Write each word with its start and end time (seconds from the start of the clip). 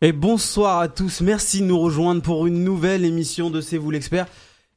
Et 0.00 0.12
bonsoir 0.12 0.78
à 0.78 0.86
tous, 0.86 1.22
merci 1.22 1.60
de 1.60 1.66
nous 1.66 1.80
rejoindre 1.80 2.22
pour 2.22 2.46
une 2.46 2.62
nouvelle 2.62 3.04
émission 3.04 3.50
de 3.50 3.60
C'est 3.60 3.78
vous 3.78 3.90
l'expert. 3.90 4.26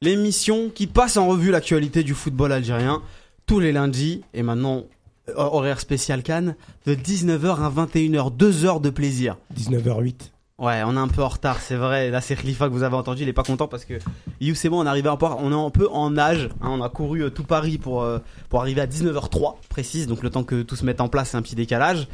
L'émission 0.02 0.72
qui 0.74 0.88
passe 0.88 1.16
en 1.16 1.28
revue 1.28 1.52
l'actualité 1.52 2.02
du 2.02 2.16
football 2.16 2.52
algérien 2.52 3.04
tous 3.46 3.60
les 3.60 3.72
lundis 3.72 4.24
et 4.34 4.42
maintenant 4.42 4.86
euh, 5.30 5.34
horaire 5.36 5.80
spécial 5.80 6.24
Cannes 6.24 6.56
de 6.88 6.96
19h 6.96 7.62
à 7.62 7.70
21h, 7.70 8.36
2 8.36 8.66
heures 8.66 8.80
de 8.80 8.90
plaisir. 8.90 9.38
19h08. 9.56 10.32
Ouais, 10.58 10.82
on 10.88 10.96
est 10.96 11.00
un 11.00 11.08
peu 11.08 11.22
en 11.22 11.28
retard, 11.28 11.62
c'est 11.62 11.76
vrai. 11.76 12.10
Là, 12.10 12.20
c'est 12.20 12.36
Khalifa 12.36 12.68
que 12.68 12.74
vous 12.74 12.82
avez 12.82 12.96
entendu, 12.96 13.22
il 13.22 13.30
est 13.30 13.34
pas 13.34 13.44
content 13.44 13.68
parce 13.68 13.86
que 13.86 14.00
You, 14.40 14.56
c'est 14.56 14.70
bon, 14.70 14.80
on 14.82 14.86
est 14.86 14.90
arrivé 14.90 15.10
un 15.10 15.18
peu, 15.18 15.28
on 15.28 15.52
est 15.52 15.68
un 15.68 15.70
peu 15.70 15.88
en 15.92 16.18
âge. 16.18 16.50
hein, 16.62 16.70
on 16.72 16.82
a 16.82 16.90
couru 16.90 17.26
euh, 17.26 17.30
tout 17.30 17.44
Paris 17.44 17.78
pour 17.78 18.02
euh, 18.02 18.18
pour 18.50 18.60
arriver 18.62 18.82
à 18.82 18.88
19h03 18.88 19.58
précise, 19.70 20.08
donc 20.08 20.24
le 20.24 20.32
temps 20.32 20.44
que 20.44 20.64
tout 20.64 20.76
se 20.76 20.84
mette 20.84 21.00
en 21.00 21.10
place, 21.10 21.30
c'est 21.30 21.38
un 21.38 21.44
petit 21.44 21.54
décalage. 21.56 22.08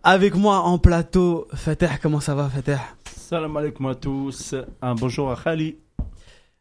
Avec 0.08 0.36
moi 0.36 0.58
en 0.60 0.78
plateau, 0.78 1.48
Fateh, 1.52 1.88
comment 2.00 2.20
ça 2.20 2.34
va, 2.36 2.48
Fateh 2.48 2.76
Salam 3.16 3.56
alaikum 3.56 3.86
à 3.86 3.94
tous. 3.96 4.54
Un 4.80 4.94
bonjour 4.94 5.32
à 5.32 5.36
Khali. 5.36 5.78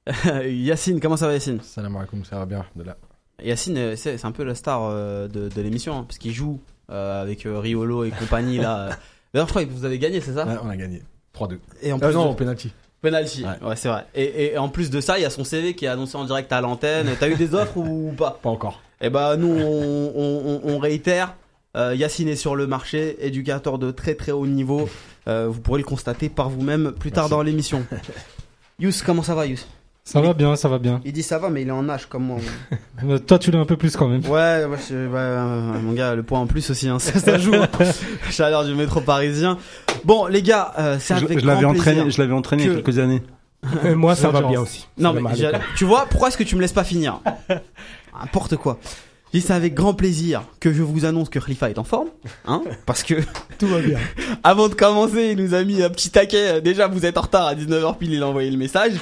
Yacine, 0.48 1.00
comment 1.00 1.16
ça 1.16 1.28
va, 1.28 1.34
Yacine 1.34 1.60
Salam 1.62 1.96
alaikum, 1.96 2.26
ça 2.26 2.40
va 2.40 2.46
bien 2.48 2.66
de 2.76 2.82
là. 2.84 2.98
Yacine, 3.44 3.96
c'est 3.96 4.24
un 4.26 4.32
peu 4.32 4.44
la 4.44 4.56
star 4.56 4.82
euh, 4.90 5.28
de, 5.28 5.48
de 5.50 5.62
l'émission, 5.62 5.96
hein, 6.00 6.06
parce 6.08 6.18
qu'il 6.18 6.32
joue 6.34 6.60
euh, 6.90 7.22
avec 7.22 7.46
euh, 7.46 7.60
Riolo 7.60 8.04
et 8.04 8.10
compagnie 8.10 8.58
là. 8.58 8.90
D'ailleurs, 9.34 9.48
je 9.48 9.52
crois 9.54 9.64
que 9.66 9.70
vous 9.70 9.86
avez 9.86 10.00
gagné, 10.00 10.22
c'est 10.22 10.34
ça? 10.34 10.46
Ouais, 10.48 10.56
on 10.64 10.70
a 10.70 10.76
gagné 10.76 11.04
3-2. 11.38 11.60
Et 11.84 11.94
en 11.94 12.02
Euh, 12.02 12.12
non, 12.14 12.26
de- 12.26 12.30
au 12.32 12.34
penalty. 12.34 12.74
Penalty, 13.02 13.44
ouais, 13.46 13.68
Ouais. 13.68 13.76
c'est 13.76 13.90
vrai. 13.90 14.08
Et, 14.16 14.46
et 14.54 14.58
en 14.58 14.70
plus 14.70 14.90
de 14.90 15.00
ça, 15.02 15.20
il 15.20 15.22
y 15.22 15.26
a 15.26 15.30
son 15.30 15.44
CV 15.44 15.76
qui 15.76 15.86
est 15.86 15.90
annoncé 15.90 16.16
en 16.18 16.24
direct 16.26 16.52
à 16.52 16.62
l'antenne. 16.62 17.10
T'as 17.20 17.30
eu 17.30 17.36
des 17.36 17.54
offres 17.54 17.78
ou 17.78 18.12
pas? 18.18 18.40
Pas 18.42 18.50
encore. 18.50 18.82
Eh 19.02 19.12
ben 19.12 19.36
nous, 19.36 19.50
on, 19.52 20.12
on- 20.16 20.62
on- 20.64 20.74
on 20.74 20.80
réitère. 20.80 21.36
Euh, 21.76 21.94
Yacine 21.96 22.28
est 22.30 22.36
sur 22.36 22.56
le 22.56 22.68
marché, 22.68 23.18
éducateur 23.26 23.78
de 23.78 23.92
très 23.92 24.16
très 24.16 24.32
haut 24.32 24.48
niveau. 24.48 24.88
Euh, 25.28 25.48
vous 25.50 25.60
pourrez 25.60 25.80
le 25.80 25.86
constater 25.86 26.30
par 26.30 26.50
vous-même 26.50 26.92
plus 26.98 27.12
tard 27.12 27.24
Merci. 27.26 27.32
dans 27.32 27.42
l'émission. 27.42 27.86
Yous, 28.80 28.92
comment 29.06 29.24
ça 29.24 29.36
va, 29.36 29.46
Yous 29.46 29.58
Ça 30.04 30.22
va 30.22 30.34
bien, 30.34 30.56
ça 30.56 30.70
va 30.70 30.78
bien. 30.80 31.02
Il 31.04 31.12
dit 31.14 31.24
ça 31.24 31.38
va, 31.40 31.50
mais 31.50 31.64
il 31.64 31.68
est 31.68 31.72
en 31.72 31.88
âge 31.90 32.06
comme 32.08 32.24
moi. 32.26 32.38
Euh, 33.04 33.20
toi, 33.20 33.38
tu 33.38 33.52
l'as 33.52 33.60
un 33.60 33.66
peu 33.66 33.76
plus 33.76 33.96
quand 33.98 34.08
même. 34.08 34.22
Ouais, 34.22 34.64
ouais, 34.66 34.78
je- 34.90 34.96
ouais, 34.96 35.12
euh, 35.20 35.74
mon 35.82 35.92
gars, 35.92 36.16
le 36.16 36.24
poids 36.24 36.40
en 36.40 36.48
plus 36.48 36.70
aussi, 36.70 36.88
hein, 36.88 36.98
ça, 37.00 37.20
ça 37.20 37.38
joue. 37.38 37.52
Chaleur 38.32 38.64
du 38.64 38.74
métro 38.74 39.02
parisien. 39.02 39.58
Bon, 40.06 40.28
les 40.28 40.42
gars, 40.42 40.72
euh, 40.80 40.96
c'est 40.98 41.18
Je, 41.18 41.26
avec 41.26 41.40
je 41.40 41.46
l'avais 41.46 41.64
grand 41.64 41.72
entraîné, 41.74 42.02
plaisir. 42.04 42.16
je 42.16 42.22
l'avais 42.22 42.34
entraîné 42.34 42.64
il 42.64 42.68
y 42.68 42.70
a 42.72 42.76
que- 42.76 42.80
quelques 42.82 43.00
années. 43.00 43.22
Moi, 43.96 44.16
ça 44.16 44.30
va 44.30 44.42
bien 44.44 44.62
aussi. 44.62 44.88
Non, 44.98 45.12
mais 45.12 45.22
tu 45.76 45.84
vois, 45.84 46.06
pourquoi 46.10 46.30
est-ce 46.30 46.38
que 46.38 46.44
tu 46.44 46.56
me 46.56 46.62
laisses 46.62 46.72
pas 46.74 46.84
finir? 46.86 47.20
N'importe 48.18 48.56
quoi. 48.56 48.80
Dis 49.36 49.42
c'est 49.42 49.52
avec 49.52 49.74
grand 49.74 49.94
plaisir 49.94 50.44
que 50.62 50.72
je 50.72 50.82
vous 50.82 51.04
annonce 51.04 51.28
que 51.28 51.40
Khalifa 51.40 51.70
est 51.70 51.78
en 51.78 51.84
forme, 51.84 52.08
hein, 52.48 52.62
parce 52.86 53.04
que 53.04 53.16
Tout 53.60 53.68
va 53.68 53.82
bien. 53.82 53.98
avant 54.46 54.70
de 54.70 54.76
commencer, 54.76 55.32
il 55.34 55.44
nous 55.44 55.54
a 55.54 55.62
mis 55.66 55.84
un 55.84 55.90
petit 55.90 56.10
taquet. 56.10 56.62
Déjà, 56.62 56.88
vous 56.88 57.06
êtes 57.06 57.18
en 57.18 57.22
retard 57.24 57.46
à 57.48 57.54
19h 57.54 57.98
pile, 57.98 58.14
il 58.14 58.24
a 58.24 58.30
envoyé 58.30 58.50
le 58.50 58.56
message. 58.56 58.94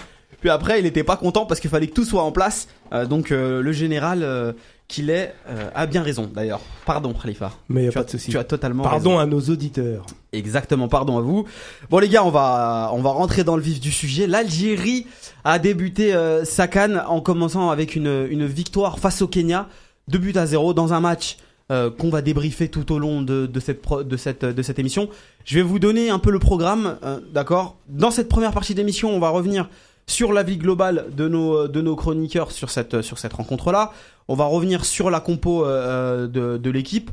Puis 0.41 0.49
après, 0.49 0.79
il 0.79 0.87
était 0.87 1.03
pas 1.03 1.17
content 1.17 1.45
parce 1.45 1.59
qu'il 1.59 1.69
fallait 1.69 1.85
que 1.85 1.93
tout 1.93 2.03
soit 2.03 2.23
en 2.23 2.31
place. 2.31 2.67
Euh, 2.93 3.05
donc 3.05 3.31
euh, 3.31 3.61
le 3.61 3.71
général 3.73 4.23
euh, 4.23 4.53
qu'il 4.87 5.11
est 5.11 5.35
a 5.75 5.85
bien 5.85 6.01
raison 6.01 6.27
d'ailleurs. 6.33 6.61
Pardon 6.87 7.13
Khalifa. 7.13 7.51
Mais 7.69 7.83
y 7.83 7.87
a 7.87 7.89
Tu 7.89 7.93
pas 7.93 7.99
as, 7.99 8.03
de 8.05 8.09
souci. 8.09 8.31
tu 8.31 8.37
as 8.39 8.43
totalement 8.43 8.81
Pardon 8.81 9.11
raison. 9.11 9.19
à 9.19 9.27
nos 9.27 9.39
auditeurs. 9.39 10.07
Exactement, 10.31 10.87
pardon 10.87 11.19
à 11.19 11.21
vous. 11.21 11.45
Bon 11.91 11.99
les 11.99 12.09
gars, 12.09 12.23
on 12.23 12.31
va 12.31 12.89
on 12.93 13.03
va 13.03 13.11
rentrer 13.11 13.43
dans 13.43 13.55
le 13.55 13.61
vif 13.61 13.79
du 13.79 13.91
sujet. 13.91 14.25
L'Algérie 14.25 15.05
a 15.43 15.59
débuté 15.59 16.13
sa 16.43 16.67
CAN 16.67 17.03
en 17.07 17.21
commençant 17.21 17.69
avec 17.69 17.95
une, 17.95 18.27
une 18.29 18.45
victoire 18.47 18.99
face 18.99 19.21
au 19.21 19.27
Kenya, 19.27 19.67
2 20.07 20.17
buts 20.17 20.33
à 20.35 20.45
0 20.45 20.73
dans 20.73 20.93
un 20.93 20.99
match 20.99 21.37
euh, 21.71 21.89
qu'on 21.89 22.09
va 22.09 22.21
débriefer 22.21 22.67
tout 22.69 22.91
au 22.91 22.99
long 22.99 23.21
de, 23.21 23.45
de 23.45 23.59
cette 23.59 23.81
pro- 23.81 24.03
de 24.03 24.17
cette 24.17 24.43
de 24.45 24.61
cette 24.61 24.79
émission. 24.79 25.09
Je 25.45 25.55
vais 25.55 25.61
vous 25.61 25.79
donner 25.79 26.09
un 26.09 26.19
peu 26.19 26.29
le 26.31 26.39
programme, 26.39 26.97
euh, 27.03 27.19
d'accord? 27.33 27.77
Dans 27.87 28.11
cette 28.11 28.27
première 28.29 28.51
partie 28.51 28.75
d'émission, 28.75 29.09
on 29.15 29.19
va 29.19 29.29
revenir 29.29 29.69
sur 30.05 30.33
la 30.33 30.43
vie 30.43 30.57
globale 30.57 31.05
de 31.15 31.27
nos 31.29 31.67
de 31.69 31.81
nos 31.81 31.95
chroniqueurs 31.95 32.51
sur 32.51 32.69
cette 32.69 33.01
sur 33.01 33.17
cette 33.17 33.33
rencontre 33.33 33.71
là. 33.71 33.93
On 34.27 34.35
va 34.35 34.45
revenir 34.45 34.83
sur 34.85 35.09
la 35.09 35.21
compo 35.21 35.65
euh, 35.65 36.27
de 36.27 36.57
de 36.57 36.69
l'équipe. 36.69 37.09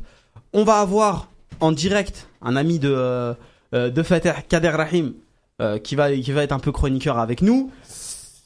On 0.53 0.63
va 0.65 0.79
avoir 0.79 1.29
en 1.61 1.71
direct 1.71 2.27
un 2.41 2.55
ami 2.57 2.77
de 2.79 3.33
de 3.71 4.03
Fateh 4.03 4.33
Kader 4.49 4.69
Rahim 4.69 5.13
qui 5.83 5.95
va 5.95 6.11
qui 6.13 6.31
va 6.33 6.43
être 6.43 6.51
un 6.51 6.59
peu 6.59 6.73
chroniqueur 6.73 7.19
avec 7.19 7.41
nous. 7.41 7.71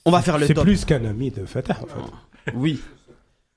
On 0.05 0.11
va 0.11 0.21
faire 0.21 0.37
le 0.37 0.45
C'est 0.45 0.53
top. 0.53 0.65
plus 0.65 0.85
qu'un 0.85 1.03
ami 1.05 1.31
de 1.31 1.45
Fatah, 1.47 1.77
en 1.81 1.87
fait. 1.87 2.51
Oui. 2.55 2.79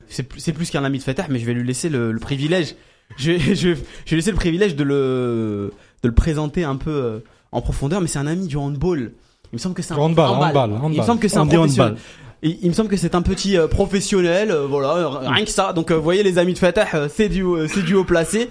C'est 0.09 0.23
plus, 0.23 0.41
c'est 0.41 0.53
plus 0.53 0.71
qu'un 0.71 0.85
ami 0.85 0.99
de 0.99 1.03
Fatah, 1.03 1.27
mais 1.29 1.39
je 1.39 1.47
vais 1.47 1.55
lui 1.55 1.67
laisser 1.67 1.89
le, 1.89 2.13
le 2.13 2.19
privilège. 2.21 2.75
Je 3.17 3.33
vais, 3.33 3.55
je, 3.55 3.69
vais- 3.71 3.81
laisser 4.17 4.31
le 4.31 4.37
privilège 4.37 4.77
de 4.77 4.85
le, 4.85 5.73
de 6.03 6.09
le 6.09 6.15
présenter 6.15 6.65
un 6.65 6.77
peu 6.77 6.91
euh, 6.91 7.19
en 7.53 7.61
profondeur, 7.61 8.01
mais 8.01 8.07
c'est 8.09 8.19
un 8.19 8.27
ami 8.27 8.47
du 8.47 8.57
handball. 8.57 9.13
Il 9.53 9.57
me 9.57 9.59
semble 9.59 9.75
que 9.75 9.83
c'est 9.83 9.95
un 9.95 9.97
Handball, 9.97 10.29
handball, 10.29 10.71
Il 10.93 10.99
me 11.01 11.05
semble 11.05 11.21
que 11.21 11.29
c'est 11.29 11.39
un 11.39 11.47
professionnel. 11.47 11.97
Il, 12.43 12.59
il 12.63 12.69
me 12.69 12.75
semble 12.75 12.89
que 12.91 12.97
c'est 12.97 13.15
un 13.15 13.23
petit 13.23 13.57
euh, 13.57 13.67
professionnel, 13.67 14.51
euh, 14.51 14.67
voilà, 14.67 15.09
rien 15.31 15.45
que 15.45 15.51
ça. 15.51 15.73
Donc, 15.73 15.91
vous 15.91 16.03
voyez, 16.03 16.23
les 16.23 16.39
amis 16.39 16.53
de 16.53 16.59
Fatah, 16.59 17.09
c'est 17.09 17.29
du, 17.29 17.45
c'est 17.69 17.83
du 17.85 17.95
haut 17.95 18.05
placé. 18.05 18.51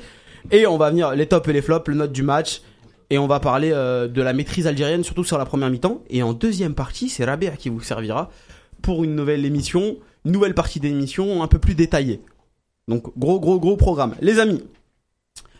Et 0.51 0.65
on 0.65 0.77
va 0.77 0.89
venir 0.89 1.11
les 1.11 1.27
tops 1.27 1.47
et 1.49 1.53
les 1.53 1.61
flops, 1.61 1.87
le 1.89 1.95
note 1.95 2.11
du 2.11 2.23
match. 2.23 2.61
Et 3.09 3.17
on 3.17 3.27
va 3.27 3.39
parler 3.39 3.71
euh, 3.73 4.07
de 4.07 4.21
la 4.21 4.33
maîtrise 4.33 4.67
algérienne, 4.67 5.03
surtout 5.03 5.23
sur 5.23 5.37
la 5.37 5.45
première 5.45 5.69
mi-temps. 5.69 6.01
Et 6.09 6.23
en 6.23 6.33
deuxième 6.33 6.73
partie, 6.73 7.09
c'est 7.09 7.23
Rabea 7.23 7.51
qui 7.57 7.69
vous 7.69 7.81
servira 7.81 8.29
pour 8.81 9.03
une 9.03 9.15
nouvelle 9.15 9.45
émission, 9.45 9.95
nouvelle 10.31 10.53
partie 10.53 10.79
d'émission 10.79 11.43
un 11.43 11.47
peu 11.47 11.59
plus 11.59 11.75
détaillée. 11.75 12.21
Donc, 12.87 13.17
gros, 13.17 13.39
gros, 13.39 13.59
gros 13.59 13.77
programme. 13.77 14.15
Les 14.21 14.39
amis, 14.39 14.63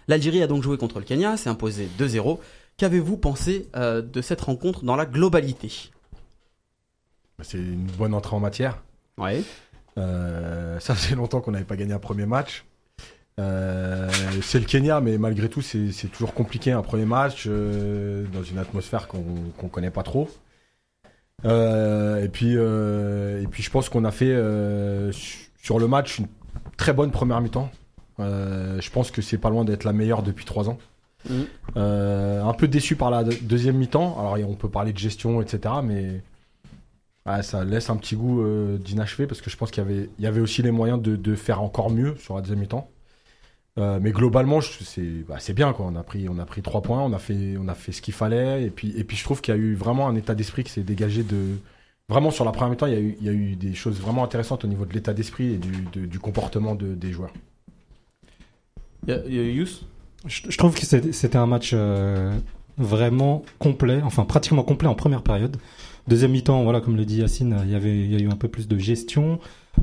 l'Algérie 0.08 0.42
a 0.42 0.48
donc 0.48 0.64
joué 0.64 0.78
contre 0.78 1.00
le 1.00 1.06
Kenya, 1.06 1.38
s'est 1.38 1.50
imposé 1.50 1.90
2-0. 2.00 2.40
Qu'avez-vous 2.78 3.18
pensé 3.18 3.68
euh, 3.76 4.02
de 4.02 4.22
cette 4.22 4.42
rencontre 4.42 4.86
dans 4.86 4.96
la 4.96 5.06
globalité? 5.06 5.92
C'est 7.42 7.58
une 7.58 7.88
bonne 7.98 8.14
entrée 8.14 8.36
en 8.36 8.40
matière. 8.40 8.82
Ouais. 9.18 9.44
Euh, 9.98 10.80
ça 10.80 10.96
faisait 10.96 11.16
longtemps 11.16 11.42
qu'on 11.42 11.52
n'avait 11.52 11.66
pas 11.66 11.76
gagné 11.76 11.94
un 11.94 12.00
premier 12.00 12.26
match. 12.26 12.66
Euh, 13.40 14.10
c'est 14.42 14.60
le 14.60 14.66
Kenya, 14.66 15.02
mais 15.02 15.18
malgré 15.18 15.50
tout, 15.50 15.62
c'est 15.62 16.12
toujours 16.12 16.34
compliqué 16.34 16.72
un 16.72 16.82
premier 16.82 17.06
match 17.06 17.48
dans 17.48 18.44
une 18.44 18.58
atmosphère 18.58 19.08
qu'on 19.08 19.24
qu'on 19.58 19.68
connaît 19.68 19.92
pas 19.92 20.04
trop. 20.04 20.30
Euh, 21.46 22.24
et 22.24 22.30
puis, 22.30 22.54
euh, 22.56 23.42
et 23.42 23.48
puis, 23.48 23.62
je 23.64 23.70
pense 23.70 23.90
qu'on 23.90 24.06
a 24.06 24.12
fait 24.12 24.32
euh, 24.32 25.12
su- 25.12 25.50
sur 25.62 25.80
le 25.80 25.88
match 25.88 26.20
une 26.20 26.28
très 26.78 26.94
bonne 26.94 27.12
première 27.12 27.42
mi-temps. 27.42 27.70
Je 28.20 28.90
pense 28.90 29.12
que 29.12 29.22
c'est 29.22 29.38
pas 29.38 29.50
loin 29.50 29.64
d'être 29.64 29.84
la 29.84 29.94
meilleure 29.94 30.24
depuis 30.24 30.46
trois 30.46 30.70
ans. 30.70 30.78
Euh, 31.76 32.42
un 32.44 32.54
peu 32.54 32.68
déçu 32.68 32.96
par 32.96 33.12
la 33.12 33.24
deux- 33.24 33.38
deuxième 33.42 33.78
mi-temps. 33.78 34.18
Alors, 34.20 34.38
on 34.50 34.56
peut 34.56 34.70
parler 34.70 34.94
de 34.94 34.98
gestion, 34.98 35.42
etc. 35.42 35.76
Mais 35.84 36.22
ouais, 37.28 37.44
ça 37.44 37.64
laisse 37.64 37.90
un 37.90 37.98
petit 37.98 38.16
goût 38.16 38.44
d'inachevé 38.80 39.28
parce 39.28 39.42
que 39.42 39.50
je 39.52 39.58
pense 39.58 39.70
qu'il 39.70 39.84
y 39.84 39.86
avait, 39.86 40.10
il 40.18 40.24
y 40.24 40.28
avait 40.28 40.42
aussi 40.42 40.64
les 40.64 40.72
moyens 40.72 41.00
de, 41.02 41.16
de 41.16 41.36
faire 41.36 41.62
encore 41.62 41.92
mieux 41.92 42.16
sur 42.18 42.36
la 42.36 42.42
deuxième 42.42 42.60
mi-temps. 42.60 42.90
Euh, 43.78 44.00
mais 44.02 44.12
globalement, 44.12 44.60
c'est 44.62 45.24
bah, 45.28 45.36
c'est 45.40 45.54
bien. 45.54 45.72
Quoi. 45.74 45.86
On, 45.86 45.96
a 45.96 46.04
pris, 46.04 46.28
on 46.30 46.40
a 46.40 46.46
pris 46.46 46.62
trois 46.64 46.82
points, 46.82 47.02
on 47.02 47.14
a 47.14 47.20
fait, 47.20 47.56
on 47.60 47.68
a 47.68 47.76
fait 47.76 47.92
ce 47.92 48.02
qu'il 48.02 48.14
fallait. 48.14 48.64
Et 48.64 48.70
puis, 48.72 48.94
et 48.98 49.04
puis 49.04 49.16
je 49.18 49.24
trouve 49.24 49.40
qu'il 49.42 49.54
y 49.54 49.58
a 49.58 49.60
eu 49.60 49.76
vraiment 49.76 50.08
un 50.08 50.16
état 50.16 50.34
d'esprit 50.36 50.64
qui 50.64 50.72
s'est 50.72 50.82
dégagé 50.82 51.24
de. 51.24 51.58
Vraiment, 52.10 52.32
sur 52.32 52.46
la 52.46 52.52
première 52.52 52.70
mi-temps, 52.72 52.88
il 52.88 52.94
y, 52.94 52.96
a 52.96 53.00
eu, 53.02 53.18
il 53.20 53.26
y 53.26 53.30
a 53.30 53.34
eu 53.34 53.56
des 53.56 53.74
choses 53.76 54.00
vraiment 54.00 54.24
intéressantes 54.24 54.64
au 54.64 54.68
niveau 54.68 54.86
de 54.86 54.94
l'état 54.94 55.14
d'esprit 55.14 55.54
et 55.54 55.58
du, 55.58 55.72
de- 55.94 56.06
du 56.06 56.20
comportement 56.20 56.74
de- 56.74 56.96
des 56.96 57.12
joueurs. 57.12 57.34
Y 59.08 59.12
a- 59.12 59.26
y 59.28 59.40
a 59.40 59.44
Yous 59.44 59.82
Je, 60.26 60.42
je 60.50 60.58
trouve 60.58 60.74
que 60.74 60.86
c'était 60.86 61.38
un 61.38 61.46
match 61.46 61.72
euh, 61.74 62.36
vraiment 62.78 63.44
complet, 63.60 64.02
enfin 64.04 64.24
pratiquement 64.26 64.64
complet 64.64 64.88
en 64.88 64.96
première 64.96 65.22
période. 65.22 65.58
Deuxième 66.08 66.32
mi-temps, 66.32 66.64
voilà, 66.64 66.80
comme 66.80 66.96
le 66.96 67.04
dit 67.06 67.18
Yacine, 67.18 67.58
il 67.66 67.72
y 67.72 67.76
avait, 67.76 67.98
il 68.00 68.12
y 68.12 68.16
a 68.16 68.20
eu 68.20 68.30
un 68.30 68.36
peu 68.38 68.48
plus 68.48 68.68
de 68.68 68.78
gestion. 68.78 69.40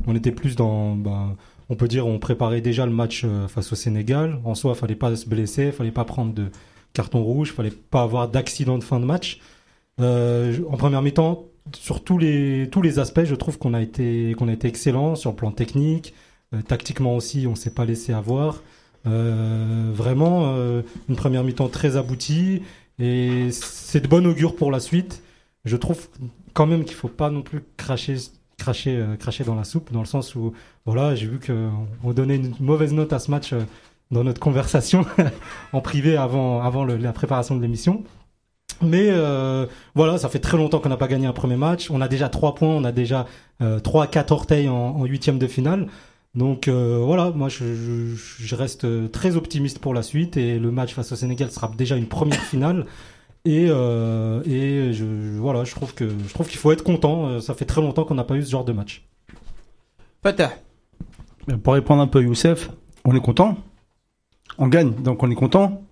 On 0.07 0.15
était 0.15 0.31
plus 0.31 0.55
dans, 0.55 0.95
ben, 0.95 1.35
on 1.69 1.75
peut 1.75 1.87
dire, 1.87 2.05
on 2.07 2.19
préparait 2.19 2.61
déjà 2.61 2.85
le 2.85 2.91
match 2.91 3.23
euh, 3.23 3.47
face 3.47 3.71
au 3.71 3.75
Sénégal. 3.75 4.39
En 4.43 4.55
soi, 4.55 4.75
fallait 4.75 4.95
pas 4.95 5.15
se 5.15 5.27
blesser, 5.27 5.71
fallait 5.71 5.91
pas 5.91 6.05
prendre 6.05 6.33
de 6.33 6.47
carton 6.93 7.23
rouge, 7.23 7.51
fallait 7.51 7.71
pas 7.71 8.03
avoir 8.03 8.29
d'accident 8.29 8.77
de 8.77 8.83
fin 8.83 8.99
de 8.99 9.05
match. 9.05 9.39
Euh, 9.99 10.57
en 10.69 10.77
première 10.77 11.01
mi-temps, 11.01 11.45
sur 11.73 12.03
tous 12.03 12.17
les 12.17 12.99
aspects, 12.99 13.23
je 13.23 13.35
trouve 13.35 13.57
qu'on 13.57 13.73
a 13.73 13.81
été 13.81 14.35
qu'on 14.37 14.47
a 14.47 14.53
été 14.53 14.67
excellent 14.67 15.15
sur 15.15 15.31
le 15.31 15.35
plan 15.35 15.51
technique, 15.51 16.13
euh, 16.53 16.61
tactiquement 16.61 17.15
aussi, 17.15 17.47
on 17.47 17.55
s'est 17.55 17.73
pas 17.73 17.85
laissé 17.85 18.13
avoir. 18.13 18.61
Vraiment 19.07 20.55
une 21.09 21.15
première 21.15 21.43
mi-temps 21.43 21.67
très 21.67 21.95
aboutie 21.95 22.63
et 22.97 23.49
c'est 23.51 23.99
de 23.99 24.07
bon 24.07 24.25
augure 24.25 24.55
pour 24.55 24.71
la 24.71 24.79
suite. 24.79 25.21
Je 25.63 25.77
trouve 25.77 26.07
quand 26.53 26.65
même 26.65 26.85
qu'il 26.85 26.95
faut 26.95 27.07
pas 27.07 27.29
non 27.29 27.43
plus 27.43 27.61
cracher 27.77 28.15
euh, 28.87 29.15
cracher 29.17 29.43
dans 29.43 29.55
la 29.55 29.63
soupe 29.63 29.91
dans 29.91 29.99
le 29.99 30.05
sens 30.05 30.35
où 30.35 30.53
voilà 30.85 31.15
j'ai 31.15 31.27
vu 31.27 31.39
que 31.39 31.69
on 32.03 32.13
donnait 32.13 32.35
une 32.35 32.53
mauvaise 32.59 32.93
note 32.93 33.13
à 33.13 33.19
ce 33.19 33.31
match 33.31 33.53
euh, 33.53 33.61
dans 34.11 34.23
notre 34.23 34.39
conversation 34.39 35.05
en 35.73 35.81
privé 35.81 36.17
avant 36.17 36.61
avant 36.61 36.85
la 36.85 37.13
préparation 37.13 37.55
de 37.55 37.61
l'émission. 37.61 38.03
Mais 38.81 39.07
euh, 39.09 39.67
voilà, 39.93 40.17
ça 40.17 40.27
fait 40.27 40.39
très 40.39 40.57
longtemps 40.57 40.79
qu'on 40.79 40.89
n'a 40.89 40.97
pas 40.97 41.07
gagné 41.07 41.27
un 41.27 41.33
premier 41.33 41.55
match. 41.55 41.89
On 41.91 42.01
a 42.01 42.07
déjà 42.09 42.27
trois 42.27 42.55
points, 42.55 42.75
on 42.75 42.83
a 42.83 42.91
déjà 42.91 43.25
trois, 43.83 44.05
quatre 44.07 44.31
orteils 44.31 44.67
en, 44.67 45.05
huitième 45.05 45.39
de 45.39 45.47
finale. 45.47 45.87
Donc 46.35 46.67
voilà, 46.67 47.31
moi 47.31 47.47
je 47.47 48.55
reste 48.55 49.11
très 49.11 49.37
optimiste 49.37 49.79
pour 49.79 49.93
la 49.93 50.03
suite 50.03 50.35
et 50.35 50.59
le 50.59 50.71
match 50.71 50.93
face 50.93 51.11
au 51.13 51.15
Sénégal 51.15 51.51
sera 51.51 51.71
déjà 51.77 51.95
une 51.95 52.07
première 52.07 52.41
finale. 52.43 52.85
Et, 53.45 53.67
euh, 53.69 54.41
et 54.45 54.91
je, 54.93 55.05
voilà, 55.37 55.63
je 55.63 55.71
trouve 55.75 55.93
que 55.93 56.09
je 56.09 56.33
trouve 56.33 56.47
qu'il 56.47 56.57
faut 56.57 56.71
être 56.71 56.83
content. 56.83 57.27
Euh, 57.27 57.39
Ça 57.41 57.53
fait 57.53 57.65
très 57.65 57.81
longtemps 57.81 58.03
qu'on 58.03 58.15
n'a 58.15 58.23
pas 58.23 58.35
eu 58.35 58.43
ce 58.43 58.49
genre 58.49 58.65
de 58.65 58.73
match. 58.73 59.07
Fatah. 60.23 60.53
Euh, 61.51 61.57
Pour 61.57 61.73
répondre 61.73 62.01
un 62.01 62.07
peu 62.07 62.19
à 62.19 62.21
Youssef, 62.23 62.71
on 63.03 63.15
est 63.15 63.21
content. 63.21 63.57
On 64.57 64.67
gagne, 64.67 64.93
donc 64.95 65.21
on 65.21 65.29
est 65.29 65.35
content. 65.35 65.83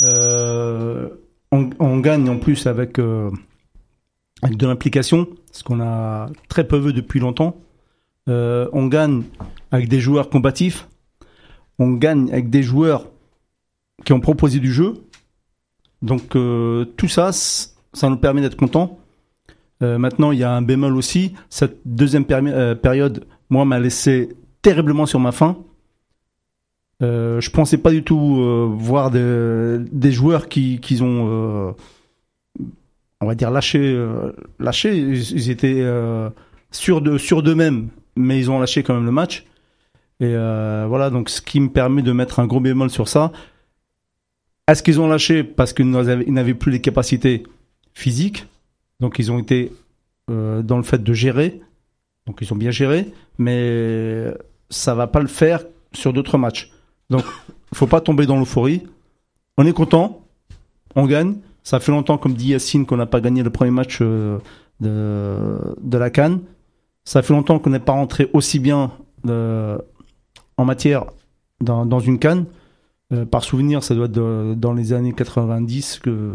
Euh, 0.00 1.08
on, 1.52 1.70
on 1.78 1.98
gagne 1.98 2.28
en 2.30 2.38
plus 2.38 2.66
avec, 2.66 2.98
euh, 2.98 3.30
avec 4.42 4.56
de 4.56 4.66
l'implication, 4.66 5.26
ce 5.52 5.62
qu'on 5.64 5.80
a 5.80 6.30
très 6.48 6.66
peu 6.66 6.78
vu 6.78 6.92
depuis 6.94 7.20
longtemps. 7.20 7.56
Euh, 8.28 8.68
on 8.72 8.86
gagne 8.86 9.22
avec 9.70 9.88
des 9.88 10.00
joueurs 10.00 10.30
combatifs. 10.30 10.88
On 11.78 11.92
gagne 11.92 12.30
avec 12.30 12.48
des 12.48 12.62
joueurs 12.62 13.06
qui 14.04 14.12
ont 14.14 14.20
proposé 14.20 14.60
du 14.60 14.72
jeu. 14.72 14.94
Donc 16.06 16.36
euh, 16.36 16.84
tout 16.96 17.08
ça, 17.08 17.32
ça 17.32 18.08
nous 18.08 18.16
permet 18.16 18.40
d'être 18.40 18.56
contents. 18.56 18.98
Euh, 19.82 19.98
maintenant, 19.98 20.32
il 20.32 20.38
y 20.38 20.44
a 20.44 20.52
un 20.52 20.62
bémol 20.62 20.96
aussi. 20.96 21.34
Cette 21.50 21.78
deuxième 21.84 22.24
euh, 22.30 22.74
période, 22.74 23.26
moi, 23.50 23.64
m'a 23.64 23.78
laissé 23.78 24.30
terriblement 24.62 25.06
sur 25.06 25.20
ma 25.20 25.32
faim. 25.32 25.58
Euh, 27.02 27.40
je 27.40 27.50
pensais 27.50 27.76
pas 27.76 27.90
du 27.90 28.02
tout 28.02 28.72
voir 28.78 29.10
des, 29.10 30.12
joueurs 30.12 30.48
qui, 30.48 30.80
qui 30.80 31.02
ont, 31.02 31.74
on 33.20 33.26
va 33.26 33.34
dire, 33.34 33.50
lâché. 33.50 34.06
lâché. 34.58 34.96
Ils, 34.96 35.32
ils 35.32 35.50
étaient 35.50 35.84
sûrs 36.70 37.02
de 37.02 37.18
sûrs 37.18 37.42
d'eux-mêmes, 37.42 37.88
mais 38.16 38.38
ils 38.38 38.50
ont 38.50 38.58
lâché 38.58 38.82
quand 38.82 38.94
même 38.94 39.04
le 39.04 39.12
match. 39.12 39.44
Et 40.20 40.32
voilà, 40.34 41.10
donc 41.10 41.28
ce 41.28 41.42
qui 41.42 41.60
me 41.60 41.68
permet 41.68 42.02
de 42.02 42.12
mettre 42.12 42.40
un 42.40 42.46
gros 42.46 42.60
bémol 42.60 42.88
sur 42.88 43.08
ça. 43.08 43.30
Est-ce 44.68 44.82
qu'ils 44.82 45.00
ont 45.00 45.08
lâché 45.08 45.44
parce 45.44 45.72
qu'ils 45.72 45.90
n'avaient 45.90 46.54
plus 46.54 46.72
les 46.72 46.80
capacités 46.80 47.44
physiques? 47.94 48.46
Donc 49.00 49.18
ils 49.18 49.30
ont 49.30 49.38
été 49.38 49.72
euh, 50.30 50.62
dans 50.62 50.76
le 50.76 50.82
fait 50.82 51.02
de 51.02 51.12
gérer. 51.12 51.60
Donc 52.26 52.38
ils 52.40 52.52
ont 52.52 52.56
bien 52.56 52.72
géré, 52.72 53.12
mais 53.38 54.34
ça 54.68 54.94
va 54.94 55.06
pas 55.06 55.20
le 55.20 55.28
faire 55.28 55.64
sur 55.92 56.12
d'autres 56.12 56.38
matchs. 56.38 56.72
Donc 57.10 57.24
faut 57.74 57.86
pas 57.86 58.00
tomber 58.00 58.26
dans 58.26 58.38
l'euphorie. 58.38 58.82
On 59.56 59.66
est 59.66 59.72
content, 59.72 60.24
on 60.96 61.06
gagne. 61.06 61.36
Ça 61.62 61.80
fait 61.80 61.92
longtemps, 61.92 62.18
comme 62.18 62.34
dit 62.34 62.48
Yacine, 62.48 62.86
qu'on 62.86 62.96
n'a 62.96 63.06
pas 63.06 63.20
gagné 63.20 63.42
le 63.42 63.50
premier 63.50 63.70
match 63.70 63.98
euh, 64.00 64.38
de, 64.80 65.58
de 65.80 65.98
la 65.98 66.10
Cannes. 66.10 66.40
Ça 67.04 67.22
fait 67.22 67.32
longtemps 67.32 67.58
qu'on 67.58 67.70
n'est 67.70 67.78
pas 67.78 67.92
rentré 67.92 68.28
aussi 68.32 68.58
bien 68.58 68.92
euh, 69.28 69.78
en 70.56 70.64
matière 70.64 71.06
dans, 71.60 71.86
dans 71.86 72.00
une 72.00 72.18
Cannes. 72.18 72.46
Euh, 73.12 73.24
par 73.24 73.44
souvenir, 73.44 73.82
ça 73.84 73.94
doit 73.94 74.06
être 74.06 74.12
de- 74.12 74.54
dans 74.56 74.72
les 74.72 74.92
années 74.92 75.12
90 75.12 76.00
que 76.00 76.34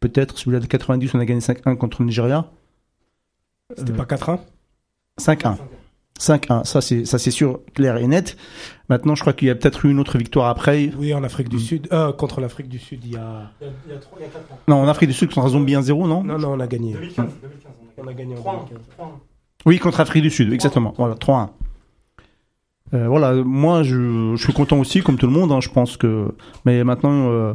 peut-être 0.00 0.38
celui-là 0.38 0.60
de 0.60 0.66
90, 0.66 1.14
on 1.14 1.18
a 1.20 1.24
gagné 1.24 1.40
5-1 1.40 1.76
contre 1.76 2.02
le 2.02 2.06
Nigeria. 2.06 2.46
C'était 3.76 3.92
Euh, 3.92 3.96
pas 3.96 4.04
4-1 4.04 4.40
5-1. 5.18 5.56
5-1, 6.18 6.64
ça 6.64 6.80
c'est 6.80 7.04
ça 7.04 7.16
c'est 7.18 7.30
sûr, 7.30 7.60
clair 7.74 7.96
et 7.96 8.06
net. 8.08 8.36
Maintenant, 8.88 9.14
je 9.14 9.20
crois 9.20 9.32
qu'il 9.32 9.46
y 9.46 9.50
a 9.52 9.54
peut-être 9.54 9.84
eu 9.84 9.90
une 9.90 10.00
autre 10.00 10.18
victoire 10.18 10.48
après. 10.48 10.90
Oui, 10.98 11.14
en 11.14 11.22
Afrique 11.22 11.48
du 11.48 11.60
Sud. 11.60 11.86
Euh, 11.92 12.12
contre 12.12 12.40
l'Afrique 12.40 12.68
du 12.68 12.78
Sud, 12.80 13.04
il 13.04 13.12
y 13.12 13.16
a. 13.16 13.52
Non, 14.66 14.76
en 14.82 14.88
Afrique 14.88 15.08
du 15.10 15.14
Sud 15.14 15.32
contre 15.32 15.46
un 15.46 15.50
zombie 15.50 15.74
1-0, 15.76 16.08
non 16.08 16.24
Non, 16.24 16.36
non, 16.38 16.52
on 16.54 16.60
a 16.60 16.66
gagné. 16.66 16.92
2015, 16.94 17.26
On 17.98 18.06
a 18.08 18.12
gagné 18.14 18.34
en 18.36 18.40
3-1. 18.40 18.66
2015. 18.68 19.06
Oui, 19.66 19.78
contre 19.78 20.00
Afrique 20.00 20.22
du 20.22 20.30
Sud, 20.30 20.52
exactement. 20.52 20.92
Voilà, 20.98 21.14
3-1. 21.14 21.50
Euh, 22.94 23.06
voilà, 23.08 23.34
moi 23.34 23.82
je, 23.82 24.34
je 24.36 24.42
suis 24.42 24.52
content 24.52 24.78
aussi, 24.78 25.02
comme 25.02 25.18
tout 25.18 25.26
le 25.26 25.32
monde. 25.32 25.52
hein, 25.52 25.60
je 25.60 25.68
pense 25.68 25.96
que, 25.96 26.32
mais 26.64 26.84
maintenant 26.84 27.30
euh, 27.30 27.54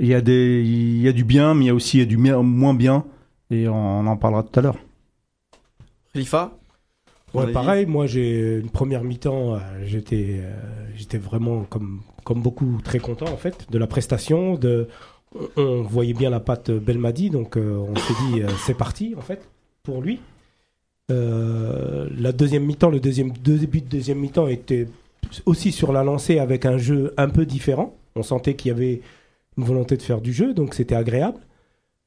il 0.00 0.08
y 0.08 0.14
a 0.14 0.20
des, 0.20 0.62
il 0.64 1.00
y 1.00 1.08
a 1.08 1.12
du 1.12 1.24
bien, 1.24 1.54
mais 1.54 1.66
il 1.66 1.68
y 1.68 1.70
a 1.70 1.74
aussi 1.74 1.98
il 1.98 2.00
y 2.00 2.02
a 2.02 2.06
du 2.06 2.16
moins 2.16 2.74
bien, 2.74 3.04
et 3.50 3.68
on, 3.68 4.06
en 4.06 4.16
parlera 4.16 4.42
tout 4.42 4.58
à 4.58 4.62
l'heure. 4.62 4.78
Khalifa. 6.12 6.52
Ouais, 7.34 7.52
pareil, 7.52 7.86
moi 7.86 8.06
j'ai 8.06 8.58
une 8.60 8.70
première 8.70 9.02
mi-temps, 9.02 9.54
euh, 9.54 9.58
j'étais 9.84 10.36
euh, 10.38 10.52
j'étais 10.94 11.18
vraiment 11.18 11.64
comme 11.64 12.00
comme 12.22 12.40
beaucoup 12.40 12.80
très 12.82 13.00
content 13.00 13.26
en 13.26 13.36
fait 13.36 13.66
de 13.70 13.76
la 13.76 13.88
prestation 13.88 14.54
de 14.54 14.88
on, 15.34 15.48
on 15.62 15.82
voyait 15.82 16.14
bien 16.14 16.30
la 16.30 16.38
patte 16.38 16.70
Belmadi 16.70 17.30
donc 17.30 17.56
euh, 17.56 17.76
on 17.76 17.96
s'est 17.96 18.14
dit 18.28 18.42
euh, 18.42 18.48
c'est 18.64 18.76
parti 18.76 19.14
en 19.18 19.20
fait 19.20 19.48
pour 19.82 20.00
lui. 20.00 20.20
Euh, 21.10 22.08
la 22.16 22.32
deuxième 22.32 22.64
mi-temps, 22.64 22.88
le 22.90 23.00
deuxième 23.00 23.32
deux 23.32 23.58
début 23.58 23.82
de 23.82 23.88
deuxième 23.88 24.18
mi-temps 24.18 24.48
était 24.48 24.88
aussi 25.44 25.72
sur 25.72 25.92
la 25.92 26.02
lancée 26.02 26.38
avec 26.38 26.64
un 26.64 26.78
jeu 26.78 27.12
un 27.16 27.28
peu 27.28 27.44
différent. 27.44 27.96
On 28.16 28.22
sentait 28.22 28.54
qu'il 28.54 28.70
y 28.70 28.72
avait 28.72 29.02
une 29.58 29.64
volonté 29.64 29.96
de 29.96 30.02
faire 30.02 30.20
du 30.20 30.32
jeu 30.32 30.54
donc 30.54 30.74
c'était 30.74 30.94
agréable. 30.94 31.38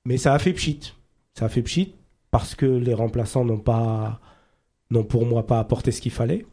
Mais 0.05 0.17
ça 0.17 0.33
a 0.33 0.39
fait 0.39 0.53
pchit. 0.53 0.94
Ça 1.33 1.45
a 1.45 1.49
fait 1.49 1.61
pchit 1.61 1.94
parce 2.31 2.55
que 2.55 2.65
les 2.65 2.94
remplaçants 2.94 3.45
n'ont 3.45 3.59
pas 3.59 4.19
n'ont 4.89 5.03
pour 5.03 5.25
moi 5.25 5.45
pas 5.45 5.59
apporté 5.59 5.91
ce 5.91 6.01
qu'il 6.01 6.11
fallait. 6.11 6.45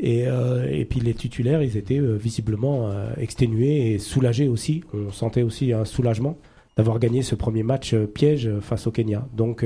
Et, 0.00 0.26
euh, 0.26 0.84
puis 0.88 1.00
les 1.00 1.14
titulaires, 1.14 1.62
ils 1.62 1.76
étaient 1.76 1.98
euh, 1.98 2.16
visiblement 2.16 2.90
exténués 3.16 3.92
et 3.92 3.98
soulagés 3.98 4.48
aussi. 4.48 4.84
On 4.92 5.10
sentait 5.10 5.42
aussi 5.42 5.72
un 5.72 5.84
soulagement 5.84 6.36
d'avoir 6.76 6.98
gagné 6.98 7.22
ce 7.22 7.34
premier 7.34 7.62
match 7.62 7.94
piège 7.94 8.50
face 8.60 8.86
au 8.86 8.90
Kenya. 8.90 9.26
Donc 9.32 9.64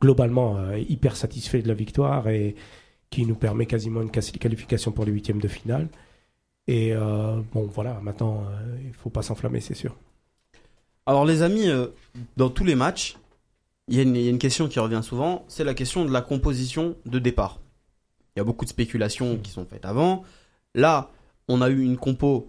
globalement, 0.00 0.56
euh, 0.56 0.78
hyper 0.78 1.16
satisfait 1.16 1.62
de 1.62 1.68
la 1.68 1.74
victoire 1.74 2.28
et 2.28 2.56
qui 3.10 3.26
nous 3.26 3.34
permet 3.34 3.66
quasiment 3.66 4.02
une 4.02 4.10
qualification 4.10 4.92
pour 4.92 5.04
les 5.04 5.12
huitièmes 5.12 5.40
de 5.40 5.48
finale. 5.48 5.88
Et 6.66 6.92
euh, 6.94 7.40
bon, 7.52 7.66
voilà, 7.66 8.00
maintenant, 8.02 8.44
euh, 8.44 8.76
il 8.84 8.94
faut 8.94 9.10
pas 9.10 9.22
s'enflammer, 9.22 9.60
c'est 9.60 9.74
sûr. 9.74 9.96
Alors 11.06 11.24
les 11.24 11.42
amis, 11.42 11.66
dans 12.36 12.50
tous 12.50 12.64
les 12.64 12.76
matchs, 12.76 13.16
il 13.88 13.98
y, 13.98 14.20
y 14.20 14.26
a 14.26 14.30
une 14.30 14.38
question 14.38 14.68
qui 14.68 14.78
revient 14.78 15.00
souvent, 15.02 15.44
c'est 15.48 15.64
la 15.64 15.74
question 15.74 16.04
de 16.04 16.12
la 16.12 16.20
composition 16.20 16.94
de 17.04 17.18
départ. 17.18 17.58
Il 18.36 18.38
y 18.38 18.40
a 18.40 18.44
beaucoup 18.44 18.64
de 18.64 18.70
spéculations 18.70 19.36
qui 19.38 19.50
sont 19.50 19.66
faites 19.66 19.84
avant. 19.84 20.22
Là, 20.76 21.10
on 21.48 21.62
a 21.62 21.68
eu 21.68 21.82
une 21.82 21.96
compo 21.96 22.48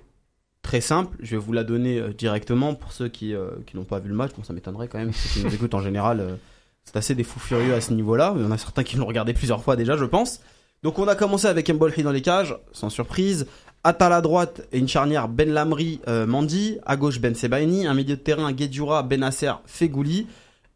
très 0.61 0.79
simple. 0.79 1.17
Je 1.21 1.31
vais 1.31 1.37
vous 1.37 1.53
la 1.53 1.63
donner 1.63 2.13
directement 2.13 2.75
pour 2.75 2.91
ceux 2.91 3.07
qui, 3.07 3.33
qui 3.65 3.75
n'ont 3.75 3.85
pas 3.85 3.97
vu 3.97 4.09
le 4.09 4.15
match. 4.15 4.31
Bon, 4.37 4.43
ça 4.43 4.53
m'étonnerait 4.53 4.87
quand 4.87 4.99
même. 4.99 5.11
Ceux 5.11 5.39
qui 5.39 5.45
nous 5.45 5.55
écoutent 5.55 5.73
en 5.73 5.81
général, 5.81 6.37
c'est 6.83 6.97
assez 6.97 7.15
des 7.15 7.23
fous 7.23 7.39
furieux 7.39 7.73
à 7.73 7.81
ce 7.81 7.93
niveau-là. 7.93 8.33
Il 8.35 8.47
y 8.47 8.51
a 8.51 8.57
certains 8.57 8.83
qui 8.83 8.97
l'ont 8.97 9.05
regardé 9.05 9.33
plusieurs 9.33 9.63
fois 9.63 9.75
déjà, 9.75 9.97
je 9.97 10.05
pense. 10.05 10.41
Donc 10.83 10.97
on 10.97 11.07
a 11.07 11.15
commencé 11.15 11.47
avec 11.47 11.69
Mbolhi 11.69 12.03
dans 12.03 12.11
les 12.11 12.21
cages, 12.21 12.55
sans 12.71 12.89
surprise. 12.89 13.47
Attal 13.83 14.13
à 14.13 14.21
droite 14.21 14.67
et 14.71 14.79
une 14.79 14.87
charnière 14.87 15.27
Ben 15.27 15.51
Lamri, 15.51 16.01
euh, 16.07 16.25
Mandi. 16.25 16.77
À 16.85 16.97
gauche 16.97 17.19
Ben 17.19 17.35
Sebaini. 17.35 17.87
Un 17.87 17.93
milieu 17.93 18.15
de 18.15 18.21
terrain 18.21 18.51
Guedjura, 18.51 19.03
Benasser, 19.03 19.53
Fegouli. 19.65 20.27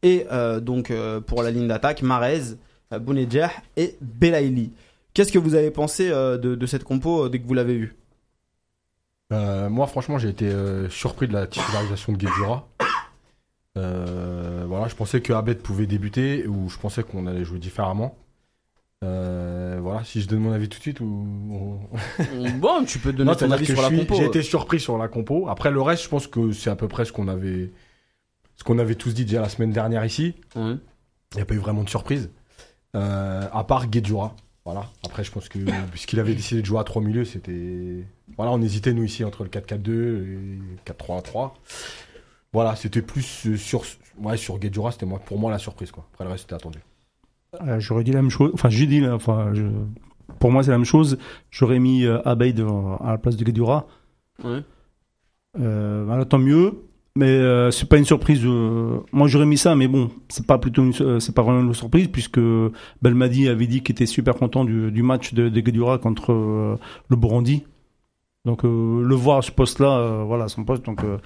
Et 0.03 0.25
euh, 0.31 0.59
donc 0.59 0.91
euh, 0.91 1.21
pour 1.21 1.43
la 1.43 1.51
ligne 1.51 1.67
d'attaque, 1.67 2.01
Marez, 2.01 2.55
Bounedjah 2.91 3.51
et 3.77 3.95
Belaïli. 4.01 4.71
Qu'est-ce 5.13 5.31
que 5.31 5.39
vous 5.39 5.55
avez 5.55 5.71
pensé 5.71 6.09
de, 6.09 6.65
cette 6.65 6.83
compo 6.83 7.29
dès 7.29 7.39
que 7.39 7.47
vous 7.47 7.53
l'avez 7.53 7.77
vue? 7.77 7.95
Moi, 9.31 9.87
franchement, 9.87 10.17
j'ai 10.17 10.29
été 10.29 10.51
surpris 10.89 11.27
de 11.27 11.33
la 11.33 11.47
titularisation 11.47 12.11
de 12.11 12.17
Guedjura. 12.17 12.67
Euh, 13.77 14.65
voilà, 14.67 14.87
je 14.87 14.95
pensais 14.95 15.21
que 15.21 15.33
Abed 15.33 15.61
pouvait 15.61 15.87
débuter 15.87 16.47
ou 16.47 16.69
je 16.69 16.77
pensais 16.77 17.03
qu'on 17.03 17.27
allait 17.27 17.43
jouer 17.43 17.59
différemment. 17.59 18.17
Euh, 19.03 19.77
voilà, 19.81 20.03
si 20.03 20.21
je 20.21 20.27
donne 20.27 20.39
mon 20.39 20.51
avis 20.51 20.69
tout 20.69 20.77
de 20.77 20.81
suite 20.81 20.99
ou. 21.01 21.79
Bon, 22.59 22.85
tu 22.85 22.99
peux 22.99 23.11
donner 23.11 23.29
Non, 23.29 23.35
ton 23.35 23.51
avis 23.51 23.65
sur 23.65 23.81
la 23.81 23.89
compo. 23.89 24.15
J'ai 24.15 24.25
été 24.25 24.41
surpris 24.41 24.79
sur 24.79 24.97
la 24.97 25.07
compo. 25.07 25.47
Après, 25.49 25.71
le 25.71 25.81
reste, 25.81 26.03
je 26.03 26.09
pense 26.09 26.27
que 26.27 26.51
c'est 26.51 26.69
à 26.69 26.75
peu 26.75 26.87
près 26.87 27.05
ce 27.05 27.11
qu'on 27.11 27.27
avait, 27.27 27.71
ce 28.55 28.63
qu'on 28.63 28.79
avait 28.79 28.95
tous 28.95 29.13
dit 29.13 29.25
déjà 29.25 29.41
la 29.41 29.49
semaine 29.49 29.71
dernière 29.71 30.05
ici. 30.05 30.35
Il 30.55 30.79
n'y 31.35 31.41
a 31.41 31.45
pas 31.45 31.55
eu 31.55 31.59
vraiment 31.59 31.83
de 31.83 31.89
surprise. 31.89 32.29
Euh, 32.95 33.47
à 33.51 33.63
part 33.65 33.87
Guedjura. 33.87 34.35
Voilà. 34.63 34.89
Après, 35.05 35.23
je 35.23 35.31
pense 35.31 35.47
que 35.49 35.59
puisqu'il 35.91 36.19
avait 36.19 36.33
décidé 36.33 36.61
de 36.61 36.65
jouer 36.65 36.79
à 36.79 36.83
trois 36.83 37.01
milieux, 37.01 37.25
c'était. 37.25 38.05
Voilà, 38.37 38.51
on 38.51 38.61
hésitait, 38.61 38.93
nous, 38.93 39.03
ici, 39.03 39.23
entre 39.23 39.43
le 39.43 39.49
4-4-2 39.49 39.91
et 39.91 40.59
4-3-3. 40.91 41.51
Voilà, 42.55 42.75
c'était 42.75 43.01
plus 43.01 43.47
euh, 43.47 43.57
sur. 43.57 43.83
Ouais, 44.17 44.37
sur 44.37 44.57
Guedjura, 44.57 44.91
c'était 44.93 45.05
moi, 45.05 45.19
pour 45.19 45.37
moi 45.37 45.51
la 45.51 45.57
surprise, 45.59 45.91
quoi. 45.91 46.05
Après, 46.13 46.23
le 46.23 46.31
reste, 46.31 46.43
c'était 46.43 46.55
attendu. 46.55 46.79
Euh, 47.61 47.79
J'aurais 47.81 48.05
dit 48.05 48.13
la 48.13 48.21
même 48.21 48.31
chose. 48.31 48.51
Enfin, 48.53 48.69
j'ai 48.69 48.87
dit, 48.87 49.01
là, 49.01 49.13
enfin, 49.13 49.49
je- 49.53 49.65
pour 50.39 50.51
moi 50.51 50.63
c'est 50.63 50.71
la 50.71 50.77
même 50.77 50.85
chose. 50.85 51.17
J'aurais 51.51 51.79
mis 51.79 52.05
euh, 52.05 52.21
Abeid 52.25 52.59
à 52.61 53.11
la 53.11 53.17
place 53.17 53.35
de 53.35 53.43
Guedjura. 53.43 53.87
Ouais. 54.43 54.61
Euh, 55.59 56.03
voilà, 56.05 56.25
tant 56.25 56.39
mieux. 56.39 56.73
Mais 57.17 57.27
euh, 57.29 57.71
c'est 57.71 57.87
pas 57.87 57.97
une 57.97 58.05
surprise. 58.05 58.41
euh, 58.45 58.99
Moi, 59.13 59.27
j'aurais 59.27 59.45
mis 59.45 59.57
ça, 59.57 59.73
mais 59.75 59.87
bon, 59.87 60.09
c'est 60.27 60.45
pas 60.45 60.57
plutôt, 60.57 60.83
une... 60.83 61.19
c'est 61.21 61.33
pas 61.33 61.43
vraiment 61.43 61.61
une 61.61 61.73
surprise 61.73 62.07
puisque 62.09 62.39
Belmadi 63.01 63.47
avait 63.47 63.67
dit 63.67 63.81
qu'il 63.83 63.93
était 63.93 64.05
super 64.05 64.35
content 64.35 64.65
du, 64.65 64.91
du 64.91 65.01
match 65.03 65.33
de, 65.33 65.47
de 65.49 65.59
Guedjura 65.61 65.97
contre 65.97 66.33
euh, 66.33 66.75
le 67.09 67.15
Burundi. 67.15 67.63
Donc, 68.43 68.65
euh, 68.65 69.01
le 69.01 69.15
voir 69.15 69.37
à 69.37 69.41
ce 69.41 69.51
poste-là, 69.51 69.97
euh, 69.97 70.23
voilà, 70.25 70.47
son 70.49 70.65
poste. 70.65 70.85
Donc, 70.85 71.03
euh, 71.05 71.17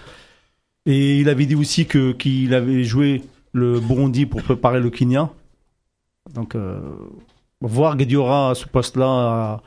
et 0.89 1.19
il 1.19 1.29
avait 1.29 1.45
dit 1.45 1.53
aussi 1.53 1.85
que 1.85 2.13
qu'il 2.13 2.51
avait 2.55 2.83
joué 2.83 3.21
le 3.53 3.79
Burundi 3.79 4.25
pour 4.25 4.41
préparer 4.41 4.79
le 4.79 4.89
Kenya. 4.89 5.29
Donc, 6.33 6.55
euh, 6.55 6.79
voir 7.61 7.95
Guediora 7.95 8.49
à 8.49 8.55
ce 8.55 8.65
poste-là, 8.65 9.61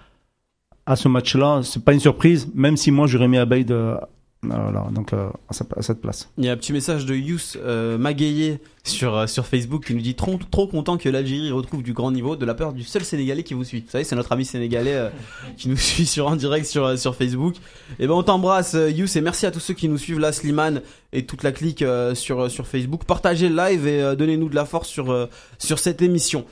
à, 0.84 0.96
ce 0.96 1.06
match-là, 1.06 1.60
c'est 1.62 1.84
pas 1.84 1.92
une 1.92 2.00
surprise, 2.00 2.50
même 2.54 2.76
si 2.76 2.90
moi 2.90 3.06
j'aurais 3.06 3.28
mis 3.28 3.38
Abeid 3.38 3.70
euh, 3.70 3.96
voilà, 4.44 4.88
donc, 4.90 5.12
euh, 5.12 5.28
à, 5.48 5.82
cette 5.82 6.00
place. 6.00 6.28
Il 6.36 6.44
y 6.44 6.48
a 6.48 6.52
un 6.52 6.56
petit 6.56 6.72
message 6.72 7.06
de 7.06 7.14
Yous 7.14 7.56
euh, 7.56 7.96
Magayé 7.96 8.58
sur, 8.82 9.16
euh, 9.16 9.26
sur 9.28 9.46
Facebook 9.46 9.86
qui 9.86 9.94
nous 9.94 10.00
dit 10.00 10.16
trop, 10.16 10.38
trop 10.50 10.66
content 10.66 10.98
que 10.98 11.08
l'Algérie 11.08 11.52
retrouve 11.52 11.84
du 11.84 11.92
grand 11.92 12.10
niveau 12.10 12.34
de 12.34 12.44
la 12.44 12.54
peur 12.54 12.72
du 12.72 12.82
seul 12.82 13.04
Sénégalais 13.04 13.44
qui 13.44 13.54
vous 13.54 13.62
suit. 13.62 13.82
Vous 13.82 13.90
savez, 13.90 14.02
c'est 14.02 14.16
notre 14.16 14.32
ami 14.32 14.44
sénégalais 14.44 14.94
euh, 14.94 15.10
qui 15.56 15.68
nous 15.68 15.76
suit 15.76 16.06
sur 16.06 16.26
en 16.26 16.34
direct 16.34 16.66
sur, 16.66 16.84
euh, 16.84 16.96
sur 16.96 17.14
Facebook. 17.14 17.54
Et 18.00 18.08
ben 18.08 18.14
on 18.14 18.24
t'embrasse 18.24 18.74
euh, 18.74 18.90
Yous 18.90 19.16
et 19.16 19.20
merci 19.20 19.46
à 19.46 19.52
tous 19.52 19.60
ceux 19.60 19.74
qui 19.74 19.88
nous 19.88 19.98
suivent 19.98 20.18
là, 20.18 20.32
Slimane 20.32 20.82
et 21.12 21.24
toute 21.24 21.44
la 21.44 21.52
clique 21.52 21.82
euh, 21.82 22.16
sur, 22.16 22.40
euh, 22.40 22.48
sur 22.48 22.66
Facebook. 22.66 23.04
Partagez 23.04 23.48
le 23.48 23.56
live 23.56 23.86
et 23.86 24.02
euh, 24.02 24.16
donnez-nous 24.16 24.48
de 24.48 24.56
la 24.56 24.64
force 24.64 24.88
sur, 24.88 25.12
euh, 25.12 25.26
sur 25.58 25.78
cette 25.78 26.02
émission. 26.02 26.44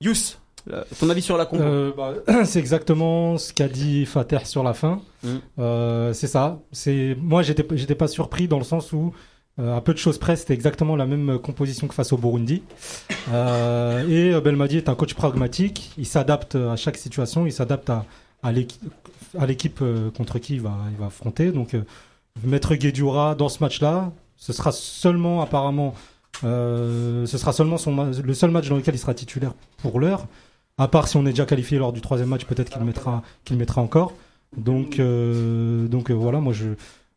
Yous, 0.00 0.12
euh, 0.12 0.47
ton 0.98 1.08
avis 1.10 1.22
sur 1.22 1.36
la 1.36 1.46
compo 1.46 1.62
Euh, 1.62 1.92
bah, 1.96 2.14
c'est 2.44 2.58
exactement 2.58 3.38
ce 3.38 3.52
qu'a 3.52 3.68
dit 3.68 4.06
Fater 4.06 4.44
sur 4.44 4.62
la 4.62 4.74
fin. 4.74 5.00
Mm. 5.22 5.28
Euh, 5.58 6.12
c'est 6.12 6.26
ça. 6.26 6.60
C'est 6.72 7.16
moi 7.20 7.42
j'étais 7.42 7.66
j'étais 7.76 7.94
pas 7.94 8.08
surpris 8.08 8.48
dans 8.48 8.58
le 8.58 8.64
sens 8.64 8.92
où 8.92 9.12
euh, 9.58 9.76
à 9.76 9.80
peu 9.80 9.92
de 9.92 9.98
choses 9.98 10.18
près 10.18 10.36
c'était 10.36 10.54
exactement 10.54 10.94
la 10.96 11.06
même 11.06 11.38
composition 11.38 11.88
que 11.88 11.94
face 11.94 12.12
au 12.12 12.16
Burundi. 12.16 12.62
Euh, 13.32 14.08
et 14.08 14.40
Belmadi 14.40 14.76
est 14.76 14.88
un 14.88 14.94
coach 14.94 15.14
pragmatique. 15.14 15.92
Il 15.98 16.06
s'adapte 16.06 16.54
à 16.54 16.76
chaque 16.76 16.96
situation. 16.96 17.46
Il 17.46 17.52
s'adapte 17.52 17.90
à 17.90 18.04
à 18.42 18.52
l'équipe 19.46 19.82
contre 20.16 20.38
qui 20.38 20.54
il 20.54 20.60
va 20.60 20.76
il 20.92 20.96
va 20.96 21.06
affronter. 21.06 21.50
Donc 21.50 21.76
mettre 22.44 22.74
Guedioura 22.74 23.34
dans 23.34 23.48
ce 23.48 23.62
match-là, 23.62 24.12
ce 24.36 24.52
sera 24.52 24.70
seulement 24.70 25.42
apparemment 25.42 25.94
ce 26.42 27.26
sera 27.26 27.52
seulement 27.52 27.78
son 27.78 28.12
le 28.12 28.34
seul 28.34 28.52
match 28.52 28.68
dans 28.68 28.76
lequel 28.76 28.94
il 28.94 28.98
sera 28.98 29.14
titulaire 29.14 29.54
pour 29.78 29.98
l'heure. 29.98 30.28
À 30.78 30.88
part 30.88 31.08
si 31.08 31.16
on 31.16 31.26
est 31.26 31.30
déjà 31.30 31.44
qualifié 31.44 31.78
lors 31.78 31.92
du 31.92 32.00
troisième 32.00 32.28
match, 32.28 32.44
peut-être 32.44 32.70
qu'il 32.70 32.82
mettra, 32.82 33.22
qu'il 33.44 33.56
mettra 33.56 33.82
encore. 33.82 34.14
Donc, 34.56 34.98
euh, 34.98 35.86
donc 35.88 36.10
euh, 36.10 36.14
voilà, 36.14 36.40
moi 36.40 36.52
je, 36.52 36.68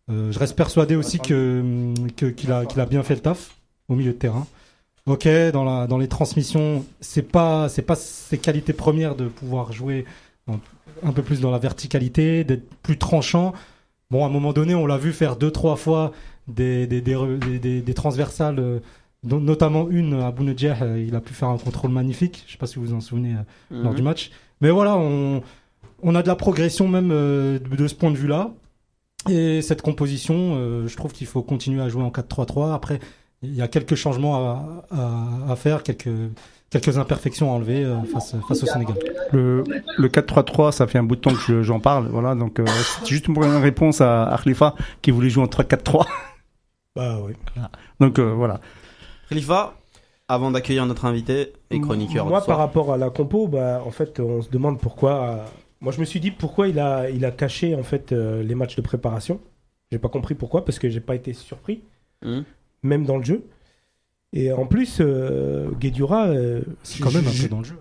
euh, 0.10 0.32
je 0.32 0.40
reste 0.40 0.56
persuadé 0.56 0.96
aussi 0.96 1.20
que, 1.20 1.94
qu'il 2.32 2.52
a, 2.52 2.66
qu'il 2.66 2.80
a 2.82 2.86
bien 2.86 3.04
fait 3.04 3.16
le 3.16 3.22
taf 3.22 3.56
au 3.88 3.96
milieu 3.96 4.12
de 4.12 4.18
terrain. 4.18 4.48
Ok, 5.06 5.28
dans 5.54 5.64
la, 5.64 5.88
dans 5.88 5.98
les 5.98 6.08
transmissions, 6.08 6.86
c'est 7.00 7.22
pas, 7.32 7.70
c'est 7.70 7.82
pas 7.82 7.96
ses 7.96 8.38
qualités 8.38 8.74
premières 8.74 9.16
de 9.16 9.28
pouvoir 9.28 9.72
jouer 9.72 10.06
un 11.04 11.12
peu 11.14 11.22
plus 11.22 11.40
dans 11.40 11.52
la 11.52 11.58
verticalité, 11.60 12.44
d'être 12.44 12.68
plus 12.84 12.98
tranchant. 12.98 13.54
Bon, 14.12 14.24
à 14.24 14.28
un 14.28 14.30
moment 14.30 14.54
donné, 14.54 14.76
on 14.76 14.86
l'a 14.86 14.98
vu 14.98 15.14
faire 15.14 15.38
deux, 15.38 15.52
trois 15.52 15.76
fois 15.78 16.12
des, 16.48 16.86
des- 16.86 17.02
des 17.02 17.94
transversales, 17.94 18.82
dont 19.24 19.40
notamment 19.40 19.90
une 19.90 20.22
à 20.22 20.32
Bounedjah, 20.32 20.78
euh, 20.82 21.04
il 21.08 21.16
a 21.16 21.22
pu 21.22 21.34
faire 21.34 21.50
un 21.50 21.58
contrôle 21.58 21.92
magnifique. 21.92 22.44
Je 22.48 22.54
sais 22.54 22.58
pas 22.58 22.66
si 22.68 22.76
vous 22.80 22.86
vous 22.86 22.94
en 22.94 23.02
souvenez 23.02 23.34
euh, 23.36 23.82
lors 23.84 23.92
Mhm. 23.92 23.98
du 23.98 24.02
match. 24.04 24.32
Mais 24.62 24.70
voilà, 24.72 24.96
on, 24.98 25.42
on 26.02 26.16
a 26.16 26.24
de 26.24 26.28
la 26.28 26.36
progression 26.36 26.88
même 26.88 27.12
euh, 27.12 27.60
de, 27.60 27.88
ce 27.88 27.96
point 27.96 28.12
de 28.12 28.18
vue-là. 28.18 28.52
Et 29.30 29.62
cette 29.62 29.84
composition, 29.84 30.56
euh, 30.56 30.88
je 30.88 30.98
trouve 30.98 31.12
qu'il 31.14 31.28
faut 31.28 31.44
continuer 31.44 31.82
à 31.82 31.90
jouer 31.90 32.02
en 32.04 32.10
4-3-3. 32.10 32.74
Après, 32.74 33.00
il 33.44 33.54
y 33.54 33.62
a 33.62 33.68
quelques 33.68 33.94
changements 33.96 34.36
à, 34.36 34.86
à, 34.92 35.52
à 35.52 35.56
faire, 35.56 35.84
quelques, 35.84 36.10
quelques 36.72 36.98
imperfections 36.98 37.52
à 37.52 37.56
enlever 37.56 37.84
euh, 37.86 38.02
face, 38.04 38.36
face 38.48 38.64
au 38.64 38.66
Sénégal. 38.66 38.96
Le, 39.32 39.64
le 39.98 40.08
4-3-3, 40.10 40.72
ça 40.72 40.88
fait 40.88 40.98
un 40.98 41.04
bout 41.04 41.16
de 41.16 41.22
temps 41.22 41.34
que 41.34 41.40
je- 41.40 41.62
j'en 41.62 41.80
parle. 41.80 42.08
Voilà, 42.08 42.34
donc 42.34 42.60
euh, 42.60 42.66
c'est 43.00 43.06
juste 43.08 43.28
une 43.28 43.36
première 43.36 43.62
réponse 43.62 44.02
à, 44.02 44.24
à 44.26 44.38
Khalifa 44.40 44.74
qui 45.04 45.12
voulait 45.12 45.30
jouer 45.30 45.44
en 45.44 45.48
3-4-3. 45.48 46.08
Bah 46.96 47.20
oui. 47.24 47.34
Donc 48.00 48.18
euh, 48.20 48.34
voilà. 48.34 48.60
Khalifa, 49.36 49.76
avant 50.28 50.52
d'accueillir 50.52 50.86
notre 50.86 51.06
invité 51.06 51.54
et 51.70 51.80
chroniqueur. 51.80 52.28
Moi, 52.28 52.42
par 52.44 52.58
rapport 52.58 52.92
à 52.92 52.98
la 52.98 53.10
compo, 53.10 53.48
bah, 53.48 53.82
en 53.86 53.92
fait, 53.92 54.20
on 54.20 54.42
se 54.42 54.50
demande 54.50 54.78
pourquoi. 54.78 55.30
euh, 55.30 55.38
Moi, 55.80 55.94
je 55.94 56.02
me 56.02 56.06
suis 56.06 56.20
dit 56.20 56.32
pourquoi 56.32 56.68
il 56.68 56.78
a, 56.80 57.10
il 57.10 57.24
a 57.24 57.32
caché 57.32 57.74
en 57.74 57.84
fait 57.84 58.12
euh, 58.12 58.44
les 58.44 58.56
matchs 58.56 58.76
de 58.76 58.82
préparation. 58.82 59.40
J'ai 59.90 60.00
pas 60.00 60.10
compris 60.10 60.36
pourquoi, 60.36 60.66
parce 60.66 60.80
que 60.80 60.90
j'ai 60.90 61.00
pas 61.00 61.16
été 61.16 61.32
surpris, 61.32 61.82
Mhm. 62.24 62.44
même 62.84 63.06
dans 63.06 63.18
le 63.18 63.24
jeu. 63.24 63.46
Et 64.34 64.52
en 64.52 64.66
plus, 64.66 64.98
euh, 65.00 65.70
euh, 65.72 66.62
C'est 66.84 67.02
quand 67.02 67.14
même 67.14 67.26
un 67.26 67.42
peu 67.42 67.48
dans 67.50 67.60
le 67.60 67.66
jeu. 67.66 67.78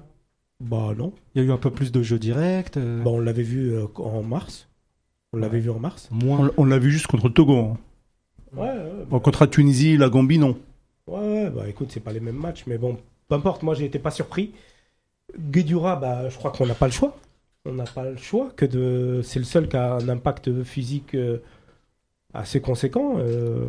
Bah 0.61 0.95
non. 0.97 1.12
Il 1.35 1.42
y 1.42 1.45
a 1.45 1.49
eu 1.49 1.52
un 1.52 1.57
peu 1.57 1.71
plus 1.73 1.90
de 1.90 2.00
jeux 2.02 2.19
directs. 2.21 2.76
euh, 2.76 3.02
Bah, 3.02 3.11
on 3.11 3.19
l'avait 3.21 3.42
vu 3.42 3.73
euh, 3.75 3.87
en 3.97 4.23
mars. 4.23 4.69
On 5.33 5.38
l'avait 5.38 5.59
vu 5.61 5.71
en 5.71 5.80
mars. 5.80 6.09
moins. 6.12 6.50
On, 6.57 6.64
l'a 6.64 6.78
vu 6.78 6.90
juste 6.92 7.09
contre 7.09 7.26
le 7.28 7.33
Togo. 7.35 7.57
hein. 7.57 7.76
Ouais, 8.57 8.69
ouais, 9.11 9.21
contre 9.21 9.42
la 9.42 9.47
Tunisie, 9.49 9.97
la 9.97 10.09
Gambie, 10.09 10.38
non. 10.38 10.57
Ouais, 11.11 11.50
bah 11.50 11.69
écoute, 11.69 11.90
c'est 11.93 12.00
pas 12.00 12.12
les 12.12 12.21
mêmes 12.21 12.37
matchs, 12.37 12.64
mais 12.67 12.79
bon, 12.79 12.97
peu 13.29 13.35
importe, 13.35 13.62
moi 13.62 13.75
j'ai 13.75 13.85
été 13.87 13.99
pas 13.99 14.11
surpris. 14.11 14.52
Guedioura, 15.38 15.97
bah 15.97 16.29
je 16.29 16.37
crois 16.37 16.52
qu'on 16.52 16.67
n'a 16.67 16.75
pas 16.75 16.87
le 16.87 16.93
choix. 16.93 17.17
On 17.67 17.73
n'a 17.75 17.85
pas 17.85 18.05
le 18.11 18.17
choix 18.17 18.50
que 18.57 18.67
de. 18.67 19.21
C'est 19.23 19.38
le 19.40 19.45
seul 19.45 19.69
qui 19.69 19.76
a 19.76 19.95
un 19.95 20.09
impact 20.09 20.62
physique 20.64 21.14
euh, 21.14 21.38
assez 22.35 22.61
conséquent. 22.61 23.17
euh. 23.19 23.67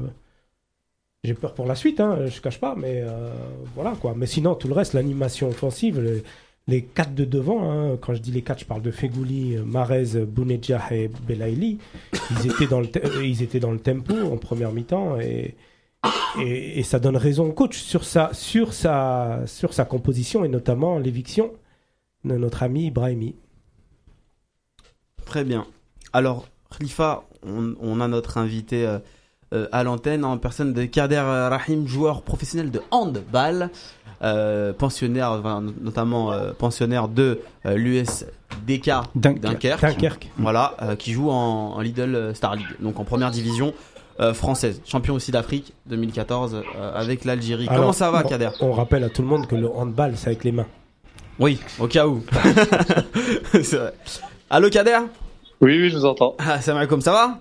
J'ai 1.23 1.35
peur 1.35 1.53
pour 1.53 1.67
la 1.67 1.75
suite, 1.75 1.99
hein, 1.99 2.25
je 2.27 2.41
cache 2.41 2.59
pas, 2.59 2.75
mais 2.75 3.01
euh, 3.03 3.31
voilà 3.75 3.93
quoi. 3.99 4.13
Mais 4.15 4.25
sinon, 4.25 4.55
tout 4.55 4.67
le 4.67 4.73
reste, 4.73 4.93
l'animation 4.93 5.49
offensive, 5.49 5.99
les, 6.01 6.23
les 6.67 6.83
quatre 6.83 7.13
de 7.13 7.25
devant, 7.25 7.69
hein, 7.71 7.97
quand 8.01 8.15
je 8.15 8.21
dis 8.21 8.31
les 8.31 8.41
quatre, 8.41 8.59
je 8.61 8.65
parle 8.65 8.81
de 8.81 8.91
Fegouli, 8.91 9.57
Marez, 9.65 10.25
Bounedjah 10.25 10.91
et 10.91 11.09
Belaïli. 11.09 11.79
Ils 12.31 12.47
étaient 12.47 12.67
dans 12.67 12.81
le, 12.81 12.87
ils 13.23 13.43
étaient 13.43 13.59
dans 13.59 13.71
le 13.71 13.79
tempo 13.79 14.15
en 14.15 14.37
première 14.37 14.71
mi-temps 14.71 15.19
et 15.19 15.55
et, 16.39 16.79
et 16.79 16.83
ça 16.83 16.99
donne 16.99 17.17
raison 17.17 17.47
au 17.49 17.51
coach 17.53 17.77
sur 17.77 18.03
sa, 18.03 18.33
sur 18.33 18.73
sa, 18.73 19.41
sur 19.45 19.73
sa 19.73 19.85
composition 19.85 20.43
et 20.43 20.47
notamment 20.47 20.97
l'éviction 20.97 21.51
de 22.23 22.35
notre 22.35 22.63
ami 22.63 22.91
Brahimi. 22.91 23.35
Très 25.25 25.43
bien. 25.43 25.65
Alors, 26.13 26.47
Khalifa, 26.77 27.23
on, 27.45 27.75
on 27.81 28.01
a 28.01 28.07
notre 28.07 28.37
invité 28.37 28.85
euh, 28.85 28.99
euh, 29.53 29.67
à 29.71 29.83
l'antenne 29.83 30.25
en 30.25 30.37
personne 30.37 30.73
de 30.73 30.85
Kader 30.85 31.19
Rahim, 31.49 31.87
joueur 31.87 32.21
professionnel 32.21 32.71
de 32.71 32.81
handball, 32.91 33.69
euh, 34.23 34.71
pensionnaire, 34.73 35.31
enfin, 35.31 35.63
notamment 35.81 36.31
euh, 36.31 36.53
pensionnaire 36.53 37.07
de 37.07 37.41
euh, 37.65 37.75
l'USDK 37.75 38.91
Dunkerque. 39.15 39.41
Dunkerque. 39.41 39.81
Dunkerque. 39.81 40.31
Voilà, 40.37 40.75
euh, 40.81 40.95
qui 40.95 41.11
joue 41.11 41.29
en, 41.31 41.73
en 41.75 41.79
Lidl 41.81 42.35
Star 42.35 42.55
League, 42.55 42.67
donc 42.79 42.99
en 42.99 43.03
première 43.03 43.31
division 43.31 43.73
euh, 44.19 44.33
française, 44.33 44.81
champion 44.85 45.15
aussi 45.15 45.31
d'Afrique 45.31 45.73
2014 45.87 46.55
euh, 46.55 46.91
avec 46.93 47.25
l'Algérie. 47.25 47.67
Comment 47.67 47.93
ça 47.93 48.11
va, 48.11 48.23
on- 48.25 48.27
Kader? 48.29 48.49
On 48.61 48.71
rappelle 48.73 49.03
à 49.03 49.09
tout 49.09 49.21
le 49.21 49.27
monde 49.27 49.47
que 49.47 49.55
le 49.55 49.69
handball, 49.69 50.13
c'est 50.15 50.27
avec 50.27 50.43
les 50.43 50.51
mains. 50.51 50.67
Oui, 51.39 51.59
au 51.79 51.87
cas 51.87 52.05
où. 52.07 52.23
C'est 53.53 53.77
vrai. 53.77 53.93
Allô, 54.49 54.69
Kader? 54.69 54.99
Oui, 55.61 55.79
oui, 55.79 55.89
je 55.89 55.97
vous 55.97 56.05
entends. 56.05 56.35
ah, 56.39 56.59
alaikum, 56.67 57.01
ça 57.01 57.11
va? 57.11 57.39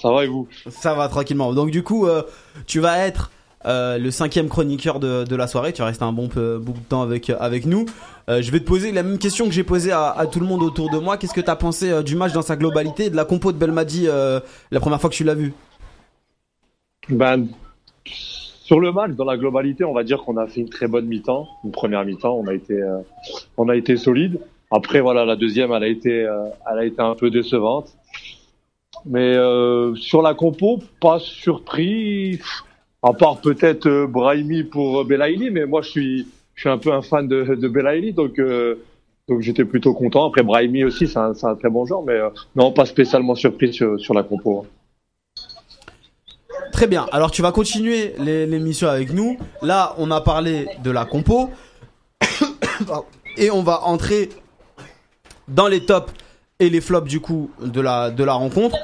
Ça 0.00 0.10
va 0.10 0.24
et 0.24 0.26
vous? 0.26 0.48
Ça 0.70 0.94
va 0.94 1.08
tranquillement. 1.08 1.52
Donc 1.52 1.70
du 1.70 1.82
coup, 1.82 2.06
euh, 2.06 2.22
tu 2.66 2.80
vas 2.80 2.98
être 2.98 3.30
euh, 3.66 3.98
le 3.98 4.10
cinquième 4.10 4.48
chroniqueur 4.48 5.00
de, 5.00 5.24
de 5.24 5.36
la 5.36 5.46
soirée. 5.46 5.72
Tu 5.72 5.80
vas 5.82 5.86
rester 5.86 6.04
un 6.04 6.12
bon 6.12 6.28
peu, 6.28 6.58
bout 6.58 6.72
de 6.72 6.78
temps 6.88 7.02
avec 7.02 7.30
avec 7.30 7.66
nous. 7.66 7.86
Euh, 8.28 8.40
je 8.42 8.50
vais 8.50 8.60
te 8.60 8.64
poser 8.64 8.90
la 8.92 9.02
même 9.02 9.18
question 9.18 9.46
que 9.46 9.52
j'ai 9.52 9.64
posée 9.64 9.92
à, 9.92 10.10
à 10.10 10.26
tout 10.26 10.40
le 10.40 10.46
monde 10.46 10.62
autour 10.62 10.90
de 10.90 10.98
moi. 10.98 11.16
Qu'est-ce 11.16 11.34
que 11.34 11.40
tu 11.40 11.50
as 11.50 11.56
pensé 11.56 11.90
euh, 11.90 12.02
du 12.02 12.16
match 12.16 12.32
dans 12.32 12.42
sa 12.42 12.56
globalité 12.56 13.06
et 13.06 13.10
de 13.10 13.16
la 13.16 13.24
compo 13.24 13.52
de 13.52 13.58
Belmadi 13.58 14.06
euh, 14.08 14.40
la 14.70 14.80
première 14.80 15.00
fois 15.00 15.10
que 15.10 15.14
tu 15.14 15.24
l'as 15.24 15.34
vu? 15.34 15.52
Ben, 17.08 17.48
sur 18.04 18.80
le 18.80 18.92
match, 18.92 19.12
dans 19.12 19.24
la 19.24 19.36
globalité, 19.36 19.84
on 19.84 19.92
va 19.92 20.04
dire 20.04 20.22
qu'on 20.22 20.36
a 20.36 20.46
fait 20.46 20.60
une 20.60 20.68
très 20.68 20.86
bonne 20.86 21.06
mi-temps, 21.06 21.48
une 21.64 21.72
première 21.72 22.04
mi-temps. 22.04 22.34
On 22.34 22.46
a 22.46 22.54
été, 22.54 22.80
euh, 22.80 22.98
on 23.56 23.68
a 23.68 23.76
été 23.76 23.96
solide. 23.96 24.40
Après, 24.70 25.00
voilà, 25.00 25.24
la 25.24 25.36
deuxième, 25.36 25.72
elle 25.72 25.82
a 25.82 25.88
été, 25.88 26.24
euh, 26.24 26.46
elle 26.70 26.78
a 26.78 26.84
été 26.84 27.00
un 27.02 27.14
peu 27.14 27.30
décevante. 27.30 27.92
Mais 29.04 29.36
euh, 29.36 29.94
sur 29.96 30.22
la 30.22 30.34
compo, 30.34 30.78
pas 31.00 31.18
surpris. 31.18 32.38
À 33.02 33.12
part 33.12 33.40
peut-être 33.40 33.86
euh, 33.86 34.06
Brahimi 34.06 34.62
pour 34.62 35.00
euh, 35.00 35.04
Belaïli, 35.04 35.50
mais 35.50 35.66
moi, 35.66 35.82
je 35.82 35.90
suis, 35.90 36.28
je 36.54 36.60
suis 36.60 36.70
un 36.70 36.78
peu 36.78 36.92
un 36.92 37.02
fan 37.02 37.26
de, 37.26 37.56
de 37.56 37.68
Belaïli, 37.68 38.12
donc. 38.12 38.40
donc 39.28 39.40
j'étais 39.40 39.64
plutôt 39.64 39.92
content. 39.92 40.28
Après 40.28 40.42
Brahimi 40.42 40.84
aussi, 40.84 41.08
c'est 41.08 41.18
un, 41.18 41.32
un 41.42 41.54
très 41.56 41.68
bon 41.68 41.84
joueur, 41.84 42.02
mais 42.02 42.18
non, 42.54 42.70
pas 42.72 42.86
spécialement 42.86 43.34
surpris 43.34 43.72
sur, 43.72 43.98
sur 43.98 44.14
la 44.14 44.22
compo. 44.22 44.66
Très 46.82 46.88
bien. 46.88 47.06
Alors 47.12 47.30
tu 47.30 47.42
vas 47.42 47.52
continuer 47.52 48.12
les- 48.18 48.44
l'émission 48.44 48.88
avec 48.88 49.12
nous. 49.12 49.38
Là, 49.62 49.94
on 49.98 50.10
a 50.10 50.20
parlé 50.20 50.66
de 50.82 50.90
la 50.90 51.04
compo 51.04 51.48
et 53.36 53.52
on 53.52 53.62
va 53.62 53.84
entrer 53.84 54.30
dans 55.46 55.68
les 55.68 55.84
tops 55.84 56.12
et 56.58 56.70
les 56.70 56.80
flops 56.80 57.08
du 57.08 57.20
coup 57.20 57.52
de 57.62 57.80
la 57.80 58.10
de 58.10 58.24
la 58.24 58.32
rencontre. 58.32 58.76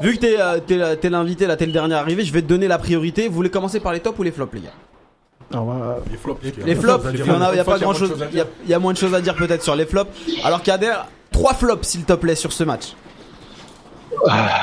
Vu 0.00 0.16
que 0.16 0.22
t'es 0.22 0.34
euh, 0.40 1.10
l'invité 1.10 1.46
là, 1.46 1.56
t'es 1.56 1.66
le 1.66 1.70
dernier 1.70 1.94
arrivé, 1.94 2.24
je 2.24 2.32
vais 2.32 2.42
te 2.42 2.48
donner 2.48 2.66
la 2.66 2.78
priorité. 2.78 3.28
Vous 3.28 3.34
voulez 3.34 3.50
commencer 3.50 3.78
par 3.78 3.92
les 3.92 4.00
tops 4.00 4.18
ou 4.18 4.24
les 4.24 4.32
flops, 4.32 4.52
les 4.54 4.62
gars 4.62 5.54
euh, 5.54 5.94
Les 6.10 6.16
flops. 6.16 6.42
Les 6.66 6.74
flops, 6.74 7.06
il 7.12 7.18
y 7.20 7.22
a, 7.22 7.54
y 7.54 7.64
pas 7.64 7.78
grand 7.78 7.84
moins 7.84 7.92
de 7.92 7.98
chose, 7.98 8.10
choses 8.10 8.22
à 8.22 8.26
il 8.32 8.38
y 8.68 8.74
a, 8.74 8.76
y 8.76 8.80
moins 8.80 8.94
de 8.94 8.98
choses 8.98 9.14
à 9.14 9.20
dire 9.20 9.36
peut-être 9.36 9.62
sur 9.62 9.76
les 9.76 9.86
flops. 9.86 10.10
Alors 10.42 10.60
Kader, 10.60 10.96
trois 11.30 11.54
flops 11.54 11.86
s'il 11.86 12.04
te 12.04 12.14
plaît 12.14 12.34
sur 12.34 12.52
ce 12.52 12.64
match. 12.64 12.96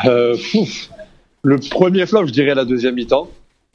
Euh, 0.04 0.36
pouf. 0.52 0.90
Le 1.44 1.58
premier 1.58 2.06
flop, 2.06 2.28
je 2.28 2.32
dirais 2.32 2.54
la 2.56 2.66
deuxième 2.66 2.96
mi-temps. 2.96 3.28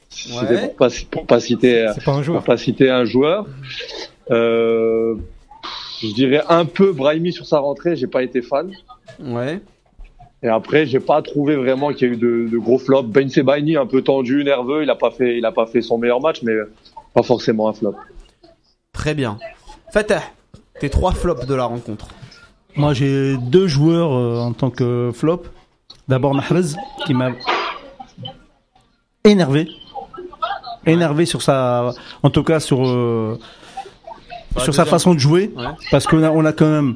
C'était 0.09 0.53
Ouais. 0.55 0.61
pour 0.67 0.75
pas, 0.77 0.87
pour 1.11 1.25
pas 1.25 1.39
citer, 1.39 1.85
C'est 1.93 2.03
pas 2.03 2.13
un 2.13 2.23
joueur. 2.23 2.37
pour 2.39 2.45
pas 2.45 2.57
citer 2.57 2.89
un 2.89 3.03
joueur. 3.05 3.45
Euh, 4.31 5.15
je 6.01 6.13
dirais 6.13 6.41
un 6.49 6.65
peu 6.65 6.93
Brahimi 6.93 7.33
sur 7.33 7.45
sa 7.45 7.59
rentrée, 7.59 7.95
j'ai 7.95 8.07
pas 8.07 8.23
été 8.23 8.41
fan. 8.41 8.71
Ouais. 9.19 9.59
Et 10.43 10.47
après, 10.47 10.85
j'ai 10.85 10.99
pas 10.99 11.21
trouvé 11.21 11.55
vraiment 11.55 11.91
qu'il 11.91 12.07
y 12.07 12.11
a 12.11 12.13
eu 12.13 12.17
de, 12.17 12.47
de 12.49 12.57
gros 12.57 12.77
flops. 12.77 13.09
Ben 13.09 13.27
Sebaini, 13.29 13.75
un 13.75 13.85
peu 13.87 14.01
tendu, 14.01 14.43
nerveux, 14.43 14.83
il 14.83 14.89
a 14.89 14.95
pas 14.95 15.11
fait, 15.11 15.37
il 15.37 15.45
a 15.45 15.51
pas 15.51 15.65
fait 15.65 15.81
son 15.81 15.97
meilleur 15.97 16.21
match, 16.21 16.41
mais 16.43 16.53
pas 17.13 17.23
forcément 17.23 17.67
un 17.67 17.73
flop. 17.73 17.95
Très 18.93 19.13
bien. 19.15 19.39
Fatah, 19.91 20.21
tes 20.79 20.89
trois 20.89 21.11
flops 21.11 21.45
de 21.47 21.55
la 21.55 21.65
rencontre. 21.65 22.07
Moi, 22.75 22.93
j'ai 22.93 23.35
deux 23.37 23.67
joueurs 23.67 24.13
euh, 24.13 24.39
en 24.39 24.53
tant 24.53 24.69
que 24.69 25.09
flop. 25.13 25.43
D'abord 26.07 26.35
Mahrez, 26.35 26.75
qui 27.05 27.13
m'a 27.13 27.31
énervé. 29.31 29.67
Énervé 30.85 31.25
sur 31.25 31.41
sa. 31.41 31.91
En 32.23 32.29
tout 32.29 32.43
cas, 32.43 32.59
sur. 32.59 32.87
euh, 32.87 33.37
sur 34.57 34.73
sa 34.73 34.85
façon 34.85 35.13
de 35.13 35.19
jouer. 35.19 35.51
Ouais. 35.55 35.65
Parce 35.91 36.07
qu'on 36.07 36.23
a, 36.23 36.31
on 36.31 36.45
a 36.45 36.53
quand 36.53 36.69
même. 36.69 36.95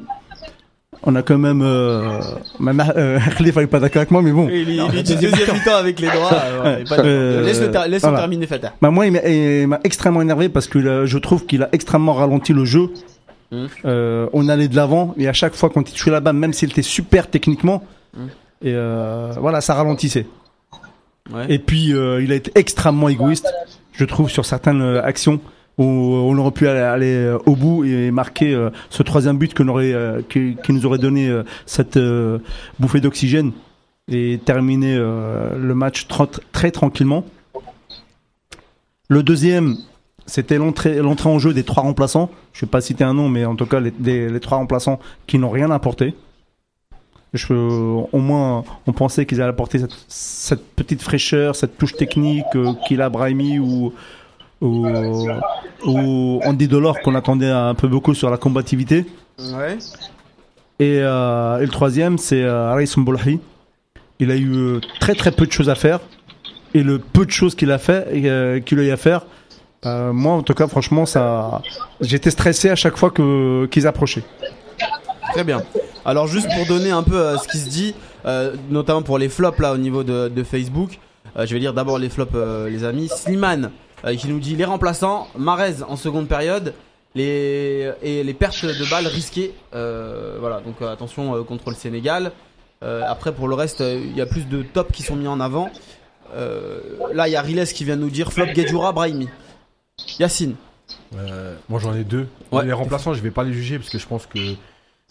On 1.04 1.14
a 1.16 1.22
quand 1.22 1.36
même. 1.38 1.62
Euh, 1.62 2.20
ma- 2.60 2.90
euh, 2.96 3.18
Khalifa 3.36 3.62
est 3.62 3.66
pas 3.66 3.80
d'accord 3.80 3.98
avec 4.00 4.10
moi, 4.12 4.22
mais 4.22 4.30
bon. 4.32 4.48
Il, 4.48 4.68
il, 4.70 5.02
deuxième 5.02 5.32
mi-temps 5.52 5.74
avec 5.76 5.98
les 6.00 6.08
droits. 6.08 6.30
euh, 6.32 6.76
ouais, 6.78 6.84
pas 6.84 6.96
de- 6.98 7.42
Laisse-le 7.44 7.70
ter- 7.70 7.88
laisse-le 7.88 8.08
voilà. 8.08 8.18
terminer, 8.20 8.46
Fatah. 8.46 8.72
Bah 8.80 8.90
moi, 8.90 9.06
il 9.06 9.66
m'a- 9.68 9.80
extrêmement 9.84 10.22
énervé 10.22 10.48
parce 10.48 10.68
que 10.68 10.78
euh, 10.78 11.06
je 11.06 11.18
trouve 11.18 11.44
qu'il 11.46 11.62
a 11.62 11.68
extrêmement 11.72 12.14
ralenti 12.14 12.52
le 12.52 12.64
jeu. 12.64 12.90
Mhm. 13.50 13.68
Euh, 13.84 14.28
on 14.32 14.48
allait 14.48 14.68
de 14.68 14.76
l'avant 14.76 15.14
et 15.18 15.28
à 15.28 15.32
chaque 15.34 15.54
fois 15.54 15.68
quand 15.68 15.86
il 15.88 15.92
touchait 15.92 16.10
la 16.10 16.20
balle, 16.20 16.36
même 16.36 16.52
s'il 16.54 16.70
était 16.70 16.80
super 16.82 17.28
techniquement, 17.28 17.82
Mhm. 18.16 18.28
et 18.62 18.72
euh, 18.74 19.32
voilà, 19.38 19.60
ça 19.60 19.74
ralentissait. 19.74 20.26
Et 21.48 21.58
puis 21.58 21.94
euh, 21.94 22.22
il 22.22 22.32
a 22.32 22.34
été 22.34 22.50
extrêmement 22.54 23.08
égoïste, 23.08 23.52
je 23.92 24.04
trouve, 24.04 24.30
sur 24.30 24.44
certaines 24.44 24.82
euh, 24.82 25.02
actions 25.02 25.40
où 25.78 25.84
on 25.84 26.36
aurait 26.38 26.50
pu 26.50 26.68
aller, 26.68 27.14
euh, 27.14 27.38
au 27.46 27.56
bout 27.56 27.84
et 27.84 28.10
marquer 28.10 28.54
euh, 28.54 28.70
ce 28.90 29.02
troisième 29.02 29.38
but 29.38 29.58
euh, 29.58 30.22
qui, 30.28 30.56
nous 30.68 30.86
aurait 30.86 30.98
donné 30.98 31.28
euh, 31.28 31.44
cette 31.66 31.96
euh, 31.96 32.38
bouffée 32.78 33.00
d'oxygène 33.00 33.52
et 34.08 34.40
terminer 34.44 34.96
euh, 34.96 35.56
le 35.56 35.74
match 35.74 36.06
très 36.52 36.70
tranquillement. 36.70 37.24
Le 39.08 39.22
deuxième, 39.22 39.76
c'était 40.26 40.58
l'entrée, 40.58 41.00
en 41.00 41.38
jeu 41.38 41.54
des 41.54 41.64
trois 41.64 41.82
remplaçants. 41.82 42.30
Je 42.52 42.66
vais 42.66 42.70
pas 42.70 42.80
citer 42.80 43.04
un 43.04 43.14
nom, 43.14 43.28
mais 43.28 43.44
en 43.44 43.56
tout 43.56 43.66
cas 43.66 43.80
les, 43.80 43.92
les 44.28 44.40
trois 44.40 44.58
remplaçants 44.58 44.98
qui 45.26 45.38
n'ont 45.38 45.50
rien 45.50 45.70
apporté. 45.70 46.14
Je, 47.34 47.54
au 47.54 48.18
moins, 48.18 48.62
on 48.86 48.92
pensait 48.92 49.24
qu'ils 49.24 49.40
allaient 49.40 49.50
apporter 49.50 49.78
cette, 49.78 49.96
cette 50.08 50.66
petite 50.76 51.00
fraîcheur, 51.00 51.56
cette 51.56 51.78
touche 51.78 51.94
technique 51.94 52.44
euh, 52.54 52.74
qu'il 52.86 53.00
a 53.00 53.08
Brahimi 53.08 53.58
ou, 53.58 53.94
ou, 54.60 54.86
ou 55.86 56.40
Andy 56.44 56.68
Delors 56.68 57.00
qu'on 57.00 57.14
attendait 57.14 57.50
un 57.50 57.74
peu 57.74 57.88
beaucoup 57.88 58.14
sur 58.14 58.28
la 58.28 58.36
combativité. 58.36 59.06
Ouais. 59.38 59.78
Et, 60.78 60.98
euh, 61.00 61.58
et 61.58 61.62
le 61.62 61.70
troisième, 61.70 62.18
c'est 62.18 62.42
euh, 62.42 62.70
Aris 62.70 62.92
Mboulahi. 62.96 63.40
Il 64.18 64.30
a 64.30 64.36
eu 64.36 64.52
euh, 64.54 64.80
très 65.00 65.14
très 65.14 65.32
peu 65.32 65.46
de 65.46 65.52
choses 65.52 65.70
à 65.70 65.74
faire. 65.74 66.00
Et 66.74 66.82
le 66.82 66.98
peu 66.98 67.26
de 67.26 67.30
choses 67.30 67.54
qu'il 67.54 67.70
a 67.70 67.78
fait, 67.78 68.06
euh, 68.12 68.60
qu'il 68.60 68.78
a 68.78 68.82
eu 68.82 68.90
à 68.90 68.96
faire, 68.96 69.26
euh, 69.84 70.12
moi 70.12 70.34
en 70.34 70.42
tout 70.42 70.54
cas, 70.54 70.66
franchement, 70.66 71.06
ça, 71.06 71.60
j'étais 72.00 72.30
stressé 72.30 72.70
à 72.70 72.76
chaque 72.76 72.96
fois 72.96 73.10
que 73.10 73.66
qu'ils 73.66 73.86
approchaient. 73.86 74.24
Très 75.32 75.44
bien. 75.44 75.62
Alors 76.04 76.26
juste 76.26 76.48
pour 76.54 76.66
donner 76.66 76.90
un 76.90 77.02
peu 77.02 77.16
euh, 77.18 77.38
ce 77.38 77.48
qui 77.48 77.58
se 77.58 77.68
dit, 77.68 77.94
euh, 78.26 78.54
notamment 78.70 79.02
pour 79.02 79.18
les 79.18 79.28
flops 79.28 79.58
là 79.60 79.72
au 79.72 79.78
niveau 79.78 80.02
de, 80.04 80.28
de 80.28 80.42
Facebook, 80.42 80.98
euh, 81.36 81.46
je 81.46 81.54
vais 81.54 81.60
lire 81.60 81.72
d'abord 81.74 81.98
les 81.98 82.08
flops 82.08 82.32
euh, 82.34 82.68
les 82.68 82.84
amis. 82.84 83.08
Slimane 83.08 83.70
qui 84.18 84.26
nous 84.26 84.40
dit 84.40 84.56
les 84.56 84.64
remplaçants, 84.64 85.28
Marez 85.38 85.76
en 85.88 85.94
seconde 85.94 86.26
période, 86.26 86.74
les 87.14 87.92
et 88.02 88.24
les 88.24 88.34
pertes 88.34 88.64
de 88.64 88.90
balles 88.90 89.06
risquées. 89.06 89.54
Voilà 89.72 90.60
donc 90.60 90.82
attention 90.82 91.44
contre 91.44 91.70
le 91.70 91.76
Sénégal. 91.76 92.32
Après 92.82 93.32
pour 93.32 93.46
le 93.46 93.54
reste 93.54 93.78
il 93.78 94.16
y 94.16 94.20
a 94.20 94.26
plus 94.26 94.48
de 94.48 94.64
tops 94.64 94.90
qui 94.92 95.04
sont 95.04 95.14
mis 95.14 95.28
en 95.28 95.38
avant. 95.38 95.70
Là 97.14 97.28
il 97.28 97.30
y 97.30 97.36
a 97.36 97.42
Riles 97.42 97.64
qui 97.72 97.84
vient 97.84 97.96
de 97.96 98.02
nous 98.02 98.10
dire 98.10 98.32
flop 98.32 98.46
Guedjura 98.46 98.90
Brahimi. 98.90 99.28
Yacine. 100.18 100.56
Moi 101.68 101.78
j'en 101.78 101.94
ai 101.94 102.02
deux. 102.02 102.26
Ouais. 102.50 102.64
Les 102.64 102.72
remplaçants, 102.72 103.14
je 103.14 103.20
vais 103.22 103.30
pas 103.30 103.44
les 103.44 103.52
juger 103.52 103.78
parce 103.78 103.90
que 103.90 104.00
je 104.00 104.06
pense 104.08 104.26
que 104.26 104.40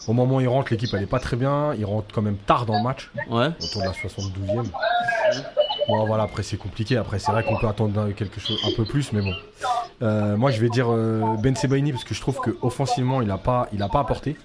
au 0.08 0.12
moment 0.12 0.36
où 0.36 0.40
ils 0.40 0.48
rentrent, 0.48 0.72
l'équipe 0.72 0.90
elle 0.94 1.02
est 1.02 1.06
pas 1.06 1.18
très 1.20 1.36
bien. 1.36 1.74
Ils 1.74 1.84
rentrent 1.84 2.12
quand 2.14 2.22
même 2.22 2.36
tard 2.36 2.66
dans 2.66 2.76
le 2.76 2.82
match, 2.82 3.10
Ouais. 3.30 3.48
autour 3.62 3.82
de 3.82 3.86
la 3.86 3.92
72e. 3.92 4.66
Bon 5.88 6.06
voilà, 6.06 6.24
après 6.24 6.42
c'est 6.42 6.56
compliqué. 6.56 6.96
Après 6.96 7.18
c'est 7.18 7.32
vrai 7.32 7.42
qu'on 7.44 7.56
peut 7.56 7.66
attendre 7.68 8.10
quelque 8.12 8.40
chose 8.40 8.58
un 8.66 8.74
peu 8.76 8.84
plus, 8.84 9.12
mais 9.12 9.20
bon. 9.22 9.34
Euh, 10.02 10.36
moi 10.36 10.50
je 10.50 10.60
vais 10.60 10.68
dire 10.68 10.86
euh, 10.90 11.22
Ben 11.38 11.54
Sebaini 11.56 11.92
parce 11.92 12.04
que 12.04 12.14
je 12.14 12.20
trouve 12.20 12.40
que 12.40 12.56
offensivement 12.62 13.22
il 13.22 13.30
a 13.30 13.38
pas, 13.38 13.68
il 13.72 13.82
a 13.82 13.88
pas 13.88 14.00
apporté. 14.00 14.36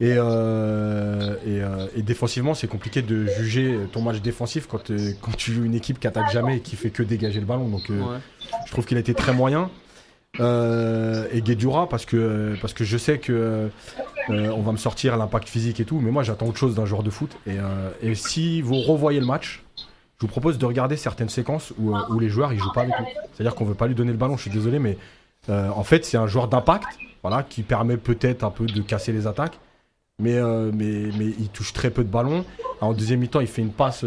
Et, 0.00 0.14
euh, 0.16 1.36
et, 1.46 1.62
et 1.98 2.02
défensivement, 2.02 2.52
c'est 2.54 2.66
compliqué 2.66 3.00
de 3.00 3.26
juger 3.26 3.78
ton 3.92 4.02
match 4.02 4.20
défensif 4.20 4.66
quand, 4.66 4.90
quand 5.22 5.36
tu 5.36 5.52
joues 5.52 5.64
une 5.64 5.74
équipe 5.74 6.00
qui 6.00 6.06
attaque 6.08 6.30
jamais 6.32 6.56
et 6.56 6.60
qui 6.60 6.74
fait 6.74 6.90
que 6.90 7.02
dégager 7.04 7.38
le 7.38 7.46
ballon. 7.46 7.68
Donc, 7.68 7.88
Ouais. 7.88 8.18
je 8.66 8.72
trouve 8.72 8.84
qu'il 8.86 8.96
a 8.96 9.00
été 9.00 9.14
très 9.14 9.32
moyen. 9.32 9.70
Euh, 10.40 11.28
et 11.32 11.42
Guedjura 11.42 11.88
parce 11.88 12.06
que 12.06 12.56
parce 12.60 12.74
que 12.74 12.84
je 12.84 12.96
sais 12.96 13.18
que 13.18 13.70
euh, 14.30 14.48
on 14.50 14.62
va 14.62 14.72
me 14.72 14.76
sortir 14.76 15.16
l'impact 15.16 15.48
physique 15.48 15.80
et 15.80 15.84
tout, 15.84 16.00
mais 16.00 16.10
moi 16.10 16.22
j'attends 16.22 16.46
autre 16.46 16.58
chose 16.58 16.74
d'un 16.74 16.86
joueur 16.86 17.02
de 17.02 17.10
foot. 17.10 17.36
Et, 17.46 17.58
euh, 17.58 18.14
si 18.14 18.62
vous 18.62 18.80
revoyez 18.80 19.20
le 19.20 19.26
match, 19.26 19.62
je 19.76 19.82
vous 20.20 20.28
propose 20.28 20.58
de 20.58 20.66
regarder 20.66 20.96
certaines 20.96 21.28
séquences 21.28 21.72
où, 21.78 21.94
euh, 21.94 22.00
où 22.10 22.18
les 22.18 22.28
joueurs 22.28 22.52
ils 22.52 22.58
jouent 22.58 22.72
pas 22.72 22.82
avec 22.82 22.98
lui. 22.98 23.06
C'est-à-dire 23.32 23.54
qu'on 23.54 23.64
veut 23.64 23.74
pas 23.74 23.86
lui 23.86 23.94
donner 23.94 24.12
le 24.12 24.18
ballon. 24.18 24.36
Je 24.36 24.42
suis 24.42 24.50
désolé, 24.50 24.78
mais 24.78 24.96
en 25.48 25.84
fait 25.84 26.04
c'est 26.04 26.16
un 26.16 26.26
joueur 26.26 26.48
d'impact, 26.48 26.86
voilà, 27.22 27.42
qui 27.42 27.62
permet 27.62 27.96
peut-être 27.96 28.44
un 28.44 28.50
peu 28.50 28.66
de 28.66 28.80
casser 28.80 29.12
les 29.12 29.26
attaques. 29.26 29.58
Mais, 30.20 30.40
mais, 30.72 31.10
mais 31.18 31.26
il 31.38 31.48
touche 31.48 31.72
très 31.72 31.90
peu 31.90 32.04
de 32.04 32.08
ballons. 32.08 32.44
En 32.80 32.92
deuxième 32.92 33.20
mi-temps, 33.20 33.40
il 33.40 33.48
fait 33.48 33.62
une 33.62 33.72
passe 33.72 34.04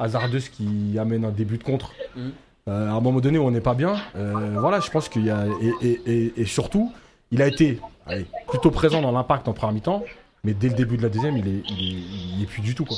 hasardeuse 0.00 0.48
qui 0.48 0.98
amène 0.98 1.24
un 1.24 1.30
début 1.30 1.58
de 1.58 1.64
contre. 1.64 1.92
Mhm. 2.16 2.32
Euh, 2.68 2.88
à 2.90 2.92
un 2.92 3.00
moment 3.00 3.20
donné 3.20 3.38
où 3.38 3.42
on 3.44 3.50
n'est 3.50 3.60
pas 3.62 3.74
bien, 3.74 3.94
euh, 4.16 4.56
voilà, 4.58 4.78
je 4.80 4.90
pense 4.90 5.08
qu'il 5.08 5.24
y 5.24 5.30
a. 5.30 5.46
Et, 5.62 5.88
et, 5.88 6.00
et, 6.06 6.32
et 6.42 6.44
surtout, 6.44 6.92
il 7.32 7.40
a 7.42 7.46
été 7.46 7.80
allez, 8.06 8.26
plutôt 8.48 8.70
présent 8.70 9.00
dans 9.00 9.10
l'impact 9.12 9.48
en 9.48 9.52
première 9.54 9.72
mi-temps, 9.74 10.04
mais 10.44 10.52
dès 10.54 10.68
le 10.68 10.74
début 10.74 10.96
de 10.98 11.02
la 11.02 11.08
deuxième, 11.08 11.36
il 11.38 11.48
est, 11.48 11.62
il 11.70 11.96
est, 11.96 12.00
il 12.34 12.40
y 12.40 12.42
est 12.42 12.46
plus 12.46 12.60
du 12.62 12.74
tout. 12.74 12.84
Quoi. 12.84 12.96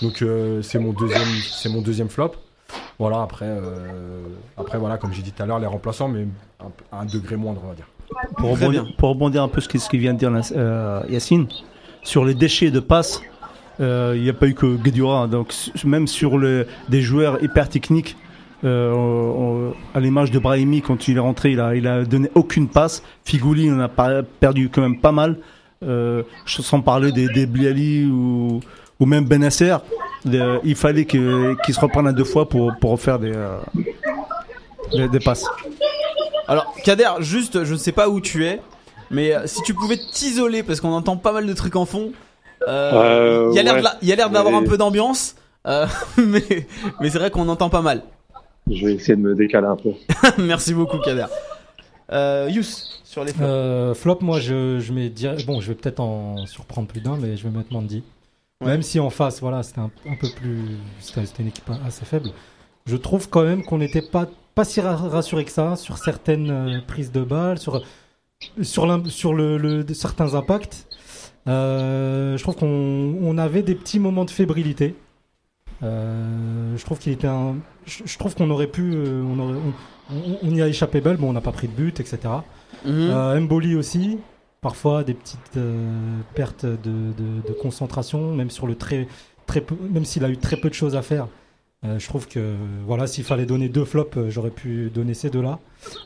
Donc 0.00 0.22
euh, 0.22 0.62
c'est 0.62 0.78
mon, 0.78 0.92
deuxième- 0.92 1.20
c'est 1.52 1.68
mon 1.68 1.82
deuxième 1.82 2.08
flop. 2.08 2.32
Voilà, 2.98 3.20
après, 3.22 3.46
euh, 3.48 4.22
après 4.56 4.78
voilà, 4.78 4.96
comme 4.96 5.12
j'ai 5.12 5.22
dit 5.22 5.32
tout 5.32 5.42
à 5.42 5.46
l'heure, 5.46 5.58
les 5.58 5.66
remplaçants, 5.66 6.08
mais 6.08 6.26
un, 6.60 6.98
un 6.98 7.04
degré 7.04 7.36
moindre, 7.36 7.60
on 7.64 7.68
va 7.68 7.74
dire. 7.74 7.88
Pour 8.38 8.50
rebondir, 8.52 8.84
bien. 8.84 8.92
pour 8.96 9.08
rebondir 9.10 9.42
un 9.42 9.48
peu 9.48 9.60
ce 9.60 9.68
qu'il 9.68 9.80
ce 9.80 9.88
qu'il 9.90 10.00
vient 10.00 10.14
de 10.14 10.18
dire 10.18 10.32
euh, 10.56 11.00
Yacine, 11.08 11.46
sur 12.02 12.24
les 12.24 12.34
déchets 12.34 12.70
de 12.70 12.80
passe, 12.80 13.20
euh, 13.80 14.14
il 14.16 14.22
n'y 14.22 14.30
a 14.30 14.32
pas 14.32 14.46
eu 14.46 14.54
que 14.54 14.76
Guedjura. 14.76 15.26
Donc 15.28 15.50
s- 15.50 15.84
même 15.84 16.06
sur 16.06 16.38
le, 16.38 16.66
des 16.88 17.02
joueurs 17.02 17.42
hyper 17.42 17.68
techniques, 17.68 18.16
euh, 18.64 18.92
on- 18.92 19.68
on- 19.70 19.74
à 19.94 20.00
l'image 20.00 20.30
de 20.30 20.38
Brahimi, 20.38 20.82
quand 20.82 21.08
il 21.08 21.16
est 21.16 21.20
rentré, 21.20 21.52
il 21.52 21.60
a, 21.60 21.74
il 21.74 21.86
a 21.86 22.04
donné 22.04 22.30
aucune 22.34 22.68
passe. 22.68 23.02
Figouli, 23.24 23.70
on 23.70 23.80
a 23.80 23.88
pas- 23.88 24.22
perdu 24.22 24.68
quand 24.68 24.82
même 24.82 25.00
pas 25.00 25.12
mal. 25.12 25.36
Euh, 25.82 26.22
sans 26.46 26.82
parler 26.82 27.10
des, 27.10 27.26
des 27.28 27.46
Bliali 27.46 28.04
ou, 28.04 28.60
ou 29.00 29.06
même 29.06 29.24
Benasser. 29.24 29.76
De- 30.26 30.60
il 30.64 30.74
fallait 30.76 31.06
que- 31.06 31.56
qu'il 31.64 31.74
se 31.74 31.80
reprenne 31.80 32.06
à 32.06 32.12
deux 32.12 32.24
fois 32.24 32.46
pour, 32.48 32.72
pour 32.80 33.00
faire 33.00 33.18
des, 33.18 33.32
euh, 33.34 33.56
des, 34.92 35.08
des 35.08 35.20
passes. 35.20 35.46
Alors, 36.48 36.74
Kader, 36.84 37.08
juste, 37.20 37.64
je 37.64 37.72
ne 37.72 37.78
sais 37.78 37.92
pas 37.92 38.08
où 38.10 38.20
tu 38.20 38.44
es, 38.44 38.60
mais 39.10 39.32
euh, 39.34 39.46
si 39.46 39.62
tu 39.62 39.72
pouvais 39.72 39.96
t'isoler, 39.96 40.62
parce 40.62 40.80
qu'on 40.82 40.92
entend 40.92 41.16
pas 41.16 41.32
mal 41.32 41.46
de 41.46 41.52
trucs 41.54 41.76
en 41.76 41.86
fond, 41.86 42.12
euh, 42.68 42.90
Euh, 42.92 43.48
il 43.52 43.56
y 43.56 43.58
a 43.60 43.62
l'air 43.62 43.76
ouais. 44.26 44.32
d'avoir 44.32 44.50
Mais- 44.52 44.66
un 44.66 44.68
peu 44.68 44.76
d'ambiance, 44.76 45.36
euh, 45.66 45.86
mais, 46.18 46.42
mais 47.00 47.08
c'est 47.08 47.18
vrai 47.18 47.30
qu'on 47.30 47.48
entend 47.48 47.70
pas 47.70 47.80
mal. 47.82 48.02
Je 48.70 48.86
vais 48.86 48.94
essayer 48.94 49.16
de 49.16 49.20
me 49.22 49.34
décaler 49.34 49.66
un 49.66 49.76
peu. 49.76 49.90
Merci 50.42 50.74
beaucoup, 50.74 50.98
Kader. 50.98 51.26
Euh, 52.12 52.48
Yous, 52.50 52.62
sur 53.04 53.24
les 53.24 53.32
flops. 53.32 53.44
Euh, 53.48 53.94
flop, 53.94 54.18
moi, 54.20 54.40
je, 54.40 54.78
je 54.80 54.92
mets 54.92 55.08
direct- 55.08 55.44
Bon, 55.46 55.60
je 55.60 55.68
vais 55.68 55.74
peut-être 55.74 56.00
en 56.00 56.46
surprendre 56.46 56.88
plus 56.88 57.00
d'un, 57.00 57.16
mais 57.16 57.36
je 57.36 57.44
vais 57.48 57.56
mettre 57.56 57.72
Mandy. 57.72 58.02
Ouais. 58.60 58.68
Même 58.68 58.82
si 58.82 59.00
en 59.00 59.10
face, 59.10 59.40
voilà, 59.40 59.62
c'était 59.62 59.80
un, 59.80 59.90
un 60.06 60.14
peu 60.20 60.28
plus. 60.36 60.76
C'était 61.00 61.42
une 61.42 61.48
équipe 61.48 61.70
assez 61.86 62.04
faible. 62.04 62.30
Je 62.86 62.96
trouve 62.96 63.28
quand 63.28 63.42
même 63.42 63.62
qu'on 63.64 63.78
n'était 63.78 64.02
pas, 64.02 64.28
pas 64.54 64.64
si 64.64 64.80
ra- 64.80 64.96
rassuré 64.96 65.44
que 65.44 65.50
ça 65.52 65.76
sur 65.76 65.98
certaines 65.98 66.50
euh, 66.50 66.78
prises 66.86 67.12
de 67.12 67.22
balles, 67.22 67.58
sur, 67.58 67.82
sur, 68.62 68.86
le, 68.86 69.56
le- 69.56 69.84
de 69.84 69.94
certains 69.94 70.34
impacts. 70.34 70.86
Euh, 71.48 72.36
je 72.36 72.42
trouve 72.42 72.56
qu'on 72.56 73.16
on 73.22 73.38
avait 73.38 73.62
des 73.62 73.74
petits 73.74 73.98
moments 73.98 74.24
de 74.24 74.30
fébrilité. 74.30 74.94
Euh, 75.82 76.76
je 76.76 76.84
trouve 76.84 76.98
qu'il 76.98 77.12
était 77.12 77.26
un. 77.26 77.56
Je, 77.86 78.02
je 78.04 78.18
trouve 78.18 78.34
qu'on 78.34 78.50
aurait 78.50 78.66
pu. 78.66 78.92
euh, 78.94 79.22
on, 79.24 79.38
aurait- 79.38 79.58
on- 80.10 80.14
on- 80.16 80.38
on 80.42 80.54
y 80.54 80.60
a 80.62 80.68
échappé 80.68 81.00
belle, 81.00 81.16
bon, 81.16 81.30
on 81.30 81.32
n'a 81.32 81.40
pas 81.40 81.52
pris 81.52 81.68
de 81.68 81.72
but, 81.72 82.00
etc. 82.00 82.18
Mhm. 82.84 82.90
Euh, 83.10 83.40
Mboli 83.40 83.74
aussi, 83.76 84.18
parfois 84.60 85.04
des 85.04 85.14
petites 85.14 85.56
euh, 85.56 86.18
pertes 86.34 86.66
de, 86.66 86.74
de- 86.76 87.48
de 87.48 87.52
concentration, 87.60 88.34
même 88.34 88.50
sur 88.50 88.66
le 88.66 88.74
très, 88.74 89.08
très 89.46 89.60
peu, 89.60 89.74
même 89.90 90.04
s'il 90.04 90.24
a 90.24 90.28
eu 90.28 90.36
très 90.36 90.56
peu 90.56 90.68
de 90.68 90.74
choses 90.74 90.96
à 90.96 91.02
faire. 91.02 91.28
Euh, 91.86 91.98
je 91.98 92.06
trouve 92.08 92.28
que 92.28 92.56
voilà, 92.86 93.06
s'il 93.06 93.24
fallait 93.24 93.46
donner 93.46 93.70
deux 93.70 93.86
flops, 93.86 94.18
j'aurais 94.28 94.50
pu 94.50 94.90
donner 94.94 95.14
ces 95.14 95.30
deux-là. 95.30 95.58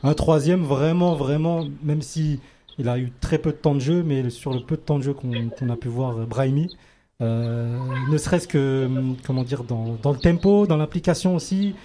Un 0.03 0.13
troisième, 0.13 0.63
vraiment, 0.63 1.15
vraiment, 1.15 1.65
même 1.83 2.01
si 2.01 2.39
Il 2.77 2.89
a 2.89 2.97
eu 2.99 3.11
très 3.21 3.37
peu 3.37 3.51
de 3.51 3.55
temps 3.57 3.73
de 3.73 3.79
jeu, 3.79 4.03
mais 4.03 4.29
sur 4.29 4.51
le 4.53 4.59
peu 4.59 4.75
de 4.75 4.81
temps 4.81 4.97
de 4.99 5.03
jeu 5.03 5.13
qu'on 5.13 5.31
qu'on 5.49 5.69
a 5.69 5.77
pu 5.77 5.87
voir 5.87 6.15
Brahimi, 6.27 6.75
ne 7.21 8.17
serait-ce 8.17 8.47
que 8.47 8.89
comment 9.25 9.43
dire 9.43 9.63
dans, 9.63 9.97
le 10.11 10.17
tempo, 10.17 10.67
dans 10.67 10.77
l'application 10.77 11.35
aussi, 11.35 11.75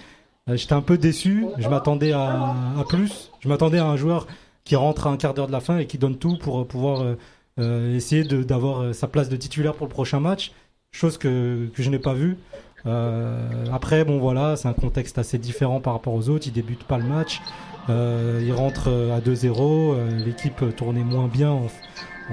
euh, 0.49 0.57
j'étais 0.57 0.73
un 0.73 0.81
peu 0.81 0.97
déçu. 0.97 1.45
Je 1.57 1.67
m'attendais 1.69 2.11
à, 2.13 2.55
plus. 2.89 3.31
Je 3.39 3.47
m'attendais 3.47 3.77
à 3.79 3.85
un 3.85 3.95
joueur 3.95 4.27
qui 4.63 4.75
rentre 4.75 5.07
à 5.07 5.11
un 5.11 5.17
quart 5.17 5.33
d'heure 5.33 5.47
de 5.47 5.51
la 5.51 5.59
fin 5.59 5.77
et 5.79 5.87
qui 5.87 5.97
donne 5.97 6.17
tout 6.17 6.37
pour 6.37 6.61
euh, 6.61 6.65
pouvoir 6.65 7.01
euh, 7.01 7.15
euh, 7.59 7.95
essayer 7.95 8.23
d'avoir 8.23 8.81
euh, 8.81 8.93
sa 8.93 9.07
place 9.07 9.29
de 9.29 9.35
titulaire 9.35 9.73
pour 9.73 9.87
le 9.87 9.91
prochain 9.91 10.19
match, 10.19 10.51
chose 10.91 11.17
que, 11.17 11.69
je 11.73 11.89
n'ai 11.89 11.99
pas 11.99 12.13
vue. 12.13 12.37
Euh, 12.85 13.65
après, 13.71 14.03
bon 14.05 14.19
voilà, 14.19 14.55
c'est 14.55 14.67
un 14.67 14.73
contexte 14.73 15.17
assez 15.17 15.37
différent 15.37 15.79
par 15.79 15.93
rapport 15.93 16.13
aux 16.13 16.29
autres. 16.29 16.47
Il 16.47 16.53
débute 16.53 16.83
pas 16.83 16.97
le 16.97 17.03
match, 17.05 17.41
euh, 17.89 18.41
il 18.43 18.53
rentre 18.53 18.87
euh, 18.87 19.15
à 19.15 19.19
2-0, 19.19 19.93
euh, 19.93 20.25
l'équipe 20.25 20.63
tournait 20.75 21.03
moins 21.03 21.27
bien 21.27 21.51
en- 21.51 21.67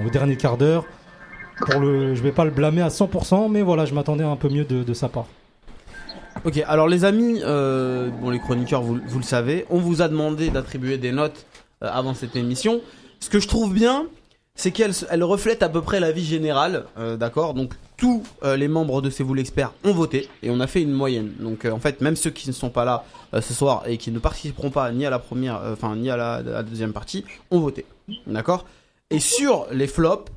au 0.05 0.09
dernier 0.09 0.37
quart 0.37 0.57
d'heure. 0.57 0.85
Pour 1.65 1.79
le, 1.79 2.15
je 2.15 2.21
vais 2.21 2.31
pas 2.31 2.45
le 2.45 2.51
blâmer 2.51 2.81
à 2.81 2.89
100%, 2.89 3.49
mais 3.49 3.61
voilà, 3.61 3.85
je 3.85 3.93
m'attendais 3.93 4.23
un 4.23 4.35
peu 4.35 4.49
mieux 4.49 4.65
de, 4.65 4.93
sa 4.93 5.09
part. 5.09 5.27
Ok, 6.45 6.63
alors 6.67 6.87
les 6.87 7.03
amis, 7.03 7.41
euh, 7.43 8.09
bon 8.09 8.29
les 8.29 8.39
chroniqueurs, 8.39 8.81
vous, 8.81 8.99
vous 9.05 9.19
le 9.19 9.25
savez, 9.25 9.65
on 9.69 9.79
vous 9.79 10.01
a 10.01 10.07
demandé 10.07 10.49
d'attribuer 10.49 10.97
des 10.97 11.11
notes 11.11 11.45
euh, 11.83 11.89
avant 11.91 12.13
cette 12.13 12.35
émission. 12.35 12.81
Ce 13.19 13.29
que 13.29 13.39
je 13.39 13.47
trouve 13.47 13.73
bien, 13.73 14.05
c'est 14.55 14.71
qu'elle 14.71 14.93
elle 15.09 15.23
reflète 15.23 15.61
à 15.63 15.69
peu 15.69 15.81
près 15.81 15.99
la 15.99 16.13
vie 16.13 16.23
générale, 16.23 16.85
euh, 16.97 17.17
d'accord? 17.17 17.53
Donc 17.53 17.73
tous 17.97 18.23
les 18.55 18.69
membres 18.69 19.01
de 19.01 19.09
C'est 19.09 19.23
vous 19.23 19.33
l'expert 19.33 19.73
ont 19.83 19.91
voté 19.91 20.29
et 20.41 20.49
on 20.49 20.61
a 20.61 20.67
fait 20.67 20.81
une 20.81 20.93
moyenne. 20.93 21.33
Donc 21.39 21.65
en 21.65 21.79
fait, 21.79 21.99
même 21.99 22.15
ceux 22.15 22.29
qui 22.29 22.47
ne 22.47 22.53
sont 22.53 22.69
pas 22.69 22.85
là 22.85 23.03
ce 23.41 23.53
soir 23.53 23.83
et 23.87 23.97
qui 23.97 24.09
ne 24.11 24.19
participeront 24.19 24.69
pas 24.69 24.89
ni 24.93 25.05
à 25.05 25.09
la 25.09 25.19
première, 25.19 25.61
enfin 25.73 25.97
ni 25.97 26.09
à 26.09 26.15
la 26.15 26.63
deuxième 26.63 26.93
partie, 26.93 27.25
ont 27.51 27.59
voté, 27.59 27.85
d'accord? 28.25 28.65
Et 29.11 29.19
sur 29.19 29.65
les 29.71 29.87
flops, 29.87 30.31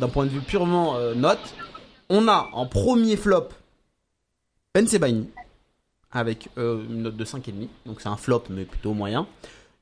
d'un 0.00 0.08
point 0.08 0.24
de 0.24 0.30
vue 0.30 0.40
purement 0.40 0.96
euh, 0.96 1.14
note, 1.14 1.54
on 2.08 2.28
a 2.28 2.48
en 2.52 2.66
premier 2.66 3.16
flop 3.16 3.48
Ben 4.74 4.86
Sebaini 4.86 5.28
avec 6.10 6.48
euh, 6.56 6.84
une 6.88 7.02
note 7.02 7.16
de 7.16 7.24
5,5. 7.24 7.68
Donc 7.86 8.00
c'est 8.00 8.08
un 8.08 8.16
flop, 8.16 8.44
mais 8.50 8.64
plutôt 8.64 8.94
moyen. 8.94 9.26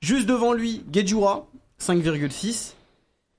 Juste 0.01 0.27
devant 0.27 0.53
lui, 0.53 0.85
Gedjura, 0.93 1.47
5,6. 1.81 2.73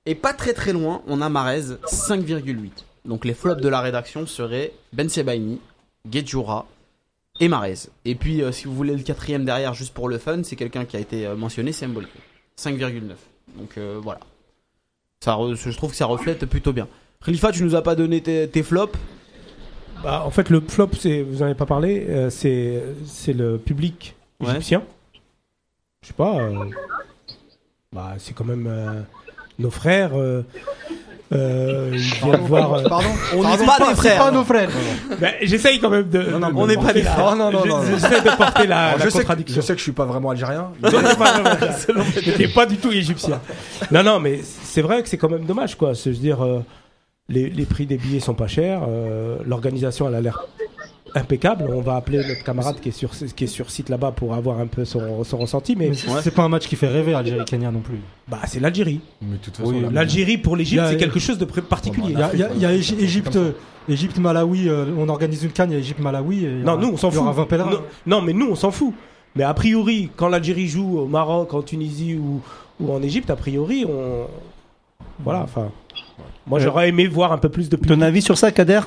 Et 0.06 0.16
pas 0.16 0.34
très 0.34 0.54
très 0.54 0.72
loin, 0.72 1.02
on 1.08 1.22
a 1.22 1.28
Marez, 1.28 1.76
5,8. 1.86 2.72
Donc 3.06 3.26
les 3.26 3.34
flops 3.34 3.62
de 3.62 3.68
la 3.68 3.82
rédaction 3.82 4.26
seraient 4.26 4.72
Ben 4.94 5.10
Sebaini, 5.10 5.60
Gedjura 6.10 6.66
et 7.42 7.50
Marez. 7.50 7.90
Et 8.06 8.16
puis 8.16 8.42
euh, 8.42 8.52
si 8.54 8.66
vous 8.66 8.76
voulez 8.76 8.96
le 8.96 9.04
quatrième 9.04 9.44
derrière, 9.44 9.74
juste 9.74 9.94
pour 9.94 10.08
le 10.08 10.18
fun, 10.18 10.44
c'est 10.44 10.56
quelqu'un 10.56 10.86
qui 10.86 10.96
a 10.96 11.00
été 11.00 11.28
mentionné, 11.36 11.74
c'est 11.74 11.88
Mbolko. 11.88 12.18
5,9. 12.58 13.12
Donc 13.58 13.78
voilà. 14.02 14.20
Ça 15.19 15.34
re- 15.34 15.56
je 15.56 15.75
trouve 15.75 15.91
que 15.91 15.95
ça 15.97 16.06
reflète 16.06 16.45
plutôt 16.45 16.73
bien. 16.73 16.88
Khalifa, 17.25 17.51
tu 17.51 17.63
nous 17.63 17.75
as 17.75 17.82
pas 17.82 17.95
donné 17.95 18.21
tes, 18.21 18.47
tes 18.47 18.63
flops? 18.63 18.97
Bah, 20.03 20.23
en 20.25 20.30
fait, 20.30 20.49
le 20.49 20.62
flop, 20.62 20.89
vous 21.27 21.41
en 21.41 21.45
avez 21.45 21.56
pas 21.56 21.65
parlé, 21.65 22.06
euh, 22.08 22.30
c'est, 22.30 22.84
c'est 23.06 23.34
le 23.34 23.58
public 23.58 24.15
Ouais. 24.39 24.51
égyptien. 24.51 24.84
Je 26.03 26.10
sais 26.10 26.13
pas. 26.13 26.38
euh, 26.39 26.65
bah, 27.91 28.13
c'est 28.19 28.34
quand 28.36 28.45
même 28.45 28.67
euh, 28.67 29.01
nos 29.58 29.71
frères. 29.71 30.12
Euh, 31.34 31.38
euh, 31.38 31.90
ils 31.94 32.00
viennent 32.00 32.36
voir. 32.48 32.74
euh, 32.76 32.84
Pardon 32.88 33.10
On 33.36 33.42
Pardon, 33.42 33.58
n'est 33.60 33.66
pas 33.66 33.88
des 33.90 33.96
frères. 33.96 34.18
pas 34.18 34.32
nos 34.32 34.44
frères. 34.44 34.70
bah, 35.20 35.28
j'essaye 35.42 35.80
quand 35.80 35.90
même 35.90 36.10
de. 36.10 36.20
Non, 36.24 36.40
non, 36.40 36.50
de 36.50 36.54
on 36.56 36.68
n'est 36.68 36.76
pas 36.78 36.94
des 36.94 37.02
la- 37.04 37.12
frères. 37.12 37.30
Oh, 37.34 37.36
non, 37.36 37.52
non, 37.52 37.66
non, 37.66 37.78
non. 37.80 37.84
J'essaie 37.86 38.22
de 38.22 38.36
porter 38.38 38.68
la, 38.68 38.86
Alors, 38.88 39.00
la 39.00 39.06
je, 39.06 39.10
sais 39.10 39.24
que, 39.26 39.32
je 39.48 39.62
sais 39.62 39.74
que 39.74 39.80
je 39.80 39.84
suis 39.84 39.92
pas 39.92 40.06
vraiment 40.06 40.30
algérien. 40.30 40.72
T'es 42.38 42.48
pas 42.54 42.66
du 42.66 42.78
tout 42.78 42.92
égyptien. 42.92 43.42
Non, 43.92 44.04
non, 44.04 44.20
mais 44.20 44.40
c'est 44.63 44.82
vrai 44.82 45.04
que 45.04 45.10
c'est 45.10 45.18
quand 45.18 45.30
même 45.30 45.46
dommage, 45.46 45.76
quoi. 45.76 45.96
C'est- 45.96 46.12
Je 46.12 46.16
veux 46.16 46.22
dire, 46.22 46.44
euh, 46.44 46.60
les, 47.30 47.50
les 47.50 47.66
prix 47.66 47.86
des 47.86 47.98
billets 47.98 48.20
sont 48.22 48.34
pas 48.34 48.48
chers. 48.48 48.82
euh, 48.88 49.38
L'organisation, 49.46 50.08
elle 50.08 50.16
a 50.16 50.22
l'air 50.22 50.46
impeccable. 51.15 51.65
On 51.70 51.82
va 51.82 51.96
appeler 51.96 52.17
notre 52.20 52.43
camarade 52.43 52.80
qui 52.80 52.89
est 52.89 52.91
sur, 52.91 53.12
qui 53.12 53.43
est 53.43 53.48
sur 53.48 53.70
site 53.72 53.89
là-bas 53.89 54.12
pour 54.12 54.34
avoir 54.34 54.60
un 54.60 54.67
peu 54.67 54.86
son, 54.86 55.24
son 55.24 55.38
ressenti. 55.38 55.76
Mais 55.76 55.89
Mais 55.89 55.96
c'est 56.22 56.32
pas 56.32 56.43
un 56.43 56.50
match 56.50 56.67
qui 56.67 56.76
fait 56.76 56.88
rêver 56.88 57.13
Algérie-Kenya 57.13 57.72
non 57.72 57.80
plus. 57.82 58.00
bah, 58.28 58.39
c'est 58.48 58.60
l'Algérie. 58.60 59.02
Mais 59.22 59.38
de 59.38 59.41
toute 59.41 59.58
façon, 59.58 59.70
Oui, 59.72 59.86
L'Algérie 59.91 60.38
pour 60.38 60.56
l'Égypte, 60.56 60.84
c'est 60.89 60.98
quelque 60.98 61.20
chose 61.20 61.38
de 61.38 61.46
particulier. 61.46 62.08
Il 62.13 62.20
y 62.20 62.22
a, 62.22 62.36
y 62.36 62.43
a- 62.43 62.50
il 62.54 62.62
y 62.62 62.65
a 62.65 62.70
Afrique, 62.70 63.00
Égy- 63.00 63.04
Égypte, 63.04 63.39
Égypte, 63.89 64.17
Malawi, 64.20 64.67
euh, 64.67 64.86
on 64.98 65.08
organise 65.10 65.43
une 65.43 65.52
canne, 65.52 65.72
il 65.72 65.74
y 65.74 65.78
a 65.78 65.80
Égypte, 65.80 66.00
Malawi. 66.00 66.46
et 66.46 66.50
Non, 66.50 66.74
aura- 66.74 66.82
nous, 66.82 66.89
on 66.93 66.98
s'en 66.98 67.10
il 67.10 67.15
y 67.15 67.17
aura 67.17 67.30
fout. 67.32 67.38
20 67.38 67.46
pèlerins. 67.46 67.72
Non, 67.72 67.80
non, 68.06 68.22
mais 68.22 68.34
nous, 68.34 68.48
on 68.52 68.56
s'en 68.56 68.72
fout. 68.72 68.93
Mais 69.36 69.43
a 69.43 69.54
priori, 69.54 70.10
quand 70.15 70.28
l'Algérie 70.30 70.67
joue 70.67 71.00
au 71.00 71.06
Maroc, 71.08 71.54
en 71.54 71.62
Tunisie 71.62 72.15
ou, 72.15 72.41
ou 72.80 72.91
en 72.91 73.02
Égypte, 73.02 73.30
a 73.30 73.36
priori, 73.36 73.86
on. 73.88 74.26
Voilà, 75.24 75.41
enfin. 75.43 75.72
Moi, 76.48 76.60
j'aurais 76.60 76.89
aimé 76.89 77.08
voir 77.08 77.32
un 77.32 77.38
peu 77.38 77.50
plus 77.50 77.70
de 77.70 77.76
public. 77.76 77.98
Ton 77.98 78.02
avis 78.02 78.22
sur 78.22 78.38
ça, 78.38 78.52
Kader? 78.52 78.82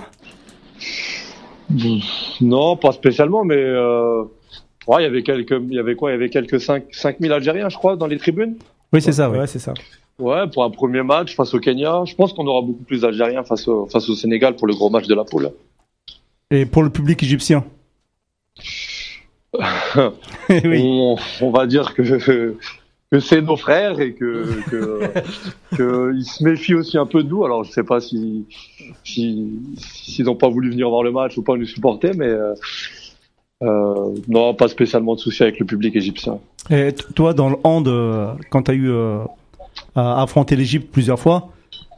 Non, 2.40 2.76
pas 2.76 2.92
spécialement, 2.92 3.44
mais 3.44 3.56
euh, 3.56 4.22
ouais, 4.87 5.00
il 5.00 5.02
y 5.02 5.06
avait 5.06 5.22
quelques, 5.22 5.56
il 5.68 5.74
y 5.74 5.78
avait 5.78 5.94
quoi? 5.94 6.11
Il 6.11 6.14
y 6.14 6.16
avait 6.16 6.30
quelques 6.30 6.61
5, 6.61 6.85
5000 6.90 7.33
Algériens, 7.33 7.68
je 7.68 7.76
crois, 7.76 7.96
dans 7.96 8.06
les 8.06 8.18
tribunes. 8.18 8.56
Oui, 8.92 9.00
c'est 9.00 9.12
ça, 9.12 9.30
oui. 9.30 9.38
Ouais, 9.38 9.46
c'est 9.46 9.59
ça. 9.59 9.74
Ouais, 10.18 10.46
pour 10.52 10.64
un 10.64 10.70
premier 10.70 11.02
match 11.02 11.35
face 11.35 11.54
au 11.54 11.61
Kenya. 11.61 12.02
Je 12.04 12.14
pense 12.14 12.33
qu'on 12.33 12.46
aura 12.46 12.62
beaucoup 12.62 12.85
plus 12.85 13.02
d'Algériens 13.02 13.44
face 13.44 13.66
au, 13.68 13.87
face 13.87 14.09
au 14.09 14.14
Sénégal 14.14 14.56
pour 14.56 14.66
le 14.66 14.74
gros 14.74 14.90
match 14.90 15.06
de 15.06 15.14
la 15.14 15.24
poule. 15.24 15.50
Et 16.50 16.66
pour 16.66 16.83
le 16.83 16.90
public 16.90 17.22
égyptien? 17.22 17.64
Oui. 20.48 20.83
On, 20.83 21.16
on 21.40 21.50
va 21.50 21.66
dire 21.66 21.94
que 21.94 22.56
que 23.10 23.18
c'est 23.20 23.42
nos 23.42 23.56
frères 23.56 24.00
et 24.00 24.12
que 24.14 24.46
que, 24.70 25.00
que 25.76 26.12
ils 26.14 26.24
se 26.24 26.44
méfient 26.44 26.74
aussi 26.74 26.96
un 26.98 27.06
peu 27.06 27.22
de 27.22 27.28
nous. 27.28 27.44
Alors 27.44 27.64
je 27.64 27.72
sais 27.72 27.82
pas 27.84 28.00
si 28.00 28.44
si 29.04 29.48
s'ils 29.76 30.24
n'ont 30.26 30.36
pas 30.36 30.48
voulu 30.48 30.70
venir 30.70 30.88
voir 30.88 31.02
le 31.02 31.10
match 31.12 31.36
ou 31.36 31.42
pas 31.42 31.56
nous 31.56 31.66
supporter, 31.66 32.12
mais 32.14 32.26
euh, 32.28 32.54
euh, 33.62 34.14
non, 34.28 34.54
pas 34.54 34.68
spécialement 34.68 35.14
de 35.16 35.20
soucis 35.20 35.42
avec 35.42 35.58
le 35.58 35.66
public 35.66 35.94
égyptien. 35.96 36.38
Et 36.70 36.92
toi, 37.14 37.34
dans 37.34 37.50
le 37.50 37.56
hand, 37.64 37.86
euh, 37.88 38.32
quand 38.50 38.62
tu 38.62 38.70
as 38.70 38.74
eu 38.74 38.90
euh, 38.90 39.18
à 39.94 40.22
affronter 40.22 40.56
l'Égypte 40.56 40.90
plusieurs 40.90 41.18
fois, 41.18 41.50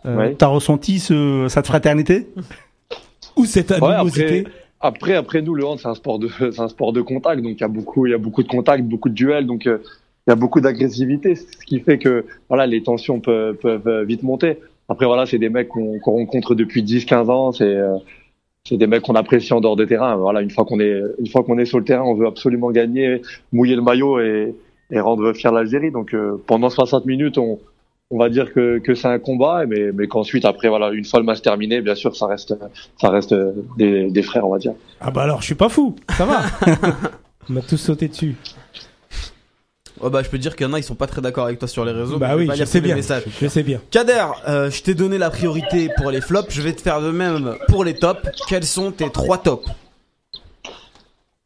euh, 0.07 0.17
Ouais. 0.17 0.35
t'as 0.37 0.49
ressenti 0.49 0.99
ce, 0.99 1.47
cette 1.49 1.67
fraternité 1.67 2.27
Ou 3.37 3.45
cette 3.45 3.71
Ouais, 3.71 3.83
animosité. 3.95 4.41
après, 4.41 4.53
après, 4.81 5.15
après 5.15 5.43
nous, 5.43 5.55
le 5.55 5.65
hand, 5.65 5.79
c'est 5.79 5.89
un 5.89 5.95
sport 5.95 6.19
de, 6.19 6.29
c'est 6.39 6.61
un 6.61 6.69
sport 6.69 6.93
de 6.93 7.01
contact, 7.01 7.43
donc 7.43 7.53
il 7.53 7.61
y 7.61 7.65
a 7.65 7.69
beaucoup, 7.69 8.07
il 8.07 8.11
y 8.11 8.15
a 8.15 8.19
beaucoup 8.19 8.43
de 8.43 8.49
contacts, 8.49 8.83
beaucoup 8.85 9.09
de 9.09 9.15
duels, 9.15 9.47
donc 9.47 9.67
euh, 9.67 9.79
il 10.27 10.31
y 10.31 10.33
a 10.33 10.37
beaucoup 10.37 10.61
d'agressivité, 10.61 11.35
ce 11.35 11.65
qui 11.67 11.81
fait 11.81 11.99
que 11.99 12.25
voilà, 12.49 12.67
les 12.67 12.83
tensions 12.83 13.21
peuvent, 13.21 13.57
peuvent 13.57 13.89
euh, 13.89 14.05
vite 14.05 14.23
monter. 14.23 14.59
Après, 14.89 15.07
voilà, 15.07 15.27
c'est 15.27 15.39
des 15.39 15.49
mecs 15.49 15.69
qu'on 15.69 15.99
rencontre 16.05 16.55
depuis 16.55 16.83
10-15 16.83 17.31
ans, 17.31 17.53
c'est 17.53 17.65
euh, 17.65 17.97
c'est 18.65 18.77
des 18.77 18.87
mecs 18.87 19.03
qu'on 19.03 19.15
apprécie 19.15 19.53
en 19.53 19.61
dehors 19.61 19.77
des 19.77 19.87
terrains. 19.87 20.15
Voilà, 20.17 20.41
une 20.41 20.51
fois 20.51 20.65
qu'on 20.65 20.79
est, 20.79 21.01
une 21.19 21.27
fois 21.27 21.43
qu'on 21.43 21.59
est 21.59 21.65
sur 21.65 21.79
le 21.79 21.85
terrain, 21.85 22.05
on 22.05 22.15
veut 22.15 22.27
absolument 22.27 22.71
gagner, 22.71 23.23
mouiller 23.53 23.75
le 23.75 23.83
maillot 23.83 24.21
et, 24.21 24.55
et 24.91 25.01
rendre 25.01 25.33
fier 25.33 25.53
l'Algérie. 25.53 25.91
Donc 25.91 26.15
euh, 26.15 26.41
pendant 26.47 26.71
60 26.71 27.05
minutes, 27.07 27.39
on, 27.39 27.59
on 28.13 28.19
va 28.19 28.29
dire 28.29 28.53
que, 28.53 28.79
que 28.79 28.95
c'est 28.95 29.09
un 29.09 29.19
combat, 29.19 29.65
mais, 29.67 29.91
mais 29.93 30.07
qu'ensuite, 30.07 30.45
après, 30.45 30.69
voilà, 30.69 30.91
une 30.91 31.05
fois 31.05 31.19
le 31.19 31.27
match 31.27 31.41
terminé, 31.41 31.81
bien 31.81 31.95
sûr, 31.95 32.15
ça 32.15 32.27
reste, 32.27 32.55
ça 33.01 33.11
reste 33.11 33.33
euh, 33.33 33.53
des, 33.79 34.11
des 34.11 34.23
frères, 34.23 34.47
on 34.47 34.53
va 34.53 34.59
dire. 34.59 34.75
Ah 35.01 35.11
bah 35.11 35.23
alors, 35.23 35.41
je 35.41 35.47
suis 35.47 35.55
pas 35.55 35.69
fou. 35.69 35.97
Ça 36.11 36.27
va. 36.27 36.43
On 37.51 37.55
m'a 37.55 37.63
tous 37.63 37.79
sauté 37.79 38.07
dessus. 38.09 38.37
Oh 40.01 40.11
bah 40.11 40.23
je 40.23 40.29
peux 40.31 40.37
te 40.39 40.43
dire 40.43 40.57
qu'il 40.57 40.67
y 40.67 40.71
en 40.71 40.73
a 40.73 40.79
ils 40.79 40.83
sont 40.83 40.95
pas 40.95 41.07
très 41.07 41.21
d'accord 41.21 41.45
avec 41.47 41.59
toi 41.59 41.69
sur 41.69 41.85
les 41.85 41.93
réseaux. 41.93 42.19
Bah 42.19 42.35
oui, 42.37 42.49
je 42.55 42.65
sais 42.65 42.81
bien. 42.81 42.97
Je 42.97 43.47
sais 43.47 43.63
bien. 43.63 43.81
Kader, 43.91 44.27
euh, 44.49 44.71
je 44.71 44.83
t'ai 44.83 44.95
donné 44.95 45.19
la 45.19 45.31
priorité 45.31 45.91
pour 45.97 46.11
les 46.11 46.21
flops, 46.21 46.53
je 46.53 46.63
vais 46.63 46.73
te 46.73 46.81
faire 46.81 47.01
de 47.01 47.11
même 47.11 47.57
pour 47.69 47.85
les 47.85 47.95
tops. 47.95 48.21
Quels 48.49 48.65
sont 48.65 48.91
tes 48.91 49.11
trois 49.11 49.39
tops 49.39 49.69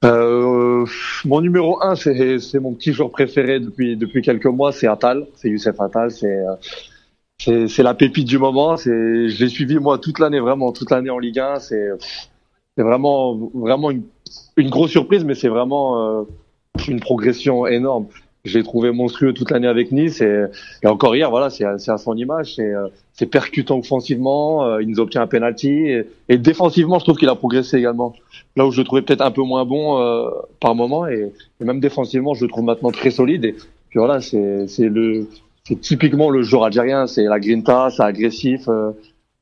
Euh, 0.05 0.85
mon 1.25 1.41
numéro 1.41 1.83
un, 1.83 1.97
c'est 1.97 2.39
c'est 2.39 2.61
mon 2.61 2.73
petit 2.75 2.93
joueur 2.93 3.11
préféré 3.11 3.61
depuis 3.61 3.97
depuis 3.97 4.23
quelques 4.23 4.47
mois, 4.47 4.71
c'est 4.73 4.87
Atal, 4.87 5.27
c'est 5.35 5.49
Youssef 5.49 5.81
Atal, 5.81 6.11
c'est 6.11 6.27
euh, 6.27 6.55
c'est 7.39 7.67
c'est 7.69 7.83
la 7.83 7.95
pépite 7.95 8.27
du 8.29 8.39
moment. 8.39 8.77
C'est 8.77 9.29
je 9.29 9.43
l'ai 9.45 9.49
suivi 9.49 9.79
moi 9.79 9.99
toute 9.99 10.19
l'année 10.19 10.41
vraiment 10.41 10.73
toute 10.73 10.91
l'année 10.91 11.11
en 11.11 11.19
Ligue 11.19 11.41
1. 11.41 11.59
C'est 11.61 11.89
c'est 12.77 12.85
vraiment 12.85 13.51
vraiment 13.55 13.91
une, 13.91 14.05
une 14.57 14.71
grosse 14.71 14.91
surprise, 14.91 15.25
mais 15.25 15.35
c'est 15.35 15.49
vraiment 15.49 16.21
euh, 16.21 16.23
une 16.89 17.01
progression 17.01 17.67
énorme. 17.67 18.07
Je 18.47 18.59
l'ai 18.59 18.65
trouvé 18.65 18.93
monstrueux 18.93 19.33
toute 19.33 19.51
l'année 19.51 19.69
avec 19.69 19.93
Nice 19.93 20.21
et, 20.21 20.45
et 20.83 20.87
encore 20.87 21.15
hier, 21.15 21.31
voilà, 21.31 21.51
c'est 21.51 21.65
à, 21.65 21.99
son 21.99 22.17
image. 22.17 22.55
C'est 22.55 22.73
euh, 22.73 22.89
percutant 23.31 23.79
offensivement, 23.79 24.65
euh, 24.65 24.83
il 24.83 24.89
nous 24.89 25.01
obtient 25.01 25.23
un 25.23 25.27
penalty 25.27 25.69
et, 25.69 26.07
et 26.29 26.39
défensivement, 26.39 26.99
je 26.99 27.05
trouve 27.05 27.17
qu'il 27.17 27.29
a 27.29 27.35
progressé 27.35 27.77
également 27.77 28.15
là 28.57 28.67
où 28.67 28.71
je 28.71 28.81
le 28.81 28.85
trouvais 28.85 29.03
peut-être 29.03 29.21
un 29.21 29.31
peu 29.31 29.43
moins 29.43 29.65
bon 29.65 30.01
euh, 30.01 30.29
par 30.61 30.75
moment 30.75 31.07
et, 31.07 31.33
et 31.61 31.65
même 31.65 31.81
défensivement 31.81 32.35
je 32.35 32.45
le 32.45 32.51
trouve 32.51 32.65
maintenant 32.65 32.91
très 32.91 33.11
solide 33.11 33.45
et 33.45 33.53
puis 33.53 33.99
voilà 33.99 34.21
c'est 34.21 34.67
le 34.79 35.29
c'est 35.65 35.81
typiquement 35.81 36.31
le 36.31 36.43
joueur 36.43 36.65
algérien 36.65 37.07
c'est 37.07 37.25
la 37.25 37.39
grinta 37.39 37.91
c'est 37.91 38.03
agressif 38.03 38.69
euh, 38.69 38.93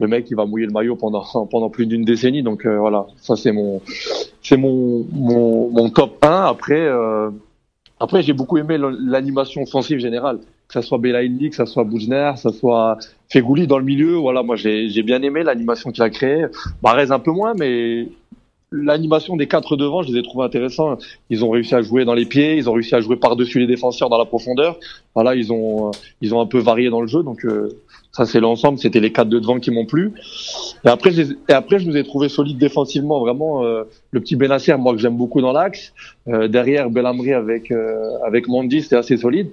le 0.01 0.09
mec 0.09 0.25
qui 0.25 0.35
va 0.35 0.45
mouiller 0.45 0.67
le 0.67 0.73
maillot 0.73 0.97
pendant 0.97 1.25
pendant 1.51 1.71
plus 1.71 1.87
d'une 1.87 2.05
décennie 2.05 2.43
donc 2.43 2.67
euh, 2.67 2.79
voilà 2.79 3.07
ça 3.17 3.37
c'est 3.37 3.53
mon 3.53 3.81
c'est 4.43 4.57
mon, 4.57 5.07
mon 5.13 5.71
mon 5.71 5.91
top 5.91 6.25
1 6.25 6.45
après 6.45 6.81
euh, 6.81 7.31
après 8.01 8.23
j'ai 8.23 8.33
beaucoup 8.33 8.59
aimé 8.59 8.77
l'animation 8.79 9.63
offensive 9.63 9.99
générale 9.99 10.39
que 10.69 10.73
ça 10.73 10.83
soit 10.83 10.99
Belaïli, 10.99 11.51
que 11.51 11.57
ça 11.57 11.67
soit 11.67 11.85
Boujner, 11.85 12.33
que 12.35 12.41
ça 12.41 12.51
soit 12.51 12.99
Fegouli 13.31 13.67
dans 13.67 13.79
le 13.79 13.85
milieu. 13.85 14.15
Voilà, 14.15 14.43
moi 14.43 14.57
j'ai 14.57 15.03
bien 15.03 15.23
aimé 15.23 15.43
l'animation 15.43 15.91
qu'il 15.91 16.03
a 16.03 16.11
créée. 16.11 16.47
Barrez 16.83 17.11
un 17.11 17.19
peu 17.19 17.31
moins, 17.33 17.55
mais 17.55 18.09
l'animation 18.75 19.37
des 19.37 19.47
quatre 19.47 19.77
devant, 19.77 20.03
je 20.03 20.13
les 20.13 20.19
ai 20.19 20.23
trouvés 20.23 20.45
intéressants. 20.45 20.99
Ils 21.31 21.45
ont 21.45 21.51
réussi 21.51 21.75
à 21.75 21.83
jouer 21.83 22.05
dans 22.05 22.15
les 22.15 22.27
pieds, 22.27 22.57
ils 22.57 22.69
ont 22.69 22.73
réussi 22.73 22.95
à 22.95 23.01
jouer 23.01 23.17
par-dessus 23.17 23.61
les 23.61 23.67
défenseurs 23.67 24.09
dans 24.11 24.19
la 24.19 24.25
profondeur. 24.25 24.79
Voilà, 25.15 25.35
ils 25.35 25.53
ont 25.53 25.89
euh, 25.89 25.91
ils 26.21 26.35
ont 26.35 26.41
un 26.41 26.47
peu 26.47 26.59
varié 26.59 26.91
dans 26.91 27.01
le 27.01 27.07
jeu, 27.07 27.23
donc 27.23 27.45
euh, 27.45 27.69
ça 28.13 28.27
c'est 28.27 28.41
l'ensemble. 28.41 28.79
C'était 28.79 29.01
les 29.01 29.13
quatre 29.13 29.29
de 29.29 29.39
devant 29.39 29.61
qui 29.61 29.71
m'ont 29.71 29.87
plu. 29.87 30.13
Et 30.85 30.89
après, 30.89 31.11
je 31.13 31.23
les- 31.23 31.33
et 31.49 31.53
après, 31.53 31.79
je 31.79 31.87
nous 31.89 31.97
ai 31.97 32.05
trouvé 32.05 32.29
solides 32.29 32.59
défensivement, 32.59 33.21
vraiment. 33.21 33.65
euh, 33.65 33.85
le 34.11 34.21
petit 34.21 34.37
Benasser, 34.37 34.77
moi 34.77 34.93
que 34.93 34.99
j'aime 34.99 35.17
beaucoup 35.17 35.41
dans 35.41 35.53
l'axe. 35.53 35.93
Euh, 36.29 36.49
derrière 36.49 36.91
Belhamri 36.91 37.33
avec 37.33 37.71
euh, 37.71 38.11
avec 38.27 38.49
Mandy, 38.49 38.83
c'était 38.83 38.97
assez 38.97 39.17
solide. 39.17 39.49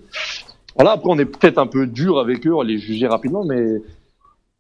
Voilà, 0.76 0.92
après 0.92 1.10
on 1.10 1.20
est 1.20 1.26
peut-être 1.26 1.58
un 1.58 1.68
peu 1.68 1.86
dur 1.86 2.18
avec 2.20 2.48
eux, 2.48 2.54
on 2.56 2.62
les 2.62 2.78
juger 2.78 3.06
rapidement, 3.08 3.44
mais 3.44 3.62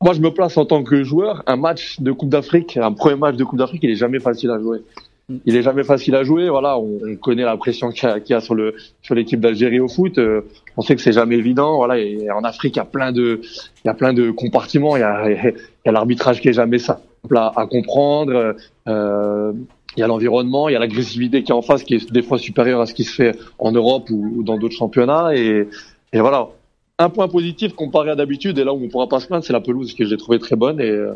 moi 0.01 0.13
je 0.13 0.21
me 0.21 0.31
place 0.31 0.57
en 0.57 0.65
tant 0.65 0.83
que 0.83 1.03
joueur. 1.03 1.43
Un 1.47 1.55
match 1.55 1.99
de 1.99 2.11
Coupe 2.11 2.29
d'Afrique, 2.29 2.77
un 2.77 2.91
premier 2.93 3.15
match 3.15 3.35
de 3.35 3.43
Coupe 3.43 3.59
d'Afrique, 3.59 3.83
il 3.83 3.91
est 3.91 3.95
jamais 3.95 4.19
facile 4.19 4.49
à 4.51 4.59
jouer. 4.59 4.79
Il 5.45 5.55
est 5.55 5.61
jamais 5.61 5.83
facile 5.83 6.15
à 6.15 6.23
jouer. 6.23 6.49
Voilà, 6.49 6.77
on, 6.77 6.99
on 7.07 7.15
connaît 7.15 7.43
la 7.43 7.55
pression 7.55 7.91
qu'il 7.91 8.09
y 8.09 8.21
qu'il 8.21 8.33
y 8.33 8.37
a 8.37 8.41
sur 8.41 8.55
le 8.55 8.75
sur 9.01 9.15
l'équipe 9.15 9.39
d'Algérie 9.39 9.79
au 9.79 9.87
foot. 9.87 10.17
Euh, 10.17 10.41
on 10.75 10.81
sait 10.81 10.95
que 10.95 11.01
c'est 11.01 11.13
jamais 11.13 11.35
évident. 11.35 11.77
Voilà, 11.77 11.99
et 11.99 12.29
en 12.31 12.43
Afrique, 12.43 12.75
il 12.75 12.79
y 12.79 12.81
a 12.81 12.85
plein 12.85 13.11
de 13.11 13.39
il 13.43 13.87
y 13.87 13.89
a 13.89 13.93
plein 13.93 14.13
de 14.13 14.31
compartiments. 14.31 14.97
Il 14.97 15.01
y 15.01 15.03
a 15.03 15.29
il 15.31 15.55
y 15.85 15.89
a 15.89 15.91
l'arbitrage 15.91 16.41
qui 16.41 16.49
est 16.49 16.53
jamais 16.53 16.79
simple 16.79 17.01
à, 17.35 17.53
à 17.55 17.65
comprendre. 17.65 18.55
Euh, 18.87 19.53
il 19.97 19.99
y 19.99 20.03
a 20.03 20.07
l'environnement, 20.07 20.69
il 20.69 20.73
y 20.73 20.75
a 20.75 20.79
l'agressivité 20.79 21.43
qui 21.43 21.51
est 21.51 21.55
en 21.55 21.61
face, 21.61 21.83
qui 21.83 21.95
est 21.95 22.11
des 22.11 22.21
fois 22.21 22.37
supérieure 22.37 22.79
à 22.79 22.85
ce 22.85 22.93
qui 22.93 23.03
se 23.03 23.13
fait 23.13 23.37
en 23.59 23.71
Europe 23.71 24.09
ou, 24.09 24.33
ou 24.37 24.43
dans 24.43 24.57
d'autres 24.57 24.75
championnats. 24.75 25.35
Et, 25.35 25.67
et 26.13 26.19
voilà, 26.19 26.49
un 27.01 27.09
point 27.09 27.27
positif 27.27 27.73
comparé 27.73 28.11
à 28.11 28.15
d'habitude, 28.15 28.57
et 28.59 28.63
là 28.63 28.73
où 28.73 28.83
on 28.83 28.87
pourra 28.89 29.07
pas 29.07 29.19
se 29.19 29.27
plaindre, 29.27 29.43
c'est 29.43 29.53
la 29.53 29.61
pelouse 29.61 29.93
que 29.93 30.05
j'ai 30.05 30.17
trouvé 30.17 30.39
très 30.39 30.55
bonne. 30.55 30.79
Et, 30.79 30.89
euh, 30.89 31.13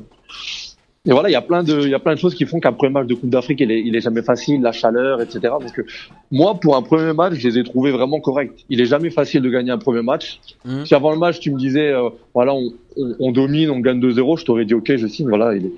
et 1.07 1.11
voilà, 1.11 1.29
il 1.29 1.33
y 1.33 1.35
a 1.35 1.41
plein 1.41 1.61
de, 1.63 1.81
il 1.81 1.89
y 1.89 1.93
a 1.93 1.99
plein 1.99 2.15
de 2.15 2.19
choses 2.19 2.33
qui 2.33 2.45
font 2.45 2.59
qu'un 2.59 2.73
premier 2.73 2.91
match 2.93 3.05
de 3.07 3.13
Coupe 3.13 3.29
d'Afrique, 3.29 3.59
il 3.61 3.69
est, 3.71 3.79
il 3.79 3.95
est 3.95 4.01
jamais 4.01 4.23
facile, 4.23 4.61
la 4.61 4.71
chaleur, 4.71 5.21
etc. 5.21 5.39
Donc 5.61 5.77
euh, 5.77 5.83
moi, 6.31 6.55
pour 6.59 6.75
un 6.75 6.81
premier 6.81 7.13
match, 7.13 7.33
je 7.35 7.47
les 7.47 7.59
ai 7.59 7.63
trouvés 7.63 7.91
vraiment 7.91 8.19
corrects. 8.19 8.65
Il 8.69 8.81
est 8.81 8.85
jamais 8.87 9.11
facile 9.11 9.41
de 9.43 9.49
gagner 9.49 9.69
un 9.71 9.77
premier 9.77 10.01
match. 10.01 10.39
Mhm. 10.65 10.85
Si 10.87 10.95
avant 10.95 11.11
le 11.11 11.17
match, 11.19 11.39
tu 11.39 11.51
me 11.51 11.59
disais, 11.59 11.91
euh, 11.91 12.09
voilà, 12.33 12.55
on, 12.55 12.71
on, 12.97 13.15
on 13.19 13.31
domine, 13.31 13.69
on 13.69 13.79
gagne 13.79 13.99
2-0, 13.99 14.39
je 14.39 14.45
t'aurais 14.45 14.65
dit 14.65 14.73
ok, 14.73 14.95
je 14.95 15.05
signe. 15.05 15.27
Voilà, 15.29 15.55
il 15.55 15.67
est, 15.67 15.71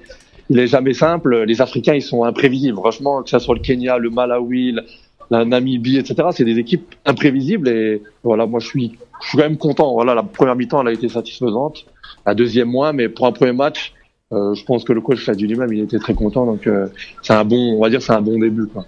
il 0.50 0.60
est 0.60 0.67
jamais 0.67 0.93
simple. 0.93 1.43
Les 1.43 1.60
Africains, 1.62 1.96
ils 1.96 2.02
sont 2.02 2.24
imprévisibles. 2.24 2.78
Franchement, 2.78 3.22
que 3.22 3.30
ça 3.30 3.39
soit 3.39 3.56
le 3.56 3.62
Kenya, 3.62 3.98
le 3.98 4.10
Malawi, 4.10 4.72
la- 4.72 4.84
la 5.30 5.43
Namibie, 5.43 5.98
etc. 5.98 6.15
C'est 6.32 6.46
des 6.46 6.58
équipes 6.58 6.96
imprévisibles 7.06 7.67
et 7.67 8.02
voilà, 8.24 8.46
moi 8.46 8.62
je 8.62 8.67
suis, 8.67 8.93
je 9.21 9.30
suis 9.30 9.38
quand 9.38 9.43
même 9.43 9.58
content. 9.58 9.93
Voilà, 9.93 10.15
la 10.15 10.23
première 10.23 10.56
mi-temps, 10.56 10.82
elle 10.82 10.88
a 10.88 10.91
été 10.91 11.10
satisfaisante. 11.10 11.86
La 12.25 12.36
deuxième 12.36 12.69
moins, 12.69 12.93
mais 12.93 13.10
pour 13.10 13.25
un 13.25 13.32
premier 13.32 13.53
match, 13.53 13.93
euh, 14.34 14.53
je 14.53 14.63
pense 14.65 14.84
que 14.84 14.93
le 14.93 15.01
coach 15.01 15.25
l'a 15.27 15.36
dit 15.36 15.47
lui-même, 15.47 15.71
il 15.71 15.82
était 15.82 15.99
très 15.99 16.13
content. 16.13 16.45
Donc 16.45 16.67
euh, 16.67 16.88
c'est 17.21 17.34
un 17.34 17.45
bon, 17.45 17.75
on 17.77 17.82
va 17.82 17.89
dire, 17.89 18.01
c'est 18.01 18.13
un 18.13 18.21
bon 18.21 18.39
début. 18.39 18.67
Quoi. 18.67 18.86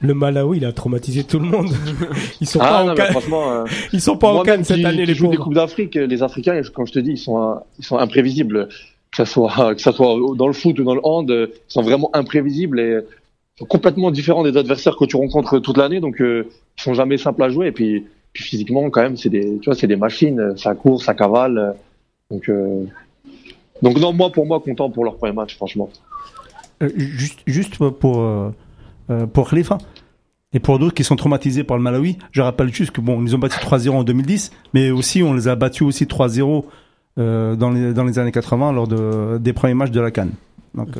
Le 0.00 0.14
Malawi, 0.14 0.58
il 0.58 0.64
a 0.64 0.72
traumatisé 0.72 1.24
tout 1.24 1.38
le 1.38 1.46
monde. 1.46 1.68
Ils 2.40 2.46
sont 2.46 2.60
Ah 2.62 2.68
pas 2.68 2.84
non, 2.84 2.92
en 2.92 2.96
franchement, 2.96 3.52
euh, 3.52 3.64
Ils 3.92 4.00
sont 4.00 4.16
pas 4.16 4.32
en 4.32 4.42
Cannes 4.42 4.64
cette 4.64 4.84
année, 4.84 5.00
qui 5.00 5.06
les 5.06 5.14
joue 5.14 5.28
des 5.28 5.36
coupes 5.36 5.54
d'Afrique, 5.54 5.96
les 5.96 6.22
Africains, 6.22 6.60
comme 6.72 6.86
je 6.86 6.92
te 6.92 6.98
dis, 7.00 7.12
ils 7.12 7.18
sont, 7.18 7.60
ils 7.78 7.84
sont 7.84 7.98
imprévisibles. 7.98 8.68
Que 9.10 9.16
ça 9.16 9.24
soit, 9.24 9.74
que 9.74 9.80
ça 9.80 9.92
soit 9.92 10.16
dans 10.36 10.46
le 10.46 10.52
foot 10.52 10.78
ou 10.78 10.84
dans 10.84 10.94
le 10.94 11.00
hand, 11.02 11.30
ils 11.30 11.48
sont 11.66 11.80
vraiment 11.80 12.10
imprévisibles 12.12 12.78
et 12.78 13.00
sont 13.58 13.66
complètement 13.66 14.10
différents 14.10 14.44
des 14.44 14.56
adversaires 14.56 14.96
que 14.96 15.04
tu 15.04 15.16
rencontres 15.16 15.58
toute 15.58 15.76
l'année. 15.76 16.00
Donc, 16.00 16.20
euh, 16.20 16.48
ils 16.78 16.82
sont 16.82 16.94
jamais 16.94 17.18
simples 17.18 17.42
à 17.42 17.48
jouer. 17.48 17.68
Et 17.68 17.72
puis, 17.72 18.04
physiquement, 18.42 18.88
quand 18.90 19.02
même, 19.02 19.16
c'est 19.16 19.28
des, 19.28 19.58
tu 19.58 19.66
vois, 19.66 19.74
c'est 19.74 19.86
des 19.86 19.96
machines. 19.96 20.56
Ça 20.56 20.74
court, 20.74 21.02
ça 21.02 21.14
cavale. 21.14 21.74
Donc, 22.30 22.48
euh, 22.48 22.84
donc 23.82 23.98
non, 23.98 24.12
moi, 24.12 24.30
pour 24.30 24.46
moi, 24.46 24.60
content 24.60 24.90
pour 24.90 25.04
leur 25.04 25.16
premier 25.16 25.32
match, 25.32 25.56
franchement. 25.56 25.88
Euh, 26.82 26.90
juste, 26.96 27.40
juste 27.46 27.78
pour, 27.78 28.20
euh, 28.20 28.50
euh, 29.10 29.26
Khalifa 29.26 29.78
et 30.52 30.60
pour 30.60 30.78
d'autres 30.78 30.94
qui 30.94 31.04
sont 31.04 31.16
traumatisés 31.16 31.64
par 31.64 31.76
le 31.76 31.82
Malawi, 31.82 32.18
je 32.30 32.40
rappelle 32.40 32.72
juste 32.72 32.92
que 32.92 33.00
bon, 33.00 33.22
ils 33.22 33.34
ont 33.34 33.38
battu 33.38 33.58
3-0 33.58 33.90
en 33.90 34.04
2010, 34.04 34.50
mais 34.72 34.90
aussi 34.90 35.22
on 35.22 35.34
les 35.34 35.48
a 35.48 35.56
battus 35.56 35.82
aussi 35.82 36.04
3-0 36.04 36.64
euh, 37.18 37.56
dans, 37.56 37.70
les, 37.70 37.92
dans 37.92 38.04
les 38.04 38.18
années 38.18 38.32
80 38.32 38.72
lors 38.72 38.88
de, 38.88 39.38
des 39.38 39.52
premiers 39.52 39.74
matchs 39.74 39.90
de 39.90 40.00
la 40.00 40.10
Cannes. 40.10 40.32
Donc 40.74 40.90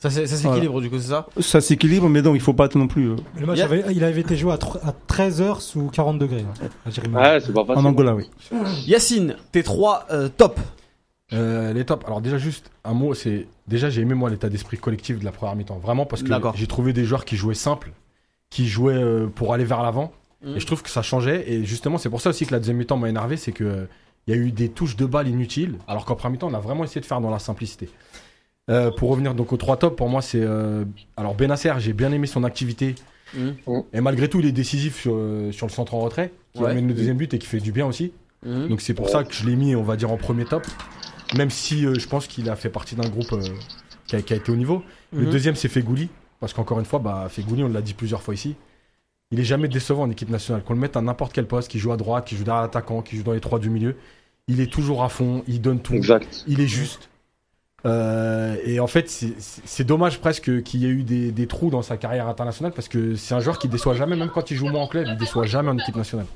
Ça, 0.00 0.08
s'équilibre 0.10 0.80
du 0.80 0.88
coup, 0.90 0.98
c'est 0.98 1.08
ça? 1.10 1.26
Ça 1.40 1.60
s'équilibre, 1.60 2.08
mais 2.08 2.22
donc 2.22 2.34
il 2.34 2.40
faut 2.40 2.54
pas 2.54 2.68
non 2.74 2.86
plus 2.88 3.10
euh, 3.10 3.16
Le 3.38 3.46
match 3.46 3.58
avait- 3.60 3.84
il 3.92 4.02
avait 4.02 4.22
été 4.22 4.34
joué 4.36 4.52
à, 4.52 4.56
tr- 4.56 4.78
à 4.82 4.92
13 5.06 5.42
heures 5.42 5.60
sous 5.60 5.88
40 5.88 6.18
degrés. 6.18 6.40
hein, 6.48 6.68
c'est 6.90 7.52
pas 7.52 7.64
facile. 7.64 7.72
en 7.76 7.84
Angola, 7.84 8.14
oui. 8.14 8.30
Yacine, 8.86 9.36
tes 9.52 9.62
trois 9.62 10.06
euh, 10.10 10.28
top. 10.34 10.58
Euh, 11.32 11.72
les 11.72 11.84
tops. 11.84 12.04
Alors 12.06 12.20
déjà 12.20 12.38
juste 12.38 12.70
un 12.84 12.92
mot, 12.92 13.14
c'est 13.14 13.46
déjà 13.68 13.88
j'ai 13.88 14.00
aimé 14.00 14.14
moi 14.14 14.30
l'état 14.30 14.48
d'esprit 14.48 14.78
collectif 14.78 15.18
de 15.20 15.24
la 15.24 15.30
première 15.30 15.54
mi-temps, 15.54 15.78
vraiment 15.78 16.04
parce 16.04 16.22
que 16.22 16.28
j'ai 16.56 16.66
trouvé 16.66 16.92
des 16.92 17.04
joueurs 17.04 17.24
qui 17.24 17.36
jouaient 17.36 17.54
simple, 17.54 17.92
qui 18.50 18.66
jouaient 18.66 18.94
euh, 18.94 19.26
pour 19.28 19.54
aller 19.54 19.64
vers 19.64 19.82
l'avant, 19.82 20.12
Mhm. 20.42 20.56
et 20.56 20.60
je 20.60 20.66
trouve 20.66 20.82
que 20.82 20.90
ça 20.90 21.02
changeait. 21.02 21.44
Et 21.52 21.64
justement 21.64 21.98
c'est 21.98 22.08
pour 22.10 22.20
ça 22.20 22.30
aussi 22.30 22.46
que 22.46 22.52
la 22.52 22.58
deuxième 22.58 22.78
mi-temps 22.78 22.96
m'a 22.96 23.08
énervé, 23.08 23.36
c'est 23.36 23.52
que 23.52 23.62
euh, 23.62 23.84
il 24.26 24.34
y 24.34 24.36
a 24.36 24.40
eu 24.40 24.50
des 24.50 24.70
touches 24.70 24.96
de 24.96 25.06
balles 25.06 25.28
inutiles, 25.28 25.76
alors 25.86 26.04
qu'en 26.04 26.16
première 26.16 26.32
mi-temps 26.32 26.48
on 26.50 26.54
a 26.54 26.58
vraiment 26.60 26.82
essayé 26.82 27.00
de 27.00 27.06
faire 27.06 27.20
dans 27.20 27.30
la 27.30 27.38
simplicité. 27.38 27.88
Euh, 28.70 28.90
pour 28.90 29.10
revenir 29.10 29.34
donc 29.34 29.52
aux 29.52 29.56
trois 29.56 29.76
tops, 29.76 29.96
pour 29.96 30.08
moi 30.08 30.22
c'est 30.22 30.40
euh, 30.42 30.84
alors 31.16 31.34
Benasser, 31.34 31.72
j'ai 31.78 31.92
bien 31.92 32.12
aimé 32.12 32.26
son 32.26 32.44
activité. 32.44 32.94
Mhm. 33.34 33.54
Et 33.92 34.00
malgré 34.00 34.28
tout, 34.28 34.40
il 34.40 34.46
est 34.46 34.52
décisif 34.52 35.00
sur, 35.00 35.12
euh, 35.14 35.52
sur 35.52 35.66
le 35.66 35.72
centre 35.72 35.94
en 35.94 36.00
retrait, 36.00 36.32
qui 36.54 36.62
Ouais. 36.62 36.70
amène 36.70 36.88
le 36.88 36.94
deuxième 36.94 37.16
but 37.16 37.32
et 37.34 37.38
qui 37.38 37.46
fait 37.46 37.60
du 37.60 37.72
bien 37.72 37.86
aussi. 37.86 38.12
Donc 38.44 38.80
c'est 38.80 38.94
pour 38.94 39.08
ça 39.10 39.22
que 39.24 39.34
je 39.34 39.44
l'ai 39.46 39.54
mis, 39.54 39.76
on 39.76 39.82
va 39.82 39.96
dire, 39.96 40.10
en 40.10 40.16
premier 40.16 40.44
top. 40.46 40.66
Même 41.36 41.50
si 41.50 41.84
euh, 41.86 41.94
je 41.98 42.08
pense 42.08 42.26
qu'il 42.26 42.48
a 42.48 42.56
fait 42.56 42.70
partie 42.70 42.94
d'un 42.96 43.08
groupe 43.08 43.32
euh, 43.32 43.42
qui, 44.06 44.16
a, 44.16 44.22
qui 44.22 44.32
a 44.32 44.36
été 44.36 44.50
au 44.50 44.56
niveau. 44.56 44.82
Le 45.12 45.26
Mhm. 45.26 45.30
deuxième, 45.30 45.54
c'est 45.56 45.68
Fegouli. 45.68 46.08
Parce 46.40 46.54
qu'encore 46.54 46.78
une 46.80 46.86
fois, 46.86 46.98
bah, 47.00 47.26
Fegouli, 47.28 47.62
on 47.62 47.68
l'a 47.68 47.82
dit 47.82 47.92
plusieurs 47.92 48.22
fois 48.22 48.32
ici. 48.34 48.56
Il 49.30 49.38
est 49.38 49.44
jamais 49.44 49.68
décevant 49.68 50.02
en 50.04 50.10
équipe 50.10 50.30
nationale. 50.30 50.64
Qu'on 50.64 50.72
le 50.72 50.80
mette 50.80 50.96
à 50.96 51.02
n'importe 51.02 51.32
quel 51.34 51.46
poste, 51.46 51.70
qu'il 51.70 51.80
joue 51.80 51.92
à 51.92 51.96
droite, 51.98 52.24
qu'il 52.26 52.38
joue 52.38 52.44
derrière 52.44 52.62
l'attaquant, 52.62 53.02
qu'il 53.02 53.18
joue 53.18 53.24
dans 53.24 53.32
les 53.32 53.40
trois 53.40 53.58
du 53.58 53.68
milieu. 53.68 53.94
Il 54.48 54.60
est 54.60 54.72
toujours 54.72 55.04
à 55.04 55.08
fond, 55.10 55.44
il 55.46 55.60
donne 55.60 55.80
tout. 55.80 55.92
Exact. 55.94 56.44
Il 56.48 56.60
est 56.60 56.66
juste. 56.66 57.09
Euh, 57.86 58.56
et 58.64 58.78
en 58.80 58.86
fait, 58.86 59.08
c'est- 59.08 59.84
dommage 59.84 60.20
presque 60.20 60.62
qu'il 60.62 60.80
y 60.80 60.86
ait 60.86 60.90
eu 60.90 61.02
des, 61.02 61.32
des 61.32 61.46
trous 61.46 61.70
dans 61.70 61.82
sa 61.82 61.96
carrière 61.96 62.28
internationale 62.28 62.72
parce 62.72 62.88
que 62.88 63.14
c'est 63.16 63.34
un 63.34 63.40
joueur 63.40 63.58
qui 63.58 63.68
déçoit 63.68 63.94
jamais, 63.94 64.16
même 64.16 64.28
quand 64.28 64.50
il 64.50 64.56
joue 64.56 64.68
moins 64.68 64.82
en 64.82 64.86
club, 64.86 65.06
il 65.08 65.16
déçoit 65.16 65.46
jamais 65.46 65.70
en 65.70 65.78
équipe 65.78 65.96
nationale. 65.96 66.26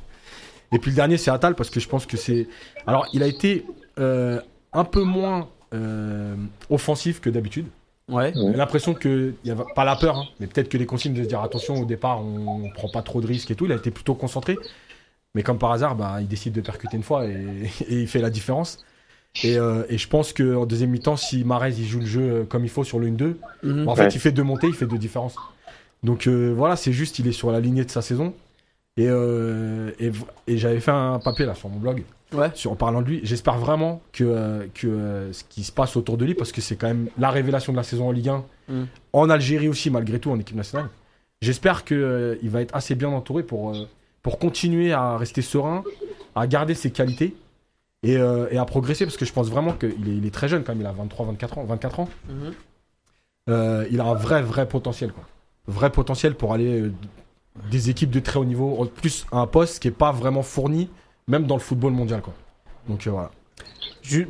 Et 0.73 0.79
puis 0.79 0.91
le 0.91 0.97
dernier, 0.97 1.19
c'est 1.19 1.31
Atal 1.31 1.55
parce 1.55 1.71
que 1.71 1.81
je 1.81 1.89
pense 1.89 2.07
que 2.07 2.17
c'est. 2.17 2.49
Alors, 2.87 3.07
il 3.13 3.23
a 3.23 3.27
été 3.27 3.65
euh, 3.99 4.41
un 4.73 4.85
peu 4.85 5.03
moins 5.03 5.49
euh, 5.75 6.35
offensif 6.71 7.21
que 7.21 7.29
d'habitude. 7.31 7.67
Ouais. 8.09 8.33
J'ai 8.35 8.57
l'impression 8.57 8.93
que 8.95 9.35
il 9.45 9.49
y 9.49 9.51
avait 9.51 9.63
pas 9.75 9.85
la 9.85 9.97
peur, 9.97 10.17
hein, 10.19 10.25
mais 10.41 10.47
peut-être 10.47 10.69
que 10.69 10.77
les 10.79 10.87
consignes 10.87 11.15
de 11.15 11.23
se 11.23 11.29
dire 11.29 11.41
attention 11.43 11.75
au 11.77 11.85
départ, 11.85 12.21
on, 12.23 12.65
on 12.65 12.71
prend 12.71 12.89
pas 12.89 13.03
trop 13.03 13.21
de 13.21 13.27
risques 13.27 13.51
et 13.51 13.55
tout. 13.55 13.67
Il 13.67 13.73
a 13.73 13.77
été 13.77 13.91
plutôt 13.91 14.15
concentré, 14.15 14.59
mais 15.35 15.43
comme 15.43 15.59
par 15.59 15.73
hasard, 15.73 15.95
bah, 15.95 16.17
il 16.21 16.29
décide 16.29 16.53
de 16.55 16.61
percuter 16.61 16.97
une 16.97 17.03
fois 17.03 17.27
et, 17.27 17.71
et 17.89 18.01
il 18.01 18.09
fait 18.09 18.21
la 18.21 18.31
différence. 18.31 18.85
Et, 19.43 19.59
euh, 19.59 19.83
et 19.89 19.99
je 19.99 20.07
pense 20.09 20.33
que 20.33 20.55
en 20.55 20.65
deuxième 20.67 20.91
mi-temps, 20.91 21.17
si 21.17 21.45
Marez 21.45 21.71
il 21.79 21.87
joue 21.87 22.01
le 22.01 22.07
jeu 22.07 22.21
euh, 22.23 22.45
comme 22.45 22.65
il 22.65 22.71
faut 22.71 22.85
sur 22.85 22.99
le 23.01 23.09
1-2, 23.09 23.37
Mhm. 23.63 23.85
bah, 23.85 23.91
en 23.93 23.97
fait, 23.97 24.03
Ouais. 24.05 24.09
il 24.13 24.21
fait 24.21 24.31
deux 24.33 24.45
montées, 24.45 24.69
il 24.69 24.75
fait 24.75 24.87
deux 24.87 24.99
différences. 24.99 25.35
Donc 26.05 26.27
euh, 26.27 26.53
voilà, 26.57 26.77
c'est 26.77 26.93
juste, 26.93 27.19
il 27.19 27.27
est 27.27 27.33
sur 27.33 27.51
la 27.51 27.61
lignée 27.61 27.85
de 27.85 27.91
sa 27.91 28.03
saison. 28.03 28.33
Et, 28.97 29.07
euh, 29.09 29.91
et, 29.99 30.11
v- 30.11 30.25
et 30.47 30.57
j'avais 30.57 30.79
fait 30.79 30.93
un 30.93 31.19
papier 31.19 31.47
là 31.47 31.55
sur 31.57 31.69
mon 31.69 31.79
blog 31.79 32.05
Ouais. 32.33 32.51
sur, 32.55 32.71
en 32.73 32.77
parlant 32.77 33.03
de 33.03 33.07
lui. 33.09 33.21
J'espère 33.25 33.59
vraiment 33.59 34.01
que, 34.13 34.69
que 34.75 35.31
ce 35.33 35.43
qui 35.49 35.65
se 35.65 35.73
passe 35.73 35.97
autour 35.97 36.17
de 36.17 36.25
lui, 36.25 36.35
parce 36.35 36.53
que 36.53 36.61
c'est 36.61 36.77
quand 36.77 36.87
même 36.87 37.09
la 37.19 37.31
révélation 37.31 37.73
de 37.73 37.77
la 37.77 37.83
saison 37.83 38.09
en 38.09 38.13
Ligue 38.13 38.29
1, 38.29 38.45
Mm. 38.69 38.85
en 39.13 39.29
Algérie 39.31 39.69
aussi, 39.69 39.91
malgré 39.91 40.19
tout, 40.21 40.31
en 40.31 40.39
équipe 40.39 40.57
nationale. 40.57 40.89
J'espère 41.43 41.85
qu'il 41.85 42.39
il 42.43 42.49
va 42.51 42.63
être 42.63 42.75
assez 42.75 42.95
bien 42.95 43.09
entouré 43.11 43.43
pour, 43.43 43.75
euh, 43.75 43.87
pour 44.23 44.39
continuer 44.39 44.93
à 44.93 45.17
rester 45.19 45.43
serein, 45.43 45.83
à 46.35 46.47
garder 46.47 46.75
ses 46.75 46.91
qualités 46.91 47.35
et, 48.05 48.17
euh, 48.17 48.47
et 48.51 48.59
à 48.59 48.65
progresser, 48.65 49.05
parce 49.07 49.17
que 49.17 49.25
je 49.25 49.33
pense 49.33 49.49
vraiment 49.49 49.73
qu'il 49.73 49.89
est, 49.91 50.17
il 50.19 50.27
est 50.27 50.31
très 50.35 50.47
jeune 50.49 50.63
quand 50.63 50.73
même, 50.73 50.83
il 50.83 50.87
a 50.87 50.93
23, 50.93 51.27
24 51.27 51.59
ans. 51.59 51.65
24 51.65 52.01
ans. 52.01 52.09
Mhm. 52.29 52.53
Euh, 53.51 53.87
il 53.91 54.01
a 54.01 54.05
un 54.05 54.15
vrai, 54.15 54.43
vrai 54.43 54.67
potentiel. 54.69 55.13
Quoi. 55.13 55.25
Vrai 55.67 55.91
potentiel 55.91 56.35
pour 56.35 56.53
aller 56.55 56.81
euh, 56.83 56.93
des 57.71 57.91
équipes 57.91 58.11
de 58.11 58.21
très 58.21 58.39
haut 58.39 58.45
niveau, 58.45 58.77
en 58.81 58.87
plus 58.87 59.27
à 59.33 59.39
un 59.39 59.47
poste 59.47 59.81
qui 59.83 59.89
est 59.89 59.93
pas 59.93 60.13
vraiment 60.13 60.43
fourni, 60.43 60.89
même 61.29 61.47
dans 61.47 61.55
le 61.57 61.61
football 61.61 61.93
mondial. 61.93 62.21
Quoi. 62.23 62.35
Donc 62.89 63.07
euh, 63.07 63.11
voilà. 63.11 63.31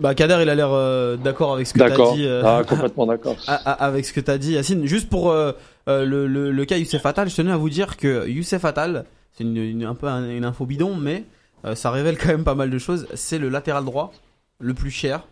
Bah, 0.00 0.14
Kader, 0.14 0.38
il 0.42 0.48
a 0.48 0.54
l'air 0.54 0.70
euh, 0.70 1.16
d'accord 1.16 1.54
avec 1.54 1.66
ce 1.66 1.74
que 1.74 1.78
t'as 1.80 1.88
D'accord. 1.88 2.14
dit. 2.14 2.24
euh, 2.26 2.42
Ah, 2.44 2.62
complètement 2.64 3.06
d'accord. 3.06 3.36
avec 3.48 4.04
ce 4.04 4.12
que 4.12 4.20
t'as 4.20 4.38
dit, 4.38 4.52
Yacine. 4.52 4.86
Juste 4.86 5.08
pour 5.10 5.30
euh, 5.30 5.52
euh, 5.88 6.04
le, 6.04 6.26
le, 6.28 6.52
le 6.52 6.64
cas 6.64 6.76
Youssef 6.76 7.04
Attal, 7.06 7.28
je 7.28 7.34
tenais 7.36 7.50
à 7.50 7.56
vous 7.56 7.70
dire 7.70 7.96
que 7.96 8.28
Youssef 8.28 8.64
Attal, 8.64 9.04
c'est 9.32 9.42
une, 9.42 9.56
une- 9.56 9.84
un 9.84 9.94
peu 9.96 10.06
un- 10.06 10.30
une 10.30 10.44
info 10.44 10.64
bidon, 10.64 10.94
mais 10.96 11.24
euh, 11.64 11.74
ça 11.74 11.90
révèle 11.90 12.18
quand 12.18 12.28
même 12.28 12.44
pas 12.44 12.54
mal 12.54 12.70
de 12.70 12.78
choses. 12.78 13.06
C'est 13.14 13.38
le 13.38 13.48
latéral 13.48 13.84
droit 13.84 14.12
le 14.60 14.74
plus 14.74 14.90
cher 14.90 15.26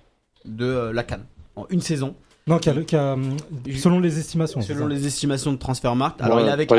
de 0.44 0.64
euh, 0.66 0.92
la 0.92 1.02
Cannes 1.02 1.24
en 1.56 1.66
une 1.70 1.80
saison. 1.80 2.14
Non, 2.48 2.58
qui 2.58 2.68
a, 2.70 2.74
le- 2.74 2.82
qui 2.82 2.96
a, 2.96 3.16
selon 3.78 4.00
les 4.00 4.18
estimations. 4.18 4.60
Selon 4.62 4.88
les 4.88 5.06
estimations 5.06 5.52
de 5.52 5.58
Transfermarkt. 5.58 6.20
Alors 6.20 6.38
Ouais, 6.38 6.42
il 6.42 6.48
est 6.48 6.52
avec 6.52 6.68
pas 6.68 6.78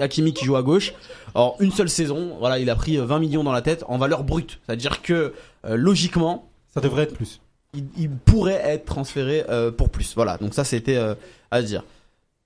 Hakimi, 0.00 0.32
qui 0.34 0.44
joue 0.44 0.56
à 0.56 0.62
gauche. 0.62 0.92
Alors 1.36 1.56
une 1.60 1.70
seule 1.70 1.88
saison, 1.88 2.34
voilà, 2.40 2.58
il 2.58 2.68
a 2.68 2.74
pris 2.74 2.98
euh, 2.98 3.04
20 3.04 3.20
millions 3.20 3.44
dans 3.44 3.52
la 3.52 3.62
tête 3.62 3.84
en 3.86 3.96
valeur 3.96 4.24
brute. 4.24 4.58
C'est-à-dire 4.66 5.02
que 5.02 5.32
euh, 5.66 5.76
logiquement, 5.76 6.48
Ça 6.74 6.80
devrait 6.80 7.04
être 7.04 7.14
plus. 7.14 7.40
il, 7.74 7.84
il 7.96 8.10
pourrait 8.10 8.60
être 8.64 8.86
transféré 8.86 9.44
euh, 9.50 9.70
pour 9.70 9.88
plus. 9.90 10.14
Voilà, 10.16 10.36
donc 10.38 10.52
ça 10.52 10.64
c'était 10.64 10.96
euh, 10.96 11.14
à 11.52 11.62
dire. 11.62 11.84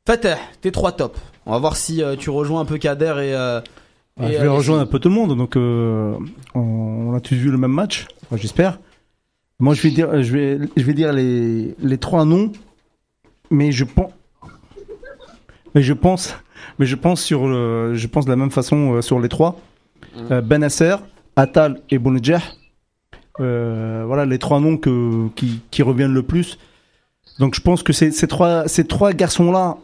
Fateh, 0.07 0.37
tes 0.61 0.71
trois 0.73 0.93
tops. 0.93 1.19
On 1.47 1.53
va 1.53 1.59
voir 1.59 1.75
si 1.77 2.03
euh, 2.03 2.17
tu 2.17 2.29
rejoins 2.29 2.61
un 2.61 2.65
peu 2.67 2.77
Kader 2.77 3.15
et. 3.23 3.61
Euh, 4.21 4.23
Ah, 4.25 4.31
et, 4.31 4.35
je 4.35 4.39
vais 4.39 4.47
euh, 4.47 4.53
rejoindre 4.53 4.83
un 4.83 4.87
peu 4.87 4.99
tout 4.99 5.09
le 5.09 5.15
monde. 5.15 5.37
Donc, 5.37 5.57
euh, 5.57 6.17
on, 6.55 6.61
on 6.61 7.15
a 7.15 7.21
tous 7.21 7.35
vu 7.35 7.51
le 7.51 7.59
même 7.59 7.73
match, 7.73 8.07
enfin, 8.25 8.37
j'espère. 8.37 8.79
Moi, 9.61 9.75
je 9.75 9.83
vais 9.83 9.91
dire, 9.91 10.23
je 10.23 10.33
vais, 10.33 10.59
je 10.77 10.83
vais 10.85 10.95
dire 10.95 11.13
les, 11.13 11.75
les 11.81 11.99
trois 11.99 12.25
noms, 12.25 12.53
mais 13.51 13.73
je 13.73 13.85
pense, 13.85 14.13
mais 15.75 15.83
je 15.83 15.93
pense, 15.93 16.37
mais 16.79 16.87
je 16.87 16.95
pense 16.95 17.21
sur, 17.23 17.49
le, 17.49 17.95
je 17.95 18.07
pense 18.07 18.25
de 18.25 18.31
la 18.31 18.37
même 18.37 18.53
façon 18.53 18.95
euh, 18.95 19.03
sur 19.03 19.19
les 19.19 19.29
trois. 19.29 19.61
Mhm. 20.17 20.27
Euh, 20.31 20.41
Benasser, 20.43 20.97
Atal 21.35 21.81
et 21.91 21.99
Bounedjah. 21.99 22.43
Euh, 23.41 24.05
voilà 24.07 24.27
les 24.27 24.39
trois 24.39 24.61
noms 24.61 24.77
que, 24.77 25.29
qui, 25.35 25.61
qui 25.71 25.83
reviennent 25.83 26.15
le 26.15 26.23
plus. 26.23 26.59
Donc, 27.39 27.55
je 27.55 27.61
pense 27.61 27.83
que 27.83 27.93
ces, 27.93 28.11
ces 28.11 28.27
trois, 28.27 28.67
ces 28.69 28.85
trois 28.85 29.13
garçons-là 29.13 29.77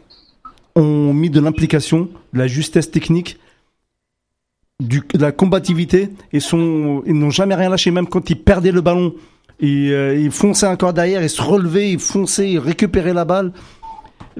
ont 0.75 1.13
mis 1.13 1.29
de 1.29 1.39
l'implication, 1.39 2.09
de 2.33 2.39
la 2.39 2.47
justesse 2.47 2.91
technique 2.91 3.39
de 4.81 5.01
la 5.17 5.31
combativité 5.31 6.09
et 6.33 6.39
ils 6.39 7.13
n'ont 7.13 7.29
jamais 7.29 7.55
rien 7.55 7.69
lâché, 7.69 7.91
même 7.91 8.07
quand 8.07 8.29
ils 8.29 8.35
perdaient 8.35 8.71
le 8.71 8.81
ballon. 8.81 9.13
Ils, 9.61 9.91
euh, 9.93 10.19
ils 10.19 10.31
fonçaient 10.31 10.67
encore 10.67 10.91
derrière, 10.93 11.23
ils 11.23 11.29
se 11.29 11.41
relevaient, 11.41 11.91
ils 11.91 11.99
fonçaient, 11.99 12.51
ils 12.51 12.59
récupéraient 12.59 13.13
la 13.13 13.23
balle. 13.23 13.53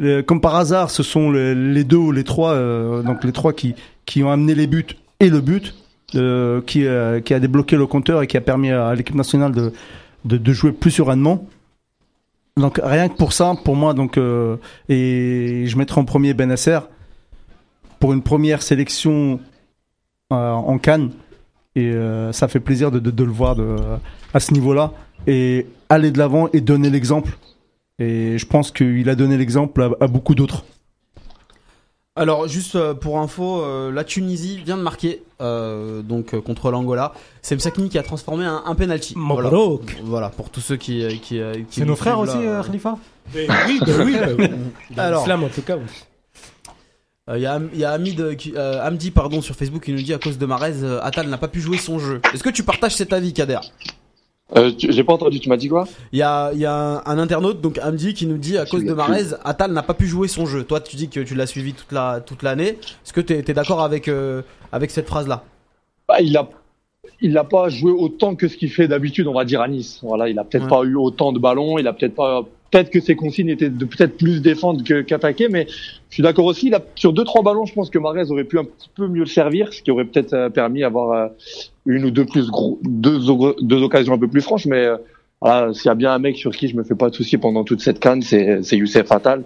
Euh, 0.01 0.21
comme 0.23 0.41
par 0.41 0.55
hasard, 0.55 0.89
ce 0.91 1.03
sont 1.03 1.29
le- 1.29 1.53
les 1.53 1.85
deux 1.85 1.95
ou 1.95 2.11
les 2.11 2.25
trois, 2.25 2.51
euh, 2.51 3.01
donc 3.01 3.23
les 3.23 3.31
trois 3.31 3.53
qui, 3.53 3.75
qui 4.05 4.23
ont 4.23 4.29
amené 4.29 4.55
les 4.55 4.67
buts 4.67 4.85
et 5.21 5.29
le 5.29 5.39
but, 5.39 5.73
qui, 6.11 6.85
qui 7.25 7.33
a 7.33 7.39
débloqué 7.39 7.75
le 7.75 7.87
compteur 7.87 8.21
et 8.21 8.27
qui 8.27 8.37
a 8.37 8.41
permis 8.41 8.71
à 8.71 8.93
l'équipe 8.93 9.15
nationale 9.15 9.51
de, 9.53 9.71
de, 10.25 10.53
jouer 10.53 10.71
plus 10.71 10.91
sereinement. 10.91 11.47
Donc 12.57 12.79
rien 12.81 13.09
que 13.09 13.15
pour 13.15 13.33
ça, 13.33 13.53
pour 13.65 13.75
moi, 13.75 13.93
donc 13.93 14.17
et 14.87 15.63
je 15.65 15.77
mettrai 15.77 15.99
en 15.99 16.05
premier 16.05 16.33
Benasser 16.33 16.79
pour 17.99 18.13
une 18.13 18.21
première 18.21 18.61
sélection 18.61 19.39
en 20.29 20.77
Cannes 20.77 21.11
et 21.75 21.91
euh, 21.91 22.31
ça 22.31 22.47
fait 22.47 22.59
plaisir 22.59 22.89
de, 22.91 22.99
de, 22.99 23.11
de 23.11 23.23
le 23.23 23.31
voir 23.31 23.55
de, 23.55 23.75
à 24.33 24.39
ce 24.39 24.53
niveau-là 24.53 24.91
et 25.27 25.67
aller 25.89 26.11
de 26.11 26.17
l'avant 26.17 26.49
et 26.53 26.61
donner 26.61 26.89
l'exemple. 26.89 27.37
Et 27.99 28.37
je 28.37 28.45
pense 28.45 28.71
qu'il 28.71 29.07
a 29.09 29.15
donné 29.15 29.37
l'exemple 29.37 29.81
à, 29.81 29.89
à 30.03 30.07
beaucoup 30.07 30.35
d'autres. 30.35 30.65
Alors 32.17 32.47
juste 32.47 32.75
euh, 32.77 32.93
pour 32.93 33.19
info, 33.19 33.61
euh, 33.61 33.91
la 33.91 34.05
Tunisie 34.05 34.61
vient 34.65 34.77
de 34.77 34.81
marquer 34.81 35.21
euh, 35.41 36.01
donc 36.01 36.33
euh, 36.33 36.39
contre 36.39 36.71
l'Angola. 36.71 37.13
C'est 37.41 37.55
Msakni 37.55 37.89
qui 37.89 37.97
a 37.97 38.03
transformé 38.03 38.45
un, 38.45 38.63
un 38.65 38.73
penalty. 38.75 39.15
Voilà. 39.17 39.49
Voilà 40.01 40.29
pour 40.29 40.49
tous 40.49 40.61
ceux 40.61 40.77
qui 40.77 41.03
euh, 41.03 41.09
qui, 41.21 41.41
euh, 41.41 41.55
qui 41.69 41.79
C'est 41.81 41.85
nos 41.85 41.97
frères 41.97 42.19
aussi, 42.19 42.35
là. 42.37 42.59
euh, 42.59 42.63
Khalifa 42.63 42.97
Ben 43.33 43.49
oui, 43.67 43.79
ben 43.85 44.01
oui. 44.05 44.15
ben 44.17 44.35
oui. 44.39 44.47
Alors. 44.97 45.21
l'islam, 45.23 45.43
en 45.43 45.49
tout 45.49 45.61
cas. 45.61 45.75
oui. 45.75 45.83
Euh, 47.29 47.37
Il 47.37 47.41
y 47.41 47.45
a, 47.47 47.59
y 47.73 47.83
a 47.83 47.91
Hamid 47.91 48.35
qui, 48.37 48.53
euh, 48.55 48.85
Hamdi 48.85 49.09
pardon 49.11 49.41
sur 49.41 49.55
Facebook 49.55 49.83
qui 49.83 49.91
nous 49.91 50.01
dit 50.01 50.13
à 50.13 50.19
cause 50.19 50.37
de 50.37 50.45
Marez, 50.45 50.83
euh, 50.83 50.99
Atal 51.01 51.27
n'a 51.27 51.37
pas 51.37 51.47
pu 51.47 51.59
jouer 51.59 51.77
son 51.77 51.97
jeu. 51.97 52.21
Est-ce 52.33 52.43
que 52.43 52.49
tu 52.49 52.63
partages 52.63 52.93
cet 52.95 53.13
avis, 53.13 53.33
Kader? 53.33 53.59
Euh, 54.55 54.71
tu- 54.71 54.91
J'ai 54.93 55.03
pas 55.03 55.13
entendu, 55.13 55.39
tu 55.39 55.49
m'as 55.49 55.57
dit 55.57 55.67
quoi? 55.67 55.87
Il 56.11 56.19
y 56.19 56.21
a, 56.21 56.51
il 56.53 56.59
y 56.59 56.67
a 56.67 56.73
un, 56.75 56.97
un 57.03 57.17
internaute 57.17 57.61
donc 57.61 57.79
Hamdi 57.81 58.13
qui 58.13 58.27
nous 58.27 58.37
dit 58.37 58.59
à 58.59 58.65
cause 58.67 58.83
de 58.85 58.93
Marez, 58.93 59.33
Atal 59.43 59.71
n'a 59.71 59.81
pas 59.81 59.95
pu 59.95 60.05
jouer 60.05 60.27
son 60.27 60.45
jeu. 60.45 60.63
Toi, 60.63 60.81
tu 60.81 60.95
dis 60.97 61.09
que 61.09 61.19
tu 61.21 61.33
l'as 61.33 61.47
suivi 61.47 61.73
toute 61.73 61.91
la 61.91 62.19
toute 62.21 62.43
l'année. 62.43 62.77
Est-ce 63.03 63.11
que 63.13 63.21
t'es 63.21 63.39
es, 63.39 63.53
d'accord 63.53 63.81
avec 63.81 64.07
euh, 64.07 64.43
avec 64.71 64.91
cette 64.91 65.07
phrase 65.07 65.27
là 65.27 65.43
Bah, 66.07 66.21
il 66.21 66.37
a 66.37 66.47
il 67.21 67.31
n'a 67.33 67.43
pas 67.43 67.69
joué 67.69 67.91
autant 67.91 68.35
que 68.35 68.47
ce 68.47 68.55
qu'il 68.55 68.69
fait 68.69 68.87
d'habitude, 68.87 69.25
on 69.25 69.33
va 69.33 69.45
dire 69.45 69.61
à 69.61 69.67
Nice. 69.67 69.99
Voilà, 70.03 70.29
il 70.29 70.37
a 70.37 70.43
peut-être 70.43 70.63
Ouais. 70.65 70.69
pas 70.69 70.83
eu 70.83 70.95
autant 70.95 71.31
de 71.33 71.39
ballons, 71.39 71.79
il 71.79 71.87
a 71.87 71.93
peut-être 71.93 72.13
pas 72.15 72.43
peut-être 72.69 72.89
que 72.91 72.99
ses 72.99 73.15
consignes 73.15 73.49
étaient 73.49 73.69
de 73.69 73.85
peut-être 73.85 74.17
plus 74.17 74.41
défendre 74.41 74.83
que 74.83 75.01
qu'attaquer, 75.01 75.47
mais 75.49 75.65
je 76.15 76.21
suis 76.21 76.23
d'accord 76.23 76.45
aussi. 76.45 76.73
A, 76.73 76.79
sur 76.95 77.11
deux 77.11 77.25
trois 77.25 77.41
ballons, 77.41 77.65
je 77.65 77.73
pense 77.73 77.89
que 77.89 77.99
Marez 77.99 78.31
aurait 78.31 78.45
pu 78.45 78.57
un 78.57 78.63
petit 78.63 78.89
peu 78.95 79.05
mieux 79.09 79.19
le 79.19 79.25
servir, 79.25 79.73
ce 79.73 79.81
qui 79.81 79.91
aurait 79.91 80.05
peut-être 80.05 80.31
euh, 80.33 80.49
permis 80.49 80.79
d'avoir 80.79 81.11
euh, 81.11 81.27
une 81.85 82.05
ou 82.05 82.09
deux 82.09 82.23
plus 82.23 82.49
gros, 82.49 82.79
deux, 82.83 83.19
deux 83.59 83.83
occasions 83.83 84.13
un 84.13 84.17
peu 84.17 84.29
plus 84.29 84.39
franches. 84.39 84.65
Mais 84.65 84.85
euh, 84.85 84.95
voilà, 85.41 85.73
s'il 85.73 85.87
y 85.87 85.89
a 85.89 85.95
bien 85.95 86.13
un 86.13 86.19
mec 86.19 86.37
sur 86.37 86.55
qui 86.55 86.69
je 86.69 86.77
me 86.77 86.85
fais 86.85 86.95
pas 86.95 87.09
de 87.09 87.15
soucis 87.15 87.37
pendant 87.37 87.65
toute 87.65 87.81
cette 87.81 87.99
canne, 87.99 88.21
c'est 88.21 88.77
Youssef 88.77 89.11
Attal. 89.11 89.43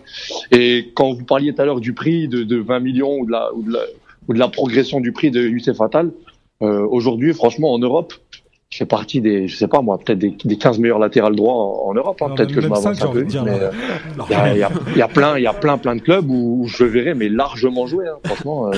Et 0.52 0.92
quand 0.94 1.12
vous 1.12 1.26
parliez 1.26 1.56
tout 1.56 1.62
à 1.64 1.66
l'heure 1.66 1.80
du 1.80 1.94
prix 1.94 2.28
de, 2.28 2.44
de 2.44 2.58
20 2.58 2.80
millions 2.82 3.18
ou 3.18 3.26
de 3.26 3.32
la 3.32 3.52
ou 3.56 3.64
de 3.64 3.74
la 3.74 3.80
ou 4.28 4.36
de 4.36 4.40
la 4.40 4.48
progression 4.48 5.00
du 5.00 5.12
prix 5.12 5.32
de 5.32 5.42
Youssef 5.42 5.82
Attal, 5.82 6.12
euh, 6.62 6.86
aujourd'hui, 6.88 7.34
franchement, 7.34 7.74
en 7.74 7.80
Europe, 7.80 8.14
je 8.80 8.86
fais 8.86 8.88
partie 8.88 9.20
des, 9.20 9.50
je 9.50 9.58
sais 9.58 9.68
pas 9.68 9.82
moi, 9.82 9.98
peut-être 9.98 10.20
des, 10.20 10.34
des 10.46 10.58
15 10.58 10.80
meilleurs 10.80 11.00
latérales 11.00 11.36
droits 11.36 11.54
en, 11.54 11.90
en 11.90 11.94
Europe. 11.94 12.22
hein. 12.22 12.28
Peut-être 12.38 12.54
que 12.56 12.62
je 12.62 12.68
m'avance 12.70 13.02
un 13.02 13.08
peu. 13.12 13.20
mais, 13.44 13.60
euh, 13.60 13.72
il 14.30 14.32
y 14.32 14.36
a, 14.36 14.54
il 14.54 14.60
y, 14.60 14.64
a, 14.64 14.70
il 14.94 14.98
y 14.98 15.02
a 15.02 15.08
plein, 15.10 15.38
il 15.38 15.44
y 15.44 15.48
a 15.48 15.54
plein, 15.54 15.78
plein 15.78 15.96
de 15.98 16.02
clubs 16.02 16.30
où, 16.30 16.62
où 16.64 16.68
je 16.68 16.86
le 16.86 16.90
verrai, 16.90 17.14
mais 17.14 17.28
largement 17.28 17.88
jouer. 17.88 18.08
hein. 18.08 18.16
Franchement, 18.24 18.68
euh, 18.72 18.78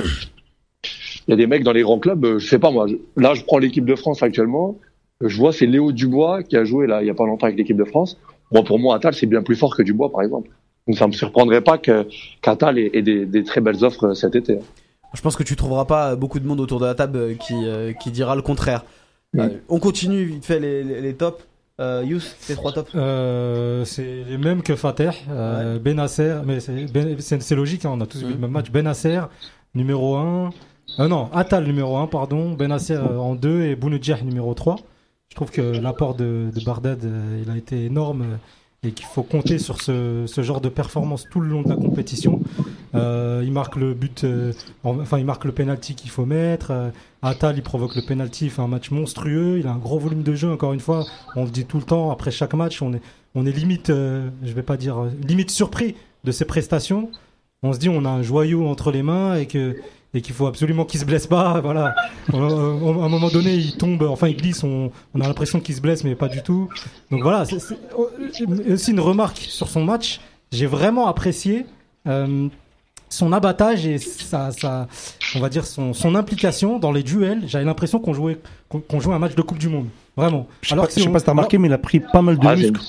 il 1.27 1.31
y 1.31 1.33
a 1.33 1.35
des 1.35 1.45
mecs 1.45 1.63
dans 1.63 1.71
les 1.71 1.83
grands 1.83 1.99
clubs. 1.99 2.25
euh, 2.25 2.39
je 2.39 2.47
sais 2.47 2.57
pas 2.57 2.71
moi. 2.71 2.87
je- 2.87 2.95
là, 3.15 3.35
je 3.35 3.43
prends 3.43 3.59
l'équipe 3.59 3.85
de 3.85 3.95
France 3.95 4.23
actuellement. 4.23 4.77
euh, 5.21 5.29
Je 5.29 5.37
vois, 5.37 5.53
c'est 5.53 5.67
Léo 5.67 5.91
Dubois 5.91 6.41
qui 6.41 6.57
a 6.57 6.63
joué 6.65 6.87
là 6.87 7.01
il 7.03 7.07
y 7.07 7.11
a 7.11 7.13
pas 7.13 7.27
longtemps 7.27 7.45
avec 7.45 7.57
l'équipe 7.59 7.77
de 7.77 7.83
France. 7.85 8.17
Bon, 8.51 8.63
pour 8.63 8.79
moi, 8.79 8.95
Attal, 8.95 9.13
c'est 9.13 9.27
bien 9.27 9.43
plus 9.43 9.55
fort 9.55 9.75
que 9.77 9.83
Dubois, 9.83 10.11
par 10.11 10.23
exemple. 10.23 10.49
Donc, 10.87 10.97
ça 10.97 11.05
me 11.05 11.11
surprendrait 11.13 11.61
pas 11.61 11.77
que 11.77 12.07
qu'Attal 12.41 12.79
ait, 12.79 12.89
ait 12.93 13.03
des, 13.03 13.27
des 13.27 13.43
très 13.43 13.61
belles 13.61 13.83
offres 13.85 14.07
euh, 14.07 14.13
cet 14.15 14.35
été. 14.35 14.57
Je 15.13 15.21
pense 15.21 15.35
que 15.35 15.43
tu 15.43 15.55
trouveras 15.55 15.85
pas 15.85 16.15
beaucoup 16.15 16.39
de 16.39 16.47
monde 16.47 16.59
autour 16.59 16.79
de 16.79 16.85
la 16.85 16.95
table 16.95 17.35
qui 17.37 17.53
qui 18.01 18.11
dira 18.11 18.33
le 18.35 18.41
contraire. 18.41 18.85
Ouais. 19.33 19.61
On 19.69 19.79
continue 19.79 20.23
vite 20.25 20.45
fait 20.45 20.59
les 20.59 20.83
les, 20.83 21.01
les 21.01 21.13
tops. 21.15 21.43
Euh, 21.79 22.03
Yous, 22.05 22.21
tes 22.45 22.53
trois 22.55 22.71
tops. 22.73 22.91
Euh, 22.95 23.85
c'est 23.85 24.23
les 24.29 24.37
mêmes 24.37 24.61
que 24.61 24.75
Fateh, 24.75 25.09
euh, 25.29 25.79
Benasser, 25.79 26.35
mais 26.45 26.59
c'est 26.59 26.91
Ben- 26.91 27.15
c'est 27.19 27.41
c'est 27.41 27.55
logique, 27.55 27.85
hein, 27.85 27.91
on 27.93 28.01
a 28.01 28.05
tous 28.05 28.19
vu 28.23 28.33
le 28.33 28.37
même 28.37 28.51
match. 28.51 28.69
Benasser, 28.69 29.21
numéro 29.73 30.15
1. 30.15 30.51
Euh, 30.99 31.07
non, 31.07 31.29
Atal, 31.33 31.63
numéro 31.63 31.97
1, 31.97 32.05
pardon. 32.07 32.51
Benasser 32.51 32.93
euh, 32.95 33.17
en 33.17 33.33
2 33.35 33.61
et 33.63 33.75
Bounedjah, 33.75 34.21
numéro 34.21 34.53
3. 34.53 34.75
Je 35.29 35.35
trouve 35.35 35.49
que 35.49 35.61
l'apport 35.61 36.13
de, 36.13 36.49
de 36.53 36.63
Bardad, 36.65 37.03
euh, 37.03 37.41
il 37.43 37.49
a 37.49 37.55
été 37.57 37.85
énorme 37.85 38.25
et 38.83 38.91
qu'il 38.91 39.05
faut 39.05 39.23
compter 39.23 39.57
sur 39.57 39.81
ce, 39.81 40.25
ce 40.27 40.41
genre 40.43 40.59
de 40.61 40.69
performance 40.69 41.25
tout 41.31 41.39
le 41.39 41.47
long 41.47 41.61
de 41.63 41.69
la 41.69 41.77
compétition. 41.77 42.41
Euh, 42.95 43.41
il 43.43 43.51
marque 43.51 43.75
le 43.75 43.93
but, 43.93 44.23
euh, 44.23 44.53
en- 44.83 44.99
enfin 44.99 45.17
il 45.17 45.25
marque 45.25 45.45
le 45.45 45.51
penalty 45.51 45.95
qu'il 45.95 46.09
faut 46.09 46.25
mettre. 46.25 46.71
Euh, 46.71 46.89
Atal, 47.21 47.57
il 47.57 47.63
provoque 47.63 47.95
le 47.95 48.01
penalty, 48.01 48.45
il 48.45 48.51
fait 48.51 48.61
un 48.61 48.67
match 48.67 48.91
monstrueux. 48.91 49.59
Il 49.59 49.67
a 49.67 49.71
un 49.71 49.77
gros 49.77 49.99
volume 49.99 50.23
de 50.23 50.33
jeu, 50.33 50.51
encore 50.51 50.73
une 50.73 50.79
fois. 50.79 51.05
On 51.35 51.45
le 51.45 51.51
dit 51.51 51.65
tout 51.65 51.77
le 51.77 51.83
temps, 51.83 52.11
après 52.11 52.31
chaque 52.31 52.53
match, 52.53 52.81
on 52.81 52.93
est, 52.93 53.01
on 53.35 53.45
est 53.45 53.51
limite, 53.51 53.89
euh, 53.89 54.29
je 54.43 54.53
vais 54.53 54.63
pas 54.63 54.77
dire, 54.77 54.97
limite 55.27 55.51
surpris 55.51 55.95
de 56.23 56.31
ses 56.31 56.45
prestations. 56.45 57.09
On 57.63 57.73
se 57.73 57.79
dit, 57.79 57.89
on 57.89 58.05
a 58.05 58.09
un 58.09 58.23
joyau 58.23 58.67
entre 58.67 58.91
les 58.91 59.03
mains 59.03 59.35
et 59.35 59.45
que 59.45 59.75
et 60.13 60.21
qu'il 60.21 60.35
faut 60.35 60.45
absolument 60.45 60.83
qu'il 60.83 60.99
se 60.99 61.05
blesse 61.05 61.27
pas. 61.27 61.61
Voilà. 61.63 61.95
À 62.33 62.35
un 62.35 63.09
moment 63.09 63.29
donné, 63.29 63.53
il 63.55 63.77
tombe, 63.77 64.03
enfin 64.03 64.27
il 64.27 64.35
glisse. 64.35 64.63
On, 64.63 64.91
a 65.15 65.27
l'impression 65.27 65.59
qu'il 65.61 65.75
se 65.75 65.81
blesse, 65.81 66.03
mais 66.03 66.15
pas 66.15 66.27
du 66.27 66.41
tout. 66.41 66.67
Donc 67.11 67.21
voilà. 67.21 67.45
C'est 67.45 67.59
oh, 67.97 68.09
aussi 68.69 68.91
une 68.91 68.99
remarque 68.99 69.37
sur 69.37 69.69
son 69.69 69.85
match. 69.85 70.19
J'ai 70.51 70.65
vraiment 70.65 71.07
apprécié. 71.07 71.65
Son 73.11 73.31
abattage 73.33 73.85
et 73.85 73.97
sa, 73.97 74.51
sa- 74.51 74.87
on 75.35 75.39
va 75.39 75.49
dire 75.49 75.65
son, 75.65 75.93
son 75.93 76.15
implication 76.15 76.79
dans 76.79 76.91
les 76.91 77.03
duels. 77.03 77.43
J'avais 77.47 77.65
l'impression 77.65 77.99
qu'on 77.99 78.13
jouait, 78.13 78.39
qu'on 78.69 78.99
jouait 78.99 79.13
un 79.13 79.19
match 79.19 79.35
de 79.35 79.41
Coupe 79.41 79.57
du 79.59 79.69
Monde. 79.69 79.87
Vraiment. 80.17 80.47
Je 80.61 80.69
sais 80.69 80.73
Alors 80.73 80.83
pas, 80.85 80.87
que 80.87 80.93
je 80.93 80.99
si 80.99 81.03
sais 81.03 81.09
on- 81.09 81.13
pas 81.13 81.19
si 81.19 81.25
t'as 81.25 81.31
remarqué, 81.31 81.57
mais 81.57 81.67
il 81.67 81.73
a 81.73 81.77
pris 81.77 81.99
pas 81.99 82.21
mal 82.21 82.37
de 82.37 82.47
Ah, 82.47 82.55
muscles. 82.55 82.81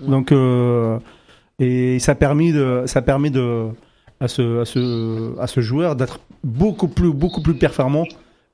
Donc, 0.00 0.30
euh, 0.32 0.98
et 1.58 1.98
ça 1.98 2.12
a 2.12 2.14
permis 2.14 2.52
de, 2.52 2.84
ça 2.86 2.98
a 3.00 3.02
permis 3.02 3.30
de, 3.30 3.66
à 4.20 4.28
ce, 4.28 4.60
à 4.60 4.64
ce, 4.64 5.38
à 5.40 5.46
ce 5.46 5.60
joueur 5.60 5.96
d'être 5.96 6.20
beaucoup 6.44 6.88
plus, 6.88 7.12
beaucoup 7.12 7.40
plus 7.42 7.54
performant 7.54 8.04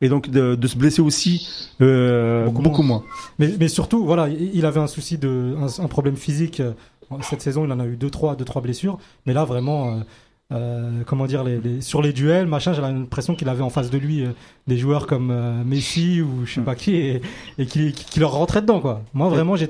et 0.01 0.09
donc 0.09 0.29
de, 0.31 0.55
de 0.55 0.67
se 0.67 0.77
blesser 0.77 1.03
aussi 1.03 1.49
euh, 1.81 2.47
Beaucoup 2.47 2.63
beaucoup, 2.63 2.83
moins. 2.83 3.03
Mais, 3.39 3.51
mais 3.59 3.69
surtout, 3.69 4.05
voilà, 4.05 4.29
il 4.29 4.65
avait 4.67 4.81
un 4.81 4.87
souci 4.87 5.19
de, 5.19 5.55
un, 5.59 5.85
un 5.85 5.89
problème 5.89 6.17
physique. 6.17 6.61
euh, 6.61 6.73
Cette 7.23 7.43
saison, 7.43 7.65
il 7.65 7.73
en 7.73 7.79
a 7.81 7.87
eu 7.87 7.97
deux, 7.97 8.11
trois, 8.11 8.35
deux, 8.37 8.45
trois 8.45 8.63
blessures. 8.63 8.99
Mais 9.27 9.33
là, 9.35 9.45
vraiment, 9.45 9.89
euh, 9.91 10.01
euh, 10.53 11.03
comment 11.07 11.27
dire, 11.27 11.43
les, 11.43 11.59
les- 11.59 11.81
sur 11.81 12.03
les 12.03 12.13
duels, 12.13 12.47
machin, 12.47 12.73
j'ai 12.75 12.83
l'impression 12.83 13.35
qu'il 13.35 13.49
avait 13.49 13.63
en 13.63 13.71
face 13.71 13.91
de 13.91 13.97
lui 13.99 14.25
euh, 14.25 14.31
des 14.67 14.77
joueurs 14.77 15.07
comme 15.07 15.31
euh, 15.31 15.65
Messi 15.65 16.21
ou 16.21 16.45
je 16.45 16.55
sais 16.55 16.61
pas 16.61 16.75
qui 16.75 16.97
et, 16.97 17.23
et 17.59 17.67
qui, 17.67 17.93
qui, 17.93 18.05
qui 18.05 18.21
leur 18.21 18.33
rentraient 18.33 18.61
dedans, 18.61 18.81
quoi. 18.81 19.03
Moi, 19.15 19.29
vraiment, 19.31 19.57
j'ai 19.57 19.67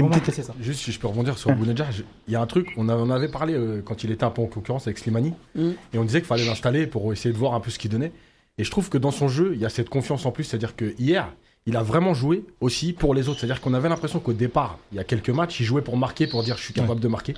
vraiment 0.00 0.08
petite- 0.20 0.42
ça. 0.42 0.54
Juste 0.60 0.80
si 0.80 0.92
je 0.92 0.98
peux 0.98 1.06
rebondir 1.06 1.36
sur 1.38 1.52
Bounedjah, 1.54 1.86
il 2.26 2.32
y 2.32 2.36
a 2.36 2.40
un 2.40 2.46
truc, 2.46 2.68
on, 2.76 2.88
on 2.88 3.10
avait 3.10 3.28
parlé 3.28 3.52
euh, 3.54 3.82
quand 3.84 4.02
il 4.02 4.10
était 4.10 4.24
un 4.24 4.30
peu 4.30 4.40
en 4.42 4.46
concurrence 4.46 4.86
avec 4.86 4.98
Slimani, 4.98 5.34
Mm. 5.54 5.70
et 5.92 5.98
on 5.98 6.04
disait 6.04 6.20
qu'il 6.20 6.26
fallait 6.28 6.46
l'installer 6.46 6.86
pour 6.86 7.12
essayer 7.12 7.32
de 7.32 7.38
voir 7.38 7.54
un 7.54 7.60
peu 7.60 7.70
ce 7.70 7.78
qu'il 7.78 7.90
donnait. 7.90 8.12
Et 8.56 8.64
je 8.64 8.70
trouve 8.70 8.88
que 8.88 8.98
dans 8.98 9.10
son 9.12 9.28
jeu, 9.28 9.52
il 9.54 9.60
y 9.60 9.66
a 9.66 9.68
cette 9.68 9.88
confiance 9.88 10.24
en 10.26 10.32
plus, 10.32 10.44
c'est-à-dire 10.44 10.74
que 10.74 10.94
hier, 10.98 11.32
il 11.66 11.76
a 11.76 11.82
vraiment 11.82 12.14
joué 12.14 12.44
aussi 12.60 12.92
pour 12.94 13.14
les 13.14 13.28
autres. 13.28 13.40
C'est-à-dire 13.40 13.60
qu'on 13.60 13.74
avait 13.74 13.88
l'impression 13.90 14.20
qu'au 14.20 14.32
départ, 14.32 14.78
il 14.90 14.96
y 14.96 14.98
a 15.00 15.04
quelques 15.04 15.30
matchs, 15.30 15.60
il 15.60 15.64
jouait 15.66 15.82
pour 15.82 15.96
marquer, 15.98 16.26
pour 16.26 16.42
dire 16.42 16.56
je 16.56 16.62
suis 16.64 16.72
capable 16.74 17.00
de 17.00 17.08
marquer. 17.08 17.34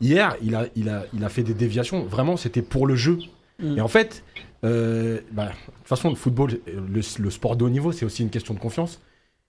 Hier, 0.00 0.36
il 0.42 0.54
a, 0.54 0.66
il 0.76 0.88
a, 0.88 1.04
il 1.14 1.24
a 1.24 1.28
fait 1.28 1.42
des 1.42 1.54
déviations. 1.54 2.04
Vraiment, 2.04 2.36
c'était 2.36 2.62
pour 2.62 2.86
le 2.86 2.94
jeu. 2.94 3.18
Mm. 3.62 3.78
Et 3.78 3.80
en 3.80 3.88
fait, 3.88 4.22
euh, 4.64 5.18
bah, 5.32 5.46
de 5.46 5.50
toute 5.50 5.86
façon, 5.88 6.08
le 6.08 6.14
football, 6.16 6.58
le, 6.66 7.00
le 7.18 7.30
sport 7.30 7.56
de 7.56 7.64
haut 7.64 7.70
niveau, 7.70 7.92
c'est 7.92 8.04
aussi 8.04 8.22
une 8.22 8.30
question 8.30 8.54
de 8.54 8.58
confiance. 8.58 9.00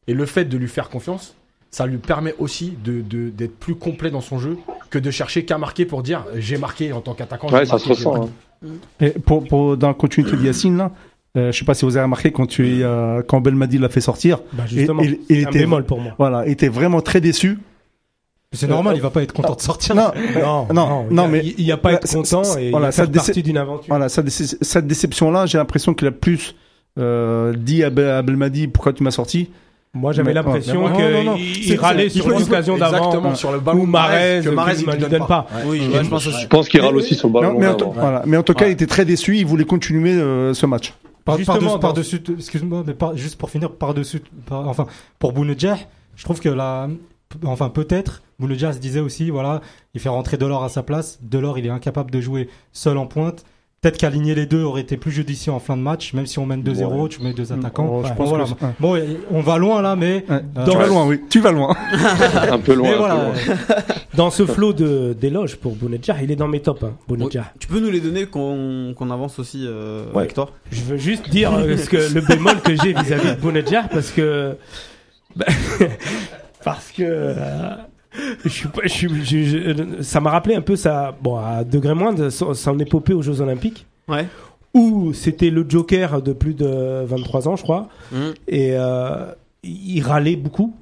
Et 0.08 0.14
le 0.14 0.26
fait 0.26 0.46
de 0.46 0.58
lui 0.58 0.68
faire 0.68 0.90
confiance, 0.90 1.36
ça 1.70 1.86
lui 1.86 1.98
permet 1.98 2.36
aussi 2.40 2.74
de, 2.84 3.02
de- 3.02 3.30
d'être 3.30 3.56
plus 3.58 3.76
complet 3.76 4.12
dans 4.12 4.20
son 4.20 4.40
jeu 4.40 4.58
que 4.90 5.00
de 5.00 5.10
chercher 5.10 5.46
qu'à 5.46 5.58
marquer 5.58 5.86
pour 5.86 6.04
dire 6.04 6.26
j'ai 6.36 6.58
marqué 6.58 6.92
en 6.92 7.00
tant 7.00 7.14
qu'attaquant. 7.14 7.48
Ouais, 7.50 7.66
ça 7.66 7.74
marqué, 7.76 7.84
se 7.86 7.90
ressent. 8.08 8.26
hein. 8.26 8.70
Et 9.00 9.12
pour, 9.12 9.46
pour, 9.48 9.78
dans 9.78 9.88
la 9.88 9.94
continuité 9.94 10.36
de 10.36 10.44
Yacine, 10.44 10.76
là, 10.78 10.92
euh, 11.38 11.52
je 11.54 11.58
sais 11.58 11.64
pas 11.66 11.74
si 11.74 11.86
vous 11.86 11.96
avez 11.96 12.04
remarqué 12.04 12.32
quand, 12.34 12.46
tu 12.46 12.68
es, 12.68 12.84
euh, 12.84 13.22
quand 13.26 13.40
Belmadi 13.40 13.78
l'a 13.78 13.88
fait 13.88 14.02
sortir, 14.02 14.40
Bah, 14.52 14.66
justement, 14.68 15.02
il, 15.02 15.20
il 15.30 15.38
c'est 15.42 15.46
un 15.46 15.50
était, 15.50 15.60
bémol 15.60 15.86
pour 15.86 16.02
moi. 16.02 16.14
voilà, 16.18 16.46
il 16.46 16.52
était 16.52 16.68
vraiment 16.68 17.00
très 17.02 17.22
déçu. 17.22 17.58
C'est 18.54 18.68
normal, 18.68 18.96
il 18.98 19.02
va 19.02 19.10
pas 19.12 19.24
être 19.24 19.32
content 19.32 19.56
de 19.56 19.62
sortir. 19.62 19.96
Non, 19.96 20.12
Non, 20.74 21.06
non, 21.10 21.28
mais 21.30 21.42
il 21.58 21.64
n'y 21.64 21.72
a 21.72 21.78
pas 21.78 21.90
à 21.90 21.94
être 21.94 22.08
content 22.12 22.44
et 22.58 22.70
voilà, 22.72 22.88
il 22.88 22.90
va 22.90 22.92
ça 22.92 23.08
partie 23.08 23.44
d'une 23.44 23.58
aventure. 23.58 23.86
voilà, 23.88 24.10
cette, 24.10 24.26
déce- 24.26 24.58
cette 24.62 24.88
déception-là, 24.88 25.46
j'ai 25.46 25.58
l'impression 25.58 25.94
qu'il 25.94 26.08
a 26.08 26.12
plus 26.12 26.54
euh, 27.00 27.54
dit 27.58 27.82
à, 27.84 27.90
Be- 27.90 28.00
à 28.18 28.22
Belmadi 28.22 28.68
pourquoi 28.68 28.92
tu 28.92 29.04
m'as 29.04 29.12
sorti? 29.12 29.50
Moi, 29.94 30.12
j'avais 30.12 30.30
Mais- 30.30 30.34
l'impression 30.34 30.90
qu'il 30.94 31.80
râlait 31.80 32.10
sur 32.10 32.28
l'occasion 32.28 32.78
d'avant. 32.78 32.98
Exactement, 32.98 33.36
sur 33.36 33.52
le 33.54 33.60
ballon 33.60 33.80
Ou 33.82 33.86
Marez, 33.86 34.42
que 34.44 34.50
Marez, 34.50 34.76
ne 34.86 34.92
lui 34.92 34.98
donne 35.10 35.26
pas. 35.28 35.48
Oui, 35.66 35.82
je 35.94 36.10
pense 36.10 36.28
aussi. 36.28 36.42
Je 36.42 36.48
pense 36.48 36.68
qu'il 36.68 36.82
râle 36.82 36.96
aussi 36.98 37.16
sur 37.16 37.28
le 37.30 37.34
ballon. 37.34 37.56
Mais, 37.58 37.68
en, 37.68 37.76
tout- 37.76 37.92
voilà. 37.92 38.24
mais 38.26 38.36
en 38.38 38.44
tout 38.44 38.54
cas, 38.54 38.66
Ouais. 38.66 38.72
il 38.72 38.74
était 38.74 38.86
très 38.88 39.06
déçu. 39.06 39.38
Il 39.38 39.46
voulait 39.46 39.64
continuer 39.66 40.12
euh, 40.14 40.54
ce 40.54 40.66
match. 40.66 40.94
Par, 41.24 41.38
Justement, 41.38 41.78
par-dessus, 41.80 42.22
excuse-moi, 42.38 42.84
mais 42.86 42.94
par- 42.94 43.16
juste 43.16 43.38
pour 43.38 43.50
finir, 43.50 43.70
par-dessus, 43.72 44.22
par- 44.46 44.68
enfin, 44.68 44.88
pour 45.20 45.34
Bounedjah, 45.34 45.78
je 46.16 46.24
trouve 46.24 46.40
que 46.40 46.50
la, 46.50 46.88
enfin, 47.46 47.70
peut-être, 47.70 48.22
Bounedjah 48.40 48.74
se 48.74 48.80
disait 48.80 49.00
aussi, 49.00 49.30
voilà, 49.30 49.62
il 49.94 50.02
fait 50.02 50.10
rentrer 50.10 50.38
Delors 50.38 50.64
à 50.64 50.70
sa 50.70 50.84
place. 50.84 51.20
Delors, 51.22 51.58
il 51.60 51.66
est 51.66 51.70
incapable 51.70 52.12
de 52.12 52.22
jouer 52.22 52.50
seul 52.72 52.98
en 52.98 53.06
pointe. 53.08 53.44
Peut-être 53.82 53.98
qu'aligner 53.98 54.36
les 54.36 54.46
deux 54.46 54.62
aurait 54.62 54.82
été 54.82 54.96
plus 54.96 55.10
judicieux 55.10 55.52
en 55.52 55.60
fin 55.60 55.76
de 55.76 55.82
match, 55.82 56.14
même 56.14 56.28
si 56.28 56.38
on 56.38 56.46
mène 56.46 56.62
2-0, 56.62 57.08
tu 57.10 57.24
mets 57.24 57.34
deux 57.34 57.52
attaquants. 57.52 57.90
Oh, 57.92 58.04
je 58.08 58.14
pense 58.14 58.30
voilà. 58.30 58.44
que- 58.46 58.52
ouais. 58.52 58.74
Bon, 58.80 59.18
on 59.32 59.42
va 59.42 59.58
loin 59.58 59.82
là, 59.82 59.96
mais 59.96 60.24
Ouais. 60.30 60.40
Euh, 60.56 60.66
tu 60.70 60.78
vas 60.78 60.86
loin, 60.86 61.08
oui. 61.08 61.20
Tu 61.32 61.40
vas 61.40 61.52
loin. 61.52 61.76
Un 62.52 62.60
peu 62.60 62.76
loin. 62.76 62.92
peu 62.92 62.98
voilà. 62.98 63.16
loin. 63.16 63.34
Dans 64.14 64.30
ce 64.30 64.46
flot 64.46 64.74
de- 64.74 65.16
d'éloges 65.20 65.56
pour 65.56 65.76
Bounedjah, 65.76 66.18
il 66.22 66.30
est 66.30 66.36
dans 66.36 66.48
mes 66.48 66.60
tops. 66.60 66.84
Hein, 66.84 66.94
Bounedjah. 67.08 67.54
Tu 67.60 67.68
peux 67.68 67.80
nous 67.80 67.90
les 67.90 68.02
donner 68.02 68.28
qu'on 68.28 68.94
qu'on 68.96 69.10
avance 69.10 69.40
aussi 69.40 69.66
euh, 69.66 70.04
toi? 70.36 70.52
Je 70.72 70.82
veux 70.82 70.98
juste 70.98 71.28
dire 71.32 71.52
euh, 71.52 71.76
ce 71.76 71.90
que, 71.90 72.14
le 72.14 72.22
bémol 72.22 72.62
que 72.62 72.76
j'ai 72.76 72.94
vis-à-vis 72.94 73.36
de 73.36 73.42
Bounedjah 73.42 73.84
parce 73.92 74.12
que. 74.12 74.58
bah, 75.36 75.46
parce 76.64 76.92
que. 76.92 77.04
euh, 77.04 77.76
je 78.44 78.50
suis 78.50 78.68
pas- 78.68 78.82
je 78.84 78.90
suis- 78.90 79.26
je- 79.26 79.74
je- 79.98 80.02
ça 80.04 80.20
m'a 80.20 80.32
rappelé 80.32 80.56
un 80.56 80.62
peu 80.62 80.76
ça, 80.76 81.16
bon, 81.22 81.38
à 81.38 81.64
degré 81.64 81.94
moindre, 81.94 82.30
son, 82.30 82.54
son 82.54 82.78
épopée 82.80 83.14
aux 83.14 83.22
Jeux 83.22 83.40
Olympiques, 83.42 83.86
Ouais. 84.08 84.26
où 84.74 85.14
c'était 85.14 85.50
le 85.50 85.66
Joker 85.68 86.22
de 86.22 86.34
plus 86.34 86.54
de 86.54 87.04
23 87.06 87.48
ans, 87.48 87.56
je 87.56 87.64
crois, 87.64 87.88
Mhm. 88.12 88.34
et 88.48 88.72
euh, 88.74 89.32
il 89.64 90.02
râlait 90.02 90.36
beaucoup. 90.36 90.76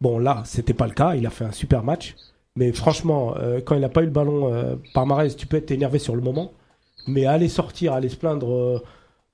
Bon, 0.00 0.18
là, 0.18 0.42
c'était 0.44 0.74
pas 0.74 0.86
le 0.86 0.92
cas, 0.92 1.14
il 1.14 1.26
a 1.26 1.30
fait 1.30 1.44
un 1.46 1.52
super 1.52 1.82
match, 1.82 2.14
mais 2.54 2.70
franchement, 2.72 3.34
euh, 3.38 3.60
quand 3.64 3.74
il 3.74 3.80
n'a 3.80 3.88
pas 3.88 4.02
eu 4.02 4.06
le 4.06 4.10
ballon 4.10 4.78
par 4.92 5.06
Mahrez, 5.06 5.30
tu 5.36 5.46
peux 5.46 5.56
être 5.56 5.70
énervé 5.70 5.98
sur 5.98 6.14
le 6.14 6.20
moment, 6.22 6.52
mais 7.06 7.24
aller 7.24 7.48
sortir, 7.48 7.94
aller 7.94 8.10
se 8.10 8.16
plaindre, 8.16 8.82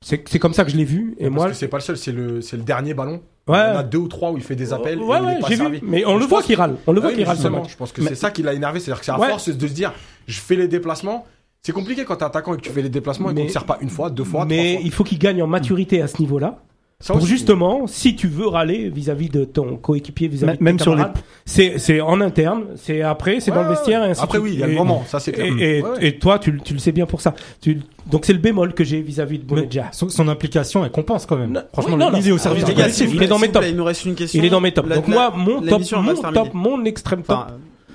c'est 0.03 0.39
comme 0.39 0.53
ça 0.55 0.65
que 0.65 0.71
je 0.71 0.77
l'ai 0.77 0.85
vu, 0.85 1.15
et 1.19 1.31
moi. 1.31 1.53
C'est 1.55 1.69
pas 1.69 1.79
le 1.79 1.83
seul, 1.83 1.97
c'est 1.97 2.13
le, 2.13 2.41
le 2.41 2.59
dernier 2.59 2.93
ballon. 2.95 3.23
Ouais. 3.49 3.59
Il 3.59 3.75
y 3.75 3.77
en 3.77 3.79
a 3.81 3.83
deux 3.83 3.99
ou 3.99 4.09
trois 4.09 4.31
où 4.31 4.37
il 4.37 4.43
fait 4.45 4.55
des 4.57 4.73
appels. 4.73 4.99
Ouais, 5.01 5.19
et 5.19 5.23
ouais, 5.23 5.39
j'ai 5.49 5.57
vu. 5.57 5.81
Mais 5.83 6.05
on 6.05 6.17
le 6.19 6.25
voit 6.25 6.43
qu'il 6.43 6.57
râle. 6.57 6.77
On 6.87 6.93
le 6.93 7.01
voit 7.01 7.13
qu'il 7.13 7.25
râle. 7.25 7.37
Je 7.69 7.77
pense 7.77 7.93
que 7.93 8.03
c'est 8.03 8.15
ça 8.15 8.31
qui 8.31 8.43
l'a 8.43 8.53
énervé, 8.55 8.79
c'est-à-dire 8.81 9.01
que 9.01 9.05
c'est 9.07 9.13
à 9.13 9.17
force 9.19 9.49
de 9.49 9.67
se 9.67 9.73
dire, 9.73 9.93
je 10.27 10.41
fais 10.41 10.57
les 10.57 10.69
déplacements. 10.69 11.27
C'est 11.65 11.73
compliqué 11.73 12.05
quand 12.05 12.17
t'es 12.17 12.25
attaquant 12.25 12.55
et 12.55 12.57
que 12.57 12.63
tu 12.63 12.71
fais 12.71 12.83
les 12.83 12.89
déplacements 12.89 13.31
et 13.31 13.35
qu'on 13.35 13.47
te 13.47 13.53
sert 13.53 13.65
pas 13.67 13.79
une 13.81 13.89
fois, 13.89 14.11
deux 14.11 14.25
fois, 14.25 14.45
Mais 14.45 14.57
trois 14.57 14.73
fois. 14.73 14.81
il 14.85 14.91
faut 14.93 15.05
qu'il 15.05 15.19
gagne 15.21 15.43
en 15.43 15.47
maturité 15.47 16.03
à 16.03 16.09
ce 16.09 16.19
niveau-là. 16.19 16.59
Pour 17.07 17.17
aussi. 17.17 17.27
justement, 17.27 17.87
si 17.87 18.15
tu 18.15 18.29
veux 18.29 18.47
râler 18.47 18.89
vis-à-vis 18.89 19.29
de 19.29 19.45
ton 19.45 19.77
coéquipier, 19.77 20.29
vis-à-vis 20.29 20.59
de 20.59 20.63
Même 20.63 20.79
sur 20.79 20.95
les- 20.95 21.03
c'est 21.45 21.79
c'est 21.79 22.01
en 22.01 22.21
interne, 22.21 22.65
c'est 22.77 23.03
après, 23.03 23.41
c'est 23.41 23.51
Ouais, 23.51 23.57
dans 23.57 23.65
le 23.65 23.71
vestiaire. 23.71 24.05
Et 24.05 24.11
ainsi 24.11 24.21
de 24.21 24.25
Après, 24.25 24.39
oui, 24.39 24.51
il 24.55 24.61
y 24.61 24.63
a 24.63 24.67
le 24.69 24.75
moment, 24.75 25.03
ça 25.07 25.19
c'est 25.21 25.33
clair. 25.33 25.47
Et, 25.59 25.79
et- 25.79 25.83
Ouais, 25.83 25.89
ouais. 25.91 26.07
et 26.07 26.19
toi, 26.19 26.39
tu, 26.39 26.53
le- 26.53 26.61
tu 26.61 26.73
le 26.75 26.79
sais 26.79 26.93
bien 26.93 27.07
pour 27.07 27.21
ça. 27.21 27.35
Tu, 27.61 27.81
donc 28.11 28.25
c'est 28.25 28.33
le 28.33 28.39
bémol 28.39 28.73
que 28.75 28.85
j'ai 28.85 29.01
vis-à-vis 29.01 29.39
de 29.39 29.45
mais 29.45 29.49
Bounedjah. 29.63 29.89
son, 29.93 30.09
son 30.09 30.29
implication, 30.29 30.85
elle 30.85 30.91
compense 30.91 31.27
quand 31.27 31.37
même. 31.37 31.53
Non, 31.53 31.63
Franchement, 31.73 31.95
oui, 31.95 31.99
non, 31.99 32.11
le 32.11 32.33
au 32.33 32.39
service 32.39 32.63
Ah, 32.65 32.67
du 32.67 32.73
les 32.73 32.77
gars, 32.79 32.89
il 32.89 33.23
est 33.23 33.27
dans 33.27 33.39
mes 33.39 33.49
tops. 33.51 33.67
Il 33.69 33.77
nous 33.77 33.85
reste 33.85 34.05
une 34.05 34.15
question. 34.15 34.39
Il 34.41 34.45
est 34.47 34.51
dans 34.51 34.61
mes 34.61 34.73
tops. 34.73 34.89
Donc 34.89 35.09
moi, 35.09 35.33
mon 35.37 35.61
top, 35.61 35.83
mon 35.93 36.15
top, 36.33 36.55
mon 36.55 36.85
extrême 36.85 37.23
top, 37.23 37.39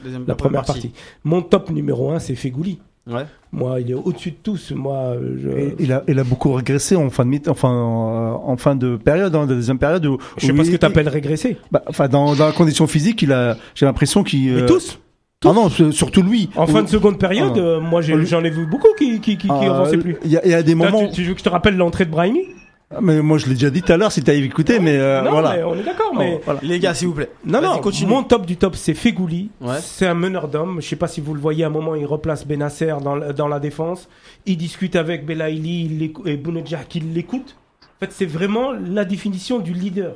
deuxième- 0.03 0.25
la 0.27 0.35
première 0.35 0.63
partie. 0.63 0.91
Mon 1.23 1.41
top 1.41 1.69
numéro 1.69 2.11
un, 2.11 2.19
c'est 2.19 2.35
Fegouli. 2.35 2.79
Ouais. 3.07 3.25
Moi, 3.53 3.79
il 3.79 3.91
est 3.91 3.93
au-dessus 3.93 4.31
de 4.31 4.35
tous. 4.43 4.71
Moi, 4.75 5.15
je, 5.41 5.49
Et 5.49 5.75
il 5.79 5.93
a, 5.93 6.03
il 6.07 6.19
a 6.19 6.23
beaucoup 6.23 6.51
régressé 6.51 6.95
en 6.95 7.09
fin 7.09 7.23
de 7.23 7.29
mi- 7.29 7.41
enfin, 7.47 7.71
euh, 7.71 8.49
en 8.51 8.57
fin 8.57 8.75
de 8.75 8.97
période, 8.97 9.31
dans 9.31 9.41
la 9.41 9.45
deuxième 9.47 9.79
période. 9.79 10.05
Où, 10.05 10.17
je 10.37 10.45
sais 10.47 10.51
où 10.51 10.55
pas 10.57 10.65
ce 10.65 10.71
que 10.71 10.75
t'appelles 10.75 11.07
régresser. 11.09 11.57
Bah, 11.71 11.81
enfin, 11.87 12.07
dans, 12.09 12.35
dans 12.35 12.45
la 12.47 12.51
condition 12.51 12.85
physique, 12.87 13.21
il 13.21 13.31
a, 13.31 13.55
j'ai 13.75 13.85
l'impression 13.85 14.23
qu'il. 14.23 14.53
Mais 14.53 14.61
euh, 14.63 14.67
tous. 14.67 14.99
Ah 15.45 15.53
non, 15.53 15.69
surtout 15.69 16.23
lui. 16.23 16.49
En 16.55 16.65
fin 16.67 16.81
de 16.81 16.87
seconde 16.89 17.19
période, 17.19 17.53
Ah. 17.55 17.59
euh, 17.59 17.79
moi 17.79 18.01
j'ai- 18.01 18.15
Lui- 18.15 18.25
j'en 18.25 18.43
ai 18.43 18.49
vu 18.49 18.65
beaucoup 18.65 18.87
qui 18.97 19.19
qui 19.21 19.37
qui, 19.37 19.47
qui 19.47 19.53
Ah, 19.53 19.75
avançaient 19.75 19.97
plus. 19.97 20.17
Il 20.25 20.31
y, 20.31 20.37
a- 20.37 20.43
il 20.43 20.51
y 20.51 20.53
a 20.55 20.63
des 20.63 20.71
Là, 20.73 20.77
moments. 20.91 21.07
tu, 21.07 21.13
tu 21.13 21.23
veux 21.23 21.33
que 21.33 21.39
je 21.39 21.43
te 21.43 21.49
rappelle 21.49 21.77
l'entrée 21.77 22.05
de 22.05 22.09
Brahimi? 22.11 22.41
Ah, 22.89 22.99
Mais 23.01 23.21
moi, 23.21 23.37
je 23.37 23.47
l'ai 23.47 23.53
déjà 23.53 23.69
dit 23.69 23.81
tout 23.81 23.91
à 23.91 23.97
l'heure, 23.97 24.11
si 24.11 24.23
t'avais 24.23 24.39
écouté, 24.39 24.79
mais 24.79 24.95
euh, 24.97 25.21
Non, 25.21 25.31
voilà. 25.31 25.57
mais 25.57 25.63
on 25.63 25.75
est 25.75 25.83
d'accord. 25.83 26.13
Mais 26.17 26.35
Oh, 26.37 26.41
voilà. 26.45 26.59
Les 26.63 26.79
gars, 26.79 26.93
s'il 26.93 27.09
vous 27.09 27.13
plaît. 27.15 27.29
non, 27.45 27.61
non. 27.61 27.77
continue. 27.79 28.09
Mon 28.09 28.23
top 28.23 28.45
du 28.45 28.55
top, 28.55 28.75
c'est 28.75 28.93
Fegouli. 28.93 29.49
Ouais. 29.59 29.79
C'est 29.81 30.07
un 30.07 30.13
meneur 30.13 30.47
d'hommes. 30.47 30.81
Je 30.81 30.87
sais 30.87 30.95
pas 30.95 31.07
si 31.07 31.19
vous 31.19 31.33
le 31.33 31.41
voyez. 31.41 31.63
À 31.65 31.67
un 31.67 31.71
moment, 31.71 31.95
il 31.95 32.05
replace 32.05 32.45
Benasser 32.47 32.93
dans 33.03 33.15
la, 33.15 33.33
dans 33.33 33.47
la 33.49 33.59
défense. 33.59 34.07
Il 34.45 34.55
discute 34.57 34.95
avec 34.95 35.25
Belaïli 35.25 36.13
et 36.25 36.37
Bounedjah 36.37 36.83
qui 36.87 37.01
l'écoute. 37.01 37.57
En 37.81 38.05
fait, 38.05 38.11
c'est 38.13 38.25
vraiment 38.25 38.71
la 38.71 39.03
définition 39.05 39.59
du 39.59 39.73
leader 39.73 40.13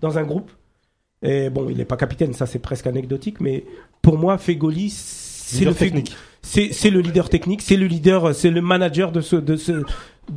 dans 0.00 0.16
un 0.18 0.22
groupe. 0.22 0.50
Et 1.22 1.50
bon, 1.50 1.68
il 1.70 1.76
n'est 1.78 1.86
pas 1.86 1.96
capitaine, 1.96 2.34
ça 2.34 2.44
c'est 2.44 2.58
presque 2.58 2.86
anecdotique, 2.86 3.40
mais 3.40 3.64
pour 4.02 4.18
moi, 4.18 4.36
Fegoli, 4.36 4.90
c'est 4.90 5.64
le 5.64 5.72
technique. 5.74 6.14
c'est 6.42 6.72
c'est 6.74 6.90
le 6.90 7.00
leader 7.00 7.30
technique, 7.30 7.62
c'est 7.62 7.76
le 7.76 7.86
leader, 7.86 8.34
c'est 8.34 8.50
le 8.50 8.60
manager 8.60 9.12
de 9.12 9.22
ce 9.22 9.36
de 9.36 9.56
ce 9.56 9.82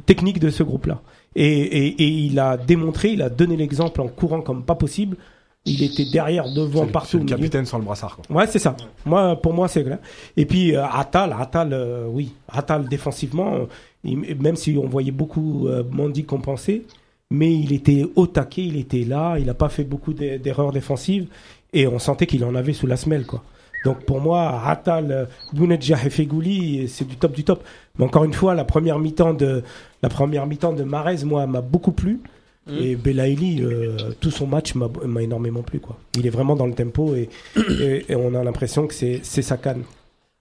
technique 0.06 0.40
de 0.40 0.50
ce 0.50 0.64
groupe-là. 0.64 1.02
Et, 1.36 1.46
et, 1.48 1.88
et 2.04 2.08
il 2.08 2.40
a 2.40 2.58
démontré, 2.58 3.10
il 3.12 3.22
a 3.22 3.30
donné 3.30 3.56
l'exemple 3.56 4.02
en 4.02 4.08
courant 4.08 4.42
comme 4.42 4.64
pas 4.64 4.76
possible. 4.76 5.18
Il 5.66 5.84
était 5.84 6.06
derrière, 6.06 6.52
devant, 6.52 6.86
le- 6.86 6.92
partout. 6.92 7.18
Le 7.18 7.24
milieu. 7.26 7.36
capitaine 7.36 7.66
sans 7.66 7.78
le 7.78 7.84
brassard. 7.84 8.18
Quoi. 8.18 8.36
Ouais, 8.36 8.48
c'est 8.48 8.60
ça. 8.60 8.76
Moi, 9.06 9.36
pour 9.42 9.54
moi, 9.54 9.68
c'est 9.68 9.84
clair. 9.84 10.00
Et 10.38 10.46
puis 10.46 10.76
euh, 10.76 10.84
Attal, 10.86 11.36
Attal, 11.38 11.74
euh, 11.74 12.08
oui, 12.10 12.34
Attal 12.48 12.88
défensivement, 12.88 13.56
euh, 13.56 13.66
il- 14.04 14.18
même 14.42 14.56
si 14.56 14.78
on 14.82 14.88
voyait 14.88 15.12
beaucoup 15.12 15.68
Mandy 15.92 16.24
compenser, 16.24 16.86
mais 17.30 17.54
il 17.54 17.74
était 17.74 18.06
au 18.16 18.26
taquet, 18.26 18.64
il 18.64 18.78
était 18.78 19.04
là, 19.04 19.38
il 19.38 19.46
n'a 19.46 19.54
pas 19.54 19.70
fait 19.70 19.84
beaucoup 19.84 20.14
d'e- 20.14 20.38
d'erreurs 20.40 20.72
défensives 20.72 21.28
et 21.74 21.86
on 21.88 22.00
sentait 22.00 22.26
qu'il 22.26 22.44
en 22.46 22.56
avait 22.56 22.74
sous 22.74 22.88
la 22.88 22.98
semelle, 22.98 23.26
quoi. 23.26 23.44
Donc 23.86 24.04
pour 24.06 24.20
moi, 24.22 24.62
Attal, 24.66 25.12
euh, 25.12 25.26
Bounedjah 25.54 26.06
et 26.06 26.10
Fegouli, 26.10 26.88
c'est 26.88 27.08
du 27.08 27.16
top 27.16 27.32
du 27.34 27.44
top. 27.44 27.64
Mais 27.98 28.06
encore 28.06 28.24
une 28.24 28.34
fois, 28.34 28.54
la 28.56 28.66
première 28.66 29.00
mi-temps 29.00 29.34
de 29.34 29.64
la 30.04 30.10
première 30.10 30.46
mi-temps 30.48 30.74
de 30.74 30.84
Marez, 30.84 31.24
moi, 31.26 31.46
m'a 31.48 31.62
beaucoup 31.62 31.92
plu. 31.92 32.20
Mhm. 32.68 32.78
Et 32.78 32.96
Belaïli, 32.96 33.64
euh, 33.64 33.98
tout 34.20 34.32
son 34.32 34.46
match 34.46 34.76
m'a 34.76 34.90
énormément 35.22 35.62
plu. 35.64 35.80
Quoi. 35.80 35.98
Il 36.18 36.28
est 36.28 36.30
vraiment 36.30 36.56
dans 36.56 36.68
le 36.68 36.74
tempo 36.76 37.16
et, 37.16 37.30
et, 37.82 38.06
et 38.10 38.16
on 38.16 38.36
a 38.36 38.44
l'impression 38.44 38.86
que 38.86 38.94
c'est 38.94 39.22
sa 39.24 39.58
canne. 39.58 39.84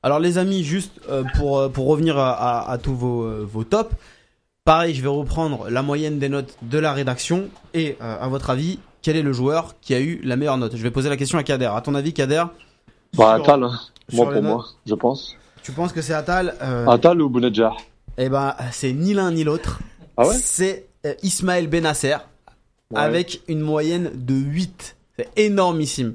Alors 0.03 0.21
les 0.21 0.39
amis, 0.39 0.63
juste 0.63 1.01
euh, 1.11 1.25
pour, 1.37 1.59
euh, 1.59 1.69
pour 1.69 1.87
revenir 1.87 2.19
à, 2.19 2.31
à- 2.33 2.71
à 2.71 2.79
tous 2.79 2.95
vos, 2.95 3.23
euh, 3.23 3.47
vos 3.51 3.65
tops, 3.65 3.95
pareil, 4.65 4.95
je 4.95 5.03
vais 5.03 5.09
reprendre 5.09 5.69
la 5.71 5.83
moyenne 5.83 6.19
des 6.19 6.29
notes 6.29 6.57
de 6.63 6.79
la 6.79 6.93
rédaction 6.93 7.49
et 7.75 7.97
euh, 8.03 8.17
à 8.21 8.29
votre 8.29 8.51
avis, 8.51 8.79
quel 9.03 9.17
est 9.17 9.23
le 9.23 9.33
joueur 9.33 9.75
qui 9.81 9.95
a 9.95 10.01
eu 10.01 10.21
la 10.23 10.37
meilleure 10.37 10.59
note? 10.59 10.77
Je 10.77 10.83
vais 10.83 10.91
poser 10.91 11.09
la 11.09 11.17
question 11.17 11.39
à 11.39 11.43
Kader. 11.43 11.71
À 11.75 11.81
ton 11.81 11.95
avis, 11.95 12.13
Kader 12.13 12.45
Bah, 13.17 13.35
sur- 13.37 13.45
Attal, 13.45 13.65
hein. 13.65 13.73
moi 14.13 14.31
pour 14.33 14.43
moi, 14.43 14.65
je 14.87 14.95
pense. 14.95 15.37
Tu 15.63 15.73
penses 15.73 15.93
que 15.93 16.03
c'est 16.03 16.15
Atal 16.15 16.55
euh, 16.63 16.87
Attal 16.87 17.21
ou 17.21 17.29
Bounedjah? 17.29 17.73
Eh 18.17 18.29
ben, 18.29 18.55
c'est 18.73 18.93
ni 18.93 19.15
l'un 19.15 19.31
ni 19.33 19.45
l'autre. 19.45 19.81
Ah 20.17 20.27
ouais? 20.27 20.35
C'est 20.35 20.87
euh, 21.07 21.15
Ismaël 21.23 21.69
Benasser 21.69 22.17
Ouais. 22.91 23.01
avec 23.01 23.43
une 23.49 23.61
moyenne 23.61 24.11
de 24.15 24.35
8. 24.35 24.97
C'est 25.19 25.29
énormissime. 25.37 26.15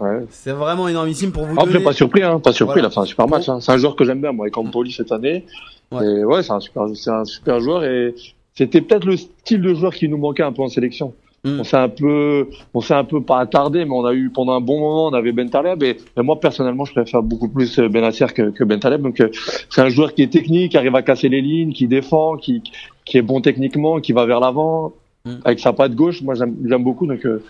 Ouais. 0.00 0.26
C'est 0.30 0.50
vraiment 0.50 0.88
énormissime 0.88 1.30
pour 1.30 1.44
vous 1.46 1.54
Après, 1.60 1.72
donner. 1.74 1.84
pas 1.84 1.92
surpris, 1.92 2.24
hein, 2.24 2.40
pas 2.40 2.52
surpris, 2.52 2.80
Voilà. 2.80 2.88
il 2.88 2.90
a 2.90 2.90
fait 2.90 3.00
un 3.00 3.04
super 3.04 3.28
match. 3.28 3.48
Hein. 3.48 3.60
C'est 3.60 3.70
un 3.70 3.76
joueur 3.76 3.94
que 3.94 4.04
j'aime 4.04 4.20
bien, 4.20 4.32
moi, 4.32 4.46
avec 4.46 4.54
Campoli 4.54 4.90
cette 4.90 5.12
année. 5.12 5.46
Ouais. 5.92 6.04
Et 6.04 6.24
ouais, 6.24 6.42
c'est 6.42 6.50
un 6.50 6.58
super, 6.58 6.86
c'est 6.96 7.10
un 7.10 7.24
super 7.24 7.60
joueur 7.60 7.84
et 7.84 8.16
c'était 8.54 8.80
peut-être 8.80 9.04
le 9.04 9.16
style 9.16 9.62
de 9.62 9.74
joueur 9.74 9.94
qui 9.94 10.08
nous 10.08 10.16
manquait 10.18 10.42
un 10.42 10.52
peu 10.52 10.62
en 10.62 10.68
sélection. 10.68 11.14
Mm. 11.44 11.60
On 11.60 11.64
s'est 11.64 11.76
un 11.76 11.88
peu, 11.88 12.48
on 12.72 12.80
s'est 12.80 12.94
un 12.94 13.04
peu 13.04 13.20
pas 13.22 13.40
attardé, 13.40 13.84
mais 13.84 13.90
on 13.90 14.04
a 14.04 14.14
eu 14.14 14.30
pendant 14.30 14.52
un 14.52 14.60
bon 14.60 14.78
moment, 14.78 15.06
on 15.08 15.12
avait 15.12 15.32
Ben 15.32 15.50
Taleb 15.50 15.82
et, 15.82 15.96
et 16.16 16.22
moi 16.22 16.38
personnellement, 16.38 16.84
je 16.84 16.92
préfère 16.92 17.22
beaucoup 17.22 17.48
plus 17.48 17.78
euh, 17.78 17.88
Benasser 17.88 18.26
que, 18.34 18.50
que 18.50 18.62
Ben 18.62 18.78
Taleb. 18.78 19.02
Donc 19.02 19.20
euh, 19.20 19.28
c'est 19.68 19.80
un 19.80 19.88
joueur 19.88 20.14
qui 20.14 20.22
est 20.22 20.32
technique, 20.32 20.72
qui 20.72 20.78
arrive 20.78 20.94
à 20.94 21.02
casser 21.02 21.28
les 21.28 21.40
lignes, 21.40 21.72
qui 21.72 21.88
défend, 21.88 22.36
qui, 22.36 22.62
qui 23.04 23.18
est 23.18 23.22
bon 23.22 23.40
techniquement, 23.40 24.00
qui 24.00 24.12
va 24.12 24.24
vers 24.26 24.40
l'avant. 24.40 24.92
Mm. 25.24 25.34
Avec 25.44 25.60
sa 25.60 25.72
patte 25.72 25.94
gauche, 25.94 26.22
moi 26.22 26.34
j'aime 26.34 26.82
beaucoup. 26.82 27.06
Donc 27.06 27.24
euh, 27.24 27.42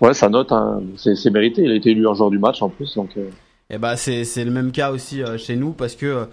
ouais, 0.00 0.14
sa 0.14 0.28
note, 0.28 0.52
hein, 0.52 0.82
c'est 0.96 1.30
mérité. 1.30 1.62
Il 1.62 1.70
a 1.70 1.74
été 1.74 1.90
élu 1.90 2.06
en 2.06 2.14
joueur 2.14 2.30
du 2.30 2.38
match 2.38 2.62
en 2.62 2.68
plus. 2.68 2.94
Donc 2.94 3.10
euh, 3.16 3.30
Et 3.68 3.78
bah 3.78 3.96
c'est 3.96 4.24
c'est 4.24 4.44
le 4.44 4.50
même 4.50 4.72
cas 4.72 4.90
aussi 4.90 5.22
euh, 5.22 5.38
chez 5.38 5.56
nous 5.56 5.72
parce 5.72 5.96
que 5.96 6.26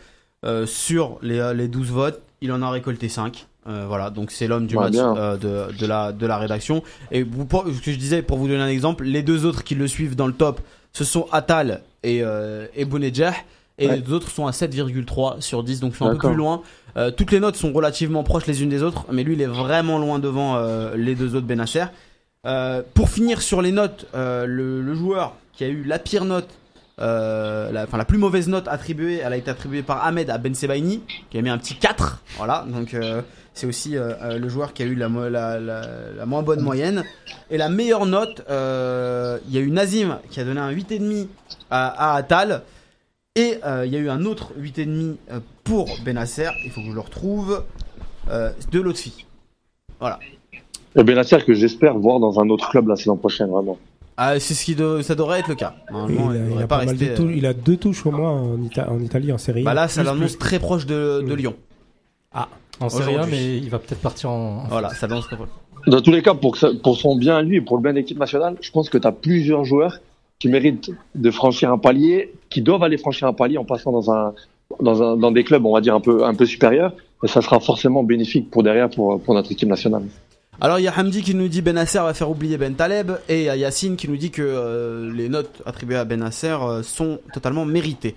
sur 0.65 1.17
les, 1.21 1.51
les 1.55 1.67
12 1.67 1.91
votes, 1.91 2.21
il 2.41 2.51
en 2.53 2.61
a 2.61 2.69
récolté 2.69 3.09
5. 3.09 3.47
Euh, 3.67 3.85
voilà, 3.87 4.09
donc 4.09 4.31
c'est 4.31 4.47
l'homme 4.47 4.65
du 4.67 4.77
Ouais, 4.77 4.85
match 4.85 4.95
euh, 4.97 5.35
de, 5.37 5.77
de, 5.77 5.85
la, 5.85 6.11
de 6.13 6.25
la 6.25 6.37
rédaction. 6.37 6.83
Et 7.11 7.23
vous, 7.23 7.45
pour- 7.45 7.65
ce 7.67 7.81
que 7.81 7.91
je 7.91 7.97
disais, 7.97 8.21
pour 8.21 8.37
vous 8.37 8.47
donner 8.47 8.61
un 8.61 8.67
exemple, 8.69 9.03
les 9.03 9.23
deux 9.23 9.45
autres 9.45 9.63
qui 9.63 9.75
le 9.75 9.87
suivent 9.87 10.15
dans 10.15 10.27
le 10.27 10.33
top, 10.33 10.61
ce 10.93 11.03
sont 11.03 11.27
Atal 11.31 11.81
et, 12.03 12.21
euh, 12.23 12.65
et 12.75 12.85
Bounedjah. 12.85 13.33
Et 13.79 13.87
Ouais. 13.87 13.95
les 13.97 14.01
deux 14.01 14.13
autres 14.13 14.31
sont 14.31 14.47
à 14.47 14.51
7,3 14.51 15.39
sur 15.41 15.63
10, 15.63 15.81
donc 15.81 15.95
sont 15.95 16.05
un 16.07 16.15
peu 16.15 16.29
plus 16.29 16.35
loin. 16.35 16.61
Euh, 16.95 17.11
toutes 17.11 17.31
les 17.31 17.39
notes 17.39 17.55
sont 17.57 17.71
relativement 17.73 18.23
proches 18.23 18.47
les 18.47 18.63
unes 18.63 18.69
des 18.69 18.81
autres, 18.81 19.05
mais 19.11 19.23
lui 19.23 19.33
il 19.35 19.41
est 19.41 19.45
vraiment 19.45 19.99
loin 19.99 20.17
devant 20.17 20.59
les 20.95 21.13
deux 21.13 21.35
autres 21.35 21.45
Benasser. 21.45 21.83
Euh, 22.47 22.81
pour 22.95 23.09
finir 23.09 23.41
sur 23.41 23.61
les 23.61 23.71
notes, 23.71 24.07
le, 24.15 24.81
le 24.81 24.95
joueur 24.95 25.33
qui 25.53 25.63
a 25.63 25.67
eu 25.67 25.83
la 25.83 25.99
pire 25.99 26.25
note, 26.25 26.47
la, 26.97 27.83
enfin 27.83 27.97
la 27.97 28.05
plus 28.05 28.17
mauvaise 28.17 28.47
note 28.47 28.67
attribuée, 28.67 29.21
elle 29.23 29.33
a 29.33 29.37
été 29.37 29.51
attribuée 29.51 29.83
par 29.83 30.03
Ahmed 30.03 30.29
à 30.31 30.37
Ben 30.39 30.55
Sebaini, 30.55 31.01
qui 31.29 31.37
a 31.37 31.41
mis 31.43 31.49
un 31.49 31.57
petit 31.59 31.75
4. 31.75 32.23
Voilà, 32.37 32.65
donc 32.67 32.95
c'est 33.57 33.67
aussi 33.67 33.97
euh, 33.97 34.13
euh, 34.21 34.37
le 34.37 34.49
joueur 34.49 34.73
qui 34.73 34.83
a 34.83 34.85
eu 34.85 34.95
la, 34.95 35.07
la, 35.09 35.59
la, 35.59 35.81
la 36.17 36.25
moins 36.25 36.43
bonne 36.43 36.61
moyenne. 36.61 37.03
Et 37.49 37.57
la 37.57 37.69
meilleure 37.69 38.05
note, 38.05 38.43
euh, 38.49 39.37
il 39.47 39.53
y 39.53 39.57
a 39.57 39.61
eu 39.61 39.71
Nazim 39.71 40.19
qui 40.29 40.39
a 40.39 40.43
donné 40.45 40.59
un 40.59 40.71
8,5 40.71 41.27
à, 41.69 42.13
à 42.13 42.15
Atal. 42.17 42.61
Et 43.35 43.59
euh, 43.65 43.85
il 43.85 43.91
y 43.93 43.95
a 43.95 43.99
eu 43.99 44.09
un 44.09 44.25
autre 44.25 44.51
8,5 44.59 45.15
euh, 45.31 45.39
pour 45.63 45.87
Benasser, 46.05 46.49
il 46.65 46.71
faut 46.71 46.81
que 46.81 46.87
je 46.87 46.93
le 46.93 46.99
retrouve, 46.99 47.63
euh, 48.29 48.51
de 48.71 48.79
l'autre 48.79 48.99
fille. 48.99 49.25
Voilà. 49.99 50.19
Et 50.95 51.03
Benacer 51.03 51.37
que 51.45 51.53
j'espère 51.53 51.97
voir 51.97 52.19
dans 52.19 52.39
un 52.39 52.49
autre 52.49 52.69
club 52.69 52.87
la 52.87 52.95
saison 52.95 53.15
prochaine, 53.17 53.49
vraiment. 53.49 53.77
Ah, 54.19 54.39
c'est 54.39 54.55
ce 54.55 54.65
qui 54.65 54.73
de- 54.73 55.01
ça 55.03 55.13
devrait 55.13 55.41
être 55.41 55.47
le 55.49 55.53
cas. 55.55 55.75
Il 55.89 55.93
Normalement, 55.93 56.29
a, 56.29 56.33
il 56.33 56.37
il 56.37 56.41
a 56.41 56.45
devrait 56.49 56.67
pas 56.67 56.79
pas 56.79 56.85
mal 56.85 56.95
rester. 56.95 57.09
de 57.11 57.15
tou- 57.15 57.29
il 57.29 57.45
a 57.45 57.53
deux 57.53 57.77
touches 57.77 58.03
au 58.07 58.11
moins 58.11 58.31
en, 58.31 58.57
Ita- 58.63 58.89
en 58.89 58.99
Italie, 58.99 59.31
en 59.31 59.37
série. 59.37 59.61
Bah 59.61 59.75
là, 59.75 59.87
ça 59.87 60.01
l'annonce 60.01 60.39
très 60.39 60.57
proche 60.57 60.87
de, 60.87 61.21
de. 61.21 61.33
Lyon. 61.35 61.55
En 62.79 62.89
Serie 62.89 63.15
A, 63.15 63.25
mais 63.25 63.57
il 63.57 63.69
va 63.69 63.79
peut-être 63.79 64.01
partir 64.01 64.29
en. 64.29 64.63
Voilà, 64.69 64.89
ça 64.89 65.07
proche. 65.07 65.49
Dans 65.87 66.01
tous 66.01 66.11
les 66.11 66.21
cas, 66.21 66.33
pour, 66.33 66.51
que 66.53 66.57
ça- 66.57 66.69
pour 66.83 66.97
son 66.97 67.15
bien 67.15 67.37
à 67.37 67.41
lui 67.41 67.57
et 67.57 67.61
pour 67.61 67.77
le 67.77 67.83
bien 67.83 67.91
de 67.93 67.97
l'équipe 67.97 68.19
nationale, 68.19 68.55
je 68.61 68.71
pense 68.71 68.89
que 68.89 68.97
tu 68.97 69.07
as 69.07 69.11
plusieurs 69.11 69.63
joueurs 69.63 69.99
qui 70.39 70.49
méritent 70.49 70.91
de 71.15 71.31
franchir 71.31 71.71
un 71.71 71.77
palier, 71.77 72.33
qui 72.49 72.61
doivent 72.61 72.83
aller 72.83 72.97
franchir 72.97 73.27
un 73.27 73.33
palier 73.33 73.57
en 73.57 73.65
passant 73.65 73.91
dans 73.91 74.11
un 74.11 74.33
dans 74.81 75.01
un 75.01 75.15
dans 75.17 75.31
des 75.31 75.43
clubs, 75.43 75.65
on 75.65 75.73
va 75.73 75.81
dire 75.81 75.95
un 75.95 76.01
peu 76.01 76.25
un 76.25 76.33
peu 76.35 76.45
supérieurs, 76.45 76.93
et 77.23 77.27
ça 77.27 77.41
sera 77.41 77.59
forcément 77.59 78.03
bénéfique 78.03 78.51
pour 78.51 78.63
derrière 78.63 78.89
pour 78.89 79.19
pour 79.21 79.33
notre 79.33 79.51
équipe 79.51 79.69
nationale. 79.69 80.03
Alors 80.59 80.79
il 80.79 80.83
y 80.83 80.87
a 80.87 80.93
Hamdi 80.97 81.21
qui 81.21 81.35
nous 81.35 81.47
dit 81.47 81.61
Benasser 81.61 81.99
va 81.99 82.13
faire 82.13 82.29
oublier 82.29 82.57
Ben 82.57 82.73
Taleb 82.73 83.11
et 83.29 83.41
il 83.41 83.45
y 83.45 83.49
a 83.49 83.55
Yacine 83.55 83.95
qui 83.95 84.09
nous 84.09 84.17
dit 84.17 84.31
que 84.31 84.41
euh, 84.43 85.13
les 85.13 85.29
notes 85.29 85.61
attribuées 85.65 85.97
à 85.97 86.03
Benasser 86.05 86.55
euh, 86.61 86.81
sont 86.83 87.19
totalement 87.33 87.63
méritées. 87.63 88.15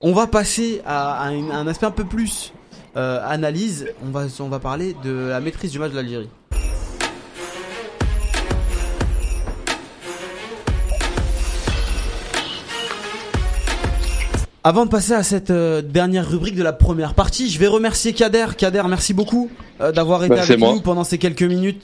On 0.00 0.12
va 0.12 0.26
passer 0.26 0.82
à, 0.84 1.22
à 1.22 1.32
une- 1.32 1.50
un 1.52 1.66
aspect 1.68 1.86
un 1.86 1.90
peu 1.92 2.04
plus 2.04 2.52
euh, 2.96 3.20
analyse. 3.26 3.86
On 4.04 4.10
va 4.10 4.26
on 4.40 4.48
va 4.48 4.58
parler 4.58 4.94
de 5.04 5.28
la 5.28 5.40
maîtrise 5.40 5.70
du 5.72 5.78
match 5.78 5.90
de 5.92 5.96
l'Algérie. 5.96 6.28
Avant 14.62 14.84
de 14.84 14.90
passer 14.90 15.14
à 15.14 15.22
cette 15.22 15.50
euh, 15.50 15.80
dernière 15.80 16.28
rubrique 16.28 16.54
de 16.54 16.62
la 16.62 16.74
première 16.74 17.14
partie, 17.14 17.48
je 17.48 17.58
vais 17.58 17.66
remercier 17.66 18.12
Kader. 18.12 18.46
Kader, 18.58 18.82
merci 18.88 19.14
beaucoup 19.14 19.50
euh, 19.80 19.90
d'avoir 19.90 20.22
été 20.22 20.34
Bah, 20.34 20.42
avec 20.42 20.58
moi. 20.58 20.74
nous 20.74 20.80
pendant 20.82 21.02
ces 21.04 21.16
quelques 21.16 21.42
minutes. 21.42 21.82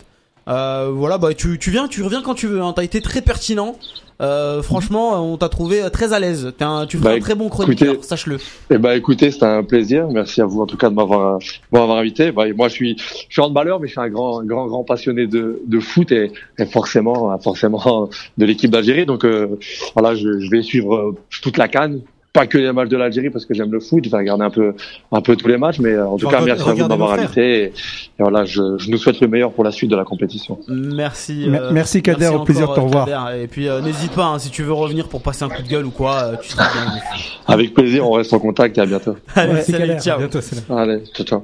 Euh, 0.49 0.90
voilà, 0.94 1.18
bah 1.18 1.34
tu, 1.34 1.59
tu 1.59 1.70
viens, 1.70 1.88
tu 1.88 2.03
reviens 2.03 2.22
quand 2.22 2.34
tu 2.34 2.47
veux. 2.47 2.61
Hein. 2.61 2.72
T'as 2.74 2.84
été 2.84 3.01
très 3.01 3.20
pertinent. 3.20 3.76
Euh, 4.22 4.62
franchement, 4.62 5.22
on 5.30 5.36
t'a 5.36 5.51
trouvé 5.51 5.82
euh, 5.82 5.90
très 5.90 6.14
à 6.14 6.18
l'aise. 6.18 6.53
T'es 6.57 6.64
un, 6.64 6.86
tu 6.86 6.97
feras 6.97 7.11
Bah, 7.11 7.16
un 7.16 7.20
très 7.20 7.34
bon 7.34 7.51
chroniqueur, 7.51 7.97
sache-le. 8.03 8.38
Eh 8.70 8.78
ben 8.78 8.92
écoutez, 8.92 9.30
c'était 9.30 9.44
un 9.44 9.62
plaisir. 9.62 10.09
Merci 10.11 10.40
à 10.40 10.47
vous 10.47 10.62
en 10.62 10.66
tout 10.66 10.78
cas 10.78 10.88
de 10.88 10.94
m'avoir 10.94 11.38
m'avoir 11.70 11.99
invité. 11.99 12.32
Bah, 12.32 12.44
moi 12.57 12.68
je 12.68 12.72
suis 12.74 12.97
je 12.99 13.05
suis 13.28 13.42
handballeur, 13.42 13.78
mais 13.78 13.88
je 13.88 13.92
suis 13.92 14.01
un 14.01 14.09
grand 14.09 14.42
grand 14.42 14.68
grand 14.68 14.84
passionné 14.84 15.26
de, 15.26 15.61
de 15.66 15.80
foot 15.80 16.12
et, 16.12 16.32
et 16.59 16.64
forcément 16.64 17.38
forcément 17.40 18.09
de 18.38 18.47
l'équipe 18.47 18.70
d'Algérie. 18.70 19.05
Donc 19.05 19.24
euh, 19.26 19.59
voilà, 19.94 20.14
je, 20.14 20.38
je 20.40 20.51
vais 20.51 20.62
suivre 20.62 20.94
euh, 20.94 21.14
toute 21.42 21.59
la 21.59 21.68
canne. 21.68 22.01
Pas 22.37 22.47
que 22.47 22.59
les 22.59 22.72
matchs 22.72 22.89
de 22.89 22.97
l'Algérie 22.97 23.30
parce 23.30 23.47
que 23.47 23.55
j'aime 23.55 23.72
le 23.72 23.80
foot, 23.80 24.05
je 24.05 24.11
vais 24.11 24.16
regarder 24.18 24.45
un 24.45 24.51
peu 24.51 24.74
un 25.11 25.20
peu 25.20 25.37
tous 25.37 25.49
les 25.49 25.57
matchs, 25.57 25.78
mais 25.80 25.93
euh, 25.93 26.07
en 26.07 26.16
tout 26.18 26.28
cas 26.28 26.41
merci 26.41 26.68
à 26.68 26.72
vous 26.72 26.82
de 26.82 26.89
m'avoir 26.89 27.12
invité. 27.12 27.62
Et, 27.62 27.64
et 27.66 27.72
voilà, 28.18 28.45
je, 28.45 28.76
je 28.78 28.91
nous 28.91 28.99
souhaite 28.99 29.20
le 29.20 29.28
meilleur 29.28 29.53
pour 29.53 29.64
la 29.64 29.72
suite 29.72 29.91
de 29.91 29.97
la 29.97 30.05
compétition. 30.05 30.59
Merci. 30.68 31.49
Mer- 31.49 31.72
merci, 31.72 32.03
Kader, 32.03 32.28
au 32.28 32.45
plaisir 32.45 32.68
de 32.68 32.74
te 32.74 32.80
encore, 32.80 32.84
revoir. 33.05 33.32
Et 33.34 33.47
puis 33.49 33.68
euh, 33.68 33.80
n'hésite 33.80 34.12
pas, 34.12 34.26
hein, 34.26 34.39
si 34.39 34.51
tu 34.51 34.62
veux 34.62 34.72
revenir 34.72 35.09
pour 35.09 35.22
passer 35.22 35.45
un 35.45 35.49
coup 35.49 35.62
de 35.62 35.68
gueule 35.68 35.87
ou 35.87 35.91
quoi, 35.91 36.22
euh, 36.22 36.37
tu 36.43 36.51
seras 36.51 36.70
bienvenu. 36.72 37.01
Avec 37.47 37.74
plaisir, 37.74 38.07
on 38.07 38.12
reste 38.12 38.32
en 38.34 38.39
contact 38.39 38.76
et 38.78 38.80
à 38.82 38.87
bientôt. 38.87 39.16
Allez, 39.34 39.53
Merci, 39.55 39.72
salut, 39.72 39.87
Kader. 39.89 40.01
ciao. 40.01 40.14
À 40.16 40.18
bientôt. 40.18 40.39
Allez, 40.70 41.05
ciao 41.14 41.26
ciao. 41.26 41.43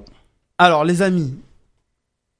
Alors 0.58 0.84
les 0.84 1.02
amis, 1.02 1.34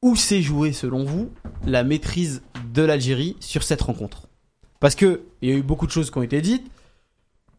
où 0.03 0.17
s'est 0.17 0.43
joué 0.43 0.73
selon 0.73 1.05
vous 1.05 1.31
la 1.67 1.85
maîtrise 1.85 2.43
de 2.75 2.83
l'Algérie 2.83 3.37
sur 3.41 3.63
cette 3.63 3.83
rencontre? 3.83 4.23
Parce 4.81 4.95
que 4.95 5.21
il 5.43 5.49
y 5.49 5.53
a 5.53 5.57
eu 5.57 5.63
beaucoup 5.63 5.87
de 5.87 5.93
choses 5.93 6.11
qui 6.11 6.19
ont 6.19 6.23
été 6.23 6.41
dites. 6.41 6.65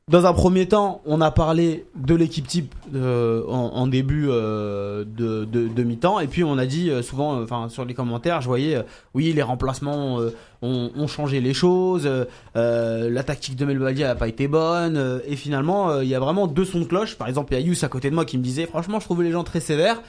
Dans 0.09 0.25
un 0.25 0.33
premier 0.33 0.67
temps, 0.67 1.01
on 1.05 1.21
a 1.21 1.31
parlé 1.31 1.85
de 1.95 2.13
l'équipe 2.13 2.45
type 2.45 2.75
euh, 2.93 3.41
en, 3.47 3.87
début 3.87 4.25
euh, 4.27 5.05
de, 5.05 5.45
de, 5.45 5.69
de 5.69 5.83
mi-temps, 5.83 6.19
et 6.19 6.27
puis 6.27 6.43
on 6.43 6.57
a 6.57 6.65
dit 6.65 6.89
euh, 6.89 7.01
souvent, 7.01 7.37
euh, 7.37 7.43
enfin 7.45 7.69
sur 7.69 7.85
les 7.85 7.93
commentaires, 7.93 8.41
je 8.41 8.47
voyais, 8.47 8.83
oui, 9.13 9.31
les 9.31 9.41
remplacements 9.41 10.19
ont, 10.61 10.91
ont 10.93 11.07
changé 11.07 11.39
les 11.39 11.53
choses, 11.53 12.09
la 12.53 13.23
tactique 13.23 13.55
de 13.55 13.63
Melbadi 13.63 14.01
n'a 14.01 14.15
pas 14.15 14.27
été 14.27 14.49
bonne, 14.49 15.21
et 15.25 15.37
finalement, 15.37 16.01
il 16.01 16.09
y 16.09 16.15
a 16.15 16.19
vraiment 16.19 16.47
deux 16.47 16.65
sons 16.65 16.81
de 16.81 16.85
cloche. 16.85 17.15
Par 17.15 17.29
exemple, 17.29 17.53
il 17.53 17.61
y 17.61 17.63
a 17.63 17.65
Yous 17.65 17.85
à 17.85 17.87
côté 17.87 18.09
de 18.09 18.15
moi 18.15 18.25
qui 18.25 18.37
me 18.37 18.43
disait, 18.43 18.65
franchement, 18.65 18.99
je 18.99 19.05
trouvais 19.05 19.23
les 19.23 19.31
gens 19.31 19.45
très 19.45 19.61
sévères. 19.61 20.01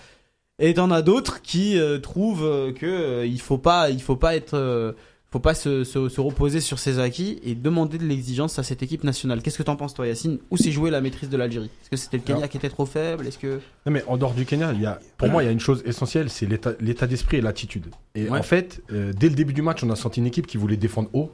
Et 0.61 0.75
t'en 0.75 0.91
as 0.91 1.03
d'autres 1.03 1.41
qui 1.43 1.79
trouvent 2.03 2.73
que 2.75 3.25
il 3.27 3.41
faut 3.41 3.59
pas, 3.59 3.91
il 3.91 4.03
faut 4.03 4.17
pas 4.17 4.35
être, 4.35 4.95
faut 5.35 5.41
pas 5.41 5.55
se, 5.55 5.83
se, 5.83 6.09
se 6.09 6.21
reposer 6.21 6.61
sur 6.61 6.79
ses 6.79 7.01
acquis 7.01 7.41
et 7.43 7.57
demander 7.57 7.99
de 7.99 8.07
l'exigence 8.07 8.61
à 8.61 8.63
cette 8.63 8.85
équipe 8.85 9.03
nationale. 9.03 9.43
Qu'est-ce 9.43 9.59
que 9.59 9.65
t'en 9.65 9.75
penses 9.75 9.93
toi, 9.93 10.07
Yacine? 10.07 10.39
Où 10.53 10.57
s'est 10.57 10.71
jouée 10.71 10.93
la 10.93 11.01
maîtrise 11.01 11.29
de 11.29 11.37
l'Algérie? 11.37 11.71
Est-ce 11.83 11.91
que 11.91 11.97
c'était 11.97 12.19
le 12.19 12.23
Kenya 12.23 12.37
Alors- 12.39 12.49
qui 12.51 12.57
était 12.57 12.69
trop 12.69 12.87
faible? 12.87 13.27
Est-ce 13.27 13.39
que 13.39 13.57
Non, 13.85 13.91
mais 13.91 14.05
en 14.07 14.17
dehors 14.17 14.33
du 14.33 14.47
Kenya, 14.47 14.71
il 14.73 14.81
y 14.81 14.87
a, 14.87 15.01
pour 15.17 15.27
moi, 15.27 15.43
il 15.43 15.47
y 15.47 15.49
a 15.49 15.53
une 15.53 15.59
chose 15.59 15.83
essentielle, 15.87 16.31
c'est 16.31 16.47
l'état 16.47 16.75
l'état 16.79 17.09
d'esprit 17.09 17.39
et 17.39 17.41
l'attitude. 17.41 17.87
Et 18.15 18.29
Ouais. 18.31 18.39
en 18.39 18.45
fait, 18.45 18.81
euh, 18.93 19.13
dès 19.13 19.29
le 19.29 19.35
début 19.35 19.53
du 19.55 19.61
match, 19.63 19.83
on 19.83 19.91
a 19.91 19.97
senti 19.97 20.21
une 20.21 20.27
équipe 20.27 20.47
qui 20.47 20.57
voulait 20.57 20.77
défendre 20.77 21.11
haut, 21.15 21.33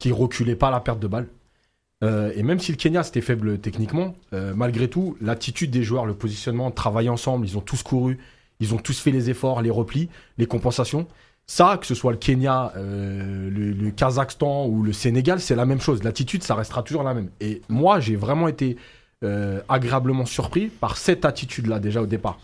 qui 0.00 0.10
reculait 0.10 0.56
pas 0.56 0.66
à 0.66 0.70
la 0.72 0.80
perte 0.80 0.98
de 0.98 1.06
balle. 1.06 1.28
Euh, 2.02 2.32
et 2.34 2.42
même 2.42 2.58
si 2.58 2.72
le 2.72 2.76
Kenya 2.78 3.04
c'était 3.04 3.20
faible 3.20 3.58
techniquement, 3.60 4.16
euh, 4.32 4.54
malgré 4.56 4.88
tout, 4.88 5.16
l'attitude 5.20 5.70
des 5.70 5.84
joueurs, 5.84 6.04
le 6.04 6.14
positionnement, 6.14 6.72
travailler 6.72 7.10
ensemble, 7.10 7.46
ils 7.46 7.56
ont 7.56 7.60
tous 7.62 7.84
couru, 7.84 8.18
ils 8.58 8.74
ont 8.74 8.78
tous 8.78 8.98
fait 8.98 9.12
les 9.12 9.30
efforts, 9.30 9.62
les 9.62 9.70
replis, 9.70 10.08
les 10.36 10.46
compensations. 10.46 11.06
Ça, 11.48 11.78
que 11.80 11.86
ce 11.86 11.94
soit 11.94 12.10
le 12.10 12.18
Kenya, 12.18 12.72
euh, 12.76 13.48
le, 13.50 13.90
Kazakhstan 13.90 14.66
ou 14.66 14.82
le 14.82 14.92
Sénégal, 14.92 15.40
c'est 15.40 15.54
la 15.54 15.64
même 15.64 15.80
chose. 15.80 16.02
L'attitude, 16.02 16.42
ça 16.42 16.56
restera 16.56 16.82
toujours 16.82 17.04
la 17.04 17.14
même. 17.14 17.30
Et 17.40 17.62
moi, 17.68 18.00
j'ai 18.00 18.16
vraiment 18.16 18.48
été 18.48 18.76
euh, 19.22 19.60
agréablement 19.68 20.26
surpris 20.26 20.66
par 20.66 20.96
cette 20.96 21.24
attitude-là 21.24 21.78
déjà 21.78 22.02
au 22.02 22.06
départ. 22.06 22.38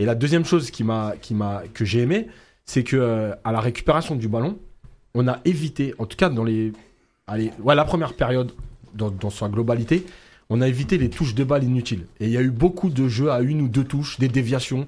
Et 0.00 0.04
la 0.04 0.16
deuxième 0.16 0.44
chose 0.44 0.72
qui 0.72 0.82
m'a, 0.82 1.14
qui 1.20 1.34
m'a, 1.34 1.62
que 1.72 1.84
j'ai 1.84 2.00
aimé, 2.00 2.26
c'est 2.66 2.82
que 2.82 2.96
euh, 2.96 3.34
à 3.44 3.52
la 3.52 3.60
récupération 3.60 4.16
du 4.16 4.26
ballon, 4.26 4.58
on 5.14 5.28
a 5.28 5.38
évité, 5.44 5.94
en 5.98 6.06
tout 6.06 6.16
cas 6.16 6.28
dans 6.28 6.44
les, 6.44 6.72
allez, 7.28 7.52
ouais, 7.60 7.76
la 7.76 7.84
première 7.84 8.14
période 8.14 8.52
dans, 8.94 9.10
dans 9.10 9.30
sa 9.30 9.48
globalité, 9.48 10.04
on 10.48 10.60
a 10.60 10.66
évité 10.66 10.98
les 10.98 11.08
touches 11.08 11.36
de 11.36 11.44
balle 11.44 11.62
inutiles. 11.62 12.06
Et 12.18 12.26
il 12.26 12.32
y 12.32 12.36
a 12.36 12.42
eu 12.42 12.50
beaucoup 12.50 12.90
de 12.90 13.06
jeux 13.06 13.30
à 13.30 13.40
une 13.40 13.60
ou 13.60 13.68
deux 13.68 13.84
touches, 13.84 14.18
des 14.18 14.28
déviations. 14.28 14.86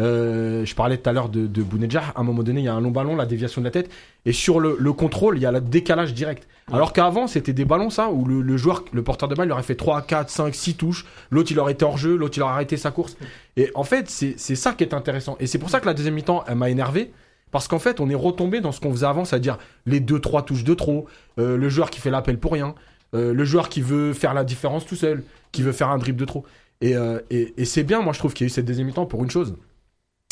Euh, 0.00 0.64
je 0.64 0.74
parlais 0.74 0.96
tout 0.98 1.08
à 1.08 1.12
l'heure 1.12 1.28
de, 1.28 1.46
de 1.46 1.62
Bounedjah. 1.62 2.12
À 2.14 2.20
un 2.20 2.24
moment 2.24 2.42
donné, 2.42 2.60
il 2.60 2.64
y 2.64 2.68
a 2.68 2.74
un 2.74 2.80
long 2.80 2.90
ballon, 2.90 3.16
la 3.16 3.26
déviation 3.26 3.60
de 3.60 3.66
la 3.66 3.70
tête. 3.70 3.90
Et 4.26 4.32
sur 4.32 4.60
le, 4.60 4.76
le 4.78 4.92
contrôle, 4.92 5.36
il 5.36 5.42
y 5.42 5.46
a 5.46 5.52
le 5.52 5.60
décalage 5.60 6.14
direct. 6.14 6.48
Alors 6.72 6.92
qu'avant, 6.92 7.26
c'était 7.26 7.52
des 7.52 7.64
ballons, 7.64 7.90
ça, 7.90 8.10
où 8.10 8.24
le, 8.24 8.40
le 8.40 8.56
joueur, 8.56 8.84
le 8.92 9.02
porteur 9.02 9.28
de 9.28 9.34
balle, 9.34 9.48
il 9.48 9.52
aurait 9.52 9.62
fait 9.62 9.74
3, 9.74 10.02
4, 10.02 10.30
5, 10.30 10.54
6 10.54 10.74
touches. 10.76 11.06
L'autre, 11.30 11.52
il 11.52 11.58
aurait 11.60 11.72
été 11.72 11.84
hors 11.84 11.98
jeu. 11.98 12.16
L'autre, 12.16 12.36
il 12.38 12.42
aurait 12.42 12.54
arrêté 12.54 12.76
sa 12.76 12.90
course. 12.90 13.16
Et 13.56 13.70
en 13.74 13.84
fait, 13.84 14.08
c'est 14.10 14.36
ça 14.36 14.72
qui 14.72 14.82
est 14.84 14.94
intéressant. 14.94 15.36
Et 15.40 15.46
c'est 15.46 15.58
pour 15.58 15.70
ça 15.70 15.80
que 15.80 15.86
la 15.86 15.94
deuxième 15.94 16.14
mi-temps, 16.14 16.44
elle 16.48 16.56
m'a 16.56 16.70
énervé. 16.70 17.12
Parce 17.50 17.68
qu'en 17.68 17.78
fait, 17.78 18.00
on 18.00 18.10
est 18.10 18.16
retombé 18.16 18.60
dans 18.60 18.72
ce 18.72 18.80
qu'on 18.80 18.90
faisait 18.90 19.06
avant, 19.06 19.24
c'est-à-dire 19.24 19.58
les 19.86 20.00
2-3 20.00 20.44
touches 20.44 20.64
de 20.64 20.74
trop, 20.74 21.06
euh, 21.38 21.56
le 21.56 21.68
joueur 21.68 21.88
qui 21.90 22.00
fait 22.00 22.10
l'appel 22.10 22.36
pour 22.36 22.52
rien, 22.52 22.74
euh, 23.14 23.32
le 23.32 23.44
joueur 23.44 23.68
qui 23.68 23.80
veut 23.80 24.12
faire 24.12 24.34
la 24.34 24.42
différence 24.42 24.84
tout 24.84 24.96
seul, 24.96 25.22
qui 25.52 25.62
veut 25.62 25.70
faire 25.70 25.90
un 25.90 25.98
dribble 25.98 26.18
de 26.18 26.24
trop. 26.24 26.44
Et, 26.80 26.94
et, 27.30 27.54
et 27.56 27.64
c'est 27.64 27.84
bien, 27.84 28.02
moi 28.02 28.12
je 28.12 28.18
trouve 28.18 28.34
qu'il 28.34 28.44
y 28.44 28.46
a 28.46 28.48
eu 28.48 28.50
cette 28.50 28.64
deuxième 28.64 28.88
mi-temps 28.88 29.06
pour 29.06 29.22
une 29.22 29.30
chose, 29.30 29.54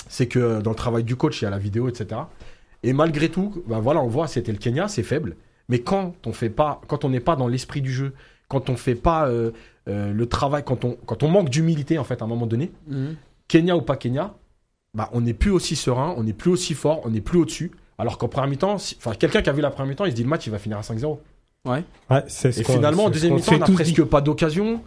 c'est 0.09 0.27
que 0.27 0.39
euh, 0.39 0.61
dans 0.61 0.71
le 0.71 0.77
travail 0.77 1.05
du 1.05 1.17
coach, 1.17 1.41
il 1.41 1.45
y 1.45 1.49
a 1.49 1.51
la 1.51 1.59
vidéo, 1.59 1.89
etc. 1.89 2.21
Et 2.83 2.93
malgré 2.93 3.29
tout, 3.29 3.63
bah 3.67 3.79
voilà, 3.81 4.01
on 4.01 4.09
voit, 4.09 4.27
c'était 4.27 4.53
le 4.53 4.59
Kenya, 4.59 4.89
c'est 4.89 5.03
faible. 5.03 5.37
Mais 5.69 5.79
quand 5.81 6.15
on 6.27 6.33
fait 6.33 6.51
pas, 6.51 6.81
quand 6.89 7.05
on 7.05 7.09
n'est 7.11 7.21
pas 7.21 7.37
dans 7.37 7.49
l'esprit 7.49 7.81
du 7.81 7.93
jeu, 7.93 8.13
quand 8.49 8.69
on 8.71 8.77
fait 8.77 8.95
pas 8.97 9.29
euh, 9.29 9.53
euh, 9.89 10.13
le 10.13 10.27
travail, 10.27 10.63
quand 10.65 10.85
on, 10.85 10.97
quand 11.07 11.23
on 11.23 11.29
manque 11.29 11.49
d'humilité 11.49 11.99
en 11.99 12.05
fait 12.05 12.21
à 12.21 12.25
un 12.25 12.29
moment 12.29 12.47
donné, 12.47 12.71
Kenya 13.49 13.77
ou 13.77 13.83
pas 13.83 13.97
Kenya, 13.97 14.35
bah, 14.95 15.09
on 15.13 15.21
n'est 15.23 15.35
plus 15.35 15.51
aussi 15.51 15.77
serein, 15.77 16.15
on 16.17 16.25
n'est 16.25 16.33
plus 16.33 16.51
aussi 16.51 16.75
fort, 16.75 17.01
on 17.05 17.11
n'est 17.11 17.21
plus 17.21 17.39
au-dessus. 17.39 17.71
Alors 17.99 18.19
qu'en 18.19 18.29
première 18.29 18.49
mi-temps, 18.51 18.79
si- 18.79 18.97
enfin, 18.99 19.15
quelqu'un 19.15 19.43
qui 19.43 19.49
a 19.51 19.53
vu 19.53 19.61
la 19.63 19.71
première 19.71 19.91
mi-temps, 19.91 20.05
il 20.05 20.11
se 20.11 20.17
dit 20.17 20.23
le 20.25 20.29
match 20.29 20.47
il 20.47 20.51
va 20.51 20.59
finir 20.59 20.79
à 20.79 20.83
5-0. 20.83 21.19
Ouais, 22.11 22.25
c'est 22.27 22.51
ce 22.53 22.61
Et 22.61 22.65
finalement, 22.75 23.05
en 23.05 23.07
c'est 23.07 23.13
deuxième 23.13 23.35
mi-temps, 23.35 23.53
on 23.55 23.59
n'a 23.61 23.67
presque 23.77 23.95
dit. 23.95 24.05
pas 24.11 24.21
d'occasion. 24.21 24.83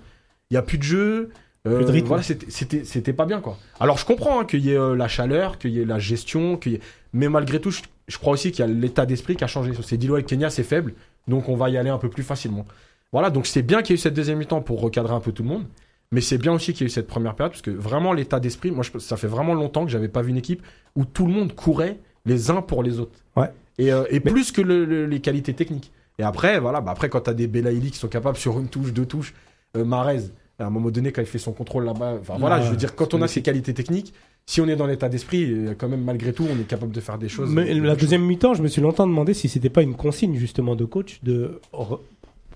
Il 0.52 0.54
n'y 0.54 0.58
a 0.58 0.62
plus 0.62 0.78
de 0.78 0.84
jeu. 0.84 1.32
Euh, 1.68 1.86
rythme. 1.86 2.08
Voilà, 2.08 2.24
c'était- 2.24 3.14
pas 3.14 3.26
bien, 3.26 3.40
quoi. 3.42 3.58
Alors, 3.80 3.98
je 3.98 4.06
comprends 4.06 4.42
hein, 4.42 4.46
qu'il 4.46 4.66
y 4.66 4.72
ait 4.72 4.78
euh, 4.78 4.96
la 4.96 5.08
chaleur, 5.08 5.58
qu'il 5.58 5.72
y 5.72 5.82
ait 5.82 5.86
la 5.86 6.00
gestion, 6.00 6.58
qu'il 6.58 6.74
y 6.74 6.76
ait- 6.76 6.82
mais 7.14 7.30
malgré 7.30 7.60
tout, 7.60 7.72
je, 7.72 7.82
je 8.08 8.18
crois 8.18 8.34
aussi 8.34 8.52
qu'il 8.52 8.66
y 8.66 8.68
a 8.68 8.72
l'état 8.72 9.06
d'esprit 9.06 9.36
qui 9.36 9.44
a 9.44 9.48
changé. 9.48 9.72
C'est 9.84 9.98
dit, 9.98 10.08
le 10.08 10.22
Kenya, 10.22 10.50
c'est 10.50 10.64
faible, 10.64 10.94
donc 11.28 11.50
on 11.50 11.56
va 11.56 11.70
y 11.70 11.78
aller 11.78 11.90
un 11.90 11.98
peu 11.98 12.10
plus 12.10 12.24
facilement. 12.24 12.66
Voilà, 13.12 13.30
donc 13.30 13.46
c'est 13.48 13.62
bien 13.62 13.82
qu'il 13.82 13.92
y 13.92 13.94
ait 13.94 13.96
eu 13.96 14.02
cette 14.02 14.14
deuxième 14.14 14.38
mi-temps 14.40 14.62
pour 14.62 14.82
recadrer 14.82 15.14
un 15.14 15.20
peu 15.22 15.32
tout 15.32 15.44
le 15.44 15.50
monde. 15.50 15.66
Mais 16.12 16.22
c'est 16.22 16.38
bien 16.38 16.54
aussi 16.54 16.74
qu'il 16.74 16.82
y 16.82 16.84
ait 16.84 16.88
eu 16.88 16.90
cette 16.92 17.08
première 17.08 17.34
période, 17.36 17.52
parce 17.52 17.62
que 17.64 17.72
vraiment, 17.72 18.14
l'état 18.14 18.40
d'esprit, 18.40 18.70
moi, 18.72 18.84
je- 18.84 19.00
ça 19.00 19.18
fait 19.18 19.28
vraiment 19.28 19.54
longtemps 19.56 19.86
que 19.86 19.92
j'avais 19.92 20.08
pas 20.08 20.22
vu 20.22 20.30
une 20.30 20.38
équipe 20.38 20.62
où 20.96 21.04
tout 21.04 21.26
le 21.26 21.34
monde 21.34 21.56
courait 21.56 21.98
les 22.26 22.52
uns 22.52 22.62
pour 22.62 22.84
les 22.84 23.00
autres. 23.00 23.18
Ouais. 23.36 23.50
Et, 23.80 23.92
euh, 23.92 24.04
et 24.10 24.22
Mais- 24.24 24.32
plus 24.32 24.52
que 24.52 24.62
le- 24.62 24.86
le- 24.86 25.06
les 25.08 25.20
qualités 25.20 25.54
techniques. 25.54 25.92
Et 26.20 26.24
après, 26.24 26.60
voilà, 26.60 26.80
bah 26.80 26.92
après, 26.92 27.10
quand 27.10 27.22
t'as 27.22 27.34
des 27.34 27.48
Belaïli 27.48 27.92
qui 27.92 27.98
sont 27.98 28.08
capables 28.08 28.38
sur 28.38 28.58
une 28.60 28.68
touche, 28.70 28.94
deux 28.94 29.06
touches, 29.06 29.34
euh, 29.76 29.84
Marez, 29.84 30.22
à 30.60 30.66
un 30.66 30.70
moment 30.70 30.90
donné, 30.90 31.12
quand 31.12 31.22
il 31.22 31.28
fait 31.28 31.38
son 31.40 31.52
contrôle 31.52 31.86
là-bas, 31.86 32.18
enfin 32.22 32.36
voilà, 32.40 32.58
Ouais, 32.58 32.66
je 32.66 32.72
veux 32.72 32.78
dire, 32.78 32.96
quand 32.96 33.14
on 33.14 33.22
a 33.22 33.28
ces 33.28 33.42
qualités 33.42 33.74
techniques, 33.74 34.14
si 34.46 34.62
on 34.62 34.68
est 34.68 34.76
dans 34.76 34.86
l'état 34.86 35.10
d'esprit, 35.10 35.44
euh, 35.52 35.74
quand 35.78 35.90
même, 35.90 36.04
malgré 36.04 36.32
tout, 36.32 36.46
on 36.50 36.60
est 36.60 36.68
capable 36.68 36.92
de 36.92 37.02
faire 37.02 37.18
des 37.18 37.30
choses. 37.30 37.50
Mais 37.50 37.70
euh, 37.76 37.82
la 37.82 37.96
deuxième 37.96 38.22
mi-temps, 38.24 38.54
je 38.54 38.62
me 38.62 38.68
suis 38.68 38.82
longtemps 38.82 39.08
demandé 39.08 39.34
si 39.34 39.50
c'était 39.50 39.70
pas 39.70 39.82
une 39.82 39.96
consigne 39.96 40.36
justement 40.36 40.76
de 40.76 40.86
coach 40.86 41.20
de 41.24 41.60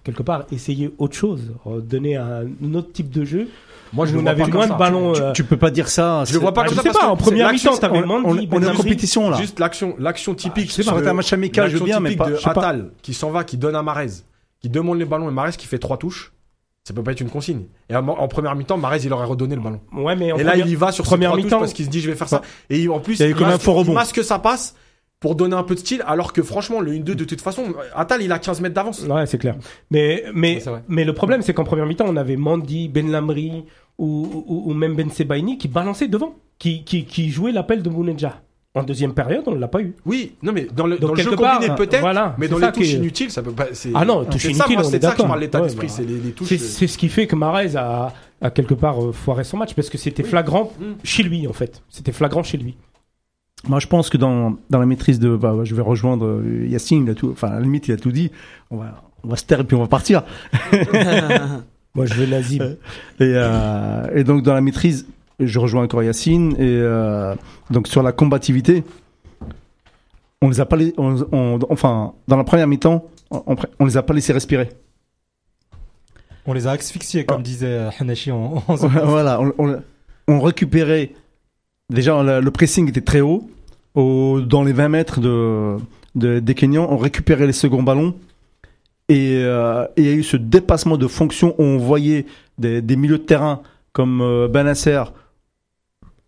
quelque 0.04 0.24
part 0.24 0.46
essayer 0.52 0.92
autre 0.98 1.16
chose, 1.16 1.52
donner 1.66 2.16
un, 2.16 2.46
autre 2.74 2.92
type 2.92 3.10
de 3.10 3.26
jeu. 3.26 3.48
Moi, 3.92 4.06
je 4.06 4.14
le 4.14 4.22
vois 4.22 4.36
pas 4.36 4.48
moins 4.48 4.68
ça. 4.68 4.74
de 4.76 4.80
ballons. 4.80 5.14
Tu, 5.14 5.22
euh, 5.22 5.32
tu 5.34 5.44
peux 5.44 5.58
pas 5.58 5.72
dire 5.72 5.90
ça. 5.90 6.24
Je 6.26 6.34
le 6.34 6.40
vois 6.40 6.54
pas 6.54 6.64
comme 6.64 6.72
je 6.74 6.76
ça 6.76 6.84
sais 6.84 6.90
parce 6.90 7.00
pas, 7.06 7.12
en 7.12 7.18
première 7.18 7.48
c'est 7.48 7.54
mi-temps, 7.54 7.78
t'avais 7.78 8.04
on, 8.04 8.24
on- 8.24 8.38
est 8.38 8.68
en 8.70 8.76
compétition 8.76 9.30
là. 9.32 9.38
Juste 9.38 9.60
l'action, 9.60 9.96
l'action 9.98 10.36
typique. 10.36 10.70
je 10.70 10.74
sais 10.76 10.84
pas, 10.84 11.00
de- 11.00 11.04
t'as 11.04 11.10
un 11.10 11.14
match 11.14 11.34
amical, 11.34 11.70
je 11.70 11.78
veux 11.78 11.86
l'action 11.86 11.86
bien, 11.86 12.00
mais 12.00 12.10
typique 12.12 12.44
pas. 12.44 12.54
de. 12.54 12.60
Attal 12.60 12.92
qui 13.02 13.16
s'en 13.16 13.32
va, 13.32 13.44
qui 13.44 13.58
donne 13.58 13.76
à 13.76 13.82
Marez, 13.82 14.12
qui 14.62 14.70
demande 14.70 15.00
les 15.00 15.06
ballons 15.06 15.28
et 15.28 15.34
Marez 15.34 15.54
qui 15.54 15.66
fait 15.66 15.80
trois 15.80 15.98
touches. 15.98 16.32
Ça 16.86 16.94
peut 16.94 17.04
pas 17.04 17.12
être 17.12 17.22
une 17.22 17.30
consigne. 17.30 17.66
Et 17.90 17.96
en, 17.96 18.08
en 18.08 18.28
première 18.28 18.56
mi-temps, 18.56 18.78
Marez 18.78 19.00
il 19.04 19.14
aurait 19.14 19.26
redonné 19.26 19.56
le 19.56 19.62
ballon. 19.62 19.80
Ouais, 19.94 20.16
mais 20.16 20.32
en 20.32 20.38
Et 20.38 20.44
là, 20.44 20.58
il 20.58 20.68
y 20.68 20.76
va 20.76 20.92
sur 20.92 21.04
première 21.04 21.36
mi-temps- 21.36 21.60
parce 21.60 21.74
qu'il 21.74 21.86
se 21.86 21.90
dit 21.90 22.00
je 22.02 22.10
vais 22.10 22.16
faire 22.16 22.30
ça. 22.30 22.42
Et 22.70 22.88
en 22.88 23.00
plus, 23.00 23.16
Il 23.16 23.20
y 23.20 23.24
a 23.24 23.28
eu 23.28 23.32
il 23.32 23.36
comme 23.36 23.48
un 23.48 23.52
masque, 23.52 23.68
il 23.88 23.94
masque 23.94 24.24
sa 24.24 24.40
passe 24.40 24.76
pour 25.20 25.36
donner 25.36 25.56
un 25.56 25.64
peu 25.64 25.76
de 25.76 25.80
style, 25.80 26.02
alors 26.08 26.32
que 26.34 26.42
franchement, 26.42 26.80
le 26.80 26.94
1-2 26.94 27.04
de 27.16 27.24
toute 27.26 27.42
façon, 27.42 27.66
Attal 27.94 28.22
il 28.24 28.32
a 28.32 28.40
15 28.40 28.62
mètres 28.62 28.74
d'avance. 28.74 29.04
Ouais, 29.04 29.26
c'est 29.26 29.38
clair. 29.38 29.56
Mais, 29.92 30.24
mais, 30.34 30.66
Ouais, 30.68 30.80
mais 30.88 31.04
le 31.04 31.14
problème, 31.14 31.42
c'est 31.42 31.54
qu'en 31.54 31.66
première 31.66 31.86
mi-temps, 31.86 32.06
on 32.08 32.16
avait 32.16 32.38
Mandy, 32.38 32.88
Ben 32.88 33.12
Lamri 33.12 33.66
ou, 33.98 34.46
ou, 34.48 34.72
ou 34.72 34.74
même 34.74 34.96
Ben 34.96 35.10
Sebaini 35.12 35.58
qui 35.58 35.68
balançaient 35.68 36.08
devant, 36.08 36.36
qui, 36.58 36.86
qui, 36.86 37.04
qui 37.06 37.30
jouaient 37.32 37.52
l'appel 37.52 37.84
de 37.84 37.90
Bounedja. 37.90 38.42
En 38.76 38.84
deuxième 38.84 39.14
période, 39.16 39.44
on 39.48 39.52
ne 39.56 39.60
l'a 39.60 39.68
pas 39.68 39.82
eu. 39.82 39.96
Oui, 40.06 40.34
non 40.44 40.52
mais 40.54 40.68
dans 40.72 40.86
le, 40.86 40.98
Donc, 41.00 41.10
dans 41.10 41.16
le 41.16 41.22
jeu 41.24 41.30
quelque 41.32 41.42
part, 41.42 41.56
combiné 41.60 41.76
peut-être, 41.76 42.02
voilà, 42.02 42.36
mais 42.38 42.48
dans 42.48 42.60
les 42.60 42.72
touches 42.72 42.94
inutiles, 42.94 43.32
ça 43.32 43.42
peut 43.42 43.52
pas. 43.52 43.66
c'est- 43.74 43.90
Ah 43.96 44.06
non, 44.06 44.26
touches 44.26 44.44
c'est 44.44 44.54
ça, 44.54 44.66
inutiles, 44.68 44.86
c'est 44.86 45.02
ça 45.02 45.12
que 45.14 45.22
je 45.24 45.28
parle 45.28 45.40
l'état 45.40 45.58
Ouais, 45.60 45.64
d'esprit, 45.66 45.88
bah, 45.88 45.94
c'est 45.96 46.04
les, 46.06 46.18
les 46.20 46.32
touches. 46.32 46.50
C'est 46.50 46.56
euh, 46.56 46.58
c'est 46.60 46.86
ce 46.88 46.98
qui 47.00 47.10
fait 47.10 47.26
que 47.26 47.36
Marez 47.36 47.76
a, 47.76 48.14
a 48.42 48.50
quelque 48.52 48.76
part 48.76 49.04
euh, 49.04 49.12
foiré 49.12 49.44
son 49.44 49.58
match 49.58 49.74
parce 49.74 49.90
que 49.90 49.98
c'était 49.98 50.22
flagrant 50.24 50.72
Mm. 50.80 50.84
chez 51.04 51.24
lui 51.24 51.48
en 51.48 51.54
fait. 51.54 51.82
C'était 51.90 52.12
flagrant 52.12 52.44
chez 52.44 52.58
lui. 52.58 52.78
Moi, 53.68 53.80
je 53.80 53.88
pense 53.88 54.10
que 54.10 54.18
dans, 54.18 54.56
dans 54.70 54.80
la 54.80 54.86
maîtrise 54.86 55.20
de. 55.20 55.36
bah, 55.36 55.56
je 55.64 55.74
vais 55.74 55.82
rejoindre 55.82 56.26
euh, 56.28 56.66
Yacine, 56.68 57.06
il 57.06 57.10
a 57.10 57.16
tout, 57.16 57.30
enfin, 57.32 57.48
à 57.48 57.54
la 57.56 57.62
limite, 57.62 57.88
il 57.88 57.94
a 57.94 57.98
tout 57.98 58.12
dit. 58.12 58.32
On 58.70 58.78
va, 58.78 59.02
on 59.24 59.30
va 59.30 59.36
se 59.36 59.46
taire 59.46 59.62
et 59.62 59.64
puis 59.64 59.76
on 59.76 59.82
va 59.82 59.88
partir. 59.88 60.22
Moi, 61.96 62.06
je 62.06 62.14
veux 62.14 62.28
Nazim. 62.28 62.76
Et, 63.20 63.34
euh, 63.36 64.06
et 64.16 64.24
donc, 64.24 64.44
dans 64.44 64.54
la 64.54 64.62
maîtrise, 64.62 65.08
je 65.40 65.60
rejoins 65.60 65.84
encore 65.84 66.04
Yacine. 66.04 66.54
Et 66.54 66.58
euh, 66.62 67.36
donc, 67.70 67.88
sur 67.88 68.04
la 68.04 68.12
combativité, 68.12 68.84
on 70.42 70.50
les 70.50 70.60
a 70.60 70.66
pas. 70.66 70.76
les- 70.78 70.94
on- 70.98 71.26
on- 71.32 71.60
enfin, 71.70 72.14
dans 72.28 72.38
la 72.38 72.44
première 72.44 72.68
mi-temps, 72.68 73.06
on, 73.32 73.56
on 73.80 73.86
les 73.86 73.98
a 73.98 74.04
pas 74.04 74.14
laissés 74.14 74.34
respirer. 74.34 74.70
On 76.46 76.54
les 76.54 76.68
a 76.68 76.72
asphyxiés, 76.72 77.26
comme 77.26 77.42
Ah. 77.42 77.44
disait 77.44 77.68
euh, 77.68 77.90
Hanashi 78.00 78.32
en, 78.32 78.64
en 78.68 78.76
voilà, 79.06 79.40
on, 80.28 80.40
récupérait. 80.40 81.12
Déjà, 81.92 82.22
le, 82.24 82.40
le 82.40 82.52
pressing 82.52 82.88
était 82.90 83.02
très 83.02 83.22
haut. 83.22 83.50
Au, 83.96 84.40
dans 84.42 84.64
les 84.64 84.74
20 84.74 84.90
mètres 84.90 85.20
de, 85.20 85.78
de- 86.16 86.40
des 86.40 86.56
Kenyans, 86.56 86.88
on 86.90 86.98
récupérait 86.98 87.48
les 87.48 87.54
seconds 87.54 87.84
ballons. 87.84 88.16
Et 89.10 89.42
euh, 89.44 89.86
et 89.98 90.02
il 90.04 90.08
y 90.08 90.10
a 90.12 90.14
eu 90.14 90.24
ce 90.24 90.38
dépassement 90.38 90.96
de 90.98 91.08
fonction 91.08 91.56
où 91.58 91.64
on 91.64 91.78
voyait 91.80 92.26
des, 92.60 92.82
des 92.84 92.96
milieux 92.96 93.18
de 93.18 93.24
terrain 93.24 93.62
comme 93.92 94.22
euh, 94.22 94.48
Benasser, 94.48 95.02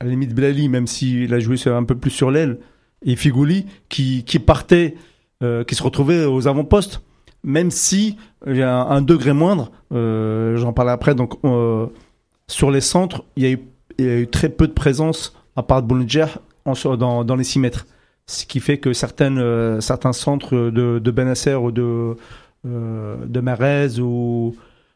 à 0.02 0.04
la 0.04 0.10
limite 0.10 0.34
Blali, 0.34 0.68
même 0.68 0.88
s'il 0.88 1.32
a 1.34 1.40
joué 1.40 1.58
un 1.68 1.84
peu 1.84 1.96
plus 1.96 2.10
sur 2.10 2.32
l'aile, 2.32 2.58
et 3.06 3.16
Figouli, 3.16 3.68
qui, 3.88 4.24
partaient, 4.46 4.96
euh, 5.44 5.64
qui 5.64 5.76
se 5.76 5.84
retrouvaient 5.84 6.26
aux 6.26 6.48
avant-postes, 6.48 7.04
même 7.44 7.70
si 7.70 8.18
il 8.48 8.58
y 8.58 8.64
a 8.64 8.84
un, 8.84 9.02
degré 9.02 9.34
moindre, 9.34 9.72
euh, 9.94 10.58
j'en 10.58 10.74
parle 10.74 10.90
après, 10.90 11.14
donc 11.14 11.36
euh, 11.46 11.86
sur 12.48 12.72
les 12.72 12.82
centres, 12.82 13.24
il 13.36 13.44
y, 13.44 13.48
a 13.48 14.18
eu, 14.18 14.28
très 14.28 14.50
peu 14.50 14.68
de 14.68 14.74
présence, 14.74 15.36
à 15.56 15.62
part 15.62 15.84
de 15.84 15.88
Boulanger, 15.88 16.26
dans, 16.66 17.36
les 17.36 17.44
6 17.44 17.60
mètres. 17.60 17.86
Ce 18.26 18.46
qui 18.46 18.60
fait 18.60 18.78
que 18.78 18.90
euh, 18.90 19.82
certains 19.82 20.14
centres 20.14 20.56
de, 20.56 21.00
de 21.00 21.12
Benasser 21.12 21.56
ou 21.56 21.72
de, 21.72 22.16
euh, 22.66 23.42
Marez 23.42 24.00
ou 24.00 24.56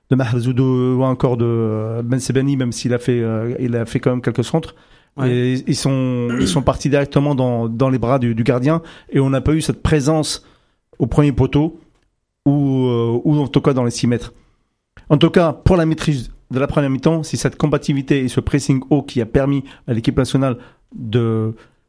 de 0.10 0.16
Mahrez 0.16 0.48
ou, 0.48 1.04
encore 1.04 1.38
de 1.38 2.02
Ben 2.04 2.20
Sebani, 2.20 2.58
même 2.58 2.72
s'il 2.72 2.94
a 2.94 3.00
fait, 3.00 3.20
euh, 3.22 3.82
a 3.82 3.86
fait 3.86 4.00
quand 4.00 4.12
même 4.12 4.22
quelques 4.22 4.44
centres. 4.44 4.76
Ils 5.24 5.76
sont, 5.76 6.62
partis 6.66 6.90
directement 6.90 7.36
dans, 7.36 7.90
les 7.90 8.00
bras 8.00 8.20
du, 8.20 8.34
gardien 8.44 8.82
et 9.10 9.20
on 9.20 9.30
n'a 9.30 9.42
pas 9.42 9.54
eu 9.54 9.62
cette 9.62 9.82
présence 9.82 10.46
au 11.00 11.08
premier 11.08 11.32
poteau 11.32 11.80
ou, 12.46 12.88
euh, 12.88 13.22
en 13.26 13.48
tout 13.48 13.62
cas 13.62 13.74
dans 13.74 13.84
les 13.84 13.92
6 13.92 14.08
mètres. 14.08 14.34
En 15.10 15.18
tout 15.18 15.30
cas, 15.30 15.54
pour 15.54 15.78
la 15.78 15.86
maîtrise 15.86 16.32
de 16.52 16.60
la 16.60 16.68
première 16.68 16.90
mi-temps, 16.90 17.24
c'est 17.24 17.38
cette 17.38 17.56
combativité 17.56 18.20
et 18.20 18.28
ce 18.28 18.40
pressing 18.40 18.82
haut 18.90 19.04
qui 19.04 19.22
a 19.22 19.26
permis 19.26 19.64
à 19.88 19.94
l'équipe 19.94 20.18
nationale 20.18 20.58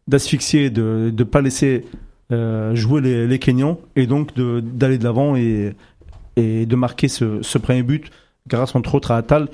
d'asphyxier, 0.06 0.70
de 0.70 1.12
ne 1.16 1.24
pas 1.24 1.42
laisser 1.42 1.84
euh, 2.32 2.74
jouer 2.74 3.00
les, 3.00 3.26
les 3.26 3.40
et 3.96 4.06
donc 4.06 4.34
d'aller 4.36 4.98
de 4.98 5.04
l'avant 5.04 5.36
et, 5.36 5.74
de 6.36 6.76
marquer 6.76 7.08
ce, 7.08 7.42
ce 7.42 7.58
premier 7.58 7.82
but 7.82 8.10
grâce 8.46 8.74
entre 8.74 8.94
autres 8.94 9.10
à 9.10 9.16
Attal 9.16 9.48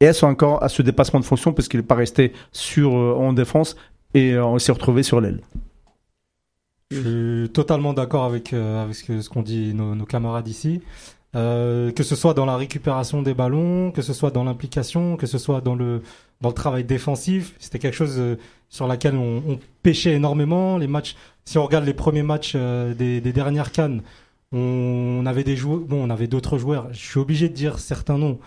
et 0.00 0.12
ce, 0.12 0.24
encore 0.24 0.62
à 0.62 0.68
ce 0.68 0.82
dépassement 0.82 1.20
de 1.20 1.24
fonction 1.24 1.52
parce 1.52 1.68
qu'il 1.68 1.80
n'est 1.80 1.86
pas 1.86 1.94
resté 1.94 2.32
sur 2.52 2.96
euh, 2.96 3.14
en 3.14 3.32
défense 3.32 3.76
et 4.14 4.32
euh, 4.32 4.44
on 4.44 4.58
s'est 4.58 4.72
retrouvé 4.72 5.02
sur 5.02 5.20
l'aile. 5.20 5.40
Je 6.90 7.42
suis 7.42 7.50
totalement 7.50 7.92
d'accord 7.92 8.24
avec, 8.24 8.52
euh, 8.52 8.82
avec 8.82 8.96
ce 8.96 9.28
qu'ont 9.28 9.42
dit 9.42 9.74
nos, 9.74 10.06
camarades 10.06 10.48
ici. 10.48 10.80
Que 11.34 12.02
ce 12.02 12.16
soit 12.16 12.34
dans 12.34 12.46
la 12.46 12.56
récupération 12.56 13.22
des 13.22 13.34
ballons, 13.34 13.92
que 13.92 14.02
ce 14.02 14.12
soit 14.12 14.30
dans 14.30 14.42
l'implication, 14.42 15.16
que 15.16 15.26
ce 15.26 15.38
soit 15.38 15.60
dans 15.60 15.76
le, 15.76 16.02
dans 16.40 16.48
le 16.48 16.54
travail 16.54 16.82
défensif, 16.82 17.54
c'était 17.60 17.78
quelque 17.78 17.94
chose 17.94 18.20
sur 18.70 18.88
laquelle 18.88 19.14
on, 19.14 19.42
on 19.46 19.58
pêchait 19.84 20.14
énormément. 20.14 20.78
Les 20.78 20.88
matchs, 20.88 21.14
si 21.44 21.56
on 21.58 21.64
regarde 21.64 21.84
les 21.84 21.94
premiers 21.94 22.24
matchs 22.24 22.56
des, 22.56 23.20
des 23.20 23.32
dernières 23.32 23.70
cannes, 23.70 24.02
on, 24.52 25.24
avait 25.26 25.44
des 25.44 25.56
joueurs, 25.56 25.80
bon, 25.80 26.06
on 26.06 26.10
avait 26.10 26.26
d'autres 26.26 26.58
joueurs. 26.58 26.88
Je 26.92 26.98
suis 26.98 27.20
obligé 27.20 27.48
de 27.48 27.54
dire 27.54 27.78
certains 27.78 28.18
noms. 28.18 28.38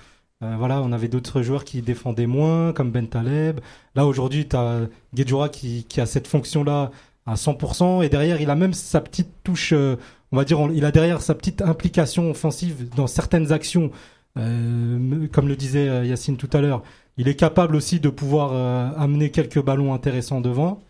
Euh, 0.43 0.55
voilà, 0.57 0.81
on 0.81 0.91
avait 0.91 1.07
d'autres 1.07 1.41
joueurs 1.43 1.63
qui 1.63 1.81
défendaient 1.81 2.25
moins, 2.27 2.73
comme 2.73 2.89
Ben 2.91 3.07
Taleb. 3.07 3.59
Là 3.95 4.05
aujourd'hui, 4.07 4.47
tu 4.47 4.55
as 4.55 4.81
Guedjura 5.13 5.49
qui, 5.49 5.85
qui 5.87 6.01
a 6.01 6.05
cette 6.05 6.27
fonction-là 6.27 6.89
à 7.27 7.35
100%. 7.35 8.03
Et 8.03 8.09
derrière, 8.09 8.41
il 8.41 8.49
a 8.49 8.55
même 8.55 8.73
sa 8.73 9.01
petite 9.01 9.29
touche, 9.43 9.73
euh, 9.73 9.97
on 10.31 10.37
va 10.37 10.43
dire, 10.45 10.59
on- 10.59 10.71
il 10.71 10.83
a 10.85 10.91
derrière 10.91 11.21
sa 11.21 11.35
petite 11.35 11.61
implication 11.61 12.31
offensive 12.31 12.87
dans 12.95 13.07
certaines 13.07 13.51
actions. 13.51 13.91
Euh, 14.37 15.27
comme 15.31 15.47
le 15.47 15.55
disait 15.55 16.07
Yacine 16.07 16.37
tout 16.37 16.49
à 16.53 16.61
l'heure, 16.61 16.81
il 17.17 17.27
est 17.27 17.35
capable 17.35 17.75
aussi 17.75 17.99
de 17.99 18.09
pouvoir 18.09 18.53
amener 18.99 19.29
quelques 19.29 19.61
ballons 19.61 19.93
intéressants 19.93 20.41
devant. 20.41 20.81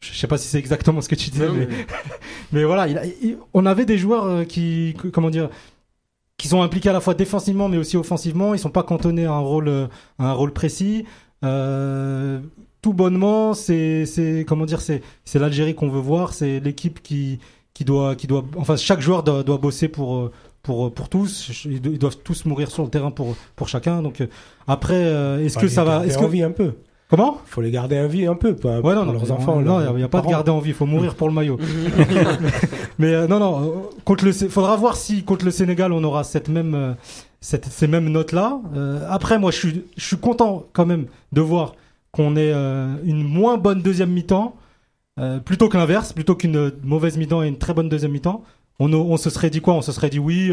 Je 0.00 0.12
sais 0.18 0.26
pas 0.26 0.38
si 0.38 0.48
c'est 0.48 0.58
exactement 0.58 1.00
ce 1.00 1.08
que 1.08 1.14
tu 1.14 1.30
disais, 1.30 1.48
mais, 1.48 1.68
mais- 2.52 2.64
voilà, 2.64 2.88
il 2.88 2.98
a- 2.98 3.04
il- 3.06 3.36
on 3.54 3.66
avait 3.66 3.84
des 3.86 3.98
joueurs 3.98 4.46
qui, 4.46 4.94
comment 5.12 5.30
dire, 5.30 5.48
qui 6.38 6.48
sont 6.48 6.62
impliqués 6.62 6.90
à 6.90 6.92
la 6.92 7.00
fois 7.00 7.14
défensivement 7.14 7.68
mais 7.68 7.78
aussi 7.78 7.96
offensivement. 7.96 8.54
Ils 8.54 8.58
sont 8.58 8.70
pas 8.70 8.82
cantonnés 8.82 9.26
à 9.26 9.32
un 9.32 9.38
rôle, 9.40 9.68
euh, 9.68 9.86
à 10.18 10.26
un 10.30 10.32
rôle 10.32 10.52
précis. 10.52 11.04
Euh, 11.44 12.40
tout 12.82 12.92
bonnement, 12.92 13.54
c'est, 13.54 14.06
c'est 14.06 14.44
comment 14.46 14.64
dire, 14.64 14.80
c'est, 14.80 15.02
c'est 15.24 15.38
l'Algérie 15.38 15.74
qu'on 15.74 15.88
veut 15.88 16.00
voir. 16.00 16.34
C'est 16.34 16.60
l'équipe 16.60 17.02
qui, 17.02 17.38
qui 17.74 17.84
doit, 17.84 18.14
qui 18.14 18.26
doit, 18.26 18.44
enfin 18.56 18.76
chaque 18.76 19.00
joueur 19.00 19.22
doit, 19.22 19.42
doit 19.42 19.58
bosser 19.58 19.88
pour, 19.88 20.16
euh, 20.16 20.32
pour, 20.62 20.92
pour 20.92 21.08
tous. 21.08 21.62
Ils 21.64 21.80
do- 21.80 21.90
ils 21.92 21.98
doivent 21.98 22.18
tous 22.18 22.44
mourir 22.44 22.70
sur 22.70 22.82
le 22.84 22.90
terrain 22.90 23.10
pour, 23.10 23.36
pour 23.56 23.68
chacun. 23.68 24.02
Donc 24.02 24.20
euh, 24.20 24.26
après, 24.66 24.94
euh, 24.94 25.44
est-ce 25.44 25.58
que 25.58 25.68
ça 25.68 25.84
va, 25.84 26.06
est-ce 26.06 26.18
que 26.18 26.42
un 26.44 26.50
peu. 26.52 26.74
Comment? 27.08 27.40
Faut 27.46 27.60
les 27.60 27.70
garder 27.70 27.98
en 27.98 28.06
vie 28.08 28.26
un 28.26 28.34
peu, 28.34 28.54
pas 28.54 28.80
Ouais, 28.80 28.94
non, 28.94 29.04
pour 29.04 29.12
non, 29.12 29.20
leurs 29.20 29.32
enfants. 29.32 29.60
non, 29.60 29.80
il 29.80 29.96
n'y 29.96 30.02
a, 30.02 30.08
pas 30.08 30.20
de 30.20 30.28
garder 30.28 30.50
en 30.50 30.58
vie, 30.58 30.70
il 30.70 30.74
faut 30.74 30.86
mourir 30.86 31.14
pour 31.14 31.28
le 31.28 31.34
maillot. 31.34 31.58
mais 32.98 33.14
euh, 33.14 33.26
non, 33.26 33.38
non, 33.38 33.62
euh, 33.62 33.68
contre 34.04 34.24
le, 34.24 34.32
faudra 34.32 34.76
voir 34.76 34.96
si 34.96 35.22
contre 35.24 35.44
le 35.44 35.50
Sénégal 35.50 35.92
on 35.92 36.02
aura 36.04 36.24
cette 36.24 36.48
même, 36.48 36.74
euh, 36.74 36.92
cette, 37.40 37.66
ces 37.66 37.86
mêmes 37.86 38.08
notes-là. 38.08 38.58
Euh, 38.74 39.06
après, 39.08 39.38
moi, 39.38 39.50
je 39.50 39.56
suis, 39.58 39.84
je 39.96 40.04
suis 40.04 40.16
content 40.16 40.64
quand 40.72 40.86
même 40.86 41.06
de 41.32 41.40
voir 41.40 41.74
qu'on 42.12 42.34
ait 42.36 42.52
euh, 42.52 42.94
une 43.04 43.22
moins 43.22 43.56
bonne 43.58 43.82
deuxième 43.82 44.10
mi-temps, 44.10 44.56
euh, 45.20 45.38
plutôt 45.38 45.68
que 45.68 45.76
l'inverse, 45.76 46.12
plutôt 46.12 46.34
qu'une 46.34 46.72
mauvaise 46.82 47.16
mi-temps 47.18 47.42
et 47.42 47.48
une 47.48 47.58
très 47.58 47.74
bonne 47.74 47.88
deuxième 47.88 48.12
mi-temps. 48.12 48.42
On, 48.78 48.92
on 48.92 49.16
se 49.16 49.30
serait 49.30 49.50
dit 49.50 49.60
quoi? 49.60 49.74
On 49.74 49.82
se 49.82 49.92
serait 49.92 50.10
dit 50.10 50.18
oui. 50.18 50.50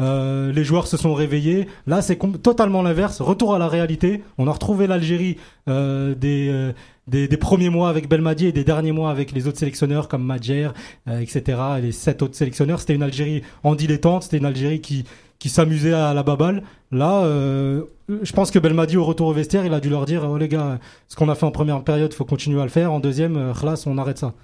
Euh, 0.00 0.52
les 0.52 0.64
joueurs 0.64 0.86
se 0.86 0.96
sont 0.96 1.14
réveillés. 1.14 1.68
Là, 1.86 2.02
c'est 2.02 2.18
totalement 2.42 2.82
l'inverse. 2.82 3.20
Retour 3.20 3.54
à 3.54 3.58
la 3.58 3.68
réalité. 3.68 4.22
On 4.38 4.48
a 4.48 4.52
retrouvé 4.52 4.86
l'Algérie 4.86 5.36
euh, 5.68 6.14
des, 6.14 6.48
euh, 6.48 6.72
des 7.06 7.28
des 7.28 7.36
premiers 7.36 7.70
mois 7.70 7.88
avec 7.88 8.08
Belmadi 8.08 8.46
et 8.46 8.52
des 8.52 8.64
derniers 8.64 8.92
mois 8.92 9.10
avec 9.10 9.32
les 9.32 9.46
autres 9.46 9.58
sélectionneurs 9.58 10.08
comme 10.08 10.24
Madjer, 10.24 10.70
euh, 11.08 11.20
etc. 11.20 11.58
Et 11.78 11.82
les 11.82 11.92
sept 11.92 12.22
autres 12.22 12.36
sélectionneurs. 12.36 12.80
C'était 12.80 12.94
une 12.94 13.02
Algérie 13.02 13.42
en 13.62 13.74
dilettante. 13.74 14.24
C'était 14.24 14.38
une 14.38 14.46
Algérie 14.46 14.80
qui 14.80 15.04
qui 15.40 15.48
s'amusait 15.48 15.94
à 15.94 16.14
la 16.14 16.22
baballe. 16.22 16.62
Là, 16.92 17.24
euh, 17.24 17.84
je 18.22 18.32
pense 18.32 18.50
que 18.52 18.58
Belmadi 18.58 18.96
au 18.96 19.04
retour 19.04 19.26
au 19.28 19.32
vestiaire, 19.32 19.64
il 19.64 19.74
a 19.74 19.80
dû 19.80 19.88
leur 19.88 20.04
dire 20.04 20.28
oh 20.28 20.36
les 20.36 20.48
gars, 20.48 20.78
ce 21.08 21.16
qu'on 21.16 21.28
a 21.28 21.34
fait 21.34 21.46
en 21.46 21.50
première 21.50 21.82
période, 21.82 22.12
faut 22.12 22.26
continuer 22.26 22.60
à 22.60 22.64
le 22.64 22.70
faire. 22.70 22.92
En 22.92 23.00
deuxième, 23.00 23.36
euh, 23.36 23.76
on 23.86 23.98
arrête 23.98 24.18
ça. 24.18 24.34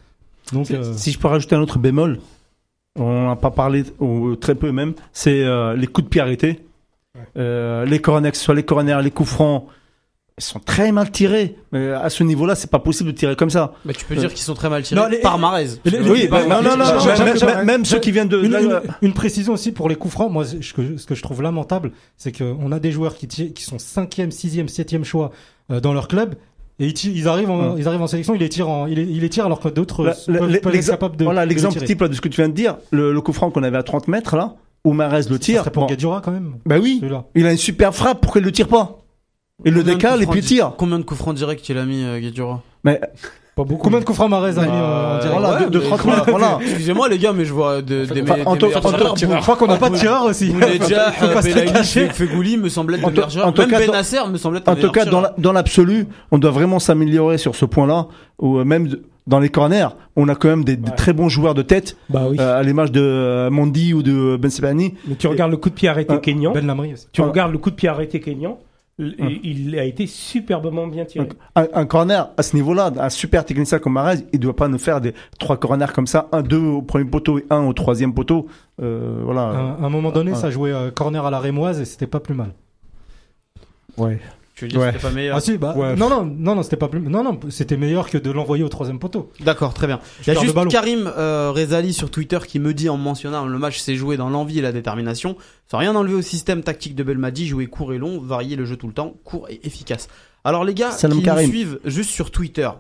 Donc 0.52 0.70
euh, 0.70 0.94
Si 0.96 1.12
je 1.12 1.18
peux 1.18 1.28
rajouter 1.28 1.54
un 1.54 1.60
autre 1.60 1.78
bémol, 1.78 2.18
on 2.96 3.28
n'a 3.28 3.36
pas 3.36 3.50
parlé, 3.50 3.84
ou 4.00 4.36
très 4.36 4.54
peu 4.54 4.72
même, 4.72 4.94
c'est 5.12 5.42
euh, 5.44 5.74
les 5.76 5.86
coups 5.86 6.04
de 6.06 6.10
pied 6.10 6.20
arrêtés. 6.20 6.60
Euh, 7.36 7.84
les 7.84 7.98
corners, 8.00 8.30
que 8.30 8.36
ce 8.36 8.44
soit 8.44 8.54
les 8.54 8.62
corners, 8.64 8.98
les 9.02 9.10
coups 9.10 9.28
francs, 9.30 9.66
ils 10.38 10.44
sont 10.44 10.58
très 10.58 10.92
mal 10.92 11.10
tirés. 11.10 11.56
Mais 11.72 11.90
à 11.92 12.10
ce 12.10 12.22
niveau-là, 12.22 12.54
c'est 12.54 12.70
pas 12.70 12.78
possible 12.78 13.10
de 13.12 13.16
tirer 13.16 13.36
comme 13.36 13.48
ça. 13.48 13.72
Bah, 13.86 13.94
tu 13.94 14.04
peux 14.04 14.14
dire 14.16 14.28
qu'ils 14.34 14.42
sont 14.44 14.52
très 14.54 14.68
mal 14.68 14.82
tirés 14.82 15.00
Non, 15.00 15.06
les- 15.08 15.20
par 15.20 15.38
Marez. 15.38 15.68
Oui, 15.86 16.28
bah, 16.30 16.42
non, 16.46 16.60
non, 16.62 16.76
non, 16.76 16.98
Jacques- 17.00 17.64
même- 17.64 17.84
ceux 17.86 18.00
qui 18.00 18.12
viennent 18.12 18.28
de. 18.28 18.42
Une, 18.42 18.52
là, 18.52 18.60
une- 18.60 18.68
là, 18.70 18.82
une 19.00 19.14
précision 19.14 19.54
aussi 19.54 19.72
pour 19.72 19.88
les 19.88 19.96
coups 19.96 20.12
francs. 20.12 20.30
Moi, 20.30 20.44
ce 20.44 20.72
que, 20.74 20.98
ce 20.98 21.06
que 21.06 21.14
je 21.14 21.22
trouve 21.22 21.40
lamentable, 21.40 21.92
c'est 22.18 22.36
qu'on 22.36 22.70
a 22.70 22.78
des 22.78 22.92
joueurs 22.92 23.16
qui 23.16 23.54
sont 23.62 23.78
cinquième, 23.78 24.30
sixième, 24.30 24.68
septième 24.68 25.04
choix 25.04 25.30
euh, 25.70 25.80
dans 25.80 25.94
leur 25.94 26.06
club. 26.08 26.34
Et 26.78 26.86
ils, 26.86 26.94
tirent- 26.94 27.12
ils 27.16 27.26
arrivent 27.28 27.50
en, 27.50 27.70
Hum. 27.72 27.74
ils 27.78 27.88
arrivent 27.88 28.02
en 28.02 28.06
sélection, 28.06 28.34
ils 28.34 28.40
les 28.40 28.48
tirent, 28.50 28.68
en, 28.68 28.86
ils 28.86 28.94
les, 28.96 29.02
ils 29.04 29.20
les 29.20 29.28
tirent 29.30 29.46
alors 29.46 29.60
que 29.60 29.68
d'autres 29.68 30.04
peuvent, 30.26 30.54
être 30.54 30.86
capables 30.90 31.16
de. 31.16 31.24
voilà, 31.24 31.46
l'exemple 31.46 31.80
type 31.80 32.00
là, 32.02 32.08
de 32.08 32.12
ce 32.14 32.20
que 32.20 32.28
tu 32.28 32.40
viens 32.42 32.48
de 32.50 32.54
dire, 32.54 32.76
le, 32.90 33.12
le 33.12 33.20
coup 33.22 33.32
franc 33.32 33.50
qu'on 33.50 33.62
avait 33.62 33.78
à 33.78 33.82
30 33.82 34.08
mètres 34.08 34.36
là, 34.36 34.56
où 34.84 34.92
Marez 34.92 35.22
le 35.30 35.38
tire. 35.38 35.60
serait 35.60 35.70
pour 35.70 35.84
bon, 35.84 35.88
Guedjura 35.88 36.20
quand 36.20 36.32
même. 36.32 36.56
bah 36.66 36.76
oui, 36.80 37.02
il 37.34 37.46
a 37.46 37.50
une 37.52 37.56
super 37.56 37.94
frappe, 37.94 38.20
pourquoi 38.20 38.40
il 38.40 38.44
le 38.44 38.52
tire 38.52 38.68
pas 38.68 38.98
Il 39.64 39.72
le 39.72 39.80
Combien 39.80 39.94
décale 39.94 40.22
et 40.22 40.26
puis 40.26 40.40
il 40.40 40.44
tire. 40.44 40.72
Combien 40.76 40.98
de 40.98 41.04
coups 41.04 41.18
francs 41.18 41.34
directs 41.34 41.66
il 41.68 41.78
a 41.78 41.86
mis, 41.86 42.04
euh, 42.04 42.20
Guedjura 42.20 42.62
Mais 42.84 43.00
Pas 43.56 43.64
beaucoup. 43.64 43.84
Combien 43.84 44.00
de 44.00 44.04
coups 44.04 44.16
francs 44.16 44.28
Marez 44.28 44.58
a 44.58 44.62
mis 44.62 44.68
euh, 44.70 45.16
en 45.16 45.18
direct 45.18 45.40
voilà, 45.40 45.64
de- 45.64 45.70
de 45.70 45.78
mais 45.78 45.84
30 45.86 46.00
voilà. 46.02 46.16
mètres, 46.18 46.30
voilà. 46.30 46.58
Excusez-moi 46.60 47.08
les 47.08 47.18
gars, 47.18 47.32
mais 47.32 47.46
je 47.46 47.54
vois 47.54 47.80
de, 47.80 48.04
des, 48.04 48.20
me- 48.20 48.30
en 48.46 48.52
des 48.52 48.58
tout- 48.58 48.66
meilleurs 48.66 49.14
tireurs. 49.14 49.36
Je 49.38 49.42
crois 49.42 49.56
qu'on 49.56 49.66
n'a 49.66 49.78
pas 49.78 49.88
de 49.88 49.96
tireur 49.96 50.24
aussi. 50.26 50.50
Bounedjah, 50.50 51.12
Faut 51.12 51.28
pas 51.28 51.40
se 51.40 51.48
Belaïli, 51.48 51.72
cacher. 51.72 52.08
Fegouli 52.10 52.58
me 52.58 52.68
semble 52.68 52.96
être 52.96 53.04
En 53.04 53.08
le 53.08 53.14
tout- 53.14 53.16
meilleur 53.16 53.28
tireur. 53.30 53.46
en 53.48 53.52
tout 53.52 53.62
Même 53.62 53.70
cas, 53.70 53.80
dans- 53.80 53.92
Benasser 53.92 54.18
me 54.30 54.36
semble 54.36 54.58
être 54.58 54.68
un 54.68 54.72
En 54.72 54.74
tout 54.74 54.80
meilleur 54.80 54.92
cas, 54.92 55.04
dans 55.06 55.10
tireur. 55.10 55.22
la- 55.22 55.34
dans 55.42 55.52
l'absolu, 55.52 56.06
on 56.32 56.38
doit 56.38 56.50
vraiment 56.50 56.78
s'améliorer 56.78 57.38
sur 57.38 57.54
ce 57.56 57.64
point-là, 57.64 58.08
ou 58.38 58.58
euh, 58.58 58.64
même 58.64 58.88
de- 58.88 59.02
dans 59.26 59.38
les 59.40 59.48
corners, 59.48 59.88
on 60.16 60.28
a 60.28 60.34
quand 60.34 60.48
même 60.48 60.62
des, 60.62 60.76
des 60.76 60.92
très 60.94 61.14
bons 61.14 61.30
joueurs 61.30 61.54
de 61.54 61.62
tête, 61.62 61.96
Bah 62.10 62.26
oui. 62.30 62.36
euh, 62.38 62.60
à 62.60 62.62
l'image 62.62 62.92
de 62.92 63.00
euh, 63.00 63.48
Mondi 63.50 63.94
ou 63.94 64.02
de 64.02 64.36
Ben 64.36 64.50
Sebani. 64.50 64.94
Mais 65.08 65.14
tu 65.16 65.28
regardes 65.28 65.50
le 65.50 65.56
coup 65.56 65.70
de 65.70 65.74
pied 65.74 65.88
arrêté 65.88 66.12
Euh, 66.12 66.18
kényan. 66.18 66.52
Ben 66.52 66.66
Lamri 66.66 66.92
aussi. 66.92 67.06
Tu 67.10 67.22
regardes 67.22 67.52
le 67.52 67.58
coup 67.58 67.70
de 67.70 67.74
pied 67.74 67.88
arrêté 67.88 68.20
kényan. 68.20 68.58
Ah. 68.98 69.26
Il 69.42 69.78
a 69.78 69.84
été 69.84 70.06
superbement 70.06 70.86
bien 70.86 71.04
tiré. 71.04 71.28
Un, 71.54 71.66
un 71.74 71.84
corner 71.84 72.30
à 72.38 72.42
ce 72.42 72.56
niveau-là, 72.56 72.90
un 72.98 73.10
super 73.10 73.44
technicien 73.44 73.78
comme 73.78 73.92
Marez, 73.92 74.20
il 74.32 74.40
doit 74.40 74.56
pas 74.56 74.68
nous 74.68 74.78
faire 74.78 75.02
des 75.02 75.12
trois 75.38 75.58
corners 75.58 75.92
comme 75.94 76.06
ça, 76.06 76.28
un 76.32 76.40
deux 76.40 76.56
au 76.58 76.80
premier 76.80 77.04
poteau 77.04 77.38
et 77.38 77.44
un 77.50 77.66
au 77.66 77.74
troisième 77.74 78.14
poteau. 78.14 78.46
Euh, 78.80 79.20
voilà. 79.22 79.76
À 79.80 79.84
un 79.84 79.90
moment 79.90 80.10
donné, 80.12 80.30
Ouais. 80.32 80.36
ça 80.38 80.50
jouait 80.50 80.72
euh, 80.72 80.90
corner 80.90 81.26
à 81.26 81.30
la 81.30 81.40
rémoise 81.40 81.78
et 81.78 81.84
c'était 81.84 82.06
pas 82.06 82.20
plus 82.20 82.34
mal. 82.34 82.52
Ouais. 83.98 84.18
Tu 84.56 84.64
veux 84.64 84.68
dire 84.70 84.80
Ouais. 84.80 84.86
que 84.86 84.92
c'était 84.94 85.06
pas 85.08 85.14
meilleur 85.14 85.36
Ah 85.36 85.40
si, 85.40 85.58
bah 85.58 85.74
Ouais. 85.76 85.94
non 85.96 86.08
non 86.08 86.24
non 86.24 86.54
non, 86.54 86.62
c'était 86.62 86.76
pas 86.78 86.88
plus 86.88 86.98
non 87.00 87.22
non, 87.22 87.38
c'était 87.50 87.76
meilleur 87.76 88.08
que 88.08 88.16
de 88.18 88.30
l'envoyer 88.30 88.64
au 88.64 88.68
troisième 88.70 88.98
poteau. 88.98 89.30
D'accord, 89.40 89.74
très 89.74 89.86
bien. 89.86 90.00
Il 90.26 90.32
y 90.32 90.36
a 90.36 90.40
juste. 90.40 90.68
Karim 90.70 91.12
euh, 91.16 91.52
Rezali 91.54 91.92
sur 91.92 92.10
Twitter 92.10 92.38
qui 92.46 92.58
me 92.58 92.72
dit 92.72 92.88
en 92.88 92.96
mentionnant 92.96 93.46
le 93.46 93.58
match 93.58 93.78
s'est 93.78 93.96
joué 93.96 94.16
dans 94.16 94.30
l'envie 94.30 94.58
et 94.58 94.62
la 94.62 94.72
détermination, 94.72 95.36
sans 95.70 95.76
rien 95.78 95.94
enlever 95.94 96.14
au 96.14 96.22
système 96.22 96.62
tactique 96.62 96.94
de 96.94 97.02
Belmadi, 97.02 97.46
jouer 97.46 97.66
court 97.66 97.92
et 97.92 97.98
long, 97.98 98.18
varier 98.18 98.56
le 98.56 98.64
jeu 98.64 98.76
tout 98.76 98.86
le 98.86 98.94
temps, 98.94 99.14
court 99.24 99.46
et 99.50 99.60
efficace. 99.64 100.08
Alors 100.42 100.64
les 100.64 100.72
gars 100.74 100.90
Salam 100.90 101.18
qui 101.18 101.24
Karim. 101.24 101.44
nous 101.46 101.52
suivent 101.52 101.78
juste 101.84 102.10
sur 102.10 102.30
Twitter, 102.30 102.70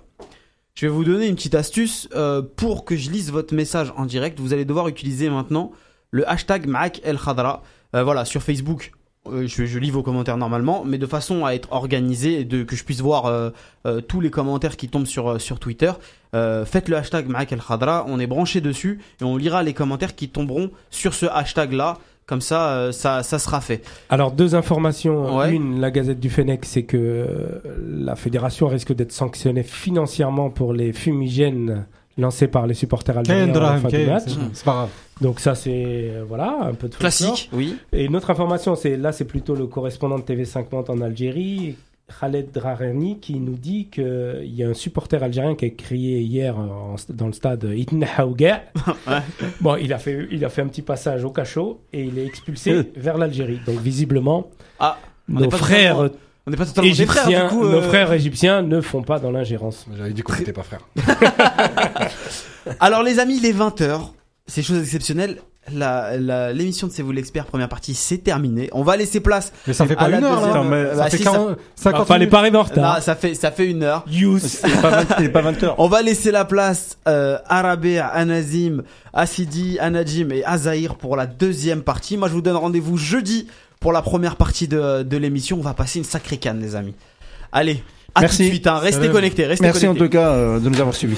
je 0.74 0.86
vais 0.86 0.92
vous 0.92 1.04
donner 1.04 1.26
une 1.26 1.34
petite 1.36 1.54
astuce 1.54 2.08
euh, 2.14 2.40
pour 2.56 2.86
que 2.86 2.96
je 2.96 3.10
lise 3.10 3.30
votre 3.30 3.54
message 3.54 3.92
en 3.98 4.06
direct. 4.06 4.40
Vous 4.40 4.52
allez 4.54 4.64
devoir 4.64 4.88
utiliser 4.88 5.28
maintenant 5.28 5.72
le 6.10 6.26
hashtag 6.26 6.66
Mac 6.66 7.00
El 7.04 7.18
Khadra. 7.18 7.62
Euh, 7.94 8.02
voilà, 8.02 8.24
sur 8.24 8.42
Facebook. 8.42 8.92
Euh, 9.32 9.46
je, 9.46 9.64
je 9.64 9.78
lis 9.78 9.90
vos 9.90 10.02
commentaires 10.02 10.36
normalement, 10.36 10.82
mais 10.84 10.98
de 10.98 11.06
façon 11.06 11.44
à 11.44 11.52
être 11.54 11.68
organisé 11.72 12.40
et 12.40 12.44
de, 12.44 12.62
que 12.62 12.76
je 12.76 12.84
puisse 12.84 13.00
voir 13.00 13.26
euh, 13.26 13.50
euh, 13.86 14.00
tous 14.00 14.20
les 14.20 14.30
commentaires 14.30 14.76
qui 14.76 14.88
tombent 14.88 15.06
sur, 15.06 15.40
sur 15.40 15.58
Twitter. 15.58 15.92
Euh, 16.34 16.64
faites 16.64 16.88
le 16.88 16.96
hashtag 16.96 17.28
Maak 17.28 17.52
El 17.52 17.60
Khadra, 17.60 18.04
on 18.08 18.18
est 18.18 18.26
branché 18.26 18.60
dessus 18.60 19.00
et 19.20 19.24
on 19.24 19.36
lira 19.36 19.62
les 19.62 19.72
commentaires 19.74 20.14
qui 20.14 20.28
tomberont 20.28 20.70
sur 20.90 21.14
ce 21.14 21.26
hashtag 21.26 21.72
là. 21.72 21.98
Comme 22.26 22.40
ça, 22.40 22.70
euh, 22.70 22.90
ça, 22.92 23.22
ça 23.22 23.38
sera 23.38 23.60
fait. 23.60 23.84
Alors 24.10 24.32
deux 24.32 24.56
informations. 24.56 25.36
Ouais. 25.36 25.52
Une, 25.54 25.80
la 25.80 25.92
Gazette 25.92 26.18
du 26.18 26.28
Fennec, 26.28 26.64
c'est 26.64 26.82
que 26.82 27.26
la 27.88 28.16
fédération 28.16 28.66
risque 28.66 28.92
d'être 28.92 29.12
sanctionnée 29.12 29.62
financièrement 29.62 30.50
pour 30.50 30.72
les 30.72 30.92
fumigènes 30.92 31.86
lancés 32.18 32.48
par 32.48 32.66
les 32.66 32.74
supporters 32.74 33.16
algériens 33.18 33.54
à 33.54 33.60
la 33.74 33.76
fin 33.78 33.88
du 33.88 34.06
match. 34.06 34.24
c'est 34.52 34.64
pas 34.64 34.72
grave. 34.72 34.88
Donc 35.20 35.40
ça 35.40 35.54
c'est 35.54 35.72
euh, 36.10 36.24
voilà 36.28 36.58
un 36.60 36.74
peu 36.74 36.88
de 36.88 36.94
folklore. 36.94 36.98
Classique, 36.98 37.48
oui. 37.52 37.76
Et 37.92 38.04
une 38.04 38.16
autre 38.16 38.30
information, 38.30 38.74
c'est 38.76 38.96
là 38.96 39.12
c'est 39.12 39.24
plutôt 39.24 39.54
le 39.54 39.66
correspondant 39.66 40.18
de 40.18 40.22
TV5 40.24 40.66
Monde 40.70 40.90
en 40.90 41.00
Algérie, 41.00 41.76
Khaled 42.20 42.52
Drarani, 42.52 43.18
qui 43.18 43.40
nous 43.40 43.54
dit 43.56 43.88
qu'il 43.90 44.42
y 44.54 44.62
a 44.62 44.68
un 44.68 44.74
supporter 44.74 45.22
algérien 45.22 45.54
qui 45.54 45.64
a 45.64 45.70
crié 45.70 46.20
hier 46.20 46.58
en- 46.58 46.96
dans 47.08 47.26
le 47.28 47.32
stade 47.32 47.64
Itna 47.74 48.06
Haouga. 48.18 48.62
Bon, 49.62 49.76
il 49.76 49.92
a 49.94 49.98
fait 49.98 50.28
il 50.30 50.44
a 50.44 50.50
fait 50.50 50.60
un 50.62 50.68
petit 50.68 50.82
passage 50.82 51.24
au 51.24 51.30
cachot 51.30 51.80
et 51.94 52.02
il 52.04 52.18
est 52.18 52.26
expulsé 52.26 52.72
Euh. 52.72 52.82
vers 52.96 53.16
l'Algérie. 53.16 53.58
Donc 53.66 53.78
visiblement 53.80 54.50
Ah, 54.78 54.98
nos 55.28 55.50
frères 55.50 55.96
totalement- 55.96 56.16
On 56.46 56.50
n'est 56.50 56.56
pas 56.58 56.66
totalement 56.66 56.90
des 56.90 57.02
égyptiens, 57.02 57.22
frères, 57.22 57.48
du 57.50 57.56
coup. 57.56 57.64
nos 57.64 57.78
euh, 57.78 57.82
frères 57.82 58.12
égyptiens 58.12 58.60
ne 58.62 58.80
font 58.82 59.02
pas 59.02 59.18
dans 59.18 59.30
l'ingérence. 59.30 59.86
J'avais 59.96 60.12
dit 60.12 60.20
qu'on 60.22 60.34
n'était 60.34 60.52
pas 60.52 60.62
frères. 60.62 60.86
Alors 62.80 63.02
les 63.02 63.18
amis, 63.18 63.40
les 63.40 63.52
20h, 63.54 64.10
c'est 64.46 64.62
chose 64.62 64.78
exceptionnelle. 64.78 65.38
La, 65.74 66.16
la- 66.16 66.52
l'émission 66.52 66.86
de 66.86 66.92
C'est 66.92 67.02
vous 67.02 67.10
l'expert 67.10 67.44
première 67.44 67.68
partie, 67.68 67.92
c'est 67.94 68.18
terminé. 68.18 68.68
On 68.72 68.84
va 68.84 68.96
laisser 68.96 69.18
place. 69.18 69.52
Mais 69.66 69.72
ça 69.72 69.84
fait 69.84 69.96
pas 69.96 70.08
une 70.08 70.22
heure 70.22 70.36
deuxième- 70.36 70.54
là. 70.54 70.62
mais- 70.62 70.84
Bah, 70.84 70.94
ça 70.96 71.10
fait 71.10 71.16
si, 71.16 71.24
40, 71.24 71.56
50 71.74 72.02
Il 72.04 72.06
fallait 72.06 72.26
pas 72.28 72.38
arriver 72.38 72.56
en 72.56 72.60
Non, 72.62 72.68
retard. 72.68 73.02
ça 73.02 73.16
fait 73.16 73.34
ça 73.34 73.50
fait 73.50 73.66
une 73.68 73.82
heure. 73.82 74.04
Youss. 74.08 74.60
Il 74.64 74.70
est 74.72 74.80
pas 74.80 74.90
20 74.90 75.06
il 75.18 75.24
est 75.24 75.28
pas 75.28 75.40
20 75.42 75.60
heures. 75.64 75.74
On 75.78 75.88
va 75.88 76.02
laisser 76.02 76.30
la 76.30 76.44
place 76.44 76.98
euh, 77.08 77.36
Arabé, 77.48 77.98
Anazim, 77.98 78.84
Asidi, 79.12 79.76
Anajim 79.80 80.30
et 80.30 80.44
Azaïr 80.44 80.94
pour 80.94 81.16
la 81.16 81.26
deuxième 81.26 81.82
partie. 81.82 82.16
Moi, 82.16 82.28
je 82.28 82.34
vous 82.34 82.42
donne 82.42 82.54
rendez-vous 82.56 82.96
jeudi 82.96 83.48
pour 83.80 83.92
la 83.92 84.02
première 84.02 84.36
partie 84.36 84.68
de, 84.68 85.02
de 85.02 85.16
l'émission. 85.16 85.56
On 85.58 85.62
va 85.62 85.74
passer 85.74 85.98
une 85.98 86.04
sacrée 86.04 86.36
canne, 86.36 86.60
les 86.60 86.76
amis. 86.76 86.94
Allez, 87.50 87.82
à 88.14 88.20
Merci. 88.20 88.36
tout 88.36 88.42
de 88.44 88.48
suite. 88.50 88.66
hein. 88.68 88.78
Restez 88.78 89.08
connectés. 89.10 89.46
Restez 89.46 89.64
Merci 89.64 89.88
en 89.88 89.96
tout 89.96 90.08
cas 90.08 90.28
euh, 90.30 90.60
de 90.60 90.68
nous 90.68 90.78
avoir 90.78 90.94
suivis. 90.94 91.16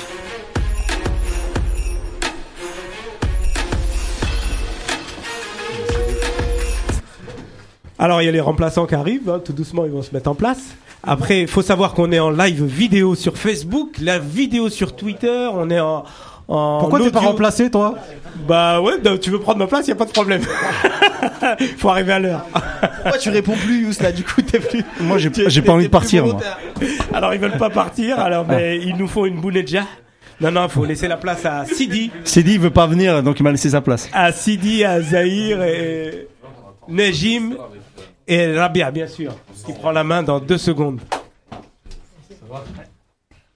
Alors 7.98 8.22
il 8.22 8.26
y 8.26 8.28
a 8.28 8.32
les 8.32 8.40
remplaçants 8.40 8.86
qui 8.86 8.94
arrivent, 8.94 9.28
hein, 9.28 9.40
tout 9.44 9.52
doucement 9.52 9.84
ils 9.84 9.90
vont 9.90 10.02
se 10.02 10.14
mettre 10.14 10.30
en 10.30 10.34
place. 10.34 10.76
Après, 11.02 11.42
il 11.42 11.48
faut 11.48 11.62
savoir 11.62 11.94
qu'on 11.94 12.10
est 12.10 12.18
en 12.18 12.30
live 12.30 12.64
vidéo 12.64 13.14
sur 13.14 13.38
Facebook, 13.38 13.96
la 14.00 14.18
vidéo 14.18 14.68
sur 14.68 14.96
Twitter, 14.96 15.48
on 15.52 15.70
est 15.70 15.78
en... 15.78 16.04
en 16.48 16.78
Pourquoi 16.80 17.00
t'es 17.00 17.10
pas 17.10 17.20
remplacé 17.20 17.70
toi? 17.70 17.94
Bah 18.48 18.80
ouais, 18.80 18.98
donc, 18.98 19.20
tu 19.20 19.30
veux 19.30 19.38
prendre 19.38 19.58
ma 19.58 19.66
place, 19.68 19.86
il 19.86 19.90
y 19.90 19.92
a 19.92 19.96
pas 19.96 20.06
de 20.06 20.10
problème. 20.10 20.42
faut 21.78 21.88
arriver 21.88 22.12
à 22.12 22.18
l'heure. 22.18 22.44
Pourquoi 23.02 23.18
tu 23.18 23.30
réponds 23.30 23.54
plus, 23.54 23.82
Yous, 23.82 24.02
là 24.02 24.10
Du 24.10 24.24
coup, 24.24 24.42
t'es 24.42 24.58
plus. 24.58 24.84
Moi, 25.00 25.18
j'ai 25.18 25.62
pas 25.62 25.72
envie 25.72 25.84
de 25.86 25.90
partir, 25.90 26.26
moi. 26.26 26.38
Alors 27.12 27.32
ils 27.32 27.40
veulent 27.40 27.58
pas 27.58 27.70
partir, 27.70 28.18
alors 28.18 28.44
mais 28.46 28.78
il 28.78 28.96
nous 28.96 29.08
faut 29.08 29.26
une 29.26 29.40
bounedja. 29.40 29.84
Non 30.40 30.52
non, 30.52 30.68
faut 30.68 30.84
laisser 30.84 31.08
la 31.08 31.16
place 31.16 31.44
à 31.44 31.64
Sidi, 31.64 32.12
Sidi 32.22 32.54
il 32.54 32.60
veut 32.60 32.70
pas 32.70 32.86
venir, 32.86 33.24
donc 33.24 33.40
il 33.40 33.42
m'a 33.42 33.50
laissé 33.50 33.70
sa 33.70 33.80
place. 33.80 34.08
à 34.12 34.30
Sidi, 34.30 34.84
à 34.84 35.00
Zahir 35.00 35.64
et 35.64 36.28
Nejim 36.86 37.56
et 38.28 38.56
Rabia 38.56 38.90
bien 38.90 39.06
sûr, 39.06 39.34
qui 39.66 39.72
prend 39.72 39.90
la 39.90 40.04
main 40.04 40.22
dans 40.22 40.38
deux 40.38 40.58
secondes. 40.58 41.00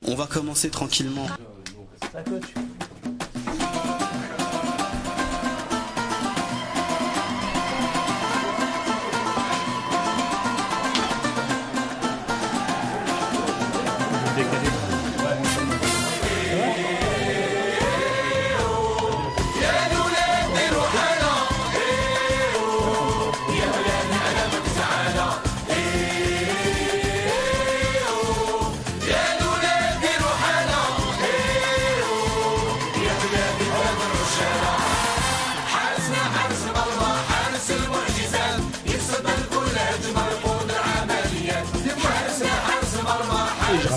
On 0.08 0.14
va 0.14 0.26
commencer 0.26 0.70
tranquillement. 0.70 1.26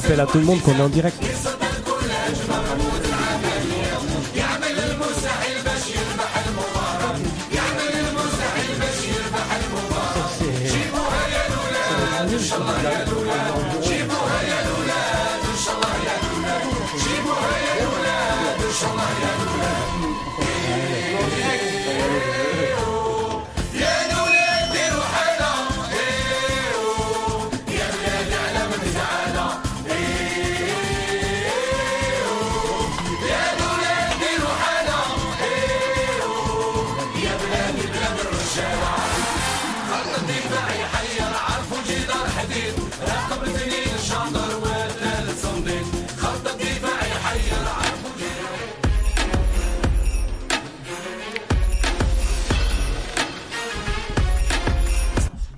Rappelle 0.05 0.19
à 0.19 0.27
tout 0.27 0.37
le 0.37 0.45
monde 0.45 0.61
qu'on 0.61 0.75
est 0.75 0.81
en 0.81 0.89
direct. 0.89 1.44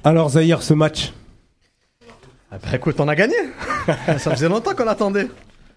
Alors 0.07 0.29
Zahir, 0.29 0.61
ce 0.61 0.73
match, 0.73 1.11
Ah 2.49 2.57
bah 2.63 2.69
écoute, 2.75 2.97
on 3.01 3.09
a 3.09 3.15
gagné. 3.15 3.35
Ça 4.19 4.31
faisait 4.31 4.47
longtemps 4.47 4.73
qu'on 4.73 4.87
attendait. 4.87 5.27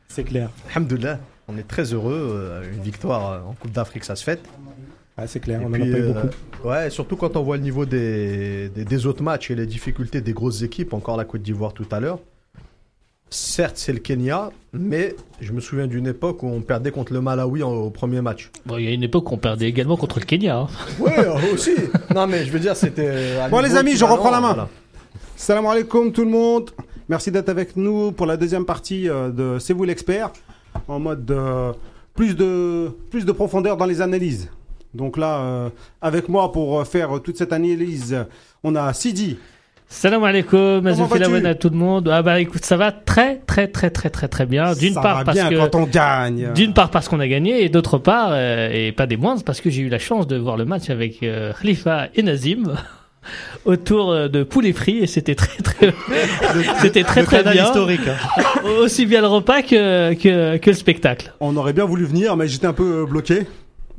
c'est 0.07 0.23
clair. 0.23 0.51
Alhamdoulilah, 0.71 1.19
on 1.49 1.59
est 1.59 1.67
très 1.67 1.93
heureux. 1.93 2.31
euh, 2.37 2.73
Une 2.73 2.81
victoire 2.81 3.33
euh, 3.33 3.41
en 3.51 3.55
Coupe 3.55 3.73
d'Afrique, 3.73 4.05
ça 4.05 4.15
se 4.15 4.23
fête. 4.23 4.41
Ah, 5.17 5.27
c'est 5.27 5.41
clair, 5.41 5.61
Et 5.61 5.65
on 5.65 5.69
en 5.69 5.73
puis, 5.73 5.83
a 5.83 5.85
pas 5.93 5.99
eu 5.99 6.03
euh, 6.03 6.13
beaucoup. 6.13 6.69
Ouais, 6.69 6.91
surtout 6.91 7.17
quand 7.17 7.37
on 7.37 7.43
voit 7.43 7.57
le 7.57 7.65
niveau 7.65 7.87
des, 7.87 8.69
des, 8.69 8.85
des 8.85 9.07
autres 9.07 9.25
matchs 9.25 9.51
et 9.51 9.57
les 9.57 9.67
difficultés 9.67 10.21
des 10.21 10.33
grosses 10.33 10.63
équipes, 10.63 10.95
encore 10.95 11.17
la 11.17 11.25
Côte 11.25 11.43
d'Ivoire 11.43 11.73
tout 11.73 11.87
à 11.91 11.99
l'heure. 11.99 12.21
Certes, 13.33 13.77
c'est 13.77 13.93
le 13.93 14.01
Kenya, 14.01 14.51
mais 14.73 15.15
je 15.41 15.53
me 15.53 15.61
souviens 15.61 15.87
d'une 15.87 16.09
époque 16.09 16.43
où 16.43 16.49
on 16.49 16.63
perdait 16.63 16.91
contre 16.91 17.13
le 17.13 17.21
Malawi 17.21 17.63
en- 17.63 17.71
au 17.73 17.91
premier 17.91 18.21
match. 18.21 18.51
Bon, 18.67 18.77
il 18.77 18.85
y 18.85 18.89
a 18.89 18.91
une 18.91 19.05
époque 19.05 19.31
où 19.31 19.35
on 19.35 19.39
perdait 19.39 19.67
également 19.69 19.97
contre 19.97 20.19
le 20.19 20.25
Kenya. 20.25 20.59
hein. 20.59 20.67
Ouais, 20.99 21.17
euh, 21.17 21.55
aussi. 21.55 21.71
Non, 22.13 22.27
mais 22.27 22.45
je 22.45 22.51
veux 22.51 22.59
dire, 22.59 22.75
c'était. 22.77 23.37
à 23.41 23.49
Bon, 23.49 23.61
les 23.61 23.77
amis, 23.77 23.95
je 23.97 24.05
reprends 24.05 24.31
la 24.33 24.41
main. 24.41 24.49
voilà. 24.55 24.69
Salam 25.37 25.65
alaikum 25.67 26.13
tout 26.13 26.25
le 26.25 26.31
monde. 26.31 26.71
Merci 27.09 27.31
d'être 27.31 27.49
avec 27.49 27.77
nous 27.77 28.11
pour 28.13 28.27
la 28.27 28.37
deuxième 28.37 28.65
partie 28.65 29.09
euh, 29.09 29.31
de 29.31 29.59
C'est 29.61 29.75
vous 29.75 29.85
l'expert. 29.85 30.33
En 30.89 30.99
mode 30.99 31.31
euh, 31.31 31.73
plus, 32.15 32.35
de, 32.35 32.89
plus 33.11 33.25
de 33.25 33.33
profondeur 33.33 33.77
dans 33.77 33.87
les 33.87 34.01
analyses. 34.01 34.49
Donc 34.93 35.17
là, 35.17 35.41
euh, 35.41 35.69
avec 36.03 36.29
moi 36.29 36.51
pour 36.51 36.81
euh, 36.81 36.85
faire 36.85 37.21
toute 37.23 37.37
cette 37.37 37.53
analyse, 37.53 38.17
on 38.65 38.75
a 38.75 38.93
Sidi. 38.93 39.39
Salam 39.93 40.23
alaikum, 40.23 40.87
à 40.87 41.55
tout 41.57 41.69
le 41.69 41.77
monde. 41.77 42.09
Ah 42.13 42.23
bah 42.23 42.41
écoute, 42.41 42.65
ça 42.65 42.77
va 42.77 42.93
très 42.93 43.39
très 43.45 43.67
très 43.67 43.91
très 43.91 44.09
très 44.09 44.29
très 44.29 44.47
bien. 44.47 44.73
D'une 44.75 44.95
part 44.95 45.19
va 45.19 45.25
parce 45.25 45.37
bien 45.37 45.51
que 45.51 45.57
quand 45.57 45.75
on 45.75 45.85
gagne. 45.85 46.53
d'une 46.55 46.73
part 46.73 46.91
parce 46.91 47.09
qu'on 47.09 47.19
a 47.19 47.27
gagné 47.27 47.65
et 47.65 47.69
d'autre 47.69 47.99
part 47.99 48.29
euh, 48.31 48.71
et 48.73 48.93
pas 48.93 49.07
des 49.07 49.17
moindres 49.17 49.43
parce 49.43 49.61
que 49.61 49.69
j'ai 49.69 49.83
eu 49.83 49.89
la 49.89 49.99
chance 49.99 50.29
de 50.29 50.37
voir 50.37 50.57
le 50.57 50.65
match 50.65 50.91
avec 50.91 51.25
euh, 51.25 51.53
Khalifa 51.61 52.07
et 52.15 52.23
Nazim 52.23 52.73
autour 53.65 54.13
euh, 54.13 54.29
de 54.29 54.45
poulet 54.45 54.73
frit 54.73 54.99
et 54.99 55.07
c'était 55.09 55.35
très 55.35 55.61
très 55.61 55.93
c'était 56.81 57.03
très 57.03 57.25
très 57.25 57.43
bien 57.43 57.65
historique. 57.65 58.01
hein. 58.07 58.61
aussi 58.79 59.07
bien 59.07 59.21
le 59.21 59.27
repas 59.27 59.63
que, 59.63 60.15
que 60.15 60.57
que 60.59 60.71
le 60.71 60.77
spectacle. 60.77 61.33
On 61.41 61.57
aurait 61.57 61.73
bien 61.75 61.85
voulu 61.85 62.05
venir, 62.05 62.37
mais 62.37 62.47
j'étais 62.47 62.69
un 62.69 62.73
peu 62.73 63.05
bloqué. 63.07 63.41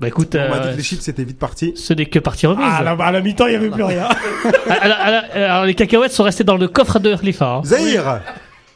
Bah 0.00 0.08
écoute, 0.08 0.36
On 0.38 0.50
m'a 0.50 0.58
dit 0.58 0.68
euh, 0.68 0.72
que 0.72 0.76
les 0.76 0.82
chips 0.82 1.00
c'était 1.00 1.24
vite 1.24 1.38
parti. 1.38 1.72
ce 1.74 1.94
n'est 1.94 2.04
que 2.06 2.18
partie 2.18 2.46
remise. 2.46 2.66
Ah, 2.68 2.82
là, 2.82 2.96
à 3.00 3.12
la 3.12 3.20
mi-temps, 3.22 3.46
il 3.46 3.50
n'y 3.52 3.56
avait 3.56 3.70
plus 3.70 3.82
rien. 3.82 4.06
Ah, 4.10 4.72
alors, 4.80 4.98
alors, 5.00 5.22
alors, 5.34 5.64
les 5.64 5.74
cacahuètes 5.74 6.12
sont 6.12 6.22
restées 6.24 6.44
dans 6.44 6.56
le 6.58 6.68
coffre 6.68 6.98
de 6.98 7.14
Khalifa. 7.16 7.46
hein. 7.56 7.62
Zahir 7.64 8.20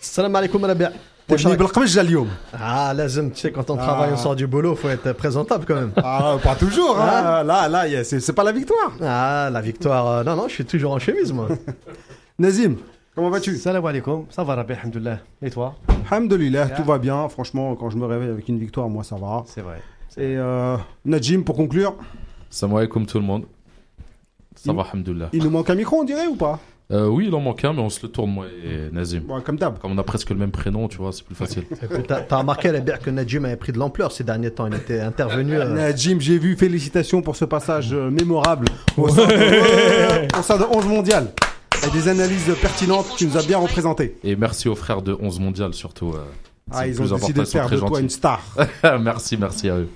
Salam 0.00 0.34
alaikum, 0.34 0.64
Rabia. 0.64 0.90
t'es 1.28 1.36
venu 1.36 1.56
بالقمش 1.56 1.98
اليوم. 1.98 2.28
Ah, 2.54 2.92
lazim, 2.94 3.30
tu 3.30 3.40
sais, 3.40 3.52
quand 3.52 3.68
on 3.70 3.76
Ah. 3.78 3.82
travaille, 3.82 4.10
on 4.14 4.16
sort 4.16 4.34
du 4.34 4.46
boulot, 4.46 4.74
faut 4.74 4.88
être 4.88 5.12
présentable 5.12 5.64
quand 5.68 5.74
même. 5.74 5.92
Ah, 6.02 6.36
pas 6.42 6.54
toujours. 6.54 6.98
hein. 6.98 7.42
Là, 7.44 7.68
là, 7.68 7.86
y 7.86 7.96
a- 7.96 8.02
c'est 8.04 8.18
c'est 8.20 8.32
pas 8.32 8.42
la 8.42 8.52
victoire. 8.52 8.90
Ah, 9.02 9.50
la 9.52 9.60
victoire. 9.60 10.04
euh, 10.08 10.24
non, 10.24 10.34
non, 10.36 10.48
je 10.48 10.54
suis 10.54 10.64
toujours 10.64 10.92
en 10.92 10.98
chemise, 10.98 11.32
moi. 11.34 11.48
Nazim, 12.38 12.76
comment 13.14 13.28
vas-tu 13.30 13.56
Salam 13.58 13.84
alaikum, 13.84 14.24
ça 14.30 14.42
va 14.42 14.54
Rabbi, 14.54 14.72
alhamdoulilah. 14.72 15.18
Et 15.42 15.50
toi 15.50 15.74
Alhamdulillah, 16.10 16.64
tout 16.76 16.84
va 16.84 16.96
bien. 16.98 17.28
Franchement, 17.28 17.76
quand 17.78 17.90
je 17.90 17.96
me 17.98 18.06
réveille 18.06 18.30
avec 18.30 18.48
une 18.48 18.58
victoire, 18.58 18.88
moi 18.88 19.04
ça 19.04 19.16
va. 19.16 19.44
C'est 19.46 19.60
vrai. 19.68 19.80
Et 20.17 20.35
euh, 20.37 20.77
Najim, 21.03 21.41
pour 21.43 21.55
conclure, 21.55 21.95
Salam 22.49 22.75
alaikum 22.77 23.05
tout 23.05 23.19
le 23.19 23.25
monde. 23.25 23.43
Ça 24.55 24.71
Il- 24.71 24.75
va, 24.77 24.83
alhamdoulilah. 24.83 25.29
il 25.33 25.43
nous 25.43 25.49
manque 25.49 25.69
un 25.69 25.75
micro, 25.75 25.97
on 25.99 26.03
dirait 26.05 26.27
ou 26.27 26.35
pas 26.35 26.59
Euh, 26.91 27.07
oui, 27.07 27.25
il 27.27 27.35
en 27.35 27.41
manque 27.41 27.65
un, 27.65 27.73
mais 27.73 27.81
on 27.81 27.89
se 27.89 27.99
le 28.03 28.09
tourne, 28.09 28.31
moi 28.31 28.45
et 28.47 28.89
Nazim. 28.93 29.21
Bon, 29.27 29.41
Comme 29.41 29.57
d'hab. 29.57 29.77
Comme 29.79 29.91
on 29.91 29.97
a 29.97 30.03
presque 30.03 30.29
le 30.29 30.37
même 30.37 30.51
prénom, 30.51 30.87
tu 30.87 30.97
vois, 30.97 31.11
c'est 31.11 31.25
plus 31.25 31.35
facile. 31.35 31.63
T'as 32.07 32.21
t'as 32.21 32.37
remarqué, 32.37 32.69
Rabia, 32.69 32.97
que 32.97 33.09
Najim 33.09 33.43
avait 33.43 33.57
pris 33.57 33.71
de 33.73 33.77
l'ampleur 33.79 34.11
ces 34.13 34.23
derniers 34.23 34.51
temps. 34.51 34.67
Il 34.67 34.75
était 34.75 35.01
intervenu. 35.01 35.55
euh, 35.55 35.73
Najim, 35.73 36.19
j'ai 36.21 36.37
vu, 36.37 36.55
félicitations 36.55 37.21
pour 37.21 37.35
ce 37.35 37.43
passage 37.43 37.91
euh, 37.91 38.09
mémorable 38.09 38.67
au 38.97 39.09
sein, 39.09 39.25
de, 39.27 40.37
au 40.39 40.41
sein 40.43 40.57
de 40.57 40.63
11 40.63 40.85
mondial. 40.87 41.31
Et 41.85 41.89
des 41.91 42.07
analyses 42.07 42.49
pertinentes, 42.61 43.07
tu 43.17 43.25
nous 43.27 43.35
as 43.37 43.43
bien 43.43 43.57
représenté. 43.57 44.15
Et 44.23 44.35
merci 44.37 44.69
aux 44.69 44.75
frères 44.75 45.01
de 45.01 45.17
11 45.19 45.39
mondial, 45.41 45.73
surtout. 45.73 46.11
euh, 46.13 46.23
Ah, 46.71 46.87
ils 46.87 47.01
ont 47.01 47.05
décidé 47.17 47.41
de 47.41 47.45
faire 47.45 47.69
de 47.69 47.77
toi 47.77 47.99
une 47.99 48.09
star. 48.09 48.41
merci, 49.01 49.35
merci 49.37 49.69
à 49.69 49.77
eux. 49.77 49.89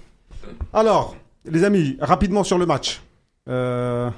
Alors, 0.73 1.15
les 1.49 1.63
amis, 1.63 1.97
rapidement 1.99 2.43
sur 2.43 2.57
le 2.57 2.65
match. 2.65 3.01
Euh, 3.49 4.09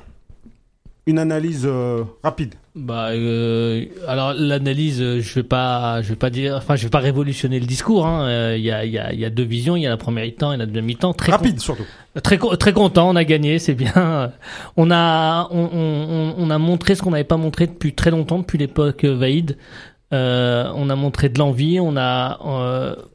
une 1.08 1.20
analyse 1.20 1.64
euh, 1.66 2.04
rapide. 2.24 2.56
Bah, 2.76 3.10
euh, 3.10 3.86
alors 4.08 4.34
l'analyse, 4.34 5.02
euh, 5.02 5.20
je 5.20 5.34
vais 5.36 5.44
pas, 5.44 6.02
je 6.02 6.10
vais 6.10 6.16
pas 6.16 6.30
dire, 6.30 6.56
enfin, 6.56 6.76
je 6.76 6.84
vais 6.84 6.90
pas 6.90 7.00
révolutionner 7.00 7.60
le 7.60 7.66
discours. 7.66 8.06
hein. 8.06 8.28
Euh, 8.28 8.56
Il 8.58 8.64
y, 8.64 8.72
a, 8.72 8.86
y, 8.86 8.98
a, 8.98 9.12
il 9.12 9.20
y 9.20 9.26
a 9.26 9.30
deux 9.30 9.44
visions, 9.44 9.76
il 9.76 9.82
y 9.82 9.88
a 9.88 9.90
la 9.90 9.98
première 9.98 10.24
mi-temps 10.26 10.54
et 10.54 10.58
la 10.58 10.66
deuxième 10.66 10.86
mi-temps. 10.86 11.14
Très 11.14 11.32
Rapide 11.32 11.60
surtout. 11.60 11.84
très, 12.24 12.38
très 12.38 12.72
content, 12.74 13.10
on 13.10 13.16
a 13.16 13.24
gagné, 13.24 13.60
c'est 13.60 13.74
bien. 13.74 14.32
On 14.78 14.92
a, 14.92 15.48
on, 15.52 15.70
on, 15.74 16.36
on 16.38 16.50
a 16.50 16.58
montré 16.58 16.96
ce 16.96 17.02
qu'on 17.02 17.12
n'avait 17.12 17.24
pas 17.24 17.38
montré 17.38 17.68
depuis 17.68 17.94
très 17.94 18.12
longtemps, 18.12 18.40
depuis 18.40 18.58
l'époque 18.58 19.04
Vaïd. 19.04 19.58
Euh, 20.14 20.70
on 20.76 20.90
a 20.90 20.96
montré 20.96 21.30
de 21.30 21.40
l'envie, 21.40 21.80
on 21.80 21.96
a, 21.98 22.38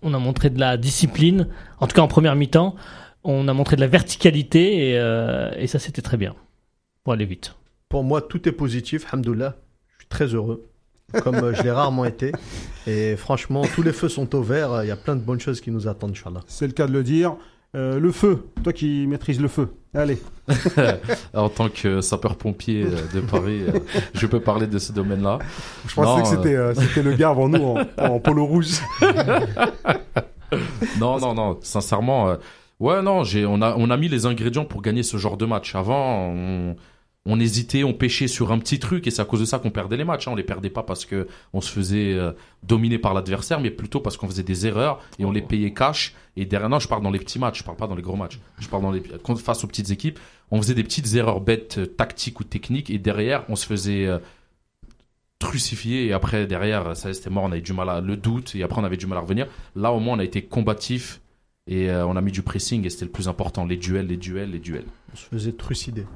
on 0.02 0.14
a 0.14 0.18
montré 0.18 0.50
de 0.50 0.58
la 0.58 0.76
discipline. 0.76 1.46
En 1.78 1.86
tout 1.86 1.94
cas, 1.94 2.02
en 2.02 2.08
première 2.08 2.34
mi-temps, 2.36 2.74
on 3.26 3.48
a 3.48 3.52
montré 3.52 3.76
de 3.76 3.80
la 3.80 3.86
verticalité 3.88 4.90
et, 4.90 4.98
euh, 4.98 5.50
et 5.56 5.66
ça, 5.66 5.78
c'était 5.78 6.02
très 6.02 6.16
bien. 6.16 6.34
Pour 7.04 7.12
aller 7.12 7.24
vite. 7.24 7.54
Pour 7.88 8.04
moi, 8.04 8.20
tout 8.22 8.48
est 8.48 8.52
positif, 8.52 9.06
hamdoullah. 9.12 9.56
Je 9.92 10.02
suis 10.02 10.08
très 10.08 10.26
heureux, 10.26 10.64
comme 11.22 11.36
euh, 11.36 11.54
je 11.54 11.62
l'ai 11.62 11.70
rarement 11.70 12.04
été. 12.04 12.32
Et 12.86 13.16
franchement, 13.16 13.62
tous 13.74 13.82
les 13.82 13.92
feux 13.92 14.08
sont 14.08 14.34
au 14.34 14.42
vert. 14.42 14.82
Il 14.82 14.88
y 14.88 14.92
a 14.92 14.96
plein 14.96 15.16
de 15.16 15.20
bonnes 15.20 15.40
choses 15.40 15.60
qui 15.60 15.70
nous 15.70 15.86
attendent, 15.88 16.12
Inch'Allah. 16.12 16.40
C'est 16.46 16.66
le 16.66 16.72
cas 16.72 16.86
de 16.86 16.92
le 16.92 17.02
dire. 17.02 17.36
Euh, 17.74 17.98
le 17.98 18.10
feu, 18.10 18.46
toi 18.62 18.72
qui 18.72 19.06
maîtrises 19.06 19.40
le 19.40 19.48
feu. 19.48 19.68
Allez. 19.92 20.18
En 21.34 21.48
tant 21.48 21.68
que 21.68 22.00
sapeur-pompier 22.00 22.86
de 23.12 23.20
Paris, 23.20 23.62
je 24.14 24.26
peux 24.26 24.40
parler 24.40 24.66
de 24.66 24.78
ce 24.78 24.92
domaine-là. 24.92 25.38
Je 25.86 25.94
pensais 25.94 26.08
Non, 26.16 26.22
que 26.22 26.28
c'était 26.28 26.56
euh, 26.56 26.74
c'était 26.74 27.02
le 27.02 27.12
gars 27.14 27.30
avant 27.30 27.48
nous 27.48 27.62
en, 27.62 27.84
en 27.98 28.20
polo 28.20 28.46
rouge. 28.46 28.80
Non, 31.00 31.18
non, 31.18 31.34
non, 31.34 31.58
sincèrement, 31.60 32.28
euh, 32.28 32.36
ouais, 32.80 33.02
non, 33.02 33.24
j'ai, 33.24 33.46
on 33.46 33.62
a, 33.62 33.74
on 33.76 33.90
a 33.90 33.96
mis 33.96 34.08
les 34.08 34.26
ingrédients 34.26 34.64
pour 34.64 34.82
gagner 34.82 35.02
ce 35.02 35.16
genre 35.16 35.36
de 35.36 35.46
match. 35.46 35.74
Avant, 35.74 36.28
on, 36.28 36.76
on 37.26 37.40
hésitait, 37.40 37.84
on 37.84 37.92
pêchait 37.92 38.28
sur 38.28 38.52
un 38.52 38.58
petit 38.58 38.78
truc 38.78 39.06
et 39.06 39.10
c'est 39.10 39.20
à 39.20 39.24
cause 39.24 39.40
de 39.40 39.44
ça 39.44 39.58
qu'on 39.58 39.70
perdait 39.70 39.96
les 39.96 40.04
matchs. 40.04 40.28
Hein. 40.28 40.32
On 40.32 40.36
les 40.36 40.44
perdait 40.44 40.70
pas 40.70 40.84
parce 40.84 41.04
que 41.04 41.26
on 41.52 41.60
se 41.60 41.70
faisait 41.70 42.14
euh, 42.14 42.32
dominer 42.62 42.98
par 42.98 43.14
l'adversaire, 43.14 43.60
mais 43.60 43.70
plutôt 43.70 44.00
parce 44.00 44.16
qu'on 44.16 44.28
faisait 44.28 44.44
des 44.44 44.66
erreurs 44.66 45.00
et 45.18 45.24
on 45.24 45.32
les 45.32 45.42
payait 45.42 45.72
cash. 45.72 46.14
Et 46.36 46.46
derrière, 46.46 46.68
non, 46.68 46.78
je 46.78 46.88
parle 46.88 47.02
dans 47.02 47.10
les 47.10 47.18
petits 47.18 47.38
matchs, 47.38 47.58
je 47.58 47.64
parle 47.64 47.76
pas 47.76 47.88
dans 47.88 47.96
les 47.96 48.02
gros 48.02 48.16
matchs. 48.16 48.38
Je 48.60 48.68
parle 48.68 48.82
dans 48.82 48.92
les, 48.92 49.02
face 49.36 49.64
aux 49.64 49.66
petites 49.66 49.90
équipes, 49.90 50.20
on 50.50 50.62
faisait 50.62 50.74
des 50.74 50.84
petites 50.84 51.14
erreurs 51.14 51.40
bêtes, 51.40 51.78
euh, 51.78 51.86
tactiques 51.86 52.38
ou 52.38 52.44
techniques 52.44 52.90
et 52.90 52.98
derrière, 52.98 53.44
on 53.48 53.56
se 53.56 53.66
faisait 53.66 54.06
euh, 54.06 54.18
crucifier 55.40 56.06
et 56.06 56.12
après 56.12 56.46
derrière 56.46 56.96
ça 56.96 57.12
c'était 57.12 57.28
mort 57.28 57.44
on 57.44 57.52
avait 57.52 57.60
du 57.60 57.74
mal 57.74 57.90
à 57.90 58.00
le 58.00 58.16
doute 58.16 58.54
et 58.54 58.62
après 58.62 58.80
on 58.80 58.84
avait 58.84 58.96
du 58.96 59.06
mal 59.06 59.18
à 59.18 59.20
revenir 59.20 59.46
là 59.74 59.92
au 59.92 60.00
moins 60.00 60.16
on 60.16 60.18
a 60.18 60.24
été 60.24 60.40
combatif 60.40 61.20
et 61.66 61.90
euh, 61.90 62.06
on 62.06 62.16
a 62.16 62.20
mis 62.20 62.32
du 62.32 62.42
pressing 62.42 62.84
et 62.86 62.90
c'était 62.90 63.06
le 63.06 63.10
plus 63.10 63.28
important 63.28 63.64
les 63.64 63.76
duels 63.76 64.06
les 64.06 64.16
duels 64.16 64.50
les 64.50 64.58
duels 64.58 64.84
On 65.12 65.16
se 65.16 65.26
faisait 65.26 65.52
trucider. 65.52 66.06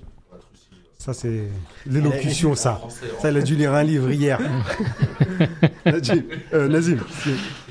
Ça, 0.99 1.15
c'est 1.15 1.49
l'élocution, 1.87 2.55
ça. 2.55 2.79
Ça, 3.21 3.31
il 3.31 3.37
a 3.39 3.41
dû 3.41 3.57
lire 3.57 3.73
un 3.73 3.83
livre 3.83 4.11
hier. 4.11 4.39
Najim, 5.87 6.25
euh, 6.53 6.69
Nazim. 6.69 6.99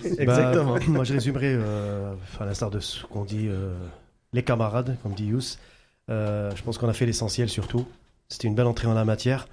Exactement. 0.04 0.74
Bah, 0.74 0.80
moi, 0.88 1.04
je 1.04 1.14
résumerai, 1.14 1.54
euh, 1.54 2.16
à 2.40 2.46
l'instar 2.46 2.72
de 2.72 2.80
ce 2.80 3.06
qu'ont 3.06 3.26
dit 3.26 3.46
euh, 3.48 3.76
les 4.34 4.42
camarades, 4.42 4.98
comme 5.04 5.14
dit 5.14 5.26
Yous. 5.26 5.58
Euh, 6.10 6.52
je 6.56 6.64
pense 6.64 6.78
qu'on 6.78 6.90
a 6.90 6.94
fait 6.94 7.06
l'essentiel 7.06 7.50
surtout. 7.50 7.86
C'était 8.30 8.48
une 8.48 8.56
belle 8.56 8.68
entrée 8.68 8.88
en 8.88 8.94
la 8.94 9.06
matière. 9.06 9.48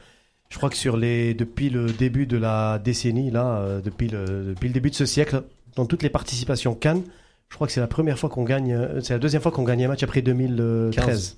Je 0.48 0.56
crois 0.56 0.70
que 0.70 0.76
sur 0.76 0.96
les 0.96 1.34
depuis 1.34 1.70
le 1.70 1.86
début 1.86 2.26
de 2.26 2.36
la 2.36 2.78
décennie 2.78 3.30
là, 3.30 3.58
euh, 3.58 3.80
depuis 3.80 4.08
le 4.08 4.44
depuis 4.44 4.68
le 4.68 4.74
début 4.74 4.90
de 4.90 4.94
ce 4.94 5.06
siècle, 5.06 5.42
dans 5.74 5.86
toutes 5.86 6.02
les 6.02 6.10
participations 6.10 6.74
Cannes, 6.74 7.02
je 7.50 7.54
crois 7.54 7.66
que 7.66 7.72
c'est 7.72 7.80
la 7.80 7.86
première 7.86 8.18
fois 8.18 8.28
qu'on 8.28 8.44
gagne, 8.44 8.72
euh, 8.72 9.00
c'est 9.00 9.12
la 9.14 9.18
deuxième 9.18 9.42
fois 9.42 9.52
qu'on 9.52 9.62
gagne 9.64 9.84
un 9.84 9.88
match 9.88 10.02
après 10.02 10.22
2013. 10.22 11.36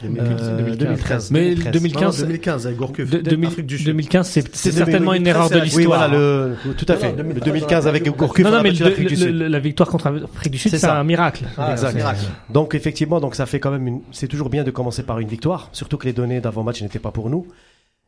2015. 0.00 0.40
Euh, 0.48 0.76
2013. 0.76 1.30
Mais 1.32 1.40
2013. 1.56 1.72
2015, 1.72 2.20
Non, 2.20 2.26
2015 2.26 2.66
avec 2.68 2.78
Gourcuff. 2.78 3.10
de- 3.10 3.18
2000 3.18 3.48
Afrique 3.48 3.66
du 3.66 3.78
Sud. 3.78 3.86
2015, 3.86 4.28
c'est 4.28 4.42
c'est 4.54 4.70
C'est 4.70 4.76
certainement 4.78 5.12
une 5.12 5.24
2013, 5.24 5.34
erreur 5.36 5.50
de 5.50 5.54
la- 5.54 5.60
Oui, 5.60 5.64
l'histoire. 5.66 6.08
voilà, 6.08 6.14
le, 6.16 6.54
tout 6.74 6.86
à 6.88 6.96
fait. 6.96 7.08
non, 7.10 7.16
Le 7.16 7.22
2013, 7.24 7.44
2015 7.44 7.86
avec 7.88 8.04
Gourcuff. 8.06 8.44
Non, 8.44 8.50
on 8.50 8.52
non, 8.52 8.58
a 8.58 8.62
mais 8.62 8.70
battu 8.70 8.82
le, 8.84 8.88
l'Afrique 8.90 9.08
du 9.08 9.14
le- 9.16 9.20
Sud. 9.20 9.34
le- 9.34 9.48
la 9.48 9.58
victoire 9.58 9.88
contre 9.88 10.08
l'Afrique 10.10 10.52
du 10.52 10.58
Sud, 10.58 10.70
C'est 10.70 10.78
c'est 10.78 10.86
ça. 10.86 10.96
un 11.00 11.02
miracle. 11.02 11.44
Ah, 11.56 11.72
Exact. 11.72 11.96
miracle. 11.96 12.20
Donc 12.50 12.76
effectivement, 12.76 13.18
donc 13.18 13.34
ça 13.34 13.46
fait 13.46 13.58
quand 13.58 13.72
même 13.72 13.88
une... 13.88 14.00
c'est 14.12 14.28
toujours 14.28 14.50
bien 14.50 14.62
de 14.62 14.70
commencer 14.70 15.02
par 15.02 15.18
une 15.18 15.26
victoire, 15.28 15.68
surtout 15.72 15.96
que 15.96 16.04
les 16.06 16.12
données 16.12 16.40
d'avant-match 16.40 16.80
n'étaient 16.80 17.00
pas 17.00 17.10
pour 17.10 17.28
nous. 17.28 17.48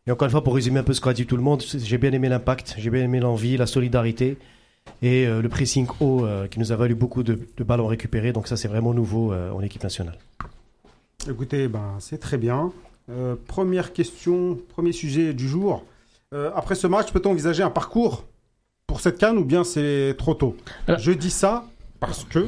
Et 0.06 0.12
encore 0.12 0.26
une 0.26 0.30
fois, 0.32 0.44
pour 0.44 0.54
résumer 0.54 0.78
un 0.78 0.82
peu 0.84 0.92
ce 0.94 1.00
qu'a 1.00 1.12
dit 1.12 1.26
tout 1.26 1.36
le 1.36 1.42
monde, 1.42 1.60
j'ai 1.76 1.98
bien 1.98 2.12
aimé 2.12 2.28
l'impact, 2.28 2.76
j'ai 2.78 2.90
bien 2.90 3.02
aimé 3.02 3.18
l'envie, 3.18 3.56
la 3.56 3.66
solidarité 3.66 4.38
et 5.02 5.26
euh, 5.26 5.40
le 5.42 5.48
pressing 5.48 5.86
haut 6.00 6.24
euh, 6.24 6.46
qui 6.46 6.58
nous 6.58 6.72
a 6.72 6.76
valu 6.76 6.94
beaucoup 6.94 7.22
de, 7.22 7.38
de 7.56 7.64
ballons 7.64 7.86
récupérés. 7.86 8.32
Donc 8.32 8.48
ça, 8.48 8.56
c'est 8.56 8.68
vraiment 8.68 8.92
nouveau 8.94 9.32
euh, 9.32 9.50
en 9.50 9.62
équipe 9.62 9.82
nationale. 9.82 10.18
Écoutez, 11.28 11.68
ben, 11.68 11.96
c'est 11.98 12.18
très 12.18 12.38
bien. 12.38 12.72
Euh, 13.10 13.34
première 13.46 13.92
question, 13.92 14.58
premier 14.68 14.92
sujet 14.92 15.32
du 15.34 15.48
jour. 15.48 15.84
Euh, 16.32 16.50
après 16.54 16.74
ce 16.74 16.86
match, 16.86 17.12
peut-on 17.12 17.30
envisager 17.32 17.62
un 17.62 17.70
parcours 17.70 18.24
pour 18.86 19.00
cette 19.00 19.18
canne 19.18 19.36
ou 19.38 19.44
bien 19.44 19.64
c'est 19.64 20.14
trop 20.18 20.34
tôt? 20.34 20.56
Je 20.98 21.12
dis 21.12 21.30
ça 21.30 21.64
parce 21.98 22.24
que 22.24 22.46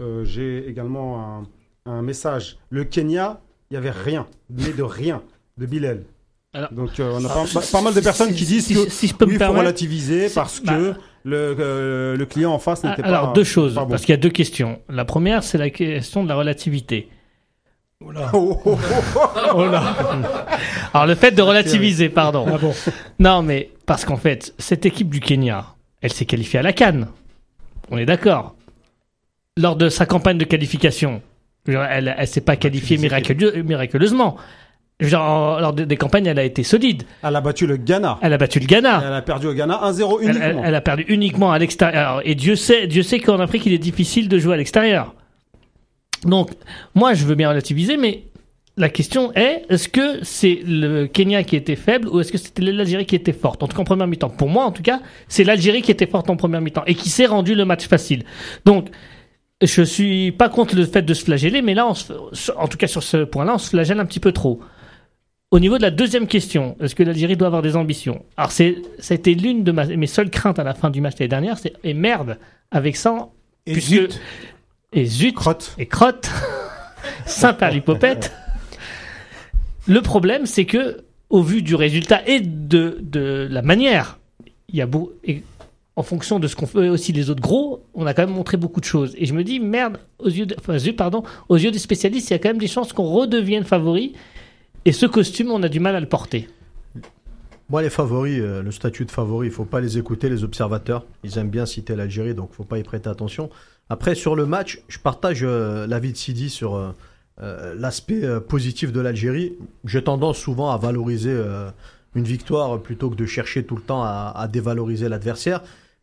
euh, 0.00 0.24
j'ai 0.24 0.66
également 0.68 1.42
un, 1.86 1.90
un 1.90 2.02
message. 2.02 2.58
Le 2.70 2.84
Kenya, 2.84 3.40
il 3.70 3.74
n'y 3.74 3.78
avait 3.78 3.90
rien, 3.90 4.26
mais 4.50 4.72
de 4.72 4.82
rien, 4.82 5.22
de 5.58 5.66
Bilal. 5.66 6.04
Alors- 6.52 6.72
Donc 6.72 7.00
euh, 7.00 7.12
on 7.14 7.24
a 7.24 7.30
Alors, 7.30 7.46
pas, 7.52 7.60
pas 7.60 7.82
mal 7.82 7.94
de 7.94 8.00
personnes 8.00 8.32
qui 8.32 8.44
disent 8.44 8.66
si, 8.66 8.74
que 8.74 8.88
si 8.88 9.08
je 9.08 9.14
peux 9.14 9.24
oui, 9.24 9.30
me 9.32 9.34
il 9.34 9.38
faut 9.38 9.38
permettre. 9.40 9.60
relativiser 9.60 10.28
parce 10.30 10.62
bah- 10.62 10.72
que 10.76 10.94
le, 11.24 11.56
euh, 11.58 12.16
le 12.16 12.26
client 12.26 12.52
en 12.52 12.58
face 12.58 12.84
n'était 12.84 13.02
pas. 13.02 13.08
Alors, 13.08 13.32
deux 13.32 13.44
choses, 13.44 13.74
pas 13.74 13.84
bon. 13.84 13.90
parce 13.90 14.02
qu'il 14.02 14.12
y 14.12 14.18
a 14.18 14.20
deux 14.20 14.30
questions. 14.30 14.80
La 14.88 15.04
première, 15.04 15.42
c'est 15.42 15.58
la 15.58 15.70
question 15.70 16.22
de 16.22 16.28
la 16.28 16.34
relativité. 16.36 17.08
Oh, 18.04 18.10
oh, 18.34 18.60
oh, 18.66 18.78
oh. 19.54 19.60
Alors, 20.92 21.06
le 21.06 21.14
fait 21.14 21.30
de 21.30 21.40
relativiser, 21.42 22.08
pardon. 22.10 22.44
Ah 22.52 22.58
bon. 22.58 22.74
Non, 23.18 23.42
mais 23.42 23.70
parce 23.86 24.04
qu'en 24.04 24.16
fait, 24.18 24.52
cette 24.58 24.84
équipe 24.84 25.08
du 25.08 25.20
Kenya, 25.20 25.64
elle 26.02 26.12
s'est 26.12 26.26
qualifiée 26.26 26.58
à 26.58 26.62
la 26.62 26.72
Cannes. 26.74 27.08
On 27.90 27.96
est 27.96 28.04
d'accord. 28.06 28.54
Lors 29.56 29.76
de 29.76 29.88
sa 29.88 30.04
campagne 30.04 30.36
de 30.38 30.44
qualification, 30.44 31.22
elle, 31.66 32.14
elle 32.18 32.28
s'est 32.28 32.40
pas 32.42 32.56
qualifiée 32.56 32.98
miraculeux- 32.98 33.62
miraculeusement. 33.62 34.36
Je 35.00 35.06
veux 35.06 35.10
dire, 35.10 35.20
en- 35.22 35.58
lors 35.58 35.72
de- 35.72 35.84
des 35.84 35.96
campagnes, 35.96 36.26
elle 36.26 36.38
a 36.38 36.44
été 36.44 36.62
solide. 36.62 37.02
Elle 37.22 37.34
a 37.34 37.40
battu 37.40 37.66
le 37.66 37.76
Ghana. 37.76 38.18
Elle 38.22 38.32
a 38.32 38.38
battu 38.38 38.60
le 38.60 38.66
Ghana. 38.66 39.02
Elle 39.04 39.12
a 39.12 39.22
perdu 39.22 39.46
au 39.48 39.52
Ghana 39.54 39.80
1-0 39.82 40.20
Elle, 40.20 40.28
uniquement. 40.28 40.44
elle- 40.46 40.60
elle 40.64 40.74
a 40.74 40.80
perdu 40.80 41.04
uniquement 41.08 41.52
à 41.52 41.58
l'extérieur. 41.58 42.20
Et 42.24 42.34
Dieu 42.36 42.54
sait, 42.54 42.86
Dieu 42.86 43.02
sait 43.02 43.18
qu'en 43.18 43.40
Afrique, 43.40 43.66
il 43.66 43.72
est 43.72 43.78
difficile 43.78 44.28
de 44.28 44.38
jouer 44.38 44.54
à 44.54 44.56
l'extérieur. 44.56 45.14
Donc, 46.24 46.50
moi, 46.94 47.14
je 47.14 47.24
veux 47.24 47.34
bien 47.34 47.48
relativiser, 47.50 47.96
mais 47.96 48.24
la 48.76 48.88
question 48.88 49.32
est 49.34 49.64
est-ce 49.68 49.88
que 49.88 50.22
c'est 50.24 50.60
le 50.66 51.06
Kenya 51.06 51.42
qui 51.42 51.56
était 51.56 51.76
faible 51.76 52.08
ou 52.08 52.20
est-ce 52.20 52.32
que 52.32 52.38
c'était 52.38 52.62
l'Algérie 52.62 53.04
qui 53.04 53.16
était 53.16 53.32
forte? 53.32 53.62
En 53.62 53.66
tout 53.68 53.76
cas, 53.76 53.82
en 53.82 53.84
première 53.84 54.06
mi-temps. 54.06 54.30
Pour 54.30 54.48
moi, 54.48 54.64
en 54.64 54.72
tout 54.72 54.82
cas, 54.82 55.00
c'est 55.28 55.44
l'Algérie 55.44 55.82
qui 55.82 55.90
était 55.90 56.06
forte 56.06 56.30
en 56.30 56.36
première 56.36 56.60
mi-temps 56.60 56.84
et 56.86 56.94
qui 56.94 57.10
s'est 57.10 57.26
rendu 57.26 57.54
le 57.54 57.64
match 57.64 57.86
facile. 57.88 58.22
Donc, 58.64 58.88
je 59.62 59.82
suis 59.82 60.32
pas 60.32 60.48
contre 60.48 60.76
le 60.76 60.84
fait 60.86 61.02
de 61.02 61.14
se 61.14 61.24
flageller, 61.24 61.62
mais 61.62 61.74
là, 61.74 61.86
on 61.86 61.94
se- 61.94 62.12
en 62.56 62.68
tout 62.68 62.76
cas 62.78 62.86
sur 62.86 63.02
ce 63.02 63.18
point-là, 63.24 63.54
on 63.56 63.58
se 63.58 63.70
flagelle 63.70 64.00
un 64.00 64.06
petit 64.06 64.20
peu 64.20 64.32
trop. 64.32 64.60
Au 65.54 65.60
niveau 65.60 65.76
de 65.76 65.82
la 65.82 65.92
deuxième 65.92 66.26
question, 66.26 66.76
est-ce 66.80 66.96
que 66.96 67.04
l'Algérie 67.04 67.36
doit 67.36 67.46
avoir 67.46 67.62
des 67.62 67.76
ambitions? 67.76 68.24
Alors, 68.36 68.50
c'est, 68.50 68.74
ça 68.98 69.14
a 69.14 69.16
été 69.16 69.36
l'une 69.36 69.62
de 69.62 69.70
ma- 69.70 69.84
mes 69.86 70.08
seules 70.08 70.28
craintes 70.28 70.58
à 70.58 70.64
la 70.64 70.74
fin 70.74 70.90
du 70.90 71.00
match 71.00 71.14
l'année 71.20 71.28
dernière, 71.28 71.58
c'est 71.58 71.74
et 71.84 71.94
merde, 71.94 72.38
avec 72.72 72.96
ça, 72.96 73.28
Et 73.64 73.72
puisque- 73.74 73.88
zut, 73.90 74.20
et 74.92 75.04
zut, 75.04 75.32
crotte. 75.32 75.76
et 75.78 75.86
crotte, 75.86 76.28
Saint-Père-l'Hippopète. 77.26 78.32
Le 79.86 80.02
problème, 80.02 80.44
c'est 80.46 80.64
que, 80.64 81.04
au 81.30 81.40
vu 81.40 81.62
du 81.62 81.76
résultat 81.76 82.26
et 82.26 82.40
de, 82.40 82.98
de 83.00 83.46
la 83.48 83.62
manière, 83.62 84.18
il 84.70 84.74
y 84.74 84.82
a 84.82 84.86
beau, 84.86 85.12
et 85.22 85.44
en 85.94 86.02
fonction 86.02 86.40
de 86.40 86.48
ce 86.48 86.56
qu'on 86.56 86.66
fait 86.66 86.88
aussi 86.88 87.12
les 87.12 87.30
autres 87.30 87.42
gros, 87.42 87.84
on 87.94 88.06
a 88.06 88.12
quand 88.14 88.26
même 88.26 88.34
montré 88.34 88.56
beaucoup 88.56 88.80
de 88.80 88.86
choses. 88.86 89.14
Et 89.18 89.26
je 89.26 89.34
me 89.34 89.44
dis, 89.44 89.60
merde, 89.60 90.00
aux 90.18 90.28
yeux, 90.30 90.46
de- 90.46 90.56
enfin, 90.58 90.78
zut, 90.78 90.96
pardon, 90.96 91.22
aux 91.48 91.58
yeux 91.58 91.70
des 91.70 91.78
spécialistes, 91.78 92.30
il 92.30 92.32
y 92.32 92.34
a 92.34 92.40
quand 92.40 92.48
même 92.48 92.58
des 92.58 92.66
chances 92.66 92.92
qu'on 92.92 93.04
redevienne 93.04 93.62
favori. 93.62 94.14
Et 94.86 94.92
ce 94.92 95.06
costume, 95.06 95.50
on 95.50 95.62
a 95.62 95.68
du 95.70 95.80
mal 95.80 95.96
à 95.96 96.00
le 96.00 96.08
porter. 96.08 96.48
Moi, 97.70 97.80
les 97.80 97.88
favoris, 97.88 98.38
euh, 98.42 98.62
le 98.62 98.70
statut 98.70 99.06
de 99.06 99.10
favori, 99.10 99.46
il 99.46 99.52
faut 99.52 99.64
pas 99.64 99.80
les 99.80 99.96
écouter, 99.96 100.28
les 100.28 100.44
observateurs. 100.44 101.06
Ils 101.22 101.38
aiment 101.38 101.48
bien 101.48 101.64
citer 101.64 101.96
l'Algérie, 101.96 102.34
donc 102.34 102.52
faut 102.52 102.64
pas 102.64 102.78
y 102.78 102.82
prêter 102.82 103.08
attention. 103.08 103.48
Après, 103.88 104.14
sur 104.14 104.36
le 104.36 104.44
match, 104.44 104.82
je 104.88 104.98
partage 104.98 105.40
euh, 105.42 105.86
l'avis 105.86 106.12
de 106.12 106.18
Sidi 106.18 106.50
sur 106.50 106.76
euh, 106.76 107.74
l'aspect 107.78 108.22
positif 108.46 108.92
de 108.92 109.00
l'Algérie. 109.00 109.54
J'ai 109.86 110.04
tendance 110.04 110.36
souvent 110.36 110.70
à 110.70 110.76
valoriser 110.76 111.34
une 112.14 112.24
victoire 112.24 112.80
plutôt 112.80 113.10
que 113.10 113.16
de 113.16 113.26
chercher 113.26 113.64
tout 113.64 113.76
le 113.76 113.82
temps 113.82 114.04
à, 114.04 114.34
à 114.36 114.46
dévaloriser 114.48 115.08
l'adversaire. 115.08 115.62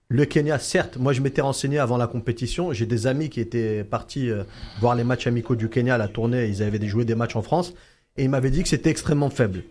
Le 0.10 0.26
Kenya, 0.26 0.60
certes, 0.60 0.98
moi 0.98 1.14
je 1.14 1.22
m'étais 1.22 1.40
renseigné 1.40 1.80
avant 1.80 1.96
la 1.96 2.08
compétition. 2.08 2.74
J'ai 2.74 2.86
des 2.86 3.08
amis 3.08 3.30
qui 3.30 3.40
étaient 3.40 3.86
partis 3.86 4.30
voir 4.82 4.96
les 4.96 5.06
matchs 5.06 5.28
amicaux 5.28 5.56
du 5.56 5.70
Kenya 5.70 5.96
à 5.96 5.98
la 5.98 6.10
tournée. 6.10 6.48
Ils 6.48 6.62
avaient 6.64 6.86
joué 6.86 7.06
des 7.06 7.16
matchs 7.16 7.38
en 7.38 7.42
France 7.42 7.74
et 8.18 8.24
ils 8.24 8.30
m'avaient 8.30 8.52
dit 8.52 8.64
que 8.64 8.70
c'était 8.70 8.90
extrêmement 8.90 9.30
faible. 9.30 9.64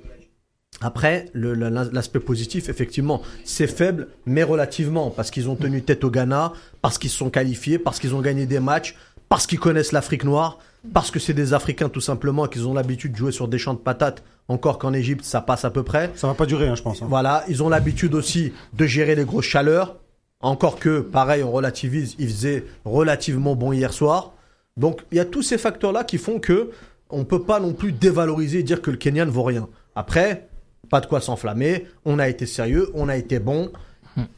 Après, 0.81 1.27
l'aspect 1.35 2.21
positif, 2.21 2.69
effectivement, 2.69 3.21
c'est 3.45 3.67
faible, 3.67 4.09
mais 4.25 4.43
relativement, 4.43 5.11
parce 5.11 5.31
qu'ils 5.31 5.51
ont 5.51 5.57
tenu 5.57 5.83
tête 5.83 6.05
au 6.05 6.11
Ghana, 6.11 6.53
parce 6.81 6.97
qu'ils 6.97 7.11
se 7.11 7.19
sont 7.19 7.29
qualifiés, 7.29 7.79
parce 7.79 7.99
qu'ils 7.99 8.15
ont 8.15 8.21
gagné 8.23 8.47
des 8.47 8.61
matchs, 8.61 8.97
parce 9.29 9.47
qu'ils 9.47 9.61
connaissent 9.61 9.93
l'Afrique 9.93 10.25
noire, 10.25 10.59
parce 10.95 11.11
que 11.11 11.19
c'est 11.19 11.35
des 11.35 11.53
Africains 11.53 11.91
tout 11.91 12.01
simplement, 12.01 12.47
qu'ils 12.47 12.67
ont 12.67 12.73
l'habitude 12.73 13.13
de 13.13 13.17
jouer 13.19 13.33
sur 13.33 13.47
des 13.47 13.59
champs 13.59 13.75
de 13.75 13.79
patates, 13.79 14.23
encore 14.49 14.79
qu'en 14.79 14.95
Égypte, 14.95 15.25
ça 15.25 15.43
passe 15.43 15.67
à 15.67 15.71
peu 15.71 15.83
près. 15.83 16.11
Ça 16.15 16.27
va 16.27 16.35
pas 16.35 16.47
durer, 16.47 16.69
hein, 16.69 16.75
je 16.75 16.83
pense. 16.83 17.03
hein. 17.03 17.07
Voilà, 17.11 17.45
ils 17.47 17.63
ont 17.63 17.69
l'habitude 17.69 18.15
aussi 18.15 18.53
de 18.73 18.87
gérer 18.87 19.15
les 19.15 19.25
grosses 19.25 19.45
chaleurs. 19.45 19.97
Encore 20.41 20.79
que, 20.79 21.01
pareil, 21.01 21.43
on 21.43 21.53
relativise, 21.53 22.17
il 22.19 22.27
faisait 22.29 22.65
relativement 22.87 23.55
bon 23.55 23.73
hier 23.73 23.93
soir. 23.93 24.33
Donc, 24.79 25.03
il 25.13 25.19
y 25.19 25.21
a 25.21 25.27
tous 25.27 25.43
ces 25.43 25.59
facteurs-là 25.59 26.05
qui 26.05 26.17
font 26.17 26.41
que 26.41 26.71
on 27.13 27.25
peut 27.25 27.43
pas 27.43 27.61
non 27.61 27.73
plus 27.73 27.93
dévaloriser 27.93 28.61
et 28.61 28.63
dire 28.63 28.81
que 28.83 28.91
le 28.91 28.97
Kenya 28.97 29.25
ne 29.25 29.31
vaut 29.31 29.43
rien. 29.43 29.69
Après, 29.95 30.49
pas 30.89 31.01
de 31.01 31.07
quoi 31.07 31.21
s'enflammer. 31.21 31.87
On 32.05 32.19
a 32.19 32.29
été 32.29 32.47
sérieux, 32.47 32.89
on 32.95 33.09
a 33.09 33.17
été 33.17 33.39
bon, 33.39 33.71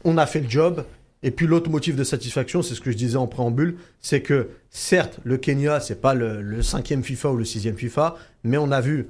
on 0.03 0.17
a 0.17 0.25
fait 0.25 0.41
le 0.41 0.49
job. 0.49 0.83
Et 1.25 1.31
puis 1.31 1.47
l'autre 1.47 1.69
motif 1.69 1.95
de 1.95 2.03
satisfaction, 2.03 2.61
c'est 2.61 2.75
ce 2.75 2.81
que 2.81 2.91
je 2.91 2.97
disais 2.97 3.15
en 3.17 3.27
préambule, 3.27 3.77
c'est 4.01 4.21
que 4.21 4.49
certes, 4.69 5.19
le 5.23 5.37
Kenya, 5.37 5.79
c'est 5.79 6.01
pas 6.01 6.13
le, 6.13 6.41
le 6.41 6.61
cinquième 6.61 7.01
FIFA 7.03 7.31
ou 7.31 7.37
le 7.37 7.45
sixième 7.45 7.77
FIFA, 7.77 8.15
mais 8.43 8.57
on 8.57 8.71
a 8.71 8.81
vu 8.81 9.07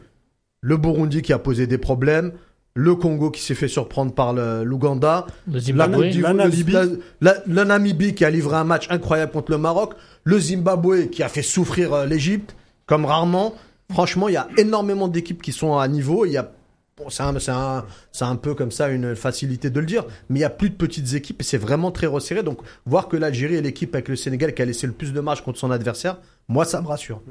le 0.61 0.77
Burundi 0.77 1.21
qui 1.23 1.33
a 1.33 1.39
posé 1.39 1.65
des 1.65 1.79
problèmes, 1.79 2.31
le 2.75 2.95
Congo 2.95 3.29
qui 3.31 3.41
s'est 3.41 3.55
fait 3.55 3.67
surprendre 3.67 4.13
par 4.13 4.33
l'Ouganda, 4.63 5.25
Le 5.47 5.53
la, 5.55 5.59
Zimbabwe. 5.59 5.95
Côte 5.95 6.09
d'Ivoire- 6.09 6.33
la 6.33 6.43
Namibie. 6.45 6.71
la- 6.71 6.85
la- 7.21 7.37
la 7.47 7.65
Namibie 7.65 8.13
qui 8.15 8.25
a 8.25 8.29
livré 8.29 8.55
un 8.57 8.63
match 8.63 8.87
incroyable 8.89 9.31
contre 9.31 9.51
le 9.51 9.57
Maroc, 9.57 9.93
le 10.23 10.39
Zimbabwe 10.39 11.07
qui 11.11 11.23
a 11.23 11.29
fait 11.29 11.41
souffrir 11.41 11.93
euh, 11.93 12.05
l'Égypte 12.05 12.55
comme 12.85 13.05
rarement. 13.05 13.53
Franchement, 13.91 14.27
il 14.29 14.33
y 14.33 14.37
a 14.37 14.47
énormément 14.57 15.07
d'équipes 15.07 15.41
qui 15.41 15.51
sont 15.51 15.77
à 15.77 15.87
niveau. 15.87 16.25
Il 16.25 16.31
y 16.31 16.37
a 16.37 16.51
bon, 16.97 17.09
c'est 17.09 17.23
un, 17.23 17.35
un- 17.35 17.85
un 18.21 18.35
peu 18.35 18.53
comme 18.55 18.71
ça 18.71 18.89
une 18.89 19.15
facilité 19.15 19.69
de 19.69 19.79
le 19.79 19.85
dire, 19.85 20.05
mais 20.29 20.39
il 20.39 20.41
y 20.41 20.45
a 20.45 20.49
plus 20.49 20.69
de 20.69 20.75
petites 20.75 21.13
équipes 21.13 21.41
et 21.41 21.43
c'est 21.43 21.57
vraiment 21.57 21.91
très 21.91 22.07
resserré. 22.07 22.43
Donc 22.43 22.59
voir 22.85 23.07
que 23.07 23.17
l'Algérie 23.17 23.55
est 23.55 23.61
l'équipe 23.61 23.93
avec 23.95 24.07
le 24.07 24.15
Sénégal 24.15 24.53
qui 24.53 24.61
a 24.61 24.65
laissé 24.65 24.87
le 24.87 24.93
plus 24.93 25.11
de 25.13 25.19
marge 25.19 25.43
contre 25.43 25.59
son 25.59 25.71
adversaire, 25.71 26.17
moi 26.47 26.65
ça 26.65 26.81
me 26.81 26.87
rassure. 26.87 27.21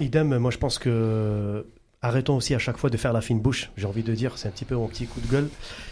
Idem, 0.00 0.38
moi 0.38 0.50
je 0.50 0.58
pense 0.58 0.78
que 0.78 1.66
arrêtons 2.02 2.36
aussi 2.36 2.54
à 2.54 2.58
chaque 2.58 2.76
fois 2.78 2.90
de 2.90 2.96
faire 2.96 3.12
la 3.12 3.20
fine 3.20 3.40
bouche. 3.40 3.70
J'ai 3.76 3.86
envie 3.86 4.02
de 4.02 4.14
dire, 4.14 4.36
c'est 4.36 4.48
un 4.48 4.50
petit 4.50 4.64
peu 4.64 4.74
mon 4.74 4.88
petit 4.88 5.06
coup 5.06 5.20
de 5.20 5.26
gueule. 5.26 5.48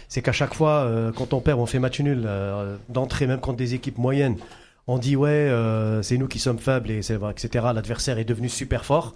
C'est 0.09 0.21
qu'à 0.21 0.31
chaque 0.33 0.53
fois, 0.53 0.83
euh, 0.83 1.11
quand 1.11 1.33
on 1.33 1.39
perd, 1.39 1.59
on 1.59 1.65
fait 1.65 1.79
match 1.79 1.99
nul 2.01 2.23
euh, 2.25 2.75
d'entrée, 2.89 3.27
même 3.27 3.39
contre 3.39 3.57
des 3.57 3.73
équipes 3.73 3.97
moyennes. 3.97 4.37
On 4.87 4.97
dit 4.97 5.15
ouais, 5.15 5.29
euh, 5.29 6.01
c'est 6.01 6.17
nous 6.17 6.27
qui 6.27 6.39
sommes 6.39 6.59
faibles 6.59 6.91
et 6.91 6.99
etc. 6.99 7.65
L'adversaire 7.73 8.17
est 8.17 8.25
devenu 8.25 8.49
super 8.49 8.85
fort. 8.85 9.13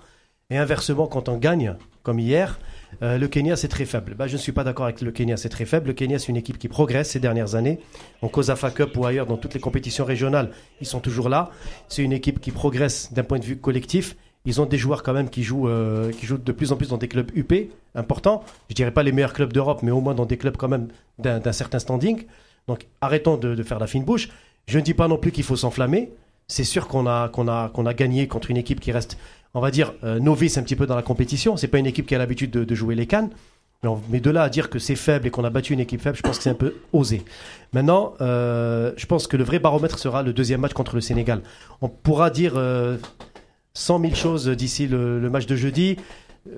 Et 0.49 0.57
inversement, 0.57 1.07
quand 1.07 1.28
on 1.28 1.36
gagne, 1.36 1.76
comme 2.03 2.20
hier, 2.20 2.57
euh, 3.01 3.18
le 3.18 3.28
Kenya 3.28 3.57
c'est 3.57 3.68
très 3.68 3.84
faible. 3.84 4.15
Bah, 4.15 4.28
je 4.28 4.34
ne 4.34 4.38
suis 4.38 4.53
pas 4.53 4.63
d'accord 4.63 4.86
avec 4.86 5.01
le 5.01 5.11
Kenya, 5.11 5.36
c'est 5.36 5.49
très 5.49 5.65
faible. 5.65 5.88
Le 5.88 5.93
Kenya 5.93 6.20
c'est 6.20 6.30
une 6.30 6.38
équipe 6.38 6.57
qui 6.57 6.70
progresse 6.70 7.09
ces 7.09 7.20
dernières 7.20 7.55
années. 7.55 7.80
En 8.22 8.30
COSAFA 8.30 8.72
Cup 8.72 8.95
ou 8.95 9.05
ailleurs, 9.05 9.26
dans 9.26 9.36
toutes 9.36 9.53
les 9.55 9.59
compétitions 9.59 10.05
régionales, 10.05 10.51
ils 10.80 10.88
sont 10.88 11.01
toujours 11.01 11.28
là. 11.28 11.51
C'est 11.89 12.01
une 12.01 12.13
équipe 12.13 12.39
qui 12.39 12.51
progresse 12.51 13.11
d'un 13.11 13.24
point 13.24 13.39
de 13.39 13.43
vue 13.43 13.57
collectif. 13.57 14.15
Ils 14.45 14.61
ont 14.61 14.65
des 14.65 14.78
joueurs 14.78 15.03
quand 15.03 15.11
même 15.11 15.30
qui 15.30 15.43
jouent, 15.43 15.68
euh, 15.68 16.13
qui 16.13 16.26
jouent 16.26 16.38
de 16.38 16.51
plus 16.53 16.72
en 16.72 16.78
plus 16.78 16.88
dans 16.88 16.97
des 16.97 17.09
clubs 17.09 17.30
UP 17.36 17.53
importants. 17.93 18.45
Je 18.70 18.76
dirais 18.76 18.91
pas 18.91 19.03
les 19.03 19.11
meilleurs 19.11 19.34
clubs 19.34 19.51
d'Europe, 19.51 19.82
mais 19.84 19.91
au 19.91 19.99
moins 19.99 20.15
dans 20.15 20.26
des 20.26 20.38
clubs 20.38 20.55
quand 20.55 20.70
même 20.70 20.88
d'un 21.20 21.51
certain 21.51 21.80
standing. 21.80 22.24
Donc 22.70 22.88
arrêtons 23.01 23.36
de 23.36 23.61
faire 23.63 23.80
la 23.80 23.88
fine 23.88 24.05
bouche. 24.05 24.30
Je 24.68 24.78
ne 24.78 24.84
dis 24.84 24.93
pas 24.93 25.07
non 25.07 25.18
plus 25.18 25.32
qu'il 25.32 25.43
faut 25.43 25.55
s'enflammer. 25.55 26.11
C'est 26.47 26.65
sûr 26.65 26.88
qu'on 26.88 27.07
a, 27.07 27.32
a, 27.34 27.72
a 27.86 27.93
gagné 27.93 28.28
contre 28.28 28.51
une 28.51 28.57
équipe 28.57 28.80
qui 28.80 28.91
reste, 28.91 29.18
on 29.53 29.59
va 29.61 29.72
dire, 29.72 29.93
euh, 30.03 30.20
novice 30.20 30.57
un 30.57 30.63
petit 30.63 30.76
peu 30.76 30.86
dans 30.86 30.95
la 30.95 31.01
compétition. 31.01 31.57
C'est 31.57 31.68
pas 31.68 31.80
une 31.80 31.86
équipe 31.86 32.05
qui 32.05 32.15
a 32.15 32.18
l'habitude 32.18 32.51
de, 32.51 32.76
jouer 32.76 32.95
les 32.95 33.07
cannes. 33.07 33.30
Mais, 34.09 34.20
de 34.20 34.30
là 34.30 34.43
à 34.43 34.49
dire 34.49 34.70
que 34.70 34.80
c'est 34.80 34.95
faible 34.95 35.28
et 35.28 35.30
qu'on 35.30 35.43
a 35.43 35.49
battu 35.49 35.74
une 35.74 35.80
équipe 35.80 36.01
faible, 36.01 36.18
je 36.18 36.22
pense 36.22 36.38
que 36.38 36.43
c'est 36.43 36.49
un 36.49 36.55
peu 36.55 36.76
osé. 36.93 37.24
Maintenant, 37.74 38.13
euh, 38.22 38.91
je 38.97 39.05
pense 39.05 39.28
que 39.28 39.38
le 39.38 39.43
vrai 39.43 39.59
baromètre 39.59 39.99
sera 39.99 40.24
le 40.24 40.34
deuxième 40.34 40.61
match 40.61 40.74
contre 40.74 40.95
le 40.95 41.01
Sénégal. 41.01 41.41
On 41.82 41.88
pourra 41.88 42.30
dire 42.30 42.53
euh, 42.55 42.97
100 43.74 44.01
000 44.01 44.15
choses 44.15 44.47
d'ici 44.49 44.88
le 44.88 45.30
match 45.30 45.45
de 45.45 45.55
jeudi. 45.55 45.97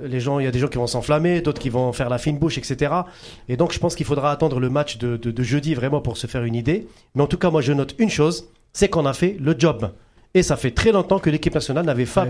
Les 0.03 0.19
gens, 0.19 0.39
il 0.39 0.45
y 0.45 0.47
a 0.47 0.51
des 0.51 0.59
gens 0.59 0.67
qui 0.67 0.77
vont 0.77 0.87
s'enflammer, 0.87 1.41
d'autres 1.41 1.61
qui 1.61 1.69
vont 1.69 1.91
faire 1.93 2.09
la 2.09 2.17
fine 2.17 2.37
bouche, 2.37 2.57
etc. 2.57 2.93
Et 3.47 3.57
donc, 3.57 3.71
je 3.73 3.79
pense 3.79 3.95
qu'il 3.95 4.05
faudra 4.05 4.31
attendre 4.31 4.59
le 4.59 4.69
match 4.69 4.97
de, 4.97 5.17
de- 5.17 5.31
de 5.31 5.43
jeudi 5.43 5.73
vraiment 5.73 6.01
pour 6.01 6.17
se 6.17 6.27
faire 6.27 6.43
une 6.43 6.55
idée. 6.55 6.87
Mais 7.15 7.23
en 7.23 7.27
tout 7.27 7.37
cas, 7.37 7.49
moi, 7.49 7.61
je 7.61 7.73
note 7.73 7.95
une 7.99 8.09
chose, 8.09 8.49
c'est 8.73 8.87
qu'on 8.89 9.05
a 9.05 9.13
fait 9.13 9.35
le 9.39 9.55
job. 9.57 9.91
Et 10.35 10.43
ça 10.43 10.57
fait 10.57 10.71
très 10.71 10.91
longtemps 10.91 11.17
que 11.19 11.29
l'équipe 11.31 11.55
nationale 11.55 11.85
n'avait 11.85 12.05
pas 12.05 12.25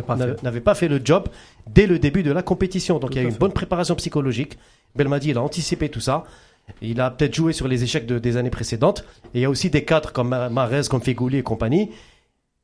pas 0.62 0.74
fait 0.76 0.88
le 0.88 1.02
job 1.04 1.28
dès 1.68 1.86
le 1.86 2.00
début 2.00 2.24
de 2.24 2.32
la 2.32 2.42
compétition. 2.42 2.98
Donc, 2.98 3.12
Tout 3.12 3.18
il 3.18 3.22
y 3.22 3.26
a 3.26 3.28
eu 3.28 3.32
une 3.32 3.38
bonne 3.38 3.52
préparation 3.52 3.94
psychologique. 3.96 4.58
Belmadi, 4.96 5.32
il 5.32 5.38
a 5.38 5.42
anticipé 5.42 5.90
tout 5.90 6.00
ça. 6.00 6.24
Il 6.82 7.02
a 7.02 7.10
peut-être 7.12 7.34
joué 7.36 7.52
sur 7.52 7.68
les 7.68 7.84
échecs 7.84 8.06
de- 8.06 8.20
des 8.20 8.38
années 8.38 8.52
précédentes. 8.52 9.04
Et 9.34 9.40
il 9.40 9.42
y 9.42 9.46
a 9.46 9.50
aussi 9.50 9.70
des 9.70 9.84
cadres 9.84 10.12
comme 10.14 10.30
Ma- 10.30 10.50
Mahrez, 10.50 10.84
comme 10.90 11.02
Fegouli 11.02 11.38
et 11.40 11.44
compagnie. 11.44 11.90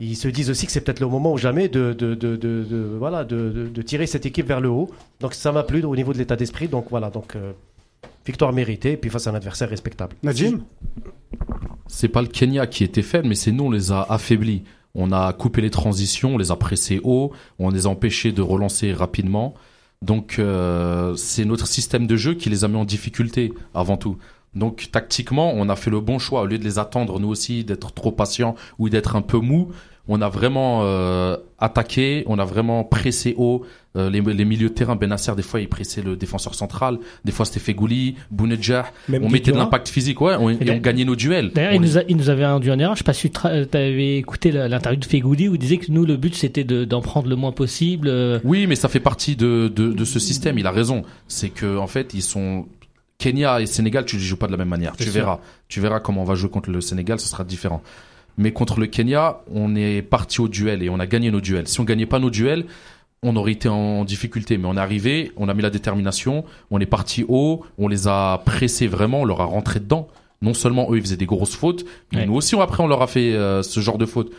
Ils 0.02 0.18
se 0.18 0.28
disent 0.28 0.50
aussi 0.50 0.66
que 0.66 0.74
c'est 0.74 0.82
peut-être 0.82 1.00
le 1.00 1.08
moment 1.08 1.32
ou 1.32 1.38
jamais 1.38 1.70
de, 1.70 1.93
de, 1.93 2.16
de, 2.16 2.36
de- 2.36 2.66
de- 2.70 2.96
voilà, 3.00 3.24
de, 3.24 3.50
de- 3.50 3.68
de 3.70 3.82
tirer 3.82 4.08
cette 4.08 4.26
équipe 4.26 4.46
vers 4.46 4.60
le 4.60 4.70
haut. 4.70 4.89
Donc 5.22 5.34
ça 5.34 5.54
m'a 5.54 5.64
plu 5.64 5.82
au 5.86 5.96
niveau 5.96 6.12
de 6.12 6.18
l'état 6.18 6.36
d'esprit. 6.36 6.68
Donc 6.68 6.88
voilà, 6.89 7.10
donc 7.10 7.36
euh, 7.38 7.54
victoire 8.26 8.52
méritée, 8.52 8.93
et 8.93 8.98
puis 8.98 9.10
face 9.10 9.28
à 9.28 9.30
un 9.32 9.36
adversaire 9.36 9.70
respectable. 9.70 10.16
Najim 10.22 10.60
C'est 11.88 12.10
pas 12.10 12.22
le 12.22 12.28
Kenya 12.28 12.68
qui 12.68 12.84
était 12.84 13.02
faible, 13.04 13.30
mais 13.30 13.36
c'est 13.36 13.54
nous, 13.54 13.66
on 13.66 13.72
les 13.72 13.93
a 13.93 14.02
affaiblis. 14.02 14.64
On 14.96 15.14
a 15.14 15.32
coupé 15.32 15.62
les 15.62 15.70
transitions, 15.70 16.36
on 16.36 16.38
les 16.38 16.52
a 16.52 16.56
pressés 16.58 17.00
haut, 17.04 17.32
on 17.60 17.70
les 17.70 17.86
a 17.86 17.89
empêchés 17.89 18.32
de 18.34 18.41
relancer 18.41 18.91
rapidement. 18.91 19.54
Donc 20.02 20.39
euh, 20.39 21.16
c'est 21.16 21.46
notre 21.46 21.68
système 21.68 22.06
de 22.06 22.18
jeu 22.18 22.34
qui 22.34 22.50
les 22.50 22.66
a 22.66 22.68
mis 22.68 22.76
en 22.76 22.86
difficulté 22.86 23.54
avant 23.74 23.96
tout. 23.96 24.18
Donc 24.56 24.89
tactiquement, 24.91 25.51
on 25.56 25.68
a 25.70 25.76
fait 25.76 25.91
le 25.91 25.99
bon 25.99 26.18
choix 26.20 26.41
au 26.41 26.45
lieu 26.45 26.58
de 26.58 26.64
les 26.64 26.80
attendre 26.80 27.20
nous 27.20 27.28
aussi, 27.30 27.64
d'être 27.64 27.93
trop 27.93 28.12
patients 28.12 28.56
ou 28.80 28.89
d'être 28.89 29.16
un 29.16 29.22
peu 29.22 29.38
mou. 29.39 29.70
On 30.08 30.22
a 30.22 30.30
vraiment 30.30 30.82
euh, 30.84 31.36
attaqué, 31.58 32.24
on 32.28 32.38
a 32.38 32.45
vraiment 32.45 32.84
pressé 32.84 33.34
haut 33.39 33.64
euh, 33.95 34.10
les, 34.12 34.22
les 34.22 34.45
milieux 34.45 34.70
de 34.70 34.74
terrain. 34.74 34.95
Benasser 34.95 35.32
des 35.36 35.41
fois 35.41 35.60
il 35.62 35.68
pressait 35.68 36.03
le 36.03 36.16
défenseur 36.16 36.53
central, 36.53 36.99
des 37.24 37.32
fois 37.32 37.43
c'était 37.45 37.60
Fegouli, 37.60 38.14
Bounedjah. 38.30 38.86
Même 39.10 39.24
On 39.24 39.30
mettait 39.32 39.51
de 39.51 39.58
l'impact 39.58 39.89
physique, 39.89 40.22
ouais, 40.22 40.36
on- 40.39 40.51
et, 40.51 40.70
on 40.70 40.78
gagnait 40.78 41.06
nos 41.06 41.16
duels. 41.16 41.51
D'ailleurs, 41.56 41.74
il, 41.74 41.82
les- 41.82 42.03
il 42.08 42.18
nous 42.18 42.30
avait 42.30 42.43
induit 42.43 42.70
en 42.72 42.78
erreur. 42.78 42.93
Je 42.93 42.99
sais 42.99 43.03
pas 43.03 43.14
si 43.14 43.32
tu 43.32 43.39
avais 43.47 44.18
écouté 44.18 44.51
l'interview 44.51 44.99
de 44.99 45.06
Fegouli 45.06 45.47
où 45.49 45.56
il 45.56 45.60
disait 45.60 45.78
que 45.78 45.91
nous, 45.91 46.06
le 46.06 46.18
but, 46.18 46.36
c'était 46.36 46.64
de- 46.64 46.86
d'en 46.86 47.01
prendre 47.01 47.28
le 47.28 47.36
moins 47.36 47.51
possible. 47.51 48.08
euh, 48.08 48.39
Oui, 48.43 48.68
mais 48.68 48.76
ça 48.76 48.89
fait 48.89 48.99
partie 48.99 49.36
de, 49.36 49.72
de, 49.76 49.91
de 49.91 50.06
ce 50.06 50.20
système. 50.20 50.60
Il 50.60 50.68
a 50.68 50.72
raison. 50.72 51.01
C'est 51.28 51.49
que 51.49 51.78
en 51.80 51.88
fait, 51.88 52.14
ils 52.14 52.22
sont 52.22 52.68
Kenya 53.18 53.61
et 53.61 53.66
Sénégal, 53.66 54.05
tu 54.05 54.18
les 54.18 54.22
joues 54.24 54.38
pas 54.38 54.47
de 54.47 54.51
la 54.51 54.57
même 54.57 54.68
manière. 54.70 54.95
Tu 54.95 55.03
sûr. 55.03 55.13
verras. 55.13 55.39
Tu 55.68 55.80
verras 55.80 55.99
comment 55.99 56.22
on 56.22 56.26
va 56.26 56.36
jouer 56.36 56.49
contre 56.49 56.70
le 56.70 56.82
Sénégal, 56.82 57.20
ce 57.20 57.28
sera 57.28 57.43
différent. 57.43 57.82
Mais 58.38 58.51
contre 58.51 58.80
le 58.80 58.88
Kenya, 58.88 59.38
on 59.53 59.76
est 59.76 60.01
parti 60.01 60.41
au 60.41 60.47
duel 60.49 60.84
et 60.84 60.89
on 60.89 60.99
a 60.99 61.07
gagné 61.07 61.32
nos 61.32 61.39
duels. 61.41 61.68
Si 61.68 61.80
on 61.80 61.86
gagnait 61.86 62.05
pas 62.05 62.20
nos 62.20 62.30
duels, 62.30 62.66
on 63.24 63.36
aurait 63.38 63.53
été 63.53 63.70
en 63.70 64.03
difficulté. 64.03 64.57
Mais 64.57 64.68
on 64.68 64.76
est 64.76 64.80
arrivé, 64.80 65.32
on 65.38 65.47
a 65.47 65.53
mis 65.53 65.61
la 65.61 65.70
détermination, 65.70 66.43
on 66.72 66.80
est 66.80 66.86
parti 66.86 67.26
haut, 67.28 67.66
on 67.78 67.88
les 67.88 68.07
a 68.07 68.41
pressés 68.45 68.88
vraiment, 68.88 69.22
on 69.22 69.26
leur 69.26 69.39
a 69.41 69.45
rentré 69.45 69.80
dedans. 69.80 70.07
Non 70.41 70.53
seulement 70.53 70.91
eux, 70.91 70.97
ils 70.97 71.01
faisaient 71.01 71.16
des 71.16 71.26
grosses 71.26 71.55
fautes, 71.55 71.86
mais 72.11 72.20
Ouais. 72.20 72.26
nous 72.26 72.36
aussi, 72.36 72.55
après, 72.59 72.84
on 72.84 72.88
leur 72.88 73.01
a 73.01 73.07
fait 73.07 73.34
euh, 73.34 73.63
ce 73.63 73.80
genre 73.80 73.97
de 73.97 74.05
fautes. 74.05 74.32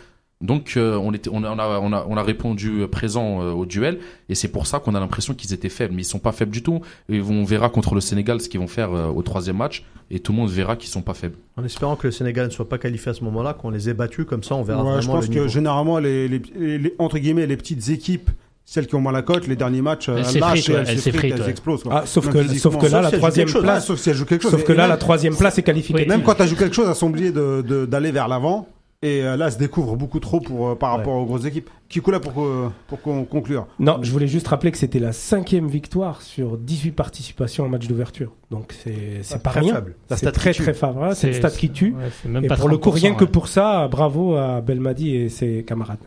Donc, 0.43 0.75
euh, 0.77 0.97
on, 0.97 1.15
était, 1.15 1.31
on, 1.33 1.43
a, 1.45 1.51
on, 1.51 1.59
a, 1.59 1.81
on, 1.81 1.93
a, 1.95 2.07
on 2.11 2.17
a 2.19 2.23
répondu 2.23 2.83
euh, 2.83 2.87
présent 2.89 3.41
euh, 3.41 3.53
au 3.53 3.65
duel, 3.65 3.99
et 4.29 4.35
c'est 4.35 4.49
pour 4.49 4.67
ça 4.67 4.81
qu'on 4.81 4.95
a 4.95 5.01
l'impression 5.01 5.33
qu'ils 5.33 5.55
étaient 5.55 5.71
faibles. 5.71 5.95
Mais 5.95 6.03
ils 6.03 6.07
sont 6.07 6.19
pas 6.19 6.33
faibles 6.33 6.51
du 6.51 6.63
tout. 6.63 6.83
Et 7.09 7.23
on 7.23 7.45
verra 7.45 7.71
contre 7.71 7.95
le 7.95 8.03
Sénégal 8.03 8.41
ce 8.43 8.51
qu'ils 8.51 8.61
vont 8.61 8.67
faire 8.67 8.93
euh, 8.93 9.07
au 9.09 9.23
troisième 9.23 9.57
match, 9.57 9.83
et 10.11 10.21
tout 10.21 10.33
le 10.33 10.39
monde 10.39 10.51
verra 10.51 10.77
qu'ils 10.77 10.91
sont 10.91 11.01
pas 11.01 11.15
faibles. 11.15 11.37
En 11.57 11.65
espérant 11.65 11.97
que 11.97 12.07
le 12.07 12.11
Sénégal 12.11 12.47
ne 12.47 12.51
soit 12.51 12.69
pas 12.69 12.77
qualifié 12.77 13.11
à 13.13 13.15
ce 13.15 13.25
moment-là, 13.25 13.55
qu'on 13.55 13.71
les 13.71 13.89
ait 13.89 13.95
battus, 13.95 14.27
comme 14.29 14.43
ça 14.43 14.57
on 14.57 14.63
verra 14.63 14.83
Ouais, 14.85 14.91
vraiment 14.91 15.01
je 15.01 15.07
pense 15.09 15.23
le 15.29 15.29
que 15.29 15.39
niveau. 15.41 15.49
généralement, 15.49 15.99
les, 15.99 16.29
les- 16.29 16.43
les- 16.55 16.79
les- 16.79 16.95
entre 16.99 17.17
guillemets, 17.19 17.47
les 17.47 17.57
petites 17.57 17.89
équipes, 17.89 18.29
celles 18.67 18.87
qui 18.89 18.95
ont 18.95 19.01
moins 19.01 19.13
la 19.13 19.23
cote, 19.23 19.47
les 19.47 19.57
derniers 19.57 19.81
matchs, 19.81 20.11
Elles 20.11 20.19
elles 20.35 20.41
lâchent 20.41 20.69
elles 20.69 20.87
elles 20.89 21.01
elles 21.33 21.41
ouais. 21.41 21.49
explosent. 21.51 21.83
quoi. 21.85 22.01
Ah, 22.03 22.07
sauf 22.07 22.29
que, 22.29 22.43
physiquement. 22.43 22.73
sauf 22.73 22.79
que 22.79 22.87
là, 22.93 23.01
la 23.01 23.11
troisième 23.11 23.49
place, 23.49 23.87
sauf 23.87 24.65
que 24.65 24.73
là, 24.75 24.87
la 24.87 24.97
troisième 24.99 25.35
place 25.35 25.57
est 25.57 25.63
qualificative. 25.63 26.09
Même 26.09 26.23
quand 26.23 26.35
tu 26.35 26.47
joué 26.47 26.57
quelque 26.59 26.75
chose, 26.77 26.87
elles 26.91 26.95
sont 26.95 27.07
obligées 27.07 27.33
de- 27.33 27.65
de- 27.67 27.87
d'aller 27.87 28.11
vers 28.13 28.29
l'avant. 28.29 28.69
Et 29.03 29.23
euh, 29.23 29.37
là, 29.37 29.51
se 29.51 29.59
découvrent 29.59 29.95
beaucoup 29.95 30.21
trop 30.21 30.41
pour, 30.41 30.69
euh, 30.71 30.75
par 30.75 30.93
Ouais. 30.93 30.99
rapport 30.99 31.15
aux 31.15 31.27
grosses 31.27 31.45
équipes. 31.45 31.69
Kikou 31.89 32.11
là 32.11 32.19
pour, 32.19 32.33
que- 32.35 32.69
pour 32.89 33.01
qu'on 33.03 33.25
conclure. 33.25 33.67
Non, 33.79 33.99
je 34.03 34.11
voulais 34.11 34.27
juste 34.27 34.49
rappeler 34.49 34.73
que 34.73 34.79
c'était 34.79 34.99
la 34.99 35.13
cinquième 35.13 35.69
victoire 35.69 36.23
sur 36.23 36.57
18 36.57 36.93
participations 36.93 37.65
en 37.65 37.69
match 37.69 37.87
d'ouverture. 37.87 38.33
Donc 38.51 38.73
c'est 38.83 39.21
c'est 39.23 39.43
pas 39.43 39.51
rien. 39.51 39.85
C'est 40.09 40.17
stat 40.17 40.33
très 40.33 40.53
très 40.55 40.73
favorable. 40.75 41.15
C'est 41.15 41.27
une 41.29 41.33
C'est- 41.35 41.39
stat 41.41 41.51
qui 41.51 41.71
tue. 41.71 41.93
ouais, 41.93 42.11
c'est 42.23 42.29
même 42.29 42.45
Et 42.45 42.49
pas 42.49 42.57
pour 42.57 42.69
le 42.71 42.79
coup, 42.79 42.91
30%, 42.91 42.95
rien 43.03 43.15
que 43.15 43.25
pour 43.27 43.49
ça, 43.49 43.87
bravo 43.89 44.35
à 44.35 44.61
Belmadi 44.63 45.15
et 45.15 45.29
ses 45.29 45.63
camarades. 45.63 45.99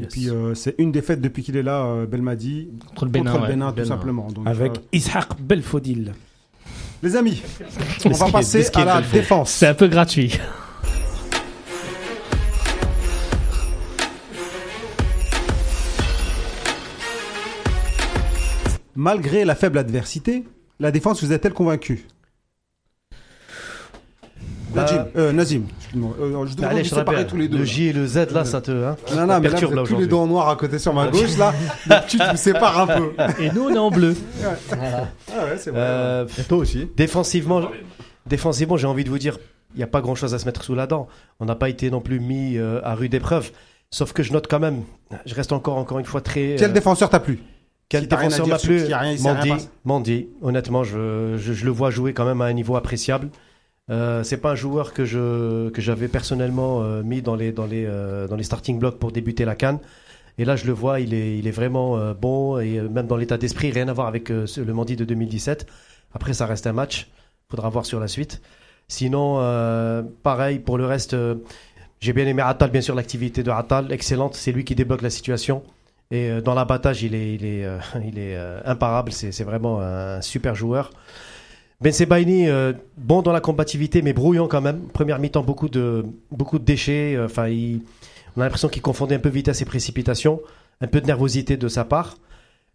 Et 0.00 0.06
puis, 0.06 0.30
euh, 0.30 0.54
c'est 0.54 0.74
une 0.78 0.92
défaite 0.92 1.20
depuis 1.20 1.42
qu'il 1.42 1.56
est 1.58 1.62
là, 1.62 1.84
euh, 1.84 2.06
Belmadi, 2.06 2.70
Contre 2.88 3.04
le 3.04 3.10
Bénin. 3.10 3.30
contre 3.32 3.42
le 3.44 3.48
ouais. 3.50 3.54
Bénin, 3.54 3.68
tout 3.68 3.74
Bénin. 3.76 3.88
simplement. 3.88 4.28
Donc, 4.28 4.46
Avec 4.48 4.72
euh, 4.78 4.80
Ishaq 4.92 5.28
Belfodil. 5.40 6.12
les 7.02 7.16
amis, 7.16 7.42
on 8.06 8.10
va 8.10 8.30
passer 8.30 8.66
à 8.74 8.84
la 8.84 9.02
défense. 9.02 9.50
C'est 9.50 9.66
un 9.66 9.74
peu 9.74 9.88
gratuit. 9.88 10.38
Malgré 19.00 19.46
la 19.46 19.54
faible 19.54 19.78
adversité, 19.78 20.44
la 20.78 20.90
défense 20.90 21.24
vous 21.24 21.32
a-t-elle 21.32 21.54
convaincu 21.54 22.06
Bah, 24.74 24.82
Najim, 24.82 25.06
euh, 25.16 25.32
Nazim, 25.32 25.62
excuse-moi, 25.78 26.14
euh, 26.20 26.46
je 26.46 26.54
devrais 26.54 26.70
Allez, 26.70 26.82
vous 26.82 26.90
te 26.90 26.94
séparer 26.96 27.26
tous 27.26 27.38
les 27.38 27.48
deux. 27.48 27.56
le 27.56 27.62
là. 27.64 27.66
J 27.66 27.86
et 27.86 27.92
le 27.94 28.06
Z, 28.06 28.30
là, 28.34 28.44
ça 28.44 28.60
te 28.60 28.70
hein, 28.70 28.98
Non, 29.16 29.26
non, 29.26 29.40
mais 29.40 29.48
là, 29.48 29.58
vous 29.58 29.86
tous 29.86 29.96
les 29.96 30.06
deux 30.06 30.16
en 30.16 30.26
noir 30.26 30.50
à 30.50 30.56
côté 30.56 30.78
sur 30.78 30.92
ma 30.92 31.06
gauche, 31.10 31.38
là. 31.38 31.54
D'habitude, 31.86 32.20
je 32.26 32.30
vous 32.32 32.36
sépare 32.36 32.78
un 32.78 32.86
peu. 32.88 33.12
Et 33.42 33.50
nous, 33.52 33.70
on 33.70 33.74
est 33.74 33.78
en 33.78 33.90
bleu. 33.90 34.14
Ah 34.70 34.74
ouais, 34.76 35.56
c'est 35.56 35.70
vrai. 35.70 35.80
Euh, 35.80 36.26
Et 36.38 36.42
toi 36.42 36.58
aussi. 36.58 36.86
Défensivement, 36.94 37.70
défensivement, 38.26 38.76
j'ai 38.76 38.86
envie 38.86 39.04
de 39.04 39.08
vous 39.08 39.18
dire, 39.18 39.38
il 39.74 39.78
n'y 39.78 39.82
a 39.82 39.86
pas 39.86 40.02
grand-chose 40.02 40.34
à 40.34 40.38
se 40.38 40.44
mettre 40.44 40.62
sous 40.62 40.74
la 40.74 40.86
dent. 40.86 41.08
On 41.40 41.46
n'a 41.46 41.54
pas 41.54 41.70
été 41.70 41.90
non 41.90 42.02
plus 42.02 42.20
mis 42.20 42.58
euh, 42.58 42.82
à 42.84 42.94
rude 42.94 43.14
épreuve. 43.14 43.50
Sauf 43.90 44.12
que 44.12 44.22
je 44.22 44.34
note 44.34 44.46
quand 44.46 44.60
même, 44.60 44.82
je 45.24 45.34
reste 45.34 45.52
encore, 45.52 45.78
encore 45.78 45.98
une 46.00 46.04
fois 46.04 46.20
très. 46.20 46.56
Quel 46.58 46.68
euh, 46.68 46.74
défenseur 46.74 47.08
t'a 47.08 47.18
plu? 47.18 47.40
Quel 47.90 48.06
défenseur 48.08 48.46
m'a 48.46 48.58
plu 48.58 48.82
Mandy. 49.20 49.52
Mandy. 49.84 50.28
Honnêtement, 50.40 50.84
je, 50.84 51.36
je, 51.36 51.52
je 51.52 51.64
le 51.66 51.70
vois 51.70 51.90
jouer 51.90 52.14
quand 52.14 52.24
même 52.24 52.40
à 52.40 52.46
un 52.46 52.52
niveau 52.52 52.76
appréciable. 52.76 53.28
Euh, 53.90 54.22
c'est 54.22 54.36
pas 54.36 54.52
un 54.52 54.54
joueur 54.54 54.94
que 54.94 55.04
je 55.04 55.68
que 55.70 55.82
j'avais 55.82 56.06
personnellement 56.06 56.82
euh, 56.82 57.02
mis 57.02 57.20
dans 57.20 57.34
les 57.34 57.50
dans 57.50 57.66
les 57.66 57.84
euh, 57.86 58.28
dans 58.28 58.36
les 58.36 58.44
starting 58.44 58.78
blocks 58.78 58.98
pour 58.98 59.10
débuter 59.10 59.44
la 59.44 59.56
canne. 59.56 59.80
Et 60.38 60.44
là, 60.44 60.54
je 60.54 60.66
le 60.66 60.72
vois, 60.72 61.00
il 61.00 61.12
est 61.12 61.36
il 61.36 61.48
est 61.48 61.50
vraiment 61.50 61.98
euh, 61.98 62.14
bon 62.14 62.58
et 62.60 62.78
euh, 62.78 62.88
même 62.88 63.08
dans 63.08 63.16
l'état 63.16 63.36
d'esprit, 63.36 63.72
rien 63.72 63.88
à 63.88 63.92
voir 63.92 64.06
avec 64.06 64.30
euh, 64.30 64.46
le 64.56 64.72
Mandy 64.72 64.94
de 64.94 65.04
2017. 65.04 65.66
Après, 66.14 66.32
ça 66.32 66.46
reste 66.46 66.68
un 66.68 66.72
match. 66.72 67.10
Faudra 67.50 67.68
voir 67.68 67.84
sur 67.84 67.98
la 67.98 68.06
suite. 68.06 68.40
Sinon, 68.86 69.38
euh, 69.40 70.02
pareil 70.22 70.60
pour 70.60 70.78
le 70.78 70.86
reste. 70.86 71.16
j'ai 72.00 72.12
bien 72.12 72.26
aimé 72.26 72.42
Attal, 72.42 72.70
bien 72.70 72.80
sûr, 72.80 72.94
l'activité 72.94 73.42
de 73.42 73.50
Attal, 73.50 73.90
excellente. 73.92 74.36
C'est 74.36 74.52
lui 74.52 74.64
qui 74.64 74.76
débloque 74.76 75.02
la 75.02 75.10
situation. 75.10 75.64
Et 76.10 76.28
euh, 76.28 76.40
dans 76.40 76.54
l'abattage, 76.54 77.02
il 77.02 77.14
est, 77.14 77.34
il 77.34 77.44
est, 77.44 77.64
euh, 77.64 77.78
il 78.04 78.18
est 78.18 78.36
euh, 78.36 78.60
imparable. 78.64 79.12
C'est, 79.12 79.44
vraiment 79.44 79.80
un 79.80 80.20
super 80.20 80.54
joueur. 80.54 80.90
Ben 81.80 81.92
Sebaini, 81.92 82.46
bon 82.98 83.22
dans 83.22 83.32
la 83.32 83.40
combativité, 83.40 84.02
mais 84.02 84.12
brouillon 84.12 84.48
quand 84.48 84.60
même. 84.60 84.82
Première 84.88 85.18
mi-temps, 85.18 85.42
beaucoup 85.42 85.70
de, 85.70 86.04
beaucoup 86.30 86.58
de 86.58 86.64
déchets. 86.64 87.18
Enfin, 87.18 87.46
on 88.36 88.40
a 88.42 88.44
l'impression 88.44 88.68
qu'il 88.68 88.82
confondait 88.82 89.14
un 89.14 89.18
peu 89.18 89.30
vitesse 89.30 89.62
et 89.62 89.64
précipitation. 89.64 90.42
Un 90.82 90.88
peu 90.88 91.00
de 91.00 91.06
nervosité 91.06 91.56
de 91.56 91.68
sa 91.68 91.84
part. 91.84 92.18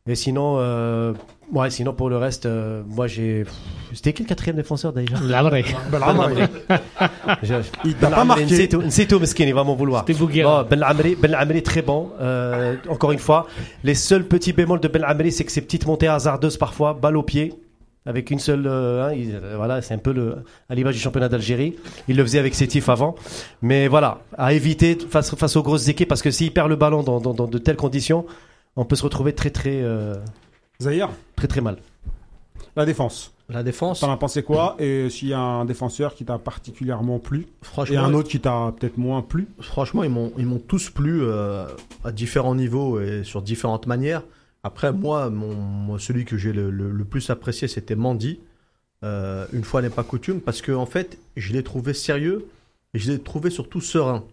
Et 0.07 0.13
sinon, 0.13 0.57
euh, 0.59 1.13
ouais, 1.51 1.71
sinon 1.71 1.91
pour 1.93 2.11
le 2.11 2.17
reste, 2.17 2.45
euh, 2.45 2.83
moi 2.87 3.07
j'ai. 3.07 3.43
C'était 3.91 4.13
qui 4.13 4.21
le 4.21 4.27
quatrième 4.27 4.55
défenseur 4.55 4.93
déjà? 4.93 5.15
La 5.23 5.41
vraie. 5.41 5.63
J'ai- 7.41 7.55
Il 7.85 7.95
t'a 7.95 8.09
Ben 8.09 8.15
pas 8.15 8.21
Amri, 8.21 8.27
marqué. 8.27 8.43
Nzito, 8.45 8.81
Nzito 8.83 9.19
Meskin, 9.19 9.45
il 9.45 9.55
va 9.55 9.63
m'en 9.63 9.73
vouloir. 9.73 10.03
C'était 10.05 10.19
Bouguera. 10.19 10.63
Ben 10.63 10.83
Amri, 10.83 11.15
Ben 11.15 11.33
Amri, 11.33 11.63
très 11.63 11.81
bon. 11.81 12.11
Euh, 12.21 12.75
encore 12.87 13.13
une 13.13 13.19
fois, 13.19 13.47
les 13.83 13.95
seuls 13.95 14.25
petits 14.25 14.53
bémols 14.53 14.79
de 14.79 14.87
Ben 14.87 15.03
Amri, 15.03 15.31
c'est 15.31 15.43
que 15.43 15.51
ces 15.51 15.61
petites 15.61 15.87
montées 15.87 16.07
hasardeuses 16.07 16.57
parfois, 16.57 16.93
balle 16.93 17.17
au 17.17 17.23
pied, 17.23 17.55
avec 18.05 18.29
une 18.29 18.37
seule. 18.37 18.67
euh, 18.67 19.07
hein, 19.09 19.13
il- 19.17 19.33
euh, 19.33 19.55
voilà, 19.57 19.81
c'est 19.81 19.95
un 19.95 19.99
peu 19.99 20.13
le, 20.13 20.35
à 20.69 20.75
l'image 20.75 20.93
du 20.93 21.01
championnat 21.01 21.29
d'Algérie. 21.29 21.77
Il 22.07 22.15
le 22.15 22.21
faisait 22.23 22.37
avec 22.37 22.53
Sétif 22.53 22.89
avant. 22.89 23.15
Mais 23.63 23.87
voilà, 23.87 24.19
à 24.37 24.53
éviter 24.53 24.99
face, 25.09 25.33
face 25.33 25.55
aux 25.55 25.63
grosses 25.63 25.87
équipes, 25.87 26.09
parce 26.09 26.21
que 26.21 26.29
s'il 26.29 26.51
perd 26.53 26.69
le 26.69 26.75
ballon 26.75 27.01
dans, 27.01 27.19
dans- 27.19 27.33
dans 27.33 27.47
de 27.47 27.57
telles 27.57 27.75
conditions, 27.75 28.27
on 28.75 28.85
peut 28.85 28.95
se 28.95 29.03
retrouver 29.03 29.33
très, 29.33 29.49
très, 29.49 29.81
euh, 29.81 30.15
Zahir, 30.81 31.09
très, 31.35 31.47
très 31.47 31.61
mal. 31.61 31.77
la 32.75 32.85
défense. 32.85 33.31
La 33.47 33.61
défense, 33.61 33.99
T'en 33.99 34.11
as 34.11 34.17
pensé 34.17 34.41
quoi 34.41 34.75
Et 34.79 35.07
s'il 35.11 35.27
y 35.27 35.33
a 35.33 35.39
un 35.39 35.65
défenseur 35.65 36.15
qui 36.15 36.25
t'a 36.25 36.39
particulièrement 36.39 37.19
plu 37.19 37.41
et 37.41 37.47
franchement, 37.65 37.99
un 38.03 38.13
autre 38.15 38.27
qui 38.27 38.39
t'a 38.39 38.73
peut-être 38.75 38.97
moins 38.97 39.21
plu 39.21 39.47
franchement, 39.59 40.03
ils 40.03 40.09
m'ont, 40.09 40.31
ils 40.39 40.47
m'ont 40.47 40.57
tous 40.57 40.89
plu 40.89 41.21
euh, 41.21 41.67
à 42.03 42.11
différents 42.11 42.55
niveaux 42.55 42.99
et 42.99 43.23
sur 43.23 43.43
différentes 43.43 43.85
manières. 43.85 44.23
Après, 44.63 44.91
moi, 44.91 45.29
mon, 45.29 45.53
moi, 45.53 45.99
celui 45.99 46.25
que 46.25 46.37
j'ai 46.37 46.53
le, 46.53 46.71
le- 46.71 46.89
le 46.89 47.05
plus 47.05 47.29
apprécié, 47.29 47.67
c'était 47.67 47.93
Mandy. 47.95 48.39
Euh, 49.03 49.45
une 49.53 49.63
fois 49.63 49.83
n'est 49.83 49.91
pas 49.91 50.03
coutume, 50.03 50.41
parce 50.41 50.63
que 50.63 50.71
en 50.71 50.87
fait, 50.87 51.19
je 51.37 51.53
l'ai 51.53 51.61
trouvé 51.61 51.93
sérieux 51.93 52.47
et 52.95 52.97
je 52.99 53.11
l'ai 53.11 53.19
trouvé 53.19 53.51
surtout 53.51 53.79
serein. 53.79 54.23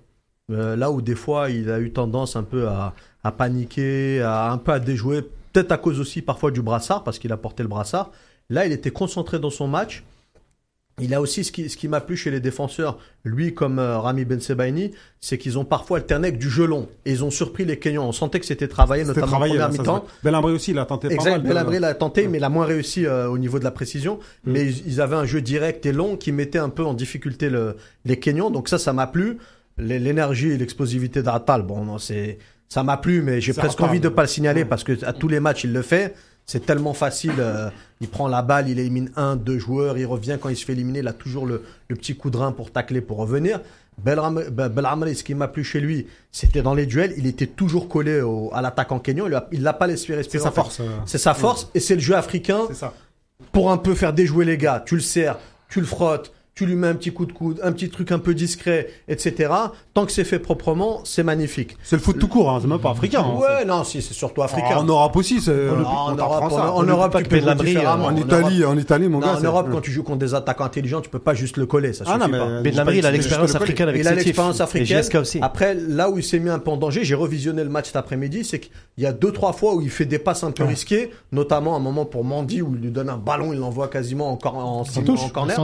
Euh, 0.51 0.74
là 0.74 0.90
où 0.90 1.02
des 1.02 1.14
fois, 1.16 1.51
il 1.51 1.70
a 1.70 1.81
eu 1.81 1.93
tendance 1.93 2.35
un 2.35 2.44
peu 2.44 2.66
à, 2.69 2.94
à 3.24 3.32
paniquer, 3.32 4.20
à 4.23 4.51
un 4.51 4.59
peu 4.59 4.73
à 4.73 4.81
déjouer, 4.81 5.23
peut-être 5.53 5.73
à 5.73 5.78
cause 5.78 6.01
aussi 6.01 6.23
parfois 6.23 6.51
du 6.51 6.62
brassard, 6.62 7.05
parce 7.05 7.19
qu'il 7.19 7.32
a 7.32 7.36
porté 7.36 7.62
le 7.62 7.69
brassard. 7.69 8.11
Là, 8.51 8.66
il 8.66 8.73
était 8.73 8.90
concentré 8.90 9.39
dans 9.39 9.51
son 9.51 9.69
match. 9.69 10.03
Il 11.01 11.15
a 11.15 11.23
aussi 11.23 11.43
ce 11.43 11.51
qui, 11.51 11.70
ce 11.70 11.78
qui 11.78 11.89
m'a 11.89 12.03
plu 12.03 12.19
chez 12.19 12.31
les 12.31 12.39
défenseurs, 12.39 12.99
lui 13.24 13.55
comme 13.55 13.78
euh, 13.78 13.99
Rami 13.99 14.27
Ben 14.27 14.40
Sebaini, 14.40 14.90
c'est 15.20 15.39
qu'ils 15.39 15.59
ont 15.59 15.65
parfois 15.65 15.97
alterné 15.99 16.28
avec 16.28 16.39
du 16.39 16.51
jeu 16.51 16.66
long. 16.66 16.86
Et 17.07 17.12
ils 17.12 17.24
ont 17.24 17.31
surpris 17.31 17.65
les 17.65 17.78
Kenyans. 17.78 18.07
On 18.07 18.12
sentait 18.12 18.39
que 18.39 18.44
c'était 18.44 18.69
travaillé, 18.69 19.05
notamment 19.05 19.27
travaillé, 19.27 19.55
en 19.55 19.69
première 19.69 19.81
mi-temps. 19.81 20.05
Belabri 20.23 20.53
aussi, 20.53 20.73
il 20.73 20.78
a 20.78 20.85
tenté 20.85 21.11
Exact, 21.11 21.43
Belabri 21.43 21.78
l'a 21.78 21.94
tenté, 21.94 22.28
mais 22.28 22.39
il 22.39 22.44
a 22.44 22.51
moins 22.51 22.66
réussi 22.66 23.07
euh, 23.07 23.27
au 23.28 23.39
niveau 23.39 23.59
de 23.59 23.65
la 23.65 23.70
précision. 23.70 24.20
Mais 24.44 24.66
ils, 24.66 24.86
ils 24.86 25.01
avaient 25.01 25.16
un 25.16 25.24
jeu 25.24 25.40
direct 25.40 25.86
et 25.86 25.93
long 25.93 26.19
qui 26.19 26.31
mettait 26.31 26.59
un 26.59 26.69
peu 26.69 26.85
en 26.85 26.93
difficulté 26.93 27.49
le, 27.49 27.77
les 28.05 28.19
Kenyans. 28.19 28.51
Donc 28.51 28.69
ça, 28.69 28.78
ça 28.78 28.93
m'a 28.93 29.07
plu. 29.07 29.39
L'énergie 29.78 30.51
et 30.51 30.59
l'explosivité 30.59 31.23
d'Atal, 31.23 31.62
bon, 31.62 31.86
non, 31.86 31.97
c'est, 31.97 32.39
ça 32.73 32.82
m'a 32.82 32.97
plu, 32.97 33.20
mais 33.23 33.40
j'ai 33.43 33.53
C'est 33.53 33.61
presque 33.61 33.81
envie 33.82 34.01
de 34.01 34.09
pas 34.09 34.23
le 34.23 34.28
signaler 34.28 34.65
parce 34.65 34.82
que 34.82 35.05
à 35.05 35.12
tous 35.12 35.28
les 35.28 35.40
matchs, 35.40 35.65
il 35.65 35.73
le 35.73 35.82
fait. 35.82 36.15
C'est 36.47 36.65
tellement 36.65 36.94
facile. 36.94 37.35
euh, 37.39 37.69
il 38.01 38.09
prend 38.09 38.28
la 38.28 38.40
balle, 38.43 38.69
il 38.69 38.78
élimine 38.78 39.11
un, 39.15 39.36
deux 39.36 39.59
joueurs, 39.59 39.99
il 39.99 40.07
revient 40.07 40.39
quand 40.40 40.49
il 40.49 40.57
se 40.57 40.65
fait 40.65 40.73
éliminer. 40.73 41.01
Il 41.01 41.09
a 41.09 41.12
toujours 41.12 41.44
le, 41.47 41.62
le 41.89 41.97
petit 41.97 42.16
coup 42.16 42.31
de 42.31 42.36
rein 42.39 42.51
pour 42.53 42.70
tacler, 42.73 43.01
pour 43.03 43.19
revenir. 43.19 43.61
Belhamri, 44.03 45.15
ce 45.15 45.23
qui 45.24 45.35
m'a 45.35 45.49
plu 45.49 45.65
chez 45.65 45.81
lui, 45.81 46.07
c'était 46.31 46.62
dans 46.62 46.74
les 46.74 46.86
duels. 46.86 47.12
Il 47.16 47.27
était 47.27 47.47
toujours 47.47 47.89
collé 47.89 48.20
au- 48.20 48.51
à 48.53 48.62
l'attaquant 48.62 48.99
kenyan. 48.99 49.27
Il 49.28 49.43
Il 49.53 49.62
l'a 49.62 49.73
pas 49.73 49.86
laissé 49.86 50.07
C'est 50.09 50.15
respirer. 50.16 50.43
sa 50.43 50.49
en 50.49 50.53
fait. 50.53 50.61
force. 50.62 50.81
euh, 50.81 50.85
C'est 51.07 51.19
sa 51.19 51.35
force 51.35 51.69
et 51.74 51.81
c'est 51.81 51.94
le 51.94 52.01
jeu 52.01 52.15
africain 52.16 52.62
C'est 52.69 52.74
ça. 52.74 52.93
pour 53.53 53.70
un 53.70 53.77
peu 53.77 53.94
faire 53.94 54.12
déjouer 54.12 54.44
les 54.44 54.57
gars. 54.59 54.82
Tu 54.85 54.94
le 54.94 55.01
serres, 55.01 55.39
tu 55.69 55.81
le 55.81 55.86
frottes, 55.86 56.32
tu 56.62 56.68
lui 56.68 56.76
mets 56.76 56.86
un 56.89 56.94
petit 56.94 57.12
coup 57.12 57.26
de 57.26 57.32
coude, 57.32 57.60
un 57.62 57.72
petit 57.72 57.90
truc 57.90 58.12
un 58.12 58.18
peu 58.18 58.34
discret, 58.34 58.89
etc. 59.09 59.52
Tant 59.94 60.06
que 60.06 60.12
c'est 60.12 60.24
fait 60.24 60.39
proprement, 60.39 61.01
c'est 61.05 61.22
magnifique. 61.24 61.76
C'est 61.82 61.97
le 61.97 62.02
foot 62.02 62.18
tout 62.18 62.28
court, 62.28 62.51
hein, 62.51 62.59
c'est 62.62 62.68
même 62.68 62.78
pas 62.78 62.90
africain. 62.90 63.24
hein. 63.26 63.39
Ouais, 63.39 63.64
non, 63.64 63.82
si, 63.84 64.01
c'est 64.01 64.14
surtout 64.14 64.43
africain. 64.43 64.76
En 64.76 64.84
Europe 64.84 65.16
aussi, 65.16 65.40
c'est. 65.40 65.51
En 65.70 66.14
Europe, 66.14 66.51
ça. 66.51 66.72
en- 66.72 66.76
en 66.76 66.82
Europe, 66.84 67.16
tu 67.18 67.24
peux 67.24 67.36
différemment. 67.64 68.06
En 68.06 68.16
Italie, 68.16 68.64
en 68.64 68.78
Italie, 68.78 69.09
mon 69.09 69.18
gars. 69.18 69.36
en 69.39 69.40
Europe, 69.40 69.68
quand 69.72 69.80
tu 69.80 69.90
joues 69.90 70.02
contre 70.05 70.18
des 70.18 70.34
attaquants 70.34 70.64
intelligents, 70.64 71.01
tu 71.01 71.10
peux 71.10 71.18
pas 71.18 71.34
juste 71.34 71.56
le 71.56 71.66
coller, 71.66 71.93
ça 71.93 72.05
Ah 72.06 72.14
suffit 72.14 72.30
non, 72.30 72.39
pas. 72.39 72.47
mais. 72.62 72.70
Ben 72.70 72.84
il 72.93 73.06
a 73.06 73.10
l'expérience 73.10 73.55
africaine 73.55 73.89
avec 73.89 74.01
il 74.01 74.06
a 74.09 74.14
l'expérience 74.14 74.60
africaine. 74.60 74.97
Après, 75.43 75.74
là 75.74 76.10
où 76.10 76.18
il 76.18 76.24
s'est 76.24 76.39
mis 76.39 76.51
un 76.51 76.59
peu 76.59 76.70
en 76.70 76.76
danger, 76.76 77.05
j'ai 77.05 77.14
revisionné 77.14 77.64
le 77.64 77.70
match 77.70 77.86
cet 77.86 77.97
après-midi, 77.97 78.44
c'est 78.44 78.60
qu'il 78.60 78.70
y 78.98 79.06
a 79.06 79.12
deux, 79.12 79.32
trois 79.32 79.52
fois 79.52 79.74
où 79.74 79.80
il 79.80 79.90
fait 79.90 80.05
des 80.05 80.18
passes 80.18 80.44
un 80.44 80.51
peu 80.52 80.62
risquées, 80.64 81.10
notamment 81.32 81.74
un 81.76 81.80
moment 81.80 82.05
pour 82.05 82.24
Mandy 82.24 82.62
où 82.62 82.74
il 82.74 82.80
lui 82.82 82.90
donne 82.90 83.09
un 83.09 83.16
ballon, 83.16 83.52
il 83.52 83.59
l'envoie 83.59 83.89
quasiment 83.89 84.30
en, 84.32 84.36
cor- 84.36 84.56
en, 84.56 84.80
en, 84.80 84.84
corner. 85.32 85.56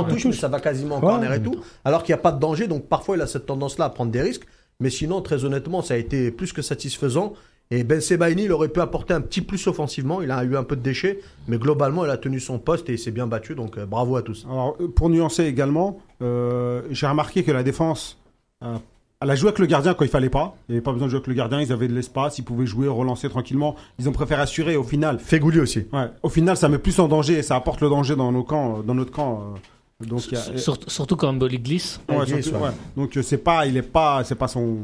En 0.00 0.04
touche, 0.04 0.41
ça 0.42 0.48
va 0.48 0.60
quasiment 0.60 0.96
en 0.96 1.00
Ouais, 1.00 1.06
corner 1.06 1.32
et 1.32 1.42
tout. 1.42 1.56
Alors 1.84 2.02
qu'il 2.02 2.12
n'y 2.14 2.18
a 2.18 2.22
pas 2.22 2.32
de 2.32 2.38
danger, 2.40 2.66
donc 2.66 2.86
parfois 2.88 3.16
il 3.16 3.22
a 3.22 3.26
cette 3.26 3.46
tendance-là 3.46 3.86
à 3.86 3.90
prendre 3.90 4.10
des 4.10 4.20
risques. 4.20 4.46
Mais 4.80 4.90
sinon, 4.90 5.22
très 5.22 5.44
honnêtement, 5.44 5.80
ça 5.80 5.94
a 5.94 5.96
été 5.96 6.30
plus 6.30 6.52
que 6.52 6.60
satisfaisant. 6.62 7.34
Et 7.70 7.84
Ben 7.84 8.00
Sebaini, 8.00 8.44
il 8.44 8.52
aurait 8.52 8.68
pu 8.68 8.80
apporter 8.80 9.14
un 9.14 9.20
petit 9.22 9.40
plus 9.40 9.66
offensivement. 9.66 10.20
Il 10.20 10.30
a 10.30 10.42
eu 10.44 10.56
un 10.56 10.64
peu 10.64 10.76
de 10.76 10.82
déchets, 10.82 11.20
mais 11.48 11.56
globalement, 11.56 12.04
il 12.04 12.10
a 12.10 12.18
tenu 12.18 12.40
son 12.40 12.58
poste 12.58 12.90
et 12.90 12.94
il 12.94 12.98
s'est 12.98 13.12
bien 13.12 13.26
battu. 13.26 13.54
Donc 13.54 13.78
euh, 13.78 13.86
bravo 13.86 14.16
à 14.16 14.22
tous. 14.22 14.44
Alors, 14.50 14.76
euh, 14.80 14.88
pour 14.88 15.08
nuancer 15.08 15.44
également, 15.44 16.00
euh, 16.20 16.82
j'ai 16.90 17.06
remarqué 17.06 17.44
que 17.44 17.52
la 17.52 17.62
défense, 17.62 18.18
euh, 18.62 18.76
elle 19.20 19.30
a 19.30 19.36
joué 19.36 19.48
avec 19.48 19.60
le 19.60 19.66
gardien 19.66 19.94
quand 19.94 20.04
il 20.04 20.10
fallait 20.10 20.28
pas. 20.28 20.56
Il 20.68 20.72
n'y 20.72 20.76
avait 20.78 20.82
pas 20.84 20.92
besoin 20.92 21.06
de 21.06 21.10
jouer 21.12 21.18
avec 21.18 21.28
le 21.28 21.34
gardien, 21.34 21.60
ils 21.60 21.72
avaient 21.72 21.88
de 21.88 21.94
l'espace, 21.94 22.38
ils 22.38 22.44
pouvaient 22.44 22.66
jouer, 22.66 22.88
relancer 22.88 23.28
tranquillement. 23.28 23.76
Ils 24.00 24.08
ont 24.08 24.12
préféré 24.12 24.42
assurer 24.42 24.76
au 24.76 24.82
final. 24.82 25.20
Fégouli 25.20 25.60
aussi. 25.60 25.86
Ouais, 25.92 26.10
au 26.24 26.28
final, 26.28 26.56
ça 26.56 26.68
met 26.68 26.78
plus 26.78 26.98
en 26.98 27.06
danger 27.08 27.34
et 27.38 27.42
ça 27.42 27.54
apporte 27.56 27.80
le 27.80 27.88
danger 27.88 28.16
dans 28.16 28.32
nos 28.32 28.42
camps, 28.42 28.80
dans 28.84 28.94
notre 28.94 29.12
camp. 29.12 29.54
Euh, 30.02 30.06
donc, 30.06 30.26
il 30.26 30.32
y 30.34 30.36
a- 30.36 30.58
Surtout, 30.58 30.90
surtout 30.90 31.16
quand 31.16 31.32
Mboli 31.32 31.58
glisse. 31.58 32.00
Ouais, 32.08 32.24
glisse, 32.26 32.44
surtout- 32.46 32.58
ouais. 32.58 32.68
ouais. 32.68 32.74
Donc 32.96 33.16
euh, 33.16 33.22
c'est 33.22 33.38
pas, 33.38 33.66
il 33.66 33.76
est 33.76 33.82
pas, 33.82 34.22
c'est 34.24 34.34
pas 34.34 34.48
son, 34.48 34.78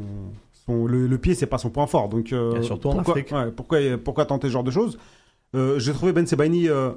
son 0.66 0.86
le, 0.86 1.06
le 1.06 1.18
pied, 1.18 1.34
c'est 1.34 1.46
pas 1.46 1.58
son 1.58 1.70
point 1.70 1.86
fort. 1.86 2.08
Donc 2.08 2.32
euh, 2.32 2.60
Et 2.60 2.62
surtout 2.62 2.88
en 2.88 2.94
pourquoi, 2.96 3.14
Afrique. 3.14 3.32
ouais, 3.32 3.50
pourquoi, 3.50 3.78
pourquoi 4.02 4.24
tenter 4.26 4.48
ce 4.48 4.52
genre 4.52 4.64
de 4.64 4.70
choses? 4.70 4.98
Euh, 5.54 5.78
J'ai 5.78 5.92
trouvé 5.92 6.12
Ben 6.12 6.26
Sebaini 6.26 6.68
euh, 6.68 6.90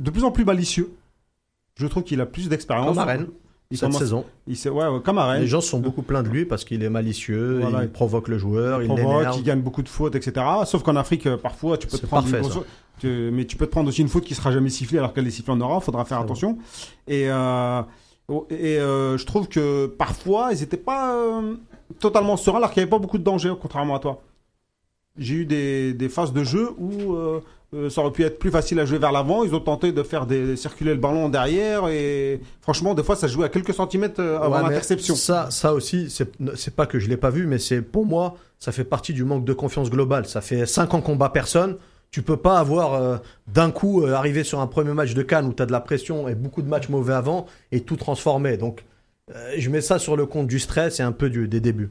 de 0.00 0.10
plus 0.10 0.24
en 0.24 0.30
plus 0.30 0.44
malicieux. 0.44 0.90
Je 1.76 1.86
trouve 1.86 2.02
qu'il 2.02 2.20
a 2.20 2.26
plus 2.26 2.48
d'expérience. 2.48 2.88
Comme 2.88 2.98
Arène, 2.98 3.28
Il 3.70 3.76
cette 3.76 3.88
commence, 3.88 4.00
saison. 4.00 4.24
il 4.46 4.56
sait, 4.56 4.70
ouais, 4.70 4.86
ouais, 4.88 5.00
comme 5.02 5.18
Arène. 5.18 5.42
Les 5.42 5.46
gens 5.46 5.60
se 5.60 5.68
sont 5.68 5.78
beaucoup 5.80 6.00
plaints 6.00 6.22
de 6.22 6.28
lui 6.30 6.46
parce 6.46 6.64
qu'il 6.64 6.82
est 6.82 6.88
malicieux, 6.88 7.58
Voilà. 7.60 7.82
il 7.82 7.90
provoque 7.90 8.28
le 8.28 8.38
joueur, 8.38 8.82
il 8.82 8.88
provoque, 8.88 9.36
il 9.36 9.42
gagne 9.42 9.60
beaucoup 9.60 9.82
de 9.82 9.90
fautes, 9.90 10.14
etc. 10.14 10.44
Sauf 10.64 10.82
qu'en 10.82 10.96
Afrique, 10.96 11.26
euh, 11.26 11.36
parfois, 11.36 11.76
tu 11.76 11.86
peux 11.86 11.98
te 11.98 12.06
prendre 12.06 12.24
une 12.26 12.32
parfait, 12.32 12.48
grosse 12.48 12.64
faute. 12.64 12.66
Tu- 12.98 13.30
mais 13.30 13.44
tu 13.44 13.56
peux 13.56 13.66
te 13.66 13.70
prendre 13.70 13.88
aussi 13.90 14.00
une 14.00 14.08
faute 14.08 14.24
qui 14.24 14.34
sera 14.34 14.50
jamais 14.52 14.70
sifflée 14.70 14.98
alors 14.98 15.12
qu'elle 15.12 15.26
est 15.26 15.30
sifflée 15.30 15.52
en 15.52 15.56
Europe. 15.58 15.84
Faudra 15.84 16.06
faire 16.06 16.18
attention. 16.18 16.56
Et, 17.06 17.26
euh, 17.30 17.82
oh, 18.28 18.46
et 18.48 18.78
euh, 18.80 19.18
je 19.18 19.26
trouve 19.26 19.48
que 19.48 19.86
parfois, 19.86 20.48
ils 20.52 20.62
étaient 20.62 20.78
pas 20.78 21.14
euh, 21.14 21.54
totalement 22.00 22.38
sereins 22.38 22.56
alors 22.58 22.70
qu'il 22.72 22.80
n'y 22.80 22.84
avait 22.84 22.90
pas 22.90 22.98
beaucoup 22.98 23.18
de 23.18 23.22
danger, 23.24 23.52
contrairement 23.60 23.96
à 23.96 23.98
toi. 23.98 24.22
J'ai 25.18 25.34
eu 25.34 25.44
des, 25.44 25.92
des 25.92 26.08
phases 26.08 26.32
de 26.32 26.42
jeu 26.42 26.70
où 26.78 27.16
euh, 27.74 27.90
ça 27.90 28.00
aurait 28.00 28.12
pu 28.12 28.24
être 28.24 28.38
plus 28.38 28.50
facile 28.50 28.80
à 28.80 28.84
jouer 28.86 28.98
vers 28.98 29.12
l'avant. 29.12 29.44
Ils 29.44 29.54
ont 29.54 29.60
tenté 29.60 29.92
de 29.92 30.02
faire 30.02 30.26
des, 30.26 30.56
circuler 30.56 30.92
le 30.94 31.00
ballon 31.00 31.28
derrière 31.28 31.88
et 31.88 32.40
franchement, 32.60 32.94
des 32.94 33.02
fois, 33.02 33.16
ça 33.16 33.26
jouait 33.26 33.46
à 33.46 33.48
quelques 33.48 33.74
centimètres 33.74 34.20
euh, 34.20 34.38
avant 34.40 34.56
Ouais, 34.56 34.62
l'interception. 34.62 35.14
Ça, 35.14 35.50
ça 35.50 35.74
aussi, 35.74 36.08
c'est 36.10 36.76
pas 36.76 36.86
que 36.86 36.98
je 36.98 37.08
l'ai 37.08 37.16
pas 37.16 37.30
vu, 37.30 37.46
mais 37.46 37.58
c'est 37.58 37.82
pour 37.82 38.06
moi, 38.06 38.36
ça 38.58 38.72
fait 38.72 38.84
partie 38.84 39.12
du 39.12 39.24
manque 39.24 39.44
de 39.44 39.52
confiance 39.52 39.90
globale. 39.90 40.26
Ça 40.26 40.40
fait 40.40 40.66
cinq 40.66 40.94
ans 40.94 41.00
qu'on 41.00 41.16
bat 41.16 41.28
personne. 41.28 41.76
Tu 42.10 42.22
peux 42.22 42.38
pas 42.38 42.58
avoir 42.58 42.94
euh, 42.94 43.18
d'un 43.46 43.70
coup 43.70 44.02
euh, 44.02 44.14
arrivé 44.14 44.42
sur 44.42 44.60
un 44.60 44.66
premier 44.66 44.94
match 44.94 45.12
de 45.12 45.22
Cannes 45.22 45.46
où 45.46 45.52
tu 45.52 45.62
as 45.62 45.66
de 45.66 45.72
la 45.72 45.80
pression 45.80 46.26
et 46.26 46.34
beaucoup 46.34 46.62
de 46.62 46.68
matchs 46.68 46.88
mauvais 46.88 47.12
avant 47.12 47.46
et 47.70 47.82
tout 47.82 47.96
transformer. 47.96 48.56
Donc, 48.56 48.84
euh, 49.34 49.54
je 49.58 49.68
mets 49.68 49.82
ça 49.82 49.98
sur 49.98 50.16
le 50.16 50.24
compte 50.24 50.46
du 50.46 50.58
stress 50.58 51.00
et 51.00 51.02
un 51.02 51.12
peu 51.12 51.28
du, 51.28 51.48
des 51.48 51.60
débuts. 51.60 51.90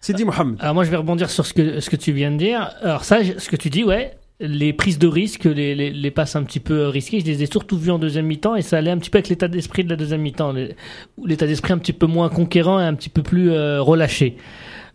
Sidi 0.00 0.24
Mohamed. 0.24 0.56
Alors 0.60 0.74
moi 0.74 0.84
je 0.84 0.90
vais 0.90 0.96
rebondir 0.96 1.28
sur 1.28 1.44
ce 1.44 1.54
que, 1.54 1.80
ce 1.80 1.90
que 1.90 1.96
tu 1.96 2.12
viens 2.12 2.30
de 2.30 2.36
dire. 2.36 2.70
Alors 2.82 3.04
ça, 3.04 3.18
ce 3.24 3.48
que 3.48 3.56
tu 3.56 3.70
dis, 3.70 3.84
ouais, 3.84 4.16
les 4.40 4.72
prises 4.72 4.98
de 4.98 5.08
risque, 5.08 5.44
les, 5.44 5.74
les, 5.74 6.10
passes 6.10 6.36
un 6.36 6.44
petit 6.44 6.60
peu 6.60 6.86
risquées, 6.86 7.20
je 7.20 7.26
les 7.26 7.42
ai 7.42 7.46
surtout 7.46 7.76
vues 7.76 7.90
en 7.90 7.98
deuxième 7.98 8.26
mi-temps 8.26 8.54
et 8.54 8.62
ça 8.62 8.78
allait 8.78 8.90
un 8.90 8.98
petit 8.98 9.10
peu 9.10 9.18
avec 9.18 9.28
l'état 9.28 9.48
d'esprit 9.48 9.82
de 9.82 9.90
la 9.90 9.96
deuxième 9.96 10.20
mi-temps. 10.20 10.54
L'état 11.24 11.46
d'esprit 11.46 11.72
un 11.72 11.78
petit 11.78 11.92
peu 11.92 12.06
moins 12.06 12.28
conquérant 12.28 12.78
et 12.78 12.84
un 12.84 12.94
petit 12.94 13.08
peu 13.08 13.22
plus 13.22 13.50
euh, 13.50 13.82
relâché. 13.82 14.36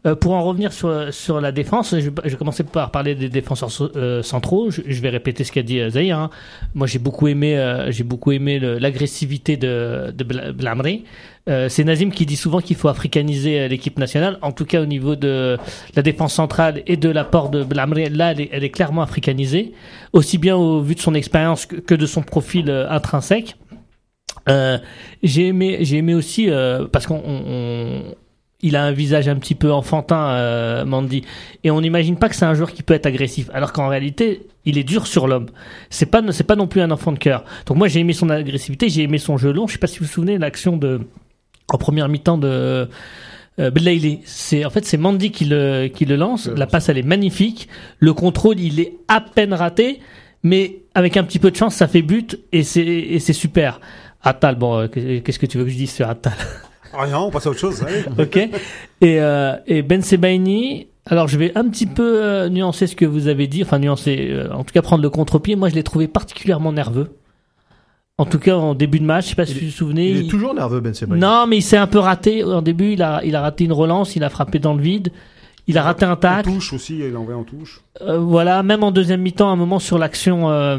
Euh, 0.06 0.16
pour 0.16 0.34
en 0.34 0.44
revenir 0.44 0.74
sur, 0.74 1.14
sur 1.14 1.40
la 1.40 1.54
défense, 1.54 1.92
je, 1.96 2.02
je 2.02 2.30
vais 2.32 2.36
commencer 2.36 2.64
par 2.66 2.92
parler 2.92 3.16
des 3.16 3.30
défenseurs 3.30 3.70
euh, 3.96 4.22
centraux. 4.22 4.70
Je, 4.70 4.82
je 4.86 5.02
vais 5.02 5.08
répéter 5.10 5.46
ce 5.46 5.52
qu'a 5.54 5.64
dit 5.64 5.80
euh, 5.80 5.90
Zahir. 5.90 6.18
hein. 6.20 6.30
Moi, 6.76 6.88
j'ai 6.88 7.00
beaucoup 7.00 7.30
aimé, 7.30 7.58
euh, 7.58 7.90
j'ai 7.90 8.04
beaucoup 8.04 8.34
aimé 8.34 8.60
l'agressivité 8.60 9.56
de, 9.56 10.12
de 10.12 10.24
Bla- 10.26 10.52
Blamri. 10.52 11.06
Euh, 11.50 11.70
c'est 11.70 11.86
Nazim 11.86 12.10
qui 12.12 12.26
dit 12.26 12.36
souvent 12.36 12.60
qu'il 12.60 12.76
faut 12.76 12.90
africaniser 12.90 13.68
l'équipe 13.70 13.98
nationale. 13.98 14.40
En 14.42 14.52
tout 14.52 14.66
cas, 14.66 14.82
au 14.82 14.86
niveau 14.86 15.16
de 15.16 15.58
la 15.96 16.02
défense 16.02 16.34
centrale 16.34 16.84
et 16.86 16.98
de 16.98 17.08
l'apport 17.10 17.50
de 17.50 17.64
Blamri, 17.64 18.10
là, 18.10 18.32
elle 18.34 18.42
est, 18.42 18.50
elle 18.52 18.64
est 18.66 18.70
clairement 18.72 19.04
africanisée, 19.04 19.72
aussi 20.12 20.38
bien 20.38 20.58
au 20.58 20.82
vu 20.82 20.96
de 20.96 21.00
son 21.00 21.14
expérience 21.14 21.66
que, 21.66 21.96
de 21.96 22.06
son 22.06 22.24
profil 22.24 22.70
intrinsèque. 22.90 23.56
Euh, 24.50 24.78
j'ai 25.22 25.48
aimé, 25.48 25.78
j'ai 25.82 25.98
aimé 25.98 26.14
aussi 26.14 26.50
euh, 26.50 26.86
parce 26.92 27.08
qu'on, 27.08 27.22
on- 27.26 27.44
on- 27.48 28.16
il 28.64 28.76
a 28.76 28.84
un 28.84 28.92
visage 28.92 29.28
un 29.28 29.36
petit 29.36 29.54
peu 29.54 29.72
enfantin, 29.72 30.30
euh, 30.30 30.86
Mandy, 30.86 31.24
et 31.64 31.70
on 31.70 31.82
n'imagine 31.82 32.16
pas 32.16 32.30
que 32.30 32.36
c'est 32.36 32.46
un 32.46 32.56
joueur 32.56 32.72
qui 32.72 32.82
peut 32.82 32.96
être 32.96 33.06
agressif, 33.06 33.50
alors 33.54 33.74
qu'en 33.74 33.88
réalité, 33.88 34.48
il 34.66 34.78
est 34.78 34.84
dur 34.84 35.06
sur 35.06 35.28
l'homme. 35.28 35.48
C'est 35.90 36.08
pas, 36.08 36.22
c'est 36.32 36.46
pas 36.46 36.56
non 36.56 36.68
plus 36.68 36.82
un 36.82 36.90
enfant 36.90 37.12
de 37.12 37.20
cœur. 37.20 37.44
Donc 37.66 37.78
moi, 37.78 37.88
j'ai 37.88 38.00
aimé 38.00 38.14
son 38.14 38.30
agressivité, 38.30 38.90
j'ai 38.90 39.04
aimé 39.04 39.18
son 39.18 39.38
jeu 39.38 39.52
long. 39.52 39.68
Je 39.68 39.74
sais 39.74 39.80
pas 39.80 39.88
si 39.88 40.00
vous 40.00 40.06
vous 40.06 40.12
souvenez 40.12 40.38
l'action 40.38 40.78
de 40.78 41.02
en 41.72 41.78
première 41.78 42.08
mi-temps 42.10 42.38
de 42.38 42.88
euh. 43.60 43.72
C'est 44.26 44.66
en 44.66 44.70
fait 44.70 44.86
c'est 44.86 44.98
Mandy 44.98 45.32
qui 45.32 45.46
le 45.46 45.88
qui 45.88 46.06
le 46.06 46.16
lance. 46.16 46.48
La 46.48 46.66
passe 46.66 46.90
elle 46.90 46.98
est 46.98 47.04
magnifique. 47.04 47.68
Le 48.00 48.14
contrôle 48.14 48.60
il 48.60 48.80
est 48.80 48.94
à 49.08 49.22
peine 49.22 49.54
raté, 49.54 50.00
mais 50.42 50.80
avec 50.96 51.18
un 51.18 51.24
petit 51.24 51.40
peu 51.40 51.52
de 51.52 51.56
chance 51.56 51.76
ça 51.76 51.88
fait 51.88 52.02
but 52.02 52.40
et 52.52 52.64
c'est 52.64 52.86
et 52.86 53.20
c'est 53.20 53.34
super. 53.34 53.80
Attal, 54.24 54.56
bon, 54.56 54.78
euh, 54.78 54.88
qu'est-ce 54.88 55.38
que 55.38 55.46
tu 55.46 55.58
veux 55.58 55.66
que 55.66 55.70
je 55.70 55.76
dise 55.76 55.92
sur 55.92 56.08
Attal 56.94 57.06
Rien, 57.08 57.20
on 57.20 57.32
passe 57.32 57.48
à 57.48 57.50
autre 57.50 57.60
chose. 57.60 57.84
allez. 57.84 58.04
Ok. 58.24 58.38
Et, 58.38 58.50
euh, 59.20 59.56
et 59.68 59.82
Ben 59.82 60.02
Sebaini, 60.02 60.88
alors 61.06 61.28
je 61.28 61.38
vais 61.38 61.52
un 61.56 61.68
petit 61.70 61.86
peu 61.86 62.24
euh, 62.24 62.50
nuancer 62.50 62.88
ce 62.88 62.96
que 62.96 63.06
vous 63.06 63.28
avez 63.28 63.48
dit, 63.48 63.64
enfin 63.64 63.80
nuancer, 63.80 64.30
euh, 64.32 64.52
en 64.54 64.64
tout 64.64 64.74
cas 64.74 64.82
prendre 64.82 65.04
le 65.04 65.10
contre-pied. 65.10 65.56
Moi, 65.56 65.70
je 65.70 65.76
l'ai 65.76 65.84
trouvé 65.84 66.08
particulièrement 66.08 66.72
nerveux. 66.72 67.18
En 68.20 68.26
tout 68.26 68.38
cas, 68.40 68.56
en 68.56 68.76
début 68.76 69.00
de 69.00 69.06
match, 69.06 69.26
je 69.26 69.30
sais 69.32 69.36
pas 69.36 69.46
si 69.48 69.54
Il 69.54 69.60
vous 69.60 69.66
vous 69.66 69.72
souvenez. 69.72 70.10
Il 70.12 70.18
est 70.18 70.20
il- 70.22 70.28
toujours 70.28 70.54
nerveux, 70.54 70.80
Ben 70.82 70.94
Sebaini. 70.94 71.20
Non, 71.20 71.48
mais 71.48 71.58
il 71.58 71.62
s'est 71.64 71.78
un 71.78 71.88
peu 71.88 71.98
raté. 72.00 72.44
En 72.44 72.62
début, 72.62 72.94
il 72.94 73.02
a, 73.02 73.22
il 73.26 73.36
a 73.36 73.42
raté 73.42 73.64
une 73.64 73.74
relance, 73.74 74.16
il 74.16 74.24
a 74.24 74.30
frappé 74.30 74.60
dans 74.60 74.76
le 74.76 74.82
vide. 74.84 75.10
Il 75.68 75.78
a 75.78 75.84
raté 75.84 76.04
un 76.04 76.12
En 76.12 76.16
tacle. 76.18 76.52
touche 76.52 76.74
aussi, 76.74 77.00
il 77.00 77.16
a 77.16 77.20
envoyé 77.20 77.40
en 77.40 77.44
touche. 77.44 77.82
Euh, 78.02 78.18
voilà, 78.18 78.64
même 78.64 78.84
en 78.84 78.92
deuxième 78.92 79.22
mi-temps, 79.22 79.50
un 79.50 79.56
moment 79.56 79.80
sur 79.80 79.98
l'action, 79.98 80.50
euh, 80.50 80.78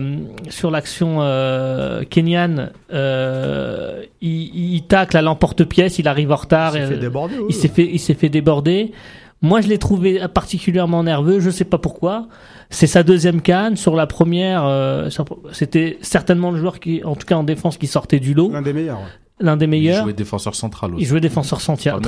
sur 0.51 0.71
l'action 0.71 1.19
euh, 1.23 2.03
kenyane, 2.05 2.71
euh, 2.93 4.03
il, 4.21 4.75
il 4.75 4.83
tacle 4.83 5.17
à 5.17 5.23
l'emporte-pièce, 5.23 5.99
il 5.99 6.07
arrive 6.07 6.33
en 6.33 6.37
retard. 6.37 6.77
Il 6.77 6.81
s'est 6.81 6.85
euh, 6.85 6.89
fait 6.97 7.01
déborder. 7.01 7.35
oui. 7.39 7.47
il 7.49 7.55
s'est 7.55 7.69
fait, 7.69 7.89
il 7.91 7.99
s'est 7.99 8.15
fait 8.15 8.29
déborder. 8.29 8.93
Moi, 9.41 9.61
je 9.61 9.69
l'ai 9.69 9.79
trouvé 9.79 10.21
particulièrement 10.33 11.03
nerveux. 11.03 11.41
Je 11.41 11.51
sais 11.51 11.65
pas 11.67 11.79
pourquoi. 11.79 12.29
C'est 12.71 12.87
sa 12.87 13.03
deuxième 13.03 13.41
canne. 13.43 13.77
Sur 13.77 13.95
la 13.95 14.07
première, 14.07 14.65
euh, 14.65 15.09
c'était 15.53 15.99
certainement 16.01 16.51
le 16.51 16.59
joueur 16.59 16.81
qui, 16.81 17.03
en 17.05 17.15
tout 17.15 17.27
cas 17.27 17.37
en 17.37 17.45
défense, 17.45 17.77
qui 17.77 17.87
sortait 17.87 18.21
du 18.21 18.33
lot, 18.35 18.51
L'un 18.53 18.63
des 18.63 18.73
meilleurs. 18.73 19.01
L'un 19.41 19.57
des 19.57 19.65
Il 19.67 19.71
meilleurs. 19.71 20.05
jouait 20.05 20.13
défenseur 20.13 20.55
central 20.55 20.91
Il 20.93 20.97
aussi. 20.97 21.05
jouait 21.07 21.21
défenseur 21.21 21.61
central. 21.61 22.01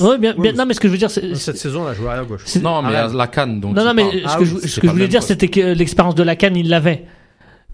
Ouais, 0.00 0.18
bien, 0.18 0.32
bien- 0.34 0.34
Oui, 0.36 0.52
non, 0.54 0.66
mais 0.66 0.74
ce 0.74 0.80
que 0.80 0.88
je 0.88 0.92
veux 0.92 0.98
dire, 0.98 1.10
c'est, 1.10 1.34
Cette 1.36 1.56
saison, 1.58 1.84
là, 1.84 1.94
joue 1.94 2.08
arrière 2.08 2.26
gauche. 2.26 2.44
Non, 2.62 2.82
mais 2.82 2.94
Ah, 2.96 3.04
à 3.06 3.08
la 3.12 3.26
canne, 3.28 3.60
donc. 3.60 3.76
non, 3.76 3.84
non, 3.84 3.90
il 3.92 3.94
mais 3.96 4.10
ce 4.12 4.24
Ah 4.26 4.36
que, 4.36 4.42
oui, 4.44 4.58
je, 4.62 4.68
ce 4.68 4.80
que 4.80 4.86
voulais 4.88 5.08
dire, 5.08 5.22
c'était 5.22 5.48
que 5.48 5.60
l'expérience 5.60 6.14
de 6.14 6.22
la 6.22 6.34
canne, 6.36 6.56
il 6.56 6.68
l'avait. 6.68 7.04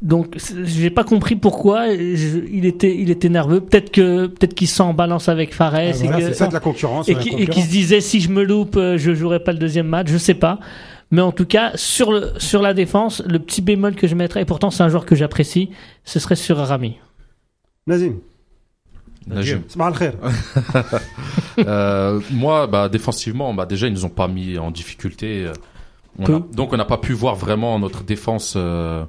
Donc, 0.03 0.37
j'ai 0.65 0.91
pas 0.91 1.05
compris 1.05 1.37
pourquoi 1.37 1.87
je- 1.95 2.45
il 2.53 2.67
était, 2.67 2.93
il 2.97 3.09
était 3.11 3.29
nerveux. 3.29 3.61
Peut-être 3.61 3.93
que, 3.93 4.27
peut-être 4.27 4.53
qu'il 4.55 4.67
se 4.67 4.75
sent 4.77 4.83
en 4.83 4.95
balance 4.95 5.29
avec 5.29 5.55
Fares 5.55 5.75
Ah, 5.77 5.93
voilà, 5.93 6.21
c'est 6.27 6.35
ça 6.35 6.49
de 6.49 6.53
la 6.55 6.59
concurrence. 6.61 7.09
et 7.09 7.15
ouais. 7.15 7.21
qui, 7.23 7.29
et 7.37 7.47
qui 7.47 7.63
se 7.63 7.71
disait 7.71 8.01
si 8.01 8.21
je 8.21 8.29
me 8.29 8.43
loupe, 8.43 8.77
euh, 8.77 8.99
je 8.99 9.15
jouerai 9.15 9.39
pas 9.45 9.53
le 9.53 9.59
deuxième 9.59 9.87
match. 9.87 10.09
Je 10.11 10.19
sais 10.19 10.35
pas. 10.35 10.59
Mais 11.13 11.21
en 11.21 11.31
tout 11.31 11.45
cas, 11.47 11.71
sur 11.77 12.11
le, 12.11 12.31
sur 12.39 12.63
la 12.63 12.75
défense, 12.75 13.23
le 13.29 13.39
petit 13.39 13.61
bémol 13.63 13.95
que 13.95 14.09
je 14.09 14.15
mettrais, 14.17 14.43
et 14.43 14.45
pourtant 14.45 14.71
c'est 14.71 14.83
un 14.83 14.89
joueur 14.89 15.07
que 15.07 15.15
j'apprécie, 15.15 15.71
ce 16.05 16.19
serait 16.19 16.37
sur 16.37 16.57
Rami. 16.57 16.97
Nazim, 17.87 18.15
Najim. 19.27 19.63
Euh, 21.59 22.21
moi, 22.31 22.67
bah, 22.67 22.89
défensivement, 22.89 23.53
bah, 23.55 23.67
déjà, 23.67 23.87
ils 23.87 23.93
nous 23.93 24.05
ont 24.05 24.11
pas 24.11 24.29
mis 24.29 24.59
en 24.59 24.71
difficulté. 24.71 25.51
On 26.19 26.25
Peu. 26.25 26.35
a- 26.37 26.43
donc, 26.55 26.73
on 26.73 26.77
n'a 26.77 26.85
pas 26.85 26.97
pu 26.99 27.13
voir 27.13 27.35
vraiment 27.37 27.79
notre 27.79 28.03
défense 28.05 28.55
euh, 28.57 29.05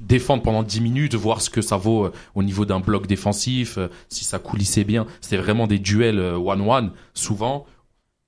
défendre 0.00 0.42
pendant 0.42 0.62
10 0.62 0.80
minutes, 0.80 1.14
voir 1.14 1.40
ce 1.40 1.48
que 1.50 1.62
ça 1.62 1.76
vaut 1.76 2.06
euh, 2.06 2.12
au 2.34 2.42
niveau 2.42 2.64
d'un 2.64 2.80
bloc 2.80 3.06
défensif, 3.06 3.78
euh, 3.78 3.88
si 4.08 4.24
ça 4.24 4.38
coulissait 4.38 4.84
bien. 4.84 5.06
C'était 5.20 5.36
vraiment 5.36 5.66
des 5.66 5.78
duels 5.78 6.18
euh, 6.18 6.36
one-one, 6.36 6.90
souvent. 7.14 7.66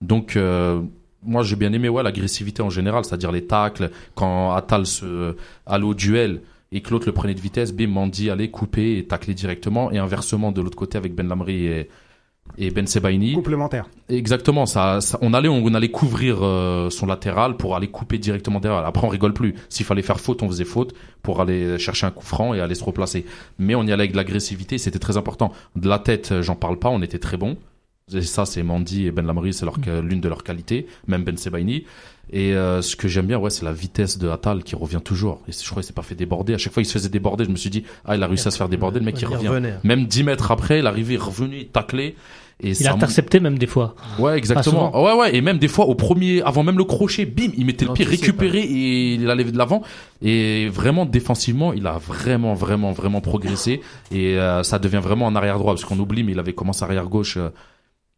Donc, 0.01 0.37
euh, 0.37 0.81
moi, 1.23 1.43
j'ai 1.43 1.57
bien 1.57 1.73
aimé 1.73 1.89
ouais, 1.89 2.03
l'agressivité 2.03 2.63
en 2.63 2.71
général, 2.71 3.05
c'est-à-dire 3.05 3.33
les 3.33 3.45
tacles, 3.47 3.91
quand 4.15 4.53
Atal 4.53 4.87
se, 4.87 5.37
allait 5.67 5.85
au 5.85 5.95
duel 5.95 6.41
et 6.73 6.81
que 6.83 6.91
l'autre 6.91 7.07
le 7.07 7.13
prenait 7.13 7.35
de 7.35 7.41
vitesse, 7.41 7.73
bim, 7.73 7.89
Mandi 7.89 8.31
allait 8.31 8.51
couper 8.51 8.99
et 8.99 9.05
tacler 9.07 9.35
directement, 9.35 9.91
et 9.91 9.99
inversement 9.99 10.53
de 10.53 10.61
l'autre 10.61 10.77
côté 10.77 10.97
avec 10.99 11.15
Ben 11.15 11.27
Lamri 11.27 11.67
et, 11.67 11.89
et 12.59 12.71
Ben 12.71 12.87
Sebaini. 12.87 13.35
Complémentaire. 13.35 13.89
Exactement, 14.09 14.67
ça, 14.67 15.01
ça- 15.01 15.19
on 15.21 15.35
allait, 15.35 15.49
on, 15.49 15.75
allait 15.75 15.91
couvrir 15.91 16.39
euh, 16.43 16.89
son 16.91 17.07
latéral 17.07 17.57
pour 17.57 17.75
aller 17.77 17.89
couper 17.89 18.19
directement 18.19 18.61
derrière. 18.61 18.85
Après, 18.87 19.05
on 19.07 19.11
rigole 19.11 19.33
plus. 19.33 19.55
S'il 19.69 19.85
fallait 19.87 20.03
faire 20.03 20.21
faute, 20.21 20.43
on 20.43 20.49
faisait 20.49 20.65
faute 20.65 20.95
pour 21.23 21.41
aller 21.41 21.79
chercher 21.79 22.07
un 22.07 22.11
coup 22.13 22.25
franc 22.25 22.55
et 22.55 22.61
aller 22.61 22.75
se 22.75 22.85
replacer. 22.85 23.25
Mais 23.59 23.75
on 23.75 23.83
y 23.83 23.93
allait 23.93 24.03
avec 24.05 24.13
de 24.13 24.17
l'agressivité, 24.17 24.79
c'était 24.79 24.99
très 25.01 25.17
important. 25.17 25.53
De 25.77 25.89
la 25.89 25.99
tête, 25.99 26.31
euh, 26.33 26.43
j'en 26.43 26.55
parle 26.57 26.79
pas, 26.79 26.89
on 26.89 27.03
était 27.03 27.19
très 27.19 27.37
bons. 27.37 27.57
Et 28.13 28.23
ça, 28.23 28.45
c'est 28.45 28.65
Mandy 28.65 29.07
et 29.07 29.13
Ben 29.13 29.25
Lamri, 29.25 29.53
c'est 29.53 29.65
leur, 29.65 29.77
l'une 30.03 30.21
de 30.21 30.29
leurs 30.29 30.43
qualités, 30.43 30.87
même 31.07 31.23
Ben 31.23 31.37
Sebaini. 31.37 31.85
Et 32.33 32.55
euh, 32.55 32.81
ce 32.81 32.95
que 32.95 33.09
j'aime 33.09 33.27
bien, 33.27 33.39
ouais, 33.39 33.51
c'est 33.51 33.65
la 33.65 33.73
vitesse 33.73 34.17
de 34.19 34.29
Atal 34.29 34.63
qui 34.63 34.77
revient 34.77 35.01
toujours. 35.05 35.41
Et 35.49 35.53
je 35.53 35.69
crois 35.69 35.83
qu'il 35.83 35.89
s'est 35.89 35.93
pas 35.93 36.03
fait 36.03 36.15
déborder. 36.15 36.55
À 36.55 36.59
chaque 36.59 36.73
fois, 36.73 36.83
il 36.83 36.87
se 36.87 36.93
faisait 36.93 37.09
déborder. 37.09 37.45
Je 37.45 37.51
me 37.51 37.57
suis 37.57 37.71
dit, 37.71 37.83
ah, 38.05 38.15
il 38.17 38.23
a 38.23 38.27
réussi 38.29 38.47
à 38.47 38.51
se 38.53 38.57
faire 38.57 38.69
déborder. 38.69 39.01
Le 39.01 39.05
mec, 39.05 39.17
il 39.21 39.23
Il 39.23 39.27
revient. 39.35 39.49
revenait. 39.49 39.75
Même 39.83 40.07
10 40.07 40.25
mètres 40.25 40.51
après, 40.53 40.79
il 40.79 40.87
arrivait, 40.87 41.15
il 41.15 41.17
est 41.17 41.23
revenu, 41.23 41.57
il 41.59 41.67
taclait. 41.69 42.15
Et 42.63 42.69
Il 42.69 42.77
ça 42.77 42.91
a 42.91 42.95
intercepté 42.95 43.41
même 43.41 43.57
des 43.59 43.67
fois. 43.67 43.95
Ouais, 44.19 44.37
exactement. 44.37 45.03
Ouais, 45.03 45.15
ouais. 45.19 45.35
Et 45.35 45.41
même 45.41 45.57
des 45.59 45.67
fois, 45.67 45.87
au 45.87 45.95
premier, 45.95 46.43
avant 46.43 46.63
même 46.63 46.77
le 46.77 46.85
crochet, 46.85 47.25
bim, 47.25 47.49
il 47.57 47.65
mettait 47.65 47.87
le 47.87 47.95
pied 47.95 48.05
récupéré 48.05 48.61
et 48.61 49.15
il 49.15 49.31
allait 49.31 49.45
de 49.45 49.57
l'avant. 49.57 49.83
Et 50.23 50.69
vraiment, 50.69 51.07
défensivement, 51.07 51.73
il 51.73 51.87
a 51.87 51.99
vraiment, 51.99 52.53
vraiment, 52.55 52.93
vraiment 52.93 53.23
progressé. 53.23 53.81
Et 54.13 54.39
euh, 54.39 54.63
ça 54.63 54.79
devient 54.79 55.01
vraiment 55.03 55.27
un 55.27 55.35
arrière 55.37 55.59
droit 55.59 55.73
parce 55.73 55.87
qu'on 55.87 55.99
oublie, 55.99 56.23
mais 56.23 56.33
il 56.33 56.39
avait 56.39 56.53
commencé 56.53 56.85
arrière 56.85 57.07
gauche. 57.07 57.39
euh, 57.39 57.49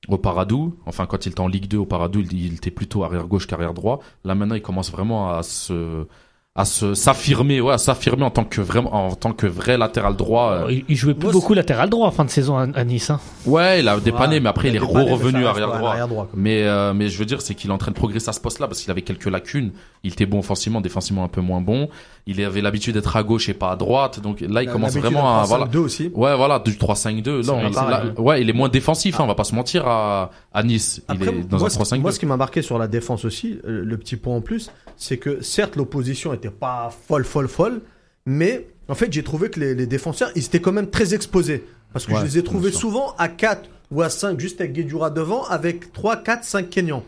au 0.09 0.19
Paradou, 0.19 0.75
enfin 0.87 1.07
quand 1.07 1.27
il 1.27 1.31
était 1.31 1.41
en 1.41 1.49
Ligue 1.49 1.69
2 1.69 1.79
au 1.79 1.87
Paradou, 1.87 2.21
il, 2.21 2.33
il 2.33 2.55
était 2.55 2.71
plutôt 2.73 3.05
arrière 3.05 3.27
gauche 3.27 3.47
qu'arrière 3.47 3.75
droit. 3.75 4.01
Là 4.25 4.35
maintenant, 4.35 4.55
il 4.57 4.63
commence 4.63 4.91
vraiment 4.91 5.31
à 5.31 5.43
se 5.43 6.07
à 6.55 6.67
se 6.67 6.93
s'affirmer, 6.93 7.63
ouais, 7.63 7.73
à 7.73 7.79
s'affirmer 7.79 8.25
en 8.25 8.31
tant 8.31 8.45
que 8.45 8.61
vraiment 8.61 8.93
en 9.07 9.15
tant 9.15 9.33
que 9.33 9.47
vrai 9.47 9.79
latéral 9.79 10.17
droit. 10.17 10.53
euh. 10.53 10.67
Il, 10.71 10.85
il 10.91 10.97
jouait 10.97 11.15
plus 11.15 11.23
Moi, 11.23 11.33
beaucoup 11.33 11.55
latéral 11.55 11.89
droit 11.89 12.07
en 12.07 12.11
fin 12.11 12.27
de 12.27 12.31
saison 12.31 12.59
à, 12.59 12.65
à 12.75 12.85
Nice. 12.85 13.09
hein. 13.09 13.21
Ouais, 13.47 13.81
il 13.81 13.89
a 13.89 13.99
dépanné, 13.99 14.35
Ouais, 14.35 14.41
mais 14.41 14.49
après 14.51 14.69
il 14.69 14.77
est 14.77 14.81
mais 14.81 14.85
revenu 14.85 15.47
arrière 15.47 15.69
droit. 15.73 15.91
arrière 15.93 16.09
droit. 16.09 16.29
Mais, 16.35 16.65
euh, 16.65 16.93
mais 16.93 17.09
je 17.09 17.17
veux 17.19 17.25
dire, 17.25 17.41
c'est 17.41 17.55
qu'il 17.55 17.71
est 17.71 17.73
en 17.73 17.79
train 17.79 17.91
de 17.91 17.97
progresser 17.97 18.29
à 18.29 18.33
ce 18.35 18.41
poste-là 18.41 18.67
parce 18.67 18.83
qu'il 18.83 18.91
avait 18.91 19.01
quelques 19.01 19.25
lacunes. 19.31 19.71
Il 20.05 20.13
était 20.13 20.27
bon 20.27 20.41
offensivement, 20.41 20.83
défensivement 20.83 21.25
un 21.25 21.29
peu 21.29 21.41
moins 21.41 21.63
bon. 21.63 21.89
Il 22.27 22.41
avait 22.45 22.61
l'habitude 22.61 22.95
d'être 22.95 23.17
à 23.17 23.25
gauche 23.25 23.49
et 23.49 23.55
pas 23.55 23.73
à 23.73 23.77
droite. 23.77 24.21
Donc 24.21 24.41
là, 24.43 24.63
il 24.63 24.69
commence 24.71 24.95
vraiment 24.97 25.41
à, 25.41 25.45
voilà. 25.45 25.67
3-5-2 25.67 25.77
aussi. 25.79 26.11
Ouais, 26.15 26.37
voilà, 26.37 26.61
du 26.61 26.73
3-5-2. 26.77 27.39
Là, 27.39 27.43
C'est 27.43 27.51
on- 27.51 27.71
pareil, 27.73 28.13
là, 28.15 28.21
ouais, 28.21 28.43
il 28.43 28.49
est 28.49 28.53
moins 28.53 28.69
défensif, 28.69 29.19
hein, 29.19 29.25
on 29.25 29.27
va 29.27 29.35
pas 29.35 29.43
se 29.45 29.55
mentir 29.57 29.89
à, 29.89 30.31
à 30.53 30.63
Nice. 30.63 31.03
Il 31.09 31.13
Après, 31.17 31.27
est 31.31 31.43
dans 31.49 31.59
moi, 31.59 31.67
un 31.67 31.71
ce- 31.71 31.79
3-5-2. 31.79 32.01
Moi, 32.01 32.13
ce 32.13 32.21
qui 32.21 32.27
m'a 32.27 32.37
marqué 32.37 32.63
sur 32.63 32.79
la 32.79 32.87
défense 32.87 33.25
aussi, 33.25 33.59
euh, 33.67 33.83
le 33.85 33.97
petit 33.99 34.15
point 34.17 34.37
en 34.37 34.41
plus, 34.41 34.71
c'est 34.97 35.17
que 35.19 35.43
certes, 35.43 35.75
l'opposition 35.75 36.33
était 36.33 36.51
pas 36.51 36.91
folle, 37.09 37.25
folle, 37.25 37.49
folle, 37.49 37.81
mais 38.25 38.69
en 38.89 38.95
fait, 38.95 39.13
j'ai 39.13 39.25
trouvé 39.25 39.51
que 39.51 39.59
les, 39.59 39.75
les 39.75 39.87
défenseurs, 39.87 40.31
ils 40.37 40.45
étaient 40.45 40.61
quand 40.61 40.71
même 40.73 40.91
très 40.91 41.15
exposés. 41.15 41.65
Parce 41.93 42.07
que 42.07 42.13
Ouais, 42.13 42.21
je 42.21 42.25
les 42.25 42.39
ai 42.39 42.45
trouvés 42.45 42.71
souvent 42.73 43.15
à 43.19 43.29
4 43.29 43.69
ou 43.91 44.01
à 44.01 44.09
5, 44.11 44.39
juste 44.39 44.61
avec 44.61 44.73
Guedjura 44.75 45.11
devant, 45.11 45.45
avec 45.47 45.93
3, 45.93 46.17
4, 46.19 46.45
5 46.45 46.71
Kenyans. 46.71 47.03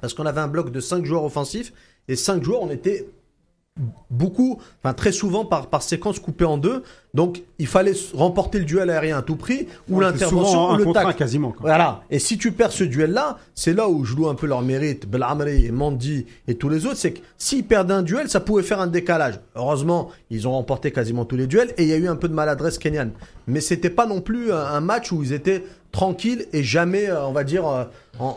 Parce 0.00 0.14
qu'on 0.14 0.26
avait 0.26 0.40
un 0.40 0.48
bloc 0.48 0.72
de 0.72 0.80
5 0.80 1.04
joueurs 1.04 1.24
offensifs, 1.24 1.72
et 2.08 2.16
5 2.16 2.42
joueurs, 2.42 2.62
on 2.62 2.70
était 2.70 3.06
beaucoup, 4.10 4.60
enfin 4.82 4.94
très 4.94 5.12
souvent 5.12 5.44
par, 5.44 5.66
par 5.68 5.82
séquence 5.82 6.18
coupée 6.18 6.44
en 6.44 6.58
deux. 6.58 6.82
Donc 7.14 7.42
il 7.58 7.66
fallait 7.66 7.94
remporter 8.14 8.58
le 8.58 8.64
duel 8.64 8.90
aérien 8.90 9.18
à 9.18 9.22
tout 9.22 9.36
prix, 9.36 9.66
ou 9.88 9.96
Ouais, 9.98 10.04
l'intervention, 10.04 10.72
ou 10.72 10.76
le 10.76 10.92
tacle. 10.92 11.14
quasiment. 11.14 11.50
quoi. 11.52 11.62
Voilà. 11.62 12.02
Et 12.10 12.18
si 12.18 12.38
tu 12.38 12.52
perds 12.52 12.72
ce 12.72 12.84
duel-là, 12.84 13.38
c'est 13.54 13.72
là 13.74 13.88
où 13.88 14.04
je 14.04 14.14
loue 14.14 14.28
un 14.28 14.34
peu 14.34 14.46
leur 14.46 14.62
mérite, 14.62 15.08
Belamri 15.08 15.66
et 15.66 15.70
Mandi 15.72 16.26
et 16.46 16.54
tous 16.56 16.68
les 16.68 16.86
autres, 16.86 16.96
c'est 16.96 17.12
que 17.12 17.20
s'ils 17.38 17.64
perdent 17.64 17.90
un 17.90 18.02
duel, 18.02 18.28
ça 18.28 18.40
pouvait 18.40 18.62
faire 18.62 18.80
un 18.80 18.86
décalage. 18.86 19.40
Heureusement, 19.56 20.10
ils 20.30 20.46
ont 20.46 20.52
remporté 20.52 20.92
quasiment 20.92 21.24
tous 21.24 21.36
les 21.36 21.46
duels 21.46 21.72
et 21.78 21.82
il 21.84 21.88
y 21.88 21.92
a 21.92 21.96
eu 21.96 22.08
un 22.08 22.16
peu 22.16 22.28
de 22.28 22.34
maladresse 22.34 22.78
kenyane. 22.78 23.12
Mais 23.46 23.60
c'était 23.60 23.90
pas 23.90 24.06
non 24.06 24.20
plus 24.20 24.52
un, 24.52 24.58
un 24.58 24.80
match 24.80 25.10
où 25.10 25.22
ils 25.22 25.32
étaient 25.32 25.64
tranquilles 25.92 26.46
et 26.52 26.62
jamais, 26.62 27.08
euh, 27.08 27.26
on 27.26 27.32
va 27.32 27.44
dire, 27.44 27.66
euh, 27.66 27.84
en- 28.18 28.36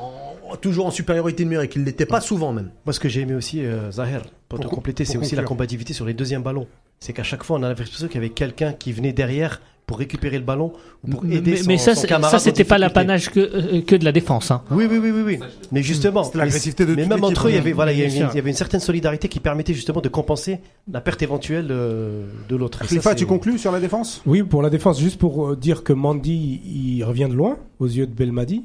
en- 0.50 0.56
toujours 0.58 0.86
en 0.86 0.92
supériorité 0.92 1.44
numérique. 1.44 1.76
Ils 1.76 1.84
l'étaient 1.84 2.06
pas 2.06 2.22
souvent 2.22 2.52
même. 2.54 2.72
Moi, 2.86 2.94
ce 2.94 3.00
que 3.00 3.10
j'ai 3.10 3.22
aimé 3.22 3.34
aussi, 3.36 3.64
euh, 3.66 3.92
Zahir, 3.92 4.22
pour, 4.50 4.60
te 4.60 4.64
Pour- 4.64 4.74
compléter, 4.74 5.04
pour 5.06 5.12
c'est 5.14 5.18
aussi 5.18 5.36
la 5.36 5.44
combativité 5.44 5.94
sur 5.94 6.06
les 6.06 6.14
deuxièmes 6.14 6.44
ballons. 6.44 6.68
C'est 7.00 7.14
qu'à 7.14 7.24
chaque 7.24 7.44
fois, 7.44 7.58
on 7.58 7.64
a 7.64 7.70
l'impression 7.70 8.08
qu'il 8.08 8.16
y 8.16 8.18
avait 8.20 8.30
quelqu'un 8.30 8.74
qui 8.74 8.92
venait 8.92 9.14
derrière 9.14 9.62
pour 9.92 10.00
récupérer 10.00 10.38
le 10.38 10.46
ballon 10.46 10.72
ou 11.04 11.10
pour 11.12 11.24
Mais, 11.26 11.36
aider 11.36 11.52
mais- 11.52 11.58
son, 11.58 11.68
mais 11.68 11.78
ça, 11.78 11.96
son 11.96 12.02
c'est- 12.02 12.08
camarade 12.08 12.32
ça, 12.32 12.40
c'était 12.40 12.64
pas 12.64 12.78
l'apanage 12.78 13.30
que, 13.30 13.42
euh, 13.42 13.82
que 13.82 13.98
de 13.98 14.06
la 14.06 14.14
défense. 14.14 14.50
Hein. 14.50 14.62
Oui, 14.72 14.88
oui, 14.90 15.00
oui, 15.04 15.12
oui, 15.12 15.22
oui. 15.26 15.40
Mais 15.74 15.84
justement, 15.84 16.24
C'était 16.24 16.38
l'agressivité 16.38 16.86
de 16.86 16.96
mais 16.96 17.06
même 17.06 17.26
entre 17.26 17.48
eux, 17.48 17.50
il 17.52 17.56
y 17.56 17.58
hein. 17.58 17.60
avait, 17.60 17.74
voilà, 17.74 17.92
il 17.92 18.00
y, 18.00 18.02
avait, 18.04 18.10
Bien 18.10 18.18
sûr. 18.22 18.30
il 18.32 18.36
y 18.38 18.40
avait 18.40 18.50
une 18.52 18.56
certaine 18.56 18.80
solidarité 18.80 19.28
qui 19.28 19.42
permettait 19.42 19.74
justement 19.74 20.00
de 20.00 20.08
compenser 20.08 20.60
la 20.90 21.02
perte 21.02 21.22
éventuelle 21.22 21.68
euh, 21.72 22.26
de 22.48 22.56
l'autre. 22.56 22.80
Khalifa, 22.88 23.16
tu 23.16 23.26
conclus 23.26 23.58
sur 23.58 23.74
la 23.74 23.82
défense? 23.82 24.22
Oui, 24.26 24.44
pour 24.44 24.62
la 24.62 24.70
défense, 24.70 24.98
juste 24.98 25.20
pour 25.20 25.50
euh, 25.50 25.56
dire 25.58 25.84
que 25.84 25.92
Mandy, 25.92 26.62
il 26.66 27.04
revient 27.04 27.28
de 27.30 27.36
loin 27.36 27.58
aux 27.80 27.88
yeux 27.88 28.08
de 28.08 28.14
Belmadi, 28.14 28.64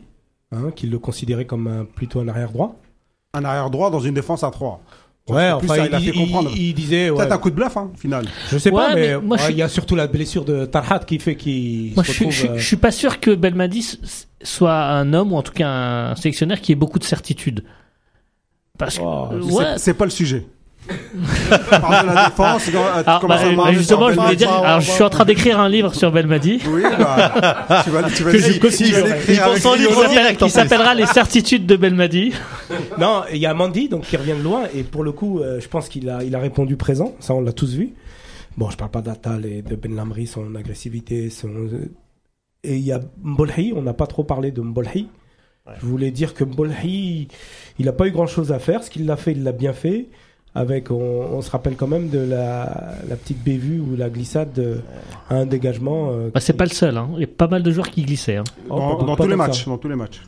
hein, 0.52 0.70
qu'il 0.76 0.90
le 0.92 1.00
considérait 1.00 1.44
comme 1.46 1.66
un, 1.66 1.84
plutôt 1.84 2.20
un 2.20 2.28
arrière 2.28 2.52
droit. 2.52 2.76
Un 3.34 3.44
arrière 3.44 3.68
droit 3.70 3.90
dans 3.90 3.98
une 3.98 4.14
défense 4.14 4.44
à 4.44 4.50
3. 4.52 4.80
Ouais, 5.28 5.50
Plus 5.58 5.66
enfin, 5.68 5.74
ça, 5.76 5.84
il, 5.86 5.88
il 5.90 5.94
a 5.94 5.98
fait 6.00 6.06
il- 6.06 6.12
comprendre. 6.14 6.50
il 6.54 6.72
disait. 6.74 7.10
ouais, 7.10 7.16
Peut-être 7.18 7.32
un 7.32 7.38
coup 7.38 7.50
de 7.50 7.56
bluff, 7.56 7.76
hein, 7.76 7.90
au 7.92 7.98
final. 7.98 8.26
Je 8.50 8.58
sais 8.58 8.70
pas, 8.70 8.94
mais, 8.94 9.16
mais 9.20 9.36
je 9.38 9.44
ouais, 9.44 9.50
il 9.50 9.56
y 9.56 9.62
a 9.62 9.68
surtout 9.68 9.96
la 9.96 10.06
blessure 10.06 10.44
de 10.44 10.66
Tarhat 10.66 11.00
qui 11.00 11.18
fait 11.18 11.34
qu'il 11.34 11.94
Moi, 11.94 12.04
se 12.04 12.12
je 12.12 12.16
suis, 12.16 12.24
je, 12.26 12.30
suis, 12.30 12.42
retrouve, 12.42 12.56
euh, 12.56 12.60
je 12.60 12.66
suis 12.66 12.76
pas 12.76 12.92
sûr 12.92 13.18
que 13.18 13.34
Belmadi 13.34 13.98
soit 14.42 14.84
un 14.84 15.12
homme 15.14 15.32
ou 15.32 15.36
en 15.36 15.42
tout 15.42 15.52
cas 15.52 15.68
un 15.68 16.14
sélectionneur 16.14 16.60
qui 16.60 16.70
ait 16.72 16.76
beaucoup 16.76 17.00
de 17.00 17.04
certitude. 17.04 17.64
Parce 18.78 18.98
que, 18.98 19.02
Oh. 19.04 19.28
C'est 19.78 19.94
pas 19.94 20.04
le 20.04 20.10
sujet. 20.10 20.46
Parle 21.70 22.08
de 22.08 22.14
la 22.14 22.24
défense. 22.26 22.62
quand- 22.64 22.70
tu 22.70 22.76
Alors, 23.08 23.20
commences 23.20 23.42
bah, 23.42 23.50
bah, 23.56 23.72
justement, 23.72 24.10
je 24.10 24.18
voulais 24.20 24.36
dire. 24.36 24.48
Belmadi. 24.48 24.66
Alors, 24.66 24.80
je 24.80 24.90
suis 24.90 25.02
en 25.02 25.10
train 25.10 25.24
d'écrire 25.24 25.60
un 25.60 25.68
livre 25.68 25.94
sur 25.94 26.10
Belmadi. 26.12 26.60
Oui, 26.68 26.82
bah, 26.82 27.82
tu 27.84 27.90
vas, 27.90 28.02
tu 28.10 28.22
vas 28.24 28.32
Que 28.32 28.38
je 28.38 30.34
Qui 30.36 30.50
s'appellera 30.50 30.94
Les 30.94 31.06
certitudes 31.06 31.66
de 31.66 31.76
Belmadi. 31.76 32.32
Non, 32.98 33.22
il 33.32 33.38
y 33.38 33.46
a 33.46 33.54
Mandy 33.54 33.88
donc 33.88 34.02
qui 34.02 34.16
revient 34.16 34.34
de 34.36 34.42
loin 34.42 34.64
et 34.74 34.82
pour 34.82 35.04
le 35.04 35.12
coup, 35.12 35.40
euh, 35.40 35.60
je 35.60 35.68
pense 35.68 35.88
qu'il 35.88 36.08
a, 36.10 36.22
il 36.22 36.34
a 36.34 36.38
répondu 36.38 36.76
présent. 36.76 37.14
Ça, 37.20 37.34
on 37.34 37.40
l'a 37.40 37.52
tous 37.52 37.74
vu. 37.74 37.94
Bon, 38.56 38.70
je 38.70 38.76
parle 38.76 38.90
pas 38.90 39.02
d'Atal 39.02 39.44
et 39.44 39.62
de 39.62 39.76
Ben 39.76 39.94
Lamri, 39.94 40.26
son 40.26 40.54
agressivité, 40.54 41.30
son 41.30 41.48
et 42.64 42.76
il 42.76 42.82
y 42.84 42.92
a 42.92 43.00
Mbolhi. 43.22 43.72
On 43.76 43.82
n'a 43.82 43.92
pas 43.92 44.06
trop 44.06 44.24
parlé 44.24 44.50
de 44.50 44.60
Mbolhi. 44.62 45.08
Je 45.80 45.84
voulais 45.86 46.10
dire 46.10 46.32
que 46.34 46.44
Mbolhi, 46.44 47.28
il 47.78 47.88
a 47.88 47.92
pas 47.92 48.06
eu 48.06 48.12
grand 48.12 48.26
chose 48.26 48.52
à 48.52 48.58
faire. 48.58 48.82
Ce 48.84 48.90
qu'il 48.90 49.04
l'a 49.06 49.16
fait, 49.16 49.32
il 49.32 49.42
l'a 49.42 49.52
bien 49.52 49.72
fait. 49.72 50.06
Avec, 50.56 50.90
on, 50.90 50.94
on 51.32 51.42
se 51.42 51.50
rappelle 51.50 51.76
quand 51.76 51.86
même 51.86 52.08
de 52.08 52.18
la, 52.18 52.94
la 53.08 53.16
petite 53.16 53.42
bévue 53.44 53.78
ou 53.78 53.94
la 53.96 54.08
glissade 54.08 54.52
de, 54.54 54.80
à 55.28 55.34
un 55.34 55.44
dégagement. 55.46 56.08
euh, 56.12 56.30
Bah, 56.32 56.40
c'est 56.40 56.54
pas 56.54 56.64
le 56.64 56.70
seul. 56.70 56.96
Hein. 56.96 57.10
Il 57.16 57.20
y 57.20 57.24
a 57.24 57.26
pas 57.26 57.46
mal 57.46 57.62
de 57.62 57.70
joueurs 57.70 57.90
qui 57.90 58.02
glissaient. 58.04 58.36
Hein. 58.36 58.44
oh, 58.70 58.76
Dans, 58.78 58.96
pas- 58.96 59.04
dans 59.04 59.16
pas 59.16 59.24
tous 59.24 59.28
les 59.30 59.36
matchs. 59.36 59.66
Dans 59.66 59.76
tous 59.78 59.88
les 59.88 59.96
matchs. 59.96 60.22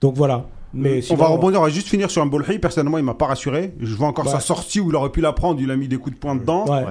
Donc 0.00 0.14
voilà. 0.16 0.46
Mais 0.74 0.98
on 0.98 1.02
sinon- 1.02 1.18
va 1.18 1.26
rebondir, 1.26 1.60
on 1.60 1.64
va 1.64 1.68
juste 1.68 1.88
finir 1.88 2.10
sur 2.10 2.22
un 2.22 2.26
Bolhi. 2.26 2.58
Personnellement, 2.58 2.96
il 2.96 3.04
m'a 3.04 3.12
pas 3.14 3.26
rassuré. 3.26 3.74
Je 3.78 3.94
vois 3.94 4.06
encore 4.08 4.24
Ouais. 4.24 4.32
sa 4.32 4.40
sortie 4.40 4.80
où 4.80 4.88
il 4.88 4.96
aurait 4.96 5.10
pu 5.10 5.20
la 5.20 5.32
prendre. 5.34 5.60
Il 5.60 5.70
a 5.70 5.76
mis 5.76 5.86
des 5.86 5.98
coups 5.98 6.14
de 6.16 6.20
poing 6.20 6.34
dedans. 6.34 6.64
Ouais. 6.66 6.84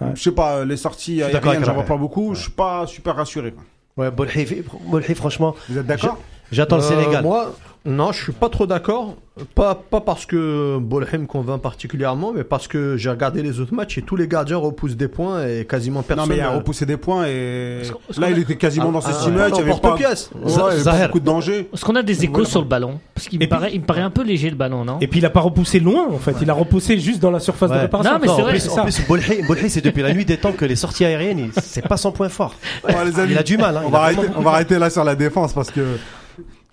Ouais. 0.00 0.08
Je 0.14 0.22
sais 0.22 0.32
pas, 0.32 0.64
les 0.64 0.76
sorties 0.78 1.22
aériennes, 1.22 1.64
j'en 1.64 1.74
vois 1.74 1.82
pas 1.84 1.96
beaucoup. 1.98 2.34
Je 2.34 2.42
suis 2.42 2.50
pas 2.50 2.86
super 2.86 3.16
rassuré. 3.16 3.54
Ouais, 3.98 4.10
Bolhi, 4.10 4.46
Bolhi, 4.90 5.14
franchement, 5.14 5.54
Vous 5.68 5.78
êtes 5.78 5.86
d'accord 5.86 6.18
j'attends 6.52 6.76
le 6.76 6.82
Euh, 6.82 6.88
Sénégal. 6.88 7.22
Moi, 7.24 7.54
Non, 7.86 8.10
je 8.12 8.22
suis 8.22 8.32
pas 8.32 8.48
trop 8.48 8.66
d'accord. 8.66 9.14
Pas, 9.54 9.74
pas 9.74 10.00
parce 10.00 10.24
que 10.24 10.78
Bolheim 10.78 11.26
convainc 11.26 11.60
particulièrement, 11.60 12.32
mais 12.34 12.42
parce 12.42 12.68
que 12.68 12.96
j'ai 12.96 13.10
regardé 13.10 13.42
les 13.42 13.60
autres 13.60 13.74
matchs 13.74 13.98
et 13.98 14.02
tous 14.02 14.16
les 14.16 14.26
gardiens 14.28 14.56
repoussent 14.56 14.96
des 14.96 15.08
points 15.08 15.46
et 15.46 15.66
quasiment 15.66 16.02
personne. 16.02 16.24
Non, 16.24 16.34
mais 16.34 16.38
il 16.38 16.40
a 16.42 16.50
repoussé 16.52 16.86
des 16.86 16.96
points 16.96 17.26
et 17.26 17.82
là, 18.16 18.30
il 18.30 18.38
était 18.38 18.56
quasiment 18.56 18.90
dans 18.90 19.00
Ah, 19.00 19.10
ses 19.12 19.16
ah, 19.18 19.22
six 19.24 19.30
matchs. 19.30 19.52
ah, 19.54 19.60
Il 19.60 19.68
y 19.68 19.70
avait 19.70 19.80
pas, 19.80 20.78
Zahir. 20.78 21.06
beaucoup 21.08 21.20
de 21.20 21.24
danger. 21.26 21.64
Parce 21.70 21.84
qu'on 21.84 21.94
a 21.96 22.02
des 22.02 22.24
échos 22.24 22.32
Voilà. 22.32 22.48
sur 22.48 22.60
le 22.62 22.66
ballon. 22.66 22.98
Parce 23.14 23.28
qu'il 23.28 23.38
me 23.38 23.46
paraît, 23.46 23.70
il 23.74 23.80
me 23.82 23.86
paraît 23.86 24.00
un 24.00 24.10
peu 24.10 24.22
léger 24.24 24.48
le 24.48 24.56
ballon, 24.56 24.86
non? 24.86 24.98
Et 25.02 25.06
puis 25.06 25.20
il 25.20 25.26
a 25.26 25.30
pas 25.30 25.40
repoussé 25.40 25.80
loin 25.80 26.08
en 26.10 26.18
fait, 26.18 26.34
il 26.40 26.48
a 26.48 26.54
repoussé 26.54 26.98
juste 26.98 27.20
dans 27.20 27.30
la 27.30 27.40
surface 27.40 27.70
de 27.70 27.76
réparation. 27.76 28.12
Non, 28.14 28.18
mais 28.20 28.28
c'est 28.28 28.68
vrai, 28.68 28.80
en 28.80 28.84
plus 28.84 29.06
Bolhi, 29.46 29.68
c'est 29.70 29.84
depuis 29.84 30.02
la 30.02 30.14
nuit 30.14 30.24
des 30.24 30.38
temps 30.38 30.52
que 30.52 30.64
les 30.64 30.76
sorties 30.76 31.04
aériennes, 31.04 31.50
c'est 31.62 31.86
pas 31.86 31.98
son 31.98 32.10
point 32.10 32.30
fort. 32.30 32.54
Ouais, 32.88 32.94
les 33.04 33.20
amis, 33.20 33.32
Il 33.32 33.38
a 33.38 33.42
du 33.42 33.58
mal. 33.58 33.76
Hein, 33.76 33.82
on 33.86 34.40
va 34.40 34.50
arrêter 34.50 34.78
là 34.78 34.88
sur 34.88 35.04
la 35.04 35.14
défense 35.14 35.52
parce 35.52 35.70
que. 35.70 35.82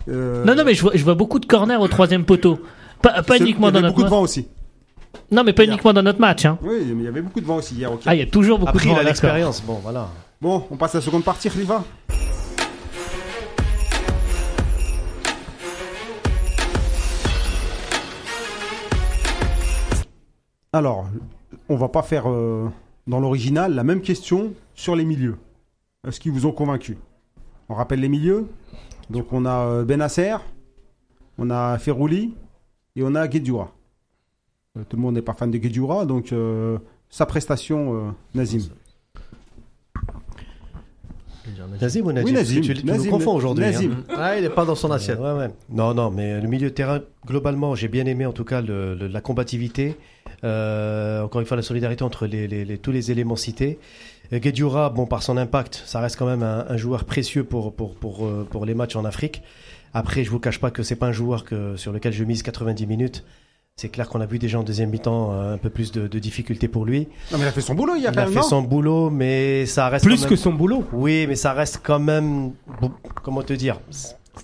Euh, 0.08 0.44
Non, 0.44 0.54
non, 0.54 0.64
mais 0.64 0.74
je 0.74 0.82
vois, 0.82 0.92
je 0.94 1.02
vois 1.04 1.14
beaucoup 1.14 1.38
de 1.38 1.46
corners 1.46 1.76
au 1.80 1.88
troisième 1.88 2.24
poteau. 2.24 2.58
Pas, 3.02 3.22
pas 3.22 3.36
c'est- 3.36 3.42
uniquement 3.44 3.68
il 3.68 3.70
y 3.70 3.72
dans 3.72 3.78
avait 3.78 3.86
notre 3.88 3.96
beaucoup 3.96 4.04
de 4.04 4.10
vent 4.10 4.22
aussi. 4.22 4.48
Non, 5.30 5.44
mais 5.44 5.52
pas 5.52 5.64
uniquement 5.64 5.92
dans 5.92 6.02
notre 6.02 6.20
match. 6.20 6.44
Hein. 6.44 6.58
Oui, 6.62 6.80
mais 6.94 7.02
il 7.02 7.04
y 7.04 7.08
avait 7.08 7.22
beaucoup 7.22 7.40
de 7.40 7.46
vent 7.46 7.56
aussi 7.56 7.74
hier. 7.74 7.90
Ah, 8.06 8.14
il 8.14 8.18
y 8.18 8.22
a 8.22 8.26
toujours 8.26 8.58
beaucoup 8.58 8.70
Après, 8.70 8.86
de 8.86 8.92
il 8.92 8.96
vent. 8.96 9.02
l'expérience. 9.02 9.62
Bon, 9.62 9.78
voilà. 9.82 10.08
Bon, 10.40 10.64
on 10.70 10.76
passe 10.76 10.94
à 10.94 10.98
la 10.98 11.02
seconde 11.04 11.24
partie, 11.24 11.48
Khalifa. 11.50 11.82
Alors, 20.72 21.06
on 21.68 21.76
va 21.76 21.88
pas 21.88 22.02
faire 22.02 22.28
euh, 22.28 22.68
dans 23.06 23.20
l'original 23.20 23.74
la 23.74 23.84
même 23.84 24.00
question 24.00 24.52
sur 24.74 24.96
les 24.96 25.04
milieux. 25.04 25.36
Est-ce 26.06 26.20
qu'ils 26.20 26.32
vous 26.32 26.46
ont 26.46 26.52
convaincu 26.52 26.98
On 27.68 27.74
rappelle 27.74 28.00
les 28.00 28.08
milieux? 28.08 28.46
Donc 29.10 29.32
on 29.32 29.44
a 29.44 29.66
euh, 29.66 29.84
Benasser, 29.84 30.36
on 31.38 31.50
a 31.50 31.78
Ferrouli 31.78 32.34
et 32.96 33.02
on 33.02 33.14
a 33.14 33.26
Guedjura. 33.28 33.70
Tout 34.88 34.96
le 34.96 35.02
monde 35.02 35.14
n'est 35.14 35.22
pas 35.22 35.34
fan 35.34 35.50
de 35.50 35.58
Guedjura, 35.58 36.04
donc 36.04 36.32
euh, 36.32 36.78
sa 37.08 37.26
prestation, 37.26 37.94
euh, 37.94 38.10
Nazim. 38.34 38.62
Nazim 41.80 42.06
ou 42.06 42.12
Nadim 42.12 42.26
Oui, 42.26 42.32
Nazim. 42.32 42.60
Tu, 42.62 42.74
tu- 42.74 42.86
Nazim, 42.86 43.04
nous 43.04 43.10
confonds 43.10 43.34
aujourd'hui. 43.36 43.64
Nazim. 43.64 43.92
hein. 44.08 44.14
Ah, 44.16 44.38
il 44.38 44.44
est 44.44 44.50
pas 44.50 44.64
dans 44.64 44.74
son 44.74 44.90
assiette. 44.90 45.18
Ouais, 45.18 45.32
ouais. 45.32 45.48
Non, 45.70 45.92
non, 45.92 46.10
mais 46.10 46.40
le 46.40 46.48
milieu 46.48 46.70
de 46.70 46.74
terrain, 46.74 47.00
globalement, 47.26 47.74
j'ai 47.74 47.88
bien 47.88 48.06
aimé 48.06 48.24
en 48.26 48.32
tout 48.32 48.44
cas 48.44 48.62
le- 48.62 48.94
le- 48.94 49.06
la 49.08 49.20
combativité. 49.20 49.96
Euh, 50.42 51.22
encore 51.22 51.40
une 51.40 51.46
fois, 51.46 51.56
la 51.56 51.62
solidarité 51.62 52.02
entre 52.02 52.26
les, 52.26 52.48
les- 52.48 52.64
les- 52.64 52.78
tous 52.78 52.92
les 52.92 53.10
éléments 53.10 53.36
cités. 53.36 53.78
Guedjura, 54.32 54.90
bon, 54.90 55.06
par 55.06 55.22
son 55.22 55.36
impact, 55.36 55.82
ça 55.86 56.00
reste 56.00 56.16
quand 56.16 56.26
même 56.26 56.42
un, 56.42 56.66
un 56.68 56.76
joueur 56.76 57.04
précieux 57.04 57.44
pour, 57.44 57.74
pour, 57.74 57.94
pour, 57.94 58.24
euh, 58.26 58.46
pour 58.50 58.64
les 58.66 58.74
matchs 58.74 58.96
en 58.96 59.04
Afrique. 59.04 59.42
Après, 59.92 60.24
je 60.24 60.30
vous 60.30 60.40
cache 60.40 60.58
pas 60.58 60.70
que 60.70 60.82
c'est 60.82 60.96
pas 60.96 61.06
un 61.06 61.12
joueur 61.12 61.44
que, 61.44 61.76
sur 61.76 61.92
lequel 61.92 62.12
je 62.12 62.24
mise 62.24 62.42
90 62.42 62.86
minutes. 62.86 63.24
C'est 63.76 63.88
clair 63.88 64.08
qu'on 64.08 64.20
a 64.20 64.26
vu 64.26 64.38
déjà 64.38 64.58
en 64.60 64.62
deuxième 64.62 64.90
mi-temps 64.90 65.32
euh, 65.32 65.54
un 65.54 65.58
peu 65.58 65.68
plus 65.68 65.90
de, 65.92 66.06
de 66.06 66.18
difficultés 66.20 66.68
pour 66.68 66.84
lui. 66.84 67.08
Non, 67.32 67.38
mais 67.38 67.44
il 67.44 67.48
a 67.48 67.52
fait 67.52 67.60
son 67.60 67.74
boulot 67.74 67.94
Il 67.96 68.04
quand 68.04 68.10
a 68.10 68.24
même, 68.24 68.28
fait 68.28 68.36
non 68.36 68.42
son 68.42 68.62
boulot, 68.62 69.10
mais 69.10 69.66
ça 69.66 69.88
reste 69.88 70.04
Plus 70.04 70.14
quand 70.16 70.20
même- 70.22 70.30
que 70.30 70.36
son 70.36 70.52
boulot. 70.52 70.84
Oui, 70.92 71.26
mais 71.28 71.34
ça 71.36 71.52
reste 71.52 71.80
quand 71.82 71.98
même. 71.98 72.52
bon, 72.80 72.92
Comment 73.22 73.42
te 73.42 73.52
dire 73.52 73.80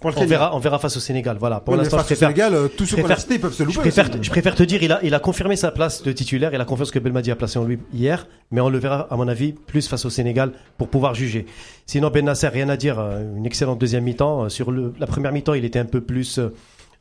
Pour 0.01 0.12
on 0.17 0.25
verra, 0.27 0.55
on 0.55 0.59
verra 0.61 0.79
face 0.79 0.97
au 0.97 1.01
Sénégal. 1.01 1.37
Voilà. 1.41 1.61
Pour 1.61 1.73
Ouais, 1.75 1.79
l'instant, 1.79 1.99
je 1.99 2.05
préfère, 2.05 2.29
Sénégal, 2.29 2.55
euh, 2.55 2.69
tous 2.69 2.87
ceux 2.87 2.97
préfère- 2.97 3.19
cités, 3.21 3.35
ils 3.35 3.41
peuvent 3.41 3.53
se 3.53 3.62
louper. 3.62 3.75
je 3.75 3.81
préfère, 3.81 4.09
je 4.23 4.31
préfère 4.31 4.55
te 4.55 4.62
dire, 4.62 4.83
il 4.83 4.93
a, 4.93 5.01
il 5.03 5.12
a 5.15 5.19
confirmé 5.19 5.57
sa 5.57 5.71
place 5.73 6.03
de 6.03 6.12
titulaire. 6.12 6.55
Il 6.55 6.61
a 6.61 6.65
confiance 6.65 6.91
que 6.91 6.99
Belmadi 6.99 7.31
a 7.31 7.37
placé 7.37 7.59
en 7.59 7.65
lui 7.65 7.79
hier, 7.93 8.27
mais 8.51 8.61
on 8.61 8.69
le 8.69 8.79
verra, 8.79 9.09
à 9.11 9.17
mon 9.17 9.27
avis, 9.29 9.53
plus 9.53 9.89
face 9.89 10.05
au 10.05 10.11
Sénégal 10.11 10.53
pour 10.79 10.89
pouvoir 10.89 11.15
juger. 11.15 11.47
Sinon, 11.87 12.11
Ben 12.11 12.25
Nasser, 12.25 12.49
rien 12.49 12.69
à 12.69 12.77
dire. 12.77 12.99
euh, 13.01 13.37
Une 13.37 13.47
excellente 13.47 13.79
deuxième 13.81 14.05
mi-temps. 14.05 14.45
Euh, 14.45 14.49
Sur 14.49 14.71
le, 14.71 14.93
la 15.01 15.07
première 15.07 15.33
mi-temps, 15.33 15.55
il 15.55 15.65
était 15.65 15.79
un 15.81 15.85
peu 15.87 16.01
plus, 16.01 16.39
euh, 16.39 16.55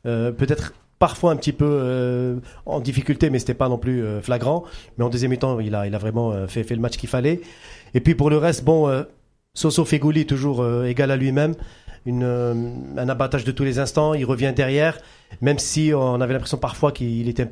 euh, 0.06 0.32
peut-être 0.32 0.72
parfois 0.98 1.30
un 1.32 1.36
petit 1.36 1.52
peu 1.52 1.64
euh, 1.68 2.36
en 2.66 2.80
difficulté, 2.80 3.30
mais 3.30 3.38
c'était 3.38 3.54
pas 3.54 3.68
non 3.68 3.78
plus 3.78 4.02
euh, 4.04 4.20
flagrant. 4.20 4.64
Mais 4.98 5.04
en 5.04 5.08
deuxième 5.08 5.30
mi-temps, 5.30 5.58
il 5.60 5.74
a, 5.74 5.86
il 5.86 5.94
a 5.94 5.98
vraiment 5.98 6.46
fait, 6.48 6.64
fait 6.64 6.74
le 6.74 6.80
match 6.80 6.96
qu'il 6.96 7.08
fallait. 7.08 7.40
Et 7.94 8.00
puis 8.00 8.14
pour 8.14 8.28
le 8.30 8.36
reste, 8.36 8.64
bon, 8.64 8.88
euh, 8.88 9.04
Soso 9.54 9.84
Fegouli 9.84 10.26
toujours 10.26 10.60
euh, 10.60 10.84
égal 10.84 11.10
à 11.10 11.16
lui-même. 11.16 11.54
Une, 12.06 12.22
euh, 12.24 12.54
un 12.96 13.08
abattage 13.08 13.44
de 13.44 13.52
tous 13.52 13.64
les 13.64 13.78
instants, 13.78 14.14
il 14.14 14.24
revient 14.24 14.52
derrière, 14.56 14.98
même 15.40 15.58
si 15.58 15.92
on 15.94 16.20
avait 16.20 16.32
l'impression 16.32 16.56
parfois 16.58 16.92
qu'il 16.92 17.28
était 17.28 17.42
un 17.44 17.48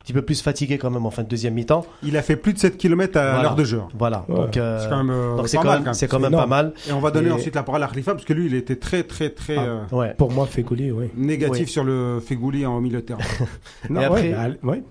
petit 0.00 0.12
peu 0.12 0.22
plus 0.22 0.40
fatigué 0.42 0.76
quand 0.78 0.90
même 0.90 1.04
en 1.06 1.10
fin 1.10 1.22
de 1.22 1.28
deuxième 1.28 1.54
mi-temps. 1.54 1.84
Il 2.02 2.16
a 2.16 2.22
fait 2.22 2.36
plus 2.36 2.52
de 2.52 2.58
7 2.58 2.76
km 2.78 3.16
à 3.18 3.22
Voilà. 3.30 3.42
l'heure 3.42 3.54
de 3.56 3.64
jeu. 3.64 3.80
Voilà, 3.96 4.24
Ouais. 4.28 4.34
donc 4.36 4.56
euh, 4.56 4.80
C'est 4.80 4.88
quand 4.88 4.96
même, 5.04 5.10
euh, 5.10 5.36
donc 5.36 5.48
c'est 5.48 5.56
pas 5.56 5.62
quand, 5.62 5.68
mal, 5.70 5.82
même- 5.82 5.94
c'est 5.94 6.08
quand 6.08 6.18
même 6.20 6.30
C'est 6.32 6.36
pas 6.36 6.46
mal. 6.46 6.72
Et 6.88 6.92
on 6.92 7.00
va 7.00 7.10
donner 7.10 7.28
Et- 7.28 7.32
ensuite 7.32 7.54
la 7.54 7.62
parole 7.62 7.82
à 7.82 7.86
Khalifa 7.88 8.12
parce 8.14 8.24
que 8.24 8.32
lui, 8.32 8.46
il 8.46 8.54
était 8.54 8.76
très, 8.76 9.02
très, 9.04 9.30
très 9.30 9.56
Ah. 9.56 9.62
euh, 9.62 9.80
Ouais. 9.92 10.14
Pour 10.18 10.30
moi, 10.32 10.46
Fécoli, 10.46 10.90
oui. 10.92 11.06
négatif 11.16 11.68
sur 11.68 11.82
le 11.84 12.20
Fegouli 12.24 12.66
en 12.66 12.80
milieu 12.80 12.98
de 13.00 13.06
terrain. 13.06 13.20
Non, 13.90 14.00
après- 14.00 14.32
ouais, 14.32 14.58
bah, 14.62 14.68
ouais, 14.70 14.82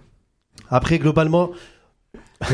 Après, 0.70 1.00
globalement, 1.00 1.52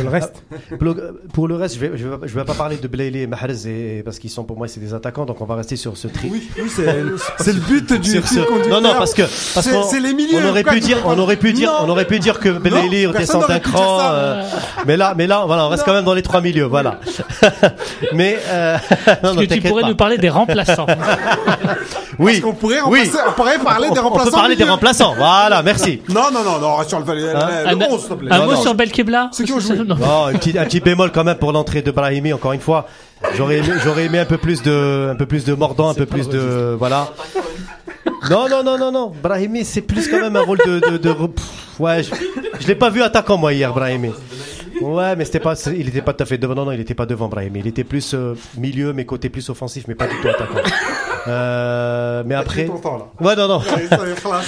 le 0.04 0.10
reste. 0.10 0.44
Pour 1.34 1.48
le- 1.48 1.56
reste, 1.56 1.76
je 1.76 1.80
vais, 1.80 1.92
je 1.98 2.08
vais, 2.08 2.16
je 2.28 2.34
vais 2.36 2.44
pas 2.46 2.54
parler 2.54 2.78
de 2.78 2.88
Blayley 2.88 3.22
et 3.22 3.28
Mahrez 3.28 3.68
et- 3.68 4.04
parce 4.04 4.20
qu'ils 4.20 4.30
sont 4.30 4.44
pour 4.44 4.58
moi 4.58 4.68
c'est 4.68 4.80
des 4.80 4.94
attaquants, 4.94 5.26
donc 5.26 5.40
on 5.42 5.46
va 5.46 5.56
rester 5.56 5.76
sur 5.76 5.98
ce 5.98 6.08
tri. 6.08 6.30
oui, 6.32 6.50
oui 6.58 6.70
c'est 6.74 6.86
c'est 7.40 7.54
le 7.54 7.60
but 7.60 7.94
du 7.94 8.10
Sur. 8.10 8.24
Non, 8.70 8.82
non, 8.82 8.94
parce 8.98 9.14
que 9.14 9.22
parce 9.54 9.62
C'est- 9.66 9.72
qu'on 9.72 9.84
c'est 9.84 10.00
les 10.00 10.14
milieux, 10.14 10.40
on 10.46 10.50
aurait 10.50 10.64
pu 10.64 10.80
dire, 10.80 10.98
on 11.06 11.18
aurait 11.20 11.36
pu 11.38 11.54
dire, 11.54 11.72
on 11.82 11.90
aurait 11.90 12.06
pu 12.06 12.20
dire 12.20 12.40
que 12.40 12.50
Blayley 12.50 13.08
descend 13.18 13.44
un 13.50 13.60
cran. 13.60 14.00
ça. 14.00 14.14
euh, 14.14 14.44
mais 14.86 14.98
là, 14.98 15.14
mais 15.18 15.28
là, 15.28 15.44
voilà, 15.46 15.66
on 15.66 15.70
reste 15.70 15.84
quand 15.84 15.94
même 15.94 16.06
dans 16.06 16.14
les 16.14 16.22
trois 16.24 16.42
milieux, 16.42 16.66
voilà. 16.66 17.00
mais 18.14 18.38
euh, 18.50 18.78
non, 19.24 19.32
Est-ce 19.32 19.36
non, 19.36 19.42
que 19.42 19.54
tu 19.54 19.62
pourrais 19.62 19.82
pas. 19.84 19.90
nous 19.90 19.96
parler 19.96 20.18
des 20.18 20.30
remplaçants 20.30 20.86
Oui, 22.20 22.42
On 22.46 22.54
pourrait, 22.54 22.82
oui. 22.88 23.00
remplacer- 23.04 23.24
on 23.28 23.32
pourrait 23.34 23.58
parler 23.60 23.88
on, 23.90 23.94
des 23.94 24.00
on 24.00 24.04
remplaçants. 24.04 24.26
peut 24.30 24.36
parler 24.38 24.56
des 24.56 24.64
remplaçants. 24.64 25.14
Voilà, 25.18 25.64
merci. 25.64 26.02
Non, 26.10 26.26
non, 26.32 26.44
non, 26.44 26.60
non, 26.60 26.84
sur 26.88 27.00
le, 27.00 27.06
Hein 27.12 27.50
le 27.66 27.70
Un- 27.72 27.88
11, 27.90 28.00
s'il 28.00 28.10
te 28.10 28.14
plaît. 28.16 28.32
Un 28.32 28.46
mot 28.46 28.56
sur 28.56 28.76
Belkebla 28.76 29.30
Ceux 29.32 29.44
qui 29.44 29.54
ont 29.54 29.60
joué. 29.60 29.78
Non. 29.88 29.95
Bon, 29.95 30.26
un 30.28 30.34
petit, 30.34 30.58
un 30.58 30.66
petit 30.66 30.80
bémol 30.80 31.12
quand 31.12 31.24
même 31.24 31.38
pour 31.38 31.52
l'entrée 31.52 31.82
de 31.82 31.91
Brahimi. 31.91 32.34
Encore 32.34 32.53
une 32.53 32.60
fois, 32.62 32.88
j'aurais 33.36 33.58
aimé, 33.58 33.70
j'aurais 33.84 34.06
aimé 34.06 34.20
un 34.20 34.26
peu 34.26 34.38
plus 34.38 34.62
de, 34.62 35.10
un 35.12 35.16
peu 35.16 35.26
plus 35.26 35.44
de 35.45 35.53
mordant, 35.53 35.90
un 35.90 35.94
peu 35.94 36.06
plus 36.06 36.28
de, 36.30 36.76
voilà. 36.78 37.10
Non, 38.30 38.48
non, 38.49 38.64
non, 38.64 38.78
non, 38.78 38.91
non. 38.91 39.12
Brahimi, 39.22 39.66
c'est 39.66 39.82
plus 39.82 40.08
quand 40.08 40.20
même 40.22 40.36
un 40.36 40.41
rôle 40.41 40.60
de, 40.66 40.80
de, 40.91 40.98
de- 40.98 41.14
pff, 41.14 41.80
ouais. 41.80 42.03
Je, 42.03 42.12
je 42.60 42.68
l'ai 42.68 42.76
pas 42.76 42.90
vu 42.90 43.02
attaquant 43.02 43.38
moi 43.38 43.53
hier, 43.53 43.74
Brahimi. 43.74 44.12
Ouais, 44.82 45.16
mais 45.16 45.26
c'était 45.26 45.40
pas, 45.40 45.53
il 45.76 45.88
était 45.90 46.02
pas 46.02 46.14
tout 46.14 46.24
à 46.24 46.26
fait 46.26 46.38
devant. 46.40 46.56
Non, 46.56 46.66
non, 46.66 46.72
il 46.72 46.80
était 46.80 46.95
pas 46.95 47.06
devant 47.06 47.28
Brahimi. 47.28 47.60
Il 47.60 47.68
était 47.68 47.84
plus 47.84 48.14
euh, 48.14 48.34
milieu, 48.58 48.94
mais 48.94 49.06
côté 49.06 49.30
plus 49.30 49.48
offensif, 49.49 49.86
mais 49.88 49.95
pas 49.95 50.08
du 50.08 50.16
tout 50.22 50.28
attaquant. 50.28 50.60
Euh, 51.27 52.23
mais 52.26 52.35
après. 52.35 52.65
Ton 52.65 52.77
temps, 52.77 52.98
là. 52.98 53.06
Ouais, 53.19 53.35
non, 53.35 53.48
non. 53.48 53.61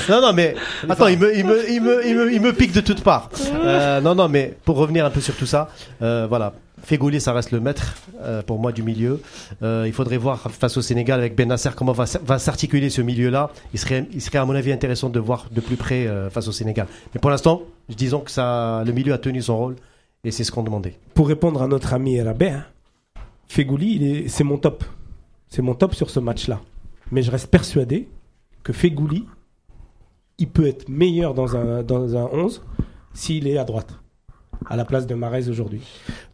Non, 0.10 0.22
non, 0.22 0.34
mais 0.34 0.56
attends, 0.90 1.08
il 1.08 1.20
me, 1.20 1.36
il 1.38 1.46
me, 1.46 1.70
il 1.70 1.82
me, 1.82 2.06
il 2.08 2.16
me, 2.16 2.34
il 2.34 2.42
me 2.42 2.54
pique 2.54 2.72
de 2.74 2.82
toutes 2.82 3.02
parts. 3.04 3.30
Euh, 3.64 4.02
non, 4.02 4.16
non, 4.16 4.28
mais 4.30 4.54
pour 4.66 4.78
revenir 4.78 5.06
un 5.06 5.10
peu 5.10 5.22
sur 5.22 5.36
tout 5.36 5.46
ça, 5.46 5.70
euh, 6.02 6.26
voilà. 6.28 6.54
Fegouli, 6.86 7.22
ça 7.22 7.32
reste 7.32 7.52
le 7.52 7.62
maître 7.62 7.96
euh, 8.24 8.42
pour 8.42 8.60
moi 8.60 8.74
du 8.74 8.84
milieu. 8.84 9.22
Euh, 9.62 9.84
il 9.88 9.94
faudrait 9.94 10.18
voir 10.18 10.40
face 10.52 10.76
au 10.76 10.82
Sénégal 10.82 11.20
avec 11.20 11.34
Ben 11.34 11.48
Nasser 11.48 11.70
comment 11.76 11.94
va, 11.94 12.04
va 12.26 12.40
s'articuler 12.40 12.90
ce 12.90 13.02
milieu-là. 13.02 13.52
Il 13.74 13.80
serait, 13.80 14.06
il 14.12 14.22
serait 14.22 14.40
à 14.40 14.46
mon 14.46 14.54
avis 14.54 14.74
intéressant 14.74 15.08
de 15.10 15.20
voir 15.20 15.46
de 15.50 15.62
plus 15.62 15.78
près 15.78 16.08
euh, 16.08 16.30
face 16.30 16.50
au 16.50 16.52
Sénégal. 16.52 16.88
Mais 17.16 17.22
pour 17.22 17.30
l'instant, 17.32 17.62
disons 17.88 18.20
que 18.20 18.32
ça, 18.32 18.84
le 18.86 18.92
milieu 18.92 19.14
a 19.14 19.18
tenu 19.18 19.42
son 19.42 19.58
rôle 19.58 19.76
et 20.26 20.32
c'est 20.32 20.44
ce 20.44 20.52
qu'on 20.52 20.64
demandait. 20.64 20.96
Pour 21.14 21.30
répondre 21.30 21.62
à 21.62 21.68
notre 21.68 21.94
ami 21.94 22.22
Rabé, 22.22 22.50
hein, 22.50 22.66
est- 23.58 24.28
c'est 24.28 24.44
mon 24.44 24.58
top. 24.58 24.84
C'est 25.54 25.62
mon 25.62 25.76
top 25.76 25.94
sur 25.94 26.10
ce 26.10 26.20
match-là. 26.20 26.60
Mais 27.12 27.22
je 27.22 27.30
reste 27.30 27.46
persuadé 27.46 28.08
que 28.64 28.74
Fegouli, 28.74 29.24
il 30.40 30.48
peut 30.48 30.66
être 30.66 30.90
meilleur 30.90 31.36
dans 31.36 31.56
un, 31.56 31.84
dans 31.84 32.18
un 32.18 32.28
11 32.34 32.64
s'il 33.14 33.48
est 33.48 33.60
à 33.60 33.64
droite, 33.64 33.94
à 34.66 34.76
la 34.76 34.84
place 34.84 35.06
de 35.06 35.14
Marez 35.14 35.50
aujourd'hui. 35.50 35.82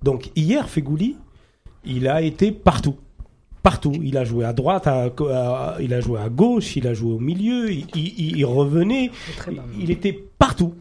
Donc 0.03 0.31
hier, 0.37 0.69
Fegouli, 0.69 1.17
il 1.83 2.07
a 2.07 2.21
été 2.21 2.53
partout. 2.53 2.95
Partout. 3.61 3.91
Il 4.01 4.17
a 4.17 4.23
joué 4.23 4.45
à 4.45 4.53
droite, 4.53 4.87
à- 4.87 5.07
à- 5.07 5.75
il 5.81 5.93
a 5.93 5.99
joué 5.99 6.17
à 6.21 6.29
gauche, 6.29 6.77
il 6.77 6.87
a 6.87 6.93
joué 6.93 7.11
au 7.11 7.19
milieu, 7.19 7.69
il, 7.73 7.87
il- 7.95 8.37
il 8.37 8.45
revenait. 8.45 9.11
Il, 9.51 9.61
il 9.81 9.91
était 9.91 10.13
partout. 10.13 10.75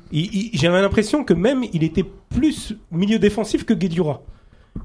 J'avais 0.52 0.81
l'impression 0.81 1.24
que 1.24 1.35
même 1.35 1.65
il 1.73 1.82
était 1.82 2.05
plus 2.28 2.77
milieu 2.93 3.19
défensif 3.19 3.65
que 3.65 3.74
Guedjura. 3.74 4.23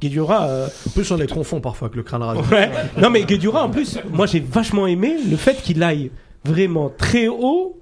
Guedjura, 0.02 0.46
euh, 0.48 0.68
En 0.88 0.90
plus, 0.92 1.12
on 1.12 1.18
les 1.18 1.28
confond 1.28 1.62
parfois 1.62 1.88
avec 1.88 1.96
le 1.96 2.04
crâne 2.04 2.24
rasé. 2.24 2.42
Ouais. 2.54 2.70
Non, 3.02 3.10
mais 3.10 3.24
Guedjura, 3.24 3.64
en 3.66 3.70
plus, 3.70 4.00
moi 4.12 4.26
j'ai 4.26 4.40
vachement 4.40 4.88
aimé 4.88 5.16
le 5.30 5.38
fait 5.38 5.56
qu'il 5.62 5.82
aille 5.84 6.12
vraiment 6.46 6.90
très 6.90 7.28
haut 7.28 7.80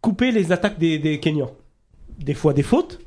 couper 0.00 0.30
les 0.32 0.52
attaques 0.52 0.78
des, 0.78 0.98
des 0.98 1.20
Kenyans. 1.20 1.52
Des 2.18 2.34
fois 2.34 2.52
des 2.52 2.62
fautes, 2.62 3.00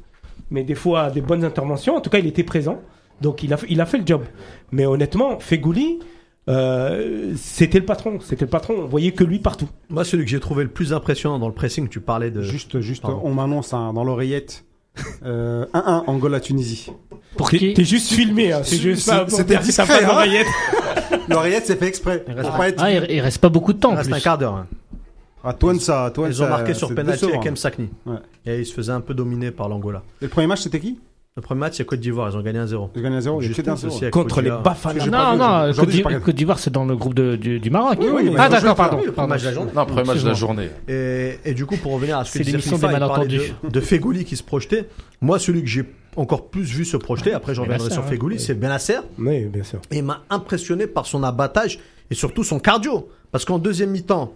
mais 0.49 0.63
des 0.63 0.75
fois 0.75 1.11
des 1.11 1.21
bonnes 1.21 1.43
interventions. 1.43 1.95
En 1.95 2.01
tout 2.01 2.09
cas, 2.09 2.19
il 2.19 2.27
était 2.27 2.43
présent. 2.43 2.81
Donc 3.21 3.43
il 3.43 3.53
a, 3.53 3.57
il 3.69 3.79
a 3.81 3.85
fait 3.85 3.97
le 3.99 4.05
job. 4.07 4.23
Mais 4.71 4.85
honnêtement, 4.85 5.39
Fegouli, 5.39 5.99
euh, 6.49 7.33
c'était 7.35 7.79
le 7.79 7.85
patron. 7.85 8.19
C'était 8.21 8.45
le 8.45 8.49
patron. 8.49 8.75
On 8.79 8.85
voyait 8.85 9.11
que 9.11 9.23
lui 9.23 9.39
partout. 9.39 9.69
Moi, 9.89 10.03
celui 10.03 10.25
que 10.25 10.31
j'ai 10.31 10.39
trouvé 10.39 10.63
le 10.63 10.69
plus 10.69 10.93
impressionnant 10.93 11.39
dans 11.39 11.47
le 11.47 11.53
pressing, 11.53 11.87
tu 11.89 12.01
parlais 12.01 12.31
de. 12.31 12.41
Juste, 12.41 12.79
juste, 12.81 13.03
Pardon. 13.03 13.21
on 13.23 13.33
m'annonce 13.33 13.73
hein, 13.73 13.93
dans 13.93 14.03
l'oreillette 14.03 14.65
1-1 15.25 16.03
Angola-Tunisie. 16.07 16.91
Pour 17.37 17.49
T'es 17.49 17.57
qui 17.57 17.73
t'es 17.73 17.83
juste 17.85 18.11
filmé. 18.13 18.51
Hein. 18.51 18.61
C'est 18.63 18.77
juste 18.77 19.07
pas 19.09 19.25
pour 19.25 19.35
C'était 19.37 19.57
discret, 19.57 19.85
pas 20.05 20.23
hein. 20.23 20.45
L'oreillette, 21.29 21.65
c'est 21.65 21.77
fait 21.77 21.87
exprès. 21.87 22.23
Il 22.27 22.33
reste 22.33 22.47
Pour 22.49 22.57
pas 22.57 22.69
être- 22.69 22.79
Ah, 22.83 22.91
il, 22.91 23.05
il 23.09 23.19
reste 23.21 23.39
pas 23.39 23.49
beaucoup 23.49 23.73
de 23.73 23.79
temps. 23.79 23.91
Il 23.91 23.97
reste 23.97 24.09
plus. 24.09 24.17
un 24.17 24.21
quart 24.21 24.37
d'heure. 24.37 24.53
hein. 25.45 25.53
Twensa. 25.59 26.13
Ils 26.27 26.43
ont 26.43 26.47
marqué 26.49 26.73
sur 26.73 26.87
c'est 26.89 26.95
penalty 26.95 27.21
décevant. 27.21 27.33
avec 27.39 27.47
M. 27.47 27.57
Sakni. 27.57 27.89
Ouais. 28.05 28.15
Et 28.45 28.59
ils 28.59 28.65
se 28.65 28.73
faisaient 28.73 28.91
un 28.91 29.01
peu 29.01 29.13
dominer 29.13 29.51
par 29.51 29.67
l'Angola. 29.67 30.01
Et 30.21 30.25
le 30.25 30.29
premier 30.29 30.47
match, 30.47 30.61
c'était 30.61 30.79
qui? 30.79 30.99
Le 31.35 31.41
premier 31.41 31.61
match, 31.61 31.77
c'est 31.77 31.85
Côte 31.85 31.99
d'Ivoire. 31.99 32.29
Ils 32.31 32.37
ont 32.37 32.41
gagné 32.43 32.59
1-0. 32.59 32.67
Ils 32.93 32.99
ont 32.99 33.01
gagné 33.03 33.17
à 33.17 33.21
0. 33.21 33.41
Juste 33.41 33.55
C'était 33.55 33.71
un 33.71 33.75
0. 33.75 33.91
aussi 33.91 34.03
avec 34.03 34.13
Contre 34.13 34.41
les. 34.41 34.51
Bafana. 34.51 35.05
Non, 35.07 35.35
non, 35.67 35.73
Côte 35.73 35.89
j'ai 35.89 35.97
d'I- 35.97 36.01
pas 36.03 36.09
regardé. 36.09 36.25
Côte 36.25 36.35
d'Ivoire, 36.35 36.59
c'est 36.59 36.69
dans 36.71 36.85
le 36.85 36.95
groupe 36.95 37.15
de- 37.15 37.35
du, 37.35 37.59
du 37.59 37.71
Maroc. 37.71 37.97
Oui, 37.99 38.07
oui, 38.13 38.29
mais 38.29 38.35
ah, 38.37 38.49
d'accord, 38.49 38.75
pardon. 38.75 39.01
Le 39.03 39.11
premier 39.11 39.29
match 39.29 39.41
de 39.41 39.47
la 39.47 39.53
journée. 39.53 39.71
Non, 39.75 39.85
premier 39.87 40.03
match 40.03 40.21
de 40.21 40.27
la 40.27 40.33
journée. 40.35 40.69
Et, 40.87 41.39
et 41.43 41.53
du 41.55 41.65
coup, 41.65 41.75
pour 41.77 41.93
revenir 41.93 42.19
à 42.19 42.25
ce 42.25 42.37
que 42.37 42.43
l'émission 42.43 42.77
des 42.77 42.85
malentendus. 42.85 43.39
de, 43.63 43.69
de 43.69 43.79
Fegouli 43.79 44.25
qui 44.25 44.37
se 44.37 44.43
projetait. 44.43 44.87
Moi, 45.21 45.39
celui 45.39 45.61
que 45.63 45.67
j'ai 45.69 45.85
encore 46.17 46.49
plus 46.49 46.65
vu 46.71 46.85
se 46.85 46.97
projeter, 46.97 47.33
après 47.33 47.55
je 47.55 47.61
reviendrai 47.61 47.89
sur 47.89 48.03
ouais. 48.03 48.09
Fegouli, 48.09 48.39
c'est 48.39 48.53
Benasser. 48.53 48.97
Oui, 49.17 49.45
bien 49.45 49.63
sûr. 49.63 49.79
Et 49.89 49.97
il 49.97 50.03
m'a 50.03 50.21
impressionné 50.29 50.85
par 50.85 51.07
son 51.07 51.23
abattage 51.23 51.79
et 52.11 52.13
surtout 52.13 52.43
son 52.43 52.59
cardio. 52.59 53.09
Parce 53.31 53.43
qu'en 53.45 53.57
deuxième 53.57 53.89
mi-temps. 53.89 54.33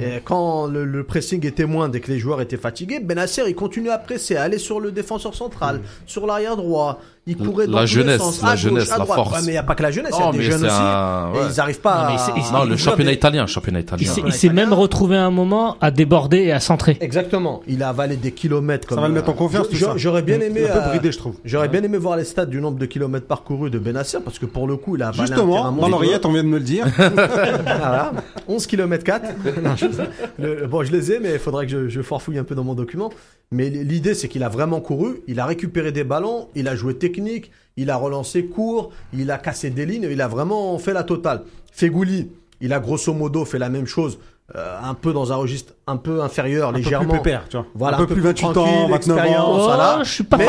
Et 0.00 0.20
quand 0.22 0.66
le, 0.66 0.84
le 0.84 1.04
pressing 1.04 1.46
était 1.46 1.64
moins, 1.64 1.88
dès 1.88 2.00
que 2.00 2.10
les 2.10 2.18
joueurs 2.18 2.40
étaient 2.40 2.58
fatigués, 2.58 3.00
Benasser 3.00 3.42
il 3.46 3.54
continue 3.54 3.90
à 3.90 3.98
presser, 3.98 4.36
à 4.36 4.42
aller 4.42 4.58
sur 4.58 4.80
le 4.80 4.92
défenseur 4.92 5.34
central, 5.34 5.80
sur 6.06 6.26
l'arrière 6.26 6.56
droit. 6.56 7.00
Il 7.30 7.36
courait 7.36 7.66
dans 7.66 7.72
La 7.74 7.78
tous 7.80 7.82
les 7.82 7.86
jeunesse, 8.02 8.18
sens, 8.20 8.42
la 8.42 8.48
à 8.48 8.50
gauche, 8.52 8.60
jeunesse, 8.62 8.90
à 8.90 8.98
la 8.98 9.04
droite. 9.04 9.16
force. 9.18 9.32
Ouais, 9.34 9.38
mais 9.42 9.46
il 9.48 9.52
n'y 9.52 9.56
a 9.58 9.62
pas 9.62 9.74
que 9.74 9.82
la 9.82 9.90
jeunesse, 9.90 10.14
il 10.18 10.24
y 10.24 10.28
a 10.28 10.32
des 10.32 10.42
jeunes 10.42 10.64
aussi. 10.64 10.74
un- 10.74 11.32
Et 11.34 11.38
ouais. 11.38 11.44
ils 11.52 11.56
n'arrivent 11.56 11.80
pas 11.80 11.96
Non, 12.02 12.14
mais 12.14 12.20
à. 12.20 12.34
ils- 12.48 12.52
Non, 12.52 12.64
le 12.64 12.72
ils 12.72 12.78
championnat 12.78 13.08
avaient- 13.10 13.16
italien, 13.16 13.46
championnat 13.46 13.80
italien. 13.80 14.12
il 14.26 14.32
s'est 14.32 14.48
même 14.48 14.72
retrouvé 14.72 15.16
un 15.16 15.30
moment 15.30 15.76
à 15.80 15.90
déborder 15.90 16.38
et 16.38 16.52
à 16.52 16.60
centrer. 16.60 16.96
Exactement. 17.00 17.60
Il 17.68 17.82
a 17.82 17.90
avalé 17.90 18.16
des 18.16 18.32
kilomètres. 18.32 18.88
Comme 18.88 18.96
Ça 18.96 19.02
va 19.02 19.08
le 19.08 19.14
mettre 19.14 19.28
en 19.28 19.34
confiance, 19.34 19.66
Je- 19.70 19.78
tout 19.78 19.84
ça. 19.84 19.92
J'aurais 19.96 20.22
bien 20.22 20.40
aimé. 20.40 20.64
Un 20.68 20.72
peu 20.72 20.78
euh, 20.78 20.88
bridé, 20.88 21.12
je 21.12 21.18
trouve. 21.18 21.34
J'aurais 21.44 21.68
bien 21.68 21.82
aimé 21.82 21.98
voir 21.98 22.16
les 22.16 22.24
stats 22.24 22.46
du 22.46 22.60
nombre 22.60 22.78
de 22.78 22.86
kilomètres 22.86 23.26
parcourus 23.26 23.70
de 23.70 23.78
Benasser 23.78 24.18
parce 24.24 24.38
que 24.38 24.46
pour 24.46 24.66
le 24.66 24.76
coup, 24.76 24.96
il 24.96 25.02
a 25.02 25.08
avalé 25.08 25.22
un 25.22 25.26
terrain 25.26 25.46
Justement, 25.46 25.72
dans 25.72 25.88
l'oreillette, 25.88 26.24
on 26.24 26.32
vient 26.32 26.42
de 26.44 26.48
me 26.48 26.58
le 26.58 26.64
dire. 26.64 26.86
Voilà. 26.98 28.12
11 28.48 28.66
km 28.66 29.04
4. 29.04 29.24
Non, 29.62 29.76
je 29.76 29.86
sais. 29.92 30.08
Le- 30.38 30.66
bon, 30.66 30.82
je 30.82 30.92
les 30.92 31.12
ai, 31.12 31.18
mais 31.20 31.32
il 31.34 31.38
faudrait 31.38 31.66
que 31.66 31.72
je, 31.72 31.88
je 31.88 32.02
farfouille 32.02 32.38
un 32.38 32.44
peu 32.44 32.54
dans 32.54 32.64
mon 32.64 32.74
document. 32.74 33.10
Mais 33.50 33.70
l'idée, 33.70 34.14
c'est 34.14 34.28
qu'il 34.28 34.42
a 34.42 34.50
vraiment 34.50 34.80
couru, 34.80 35.22
il 35.26 35.40
a 35.40 35.46
récupéré 35.46 35.90
des 35.90 36.04
ballons, 36.04 36.48
il 36.54 36.68
a 36.68 36.76
joué 36.76 36.98
technique, 36.98 37.50
il 37.78 37.88
a 37.88 37.96
relancé 37.96 38.44
court, 38.44 38.90
il 39.14 39.30
a 39.30 39.38
cassé 39.38 39.70
des 39.70 39.86
lignes, 39.86 40.06
il 40.10 40.20
a 40.20 40.28
vraiment 40.28 40.78
fait 40.78 40.92
la 40.92 41.02
totale. 41.02 41.44
Fegouli, 41.72 42.30
il 42.60 42.72
a 42.74 42.80
grosso 42.80 43.14
modo 43.14 43.46
fait 43.46 43.58
la 43.58 43.70
même 43.70 43.86
chose, 43.86 44.18
euh, 44.56 44.78
un 44.82 44.94
peu 44.94 45.12
dans 45.12 45.30
un 45.32 45.36
registre 45.36 45.74
un 45.86 45.96
peu 45.96 46.22
inférieur, 46.22 46.68
Un 46.68 46.72
peu 46.72 46.78
légèrement. 46.78 47.08
plus 47.08 47.18
pépère, 47.18 47.44
tu 47.50 47.56
vois. 47.56 47.66
Voilà, 47.74 47.96
un 47.96 48.00
peu 48.00 48.06
plus 48.06 48.20
28 48.22 48.44
ans, 48.46 48.52
tranquille, 48.52 48.72
29 48.90 48.90
ans. 48.90 48.94
expérience, 49.20 49.46
Oh, 49.58 49.62
voilà. 49.64 49.98
je 50.04 50.10
suis 50.10 50.24
pas 50.24 50.36
mais, 50.36 50.46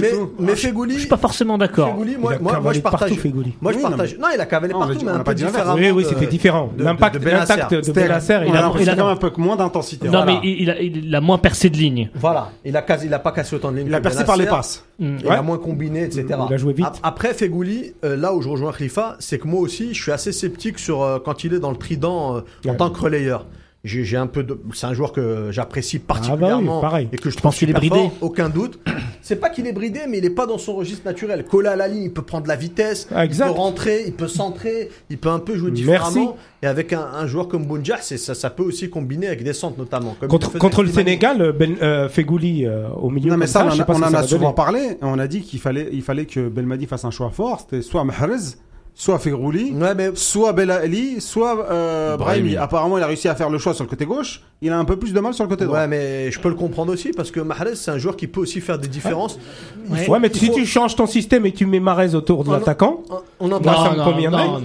mais, 0.00 0.10
mais 0.40 0.56
Fegouli, 0.56 0.94
Je 0.94 0.98
suis 1.00 1.08
pas 1.08 1.16
forcément 1.16 1.58
d'accord. 1.58 1.94
Moi, 1.96 2.32
je 2.72 2.80
partage. 2.80 3.10
partout. 3.10 3.28
Moi, 3.60 3.72
je 3.72 3.76
Oui, 3.78 3.82
non, 3.84 3.88
partage. 3.90 4.18
Non, 4.18 4.28
il 4.34 4.40
a 4.40 4.46
cavalé 4.46 4.72
Non, 4.72 4.80
partout, 4.80 4.98
mais 5.04 5.10
un 5.12 5.18
peu 5.20 5.34
différemment. 5.34 5.74
Oui, 5.74 5.90
oui, 5.90 6.04
c'était 6.08 6.26
différent. 6.26 6.70
L'impact 6.78 7.24
l'impact 7.24 7.74
de 7.74 7.82
C'était- 7.82 8.02
Benasser, 8.02 8.34
il 8.46 8.56
a 8.56 8.72
il 8.80 8.88
a- 8.88 8.94
quand 8.96 9.04
même 9.04 9.06
un 9.06 9.16
peu 9.16 9.30
moins 9.36 9.56
d'intensité. 9.56 10.06
Non, 10.06 10.12
Voilà. 10.12 10.26
mais 10.26 10.38
il, 10.42 10.62
il 10.62 10.70
a, 10.70 10.80
il 10.80 11.14
a 11.14 11.20
moins 11.20 11.38
percé 11.38 11.70
de 11.70 11.76
lignes. 11.76 12.10
Voilà, 12.14 12.50
il 12.64 12.76
a, 12.76 12.82
quasi, 12.82 13.06
il 13.06 13.14
a 13.14 13.18
pas 13.20 13.32
cassé 13.32 13.54
autant 13.56 13.70
de 13.72 13.78
lignes. 13.78 13.86
Il 13.88 13.94
a 13.94 14.00
percé 14.00 14.24
par 14.24 14.36
les 14.36 14.46
passes. 14.46 14.84
Il 15.00 15.28
a 15.28 15.42
moins 15.42 15.58
combiné, 15.58 16.04
etc. 16.04 16.26
Il 16.48 16.54
a 16.54 16.56
joué 16.56 16.72
vite. 16.72 16.86
Ap- 16.86 16.98
Après, 17.02 17.32
Fegouli, 17.34 17.94
euh, 18.04 18.16
là 18.16 18.34
où 18.34 18.42
je 18.42 18.48
rejoins 18.48 18.72
Khalifa, 18.72 19.16
c'est 19.18 19.38
que 19.38 19.46
moi 19.48 19.60
aussi, 19.60 19.94
je 19.94 20.02
suis 20.02 20.12
assez 20.12 20.32
sceptique 20.32 20.78
sur 20.78 21.02
euh, 21.02 21.18
quand 21.24 21.44
il 21.44 21.54
est 21.54 21.58
dans 21.60 21.70
le 21.70 21.76
trident 21.76 22.42
en 22.68 22.74
tant 22.74 22.90
que 22.90 23.00
relayeur. 23.00 23.39
J'ai 23.82 24.04
j'ai 24.04 24.18
un 24.18 24.26
peu 24.26 24.42
de... 24.42 24.60
C'est 24.74 24.86
un 24.86 24.92
joueur 24.92 25.10
que 25.12 25.48
j'apprécie 25.52 25.98
particulièrement 25.98 26.58
Ah 26.58 26.66
bah 26.66 26.74
oui, 26.76 26.80
pareil. 26.82 27.08
et 27.12 27.16
que 27.16 27.30
je, 27.30 27.36
Je 27.36 27.40
pense 27.40 27.56
qu'il 27.56 27.70
est 27.70 27.72
bridé. 27.72 27.96
fort, 27.96 28.12
aucun 28.20 28.50
doute. 28.50 28.78
C'est 29.22 29.36
pas 29.36 29.48
qu'il 29.48 29.66
est 29.66 29.72
bridé, 29.72 30.00
mais 30.06 30.18
il 30.18 30.24
est 30.26 30.30
pas 30.34 30.44
dans 30.46 30.58
son 30.58 30.74
registre 30.74 31.06
naturel. 31.06 31.44
Collé 31.44 31.68
à 31.68 31.76
la 31.76 31.88
ligne, 31.88 32.02
il 32.04 32.12
peut 32.12 32.20
prendre 32.22 32.42
de 32.44 32.48
la 32.48 32.56
vitesse, 32.56 33.08
Ah, 33.14 33.24
exact. 33.24 33.46
il 33.48 33.54
peut 33.54 33.58
rentrer, 33.58 34.02
il 34.06 34.12
peut 34.12 34.28
centrer, 34.28 34.90
il 35.08 35.16
peut 35.18 35.28
un 35.30 35.38
peu 35.38 35.56
jouer 35.56 35.70
Merci. 35.70 35.82
différemment. 35.84 36.36
Et 36.62 36.66
avec 36.66 36.92
un, 36.92 37.00
un 37.14 37.26
joueur 37.26 37.48
comme 37.48 37.64
Bounja, 37.64 37.96
c'est- 38.02 38.18
ça, 38.18 38.34
ça 38.34 38.50
peut 38.50 38.62
aussi 38.62 38.90
combiner 38.90 39.28
avec 39.28 39.42
des 39.44 39.54
centres 39.54 39.78
notamment. 39.78 40.14
comme 40.20 40.28
Contre, 40.28 40.58
contre 40.58 40.82
le. 40.82 40.90
Sénégal, 40.90 41.52
ben, 41.58 41.76
euh, 41.80 42.08
Fegouli 42.10 42.66
euh, 42.66 42.88
au 42.90 43.08
milieu. 43.08 43.30
Non, 43.30 43.36
mais 43.38 43.46
ça, 43.46 43.64
on, 43.64 43.68
en- 43.70 43.72
on 43.72 44.02
a 44.14 44.22
souvent 44.24 44.40
donner. 44.42 44.54
parlé. 44.54 44.98
On 45.00 45.18
a 45.18 45.26
dit 45.26 45.40
qu'il 45.40 45.60
fallait, 45.60 45.88
il 45.92 46.02
fallait 46.02 46.26
que 46.26 46.48
Belmadi 46.50 46.84
fasse 46.86 47.04
un 47.06 47.10
choix 47.10 47.30
fort. 47.30 47.60
C'était 47.60 47.80
soit 47.82 48.04
Mahrez, 48.04 48.56
soit 49.00 49.18
Fegrouli, 49.18 49.72
Ouais, 49.80 49.94
mais 49.94 50.10
soit 50.14 50.52
Belali, 50.52 51.22
soit 51.22 51.66
euh, 51.70 52.18
Brahimi. 52.18 52.56
Apparemment, 52.58 52.98
il 52.98 53.02
a 53.02 53.06
réussi 53.06 53.28
à 53.28 53.34
faire 53.34 53.48
le 53.48 53.56
choix 53.56 53.72
sur 53.72 53.82
le 53.82 53.88
côté 53.88 54.04
gauche. 54.04 54.42
Il 54.60 54.70
a 54.72 54.78
un 54.78 54.84
peu 54.84 54.96
plus 54.96 55.14
de 55.14 55.20
mal 55.20 55.32
sur 55.32 55.42
le 55.42 55.48
côté 55.48 55.64
droit. 55.64 55.78
Ouais, 55.78 55.88
mais 55.88 56.30
je 56.30 56.38
peux 56.38 56.50
le 56.50 56.54
comprendre 56.54 56.92
aussi 56.92 57.12
parce 57.16 57.30
que 57.30 57.40
Mahrez, 57.40 57.76
c'est 57.76 57.90
un 57.90 57.96
joueur 57.96 58.14
qui 58.14 58.26
peut 58.26 58.40
aussi 58.40 58.60
faire 58.60 58.78
des 58.78 58.88
différences. 58.88 59.38
Ouais. 59.88 60.00
faut- 60.04 60.12
Ouais, 60.12 60.18
mais 60.20 60.30
si 60.30 60.48
faut- 60.48 60.52
tu 60.54 60.66
changes 60.66 60.96
ton 60.96 61.06
système 61.06 61.46
et 61.46 61.52
tu 61.52 61.64
mets 61.64 61.80
Marez 61.80 62.14
autour 62.14 62.44
de 62.44 62.52
l'attaquant, 62.52 63.00
On 63.40 63.50
en 63.50 63.58
parlera, 63.58 63.94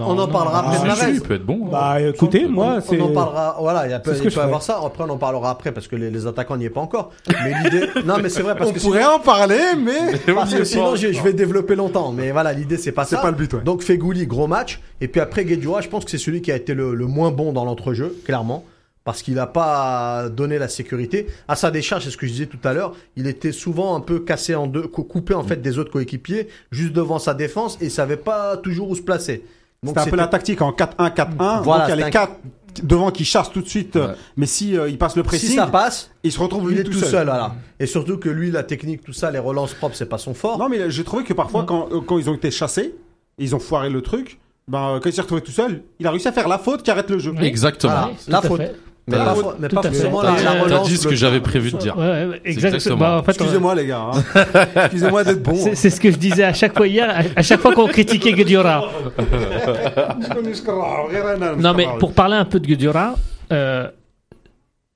on 0.06 0.18
en 0.20 0.28
parlera 0.28 0.60
après 0.60 0.78
Ah, 0.82 0.86
Mahrez. 0.86 1.12
il 1.14 1.22
peut 1.22 1.36
être 1.36 1.46
bon. 1.46 1.70
bah 1.72 2.02
écoutez, 2.02 2.46
moi, 2.46 2.80
On 2.80 2.82
c'est. 2.82 3.00
en 3.00 3.14
parlera, 3.14 3.56
voilà, 3.58 3.88
il 3.88 3.92
y 3.92 3.94
a 3.94 4.02
C'est 4.04 4.18
il 4.18 4.24
peut 4.24 4.30
y 4.32 4.40
avoir 4.44 4.62
ça. 4.62 4.82
Après, 4.86 5.06
on 5.08 5.10
en 5.12 5.18
parlera 5.18 5.50
après 5.52 5.72
parce 5.72 5.88
que 5.88 5.96
les, 5.96 6.12
les 6.12 6.28
attaquants 6.28 6.58
n'y 6.58 6.66
est 6.66 6.70
pas 6.70 6.82
encore. 6.82 7.12
Mais 7.30 7.54
l'idée, 7.64 7.88
non, 8.06 8.16
mais 8.22 8.28
c'est 8.28 8.42
vrai 8.42 8.56
parce 8.58 8.72
On 8.72 8.74
que 8.74 8.82
pourrait 8.82 9.00
sinon, 9.02 9.14
en 9.16 9.20
parler, 9.20 9.62
mais 9.82 10.34
parce 10.34 10.54
que 10.54 10.66
sinon, 10.66 10.98
je, 10.98 11.08
vais 11.24 11.32
développer 11.32 11.76
longtemps. 11.78 12.12
Mais 12.12 12.32
voilà, 12.32 12.52
l'idée, 12.52 12.76
c'est 12.76 12.92
pas 12.92 13.06
c'est 13.06 13.16
ça. 13.16 13.22
pas 13.22 13.32
le 13.32 13.38
but. 13.38 13.56
Donc 13.64 13.82
Fegouli, 13.82 14.25
gros 14.28 14.48
match. 14.48 14.80
Et 15.02 15.08
puis 15.08 15.22
après 15.22 15.46
Guedjura, 15.46 15.82
je 15.82 15.90
pense 15.90 16.06
que 16.06 16.12
c'est 16.12 16.18
celui 16.18 16.42
qui 16.42 16.52
a 16.52 16.56
été 16.56 16.74
le, 16.74 16.94
le 16.96 17.06
moins 17.08 17.32
bon 17.32 17.54
dans 17.54 17.66
l'entrejeu, 17.66 18.16
clairement. 18.26 18.66
Parce 19.04 19.22
qu'il 19.22 19.36
n'a 19.36 19.46
pas 19.46 20.30
donné 20.30 20.58
la 20.58 20.68
sécurité. 20.68 21.28
À 21.48 21.56
sa 21.56 21.70
décharge, 21.70 22.06
c'est 22.06 22.10
ce 22.10 22.18
que 22.18 22.26
je 22.26 22.32
disais 22.32 22.46
tout 22.48 22.58
à 22.64 22.74
l'heure, 22.74 22.96
il 23.16 23.28
était 23.28 23.52
souvent 23.52 23.96
un 23.96 24.00
peu 24.00 24.20
cassé 24.20 24.56
en 24.56 24.66
deux, 24.66 24.88
cou- 24.88 25.04
coupé 25.04 25.36
en 25.36 25.44
fait 25.44 25.62
des 25.62 25.78
autres 25.78 25.92
coéquipiers, 25.92 26.48
juste 26.72 26.92
devant 26.94 27.20
sa 27.20 27.36
défense, 27.36 27.78
et 27.82 27.86
il 27.86 27.92
savait 27.92 28.18
pas 28.18 28.58
toujours 28.58 28.90
où 28.90 28.96
se 28.96 29.04
placer. 29.04 29.44
C'était 29.86 30.00
un 30.00 30.06
peu 30.08 30.16
la 30.16 30.26
tactique 30.28 30.62
en 30.64 30.72
4-1-4-1. 30.72 31.62
Voilà, 31.62 31.88
donc 31.88 31.88
il 31.88 31.90
y 31.90 31.92
a 31.92 31.96
les 31.98 32.02
c'est 32.02 32.08
un- 32.08 32.10
4 32.10 32.32
devant 32.84 33.12
qui 33.12 33.26
chassent 33.26 33.52
tout 33.52 33.62
de 33.62 33.70
suite. 33.70 33.94
Ouais. 33.96 34.08
Mais 34.38 34.48
si 34.48 34.76
euh, 34.76 34.90
il 34.90 34.98
passe 34.98 35.16
le 35.16 35.22
pressing, 35.24 35.50
Si 35.50 35.56
ça 35.56 35.68
passe, 35.68 36.10
il 36.24 36.32
se 36.32 36.40
retrouve 36.40 36.72
il 36.72 36.74
lui 36.76 36.82
est 36.82 36.84
tout 36.84 36.92
seul, 36.94 37.28
voilà. 37.28 37.56
Et 37.80 37.86
surtout 37.86 38.18
que 38.18 38.28
lui, 38.28 38.50
la 38.50 38.64
technique, 38.64 39.04
tout 39.04 39.14
ça, 39.14 39.30
les 39.30 39.38
relances 39.40 39.76
propres, 39.76 39.96
c'est 39.96 40.10
pas 40.10 40.18
son 40.18 40.34
fort. 40.34 40.58
Non, 40.58 40.68
mais 40.68 40.90
j'ai 40.90 41.04
trouvé 41.04 41.24
que 41.24 41.34
parfois, 41.34 41.64
quand, 41.64 41.90
euh, 41.92 42.02
quand 42.02 42.18
ils 42.18 42.28
ont 42.30 42.34
été 42.34 42.50
chassés, 42.50 42.96
ils 43.38 43.56
ont 43.56 43.60
foiré 43.60 43.90
le 43.90 44.02
truc. 44.02 44.40
Ben, 44.68 45.00
quand 45.02 45.10
il 45.10 45.14
s'est 45.14 45.22
retrouvé 45.22 45.42
tout 45.42 45.52
seul, 45.52 45.82
il 46.00 46.08
a 46.08 46.12
réussi 46.12 46.28
à 46.28 46.32
faire 46.32 46.48
la 46.48 46.58
faute 46.58 46.84
qui 46.84 46.92
arrête 46.92 47.10
le 47.10 47.20
jeu. 47.20 47.32
Oui. 47.38 47.46
Exactement. 47.46 47.94
Voilà. 47.94 48.12
La 48.28 48.42
faute. 48.42 48.62
fait. 48.62 48.76
Mais 49.08 49.18
pas, 49.18 49.36
fo- 49.36 49.54
mais 49.60 49.68
tout 49.68 49.76
pas 49.76 49.84
forcément 49.84 50.24
la, 50.24 50.32
la 50.32 50.42
t'as 50.42 50.64
relance. 50.64 50.82
T'as 50.82 50.90
dit 50.90 50.98
ce 50.98 51.08
que 51.08 51.14
j'avais 51.14 51.40
prévu 51.40 51.72
de 51.72 51.78
dire. 51.78 51.96
Ouais, 51.96 52.04
ouais, 52.26 52.42
exactement. 52.44 52.74
exactement. 52.74 52.98
Bah, 52.98 53.18
en 53.20 53.24
fait, 53.24 53.32
Excusez-moi 53.34 53.76
les 53.76 53.86
gars. 53.86 54.10
hein. 54.12 54.24
Excusez-moi 54.86 55.24
d'être 55.24 55.44
bon. 55.44 55.54
C'est 55.56 55.76
c'est 55.76 55.90
ce 55.92 56.02
que 56.02 56.10
je 56.10 56.18
disais 56.18 56.44
à 56.44 56.54
chaque 56.54 56.76
fois 56.76 56.88
hier, 56.88 57.08
à, 57.08 57.40
à 57.40 57.44
chaque 57.44 57.60
fois 57.60 57.76
qu'on 57.76 57.86
critiquait 57.88 58.34
Guediora. 58.34 58.90
Non, 61.60 61.74
mais 61.76 61.88
pour 62.00 62.14
parler 62.14 62.36
un 62.36 62.46
peu 62.46 62.60
de 62.60 62.68
Guediora, 62.68 63.16
euh, 63.52 63.88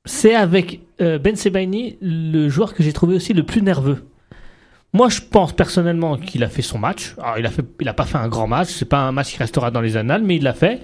c'est 0.06 0.36
avec 0.36 0.80
euh, 1.02 1.18
Ben 1.20 1.36
Sebaini 1.36 1.98
le 2.02 2.50
joueur 2.50 2.74
que 2.74 2.84
j'ai 2.84 2.94
trouvé 2.94 3.16
aussi 3.16 3.34
le 3.34 3.44
plus 3.44 3.62
nerveux. 3.62 4.04
Moi, 4.94 5.10
je 5.10 5.22
pense 5.22 5.54
personnellement 5.54 6.18
qu'il 6.18 6.44
a 6.44 6.50
fait 6.50 6.62
son 6.64 6.80
match. 6.80 7.16
Alors, 7.22 7.38
il 7.38 7.46
a 7.46 7.50
fait, 7.52 7.64
il 7.80 7.88
a 7.88 7.94
pas 7.94 8.06
fait 8.06 8.18
un 8.18 8.28
grand 8.28 8.48
match. 8.48 8.70
C'est 8.70 8.90
pas 8.90 9.00
un 9.02 9.12
match 9.12 9.32
qui 9.34 9.38
restera 9.38 9.70
dans 9.72 9.82
les 9.82 9.98
annales, 9.98 10.24
mais 10.24 10.38
il 10.38 10.44
l'a 10.44 10.54
fait. 10.54 10.80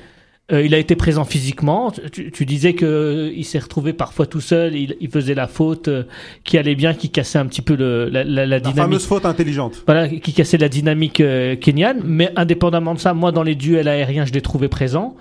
Euh, 0.51 0.63
il 0.63 0.75
a 0.75 0.77
été 0.77 0.95
présent 0.95 1.25
physiquement. 1.25 1.91
Tu, 2.11 2.29
tu 2.31 2.45
disais 2.45 2.73
que 2.73 2.85
euh, 2.85 3.31
il 3.35 3.43
s'est 3.45 3.57
retrouvé 3.57 3.93
parfois 3.93 4.27
tout 4.27 4.41
seul. 4.41 4.75
Il, 4.75 4.95
il 5.01 5.09
faisait 5.09 5.33
la 5.33 5.47
faute 5.47 5.87
euh, 5.87 6.03
qui 6.43 6.59
allait 6.59 6.75
bien, 6.75 6.93
qui 6.93 7.09
cassait 7.09 7.39
un 7.39 7.47
petit 7.47 7.63
peu 7.63 7.75
le, 7.75 8.09
la, 8.09 8.23
la, 8.23 8.45
la 8.45 8.45
La 8.45 8.59
dynamique 8.59 8.79
fameuse 8.79 9.05
faute 9.07 9.25
intelligente. 9.25 9.81
voilà, 9.87 10.07
qui 10.07 10.33
cassait 10.33 10.59
la 10.59 10.69
dynamique 10.69 11.19
euh, 11.19 11.55
kenyane. 11.55 12.01
Mais 12.05 12.31
indépendamment 12.35 12.93
de 12.93 12.99
ça, 12.99 13.15
moi, 13.15 13.31
dans 13.31 13.41
les 13.41 13.55
duels 13.55 13.87
aériens, 13.87 14.25
je 14.25 14.33
l'ai 14.33 14.41
trouvé 14.43 14.67
présent. 14.67 15.15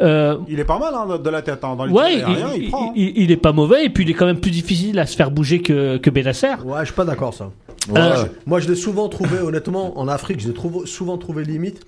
Euh, 0.00 0.38
Il 0.48 0.58
est 0.58 0.64
pas 0.64 0.78
mal 0.78 0.94
hein, 0.94 1.18
de 1.22 1.28
la 1.28 1.42
tête. 1.42 1.62
hein, 1.62 1.76
Dans 1.76 1.84
les 1.84 1.92
ouais, 1.92 2.16
tirs 2.16 2.28
aériens, 2.28 2.48
il, 2.56 2.62
il, 2.64 2.70
prend. 2.70 2.88
hein. 2.88 2.92
il- 2.96 3.12
il 3.16 3.30
est 3.30 3.36
pas 3.36 3.52
mauvais. 3.52 3.84
Et 3.84 3.90
puis, 3.90 4.04
il 4.04 4.08
est 4.10 4.14
quand 4.14 4.24
même 4.24 4.40
plus 4.40 4.50
difficile 4.50 4.98
à 4.98 5.04
se 5.04 5.14
faire 5.14 5.30
bouger 5.30 5.60
que, 5.60 5.98
que 5.98 6.08
Benasser. 6.08 6.54
Ouais, 6.64 6.80
je 6.80 6.84
suis 6.86 6.94
pas 6.94 7.04
d'accord, 7.04 7.34
ça. 7.34 7.50
Euh, 7.96 8.24
Moi, 8.46 8.60
je 8.60 8.68
l'ai 8.68 8.74
souvent 8.76 9.08
trouvé, 9.08 9.38
honnêtement, 9.38 9.98
en 9.98 10.08
Afrique, 10.08 10.40
je 10.40 10.48
l'ai 10.48 10.54
trouvé- 10.54 10.86
souvent 10.86 11.18
trouvé 11.18 11.44
limite. 11.44 11.80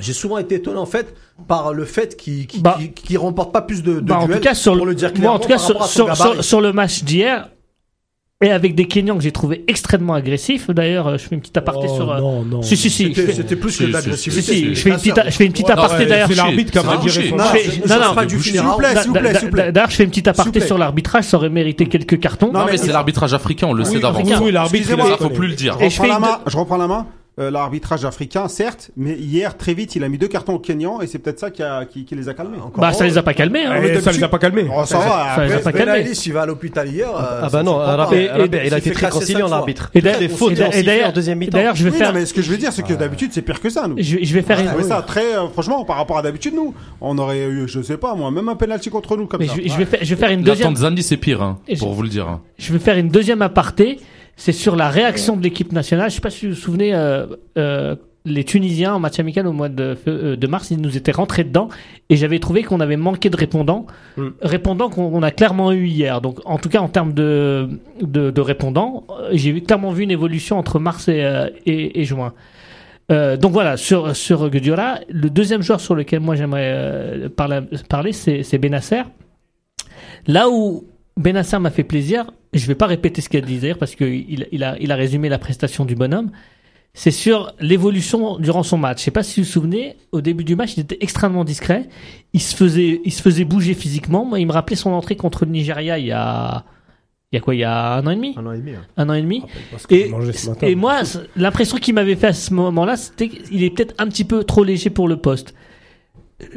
J'ai 0.00 0.12
souvent 0.12 0.38
été 0.38 0.56
étonné, 0.56 0.78
en 0.78 0.86
fait, 0.86 1.14
par 1.46 1.72
le 1.72 1.84
fait 1.84 2.16
qu'il 2.16 2.46
qu'il- 2.48 2.62
Bah. 2.62 2.74
qu'il- 2.78 2.92
qu'il 2.92 3.16
remporte 3.18 3.52
pas 3.52 3.62
plus 3.62 3.82
de, 3.82 3.94
de 3.94 4.00
Bah, 4.00 4.18
en 4.18 4.26
duels, 4.26 4.38
tout 4.38 4.42
cas, 4.42 4.54
sur 4.54 4.76
pour 4.76 4.86
le, 4.86 4.90
le 4.90 4.96
dire 4.96 5.10
moi, 5.16 5.30
en 5.32 5.38
clairement, 5.38 5.38
tout 5.38 5.48
cas, 5.48 5.54
par 5.56 5.60
sur, 5.64 5.74
rapport 5.74 5.84
à 5.84 5.88
son 5.88 5.94
sur, 5.94 6.06
gabarit. 6.06 6.32
sur- 6.34 6.44
sur 6.44 6.60
le 6.60 6.72
match 6.72 7.04
d'hier, 7.04 7.48
et 8.42 8.50
avec 8.50 8.74
des 8.74 8.86
Kenyans 8.86 9.16
que 9.16 9.22
j'ai 9.22 9.32
trouvé 9.32 9.64
extrêmement 9.68 10.14
agressifs. 10.14 10.68
D'ailleurs, 10.70 11.06
euh, 11.06 11.18
je 11.18 11.24
fais 11.28 11.34
une 11.34 11.40
petite 11.40 11.56
aparté 11.56 11.86
Oh, 11.88 11.94
sur. 11.94 12.12
euh, 12.12 12.20
Non, 12.20 12.42
non. 12.42 12.62
Si, 12.62 12.76
si, 12.76 12.90
si. 12.90 13.14
je 13.14 13.30
C'était 13.32 13.56
plus 13.56 13.76
que 13.78 13.84
de 13.84 13.88
si, 13.88 13.92
l'agressivité. 13.92 14.42
Si, 14.42 14.58
si, 14.58 14.74
je 14.74 14.80
fais 14.80 14.90
une 14.90 14.96
petite, 14.96 15.20
je 15.24 15.30
fais 15.30 15.46
une 15.46 15.52
petite 15.52 15.70
aparté 15.70 16.06
d'ailleurs. 16.06 16.28
C'est 16.28 16.34
l'arbitre 16.34 16.72
qui 16.72 16.78
a 16.78 16.82
son 16.82 17.36
Non, 17.36 18.08
non, 18.08 18.14
pas 18.14 18.26
du 18.26 18.40
S'il 18.40 18.60
vous 18.60 18.76
plaît, 18.76 18.96
s'il 18.96 19.08
vous 19.08 19.14
plaît, 19.14 19.34
s'il 19.34 19.44
vous 19.46 19.50
plaît. 19.50 19.72
D'ailleurs, 19.72 19.90
je 19.90 19.96
fais 19.96 20.04
une 20.04 20.10
petite 20.10 20.28
aparté 20.28 20.60
sur 20.60 20.78
l'arbitrage, 20.78 21.24
ça 21.24 21.36
aurait 21.36 21.48
mérité 21.48 21.86
quelques 21.86 22.18
cartons. 22.18 22.52
Non, 22.52 22.66
mais 22.66 22.76
c'est 22.76 22.92
l'arbitrage 22.92 23.34
africain, 23.34 23.68
on 23.68 23.72
le 23.72 23.84
sait 23.84 23.98
d'avance. 24.00 24.28
Oui, 24.40 24.52
l'arbitre. 24.52 24.90
Il 24.90 25.16
faut 25.22 25.30
plus 25.30 25.48
le 25.48 25.54
dire. 25.54 25.78
Je 25.80 26.56
reprends 26.56 26.76
la 26.76 26.86
main. 26.88 27.06
La 27.36 27.44
euh, 27.44 27.50
l'arbitrage 27.50 28.04
africain, 28.04 28.46
certes, 28.46 28.92
mais 28.96 29.14
hier, 29.14 29.56
très 29.56 29.74
vite, 29.74 29.96
il 29.96 30.04
a 30.04 30.08
mis 30.08 30.18
deux 30.18 30.28
cartons 30.28 30.54
au 30.54 30.58
Kenyan 30.60 31.00
et 31.00 31.08
c'est 31.08 31.18
peut-être 31.18 31.40
ça 31.40 31.50
qui, 31.50 31.64
a, 31.64 31.84
qui, 31.84 32.04
qui 32.04 32.14
les 32.14 32.28
a 32.28 32.34
calmés. 32.34 32.58
Bah, 32.76 32.92
ça 32.92 33.04
les 33.04 33.18
a 33.18 33.24
pas 33.24 33.34
calmés. 33.34 33.64
Hein. 33.64 33.82
Et 33.82 34.00
ça 34.00 34.12
les 34.12 34.22
a 34.22 34.28
pas 34.28 34.38
calmés. 34.38 34.66
Oh, 34.72 34.84
ça 34.84 34.98
va, 34.98 35.32
Ça 35.34 35.44
les 35.46 35.52
a 35.54 35.58
pas 35.58 35.72
calmés. 35.72 36.12
Il 36.26 36.32
va 36.32 36.42
à 36.42 36.46
l'hôpital 36.46 36.88
hier. 36.88 37.08
euh, 37.08 37.40
Ah 37.42 37.48
bah 37.50 37.62
non, 37.64 37.80
il 38.12 38.72
a 38.74 38.78
été 38.78 38.92
très 38.92 39.08
conciliant, 39.10 39.48
l'arbitre. 39.48 39.90
Et 39.94 40.00
d'ailleurs- 40.00 41.12
deuxième 41.12 41.38
mi-temps. 41.38 41.58
D'ailleurs, 41.58 41.74
je 41.74 41.84
vais 41.84 41.90
Oui, 41.90 41.96
faire. 41.98 42.12
non, 42.12 42.18
mais 42.20 42.26
ce 42.26 42.34
que 42.34 42.42
je 42.42 42.50
veux 42.50 42.56
dire, 42.56 42.72
c'est 42.72 42.82
que 42.84 42.94
d'habitude, 42.94 43.30
c'est 43.32 43.42
pire 43.42 43.60
que 43.60 43.68
ça, 43.70 43.88
nous. 43.88 43.96
Je, 43.98 44.18
je 44.22 44.34
vais 44.34 44.42
faire 44.42 44.58
Je 44.58 44.78
une. 44.82 44.84
ça 44.84 45.02
très, 45.02 45.36
euh, 45.36 45.48
franchement, 45.48 45.84
par 45.84 45.96
rapport 45.96 46.18
à 46.18 46.22
d'habitude, 46.22 46.54
nous, 46.54 46.72
on 47.00 47.18
aurait 47.18 47.44
eu, 47.46 47.66
je 47.68 47.82
sais 47.82 47.96
pas, 47.96 48.14
moi, 48.14 48.30
même 48.30 48.48
un 48.48 48.56
penalty 48.56 48.90
contre 48.90 49.16
nous 49.16 49.26
comme 49.26 49.40
Mais 49.40 49.48
ça. 49.48 49.54
je, 49.56 49.60
vais- 49.62 49.68
je 49.68 49.76
vais 49.76 49.84
faire, 49.84 50.00
je 50.02 50.14
vais 50.14 50.20
faire 50.20 50.30
une 50.30 50.40
La 50.44 50.52
deuxième. 50.52 50.68
Tanzanie, 50.68 51.02
c'est 51.02 51.16
pire, 51.16 51.42
hein, 51.42 51.58
pour 51.78 51.92
vous 51.94 52.02
le 52.02 52.08
dire. 52.08 52.28
hein. 52.28 52.40
Je 52.58 52.72
vais 52.72 52.78
faire 52.78 52.96
une 52.96 53.08
deuxième 53.08 53.42
aparté. 53.42 53.98
C'est 54.36 54.52
sur 54.52 54.76
la 54.76 54.88
réaction 54.88 55.36
de 55.36 55.42
l'équipe 55.42 55.72
nationale. 55.72 56.10
Je 56.10 56.16
sais 56.16 56.20
pas 56.20 56.30
si 56.30 56.46
vous 56.46 56.54
vous 56.54 56.58
souvenez, 56.60 56.94
euh, 56.94 57.26
euh, 57.56 57.94
les 58.26 58.42
Tunisiens 58.44 58.94
en 58.94 59.00
match 59.00 59.18
amical 59.20 59.46
au 59.46 59.52
mois 59.52 59.68
de, 59.68 59.96
euh, 60.08 60.34
de 60.34 60.46
mars, 60.46 60.70
ils 60.70 60.80
nous 60.80 60.96
étaient 60.96 61.12
rentrés 61.12 61.44
dedans 61.44 61.68
et 62.08 62.16
j'avais 62.16 62.38
trouvé 62.38 62.62
qu'on 62.62 62.80
avait 62.80 62.96
manqué 62.96 63.28
de 63.28 63.36
répondants, 63.36 63.86
Mm. 64.16 64.28
répondants 64.40 64.88
qu'on 64.88 65.10
on 65.12 65.22
a 65.22 65.30
clairement 65.30 65.72
eu 65.72 65.86
hier. 65.86 66.20
Donc, 66.22 66.38
en 66.46 66.56
tout 66.58 66.68
cas, 66.70 66.80
en 66.80 66.88
termes 66.88 67.12
de, 67.12 67.68
de, 68.00 68.30
de 68.30 68.40
répondants, 68.40 69.04
euh, 69.10 69.28
j'ai 69.32 69.60
clairement 69.60 69.92
vu 69.92 70.04
une 70.04 70.10
évolution 70.10 70.58
entre 70.58 70.78
mars 70.78 71.08
et, 71.08 71.22
euh, 71.22 71.48
et, 71.66 72.00
et 72.00 72.04
juin. 72.04 72.32
Euh, 73.12 73.36
donc 73.36 73.52
voilà, 73.52 73.76
sur, 73.76 74.16
sur 74.16 74.48
Guedioura, 74.48 75.00
le 75.10 75.28
deuxième 75.28 75.60
joueur 75.60 75.78
sur 75.78 75.94
lequel 75.94 76.20
moi 76.20 76.34
j'aimerais 76.36 76.72
euh, 76.74 77.28
parler, 77.28 77.60
parler 77.90 78.12
c'est 78.12 78.42
c'est 78.42 78.56
Benasser. 78.56 79.02
Là 80.26 80.48
où 80.48 80.84
Benasser 81.16 81.58
m'a 81.58 81.70
fait 81.70 81.84
plaisir, 81.84 82.32
je 82.52 82.66
vais 82.66 82.74
pas 82.74 82.86
répéter 82.86 83.20
ce 83.20 83.28
qu'il 83.28 83.38
a 83.42 83.46
dit 83.46 83.54
hier 83.56 83.78
parce 83.78 83.94
qu'il 83.94 84.46
il 84.50 84.64
a, 84.64 84.76
il 84.80 84.90
a 84.90 84.96
résumé 84.96 85.28
la 85.28 85.38
prestation 85.38 85.84
du 85.84 85.94
bonhomme. 85.94 86.30
C'est 86.96 87.10
sur 87.10 87.52
l'évolution 87.60 88.38
durant 88.38 88.62
son 88.62 88.78
match. 88.78 88.98
Je 88.98 89.04
sais 89.04 89.10
pas 89.10 89.24
si 89.24 89.40
vous 89.40 89.46
vous 89.46 89.52
souvenez, 89.52 89.96
au 90.12 90.20
début 90.20 90.44
du 90.44 90.54
match, 90.54 90.76
il 90.76 90.80
était 90.80 90.98
extrêmement 91.00 91.44
discret. 91.44 91.88
Il 92.32 92.40
se 92.40 92.54
faisait, 92.54 93.00
il 93.04 93.12
se 93.12 93.20
faisait 93.20 93.44
bouger 93.44 93.74
physiquement. 93.74 94.24
Moi, 94.24 94.38
il 94.38 94.46
me 94.46 94.52
rappelait 94.52 94.76
son 94.76 94.90
entrée 94.90 95.16
contre 95.16 95.44
le 95.44 95.50
Nigeria 95.50 95.98
il 95.98 96.06
y 96.06 96.12
a, 96.12 96.64
il 97.32 97.36
y 97.36 97.38
a 97.38 97.40
quoi, 97.40 97.54
il 97.56 97.58
y 97.58 97.64
a 97.64 97.94
un 97.94 98.06
an 98.06 98.10
et 98.10 98.14
demi, 98.14 98.34
Un 98.36 98.46
an 98.46 98.52
et 98.52 98.58
demi. 98.58 98.72
hein. 98.74 98.86
un 98.96 99.08
an 99.08 99.14
et 99.14 99.22
demi. 99.22 99.42
Et, 99.90 100.08
matin. 100.08 100.66
et 100.68 100.74
moi, 100.76 101.00
l'impression 101.34 101.78
qu'il 101.78 101.94
m'avait 101.94 102.14
fait 102.14 102.28
à 102.28 102.32
ce 102.32 102.54
moment-là, 102.54 102.96
c'était 102.96 103.28
qu'il 103.28 103.64
est 103.64 103.70
peut-être 103.70 103.94
un 103.98 104.06
petit 104.06 104.24
peu 104.24 104.44
trop 104.44 104.62
léger 104.62 104.90
pour 104.90 105.08
le 105.08 105.16
poste. 105.16 105.52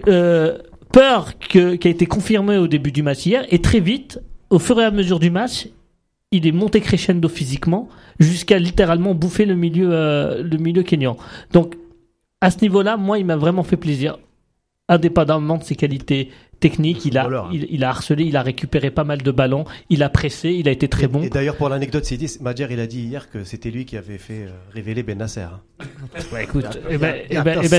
Euh, 0.08 0.60
peur 0.94 1.34
que, 1.40 1.76
qui 1.76 1.88
a 1.88 1.92
été 1.92 2.06
confirmée 2.06 2.58
au 2.58 2.68
début 2.68 2.92
du 2.92 3.02
match 3.02 3.26
hier, 3.26 3.44
et 3.50 3.60
très 3.60 3.80
vite, 3.80 4.20
au 4.50 4.60
fur 4.60 4.80
et 4.80 4.86
à 4.86 4.92
mesure 4.92 5.20
du 5.20 5.30
match, 5.30 5.68
il 6.32 6.46
est 6.46 6.52
monté 6.52 6.82
crescendo 6.82 7.30
physiquement 7.30 7.88
jusqu'à 8.20 8.60
littéralement 8.60 9.14
bouffer 9.14 9.46
le 9.46 9.56
milieu, 9.56 9.90
euh, 9.92 10.44
le 10.44 10.58
milieu 10.58 10.84
kényan. 10.84 11.18
Donc, 11.54 11.76
à 12.42 12.52
ce 12.52 12.60
niveau-là, 12.62 12.98
moi, 12.98 13.18
il 13.20 13.26
m'a 13.26 13.38
vraiment 13.38 13.64
fait 13.64 13.78
plaisir. 13.78 14.18
Indépendamment 14.90 15.58
de 15.58 15.64
ses 15.64 15.76
qualités 15.76 16.32
techniques, 16.60 17.06
il 17.06 17.18
a, 17.18 17.24
Voleur, 17.24 17.46
hein. 17.46 17.50
il, 17.54 17.68
il 17.70 17.84
a 17.84 17.90
harcelé, 17.90 18.24
il 18.24 18.36
a 18.38 18.42
récupéré 18.42 18.90
pas 18.92 19.04
mal 19.04 19.22
de 19.22 19.32
ballons, 19.32 19.66
il 19.90 20.04
a 20.04 20.10
pressé, 20.10 20.50
il 20.52 20.68
a 20.68 20.72
été 20.72 20.88
très 20.88 21.08
bon. 21.08 21.22
Et 21.22 21.30
d'ailleurs, 21.30 21.56
pour 21.56 21.70
l'anecdote, 21.70 22.06
c'est 22.06 22.18
dit, 22.18 22.30
Madjer, 22.42 22.68
il 22.72 22.80
a 22.80 22.88
dit 22.88 23.02
hier 23.02 23.30
que 23.30 23.44
c'était 23.44 23.70
lui 23.72 23.86
qui 23.86 23.98
avait 23.98 24.18
fait 24.18 24.46
euh, 24.46 24.50
révéler 24.74 25.04
Ben 25.04 25.18
Nasser. 25.18 25.42
hein. 25.42 25.60
Ouais, 26.34 26.44
écoute, 26.44 26.66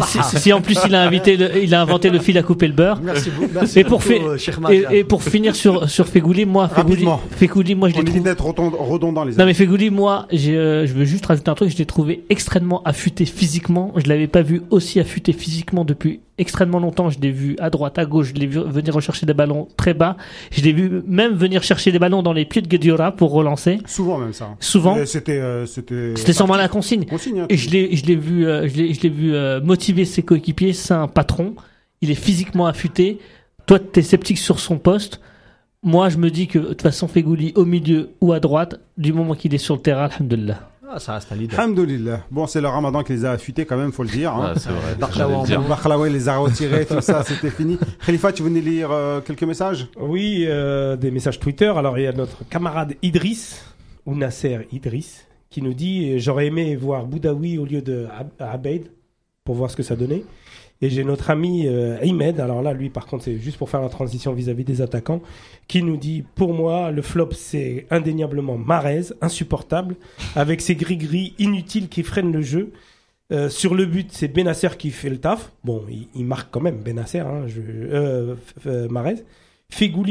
si, 0.07 0.19
si 0.39 0.53
en 0.53 0.61
plus 0.61 0.79
il 0.87 0.95
a 0.95 1.03
invité, 1.03 1.37
le- 1.37 1.63
il 1.63 1.75
a 1.75 1.83
inventé 1.83 2.11
le 2.11 2.19
fil 2.21 2.39
à 2.39 2.43
couper 2.43 2.69
le 2.69 2.73
beurre. 2.73 3.01
Merci 3.03 3.31
beaucoup. 3.31 3.51
Merci 3.53 3.79
Et 3.81 3.85
pour, 3.85 3.99
beaucoup, 3.99 4.09
fait- 4.11 4.21
euh, 4.23 4.37
et, 4.37 4.61
Marjan. 4.61 4.91
et 4.91 5.05
pour 5.05 5.23
finir 5.23 5.57
sur 5.57 5.89
sur 5.91 6.07
Fegouli, 6.07 6.45
moi. 6.47 6.69
Fegouli, 6.69 7.75
moi 7.75 7.89
je 7.89 7.97
l'ai 7.97 8.05
trouvé. 8.05 8.21
d'être 8.21 8.45
redond- 8.45 8.71
redondant, 8.71 9.25
les 9.25 9.33
Non 9.33 9.41
amis. 9.41 9.49
mais 9.49 9.55
Fegouli, 9.55 9.91
moi, 9.91 10.27
j'ai, 10.31 10.57
euh, 10.57 10.87
je 10.87 10.93
veux 10.95 11.05
juste 11.05 11.27
rajouter 11.27 11.51
un 11.51 11.55
truc. 11.55 11.71
Je 11.71 11.77
l'ai 11.79 11.87
trouvé 11.87 12.25
extrêmement 12.31 12.83
affûté 12.85 13.25
physiquement. 13.25 13.93
Je 13.97 14.09
l'avais 14.09 14.29
pas 14.29 14.43
vu 14.43 14.63
aussi 14.71 15.01
affûté 15.01 15.33
physiquement 15.33 15.85
depuis 15.85 16.21
extrêmement 16.39 16.79
longtemps. 16.79 17.11
Je 17.11 17.19
l'ai 17.21 17.31
vu 17.31 17.57
à 17.59 17.71
droite, 17.71 17.99
à 17.99 18.05
gauche. 18.05 18.29
Je 18.29 18.35
l'ai 18.35 18.47
vu 18.47 18.61
venir 18.61 18.95
rechercher 18.95 19.27
des 19.27 19.35
ballons 19.35 19.69
très 19.77 19.95
bas. 19.95 20.17
Je 20.51 20.63
l'ai 20.63 20.73
vu 20.73 21.03
même 21.07 21.35
venir 21.35 21.63
chercher 21.63 21.93
des 21.93 21.99
ballons 21.99 22.23
dans 22.23 22.33
les 22.33 22.45
pieds 22.45 22.63
de 22.63 22.69
Guediora 22.69 23.13
pour 23.13 23.33
relancer. 23.33 23.79
Souvent, 23.87 24.19
même 24.19 24.33
ça. 24.33 24.57
Souvent. 24.61 24.97
Mais 24.97 25.07
C'était, 25.07 25.39
euh, 25.39 25.67
c'était. 25.67 26.15
C'était 26.17 26.33
sûrement 26.33 26.57
la 26.57 26.69
consigne. 26.69 27.05
Consigne, 27.05 27.41
hein. 27.41 27.47
Et 27.49 27.57
je 27.57 27.71
l'ai, 27.71 27.95
je 27.97 28.07
l'ai 28.07 28.17
vu, 28.17 28.47
euh, 28.47 28.69
je 28.69 28.77
l'ai, 28.77 28.95
je 28.95 29.01
l'ai 29.03 29.09
vu 29.09 29.35
euh, 29.35 29.61
motiver 29.61 30.05
ses 30.05 30.23
coéquipiers. 30.23 30.73
C'est 30.73 30.95
un 30.95 31.09
patron. 31.09 31.55
Il 32.01 32.11
est 32.11 32.15
physiquement 32.15 32.67
affûté. 32.67 33.19
Toi, 33.67 33.79
t'es 33.79 34.03
sceptique 34.03 34.39
sur 34.39 34.61
son 34.61 34.79
poste. 34.79 35.21
Moi, 35.83 36.09
je 36.09 36.17
me 36.17 36.31
dis 36.31 36.49
que 36.49 36.59
de 36.59 36.67
toute 36.69 36.83
façon, 36.83 37.07
Fegouli 37.07 37.53
au 37.55 37.65
milieu 37.65 38.11
ou 38.21 38.33
à 38.33 38.41
droite, 38.41 38.81
du 38.97 39.13
moment 39.13 39.35
qu'il 39.35 39.55
est 39.55 39.59
sur 39.59 39.77
le 39.77 39.81
terrain, 39.81 40.07
alhamdoulilah. 40.07 40.71
Ah, 40.91 40.99
ça 40.99 41.15
reste 41.15 41.31
un 41.33 41.37
leader. 41.37 41.59
Alhamdoulilah. 41.61 42.21
Bon, 42.31 42.47
c'est 42.47 42.61
le 42.63 42.69
ramadan 42.69 43.03
qui 43.03 43.13
les 43.13 43.25
a 43.25 43.33
affûtés 43.33 43.67
quand 43.67 43.77
même, 43.77 43.93
faut 43.93 44.05
le 44.05 44.09
dire. 44.09 44.33
Hein. 44.33 44.55
Ouais, 44.55 44.59
c'est 44.61 44.71
vrai. 44.71 44.95
Bakhlaoui 45.69 46.11
les 46.11 46.29
a 46.29 46.39
retirés, 46.39 46.87
tout 46.87 47.01
ça, 47.03 47.23
c'était 47.25 47.51
fini. 47.51 47.79
Khalifa, 48.07 48.33
tu 48.33 48.43
venais 48.43 48.61
lire 48.63 48.91
euh, 48.91 49.21
quelques 49.21 49.43
messages? 49.43 49.87
Oui, 50.01 50.45
euh, 50.49 50.97
des 50.97 51.11
messages 51.11 51.39
Twitter. 51.39 51.67
Alors, 51.77 51.99
il 51.99 52.05
y 52.05 52.07
a 52.07 52.13
notre 52.13 52.49
camarade 52.49 52.95
Idriss, 53.03 53.65
ou 54.07 54.15
Nasser 54.15 54.67
Idriss, 54.73 55.27
qui 55.51 55.61
nous 55.61 55.75
dit 55.75 56.19
J'aurais 56.19 56.47
aimé 56.47 56.75
voir 56.77 57.05
Boudaoui 57.05 57.59
au 57.59 57.67
lieu 57.67 57.83
de 57.83 58.07
Ab- 58.19 58.31
Abeid 58.39 58.91
pour 59.45 59.57
voir 59.57 59.71
ce 59.71 59.77
que 59.77 59.83
ça 59.83 59.95
donnait. 59.97 60.25
Et 60.81 60.91
j'ai 60.91 61.03
notre 61.03 61.31
ami 61.31 61.67
euh, 61.67 61.99
Ahmed, 62.01 62.39
alors 62.39 62.63
là, 62.63 62.73
lui, 62.73 62.89
par 62.89 63.07
contre, 63.07 63.25
c'est 63.25 63.39
juste 63.39 63.59
pour 63.59 63.69
faire 63.69 63.81
la 63.81 63.89
transition 63.89 64.33
vis-à-vis 64.33 64.65
des 64.65 64.81
attaquants, 64.81 65.23
qui 65.67 65.83
nous 65.83 65.97
dit 65.97 66.25
Pour 66.35 66.55
moi, 66.55 66.91
le 66.93 67.03
flop, 67.03 67.31
c'est 67.33 67.87
indéniablement 67.91 68.57
Marez, 68.57 69.07
insupportable, 69.21 69.97
avec 70.37 70.61
ses 70.61 70.77
gris-gris 70.77 71.35
inutiles 71.39 71.89
qui 71.89 72.03
freinent 72.03 72.33
le 72.33 72.43
jeu. 72.43 72.73
Euh, 73.31 73.49
sur 73.49 73.75
le 73.75 73.85
but, 73.85 74.11
c'est 74.13 74.29
Benasser 74.29 74.71
qui 74.79 74.91
fait 74.91 75.11
le 75.11 75.19
taf. 75.19 75.53
Bon, 75.65 75.85
il, 75.91 76.09
il 76.15 76.25
marque 76.25 76.51
quand 76.51 76.61
même 76.61 76.79
Benasser, 76.79 77.19
hein, 77.19 77.47
je, 77.47 77.61
euh, 77.61 78.35
euh, 78.67 78.89
Marez. 78.89 79.25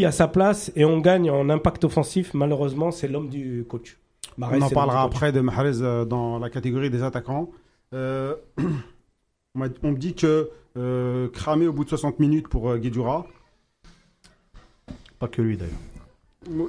À 0.06 0.11
sa 0.11 0.27
place 0.27 0.72
et 0.76 0.85
on 0.85 0.99
gagne 0.99 1.31
en 1.31 1.49
impact 1.49 1.84
offensif. 1.84 2.35
Malheureusement, 2.35 2.91
c'est 2.91 3.07
l'homme 3.07 3.27
du 3.27 3.65
coach. 3.68 3.98
On 4.39 4.61
en 4.61 4.69
parlera 4.69 5.02
après 5.02 5.31
de 5.31 5.41
Mahrez 5.41 5.81
euh, 5.81 6.06
dans 6.06 6.38
la 6.38 6.52
catégorie 6.52 6.91
des 6.91 7.02
attaquants. 7.02 7.49
Euh, 9.60 9.70
on, 9.84 9.92
me 9.92 9.98
dit 9.98 10.14
que 10.14 10.50
euh, 10.78 11.28
cramé 11.30 11.68
au 11.68 11.74
bout 11.74 11.84
de 11.84 11.90
60 11.90 12.20
minutes 12.20 12.48
pour 12.48 12.70
euh, 12.70 12.78
Guedjura. 12.78 13.26
Pas 15.20 15.28
que 15.28 15.42
lui 15.42 15.58
d'ailleurs. 15.58 15.74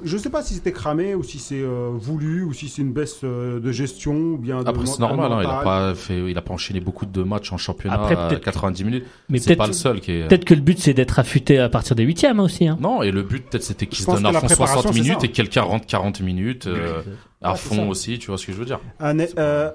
Je 0.03 0.17
ne 0.17 0.21
sais 0.21 0.29
pas 0.29 0.43
si 0.43 0.55
c'était 0.55 0.73
cramé 0.73 1.15
ou 1.15 1.23
si 1.23 1.39
c'est 1.39 1.61
euh, 1.61 1.91
voulu 1.93 2.43
ou 2.43 2.51
si 2.51 2.67
c'est 2.67 2.81
une 2.81 2.91
baisse 2.91 3.21
euh, 3.23 3.61
de 3.61 3.71
gestion 3.71 4.13
ou 4.33 4.37
bien 4.37 4.61
de 4.61 4.67
Après, 4.67 4.85
c'est 4.85 4.99
normal, 4.99 5.31
hein, 5.31 5.39
il 5.41 5.45
a 5.49 5.61
pas 5.63 5.95
fait, 5.95 6.29
il 6.29 6.37
a 6.37 6.41
pas 6.41 6.53
enchaîné 6.53 6.81
beaucoup 6.81 7.05
de 7.05 7.23
matchs 7.23 7.53
en 7.53 7.57
championnat 7.57 7.95
Après, 7.95 8.15
à 8.15 8.27
peut-être- 8.27 8.43
90 8.43 8.83
minutes. 8.83 9.05
Mais 9.29 9.37
C'est 9.39 9.55
pas 9.55 9.63
peut-être, 9.63 9.67
le 9.69 9.73
seul 9.79 10.01
qui 10.01 10.11
est. 10.11 10.27
peut-être 10.27 10.43
que 10.43 10.53
le 10.53 10.59
but 10.59 10.79
c'est 10.79 10.93
d'être 10.93 11.17
affûté 11.17 11.59
à 11.59 11.69
partir 11.69 11.95
des 11.95 12.03
huitièmes 12.03 12.41
aussi. 12.41 12.67
Hein. 12.67 12.77
Non, 12.81 13.03
et 13.03 13.11
le 13.11 13.23
but, 13.23 13.45
peut-être, 13.49 13.63
c'était 13.63 13.85
qu'il 13.85 13.99
Je 13.99 14.03
se 14.03 14.11
donne 14.11 14.25
à 14.25 14.33
fond 14.33 14.47
préparation, 14.47 14.81
60 14.81 14.93
c'est 14.93 14.99
minutes 15.01 15.23
et 15.23 15.31
quelqu'un 15.31 15.61
rentre 15.61 15.85
40 15.85 16.19
minutes 16.21 16.67
euh, 16.67 17.01
à 17.41 17.55
fond 17.55 17.87
aussi, 17.87 18.19
tu 18.19 18.27
vois 18.27 18.37
ce 18.37 18.47
que 18.47 18.51
je 18.51 18.57
veux 18.57 18.65
dire. 18.65 18.81
Ane- 18.99 19.29
euh, 19.37 19.71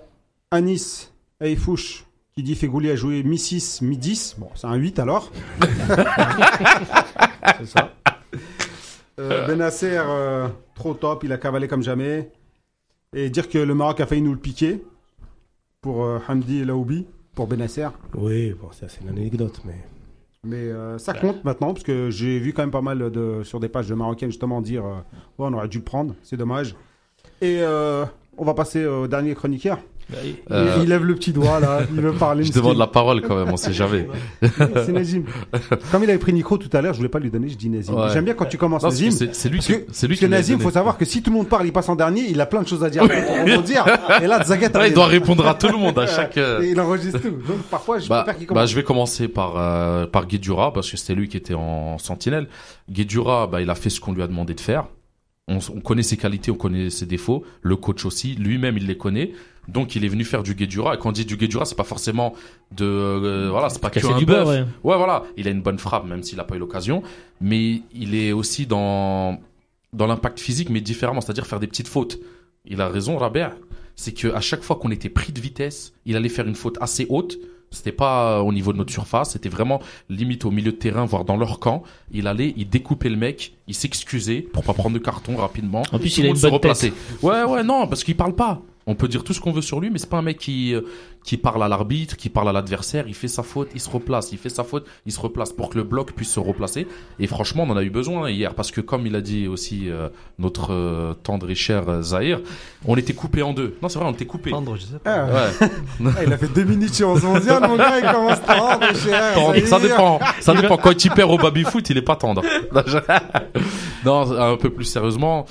Anis 0.51 1.12
Eifouche 1.41 2.05
qui 2.36 2.43
dit 2.43 2.56
Fegouli 2.56 2.90
a 2.90 2.97
joué 2.97 3.23
mi-6, 3.23 3.85
mi-10. 3.85 4.40
Bon, 4.40 4.48
c'est 4.56 4.66
un 4.66 4.74
8 4.74 4.98
alors. 4.98 5.31
C'est 7.59 7.66
ça. 7.66 7.93
Euh, 9.20 9.47
Benasser, 9.47 9.97
euh, 9.97 10.48
trop 10.74 10.94
top, 10.94 11.23
il 11.23 11.32
a 11.32 11.39
cavalé 11.39 11.69
comme 11.69 11.85
jamais. 11.85 12.32
Et 13.15 13.31
dire 13.31 13.48
que 13.48 13.59
le 13.59 13.73
Maroc 13.77 14.01
a 14.01 14.06
failli 14.06 14.23
nous 14.23 14.32
le 14.32 14.40
piquer 14.40 14.82
pour 15.81 16.05
euh, 16.05 16.19
Hamdi 16.27 16.65
Laoubi, 16.65 17.06
pour 17.36 17.47
Benasser. 17.47 17.86
Oui, 18.15 18.52
bon, 18.61 18.73
ça 18.73 18.89
c'est 18.89 19.02
une 19.02 19.11
anecdote, 19.11 19.61
mais. 19.65 19.77
Mais 20.43 20.70
ça 20.98 21.15
compte 21.15 21.43
maintenant, 21.44 21.73
parce 21.73 21.85
que 21.85 22.11
j'ai 22.11 22.39
vu 22.39 22.52
quand 22.52 22.61
même 22.61 22.70
pas 22.70 22.82
mal 22.82 23.11
de, 23.11 23.43
sur 23.44 23.61
des 23.61 23.69
pages 23.70 23.89
de 23.89 23.94
Marocaines 23.94 24.28
justement 24.28 24.61
dire 24.61 24.85
on 25.39 25.55
aurait 25.55 25.69
dû 25.69 25.78
le 25.78 25.85
prendre, 25.85 26.15
c'est 26.23 26.36
dommage. 26.36 26.77
Et 27.40 27.62
on 28.36 28.44
va 28.44 28.52
passer 28.52 28.85
au 28.85 29.06
dernier 29.06 29.35
chroniqueur. 29.35 29.78
Il- 30.24 30.35
Euh, 30.51 30.76
Il, 30.82 30.89
lève 30.89 31.05
le 31.05 31.14
petit 31.14 31.32
doigt 31.32 31.60
là, 31.60 31.81
il 31.94 32.01
veut 32.01 32.12
parler. 32.18 32.44
Je 32.44 32.52
demande 32.52 32.76
la 32.76 32.86
parole 32.86 33.22
quand 33.22 33.36
même, 33.36 33.48
on 33.52 33.56
sait 33.56 33.72
jamais. 33.72 34.06
C'est 34.43 34.93
Nazim. 34.93 35.24
Comme 35.90 36.02
il 36.05 36.10
avait 36.10 36.18
pris 36.18 36.32
Nico 36.32 36.59
tout 36.59 36.68
à 36.76 36.82
l'heure, 36.82 36.93
je 36.93 36.98
voulais 36.98 37.09
pas 37.09 37.18
lui 37.18 37.31
donner, 37.31 37.48
je 37.48 37.56
dis 37.56 37.68
Nazim. 37.70 37.94
Ouais. 37.94 38.09
J'aime 38.12 38.24
bien 38.24 38.35
quand 38.35 38.44
tu 38.44 38.59
commences 38.59 38.82
Non, 38.82 38.90
parce 38.90 39.01
Nazim. 39.01 39.10
c'est 39.16 39.35
c'est 39.35 39.48
lui 39.48 39.59
Parce 39.59 39.68
que, 39.68 39.85
c'est 39.93 40.06
lui 40.06 40.14
parce 40.14 40.20
que 40.20 40.26
qui 40.26 40.31
l'a 40.31 40.36
Nazim, 40.39 40.59
faut 40.59 40.70
savoir 40.70 40.98
que 40.98 41.05
si 41.05 41.22
tout 41.22 41.31
le 41.31 41.36
monde 41.36 41.48
parle, 41.48 41.66
il 41.66 41.72
passe 41.72 41.89
en 41.89 41.97
dernier, 41.97 42.22
il 42.28 42.40
a 42.40 42.47
plein 42.47 42.62
de 42.62 42.68
choses 42.68 42.85
à 42.85 42.90
dire 42.90 43.02
pour 43.09 43.10
rebondir. 43.44 43.85
Et 44.22 44.26
là, 44.26 44.43
Zagat, 44.44 44.68
Ouais, 44.78 44.89
il 44.89 44.94
doit 44.94 45.06
répondre 45.06 45.47
à 45.47 45.55
tout 45.55 45.68
le 45.68 45.78
monde 45.78 45.98
à 45.98 46.06
chaque. 46.06 46.36
euh, 46.36 46.60
Et 46.62 46.70
il 46.70 46.81
enregistre 46.81 47.20
tout. 47.20 47.31
Donc 47.31 47.62
parfois, 47.70 47.98
je 47.98 48.09
Bah, 48.09 48.22
préfère 48.24 48.39
qu'il 48.39 48.47
bah, 48.48 48.55
commence. 48.55 48.70
je 48.70 48.74
vais 48.76 48.82
commencer 48.85 49.28
par 49.28 49.55
euh, 49.56 50.06
par 50.06 50.26
Guedjura 50.26 50.72
parce 50.72 50.90
que 50.90 50.97
c'était 50.97 51.14
lui 51.14 51.28
qui 51.28 51.36
était 51.36 51.55
en 51.55 51.97
sentinelle. 51.98 52.48
Guedjura, 52.90 53.47
bah, 53.47 53.60
il 53.62 53.70
a 53.70 53.74
fait 53.74 53.90
ce 53.90 54.01
qu'on 54.01 54.12
lui 54.12 54.22
a 54.22 54.26
demandé 54.26 54.55
de 54.55 54.60
faire. 54.60 54.85
On, 55.49 55.59
on 55.75 55.81
connaît 55.81 56.03
ses 56.03 56.16
qualités, 56.16 56.51
on 56.51 56.57
connaît 56.57 56.91
ses 56.91 57.07
défauts. 57.07 57.45
Le 57.62 57.77
coach 57.77 58.05
aussi, 58.05 58.35
lui-même, 58.35 58.77
il 58.79 58.87
les 58.87 58.97
connaît. 58.97 59.33
Donc, 59.69 59.97
il 59.97 60.05
est 60.05 60.09
venu 60.09 60.25
faire 60.25 60.43
du 60.43 60.55
Guedjura. 60.55 60.95
Et 60.95 60.99
quand 60.99 61.11
on 61.11 61.12
dit 61.12 61.25
du 61.25 61.37
Guedjura, 61.37 61.65
c'est 61.65 61.75
pas 61.75 61.85
forcément 61.85 62.35
de 62.73 62.85
euh, 62.85 63.49
voilà, 63.51 63.69
c'est 63.71 63.81
pas 63.81 63.91
que 63.91 64.07
un 64.07 64.19
du 64.19 64.27
beurre, 64.27 64.47
ouais. 64.49 64.65
Ouais, 64.83 64.97
voilà. 64.97 65.25
Il 65.37 65.49
a 65.49 65.51
une 65.51 65.62
bonne 65.62 65.79
frappe, 65.79 66.07
même 66.07 66.23
s'il 66.23 66.37
n'a 66.39 66.45
pas 66.45 66.57
eu 66.57 66.59
l'occasion. 66.59 67.03
Mais 67.41 67.83
il 67.95 68.15
est 68.15 68.33
aussi 68.33 68.66
dans, 68.66 69.39
dans 69.93 70.07
l'impact 70.07 70.41
physique, 70.41 70.71
mais 70.71 70.81
différemment. 70.81 71.21
C'est-à-dire 71.21 71.47
faire 71.47 71.61
des 71.61 71.66
petites 71.66 71.89
fautes. 71.89 72.19
Il 72.66 72.81
a 72.81 72.89
raison, 72.89 73.16
Rabert. 73.16 73.57
c'est 73.97 74.12
que 74.12 74.29
à 74.29 74.41
chaque 74.41 74.62
fois 74.62 74.77
qu'on 74.77 74.91
était 74.91 75.09
pris 75.09 75.33
de 75.33 75.41
vitesse, 75.41 75.93
il 76.05 76.16
allait 76.16 76.29
faire 76.29 76.47
une 76.47 76.55
faute 76.55 76.79
assez 76.81 77.07
haute. 77.09 77.39
C'était 77.74 77.92
pas 77.92 78.38
euh, 78.38 78.40
au 78.40 78.52
niveau 78.52 78.72
de 78.72 78.78
notre 78.78 78.92
surface, 78.92 79.32
c'était 79.32 79.48
vraiment 79.48 79.80
limite 80.09 80.44
au 80.44 80.51
milieu 80.51 80.72
de 80.72 80.76
terrain, 80.76 81.05
voire 81.05 81.24
dans 81.24 81.36
leur 81.36 81.59
camp. 81.60 81.82
Il 82.10 82.26
allait, 82.26 82.55
il 82.56 82.68
découpait 82.68 83.09
le 83.09 83.16
mec, 83.16 83.55
il 83.66 83.74
s'excusait 83.74 84.40
pour 84.40 84.64
pas 84.64 84.72
prendre 84.72 84.94
de 84.94 85.02
carton 85.02 85.36
rapidement. 85.36 85.82
En 85.92 85.98
plus, 85.98 86.16
il 86.18 86.26
a 86.26 86.28
une 86.28 86.38
bonne 86.38 86.60
tête. 86.60 86.92
Ouais, 87.22 87.42
ouais, 87.44 87.62
non, 87.62 87.86
parce 87.86 88.05
qu'il 88.05 88.16
parle 88.16 88.34
pas. 88.34 88.62
On 88.86 88.94
peut 88.94 89.09
dire 89.09 89.24
tout 89.24 89.32
ce 89.32 89.40
qu'on 89.40 89.52
veut 89.52 89.62
sur 89.62 89.81
lui, 89.81 89.90
mais 89.90 89.98
c'est 89.98 90.11
pas 90.11 90.19
un 90.19 90.23
mec 90.23 90.39
qui 90.39 90.74
euh, 90.74 90.82
qui 91.24 91.39
parle 91.39 91.62
à 91.62 91.69
l'arbitre, 91.69 92.16
qui 92.16 92.28
parle 92.28 92.51
à 92.51 92.52
l'adversaire. 92.52 93.06
Il 93.09 93.15
fait 93.15 93.28
sa 93.28 93.43
faute, 93.43 93.70
il 93.74 93.81
se 93.81 93.89
replace. 93.89 94.31
Il 94.32 94.39
fait 94.39 94.51
sa 94.51 94.62
faute, 94.62 94.86
il 95.06 95.12
se 95.12 95.19
replace 95.19 95.52
pour 95.52 95.70
que 95.70 95.78
le 95.78 95.82
bloc 95.82 96.12
puisse 96.12 96.31
se 96.31 96.39
replacer. 96.39 96.86
Et 97.19 97.27
franchement, 97.27 97.65
on 97.66 97.70
en 97.70 97.77
a 97.78 97.82
eu 97.82 97.90
besoin 97.90 98.31
hier 98.31 98.55
parce 98.55 98.70
que 98.70 98.82
comme 98.82 99.06
il 99.06 99.16
a 99.16 99.23
dit 99.23 99.48
aussi 99.48 99.89
euh, 99.89 100.11
notre 100.39 100.73
euh, 100.73 101.15
tendre 101.15 101.51
et 101.51 101.55
cher 101.55 101.89
euh, 101.89 102.02
Zahir, 102.02 102.40
on 102.85 102.97
était 102.97 103.15
coupé 103.15 103.43
en 103.43 103.55
deux. 103.55 103.74
Non, 103.82 103.89
c'est 103.89 103.98
vrai, 103.98 104.06
on 104.06 104.12
était 104.12 104.27
coupé. 104.27 104.51
Tendre, 104.51 104.77
je 104.77 104.82
sais 104.82 104.98
pas. 105.02 105.11
Ah, 105.15 105.24
Ouais. 105.24 105.69
ah, 106.16 106.24
il 106.24 106.32
a 106.32 106.39
fait 106.39 106.52
deux 106.52 106.65
minutes 106.65 107.02
11 107.02 107.24
11 107.24 107.47
mon 107.62 107.77
gars, 107.77 107.98
il 107.98 108.12
commence 108.12 108.43
tendre, 108.43 108.94
cher. 108.94 109.35
Tendre, 109.35 109.66
ça 109.66 109.81
dépend. 109.81 110.20
Ça 110.40 110.55
dépend. 110.55 110.77
Quand 110.77 111.05
il 111.05 111.11
perd 111.11 111.31
au 111.31 111.39
baby 111.39 111.65
foot, 111.65 111.89
il 111.89 111.97
est 111.97 112.02
pas 112.02 112.16
tendre. 112.16 112.43
non, 114.05 114.31
un 114.39 114.56
peu 114.56 114.69
plus 114.69 114.85
sérieusement. 114.85 115.47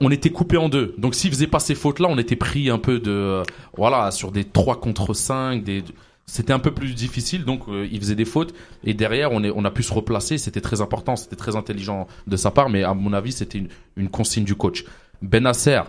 On 0.00 0.10
était 0.10 0.30
coupé 0.30 0.56
en 0.56 0.68
deux. 0.68 0.94
Donc 0.98 1.14
s'il 1.14 1.30
faisait 1.30 1.46
pas 1.46 1.60
ces 1.60 1.74
fautes-là, 1.74 2.08
on 2.10 2.18
était 2.18 2.36
pris 2.36 2.68
un 2.70 2.78
peu 2.78 2.98
de, 2.98 3.10
euh, 3.10 3.42
voilà, 3.76 4.10
sur 4.10 4.32
des 4.32 4.44
3 4.44 4.80
contre 4.80 5.14
5, 5.14 5.62
des, 5.62 5.84
c'était 6.26 6.52
un 6.52 6.58
peu 6.58 6.72
plus 6.72 6.94
difficile. 6.94 7.44
Donc 7.44 7.68
euh, 7.68 7.88
il 7.90 8.00
faisait 8.00 8.14
des 8.14 8.24
fautes. 8.24 8.54
Et 8.82 8.94
derrière, 8.94 9.32
on 9.32 9.44
est, 9.44 9.52
on 9.54 9.64
a 9.64 9.70
pu 9.70 9.82
se 9.82 9.92
replacer. 9.92 10.38
C'était 10.38 10.60
très 10.60 10.80
important. 10.80 11.16
C'était 11.16 11.36
très 11.36 11.56
intelligent 11.56 12.06
de 12.26 12.36
sa 12.36 12.50
part. 12.50 12.70
Mais 12.70 12.82
à 12.82 12.94
mon 12.94 13.12
avis, 13.12 13.32
c'était 13.32 13.58
une, 13.58 13.68
une 13.96 14.08
consigne 14.08 14.44
du 14.44 14.54
coach. 14.54 14.84
Benasser, 15.22 15.82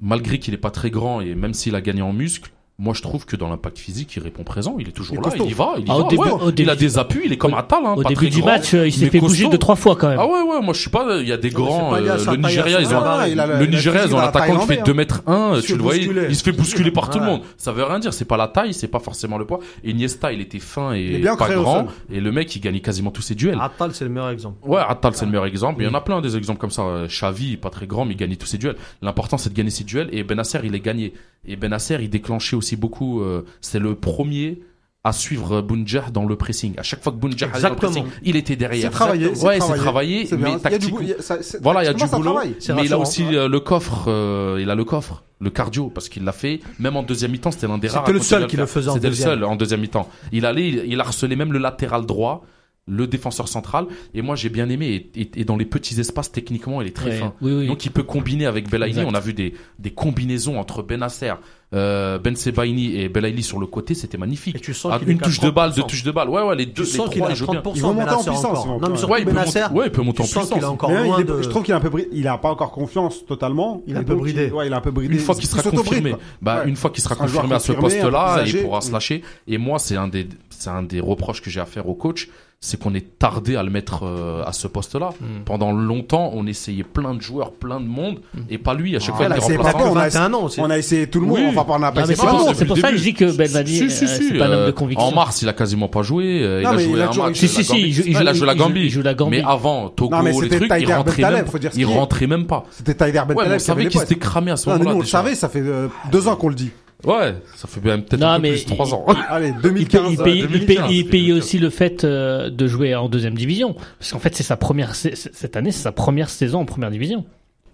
malgré 0.00 0.38
qu'il 0.38 0.54
est 0.54 0.58
pas 0.58 0.70
très 0.70 0.90
grand 0.90 1.20
et 1.20 1.34
même 1.34 1.54
s'il 1.54 1.74
a 1.74 1.80
gagné 1.80 2.02
en 2.02 2.12
muscle, 2.12 2.50
moi 2.76 2.92
je 2.92 3.02
trouve 3.02 3.24
que 3.24 3.36
dans 3.36 3.48
l'impact 3.48 3.78
physique, 3.78 4.16
il 4.16 4.22
répond 4.22 4.42
présent. 4.42 4.76
Il 4.80 4.88
est 4.88 4.92
toujours 4.92 5.14
Il 5.16 5.20
est 5.20 5.38
là. 5.38 5.44
Il 5.44 5.50
y 5.50 5.54
va. 5.54 5.74
Il 5.78 5.82
y 5.86 5.90
Ah, 5.90 5.94
va. 5.94 6.00
au 6.00 6.08
début- 6.08 6.22
ouais. 6.22 6.30
au 6.32 6.50
il 6.50 6.68
a 6.70 6.74
des 6.74 6.98
appuis. 6.98 7.22
Il 7.26 7.32
est 7.32 7.36
comme 7.36 7.54
Attal. 7.54 7.84
Hein, 7.86 7.94
Au 7.96 8.02
pas 8.02 8.08
début 8.08 8.26
très 8.26 8.30
du 8.34 8.40
grand, 8.40 8.50
match, 8.50 8.74
euh, 8.74 8.86
il 8.88 8.92
s'est 8.92 9.10
fait 9.10 9.20
bouger 9.20 9.44
costaud. 9.44 9.52
de 9.52 9.56
trois 9.58 9.76
fois 9.76 9.94
quand 9.94 10.08
même. 10.08 10.18
Ah 10.20 10.26
ouais, 10.26 10.42
ouais, 10.42 10.60
moi 10.60 10.74
je 10.74 10.80
suis 10.80 10.90
pas. 10.90 11.18
Il 11.20 11.28
y 11.28 11.32
a 11.32 11.36
des 11.36 11.50
grands. 11.50 11.90
pas 11.90 12.00
euh, 12.00 12.18
le 12.32 12.36
Nigeria, 12.36 12.80
ils 12.80 12.86
ont. 12.88 12.90
gabarit. 12.90 13.30
il 13.32 13.38
a 13.40 13.46
le- 13.46 13.66
Nigeria, 13.66 14.02
ils 14.06 14.08
ont 14.08 14.10
de 14.10 14.14
un 14.16 14.22
la 14.22 14.28
attaquant 14.28 14.54
qui 14.58 14.66
fait 14.66 14.66
Thaïlandais, 14.66 14.82
2 14.90 14.94
mètres 14.94 15.22
1, 15.28 15.52
Il 15.54 15.62
se 15.62 15.66
tu 15.66 15.76
le 15.76 15.82
vois, 15.82 15.96
il, 15.96 16.34
se 16.36 16.42
fait 16.42 16.50
bousculer 16.52 16.90
par 16.90 17.10
tout 17.10 17.20
le 17.20 17.24
monde. 17.26 17.42
Ça 17.56 17.70
veut 17.70 17.84
rien 17.84 18.00
dire, 18.00 18.12
c'est 18.12 18.24
pas 18.24 18.36
la 18.36 18.48
taille, 18.48 18.74
c'est 18.74 18.88
pas 18.88 18.98
forcément 18.98 19.38
le 19.38 19.44
poids. 19.46 19.60
Et 19.84 19.90
Iniesta, 19.90 20.32
il 20.32 20.40
était 20.40 20.58
fin 20.58 20.92
et 20.94 21.20
pas 21.38 21.54
grand. 21.54 21.86
Et 22.10 22.20
le 22.20 22.32
mec, 22.32 22.54
il 22.56 22.60
gagnait 22.60 22.80
quasiment 22.80 23.12
tous 23.12 23.22
ses 23.22 23.36
duels. 23.36 23.58
Attal, 23.60 23.90
c'est 23.94 24.04
le 24.04 24.10
meilleur 24.10 24.30
exemple. 24.30 24.56
Ouais, 24.68 24.80
Attal, 24.86 25.14
c'est 25.14 25.24
le 25.24 25.30
meilleur 25.30 25.46
exemple. 25.46 25.80
Il 25.80 25.86
y 25.86 25.88
en 25.88 25.94
a 25.94 26.00
plein 26.00 26.20
des 26.20 26.36
exemples 26.36 26.58
comme 26.60 26.70
ça. 26.70 26.82
Euh, 26.82 27.06
Xavi, 27.06 27.56
pas 27.56 27.70
très 27.70 27.86
grand, 27.86 28.04
mais 28.04 28.14
il 28.14 28.16
gagnait 28.16 28.34
tous 28.36 28.46
ses 28.46 28.58
duels. 28.58 28.74
L'important, 29.00 29.38
c'est 29.38 29.50
de 29.50 29.54
gagner 29.54 29.70
ses 29.70 29.84
duels. 29.84 30.08
Et 30.12 30.24
Benasser, 30.24 30.58
il 30.64 30.74
est 30.74 30.80
gagné. 30.80 31.14
Et 31.46 31.56
Benasser, 31.56 31.98
il 32.00 32.10
déclenchait 32.10 32.56
aussi 32.56 32.76
beaucoup. 32.76 33.20
euh, 33.20 33.44
c'est 33.60 33.78
le 33.78 33.94
premier 33.94 34.60
à 35.06 35.12
suivre 35.12 35.60
Bounjah 35.60 36.06
dans 36.10 36.24
le 36.24 36.34
pressing. 36.34 36.72
À 36.78 36.82
chaque 36.82 37.02
fois 37.02 37.12
que 37.12 37.18
Bounjah 37.18 37.46
allait 37.52 37.60
dans 37.62 37.68
le 37.68 37.74
pressing, 37.76 38.04
il 38.22 38.36
était 38.36 38.56
derrière. 38.56 38.84
C'est 38.90 38.96
travaillé, 38.96 39.26
Ouais, 39.44 39.60
c'est 39.60 39.74
travaillé. 39.76 40.24
mais 40.38 40.52
c'est- 40.62 41.60
Voilà, 41.62 41.82
il 41.82 41.86
y 41.86 41.88
a 41.88 41.92
du 41.92 41.98
boulot. 42.16 42.32
Mais 42.74 42.84
il 42.86 42.92
a 42.94 42.98
aussi 42.98 43.24
euh, 43.36 43.46
le 43.48 43.60
coffre, 43.60 44.04
euh, 44.08 44.58
il 44.62 44.70
a 44.70 44.74
le 44.74 44.84
coffre, 44.84 45.22
le 45.40 45.50
cardio, 45.50 45.90
parce 45.90 46.08
qu'il 46.08 46.24
l'a 46.24 46.32
fait. 46.32 46.60
Même 46.78 46.96
en 46.96 47.02
deuxième 47.02 47.32
mi-temps, 47.32 47.50
c'était 47.50 47.66
l'un 47.66 47.76
des 47.76 47.88
rares. 47.88 48.04
C'était 48.06 48.14
le 48.18 48.24
seul 48.24 48.46
qui 48.46 48.56
le 48.56 48.64
faisait 48.64 48.88
en 48.88 48.94
C'était 48.94 49.08
le 49.08 49.10
deuxième. 49.10 49.28
seul 49.28 49.44
en 49.44 49.56
deuxième 49.56 49.80
mi-temps. 49.80 50.08
Il 50.32 50.46
allait, 50.46 50.68
il, 50.68 50.84
il 50.86 50.98
harcelait 51.00 51.36
même 51.36 51.52
le 51.52 51.58
latéral 51.58 52.06
droit, 52.06 52.42
le 52.86 53.06
défenseur 53.06 53.48
central. 53.48 53.86
Et 54.14 54.20
moi, 54.20 54.36
j'ai 54.36 54.50
bien 54.50 54.68
aimé. 54.68 55.08
Et, 55.14 55.20
et- 55.22 55.30
et 55.40 55.44
dans 55.44 55.56
les 55.56 55.64
petits 55.64 55.98
espaces, 56.00 56.30
techniquement, 56.30 56.82
il 56.82 56.88
est 56.88 56.94
très 56.96 57.10
Ouais, 57.10 57.16
fin. 57.18 57.32
oui, 57.40 57.52
oui. 57.52 57.66
Donc, 57.66 57.84
il 57.86 57.90
peut 57.90 58.02
combiner 58.02 58.44
avec 58.46 58.68
Belaïli. 58.70 59.00
On 59.06 59.14
a 59.14 59.20
vu 59.20 59.32
des, 59.32 59.54
des 59.78 59.90
combinaisons 59.90 60.58
entre 60.58 60.82
Benasser, 60.82 61.32
euh, 61.72 62.18
Ben 62.18 62.36
Sebaini 62.36 62.96
et 63.00 63.08
Belaïli 63.08 63.42
sur 63.42 63.58
le 63.58 63.66
côté. 63.66 63.94
C'était 63.94 64.18
magnifique. 64.18 64.56
Et 64.56 64.60
tu 64.60 64.74
sens 64.74 64.92
Ah, 64.94 64.98
qu'il 64.98 65.08
est 65.08 65.12
une 65.12 65.18
touche 65.18 65.40
de 65.40 65.48
balle, 65.50 65.70
deux 65.72 65.80
30%. 65.82 65.86
touches 65.86 66.02
de 66.04 66.10
balle. 66.10 66.28
Ouais, 66.28 66.42
ouais, 66.42 66.56
les 66.56 66.66
deux, 66.66 66.72
Tu 66.74 66.80
les 66.82 66.86
sens 66.88 67.08
qu'il 67.08 67.18
trois, 67.18 67.28
a 67.28 67.32
ils 67.32 67.36
jouent 67.36 67.46
bien. 67.46 67.60
30%. 67.62 67.72
Ils 67.74 67.82
vont 67.82 67.94
monter 67.94 68.10
en 68.10 68.16
puissance, 68.22 68.66
Non, 68.66 68.78
mais 68.80 69.04
ouais. 69.04 69.18
il 69.20 69.24
peut 69.24 69.32
monter- 69.32 69.64
ouais, 69.74 69.86
il 69.86 69.90
peut 69.90 70.02
monter 70.02 70.20
en 70.20 70.24
puissance. 70.24 70.52
a 70.52 70.70
encore 70.70 70.90
loin 70.90 71.16
il 71.18 71.22
est- 71.22 71.24
de... 71.24 71.42
Je 71.42 71.48
trouve 71.48 71.62
qu'il 71.62 71.72
est 71.72 71.76
un 71.76 71.80
peu 71.80 71.88
bridé. 71.88 72.08
Il 72.12 72.28
a 72.28 72.36
pas 72.36 72.50
encore 72.50 72.70
confiance 72.70 73.24
totalement. 73.24 73.82
Il 73.86 73.94
est 73.94 73.98
un 73.98 74.02
Et 74.02 74.04
peu 74.04 74.14
bridé. 74.14 74.50
Ouais, 74.50 74.66
il 74.66 74.72
est 74.72 74.76
un 74.76 74.80
peu 74.82 74.90
bridé. 74.90 75.14
Une 75.14 75.20
fois 75.20 75.34
qu'il 75.34 75.46
sera 75.46 75.62
confirmé, 75.62 76.14
bah 76.42 76.64
une 76.66 76.76
fois 76.76 76.90
qu'il 76.90 77.02
sera 77.02 77.14
un 77.14 77.18
confirmé 77.18 77.54
à 77.54 77.58
ce 77.60 77.72
un 77.72 77.76
poste-là, 77.76 78.42
il 78.46 78.62
pourra 78.62 78.80
se 78.82 78.92
lâcher. 78.92 79.22
Et 79.48 79.56
moi, 79.56 79.78
c'est 79.78 79.96
un 79.96 80.08
des, 80.08 80.28
c'est 80.50 80.68
un 80.70 80.82
des 80.82 81.00
reproches 81.00 81.40
que 81.40 81.48
j'ai 81.50 81.60
à 81.60 81.66
faire 81.66 81.88
au 81.88 81.94
coach, 81.94 82.28
c'est 82.60 82.80
qu'on 82.80 82.94
est 82.94 83.18
tardé 83.18 83.56
à 83.56 83.62
le 83.62 83.68
mettre 83.70 84.04
euh, 84.04 84.42
à 84.46 84.52
ce 84.52 84.66
poste-là. 84.66 85.10
Mm. 85.20 85.24
Pendant 85.44 85.70
longtemps, 85.72 86.30
on 86.34 86.46
essayait 86.46 86.82
plein 86.82 87.12
de 87.14 87.20
joueurs, 87.20 87.52
plein 87.52 87.78
de 87.78 87.86
monde, 87.86 88.20
et 88.48 88.56
pas 88.56 88.72
lui. 88.72 88.96
À 88.96 89.00
chaque 89.00 89.10
Ah, 89.20 89.28
fois, 89.36 89.50
il 89.50 89.58
pas 89.58 89.72
on 89.84 89.96
a- 89.96 90.08
21 90.08 90.32
ans. 90.32 90.48
On 90.58 90.70
a 90.70 90.78
essayé 90.78 91.06
tout 91.08 91.20
le 91.20 91.26
monde. 91.26 91.38
Oui. 91.40 91.44
Enfin, 91.54 91.64
on 91.68 91.82
a 91.82 91.92
pas 91.92 92.00
Non, 92.00 92.06
mais 92.06 92.12
essayé 92.14 92.16
c'est 92.54 92.64
pour, 92.64 92.78
ça 92.78 92.90
que 92.90 92.96
je 92.96 93.02
dis 93.02 93.12
que 93.14 93.36
Belmadi, 93.36 93.76
Si, 93.76 93.90
si, 93.90 94.04
euh, 94.04 94.08
si, 94.08 94.28
c'est 94.28 94.38
pas 94.38 94.44
un 94.46 94.48
homme 94.48 94.54
euh, 94.60 94.66
de 94.68 94.70
conviction. 94.72 95.06
En 95.06 95.12
mars, 95.14 95.42
il 95.42 95.48
a 95.48 95.52
quasiment 95.52 95.88
pas 95.88 96.02
joué. 96.02 96.42
euh, 96.42 96.60
Il 96.60 96.64
Non, 96.64 96.70
a 96.70 96.76
mais 96.76 96.84
joué 96.84 96.92
il 96.94 97.00
a 97.02 97.10
un 97.10 97.14
match. 97.28 97.36
Si, 97.38 97.48
si, 97.48 97.58
la 97.58 97.64
si, 97.64 97.68
Gambie. 97.72 97.82
il 97.82 97.86
il 98.06 98.10
il 98.20 98.28
a 98.28 98.32
joué 98.32 98.46
la 98.46 98.52
il 98.54 98.58
Gambie. 98.58 98.80
il 98.80 98.90
joue 98.90 99.02
la 99.02 99.14
Gambie. 99.14 99.36
Mais 99.38 99.42
avant, 99.46 99.88
Togo, 99.90 100.16
les 100.22 100.48
trucs, 100.48 100.72
il 100.80 100.92
rentrait 100.92 101.22
même, 101.30 101.46
ce 101.46 101.78
il 101.78 101.84
rentrait 101.86 102.26
même 102.26 102.46
pas. 102.46 102.64
C'était 102.70 102.94
Tyler 102.94 103.22
Ben 103.28 103.34
Ouais, 103.34 103.44
mais 103.44 103.44
Taleb 103.44 103.56
on 103.56 103.58
savait 103.58 103.86
qu'il 103.88 104.00
s'était 104.00 104.16
cramé 104.16 104.50
à 104.52 104.56
ce 104.56 104.68
Non, 104.70 104.76
nous, 104.76 104.78
moment-là. 104.84 104.96
on 104.96 105.00
le 105.00 105.06
savait, 105.06 105.34
ça 105.34 105.48
fait 105.50 105.60
euh, 105.60 105.88
deux 106.10 106.28
ans 106.28 106.36
qu'on 106.36 106.48
le 106.48 106.54
dit. 106.54 106.70
Ouais, 107.04 107.34
ça 107.56 107.68
fait 107.68 107.80
bien 107.80 107.98
peut-être 108.00 108.20
Non, 108.20 108.28
un 108.28 108.36
peu 108.36 108.42
mais 108.42 108.52
plus 108.52 108.64
de 108.66 108.70
trois 108.70 108.94
ans. 108.94 109.04
Allez, 109.28 109.48
Il 109.48 109.54
paye, 109.54 109.62
2015. 109.62 110.12
il 110.12 110.16
paye- 110.18 110.38
il 110.38 110.46
2015, 110.48 110.66
paye- 110.66 110.96
il 110.98 111.08
paye 111.08 111.20
2015. 111.28 111.38
aussi 111.38 111.58
le 111.58 111.70
fait 111.70 112.04
euh, 112.04 112.50
de 112.50 112.66
jouer 112.66 112.94
en 112.94 113.08
deuxième 113.08 113.34
division. 113.34 113.74
Parce 113.98 114.12
qu'en 114.12 114.18
fait, 114.18 114.34
c'est 114.34 114.42
sa 114.42 114.56
première, 114.56 114.94
cette 114.94 115.56
année, 115.56 115.70
c'est 115.72 115.82
sa 115.82 115.92
première 115.92 116.30
saison 116.30 116.60
en 116.60 116.64
première 116.64 116.90
division. 116.90 117.24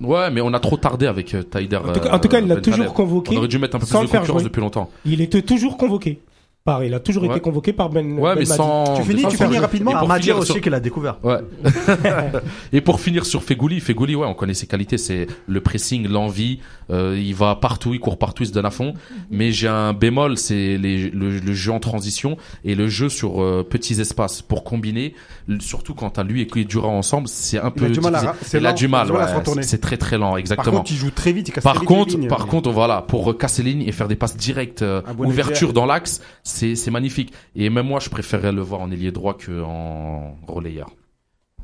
Ouais, 0.00 0.30
mais 0.30 0.40
on 0.40 0.54
a 0.54 0.60
trop 0.60 0.76
tardé 0.78 1.06
avec 1.06 1.34
euh, 1.34 1.42
Taider. 1.42 1.76
En 1.76 1.92
tout 1.92 2.00
cas- 2.00 2.12
en 2.14 2.18
tout 2.18 2.28
cas, 2.28 2.40
il 2.40 2.46
l'a 2.48 2.54
Ben 2.56 2.62
toujours 2.62 2.94
convoqué 2.94 3.34
On 3.34 3.38
aurait 3.38 3.48
dû 3.48 3.58
mettre 3.58 3.76
un 3.76 3.78
peu 3.80 3.86
plus 3.86 3.92
de 3.92 3.98
concurrence 3.98 4.26
jouer. 4.26 4.42
depuis 4.44 4.60
longtemps. 4.60 4.90
Il 5.04 5.20
était 5.20 5.42
toujours 5.42 5.76
convoqué. 5.76 6.20
Pareil, 6.62 6.88
il 6.90 6.94
a 6.94 7.00
toujours 7.00 7.22
Ouais. 7.22 7.30
été 7.30 7.40
convoqué 7.40 7.72
par 7.72 7.88
Ben. 7.88 8.18
Ouais, 8.18 8.34
mais 8.34 8.44
Ben 8.44 8.54
sans. 8.54 8.94
Tu 8.96 9.02
finis, 9.02 9.22
sans 9.22 9.28
tu 9.30 9.36
finis 9.38 9.58
rapidement. 9.58 9.92
Et 9.92 9.94
pour 9.94 10.02
Armadia 10.02 10.36
aussi 10.36 10.52
sur- 10.52 10.60
qu'il 10.60 10.74
a 10.74 10.80
découvert. 10.80 11.16
Ouais. 11.24 11.38
et 12.72 12.80
pour 12.80 13.00
finir 13.00 13.24
sur 13.24 13.42
Fegouli, 13.42 13.80
Fegouli, 13.80 14.14
ouais, 14.14 14.26
on 14.26 14.34
connaît 14.34 14.54
ses 14.54 14.66
qualités, 14.66 14.98
c'est 14.98 15.26
le 15.46 15.60
pressing, 15.60 16.06
l'envie. 16.08 16.60
euh, 16.90 17.16
il 17.16 17.34
va 17.36 17.54
partout, 17.54 17.94
il 17.94 18.00
court 18.00 18.18
partout, 18.18 18.42
il 18.42 18.46
se 18.48 18.52
donne 18.52 18.66
à 18.66 18.70
fond. 18.72 18.94
Mais 19.30 19.52
j'ai 19.52 19.68
un 19.68 19.92
bémol, 19.92 20.36
c'est 20.36 20.76
les- 20.76 21.08
le, 21.10 21.38
le 21.38 21.52
jeu 21.54 21.70
en 21.72 21.78
transition 21.78 22.36
et 22.64 22.74
le 22.74 22.88
jeu 22.88 23.08
sur 23.08 23.40
euh, 23.42 23.62
petits 23.68 24.00
espaces 24.00 24.42
pour 24.42 24.64
combiner. 24.64 25.14
Surtout 25.60 25.94
quand 25.94 26.10
t'as 26.10 26.24
lui 26.24 26.42
et 26.42 26.46
que 26.48 26.58
Dura 26.60 26.88
ensemble, 26.88 27.28
c'est 27.28 27.58
un 27.58 27.62
Il 27.62 27.66
a 27.66 27.70
peu. 27.70 27.88
du 27.90 28.00
mal 28.00 28.14
à 28.16 28.18
difficile. 28.18 28.28
ra- 28.28 28.36
c'est 28.42 28.58
Il 28.58 28.66
a 28.66 28.70
lent, 28.70 28.74
du 28.76 28.88
mal, 28.88 29.06
il 29.06 29.10
a 29.10 29.12
du 29.12 29.12
mal 29.12 29.22
à 29.22 29.26
se 29.28 29.32
ouais, 29.32 29.38
retourner. 29.38 29.62
c'est 29.62 29.78
très 29.78 29.96
très 29.96 30.18
lent, 30.18 30.30
Par 30.30 30.38
exactement. 30.38 30.76
contre, 30.78 30.90
il 30.92 30.96
joue 30.96 31.10
très 31.12 31.32
vite. 31.32 31.48
Il 31.48 31.52
casse 31.52 31.62
Par 31.64 31.80
contre, 31.84 32.16
lignes. 32.16 32.26
par 32.28 32.46
contre, 32.48 32.70
voilà, 32.70 33.02
pour 33.02 33.38
casser 33.38 33.62
les 33.62 33.70
lignes 33.72 33.88
et 33.88 33.92
faire 33.92 34.08
des 34.08 34.16
passes 34.16 34.36
directes, 34.36 34.82
euh, 34.82 35.00
ouverture 35.18 35.72
dans 35.72 35.86
l'axe, 35.86 36.20
c'est 36.50 36.74
c'est 36.76 36.90
magnifique. 36.90 37.32
Et 37.54 37.70
même 37.70 37.86
moi, 37.86 38.00
je 38.00 38.10
préférerais 38.10 38.52
le 38.52 38.60
voir 38.62 38.80
en 38.80 38.90
ailier 38.90 39.12
droit 39.12 39.34
que 39.34 39.62
en 39.62 40.36
relayeur. 40.46 40.90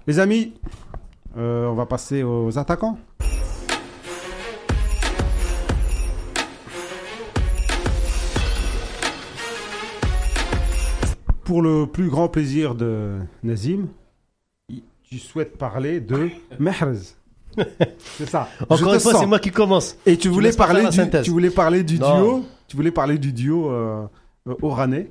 Les 0.06 0.18
amis, 0.18 0.52
euh, 1.36 1.66
on 1.66 1.74
va 1.74 1.86
passer 1.86 2.22
aux 2.22 2.56
attaquants. 2.58 2.98
Pour 11.44 11.62
le 11.62 11.86
plus 11.86 12.08
grand 12.08 12.28
plaisir 12.28 12.74
de 12.74 13.18
Nazim, 13.44 13.86
tu 15.04 15.18
souhaites 15.18 15.56
parler 15.56 16.00
de 16.00 16.28
Mehrez. 16.58 17.14
C'est 17.98 18.28
ça. 18.28 18.48
Encore 18.68 18.94
une 18.94 19.00
fois, 19.00 19.12
sens. 19.12 19.20
c'est 19.20 19.26
moi 19.26 19.38
qui 19.38 19.50
commence. 19.50 19.96
Et 20.04 20.16
tu 20.18 20.28
voulais 20.28 20.52
parler 20.52 20.88
du, 20.88 21.22
tu 21.22 21.30
voulais 21.30 21.50
parler 21.50 21.84
du 21.84 21.98
Non. 21.98 22.18
duo. 22.18 22.44
Tu 22.68 22.76
voulais 22.76 22.90
parler 22.90 23.16
du 23.16 23.32
duo 23.32 23.70
euh, 23.70 24.06
oranais. 24.62 25.10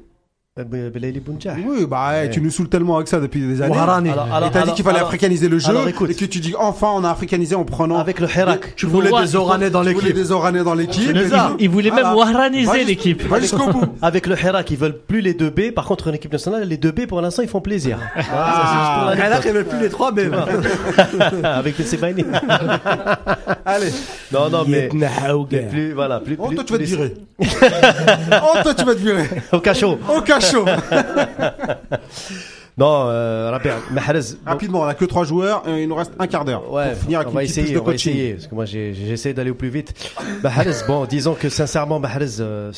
Oui, 0.57 1.85
bah 1.85 2.11
ouais, 2.11 2.15
Ouais. 2.21 2.29
tu 2.29 2.39
nous 2.39 2.49
saoules 2.49 2.69
tellement 2.69 2.95
avec 2.95 3.09
ça 3.09 3.19
depuis 3.19 3.41
des 3.45 3.61
années. 3.61 3.75
Ouharani. 3.75 4.09
Alors- 4.11 4.25
Et 4.27 4.31
alors- 4.31 4.51
t'as 4.51 4.59
dit 4.59 4.63
alors- 4.63 4.75
qu'il 4.75 4.85
fallait 4.85 4.95
alors- 4.99 5.09
africaniser 5.09 5.49
le 5.49 5.59
jeu 5.59 5.67
alors, 5.71 5.85
écoute. 5.89 6.09
et 6.11 6.15
que 6.15 6.23
tu 6.23 6.39
dis 6.39 6.53
enfin 6.57 6.87
on 6.95 7.03
a 7.03 7.09
africanisé 7.09 7.55
en 7.55 7.65
prenant 7.65 7.97
Avec 7.99 8.21
le 8.21 8.27
Hirak. 8.29 8.73
Tu 8.77 8.85
voulais 8.85 9.09
des 9.11 9.35
Oranais 9.35 9.69
dans 9.69 9.83
tu 9.83 9.89
voulais 9.89 10.01
l'équipe. 10.07 10.15
des 10.15 10.31
oranais 10.31 10.63
dans 10.63 10.73
l'équipe. 10.73 11.09
Il, 11.13 11.17
et 11.17 11.25
il- 11.25 11.55
il 11.59 11.69
voulait 11.69 11.91
même 11.91 12.13
waraniser 12.15 12.85
l'équipe. 12.85 13.21
Va 13.27 13.41
jusqu'au 13.41 13.67
bout. 13.69 13.83
Avec 14.01 14.27
le 14.27 14.37
Hirak, 14.39 14.71
ils 14.71 14.77
veulent 14.77 14.97
plus 14.97 15.19
les 15.19 15.33
deux 15.33 15.49
B. 15.49 15.71
Par 15.75 15.83
contre, 15.83 16.09
en 16.09 16.13
équipe 16.13 16.31
nationale, 16.31 16.65
les 16.65 16.77
deux 16.77 16.91
B, 16.93 17.05
pour 17.05 17.19
l'instant, 17.19 17.41
ils 17.41 17.49
font 17.49 17.59
plaisir. 17.59 17.97
Ah. 18.15 19.07
Rien 19.11 19.27
l'anecdote. 19.27 19.29
n'arrivait 19.45 19.63
plus 19.65 19.79
les 19.81 19.89
trois, 19.89 20.13
mais. 20.13 20.29
Avec 21.43 21.77
le 21.77 21.83
Sebaini. 21.83 22.23
Allez. 23.65 23.91
Non, 24.31 24.49
non, 24.49 24.63
mais. 24.65 24.87
Plus, 25.69 25.91
voilà, 25.91 26.21
plus. 26.21 26.37
Oh 26.39 26.47
plus- 26.47 26.55
toi 26.55 26.63
tu 26.63 26.71
vas 26.71 26.79
te 26.79 26.83
virer. 26.83 27.13
oh 27.41 28.57
toi 28.63 28.73
tu 28.73 28.85
vas 28.85 28.93
te 28.95 28.99
virer. 28.99 29.25
Au 29.51 29.59
cachot. 29.59 29.99
Au 30.15 30.21
cachot. 30.21 30.44
Non, 32.77 33.05
euh, 33.07 33.49
Mahrez. 33.91 34.19
Rapidement, 34.45 34.81
on 34.81 34.83
a 34.83 34.93
que 34.93 35.05
trois 35.05 35.23
joueurs 35.23 35.63
et 35.67 35.83
il 35.83 35.87
nous 35.87 35.95
reste 35.95 36.11
un 36.19 36.27
quart 36.27 36.43
d'heure. 36.43 36.69
Ouais, 36.73 36.91
pour 36.91 37.03
finir 37.03 37.19
avec 37.19 37.29
on 37.29 37.31
une 37.31 37.35
va 37.37 37.43
essayer, 37.45 37.73
de 37.73 37.79
on 37.79 37.83
va 37.85 37.91
coaching. 37.93 38.11
essayer, 38.13 38.33
parce 38.33 38.47
que 38.47 38.55
moi 38.55 38.65
essayé 38.65 39.33
d'aller 39.33 39.51
au 39.51 39.55
plus 39.55 39.69
vite. 39.69 39.93
Mahrez, 40.43 40.71
bon, 40.85 41.05
disons 41.05 41.35
que 41.35 41.47
sincèrement, 41.47 41.99
Mahrez, 41.99 42.41
euh, 42.41 42.73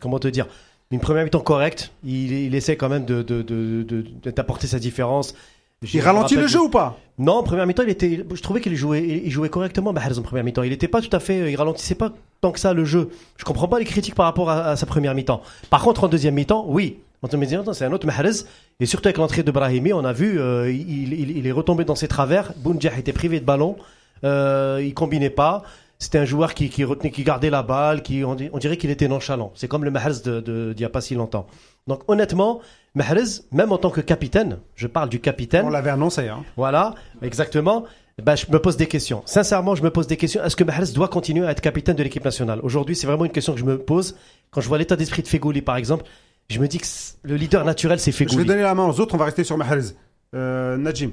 comment 0.00 0.18
te 0.18 0.28
dire, 0.28 0.46
une 0.90 1.00
première 1.00 1.24
mi-temps 1.24 1.40
correcte, 1.40 1.92
il, 2.04 2.32
il 2.32 2.54
essaie 2.54 2.76
quand 2.76 2.88
même 2.88 3.04
de 3.04 3.20
de- 3.20 3.42
de- 3.42 3.82
de- 3.82 4.04
de- 4.22 4.30
d'apporter 4.30 4.66
sa 4.66 4.78
différence. 4.78 5.34
Il 5.82 6.00
ralentit 6.00 6.34
le 6.36 6.46
jeu 6.48 6.60
ou 6.60 6.68
pas? 6.68 6.98
Non, 7.18 7.34
en 7.34 7.42
première 7.42 7.66
mi-temps, 7.66 7.82
il 7.84 7.90
était, 7.90 8.24
je 8.32 8.42
trouvais 8.42 8.60
qu'il 8.60 8.74
jouait, 8.76 9.22
il 9.24 9.30
jouait 9.30 9.48
correctement, 9.48 9.92
Mahrez 9.92 10.18
en 10.18 10.22
première 10.22 10.44
mi-temps. 10.44 10.62
Il 10.62 10.72
était 10.72 10.88
pas 10.88 11.00
tout 11.00 11.14
à 11.16 11.20
fait, 11.20 11.50
il 11.50 11.56
ralentissait 11.56 11.94
pas 11.96 12.12
tant 12.40 12.52
que 12.52 12.60
ça 12.60 12.72
le 12.72 12.84
jeu. 12.84 13.10
Je 13.36 13.44
comprends 13.44 13.68
pas 13.68 13.78
les 13.78 13.84
critiques 13.84 14.14
par 14.14 14.26
rapport 14.26 14.50
à, 14.50 14.64
à 14.70 14.76
sa 14.76 14.86
première 14.86 15.14
mi-temps. 15.14 15.40
Par 15.70 15.82
contre, 15.82 16.04
en 16.04 16.08
deuxième 16.08 16.34
mi-temps, 16.34 16.64
oui. 16.68 16.98
En 17.22 17.28
deuxième 17.28 17.60
mi-temps, 17.60 17.72
c'est 17.72 17.84
un 17.84 17.92
autre 17.92 18.06
Mahrez. 18.06 18.44
Et 18.80 18.86
surtout 18.86 19.08
avec 19.08 19.18
l'entrée 19.18 19.42
de 19.42 19.50
Brahimi, 19.50 19.92
on 19.92 20.04
a 20.04 20.12
vu, 20.12 20.40
euh, 20.40 20.70
il, 20.70 21.12
il- 21.12 21.36
il 21.38 21.46
est 21.46 21.52
retombé 21.52 21.84
dans 21.84 21.96
ses 21.96 22.06
travers. 22.08 22.52
Bounjah 22.56 22.96
était 22.98 23.12
privé 23.12 23.40
de 23.40 23.44
ballon. 23.44 23.76
Euh, 24.24 24.80
il 24.84 24.94
combinait 24.94 25.30
pas. 25.30 25.62
C'était 26.00 26.18
un 26.18 26.24
joueur 26.24 26.54
qui, 26.54 26.68
qui 26.70 26.84
retenait, 26.84 27.10
qui 27.10 27.24
gardait 27.24 27.50
la 27.50 27.62
balle, 27.64 28.02
qui, 28.02 28.22
on, 28.24 28.36
di- 28.36 28.48
on 28.52 28.58
dirait 28.58 28.76
qu'il 28.76 28.90
était 28.90 29.08
nonchalant. 29.08 29.50
C'est 29.56 29.66
comme 29.66 29.84
le 29.84 29.90
Mahrez 29.90 30.20
de, 30.24 30.40
de, 30.40 30.72
d'il 30.72 30.82
y 30.82 30.84
a 30.84 30.88
pas 30.88 31.00
si 31.00 31.14
longtemps. 31.16 31.46
Donc, 31.88 32.02
honnêtement, 32.06 32.60
Mahrez, 32.94 33.42
même 33.50 33.72
en 33.72 33.78
tant 33.78 33.90
que 33.90 34.00
capitaine, 34.00 34.58
je 34.76 34.86
parle 34.86 35.08
du 35.08 35.18
capitaine. 35.20 35.66
On 35.66 35.70
l'avait 35.70 35.90
annoncé. 35.90 36.28
Hein. 36.28 36.44
Voilà, 36.56 36.94
exactement. 37.20 37.84
Ben, 38.22 38.36
je 38.36 38.46
me 38.50 38.58
pose 38.60 38.76
des 38.76 38.86
questions. 38.86 39.22
Sincèrement, 39.26 39.74
je 39.74 39.82
me 39.82 39.90
pose 39.90 40.06
des 40.06 40.16
questions. 40.16 40.42
Est-ce 40.44 40.54
que 40.56 40.64
Mahrez 40.64 40.92
doit 40.94 41.08
continuer 41.08 41.46
à 41.46 41.50
être 41.50 41.60
capitaine 41.60 41.96
de 41.96 42.02
l'équipe 42.04 42.24
nationale? 42.24 42.60
Aujourd'hui, 42.62 42.94
c'est 42.94 43.06
vraiment 43.08 43.24
une 43.24 43.32
question 43.32 43.52
que 43.54 43.60
je 43.60 43.64
me 43.64 43.78
pose. 43.78 44.16
Quand 44.52 44.60
je 44.60 44.68
vois 44.68 44.78
l'état 44.78 44.94
d'esprit 44.96 45.22
de 45.22 45.28
Fegouli, 45.28 45.62
par 45.62 45.76
exemple, 45.76 46.04
je 46.48 46.60
me 46.60 46.68
dis 46.68 46.78
que 46.78 46.86
le 47.22 47.34
leader 47.34 47.64
naturel, 47.64 47.98
c'est 47.98 48.12
Je 48.12 48.18
vais 48.18 48.24
Fegouli. 48.24 48.44
donner 48.46 48.62
la 48.62 48.74
main 48.74 48.86
aux 48.86 49.00
autres, 49.00 49.14
on 49.14 49.18
va 49.18 49.24
rester 49.24 49.42
sur 49.44 49.56
Mahrez. 49.56 49.94
Euh, 50.34 50.76
Najim, 50.76 51.10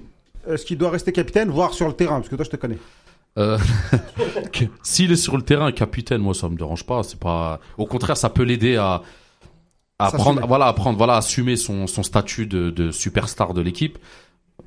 est-ce 0.48 0.64
qu'il 0.66 0.78
doit 0.78 0.90
rester 0.92 1.12
capitaine, 1.12 1.50
voire 1.50 1.74
sur 1.74 1.88
le 1.88 1.94
terrain? 1.94 2.18
Parce 2.18 2.30
que 2.30 2.36
toi, 2.36 2.46
je 2.46 2.50
te 2.52 2.56
connais. 2.56 2.78
Euh, 3.38 3.58
S'il 4.84 5.12
est 5.12 5.18
sur 5.18 5.36
le 5.36 5.44
terrain, 5.44 5.72
capitaine, 5.72 6.22
moi 6.22 6.34
ça 6.34 6.50
me 6.50 6.56
dérange 6.56 6.86
pas. 6.86 7.04
C'est 7.04 7.20
pas. 7.20 7.60
Au 7.78 7.86
contraire, 7.86 8.18
ça 8.18 8.30
peut 8.30 8.44
l'aider 8.44 8.78
à 8.78 9.02
à 9.98 10.12
prendre, 10.12 10.46
voilà, 10.46 10.68
à 10.68 10.74
prendre, 10.74 10.98
voilà, 10.98 11.14
à 11.14 11.18
assumer 11.18 11.56
son 11.56 11.88
son 11.88 12.04
statut 12.04 12.48
de, 12.48 12.70
de 12.70 12.92
superstar 12.92 13.54
de 13.54 13.62
l'équipe. 13.62 13.98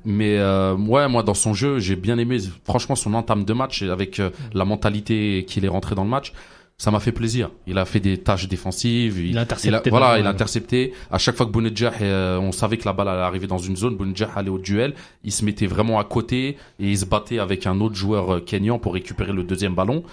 Mais 0.05 0.37
euh, 0.37 0.75
ouais, 0.75 1.07
moi 1.07 1.23
dans 1.23 1.33
son 1.33 1.53
jeu, 1.53 1.79
j'ai 1.79 1.95
bien 1.95 2.17
aimé. 2.17 2.37
Franchement, 2.63 2.95
son 2.95 3.13
entame 3.13 3.43
de 3.43 3.53
match 3.53 3.81
avec 3.83 4.19
euh, 4.19 4.29
la 4.53 4.65
mentalité 4.65 5.45
qu'il 5.47 5.65
est 5.65 5.69
rentré 5.69 5.95
dans 5.95 6.03
le 6.03 6.09
match, 6.09 6.33
ça 6.79 6.91
m'a 6.91 7.01
fait 7.01 7.11
plaisir. 7.11 7.51
Il 7.67 7.77
a 7.77 7.83
fait 7.83 7.99
des 7.99 8.17
tâches 8.17 8.47
défensives. 8.47 9.19
Il 9.19 9.37
a 9.37 9.41
intercepté 9.41 9.81
il 9.85 9.89
voilà, 9.89 10.17
il 10.17 10.25
a 10.25 10.29
intercepté. 10.29 10.93
À 11.11 11.17
chaque 11.17 11.35
fois 11.35 11.45
que 11.45 11.51
Bounedjah, 11.51 11.91
euh, 12.01 12.37
on 12.39 12.53
savait 12.53 12.77
que 12.77 12.85
la 12.85 12.93
balle 12.93 13.09
allait 13.09 13.21
arriver 13.21 13.47
dans 13.47 13.57
une 13.57 13.75
zone, 13.75 13.97
Bounedjah 13.97 14.29
allait 14.33 14.49
au 14.49 14.57
duel. 14.57 14.93
Il 15.25 15.33
se 15.33 15.43
mettait 15.43 15.67
vraiment 15.67 15.99
à 15.99 16.05
côté 16.05 16.55
et 16.79 16.89
il 16.89 16.97
se 16.97 17.03
battait 17.03 17.39
avec 17.39 17.67
un 17.67 17.81
autre 17.81 17.95
joueur 17.95 18.35
euh, 18.35 18.39
kenyan 18.39 18.79
pour 18.79 18.93
récupérer 18.93 19.33
le 19.33 19.43
deuxième 19.43 19.75
ballon. 19.75 20.05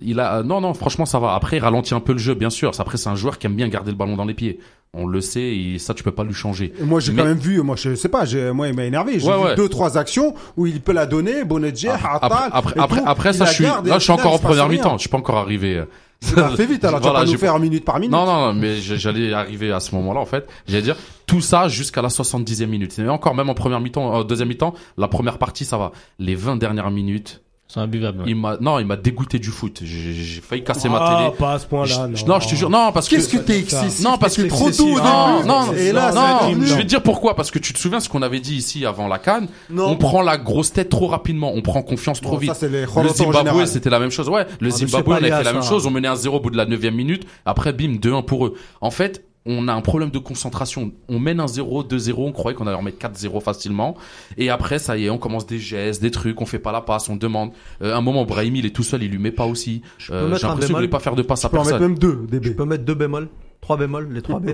Il 0.00 0.20
a 0.20 0.38
euh, 0.38 0.42
non 0.42 0.60
non 0.60 0.72
franchement 0.74 1.04
ça 1.06 1.18
va. 1.18 1.34
Après 1.34 1.58
il 1.58 1.60
ralentit 1.60 1.94
un 1.94 2.00
peu 2.00 2.12
le 2.12 2.18
jeu 2.18 2.34
bien 2.34 2.50
sûr. 2.50 2.72
Après 2.78 2.96
c'est 2.96 3.08
un 3.10 3.14
joueur 3.14 3.38
qui 3.38 3.46
aime 3.46 3.54
bien 3.54 3.68
garder 3.68 3.90
le 3.90 3.96
ballon 3.96 4.16
dans 4.16 4.24
les 4.24 4.34
pieds. 4.34 4.58
On 4.94 5.06
le 5.06 5.20
sait 5.22 5.40
et 5.56 5.78
ça 5.78 5.94
tu 5.94 6.02
peux 6.02 6.12
pas 6.12 6.22
lui 6.24 6.34
changer. 6.34 6.72
Moi, 6.82 7.00
j'ai 7.00 7.12
Mais- 7.12 7.22
quand 7.22 7.28
même 7.28 7.38
vu, 7.38 7.62
moi, 7.62 7.76
je 7.76 7.94
sais 7.94 8.10
pas, 8.10 8.24
moi, 8.52 8.68
il 8.68 8.74
m'a 8.76 8.84
énervé. 8.84 9.18
J'ai 9.18 9.26
Ouais, 9.26 9.38
vu 9.38 9.44
ouais. 9.44 9.54
deux, 9.56 9.68
trois 9.70 9.96
actions 9.96 10.34
où 10.58 10.66
il 10.66 10.82
peut 10.82 10.92
la 10.92 11.06
donner, 11.06 11.44
Bonedjer, 11.44 11.88
Après 11.88 12.08
Attal. 12.26 12.50
après 12.52 12.74
après, 12.78 13.00
tout. 13.00 13.06
après 13.06 13.32
ça 13.32 13.46
je 13.46 13.52
suis 13.54 13.64
là 13.64 13.82
je 13.86 13.98
suis 13.98 14.12
encore 14.12 14.34
en 14.34 14.38
première 14.38 14.68
mi-temps. 14.68 14.96
Je 14.98 15.02
suis 15.02 15.08
pas 15.08 15.16
encore 15.18 15.38
arrivé. 15.38 15.76
euh, 15.78 15.84
Tu 16.26 16.34
vas 16.34 16.50
fait 16.50 16.66
vite, 16.66 16.84
alors 16.84 17.00
tu 17.00 17.04
vas 17.06 17.10
Voilà, 17.12 17.24
pas 17.26 17.32
nous 17.32 17.38
faire 17.38 17.58
minute 17.58 17.84
par 17.86 17.98
minute. 17.98 18.12
Non, 18.12 18.26
non, 18.26 18.46
non, 18.48 18.52
mais 18.54 18.76
j'allais 18.80 19.32
arriver 19.32 19.72
à 19.72 19.80
ce 19.80 19.94
moment-là, 19.94 20.20
en 20.20 20.26
fait. 20.26 20.46
J'allais 20.68 20.82
dire, 20.82 20.96
tout 21.26 21.40
ça 21.40 21.68
jusqu'à 21.68 22.00
la 22.02 22.08
70e 22.10 22.66
minute. 22.68 22.98
Et 22.98 23.08
encore, 23.08 23.34
même 23.34 23.48
en 23.48 23.54
première 23.54 23.80
mi-temps, 23.80 24.04
en 24.12 24.22
deuxième 24.24 24.48
mi-temps, 24.48 24.74
la 24.98 25.08
première 25.08 25.38
partie, 25.38 25.64
ça 25.64 25.78
va. 25.78 25.90
Les 26.18 26.34
20 26.36 26.56
dernières 26.56 26.90
minutes, 26.90 27.42
C'est 27.72 27.80
imbuvable. 27.80 28.18
ouais. 28.18 28.24
il 28.28 28.36
m'a, 28.36 28.58
non, 28.60 28.78
il 28.80 28.86
m'a 28.86 28.96
dégoûté 28.96 29.38
du 29.38 29.48
foot. 29.48 29.80
J'ai 29.82 30.12
j'ai 30.12 30.40
failli 30.42 30.62
casser 30.62 30.90
ma 30.90 30.98
Ah, 31.00 31.16
télé. 31.24 31.36
pas 31.38 31.54
à 31.54 31.58
ce 31.58 31.66
point-là. 31.66 32.10
Je- 32.12 32.22
Non, 32.26 32.34
non, 32.34 32.40
je 32.40 32.48
te 32.48 32.54
jure, 32.54 32.68
non, 32.68 32.92
parce 32.92 33.08
que. 33.08 33.14
Qu'est-ce 33.16 33.28
que 33.30 33.38
t'es 33.38 33.60
excessif 33.60 34.04
Non, 34.04 34.18
parce 34.18 34.36
que 34.36 34.42
t'es 34.42 34.48
trop 34.48 34.68
Ah, 35.02 35.40
non, 35.46 35.66
non, 35.68 35.72
Et 35.72 35.90
là, 35.90 36.12
non, 36.12 36.54
je 36.64 36.74
vais 36.74 36.82
te 36.82 36.88
dire 36.88 37.02
pourquoi, 37.02 37.34
parce 37.34 37.50
que 37.50 37.58
tu 37.58 37.72
te 37.72 37.78
souviens 37.78 38.00
ce 38.00 38.10
qu'on 38.10 38.20
avait 38.20 38.40
dit 38.40 38.56
ici 38.56 38.84
avant 38.84 39.08
la 39.08 39.18
canne. 39.18 39.48
On 39.76 39.96
prend 39.96 40.20
la 40.20 40.36
grosse 40.36 40.72
tête 40.72 40.90
trop 40.90 41.06
rapidement, 41.06 41.52
on 41.54 41.62
prend 41.62 41.82
confiance 41.82 42.20
trop 42.20 42.32
Bon, 42.32 42.38
vite. 42.38 42.50
ça, 42.50 42.54
c'est 42.60 42.68
les 42.68 42.82
Le 42.82 43.08
Zimbabwe, 43.08 43.64
c'était 43.66 43.90
la 43.90 43.98
même 44.00 44.10
chose. 44.10 44.28
Ouais, 44.28 44.46
le 44.60 44.70
c'est 44.70 44.86
Zimbabwe, 44.86 45.12
on 45.12 45.14
a 45.14 45.20
fait 45.38 45.44
la 45.44 45.52
même 45.52 45.62
chose. 45.62 45.86
On 45.86 45.90
menait 45.90 46.08
à 46.08 46.16
0 46.16 46.36
au 46.36 46.40
bout 46.40 46.50
de 46.50 46.56
la 46.56 46.66
9 46.66 46.82
minute. 46.92 47.24
Après, 47.46 47.72
bim, 47.72 47.96
2-1 47.98 48.22
pour 48.22 48.46
eux. 48.46 48.54
En 48.80 48.90
fait, 48.90 49.24
on 49.46 49.66
a 49.68 49.72
un 49.72 49.80
problème 49.80 50.10
de 50.10 50.18
concentration. 50.18 50.92
On 51.08 51.18
mène 51.18 51.40
un 51.40 51.48
0, 51.48 51.82
2-0. 51.84 52.14
On 52.18 52.32
croyait 52.32 52.56
qu'on 52.56 52.66
allait 52.66 52.76
en 52.76 52.82
mettre 52.82 52.98
4-0 52.98 53.40
facilement. 53.40 53.96
Et 54.38 54.50
après, 54.50 54.78
ça 54.78 54.96
y 54.96 55.06
est, 55.06 55.10
on 55.10 55.18
commence 55.18 55.46
des 55.46 55.58
gestes, 55.58 56.00
des 56.00 56.10
trucs. 56.12 56.40
On 56.40 56.46
fait 56.46 56.58
pas 56.60 56.70
la 56.72 56.80
passe, 56.80 57.08
on 57.08 57.16
demande. 57.16 57.50
Euh, 57.82 57.94
un 57.96 58.00
moment, 58.00 58.24
Brahimi, 58.24 58.60
il 58.60 58.66
est 58.66 58.70
tout 58.74 58.82
seul, 58.84 59.02
il 59.02 59.10
lui 59.10 59.18
met 59.18 59.32
pas 59.32 59.46
aussi. 59.46 59.82
peux 60.06 60.14
Euh, 60.14 60.34
J'ai 60.36 60.46
l'impression 60.46 60.54
qu'il 60.68 60.74
voulait 60.76 60.88
pas 60.88 61.00
faire 61.00 61.16
de 61.16 61.22
passe 61.22 61.44
à 61.44 61.48
Tu 61.48 61.52
peux 61.52 61.58
en 61.58 61.64
mettre 61.64 61.78
personne. 61.78 61.88
même 61.90 61.98
deux, 61.98 62.26
DB. 62.28 62.46
Je 62.48 62.52
peux 62.52 62.64
mettre 62.64 62.84
deux 62.84 62.94
bémols, 62.94 63.28
trois 63.60 63.76
bémols, 63.76 64.08
les 64.12 64.22
trois 64.22 64.38
B. 64.40 64.50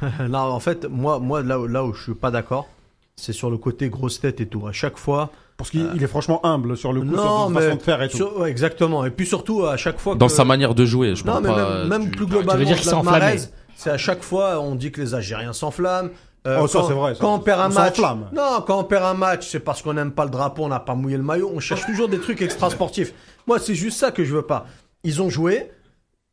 non, 0.28 0.38
en 0.38 0.60
fait, 0.60 0.86
moi, 0.88 1.18
moi 1.18 1.42
là, 1.42 1.58
où, 1.60 1.66
là 1.66 1.84
où 1.84 1.92
je 1.92 2.02
suis 2.02 2.14
pas 2.14 2.30
d'accord, 2.30 2.68
c'est 3.16 3.32
sur 3.32 3.50
le 3.50 3.58
côté 3.58 3.88
grosse 3.90 4.20
tête 4.20 4.40
et 4.40 4.46
tout. 4.46 4.66
À 4.66 4.72
chaque 4.72 4.98
fois. 4.98 5.30
Parce 5.58 5.70
qu'il 5.70 5.86
il 5.94 6.02
est 6.02 6.06
franchement 6.06 6.44
humble 6.44 6.76
sur 6.76 6.92
le 6.94 7.02
coup, 7.02 7.06
non, 7.06 7.12
sur 7.16 7.42
sa 7.44 7.48
mais 7.50 7.60
façon 7.66 7.76
de 7.76 7.82
faire 7.82 8.02
et 8.02 8.08
tout. 8.08 8.16
sur- 8.16 8.38
ouais, 8.40 8.50
exactement. 8.50 9.04
Et 9.04 9.10
puis 9.10 9.26
surtout, 9.26 9.64
à 9.66 9.76
chaque 9.76 10.00
fois. 10.00 10.14
Dans 10.14 10.26
que- 10.26 10.32
sa 10.32 10.44
manière 10.44 10.74
de 10.74 10.84
jouer, 10.86 11.14
je 11.14 11.24
Non, 11.24 11.32
parle 11.32 11.42
mais 11.44 11.48
pas. 11.50 11.78
même, 11.86 11.88
même 11.88 12.10
plus 12.10 12.26
globalement, 12.26 12.52
Tu 12.52 12.58
veux 12.58 12.64
dire 12.64 12.76
qu'il 12.76 12.88
s'est 12.88 12.94
enflammé. 12.94 13.36
C'est 13.76 13.90
à 13.90 13.98
chaque 13.98 14.22
fois, 14.22 14.60
on 14.60 14.74
dit 14.74 14.92
que 14.92 15.00
les 15.00 15.14
Algériens 15.14 15.52
s'enflamment. 15.52 16.10
Euh, 16.46 16.58
Oh, 16.62 16.66
ça, 16.66 16.80
quand- 16.80 16.88
c'est 16.88 16.94
vrai, 16.94 17.14
ça. 17.14 17.20
Quand 17.20 17.34
on 17.36 17.38
perd 17.38 17.60
un 17.60 17.70
On 17.70 17.74
match, 17.74 18.00
non, 18.32 18.64
quand 18.66 18.78
on 18.80 18.84
perd 18.84 19.04
un 19.04 19.14
match, 19.14 19.48
c'est 19.48 19.60
parce 19.60 19.80
qu'on 19.82 19.94
n'aime 19.94 20.10
pas 20.12 20.24
le 20.24 20.30
drapeau, 20.30 20.64
on 20.64 20.68
n'a 20.68 20.80
pas 20.80 20.94
mouillé 20.96 21.16
le 21.16 21.22
maillot. 21.22 21.50
On 21.54 21.60
cherche 21.60 21.86
toujours 21.86 22.08
des 22.08 22.18
trucs 22.18 22.42
extra 22.42 22.68
sportifs. 22.70 23.12
Moi, 23.46 23.58
c'est 23.60 23.74
juste 23.76 23.98
ça 23.98 24.10
que 24.10 24.24
je 24.24 24.34
veux 24.34 24.42
pas. 24.42 24.66
Ils 25.04 25.22
ont 25.22 25.30
joué, 25.30 25.70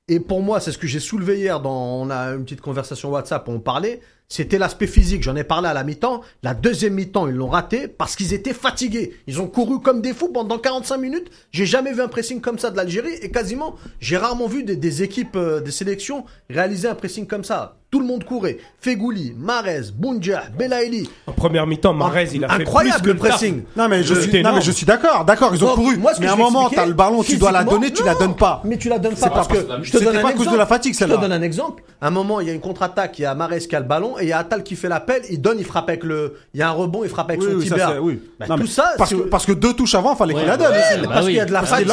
et 0.07 0.19
pour 0.19 0.41
moi, 0.41 0.59
c'est 0.59 0.71
ce 0.71 0.77
que 0.79 0.87
j'ai 0.87 0.99
soulevé 0.99 1.37
hier. 1.39 1.59
Dans, 1.59 1.71
on 2.01 2.09
a 2.09 2.29
une 2.33 2.43
petite 2.43 2.61
conversation 2.61 3.09
WhatsApp, 3.11 3.47
où 3.47 3.51
on 3.51 3.59
parlait. 3.59 4.01
C'était 4.31 4.59
l'aspect 4.59 4.85
physique. 4.85 5.23
J'en 5.23 5.35
ai 5.35 5.43
parlé 5.43 5.67
à 5.67 5.73
la 5.73 5.83
mi-temps. 5.83 6.21
La 6.43 6.53
deuxième 6.53 6.93
mi-temps, 6.93 7.27
ils 7.27 7.33
l'ont 7.33 7.49
raté 7.49 7.87
parce 7.87 8.15
qu'ils 8.15 8.33
étaient 8.33 8.53
fatigués. 8.53 9.17
Ils 9.25 9.41
ont 9.41 9.47
couru 9.47 9.81
comme 9.81 10.03
des 10.03 10.13
fous 10.13 10.29
pendant 10.31 10.59
45 10.59 10.97
minutes. 10.97 11.31
J'ai 11.51 11.65
jamais 11.65 11.93
vu 11.93 12.01
un 12.01 12.07
pressing 12.07 12.39
comme 12.39 12.59
ça 12.59 12.69
de 12.69 12.77
l'Algérie 12.77 13.15
et 13.23 13.31
quasiment, 13.31 13.75
j'ai 13.99 14.17
rarement 14.17 14.47
vu 14.47 14.63
des, 14.63 15.03
équipes, 15.03 15.35
euh, 15.35 15.61
des 15.61 15.71
sélections 15.71 16.25
réaliser 16.47 16.87
un 16.87 16.95
pressing 16.95 17.25
comme 17.25 17.43
ça. 17.43 17.78
Tout 17.91 17.99
le 17.99 18.05
monde 18.05 18.23
courait. 18.23 18.57
Fegouli, 18.81 19.33
Marez, 19.35 19.81
Bounja, 19.95 20.43
Belaïli. 20.55 21.09
En 21.25 21.31
première 21.31 21.65
mi-temps, 21.65 21.91
Marez, 21.93 22.29
il 22.35 22.45
a 22.45 22.49
fait 22.49 22.61
Incroyable 22.61 23.01
plus 23.01 23.11
que 23.13 23.13
le 23.13 23.17
pressing. 23.17 23.63
Non 23.75 23.87
mais 23.87 24.03
je 24.03 24.13
suis, 24.13 24.43
non 24.43 24.53
mais 24.53 24.61
je 24.61 24.71
suis 24.71 24.85
d'accord, 24.85 25.25
d'accord, 25.25 25.55
ils 25.55 25.63
ont 25.65 25.73
couru. 25.73 25.97
moi, 25.97 26.11
mais 26.19 26.27
à 26.27 26.29
je 26.29 26.33
un 26.33 26.37
moment, 26.37 26.69
t'as 26.69 26.85
le 26.85 26.93
ballon, 26.93 27.23
tu 27.23 27.37
dois 27.37 27.51
la 27.51 27.63
donner, 27.63 27.91
tu 27.91 28.01
non. 28.03 28.05
la 28.09 28.13
donnes 28.15 28.35
pas. 28.35 28.61
Mais 28.63 28.77
tu 28.77 28.89
la 28.89 28.99
donnes 28.99 29.15
pas 29.15 29.29
pas 29.29 29.35
parce 29.35 29.47
que 29.47 29.55
je 29.81 29.91
te 29.91 30.03
donne 30.03 30.17
un 30.17 30.21
pas 30.21 30.29
à 30.29 30.33
cause 30.33 30.51
de 30.51 30.55
la 30.55 30.67
fatigue, 30.67 30.93
Je 30.93 30.99
celle-là. 30.99 31.15
te 31.15 31.21
donne 31.21 31.31
un 31.31 31.41
exemple. 31.41 31.81
À 31.99 32.07
un 32.07 32.11
moment, 32.11 32.39
il 32.41 32.47
y 32.47 32.51
a 32.51 32.53
une 32.53 32.59
contre-attaque, 32.61 33.17
il 33.17 33.23
y 33.23 33.25
a 33.25 33.33
Marez 33.33 33.59
qui 33.61 33.75
a 33.75 33.79
le 33.79 33.85
ballon 33.87 34.19
et 34.19 34.23
il 34.23 34.29
y 34.29 34.33
a 34.33 34.37
Attal 34.37 34.61
qui 34.63 34.75
fait 34.75 34.87
l'appel, 34.87 35.23
il 35.31 35.41
donne, 35.41 35.57
il 35.57 35.65
frappe 35.65 35.89
avec 35.89 36.03
le, 36.03 36.35
il 36.53 36.59
y 36.59 36.63
a 36.63 36.69
un 36.69 36.73
rebond, 36.73 37.03
il 37.03 37.09
frappe 37.09 37.29
avec 37.29 37.41
Oui, 37.41 37.47
son 37.51 37.57
oui, 37.57 37.63
tibia. 37.65 37.99
oui. 38.01 38.21
Bah, 38.39 38.45
Non, 38.49 38.55
tout 38.57 38.61
mais 38.63 38.67
ça, 38.69 38.93
parce 38.99 39.09
que, 39.09 39.15
parce 39.15 39.45
que 39.47 39.51
deux 39.53 39.73
touches 39.73 39.95
avant, 39.95 40.15
fallait 40.15 40.35
qu'il 40.35 40.45
la 40.45 40.57
donne. 40.57 40.71
Mais 40.73 41.01
bah 41.01 41.09
parce 41.11 41.25
oui. 41.25 41.31
qu'il 41.31 41.37
y 41.37 41.41
a 41.41 41.45
de 41.45 41.51
la 41.53 41.63
fatigue. 41.63 41.87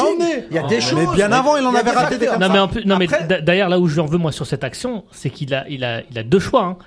Il 0.51 0.55
y 0.55 0.59
a 0.59 0.63
des 0.67 0.75
Mais 0.75 0.81
choses. 0.81 1.15
bien 1.15 1.31
avant, 1.31 1.57
il 1.57 1.65
en 1.65 1.73
avait 1.73 1.89
raté 1.89 2.17
des 2.19 2.27
Non 2.85 2.95
mais, 2.97 3.07
mais 3.07 3.41
d'ailleurs 3.41 3.69
là 3.69 3.79
où 3.79 3.87
je 3.87 3.95
lui 3.95 4.01
en 4.01 4.05
veux 4.05 4.19
moi 4.19 4.31
sur 4.31 4.45
cette 4.45 4.63
action, 4.63 5.03
c'est 5.11 5.31
qu'il 5.31 5.53
a, 5.55 5.65
il 5.67 5.83
a, 5.87 6.01
il 6.11 6.17
a 6.19 6.23
deux 6.23 6.39
choix. 6.39 6.63
hein. 6.63 6.77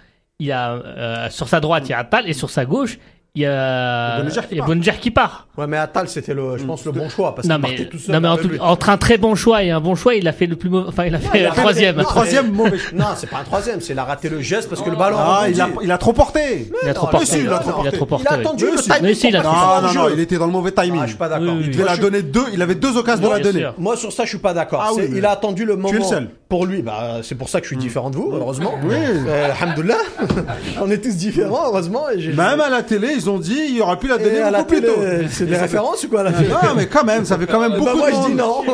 Il 0.43 0.53
a 0.53 0.71
euh, 0.73 1.29
sur 1.31 1.49
sa 1.49 1.61
droite 1.61 1.83
il 1.87 1.91
y 1.91 1.93
a 1.95 1.99
Attal 1.99 2.29
et 2.29 2.33
sur 2.33 2.49
sa 2.51 2.65
gauche 2.65 2.99
il 3.37 3.43
y 3.43 3.47
a, 3.47 4.19
Il 4.51 4.57
y 4.57 4.61
a 4.61 4.65
Bonneger 4.65 4.95
qui 4.95 5.01
qui 5.03 5.11
part. 5.13 5.47
Ouais, 5.57 5.69
mais 5.69 5.77
Attal, 5.77 6.09
c'était 6.09 6.35
le, 6.35 6.59
je 6.59 6.65
pense, 6.65 6.85
le 6.85 6.91
bon 6.91 7.09
choix 7.09 7.33
parce 7.33 7.47
Non 7.47 7.57
qu'il 7.57 7.63
mais, 7.63 7.69
partait 7.77 7.89
tout 7.89 7.99
seul. 7.99 8.13
non 8.17 8.21
mais 8.21 8.27
en 8.29 8.37
le 8.37 8.43
tout- 8.43 8.61
entre 8.61 8.89
un 8.91 8.97
très 8.99 9.19
bon 9.19 9.37
choix 9.37 9.63
et 9.63 9.71
un 9.71 9.81
bon 9.81 9.95
choix, 9.95 10.17
il 10.17 10.27
a 10.27 10.33
fait 10.33 10.47
le 10.47 10.57
plus 10.57 10.69
mauvais, 10.69 10.89
enfin 10.89 11.05
il 11.05 11.15
a 11.15 11.19
fait 11.21 11.39
il 11.41 11.47
a 11.47 11.53
fait 11.53 11.61
troisième. 11.61 11.97
le- 11.99 12.03
Troisième 12.03 12.51
mauvais. 12.53 12.79
Non, 12.93 13.05
c'est 13.17 13.29
pas 13.29 13.37
un 13.39 13.45
troisième, 13.45 13.81
c'est 13.81 13.93
il 13.93 13.99
a 14.01 14.05
raté 14.05 14.29
le 14.31 14.41
geste 14.41 14.69
parce 14.69 14.83
que 14.83 14.91
le 14.91 14.97
ballon. 14.97 15.17
Ah, 15.21 15.45
il 15.49 15.61
a, 15.61 15.69
il 15.81 15.93
a 15.93 15.99
trop 15.99 16.13
porté. 16.13 16.73
Il 16.83 16.89
a 16.89 16.93
trop 16.95 17.07
porté. 17.07 17.39
il 17.39 17.49
a 17.53 17.59
trop 17.61 17.83
Il 17.83 17.89
a 17.89 17.93
trop 17.93 18.07
porté. 18.07 18.27
Il 18.29 18.35
a 18.35 18.39
attendu 18.41 18.65
le 18.65 18.81
timing. 18.81 19.33
Non, 19.35 19.43
non, 19.43 19.89
le 19.89 19.95
non, 19.95 20.09
il 20.13 20.19
était 20.21 20.39
dans 20.39 20.47
le 20.47 20.53
mauvais 20.53 20.73
Ah, 20.77 20.83
timing. 20.83 21.03
je 21.03 21.07
suis 21.09 21.17
pas 21.17 21.29
d'accord. 21.29 21.55
Il 21.61 21.71
devait 21.71 21.85
la 21.85 21.97
donner 21.99 22.23
deux, 22.23 22.47
il 22.53 22.61
avait 22.63 22.75
deux 22.75 22.97
occasions 22.97 23.29
de 23.29 23.33
la 23.33 23.39
donner. 23.41 23.69
Moi 23.79 23.97
sur 23.97 24.11
ça 24.13 24.25
je 24.25 24.31
suis 24.31 24.39
pas 24.39 24.55
d'accord. 24.55 24.83
Ah 24.85 24.91
il 25.01 25.25
a 25.25 25.31
attendu 25.31 25.65
le 25.65 25.77
moment 25.77 25.93
le 25.97 26.03
seul. 26.03 26.31
Pour 26.51 26.67
lui. 26.67 26.83
Bah 26.83 27.21
c'est 27.23 27.37
pour 27.37 27.49
ça 27.49 27.61
que 27.61 27.65
je 27.65 27.69
suis 27.69 27.77
différent 27.79 28.11
de 28.11 28.17
vous, 28.17 28.31
heureusement. 28.35 28.75
Oui. 28.85 28.97
Euh, 28.99 29.51
alhamdoulilah. 29.59 29.97
On 30.83 30.91
est 30.91 30.99
tous 30.99 31.15
différents, 31.17 31.69
heureusement. 31.69 32.11
Et 32.11 32.19
Même 32.35 32.61
à 32.61 32.69
la 32.69 32.83
télé, 32.83 33.13
ils 33.17 33.31
ont 33.31 33.39
dit, 33.39 33.69
il 33.71 33.81
aurait 33.81 33.99
pu 33.99 34.09
la 34.09 34.19
donner 34.19 34.37
Et 34.39 34.41
à 34.43 34.51
la 34.51 34.59
beaucoup 34.59 34.73
plus 34.73 34.81
télé, 34.83 34.93
tôt. 35.23 35.29
c'est 35.31 35.47
des 35.47 35.57
références 35.57 36.05
ou 36.05 36.09
quoi 36.11 36.25
la 36.25 36.33
télé 36.33 36.49
Non, 36.51 36.75
mais 36.77 36.87
quand 36.89 37.05
même, 37.05 37.25
ça 37.25 37.39
fait 37.39 37.47
quand 37.47 37.61
même 37.61 37.73
Bah, 37.73 37.79
beaucoup 37.79 37.97
moi 37.97 38.11
de 38.11 38.17
je 38.17 38.27
dis 38.27 38.35
non. 38.35 38.65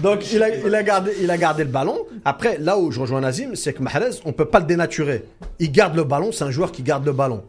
Donc 0.00 0.32
il 0.32 0.42
a, 0.42 0.48
il 0.54 0.74
a 0.74 0.82
gardé, 0.82 1.12
il 1.22 1.30
a 1.30 1.38
gardé 1.38 1.62
le 1.62 1.70
ballon. 1.70 1.96
Après 2.24 2.58
là 2.58 2.76
où 2.76 2.90
je 2.90 3.00
rejoins 3.00 3.20
Nazim, 3.20 3.54
c'est 3.54 3.72
que 3.72 3.82
Mahrez, 3.82 4.10
on 4.26 4.32
peut 4.32 4.44
pas 4.44 4.58
le 4.58 4.66
dénaturer. 4.66 5.24
Il 5.60 5.70
garde 5.70 5.94
le 5.94 6.02
ballon, 6.04 6.32
c'est 6.32 6.44
un 6.44 6.50
joueur 6.50 6.72
qui 6.72 6.82
garde 6.82 7.06
le 7.06 7.12
ballon. 7.12 7.44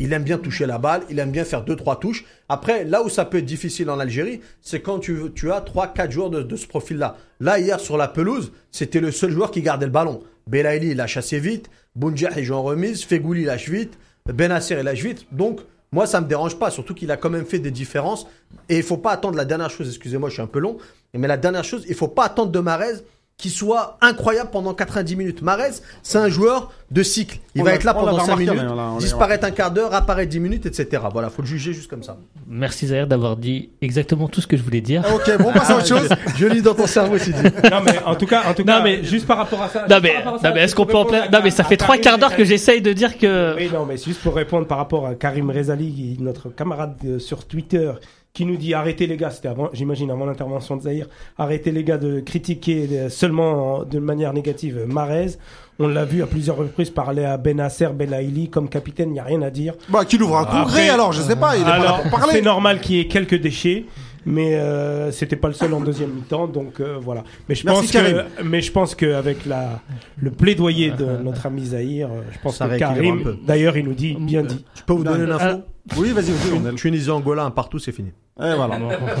Il 0.00 0.12
aime 0.14 0.24
bien 0.24 0.38
toucher 0.38 0.66
la 0.66 0.78
balle, 0.78 1.02
il 1.10 1.18
aime 1.18 1.30
bien 1.30 1.44
faire 1.44 1.62
deux 1.62 1.76
trois 1.76 2.00
touches. 2.00 2.24
Après, 2.48 2.84
là 2.84 3.02
où 3.02 3.08
ça 3.08 3.26
peut 3.26 3.38
être 3.38 3.44
difficile 3.44 3.90
en 3.90 4.00
Algérie, 4.00 4.40
c'est 4.62 4.80
quand 4.80 4.98
tu, 4.98 5.16
tu 5.34 5.52
as 5.52 5.60
trois 5.60 5.88
quatre 5.88 6.10
joueurs 6.10 6.30
de, 6.30 6.42
de 6.42 6.56
ce 6.56 6.66
profil-là. 6.66 7.16
Là 7.38 7.58
hier 7.60 7.78
sur 7.78 7.96
la 7.96 8.08
pelouse, 8.08 8.50
c'était 8.72 9.00
le 9.00 9.12
seul 9.12 9.30
joueur 9.30 9.50
qui 9.50 9.60
gardait 9.60 9.86
le 9.86 9.92
ballon. 9.92 10.22
Belaïli 10.46 10.88
il 10.88 10.96
lâche 10.96 11.18
assez 11.18 11.38
vite, 11.38 11.70
Bounjah 11.94 12.30
il 12.36 12.44
joue 12.44 12.54
en 12.54 12.62
remise, 12.62 13.04
Fegouli 13.04 13.44
lâche 13.44 13.68
vite, 13.68 13.98
Benasser 14.26 14.76
il 14.78 14.84
lâche 14.84 15.02
vite. 15.02 15.26
Donc 15.32 15.60
moi 15.92 16.06
ça 16.06 16.20
me 16.20 16.26
dérange 16.26 16.58
pas, 16.58 16.70
surtout 16.70 16.94
qu'il 16.94 17.10
a 17.10 17.16
quand 17.18 17.30
même 17.30 17.44
fait 17.44 17.58
des 17.58 17.70
différences. 17.70 18.26
Et 18.68 18.78
il 18.78 18.82
faut 18.82 18.96
pas 18.96 19.12
attendre 19.12 19.36
la 19.36 19.44
dernière 19.44 19.70
chose. 19.70 19.86
Excusez-moi, 19.88 20.30
je 20.30 20.34
suis 20.34 20.42
un 20.42 20.46
peu 20.46 20.60
long, 20.60 20.78
mais 21.12 21.28
la 21.28 21.36
dernière 21.36 21.64
chose, 21.64 21.84
il 21.88 21.94
faut 21.94 22.08
pas 22.08 22.24
attendre 22.24 22.50
de 22.50 22.58
Marez 22.58 22.94
qui 23.40 23.50
soit 23.50 23.96
incroyable 24.00 24.50
pendant 24.50 24.74
90 24.74 25.16
minutes. 25.16 25.42
Marez, 25.42 25.70
c'est 26.02 26.18
un 26.18 26.28
joueur 26.28 26.70
de 26.90 27.02
cycle. 27.02 27.38
Il 27.54 27.62
On 27.62 27.64
va 27.64 27.72
être 27.74 27.84
là 27.84 27.94
pendant 27.94 28.06
l'avait 28.12 28.18
5 28.18 28.24
remarqué, 28.34 28.44
minutes, 28.50 28.66
on 28.70 28.74
l'a- 28.74 28.82
on 28.90 28.94
l'a- 28.94 29.00
disparaître 29.00 29.44
un 29.46 29.50
quart 29.50 29.70
d'heure, 29.70 29.94
apparaître 29.94 30.28
10 30.30 30.40
minutes, 30.40 30.66
etc. 30.66 31.02
Voilà, 31.12 31.30
faut 31.30 31.42
le 31.42 31.48
juger 31.48 31.72
juste 31.72 31.88
comme 31.88 32.02
ça. 32.02 32.16
Merci 32.48 32.88
Zahir 32.88 33.06
d'avoir 33.06 33.36
dit 33.36 33.70
exactement 33.80 34.28
tout 34.28 34.40
ce 34.40 34.46
que 34.46 34.56
je 34.56 34.62
voulais 34.62 34.80
dire. 34.80 35.02
Ok, 35.14 35.38
bon, 35.38 35.48
on 35.48 35.52
passe 35.52 35.70
à 35.70 35.76
autre 35.76 35.86
chose. 35.88 36.08
Je 36.36 36.46
lis 36.46 36.62
dans 36.62 36.74
ton 36.74 36.86
cerveau, 36.86 37.16
Sidi. 37.18 37.42
Non, 37.70 37.80
mais 37.84 37.98
en 38.04 38.14
tout 38.16 38.26
cas, 38.26 38.42
en 38.48 38.54
tout 38.54 38.62
Non, 38.62 38.74
cas, 38.78 38.82
mais- 38.82 39.02
juste 39.04 39.26
par 39.26 39.38
rapport 39.38 39.62
à 39.62 39.68
ça. 39.68 39.86
Non 39.88 39.98
mais, 40.02 40.14
non 40.24 40.38
mais 40.54 40.60
est-ce 40.62 40.74
qu'on 40.74 40.86
peut 40.86 40.96
en 40.96 41.04
à- 41.12 41.28
Non 41.28 41.40
mais 41.42 41.50
ça 41.50 41.64
fait 41.64 41.76
trois 41.76 41.96
quarts 41.96 42.18
d'heure 42.18 42.34
que 42.36 42.44
j'essaye 42.44 42.82
de 42.82 42.92
dire 42.92 43.16
que. 43.18 43.54
Oui, 43.56 43.70
non, 43.72 43.86
mais 43.86 43.96
c'est 43.96 44.06
juste 44.06 44.20
pour 44.22 44.34
répondre 44.34 44.66
par 44.66 44.78
rapport 44.78 45.06
à 45.06 45.14
Karim 45.14 45.50
Rezali, 45.50 46.16
notre 46.20 46.48
camarade 46.50 46.94
euh, 47.04 47.18
sur 47.18 47.44
Twitter, 47.46 47.92
qui 48.32 48.46
nous 48.46 48.56
dit 48.56 48.74
arrêtez 48.74 49.06
les 49.06 49.16
gars, 49.16 49.30
c'était 49.30 49.48
avant, 49.48 49.70
j'imagine 49.72 50.10
avant 50.10 50.24
l'intervention 50.24 50.76
de 50.76 50.82
Zahir, 50.82 51.06
arrêtez 51.36 51.72
les 51.72 51.82
gars 51.82 51.98
de 51.98 52.20
critiquer 52.20 52.88
euh, 52.92 53.08
seulement 53.08 53.84
de 53.84 53.98
manière 53.98 54.32
négative 54.32 54.78
euh, 54.78 54.86
Marez. 54.86 55.36
On 55.78 55.88
l'a 55.88 56.04
vu 56.04 56.22
à 56.22 56.26
plusieurs 56.26 56.56
reprises 56.56 56.90
parler 56.90 57.24
à 57.24 57.38
Benasser, 57.38 57.88
Belaïli 57.88 58.50
comme 58.50 58.68
capitaine, 58.68 59.08
il 59.10 59.12
n'y 59.14 59.18
a 59.18 59.24
rien 59.24 59.40
à 59.42 59.50
dire. 59.50 59.74
Bah, 59.88 60.04
qu'il 60.04 60.22
ouvre 60.22 60.36
un 60.36 60.44
congrès 60.44 60.90
alors, 60.90 61.12
je 61.12 61.22
sais 61.22 61.36
pas, 61.36 61.56
il 61.56 61.62
est 61.62 61.64
pas 61.64 61.78
là 61.78 62.00
pour 62.02 62.10
parler. 62.10 62.34
c'est 62.34 62.42
normal 62.42 62.80
qu'il 62.80 62.96
y 62.96 63.00
ait 63.00 63.06
quelques 63.06 63.40
déchets, 63.40 63.86
mais 64.26 64.54
euh, 64.54 65.10
c'était 65.12 65.36
pas 65.36 65.48
le 65.48 65.54
seul 65.54 65.72
en 65.74 65.80
deuxième 65.80 66.10
mi-temps, 66.10 66.46
donc 66.46 66.80
euh, 66.80 66.96
voilà. 67.00 67.24
Mais 67.48 67.54
je 67.54 67.64
Merci, 67.66 67.82
pense 67.82 67.90
Karim. 67.92 68.16
que, 68.38 68.42
mais 68.42 68.60
je 68.60 68.72
pense 68.72 68.94
qu'avec 68.94 69.46
la 69.46 69.80
le 70.20 70.30
plaidoyer 70.30 70.90
de 70.90 71.04
notre 71.24 71.46
ami 71.46 71.66
Zahir, 71.66 72.08
euh, 72.08 72.20
je 72.32 72.38
pense 72.38 72.56
Ça 72.56 72.68
que 72.68 72.76
Karim, 72.78 73.36
d'ailleurs, 73.46 73.76
il 73.76 73.84
nous 73.84 73.94
dit 73.94 74.16
bien 74.20 74.42
dit. 74.42 74.64
Je 74.76 74.82
peux 74.82 74.92
vous 74.92 75.04
donner 75.04 75.26
l'info 75.26 75.62
Oui, 75.96 76.10
vas-y, 76.12 76.30
est- 76.30 76.74
Tunisie, 76.76 77.10
Angola, 77.10 77.44
un 77.44 77.50
partout, 77.50 77.78
c'est 77.78 77.92
fini. 77.92 78.10
Et 78.42 78.54
voilà. 78.54 78.78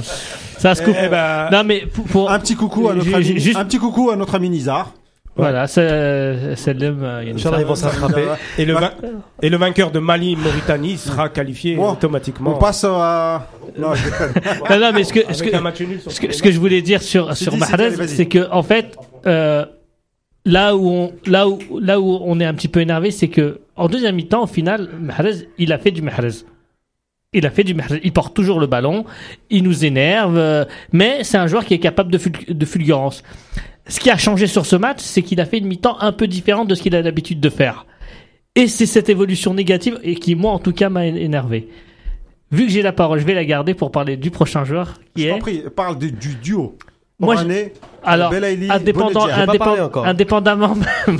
Ça 0.58 0.74
se 0.74 0.82
coupe. 0.82 0.94
Eh 1.02 1.08
ben, 1.08 1.48
Non 1.52 1.64
mais 1.64 1.84
pour, 1.86 2.04
pour- 2.06 2.30
Un 2.30 2.38
petit 2.38 2.54
coucou 2.54 2.88
à 2.88 2.94
notre 2.94 3.14
ami, 3.14 3.24
juste- 3.38 3.56
un 3.56 3.64
petit 3.64 3.78
coucou 3.78 4.10
à 4.10 4.16
notre 4.16 4.34
ami 4.34 4.48
Nizar. 4.50 4.92
Voilà, 5.36 5.66
c'est 5.66 6.74
l'homme. 6.74 7.02
euh, 7.02 7.32
Inch'Allah, 7.34 7.60
ils 7.60 7.66
vont 7.66 7.74
s'attraper. 7.74 8.24
Et 8.58 8.64
le, 8.64 8.74
vain- 8.74 8.92
et 9.40 9.48
le 9.48 9.56
vainqueur 9.56 9.90
de 9.90 9.98
Mali-Mauritanie 9.98 10.98
sera 10.98 11.28
qualifié 11.28 11.76
Bon, 11.76 11.92
automatiquement. 11.92 12.54
On 12.56 12.58
passe 12.58 12.84
à. 12.84 13.48
Non, 13.78 13.94
je 13.94 14.04
déconne. 14.10 14.32
Non, 14.70 14.78
non, 14.78 14.90
mais 14.92 15.04
ce 15.04 15.12
que, 15.12 15.20
ce 15.32 15.40
avec 15.42 15.52
que, 15.52 15.56
un 15.56 15.60
match 15.60 15.80
nul 15.80 16.00
sur 16.00 16.12
ce 16.12 16.20
que, 16.20 16.32
ce 16.32 16.50
je 16.50 16.58
voulais 16.58 16.82
dire 16.82 17.00
sur, 17.02 17.34
sur 17.36 17.56
Mahrez, 17.56 17.74
allez, 17.86 17.96
vas-y. 17.96 18.08
c'est 18.08 18.26
que, 18.26 18.50
en 18.50 18.62
fait, 18.62 18.96
euh, 19.26 19.64
là 20.44 20.76
où 20.76 20.88
on, 20.88 21.12
là 21.26 21.48
où, 21.48 21.58
là 21.80 22.00
où 22.00 22.18
on 22.22 22.38
est 22.40 22.44
un 22.44 22.54
petit 22.54 22.68
peu 22.68 22.80
énervé, 22.80 23.10
c'est 23.10 23.28
que, 23.28 23.60
en 23.76 23.88
deuxième 23.88 24.16
mi-temps, 24.16 24.42
au 24.42 24.48
final, 24.48 24.90
Mahrez, 25.00 25.48
il 25.58 25.72
a 25.72 25.78
fait 25.78 25.90
du 25.92 26.02
Mahrez. 26.02 26.44
Il 27.32 27.46
a 27.46 27.50
fait 27.50 27.62
du 27.64 27.74
Mahrez. 27.74 28.00
Il 28.02 28.12
porte 28.12 28.34
toujours 28.34 28.58
le 28.58 28.66
ballon. 28.66 29.04
Il 29.50 29.62
nous 29.62 29.84
énerve. 29.84 30.36
euh, 30.36 30.64
mais 30.92 31.22
c'est 31.22 31.38
un 31.38 31.46
joueur 31.46 31.64
qui 31.64 31.72
est 31.74 31.78
capable 31.78 32.10
de, 32.10 32.18
ful- 32.18 32.32
de 32.48 32.66
fulgurance. 32.66 33.22
Ce 33.90 34.00
qui 34.00 34.08
a 34.10 34.16
changé 34.16 34.46
sur 34.46 34.64
ce 34.64 34.76
match, 34.76 35.00
c'est 35.00 35.20
qu'il 35.22 35.40
a 35.40 35.44
fait 35.44 35.58
une 35.58 35.66
mi-temps 35.66 35.98
un 36.00 36.12
peu 36.12 36.26
différente 36.26 36.68
de 36.68 36.74
ce 36.74 36.82
qu'il 36.82 36.94
a 36.96 37.02
l'habitude 37.02 37.40
de 37.40 37.50
faire. 37.50 37.86
Et 38.54 38.66
c'est 38.68 38.86
cette 38.86 39.08
évolution 39.08 39.52
négative 39.52 39.98
et 40.02 40.14
qui, 40.14 40.34
moi, 40.34 40.52
en 40.52 40.58
tout 40.58 40.72
cas, 40.72 40.88
m'a 40.88 41.06
énervé. 41.06 41.68
Vu 42.52 42.66
que 42.66 42.72
j'ai 42.72 42.82
la 42.82 42.92
parole, 42.92 43.20
je 43.20 43.24
vais 43.26 43.34
la 43.34 43.44
garder 43.44 43.74
pour 43.74 43.90
parler 43.92 44.16
du 44.16 44.30
prochain 44.30 44.64
joueur 44.64 44.94
qui 45.14 45.22
Je 45.22 45.28
est. 45.28 45.30
t'en 45.30 45.38
prie, 45.38 45.62
parle 45.74 45.98
de- 45.98 46.08
du 46.08 46.34
duo. 46.36 46.76
Moi, 47.20 47.34
Oranais, 47.34 47.72
Alors, 48.02 48.30
Belaïli, 48.30 48.70
indépendant, 48.70 49.26
indépend- 49.28 50.04
indépendamment 50.04 50.74
même 51.06 51.18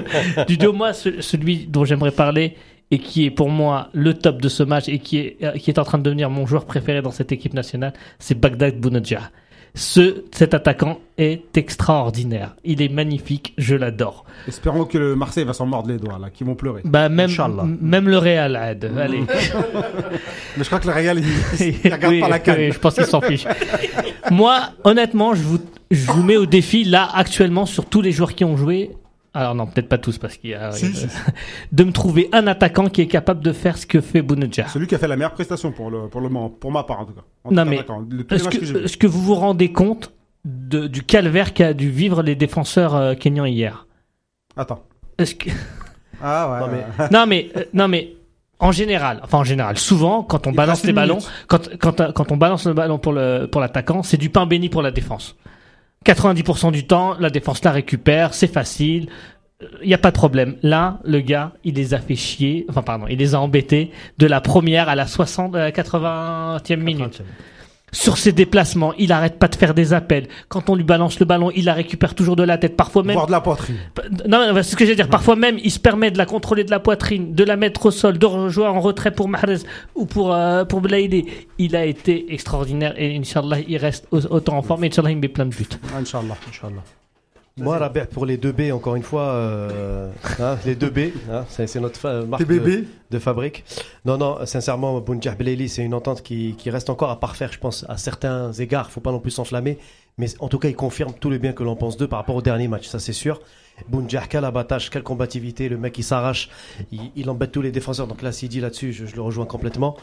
du 0.46 0.56
duo, 0.56 0.72
moi, 0.72 0.92
ce- 0.92 1.20
celui 1.20 1.66
dont 1.66 1.84
j'aimerais 1.84 2.12
parler 2.12 2.56
et 2.90 2.98
qui 2.98 3.24
est 3.26 3.30
pour 3.30 3.48
moi 3.50 3.88
le 3.92 4.14
top 4.14 4.40
de 4.40 4.48
ce 4.48 4.62
match 4.62 4.88
et 4.88 4.98
qui 4.98 5.18
est, 5.18 5.36
euh, 5.42 5.52
qui 5.52 5.70
est 5.70 5.78
en 5.78 5.84
train 5.84 5.98
de 5.98 6.02
devenir 6.04 6.30
mon 6.30 6.46
joueur 6.46 6.64
préféré 6.64 7.02
dans 7.02 7.10
cette 7.10 7.32
équipe 7.32 7.54
nationale, 7.54 7.92
c'est 8.18 8.38
Bagdad 8.38 8.78
Bounedjah. 8.78 9.30
Ce, 9.74 10.24
cet 10.32 10.52
attaquant 10.52 10.98
est 11.16 11.56
extraordinaire. 11.56 12.56
Il 12.62 12.82
est 12.82 12.90
magnifique, 12.90 13.54
je 13.56 13.74
l'adore. 13.74 14.26
Espérons 14.46 14.84
que 14.84 14.98
le 14.98 15.16
Marseille 15.16 15.44
va 15.44 15.54
s'en 15.54 15.64
mordre 15.64 15.88
les 15.88 15.96
doigts, 15.96 16.18
là, 16.18 16.28
qu'ils 16.28 16.46
vont 16.46 16.54
pleurer. 16.54 16.82
Bah, 16.84 17.08
même, 17.08 17.30
même 17.80 18.06
le 18.08 18.18
Real, 18.18 18.54
Ad. 18.56 18.90
Allez. 18.98 19.20
Mais 20.56 20.62
je 20.62 20.64
crois 20.64 20.78
que 20.78 20.86
le 20.86 20.92
Real, 20.92 21.18
il, 21.18 21.74
il 21.84 21.92
regarde 21.92 22.12
Oui, 22.12 22.20
pas 22.20 22.28
la 22.28 22.38
canne. 22.38 22.56
oui, 22.58 22.72
je 22.72 22.78
pense 22.78 22.94
qu'il 22.94 23.06
s'en 23.06 23.22
fiche. 23.22 23.46
Moi, 24.30 24.60
honnêtement, 24.84 25.34
je 25.34 25.42
vous, 25.42 25.58
je 25.90 26.10
vous 26.10 26.22
mets 26.22 26.36
au 26.36 26.44
défi, 26.46 26.84
là, 26.84 27.08
actuellement, 27.14 27.64
sur 27.64 27.86
tous 27.86 28.02
les 28.02 28.12
joueurs 28.12 28.34
qui 28.34 28.44
ont 28.44 28.58
joué. 28.58 28.90
Alors 29.34 29.54
non, 29.54 29.66
peut-être 29.66 29.88
pas 29.88 29.96
tous, 29.98 30.18
parce 30.18 30.36
qu'il 30.36 30.50
y 30.50 30.54
a... 30.54 30.72
Si, 30.72 30.92
si. 30.94 31.06
de 31.72 31.84
me 31.84 31.92
trouver 31.92 32.28
un 32.32 32.46
attaquant 32.46 32.88
qui 32.88 33.00
est 33.00 33.06
capable 33.06 33.40
de 33.42 33.52
faire 33.52 33.78
ce 33.78 33.86
que 33.86 34.00
fait 34.02 34.20
Bounedjah. 34.20 34.68
Celui 34.68 34.86
qui 34.86 34.94
a 34.94 34.98
fait 34.98 35.08
la 35.08 35.16
meilleure 35.16 35.32
prestation 35.32 35.72
pour 35.72 35.90
le, 35.90 36.08
pour 36.08 36.20
le 36.20 36.28
moment, 36.28 36.50
pour 36.50 36.70
ma 36.70 36.82
part 36.84 37.00
en 37.00 37.04
tout 37.06 37.14
cas. 37.14 37.22
En 37.44 37.50
Non, 37.52 37.64
mais 37.64 37.76
Est-ce 38.30 38.44
que 38.48 38.50
j'ai 38.52 38.58
que, 38.60 38.64
vus. 38.78 38.84
est-ce 38.84 38.96
que 38.98 39.06
vous 39.06 39.22
vous 39.22 39.34
rendez 39.34 39.72
compte 39.72 40.12
de, 40.44 40.86
du 40.86 41.02
calvaire 41.02 41.54
qu'a 41.54 41.72
dû 41.72 41.88
vivre 41.90 42.22
les 42.22 42.34
défenseurs 42.34 42.94
euh, 42.94 43.14
kenyans 43.14 43.46
hier? 43.46 43.86
Attends. 44.56 44.82
Est-ce 45.16 45.34
que... 45.34 45.48
Ah 46.22 46.52
ouais. 46.52 46.60
Non, 46.60 46.66
mais- 46.68 47.02
ouais. 47.04 47.08
Non 47.10 47.26
mais, 47.26 47.50
euh, 47.56 47.64
non 47.72 47.88
mais, 47.88 48.12
en 48.58 48.70
général, 48.70 49.20
enfin 49.24 49.38
en 49.38 49.44
général, 49.44 49.78
souvent, 49.78 50.22
quand 50.22 50.46
on 50.46 50.50
Il 50.50 50.56
balance 50.56 50.84
les 50.84 50.92
ballons, 50.92 51.18
quand, 51.48 51.68
quand, 51.78 52.00
euh, 52.00 52.12
quand 52.12 52.30
on 52.30 52.36
balance 52.36 52.66
le 52.66 52.74
ballon 52.74 52.98
pour 52.98 53.12
le 53.12 53.46
pour 53.50 53.60
l'attaquant, 53.60 54.02
c'est 54.02 54.18
du 54.18 54.28
pain 54.30 54.46
béni 54.46 54.68
pour 54.68 54.82
la 54.82 54.90
défense. 54.92 55.36
90% 56.04 56.72
du 56.72 56.86
temps, 56.86 57.16
la 57.18 57.30
défense 57.30 57.62
la 57.64 57.72
récupère, 57.72 58.34
c'est 58.34 58.52
facile, 58.52 59.08
il 59.82 59.88
n'y 59.88 59.94
a 59.94 59.98
pas 59.98 60.10
de 60.10 60.16
problème. 60.16 60.56
Là, 60.62 60.98
le 61.04 61.20
gars, 61.20 61.52
il 61.64 61.74
les 61.74 61.94
a 61.94 61.98
fait 61.98 62.16
chier, 62.16 62.66
enfin 62.68 62.82
pardon, 62.82 63.06
il 63.08 63.18
les 63.18 63.34
a 63.34 63.40
embêtés 63.40 63.90
de 64.18 64.26
la 64.26 64.40
première 64.40 64.88
à 64.88 64.94
la 64.94 65.06
60, 65.06 65.54
euh, 65.54 65.70
80e 65.70 66.76
minute. 66.76 67.22
Sur 67.94 68.16
ses 68.16 68.32
déplacements, 68.32 68.94
il 68.98 69.12
arrête 69.12 69.38
pas 69.38 69.48
de 69.48 69.54
faire 69.54 69.74
des 69.74 69.92
appels. 69.92 70.26
Quand 70.48 70.70
on 70.70 70.74
lui 70.74 70.82
balance 70.82 71.20
le 71.20 71.26
ballon, 71.26 71.50
il 71.54 71.66
la 71.66 71.74
récupère 71.74 72.14
toujours 72.14 72.36
de 72.36 72.42
la 72.42 72.56
tête. 72.56 72.74
Parfois 72.76 73.02
même, 73.02 73.12
Voir 73.14 73.26
de 73.26 73.32
la 73.32 73.40
poitrine. 73.42 73.76
non, 74.26 74.46
c'est 74.56 74.62
ce 74.62 74.76
que 74.76 74.84
j'allais 74.84 74.96
dire. 74.96 75.10
Parfois 75.10 75.36
même, 75.36 75.58
il 75.62 75.70
se 75.70 75.78
permet 75.78 76.10
de 76.10 76.16
la 76.16 76.24
contrôler 76.24 76.64
de 76.64 76.70
la 76.70 76.80
poitrine, 76.80 77.34
de 77.34 77.44
la 77.44 77.56
mettre 77.56 77.84
au 77.86 77.90
sol, 77.90 78.16
de 78.18 78.24
rejouer 78.26 78.66
en 78.66 78.80
retrait 78.80 79.10
pour 79.10 79.28
Mahrez 79.28 79.58
ou 79.94 80.06
pour, 80.06 80.32
euh, 80.34 80.64
pour 80.64 80.80
Blaïdé. 80.80 81.26
Il 81.58 81.76
a 81.76 81.84
été 81.84 82.32
extraordinaire 82.32 82.94
et 82.96 83.14
Inch'Allah, 83.16 83.58
il 83.68 83.76
reste 83.76 84.06
au- 84.10 84.24
autant 84.26 84.56
en 84.56 84.62
forme 84.62 84.84
et 84.84 84.86
Inch'Allah, 84.86 85.10
il 85.10 85.18
met 85.18 85.28
plein 85.28 85.44
de 85.46 85.54
buts. 85.54 85.66
Inch'Allah. 85.94 86.36
Moi, 87.58 87.76
Rabert, 87.76 88.08
pour 88.08 88.24
les 88.24 88.38
2B, 88.38 88.72
encore 88.72 88.96
une 88.96 89.02
fois, 89.02 89.24
euh, 89.24 90.10
hein, 90.40 90.56
les 90.64 90.74
2B, 90.74 91.12
hein, 91.30 91.44
c'est 91.48 91.80
notre 91.80 91.98
fa- 92.00 92.22
marque 92.24 92.42
de, 92.46 92.84
de 93.10 93.18
fabrique. 93.18 93.64
Non, 94.06 94.16
non, 94.16 94.38
sincèrement, 94.46 95.00
Bounjah 95.00 95.34
Belaili, 95.34 95.68
c'est 95.68 95.82
une 95.84 95.92
entente 95.92 96.22
qui, 96.22 96.54
qui 96.56 96.70
reste 96.70 96.88
encore 96.88 97.10
à 97.10 97.20
parfaire, 97.20 97.52
je 97.52 97.58
pense, 97.58 97.84
à 97.90 97.98
certains 97.98 98.52
égards. 98.52 98.90
faut 98.90 99.00
pas 99.02 99.12
non 99.12 99.20
plus 99.20 99.32
s'enflammer. 99.32 99.76
Mais 100.18 100.28
en 100.40 100.48
tout 100.48 100.58
cas, 100.58 100.68
il 100.68 100.76
confirme 100.76 101.12
tout 101.12 101.28
le 101.30 101.36
bien 101.38 101.52
que 101.52 101.62
l'on 101.62 101.76
pense 101.76 101.96
d'eux 101.98 102.08
par 102.08 102.18
rapport 102.18 102.36
au 102.36 102.42
dernier 102.42 102.68
match, 102.68 102.86
ça 102.86 102.98
c'est 102.98 103.12
sûr. 103.12 103.40
Bounjah, 103.88 104.24
quel 104.28 104.44
abattage, 104.44 104.88
quelle 104.90 105.02
combativité. 105.02 105.68
Le 105.68 105.76
mec, 105.76 105.96
il 105.98 106.04
s'arrache, 106.04 106.48
il, 106.90 107.00
il 107.16 107.28
embête 107.30 107.52
tous 107.52 107.62
les 107.62 107.70
défenseurs. 107.72 108.06
Donc 108.06 108.22
là, 108.22 108.32
Sidi, 108.32 108.60
là-dessus, 108.60 108.92
je, 108.92 109.04
je 109.06 109.14
le 109.14 109.22
rejoins 109.22 109.46
complètement. 109.46 109.96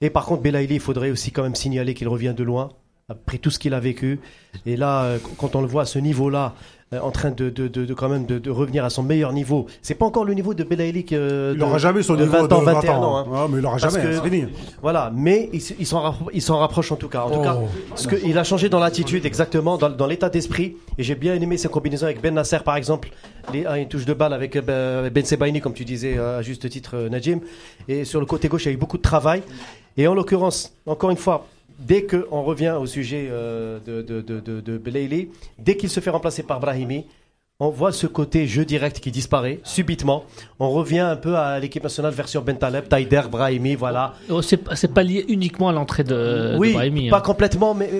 Et 0.00 0.08
par 0.10 0.24
contre, 0.24 0.42
Belaili, 0.42 0.74
il 0.76 0.80
faudrait 0.80 1.10
aussi 1.10 1.32
quand 1.32 1.42
même 1.42 1.54
signaler 1.54 1.94
qu'il 1.94 2.08
revient 2.08 2.34
de 2.36 2.42
loin, 2.44 2.70
après 3.08 3.38
tout 3.38 3.50
ce 3.50 3.58
qu'il 3.58 3.72
a 3.74 3.80
vécu. 3.80 4.20
Et 4.66 4.76
là, 4.76 5.04
euh, 5.04 5.18
quand 5.38 5.56
on 5.56 5.60
le 5.62 5.66
voit 5.66 5.82
à 5.82 5.86
ce 5.86 5.98
niveau-là, 5.98 6.54
euh, 6.54 6.73
en 6.92 7.10
train 7.10 7.30
de, 7.30 7.50
de, 7.50 7.66
de, 7.66 7.84
de 7.86 7.94
quand 7.94 8.08
même 8.08 8.24
de, 8.26 8.50
revenir 8.50 8.84
à 8.84 8.90
son 8.90 9.02
meilleur 9.02 9.32
niveau. 9.32 9.66
C'est 9.82 9.94
pas 9.94 10.06
encore 10.06 10.24
le 10.24 10.32
niveau 10.34 10.54
de 10.54 10.62
Belaïli 10.62 11.04
que 11.04 11.50
Il 11.52 11.58
de- 11.58 11.60
n'aura 11.64 11.78
jamais 11.78 12.02
son 12.02 12.14
de 12.14 12.20
niveau 12.24 12.36
20 12.38 12.46
de 12.48 12.54
ans, 12.54 12.60
20 12.60 12.72
21 12.74 12.96
ans. 12.96 13.02
ans. 13.02 13.18
hein. 13.18 13.26
Ah, 13.34 13.46
mais 13.50 13.58
il 13.58 13.66
aura 13.66 13.78
Parce 13.78 13.94
jamais, 13.94 14.04
que- 14.16 14.20
fini. 14.22 14.44
Voilà, 14.80 15.10
mais 15.14 15.48
il, 15.52 15.60
il 15.80 15.86
s'en 15.86 16.00
rappro- 16.02 16.30
il 16.32 16.40
s'en 16.42 16.58
rapproche 16.58 16.92
en 16.92 16.96
tout 16.96 17.08
cas. 17.08 17.22
En 17.22 17.30
tout 17.30 17.38
Oh. 17.40 17.42
cas, 17.42 17.56
ce 17.96 18.06
que, 18.06 18.16
il 18.24 18.38
a 18.38 18.44
changé 18.44 18.68
dans 18.68 18.78
l'attitude, 18.78 19.26
exactement, 19.26 19.76
dans, 19.76 19.90
dans 19.90 20.06
l'état 20.06 20.28
d'esprit. 20.30 20.76
Et 20.98 21.02
j'ai 21.02 21.16
bien 21.16 21.34
aimé 21.34 21.56
ses 21.56 21.68
combinaisons 21.68 22.06
avec 22.06 22.20
Ben 22.20 22.32
Nasser, 22.34 22.58
par 22.64 22.76
exemple. 22.76 23.08
Les, 23.52 23.66
une 23.66 23.88
touche 23.88 24.04
de 24.06 24.14
balle 24.14 24.32
avec 24.32 24.54
euh, 24.56 25.10
Ben 25.10 25.24
Sebaini, 25.24 25.60
comme 25.60 25.74
tu 25.74 25.84
disais 25.84 26.14
euh, 26.16 26.38
à 26.38 26.42
juste 26.42 26.68
titre, 26.68 26.92
euh, 26.94 27.08
Najim. 27.08 27.40
Et 27.88 28.04
sur 28.04 28.20
le 28.20 28.26
côté 28.26 28.48
gauche, 28.48 28.64
il 28.66 28.68
y 28.68 28.70
a 28.70 28.74
eu 28.74 28.78
beaucoup 28.78 28.98
de 28.98 29.02
travail. 29.02 29.42
Et 29.96 30.06
en 30.08 30.14
l'occurrence, 30.14 30.72
encore 30.86 31.10
une 31.10 31.16
fois, 31.16 31.46
dès 31.78 32.04
qu'on 32.04 32.42
revient 32.42 32.76
au 32.80 32.86
sujet 32.86 33.28
euh, 33.30 33.78
de, 33.84 34.02
de, 34.02 34.20
de, 34.20 34.60
de, 34.60 35.28
dès 35.58 35.76
qu'il 35.76 35.90
se 35.90 36.00
fait 36.00 36.10
remplacer 36.10 36.42
par 36.42 36.60
Brahimi, 36.60 37.06
on 37.60 37.68
voit 37.70 37.92
ce 37.92 38.06
côté 38.06 38.46
jeu 38.48 38.64
direct 38.64 38.98
qui 38.98 39.10
disparaît 39.12 39.60
subitement. 39.62 40.24
On 40.58 40.70
revient 40.70 40.98
un 41.00 41.16
peu 41.16 41.36
à 41.36 41.58
l'équipe 41.60 41.82
nationale 41.82 42.12
version 42.12 42.42
Bentaleb, 42.42 42.88
Taider, 42.88 43.22
Brahimi, 43.30 43.76
voilà. 43.76 44.14
Oh, 44.28 44.42
C'est 44.42 44.56
pas- 44.92 45.02
lié 45.04 45.24
uniquement 45.28 45.68
à 45.68 45.72
l'entrée 45.72 46.02
de, 46.04 46.56
oui, 46.58 46.68
de 46.68 46.72
Brahimi, 46.74 47.10
pas 47.10 47.18
hein. 47.18 47.20
complètement, 47.20 47.74
mais 47.74 47.90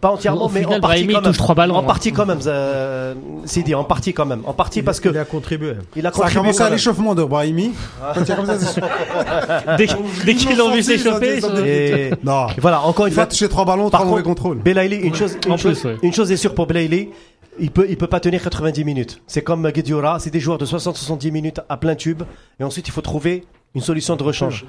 pas 0.00 0.10
entièrement, 0.10 0.44
Au 0.46 0.48
mais 0.48 0.60
final, 0.60 0.78
en 0.78 0.80
partie 0.80 0.80
Brahimi 1.04 1.12
quand 1.14 1.20
même. 1.22 1.30
touche 1.30 1.38
trois 1.38 1.54
ballons, 1.54 1.74
En 1.76 1.80
hein. 1.80 1.82
partie 1.84 2.12
quand 2.12 2.26
même, 2.26 2.38
euh, 2.46 3.14
Sidi, 3.44 3.74
en 3.74 3.84
partie 3.84 4.12
quand 4.14 4.26
même, 4.26 4.42
en 4.46 4.52
partie 4.52 4.82
parce 4.82 5.00
que 5.00 5.08
Il 5.08 5.18
a 5.18 5.24
contribué. 5.24 5.72
il 5.96 6.06
a 6.06 6.10
Ça 6.12 6.18
a 6.18 6.22
contribué. 6.22 6.40
commencé 6.40 6.58
quand 6.58 6.64
à 6.64 6.66
même. 6.68 6.72
l'échauffement 6.74 7.14
de 7.14 7.24
Brahimi. 7.24 7.72
Quand 8.14 8.20
il 8.20 8.28
y 8.28 8.32
a 8.32 8.36
comme 8.36 8.46
ça, 8.46 8.58
c'est- 8.58 8.80
Dès, 9.78 9.86
dès 10.24 10.34
qu'ils 10.34 10.56
l'ont 10.56 10.70
vu 10.70 10.82
s'échauffer, 10.82 11.38
Et, 11.66 12.10
Non. 12.22 12.48
et 12.56 12.60
voilà, 12.60 12.82
encore 12.82 13.06
une 13.06 13.12
Il 13.12 13.14
fois, 13.14 13.24
a 13.24 13.26
touché 13.26 13.48
trois 13.48 13.64
ballons, 13.64 13.90
Par 13.90 14.00
trois 14.00 14.10
mauvais 14.10 14.22
contre, 14.22 14.42
contrôles. 14.42 14.58
Belaïli, 14.62 14.96
une 14.96 15.14
chose, 15.14 15.36
une, 15.46 15.52
En 15.52 15.56
chose, 15.56 15.80
plus, 15.80 15.88
ouais. 15.90 15.96
une 16.02 16.12
chose 16.12 16.30
est 16.32 16.36
sûre 16.36 16.54
pour 16.54 16.66
Belaïli, 16.66 17.10
il 17.58 17.70
peut, 17.70 17.86
il 17.88 17.96
peut 17.96 18.06
pas 18.06 18.20
tenir 18.20 18.42
90 18.42 18.84
minutes. 18.84 19.20
C'est 19.26 19.42
comme 19.42 19.68
Guediora, 19.70 20.18
c'est 20.20 20.30
des 20.30 20.40
joueurs 20.40 20.58
de 20.58 20.66
60-70 20.66 21.30
minutes 21.30 21.60
à 21.68 21.76
plein 21.76 21.94
tube, 21.94 22.22
et 22.60 22.64
ensuite 22.64 22.86
il 22.88 22.90
faut 22.92 23.00
trouver 23.00 23.44
une 23.74 23.80
solution 23.80 24.16
de 24.16 24.22
rechange. 24.22 24.64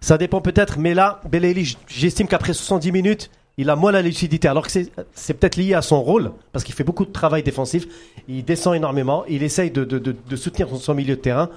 Ça 0.00 0.18
dépend 0.18 0.40
peut-être, 0.40 0.78
mais 0.78 0.92
là, 0.94 1.20
Belaïli, 1.30 1.64
j- 1.64 1.78
j'estime 1.86 2.26
qu'après 2.26 2.52
70 2.52 2.92
minutes, 2.92 3.30
il 3.56 3.70
a 3.70 3.76
moins 3.76 3.92
la 3.92 4.02
lucidité. 4.02 4.48
Alors 4.48 4.64
que 4.66 4.70
c'est 4.72 4.90
c'est 5.14 5.34
peut-être 5.34 5.56
lié 5.56 5.74
à 5.74 5.82
son 5.82 6.02
rôle, 6.02 6.32
parce 6.52 6.64
qu'il 6.64 6.74
fait 6.74 6.84
beaucoup 6.84 7.04
de 7.04 7.12
travail 7.12 7.42
défensif. 7.42 7.86
Il 8.28 8.44
descend 8.44 8.74
énormément. 8.74 9.24
Il 9.28 9.42
essaye 9.42 9.70
de, 9.70 9.84
de, 9.84 9.98
de, 9.98 10.14
de 10.28 10.36
soutenir 10.36 10.68
son, 10.68 10.76
son 10.76 10.94
milieu 10.94 11.16
de 11.16 11.20
terrain, 11.20 11.50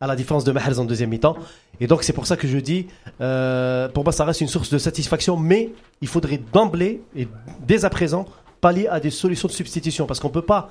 à 0.00 0.06
la 0.06 0.16
différence 0.16 0.44
de 0.44 0.52
Mahrez 0.52 0.78
en 0.78 0.84
deuxième 0.84 1.10
mi-temps. 1.10 1.36
Et 1.80 1.86
donc 1.86 2.02
c'est 2.02 2.12
pour 2.12 2.26
ça 2.26 2.36
que 2.36 2.46
je 2.46 2.58
dis, 2.58 2.86
euh, 3.20 3.88
pour 3.88 4.04
moi 4.04 4.12
ça 4.12 4.24
reste 4.24 4.40
une 4.40 4.48
source 4.48 4.70
de 4.70 4.78
satisfaction, 4.78 5.36
mais 5.36 5.70
il 6.00 6.08
faudrait 6.08 6.40
d'emblée 6.52 7.00
et 7.16 7.26
dès 7.66 7.84
à 7.84 7.90
présent 7.90 8.26
pallier 8.60 8.86
à 8.88 9.00
des 9.00 9.10
solutions 9.10 9.48
de 9.48 9.52
substitution, 9.52 10.06
parce 10.06 10.20
qu'on 10.20 10.28
peut 10.30 10.42
pas 10.42 10.70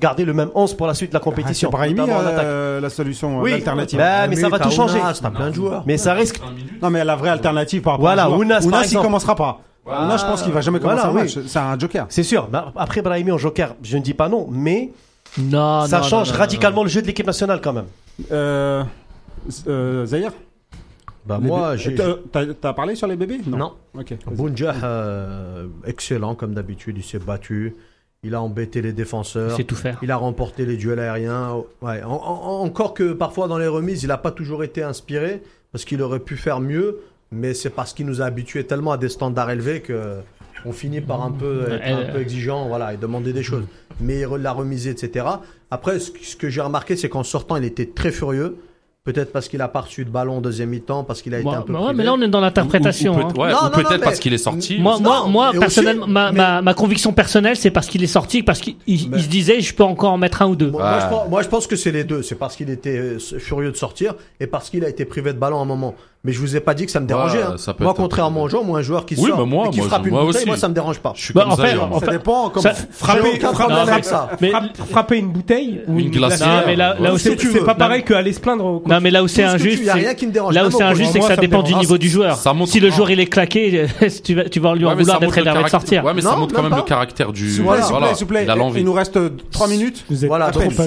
garder 0.00 0.24
le 0.24 0.32
même 0.32 0.50
11 0.54 0.74
pour 0.74 0.86
la 0.86 0.94
suite 0.94 1.10
de 1.10 1.14
la 1.14 1.20
compétition. 1.20 1.68
C'est 1.68 1.72
Brahimi 1.76 2.00
euh, 2.08 2.80
la 2.80 2.90
solution, 2.90 3.40
Oui, 3.40 3.50
l'alternative. 3.52 3.98
bah, 3.98 4.26
mais 4.28 4.36
ça 4.36 4.48
va 4.48 4.58
tout 4.58 4.70
changer. 4.70 4.98
T'as 5.20 5.30
plein 5.30 5.50
de 5.50 5.54
joueurs. 5.54 5.84
Mais 5.86 5.98
ça 5.98 6.14
risque. 6.14 6.40
Non, 6.82 6.90
mais 6.90 7.04
la 7.04 7.16
vraie 7.16 7.28
alternative 7.30 7.82
par 7.82 7.94
rapport 7.94 8.06
Voilà, 8.06 8.22
à 8.22 8.26
un 8.26 8.28
joueur. 8.28 8.40
Ounas, 8.40 8.58
par 8.60 8.66
Ounas, 8.66 8.88
il 8.90 8.98
commencera 8.98 9.34
pas. 9.36 9.60
Ounas, 9.90 10.16
je 10.18 10.24
pense 10.24 10.42
qu'il 10.42 10.52
va 10.52 10.60
jamais 10.60 10.78
commencer 10.80 11.02
Voilà, 11.08 11.20
un 11.20 11.24
oui. 11.24 11.44
C'est 11.48 11.58
un 11.58 11.78
joker. 11.78 12.06
C'est 12.08 12.22
sûr. 12.22 12.48
Bah, 12.48 12.72
Après 12.76 13.02
Brahimi 13.02 13.32
en 13.32 13.38
joker, 13.38 13.74
je 13.82 13.96
ne 13.96 14.02
dis 14.02 14.14
pas 14.14 14.28
non, 14.28 14.46
mais 14.50 14.90
Non, 15.38 15.86
ça 15.86 15.98
non, 15.98 16.02
change 16.04 16.28
non, 16.28 16.34
non, 16.34 16.38
radicalement 16.40 16.82
le 16.82 16.88
jeu 16.88 17.02
de 17.02 17.06
l'équipe 17.06 17.26
nationale 17.26 17.60
quand 17.62 17.72
même. 17.72 17.86
Euh, 18.32 18.82
euh, 19.66 20.06
Zahir 20.06 20.32
Bah 21.26 21.38
Les 21.40 21.46
moi, 21.48 21.76
j'ai. 21.76 21.94
T'as- 21.94 22.72
parlé 22.72 22.94
sur 22.94 23.06
les 23.06 23.16
bébés? 23.16 23.40
Non. 23.46 23.72
Ok. 23.98 24.12
vas-y. 24.24 24.34
Bounja, 24.36 24.74
euh, 24.82 25.66
excellent 25.86 26.34
comme 26.34 26.54
d'habitude, 26.54 26.96
il 26.98 27.04
s'est 27.04 27.18
battu. 27.18 27.74
Il 28.22 28.34
a 28.34 28.42
embêté 28.42 28.82
les 28.82 28.92
défenseurs. 28.92 29.52
Il 29.52 29.56
sait 29.56 29.64
tout 29.64 29.74
faire. 29.76 29.98
Il 30.02 30.10
a 30.10 30.16
remporté 30.16 30.66
les 30.66 30.76
duels 30.76 30.98
aériens. 30.98 31.54
Ouais, 31.80 32.02
en- 32.02 32.10
en- 32.10 32.60
encore 32.64 32.92
que 32.92 33.12
parfois 33.14 33.48
dans 33.48 33.56
les 33.58 33.66
remises, 33.66 34.02
il 34.02 34.08
n'a 34.08 34.18
pas 34.18 34.30
toujours 34.30 34.62
été 34.62 34.82
inspiré 34.82 35.42
parce 35.72 35.84
qu'il 35.86 36.02
aurait 36.02 36.18
pu 36.20 36.36
faire 36.36 36.60
mieux, 36.60 36.98
mais 37.32 37.54
c'est 37.54 37.70
parce 37.70 37.92
qu'il 37.92 38.06
nous 38.06 38.20
a 38.22 38.24
habitués 38.26 38.64
tellement 38.64 38.92
à 38.92 38.98
des 38.98 39.08
standards 39.08 39.50
élevés 39.50 39.80
que 39.80 40.16
on 40.66 40.72
finit 40.72 41.00
par 41.00 41.22
un 41.22 41.30
peu 41.30 41.68
être 41.72 41.80
Elle- 41.82 41.94
un 41.94 42.12
peu 42.12 42.20
exigeant, 42.20 42.68
voilà, 42.68 42.92
et 42.92 42.96
demander 42.98 43.32
des 43.32 43.42
choses. 43.42 43.64
Mais 44.00 44.20
il 44.20 44.42
l'a 44.42 44.52
remisé, 44.52 44.90
etc. 44.90 45.24
Après, 45.70 45.98
ce 45.98 46.10
que- 46.36 46.48
j'ai 46.50 46.60
remarqué, 46.60 46.96
c'est 46.96 47.08
qu'en 47.08 47.22
sortant, 47.22 47.56
il 47.56 47.64
était 47.64 47.86
très 47.86 48.10
furieux. 48.12 48.56
Peut-être 49.02 49.32
parce 49.32 49.48
qu'il 49.48 49.62
a 49.62 49.68
pas 49.68 49.80
reçu 49.80 50.04
de 50.04 50.10
ballon 50.10 50.36
en 50.36 50.40
deuxième 50.42 50.68
mi-temps, 50.68 51.04
parce 51.04 51.22
qu'il 51.22 51.32
a 51.34 51.38
été 51.38 51.44
Moi- 51.44 51.56
un 51.56 51.62
peu. 51.62 51.72
bah 51.72 51.80
ouais, 51.80 51.94
mais 51.94 52.04
là 52.04 52.12
on 52.12 52.20
est 52.20 52.28
dans 52.28 52.40
l'interprétation. 52.42 53.14
Ou- 53.14 53.38
ou 53.38 53.42
hein. 53.42 53.48
ouais, 53.64 53.70
peut-être 53.72 53.90
mais- 53.92 53.98
parce 54.00 54.20
qu'il 54.20 54.34
est 54.34 54.38
sorti. 54.38 54.78
Moi, 54.78 54.96
Non, 55.00 55.26
moi, 55.26 55.26
moi 55.26 55.52
personnellement, 55.58 56.02
aussi- 56.04 56.12
ma, 56.12 56.32
mais- 56.32 56.36
ma, 56.38 56.60
ma 56.62 56.74
conviction 56.74 57.14
personnelle, 57.14 57.56
c'est 57.56 57.70
parce 57.70 57.86
qu'il 57.86 58.02
est 58.04 58.06
sorti, 58.06 58.42
parce 58.42 58.60
qu'il 58.60 58.76
il- 58.86 59.08
Mais- 59.08 59.18
se 59.20 59.28
disait, 59.28 59.62
je 59.62 59.74
peux 59.74 59.84
encore 59.84 60.12
en 60.12 60.18
mettre 60.18 60.42
un 60.42 60.48
ou 60.48 60.54
deux. 60.54 60.70
Moi, 60.70 60.82
moi, 60.82 61.00
je 61.00 61.06
pense, 61.08 61.28
moi, 61.30 61.42
je 61.42 61.48
pense 61.48 61.66
que 61.66 61.76
c'est 61.76 61.92
les 61.92 62.04
deux. 62.04 62.20
C'est 62.20 62.34
parce 62.34 62.56
qu'il 62.56 62.68
était 62.68 62.98
euh, 62.98 63.18
furieux 63.18 63.72
de 63.72 63.76
sortir 63.76 64.14
et 64.38 64.46
parce 64.46 64.68
qu'il 64.68 64.84
a 64.84 64.88
été 64.90 65.06
privé 65.06 65.32
de 65.32 65.38
ballon 65.38 65.58
à 65.60 65.62
un 65.62 65.64
moment. 65.64 65.94
Mais 66.22 66.32
je 66.32 66.38
vous 66.40 66.54
ai 66.54 66.60
pas 66.60 66.74
dit 66.74 66.84
que 66.84 66.92
ça 66.92 67.00
me 67.00 67.06
dérangeait. 67.06 67.38
Ouais, 67.38 67.44
hein. 67.66 67.74
Moi, 67.80 67.94
contrairement 67.96 68.42
aux 68.42 68.48
gens, 68.50 68.62
moi, 68.62 68.80
un 68.80 68.82
joueur 68.82 69.06
qui 69.06 69.14
Oui, 69.16 69.30
sort 69.30 69.38
bah, 69.38 69.44
moi, 69.46 69.68
et 69.68 69.70
qui 69.70 69.78
moi, 69.78 69.88
frappe 69.88 70.04
une 70.04 70.12
moi 70.12 70.20
bouteille, 70.26 70.40
aussi. 70.42 70.46
moi, 70.48 70.56
ça 70.58 70.68
me 70.68 70.74
dérange 70.74 70.98
pas. 70.98 71.14
Je 71.16 71.22
suis 71.24 71.32
Bah, 71.32 71.44
comme 71.44 71.52
en 71.52 71.56
ça, 71.56 71.64
fait, 71.64 71.78
en 71.78 71.98
Ça 71.98 72.06
dépend. 72.08 72.50
Comme... 72.50 72.62
ça- 72.62 72.74
Frapper, 72.90 73.38
problème 73.38 73.78
Non, 73.78 73.86
mais- 73.86 74.02
ça. 74.02 74.30
Mais, 74.38 74.50
frappe- 74.50 74.76
frapper 74.90 75.16
une 75.16 75.28
bouteille 75.32 75.80
ou 75.88 75.98
Une 75.98 76.10
glacière. 76.10 76.46
Non, 76.46 76.62
mais 76.66 76.76
là, 76.76 76.94
là 77.00 77.14
où 77.14 77.16
c'est 77.16 77.36
pas 77.64 77.72
Non, 77.72 77.74
pareil 77.74 78.04
qu'aller 78.04 78.34
se 78.34 78.40
plaindre 78.40 78.82
non, 78.86 79.00
mais 79.00 79.10
là 79.10 79.22
où 79.22 79.28
c'est 79.28 79.44
injuste, 79.44 79.82
y 79.82 79.88
a 79.88 79.94
rien 79.94 80.10
c'est- 80.10 80.14
qui 80.16 80.26
me 80.26 80.32
dérange. 80.32 80.52
là 80.54 80.66
où 80.66 80.70
c'est 80.70 80.82
injuste, 80.82 81.12
c'est 81.14 81.20
que 81.20 81.24
ça 81.24 81.36
dépend 81.36 81.62
du 81.62 81.74
niveau 81.74 81.96
du 81.96 82.10
joueur. 82.10 82.36
Ça 82.36 82.52
montre- 82.52 82.70
Si 82.70 82.80
le 82.80 82.90
joueur 82.90 83.10
il 83.10 83.20
est 83.20 83.26
claqué, 83.26 83.86
tu 84.22 84.34
vas, 84.34 84.44
tu 84.44 84.60
vas 84.60 84.74
lui 84.74 84.84
en 84.84 84.90
Ouais, 84.90 84.96
vouloir 84.96 85.20
d'être 85.20 85.38
énervé 85.38 85.64
de 85.64 85.68
sortir. 85.70 86.04
Ouais, 86.04 86.12
mais 86.12 86.20
ça 86.20 86.36
montre 86.36 86.54
quand 86.54 86.62
même 86.62 86.76
le 86.76 86.82
caractère 86.82 87.32
du. 87.32 87.48
Voilà, 87.62 87.86
plaît, 87.86 88.14
s'il 88.14 88.26
vous 88.26 88.32
plaît. 88.32 88.46
Il 88.76 88.84
nous 88.84 88.92
reste 88.92 89.18
3 89.50 89.68
minutes. 89.68 90.04
Voilà, 90.26 90.50
donc 90.50 90.64
sur 90.70 90.82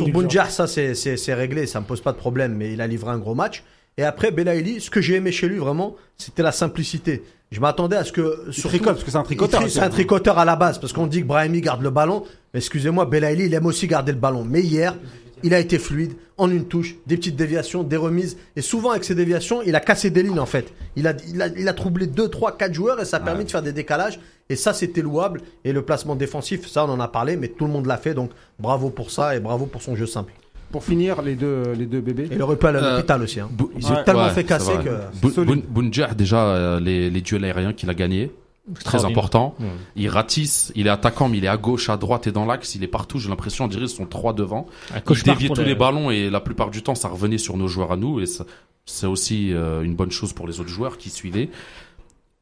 ça 0.50 0.68
c'est 0.68 1.34
réglé, 1.34 1.66
ça 1.66 1.80
me 1.80 1.86
pose 1.86 2.02
pas 2.02 2.12
de 2.12 2.18
problème, 2.18 2.54
mais 2.56 2.74
il 2.74 2.82
a 2.82 2.86
livré 2.88 3.10
un 3.10 3.18
gros 3.18 3.34
match. 3.34 3.64
Et 3.98 4.04
après, 4.04 4.32
Belaïli, 4.32 4.82
ce 4.82 4.90
que 4.90 5.02
j'ai 5.02 5.16
aimé 5.16 5.32
chez 5.32 5.48
lui 5.48 5.58
vraiment, 5.58 5.96
c'était 6.18 6.44
la 6.44 6.52
simplicité. 6.52 7.24
Je 7.52 7.60
m'attendais 7.60 7.96
à 7.96 8.04
ce 8.04 8.12
que. 8.12 8.46
Il 8.48 8.64
tricote, 8.64 8.94
parce 8.94 9.04
que 9.04 9.12
c'est 9.12 9.18
un 9.18 9.24
tricoteur 9.24 9.64
aussi. 9.64 9.76
C'est 9.76 9.82
un 9.82 9.90
tricoteur 9.90 10.40
à 10.40 10.46
la 10.46 10.56
base, 10.56 10.80
parce 10.80 10.94
qu'on 10.94 11.06
dit 11.06 11.22
que 11.22 11.28
Brahimi 11.28 11.62
garde 11.62 11.84
le 11.84 11.92
ballon. 11.92 12.24
Mais 12.54 12.60
excusez-moi, 12.60 13.06
Belaïli, 13.06 13.46
il 13.46 13.54
aime 13.54 13.68
aussi 13.68 13.86
garder 13.86 14.12
le 14.12 14.18
ballon. 14.18 14.44
Mais 14.44 14.62
hier, 14.62 14.96
il 15.44 15.54
a 15.54 15.60
été 15.60 15.78
fluide, 15.78 16.14
en 16.38 16.50
une 16.50 16.66
touche, 16.66 16.96
des 17.06 17.18
petites 17.18 17.36
déviations, 17.36 17.84
des 17.84 17.98
remises. 17.98 18.38
Et 18.56 18.62
souvent, 18.62 18.92
avec 18.92 19.04
ces 19.04 19.14
déviations, 19.14 19.62
il 19.62 19.76
a 19.76 19.80
cassé 19.80 20.10
des 20.10 20.24
lignes 20.24 20.40
en 20.40 20.48
fait. 20.48 20.74
Il 20.96 21.06
a, 21.06 21.14
il 21.28 21.42
a, 21.42 21.48
il 21.48 21.68
a 21.68 21.74
troublé 21.74 22.08
2, 22.08 22.30
3, 22.30 22.58
4 22.58 22.74
joueurs 22.74 23.00
et 23.00 23.06
ça 23.06 23.18
a 23.18 23.20
permis 23.20 23.46
de 23.46 23.52
faire 23.52 23.62
des 23.62 23.74
décalages. 23.74 24.20
Et 24.50 24.56
ça, 24.56 24.74
c'était 24.74 25.02
louable. 25.02 25.42
Et 25.64 25.74
le 25.74 25.84
placement 25.84 26.16
défensif, 26.16 26.68
ça, 26.68 26.86
on 26.86 26.90
en 26.90 27.00
a 27.00 27.08
parlé, 27.08 27.36
mais 27.36 27.50
tout 27.50 27.66
le 27.66 27.72
monde 27.72 27.86
l'a 27.86 27.98
fait. 27.98 28.14
Donc 28.14 28.32
bravo 28.58 28.90
pour 28.90 29.12
ça 29.12 29.36
et 29.36 29.40
bravo 29.40 29.68
pour 29.68 29.82
son 29.82 29.96
jeu 29.96 30.08
simple. 30.08 30.34
Pour 30.74 30.84
finir, 30.84 31.22
les 31.22 31.36
deux, 31.36 31.72
les 31.78 31.86
deux 31.86 32.02
bébés. 32.02 32.28
Et 32.30 32.36
il 32.36 32.42
aurait 32.42 32.58
pu 32.58 32.66
aller 32.66 32.80
à 32.80 32.84
Euh, 32.84 32.96
l'hôpital 32.98 33.22
aussi. 33.22 33.40
Hein. 33.40 33.48
Bou- 33.52 33.72
Ils 33.78 33.86
ont 33.88 33.92
Ouais, 33.96 34.04
tellement 34.04 34.24
ouais, 34.26 34.32
fait 34.32 34.44
casser 34.44 34.74
que. 34.84 34.90
Bou- 35.22 35.30
Solide. 35.30 35.48
Boun- 35.70 35.84
Bounjah, 35.86 36.14
déjà, 36.16 36.40
euh, 36.44 36.80
les, 36.82 37.10
les 37.10 37.22
duels 37.22 37.46
aériens 37.46 37.72
qu'il 37.74 37.90
a 37.90 37.94
gagnés, 37.94 38.32
c'est 38.76 38.84
très 38.84 39.06
important. 39.06 39.56
Il 39.96 40.10
ratisse, 40.10 40.72
il 40.76 40.88
est 40.88 40.90
attaquant, 40.90 41.30
mais 41.30 41.38
il 41.38 41.46
est 41.46 41.50
à 41.50 41.58
gauche, 41.58 41.90
à 41.90 41.96
droite 41.98 42.28
et 42.28 42.32
dans 42.32 42.46
l'axe. 42.46 42.76
Il 42.76 42.84
est 42.84 42.88
partout. 42.88 43.20
J'ai 43.20 43.30
l'impression, 43.30 43.66
on 43.66 43.68
dirait, 43.70 43.84
ils 43.86 43.90
sont 43.90 44.06
trois 44.08 44.34
devant. 44.34 44.66
Un 44.94 45.00
Il 45.14 45.24
déviait 45.24 45.48
tous 45.50 45.62
les- 45.62 45.68
les 45.68 45.76
ballons 45.76 46.10
et 46.12 46.30
la 46.30 46.40
plupart 46.42 46.70
du 46.72 46.82
temps, 46.82 46.96
ça 46.96 47.08
revenait 47.08 47.38
sur 47.38 47.56
nos 47.56 47.68
joueurs 47.68 47.92
à 47.92 47.96
nous. 47.96 48.20
Et 48.20 48.26
ça- 48.26 48.46
c'est 48.86 49.06
aussi 49.08 49.54
euh, 49.54 49.84
une 49.84 49.96
bonne 49.96 50.12
chose 50.12 50.34
pour 50.34 50.48
les 50.48 50.60
autres 50.60 50.70
joueurs 50.70 50.98
qui 50.98 51.10
suivaient. 51.12 51.50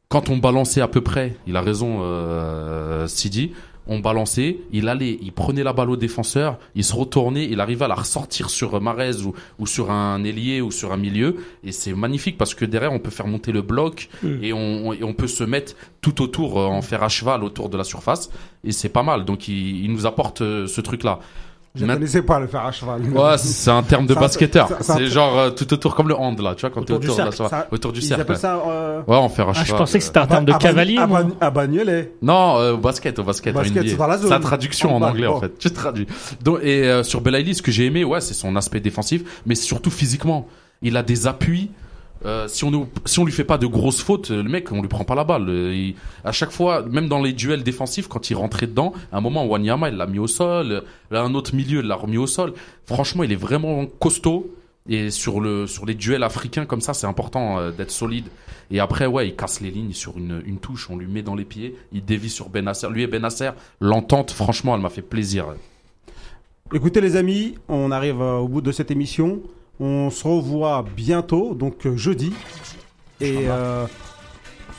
Quand 0.07 0.29
on 0.29 0.37
balançait 0.37 0.81
à 0.81 0.87
peu 0.87 1.01
près, 1.01 1.35
il 1.47 1.55
a 1.57 1.61
raison, 1.61 1.99
euh, 2.01 3.07
Sidi, 3.07 3.51
on 3.87 3.99
balançait, 3.99 4.59
il 4.71 4.87
allait, 4.87 5.17
il 5.21 5.31
prenait 5.31 5.63
la 5.63 5.73
balle 5.73 5.89
au 5.89 5.97
défenseur, 5.97 6.57
il 6.75 6.83
se 6.83 6.93
retournait, 6.93 7.45
il 7.45 7.59
arrivait 7.59 7.85
à 7.85 7.87
la 7.87 7.95
ressortir 7.95 8.49
sur 8.49 8.79
Marez 8.79 9.21
ou, 9.25 9.33
ou 9.59 9.67
sur 9.67 9.91
un 9.91 10.23
ailier 10.23 10.61
ou 10.61 10.71
sur 10.71 10.91
un 10.91 10.97
milieu. 10.97 11.37
Et 11.63 11.71
c'est 11.71 11.93
magnifique 11.93 12.37
parce 12.37 12.53
que 12.53 12.65
derrière, 12.65 12.93
on 12.93 12.99
peut 12.99 13.09
faire 13.09 13.27
monter 13.27 13.51
le 13.51 13.61
bloc 13.61 14.09
et, 14.41 14.53
on, 14.53 14.93
et 14.93 15.03
on 15.03 15.13
peut 15.13 15.27
se 15.27 15.43
mettre 15.43 15.75
tout 16.01 16.21
autour, 16.21 16.59
euh, 16.59 16.65
en 16.65 16.81
faire 16.81 17.03
à 17.03 17.09
cheval 17.09 17.43
autour 17.43 17.69
de 17.69 17.77
la 17.77 17.83
surface. 17.83 18.29
Et 18.63 18.71
c'est 18.71 18.89
pas 18.89 19.03
mal. 19.03 19.25
Donc 19.25 19.47
il, 19.47 19.83
il 19.83 19.91
nous 19.91 20.05
apporte 20.05 20.41
euh, 20.41 20.67
ce 20.67 20.81
truc-là. 20.81 21.19
Je 21.73 21.85
ne 21.85 21.93
connaissais 21.93 22.21
pas 22.21 22.37
le 22.39 22.47
faire 22.47 22.65
à 22.65 22.71
cheval. 22.73 23.01
Ouais, 23.01 23.37
c'est 23.37 23.71
un 23.71 23.81
terme 23.81 24.05
de 24.05 24.13
basketteur. 24.13 24.69
C'est 24.81 25.05
genre 25.07 25.37
euh, 25.39 25.49
tout 25.51 25.71
autour 25.73 25.95
comme 25.95 26.09
le 26.09 26.15
hand 26.17 26.37
là, 26.41 26.53
tu 26.53 26.61
vois 26.61 26.69
quand 26.69 26.83
t'es 26.83 26.91
Autour 26.91 27.11
autour 27.13 27.25
de 27.25 27.29
la 27.41 27.49
ça- 27.49 27.67
autour 27.71 27.93
du 27.93 27.99
Ils 28.01 28.05
cercle. 28.05 28.21
appellent 28.23 28.37
ça. 28.37 28.61
euh, 28.67 29.01
Ouais, 29.07 29.15
en 29.15 29.29
fer 29.29 29.47
à 29.47 29.51
Ah, 29.51 29.59
je 29.59 29.65
cheval. 29.67 29.77
pensais 29.79 29.97
que 29.99 30.03
c'était 30.03 30.17
un 30.19 30.27
terme 30.27 30.43
de 30.45 30.51
à 30.51 30.57
cavalier. 30.57 30.97
À 31.39 31.49
Bagnolet. 31.49 32.13
Non, 32.21 32.57
euh, 32.59 32.73
au 32.73 32.77
basket, 32.77 33.17
au 33.19 33.23
basket, 33.23 33.53
basket, 33.55 33.87
c'est 33.87 33.95
dans 33.95 34.07
la 34.07 34.17
zone. 34.17 34.27
C'est 34.27 34.33
la 34.33 34.39
traduction 34.41 34.93
en 34.95 35.01
anglais 35.01 35.27
en 35.27 35.39
fait. 35.39 35.57
Tu 35.57 35.71
traduis. 35.71 36.07
Donc 36.43 36.59
et 36.61 36.83
euh, 36.89 37.03
sur 37.03 37.21
Belaïli, 37.21 37.55
ce 37.55 37.61
que 37.61 37.71
j'ai 37.71 37.85
aimé, 37.85 38.03
ouais, 38.03 38.19
c'est 38.19 38.33
son 38.33 38.55
aspect 38.57 38.81
défensif, 38.81 39.41
mais 39.45 39.55
surtout 39.55 39.91
physiquement. 39.91 40.47
Il 40.81 40.97
a 40.97 41.03
des 41.03 41.25
appuis. 41.27 41.71
Euh, 42.25 42.47
si 42.47 42.63
on 42.65 42.87
si 43.05 43.19
on 43.19 43.25
lui 43.25 43.31
fait 43.31 43.43
pas 43.43 43.57
de 43.57 43.65
grosses 43.65 44.01
fautes, 44.01 44.29
le 44.29 44.43
mec, 44.43 44.71
on 44.71 44.81
lui 44.81 44.87
prend 44.87 45.03
pas 45.03 45.15
la 45.15 45.23
balle. 45.23 45.49
Euh, 45.49 45.73
il- 45.73 45.95
à 46.23 46.31
chaque 46.31 46.51
fois, 46.51 46.83
même 46.83 47.07
dans 47.07 47.21
les 47.21 47.33
duels 47.33 47.63
défensifs, 47.63 48.07
quand 48.07 48.29
il 48.29 48.35
rentrait 48.35 48.67
dedans, 48.67 48.93
à 49.11 49.17
un 49.17 49.21
moment, 49.21 49.45
Wanyama, 49.45 49.89
il 49.89 49.95
l'a 49.97 50.05
mis 50.05 50.19
au 50.19 50.27
sol. 50.27 50.71
euh, 50.71 50.81
Là, 51.09 51.23
un 51.23 51.33
autre 51.33 51.55
milieu, 51.55 51.79
il 51.81 51.87
l'a 51.87 51.95
remis 51.95 52.17
au 52.17 52.27
sol. 52.27 52.53
Franchement, 52.85 53.23
il 53.23 53.31
est 53.31 53.35
vraiment 53.35 53.85
costaud. 53.85 54.53
Et 54.89 55.11
sur 55.11 55.39
le 55.41 55.67
sur 55.67 55.85
les 55.85 55.93
duels 55.93 56.23
africains 56.23 56.65
comme 56.65 56.81
ça, 56.81 56.93
c'est 56.95 57.05
important 57.07 57.59
euh, 57.59 57.71
d'être 57.71 57.91
solide. 57.91 58.25
Et 58.71 58.79
après, 58.79 59.05
ouais, 59.05 59.27
il 59.27 59.35
casse 59.35 59.61
les 59.61 59.69
lignes 59.69 59.93
sur 59.93 60.17
une, 60.17 60.41
une 60.45 60.57
touche, 60.57 60.89
on 60.89 60.97
lui 60.97 61.05
met 61.07 61.21
dans 61.21 61.35
les 61.35 61.43
pieds, 61.45 61.75
il 61.91 62.03
dévie 62.03 62.29
sur 62.31 62.49
Benasser. 62.49 62.87
Lui 62.89 63.03
et 63.03 63.07
Benasser, 63.07 63.51
l'entente, 63.79 64.31
franchement, 64.31 64.73
elle 64.75 64.81
m'a 64.81 64.89
fait 64.89 65.01
plaisir. 65.03 65.45
Écoutez 66.73 67.01
les 67.01 67.15
amis, 67.15 67.55
on 67.67 67.91
arrive 67.91 68.21
euh, 68.21 68.37
au 68.37 68.47
bout 68.47 68.61
de 68.61 68.71
cette 68.71 68.91
émission. 68.91 69.41
On 69.83 70.09
se 70.11 70.27
revoit 70.27 70.85
bientôt, 70.95 71.55
donc 71.55 71.85
euh, 71.85 71.97
jeudi. 71.97 72.31
Et 73.19 73.35
euh, 73.49 73.85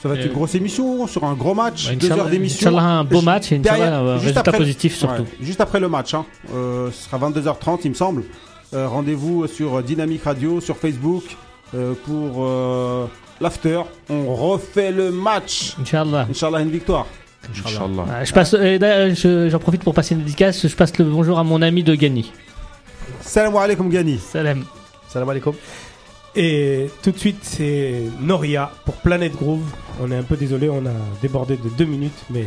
ça 0.01 0.07
va 0.09 0.15
être 0.15 0.21
Euh, 0.21 0.27
une 0.27 0.33
grosse 0.33 0.55
émission 0.55 1.05
sur 1.07 1.25
un 1.25 1.33
gros 1.33 1.53
match, 1.53 1.89
Ouais, 1.89 1.95
deux 1.97 2.09
heures 2.11 2.29
d'émission. 2.29 2.69
Inch'Allah, 2.69 2.83
un 2.99 3.03
beau 3.03 3.21
match 3.21 3.51
et 3.51 3.57
Inch'Allah, 3.57 3.99
un 3.99 4.13
juste 4.13 4.21
résultat 4.21 4.39
après- 4.41 4.57
positif 4.57 4.95
surtout. 4.95 5.23
Ouais, 5.23 5.27
juste 5.41 5.59
après 5.61 5.79
le 5.81 5.89
match, 5.89 6.13
hein. 6.13 6.25
Euh, 6.53 6.89
ce 6.91 7.03
sera 7.09 7.17
22h30 7.19 7.79
il 7.83 7.89
me 7.89 7.95
semble. 7.95 8.23
Euh, 8.73 8.87
Rendez-vous 8.87 9.45
sur 9.47 9.83
Dynamique 9.83 10.23
Radio, 10.23 10.59
sur 10.61 10.77
Facebook 10.77 11.23
euh, 11.75 11.93
pour 12.05 12.45
euh, 12.45 13.05
l'after. 13.41 13.81
On 14.09 14.33
refait 14.33 14.91
le 14.91 15.11
match. 15.11 15.75
Inch'Allah. 15.81 16.27
Inch'Allah 16.29 16.61
une 16.61 16.71
victoire. 16.71 17.05
Inch'Allah. 17.49 18.05
Ah, 18.09 18.23
Je 18.23 18.31
passe, 18.33 18.53
euh, 18.53 18.77
d'ailleurs, 18.77 19.13
je- 19.15 19.49
j'en 19.49 19.59
profite 19.59 19.83
pour 19.83 19.93
passer 19.93 20.15
une 20.15 20.21
dédicace. 20.21 20.65
Je 20.65 20.75
passe 20.75 20.97
le 20.97 21.03
bonjour 21.05 21.37
à 21.39 21.43
mon 21.43 21.61
ami 21.61 21.83
de 21.83 21.93
Gani. 21.93 22.31
Salam 23.21 23.55
alaikum 23.57 23.89
Gani. 23.89 24.17
Salam. 24.17 24.63
Salam 25.13 25.29
alaikum. 25.29 25.53
Et 26.35 26.89
tout 27.03 27.11
de 27.11 27.19
suite, 27.19 27.43
c'est 27.43 28.01
Noria 28.19 28.71
pour 28.83 28.95
Planet 28.95 29.31
Groove. 29.31 29.61
On 30.01 30.09
est 30.11 30.15
un 30.15 30.23
peu 30.23 30.35
désolé, 30.35 30.69
on 30.69 30.83
a 30.87 30.95
débordé 31.21 31.55
de 31.55 31.69
deux 31.69 31.85
minutes, 31.85 32.25
mais 32.31 32.45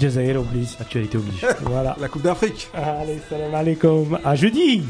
Jazair 0.00 0.40
oblige. 0.40 0.70
Actualité 0.80 1.18
oblige. 1.18 1.44
Voilà. 1.60 1.94
La 2.00 2.08
Coupe 2.08 2.22
d'Afrique. 2.22 2.70
Allez, 2.72 3.20
salam 3.28 3.54
alaikum. 3.54 4.18
À 4.24 4.34
jeudi. 4.34 4.84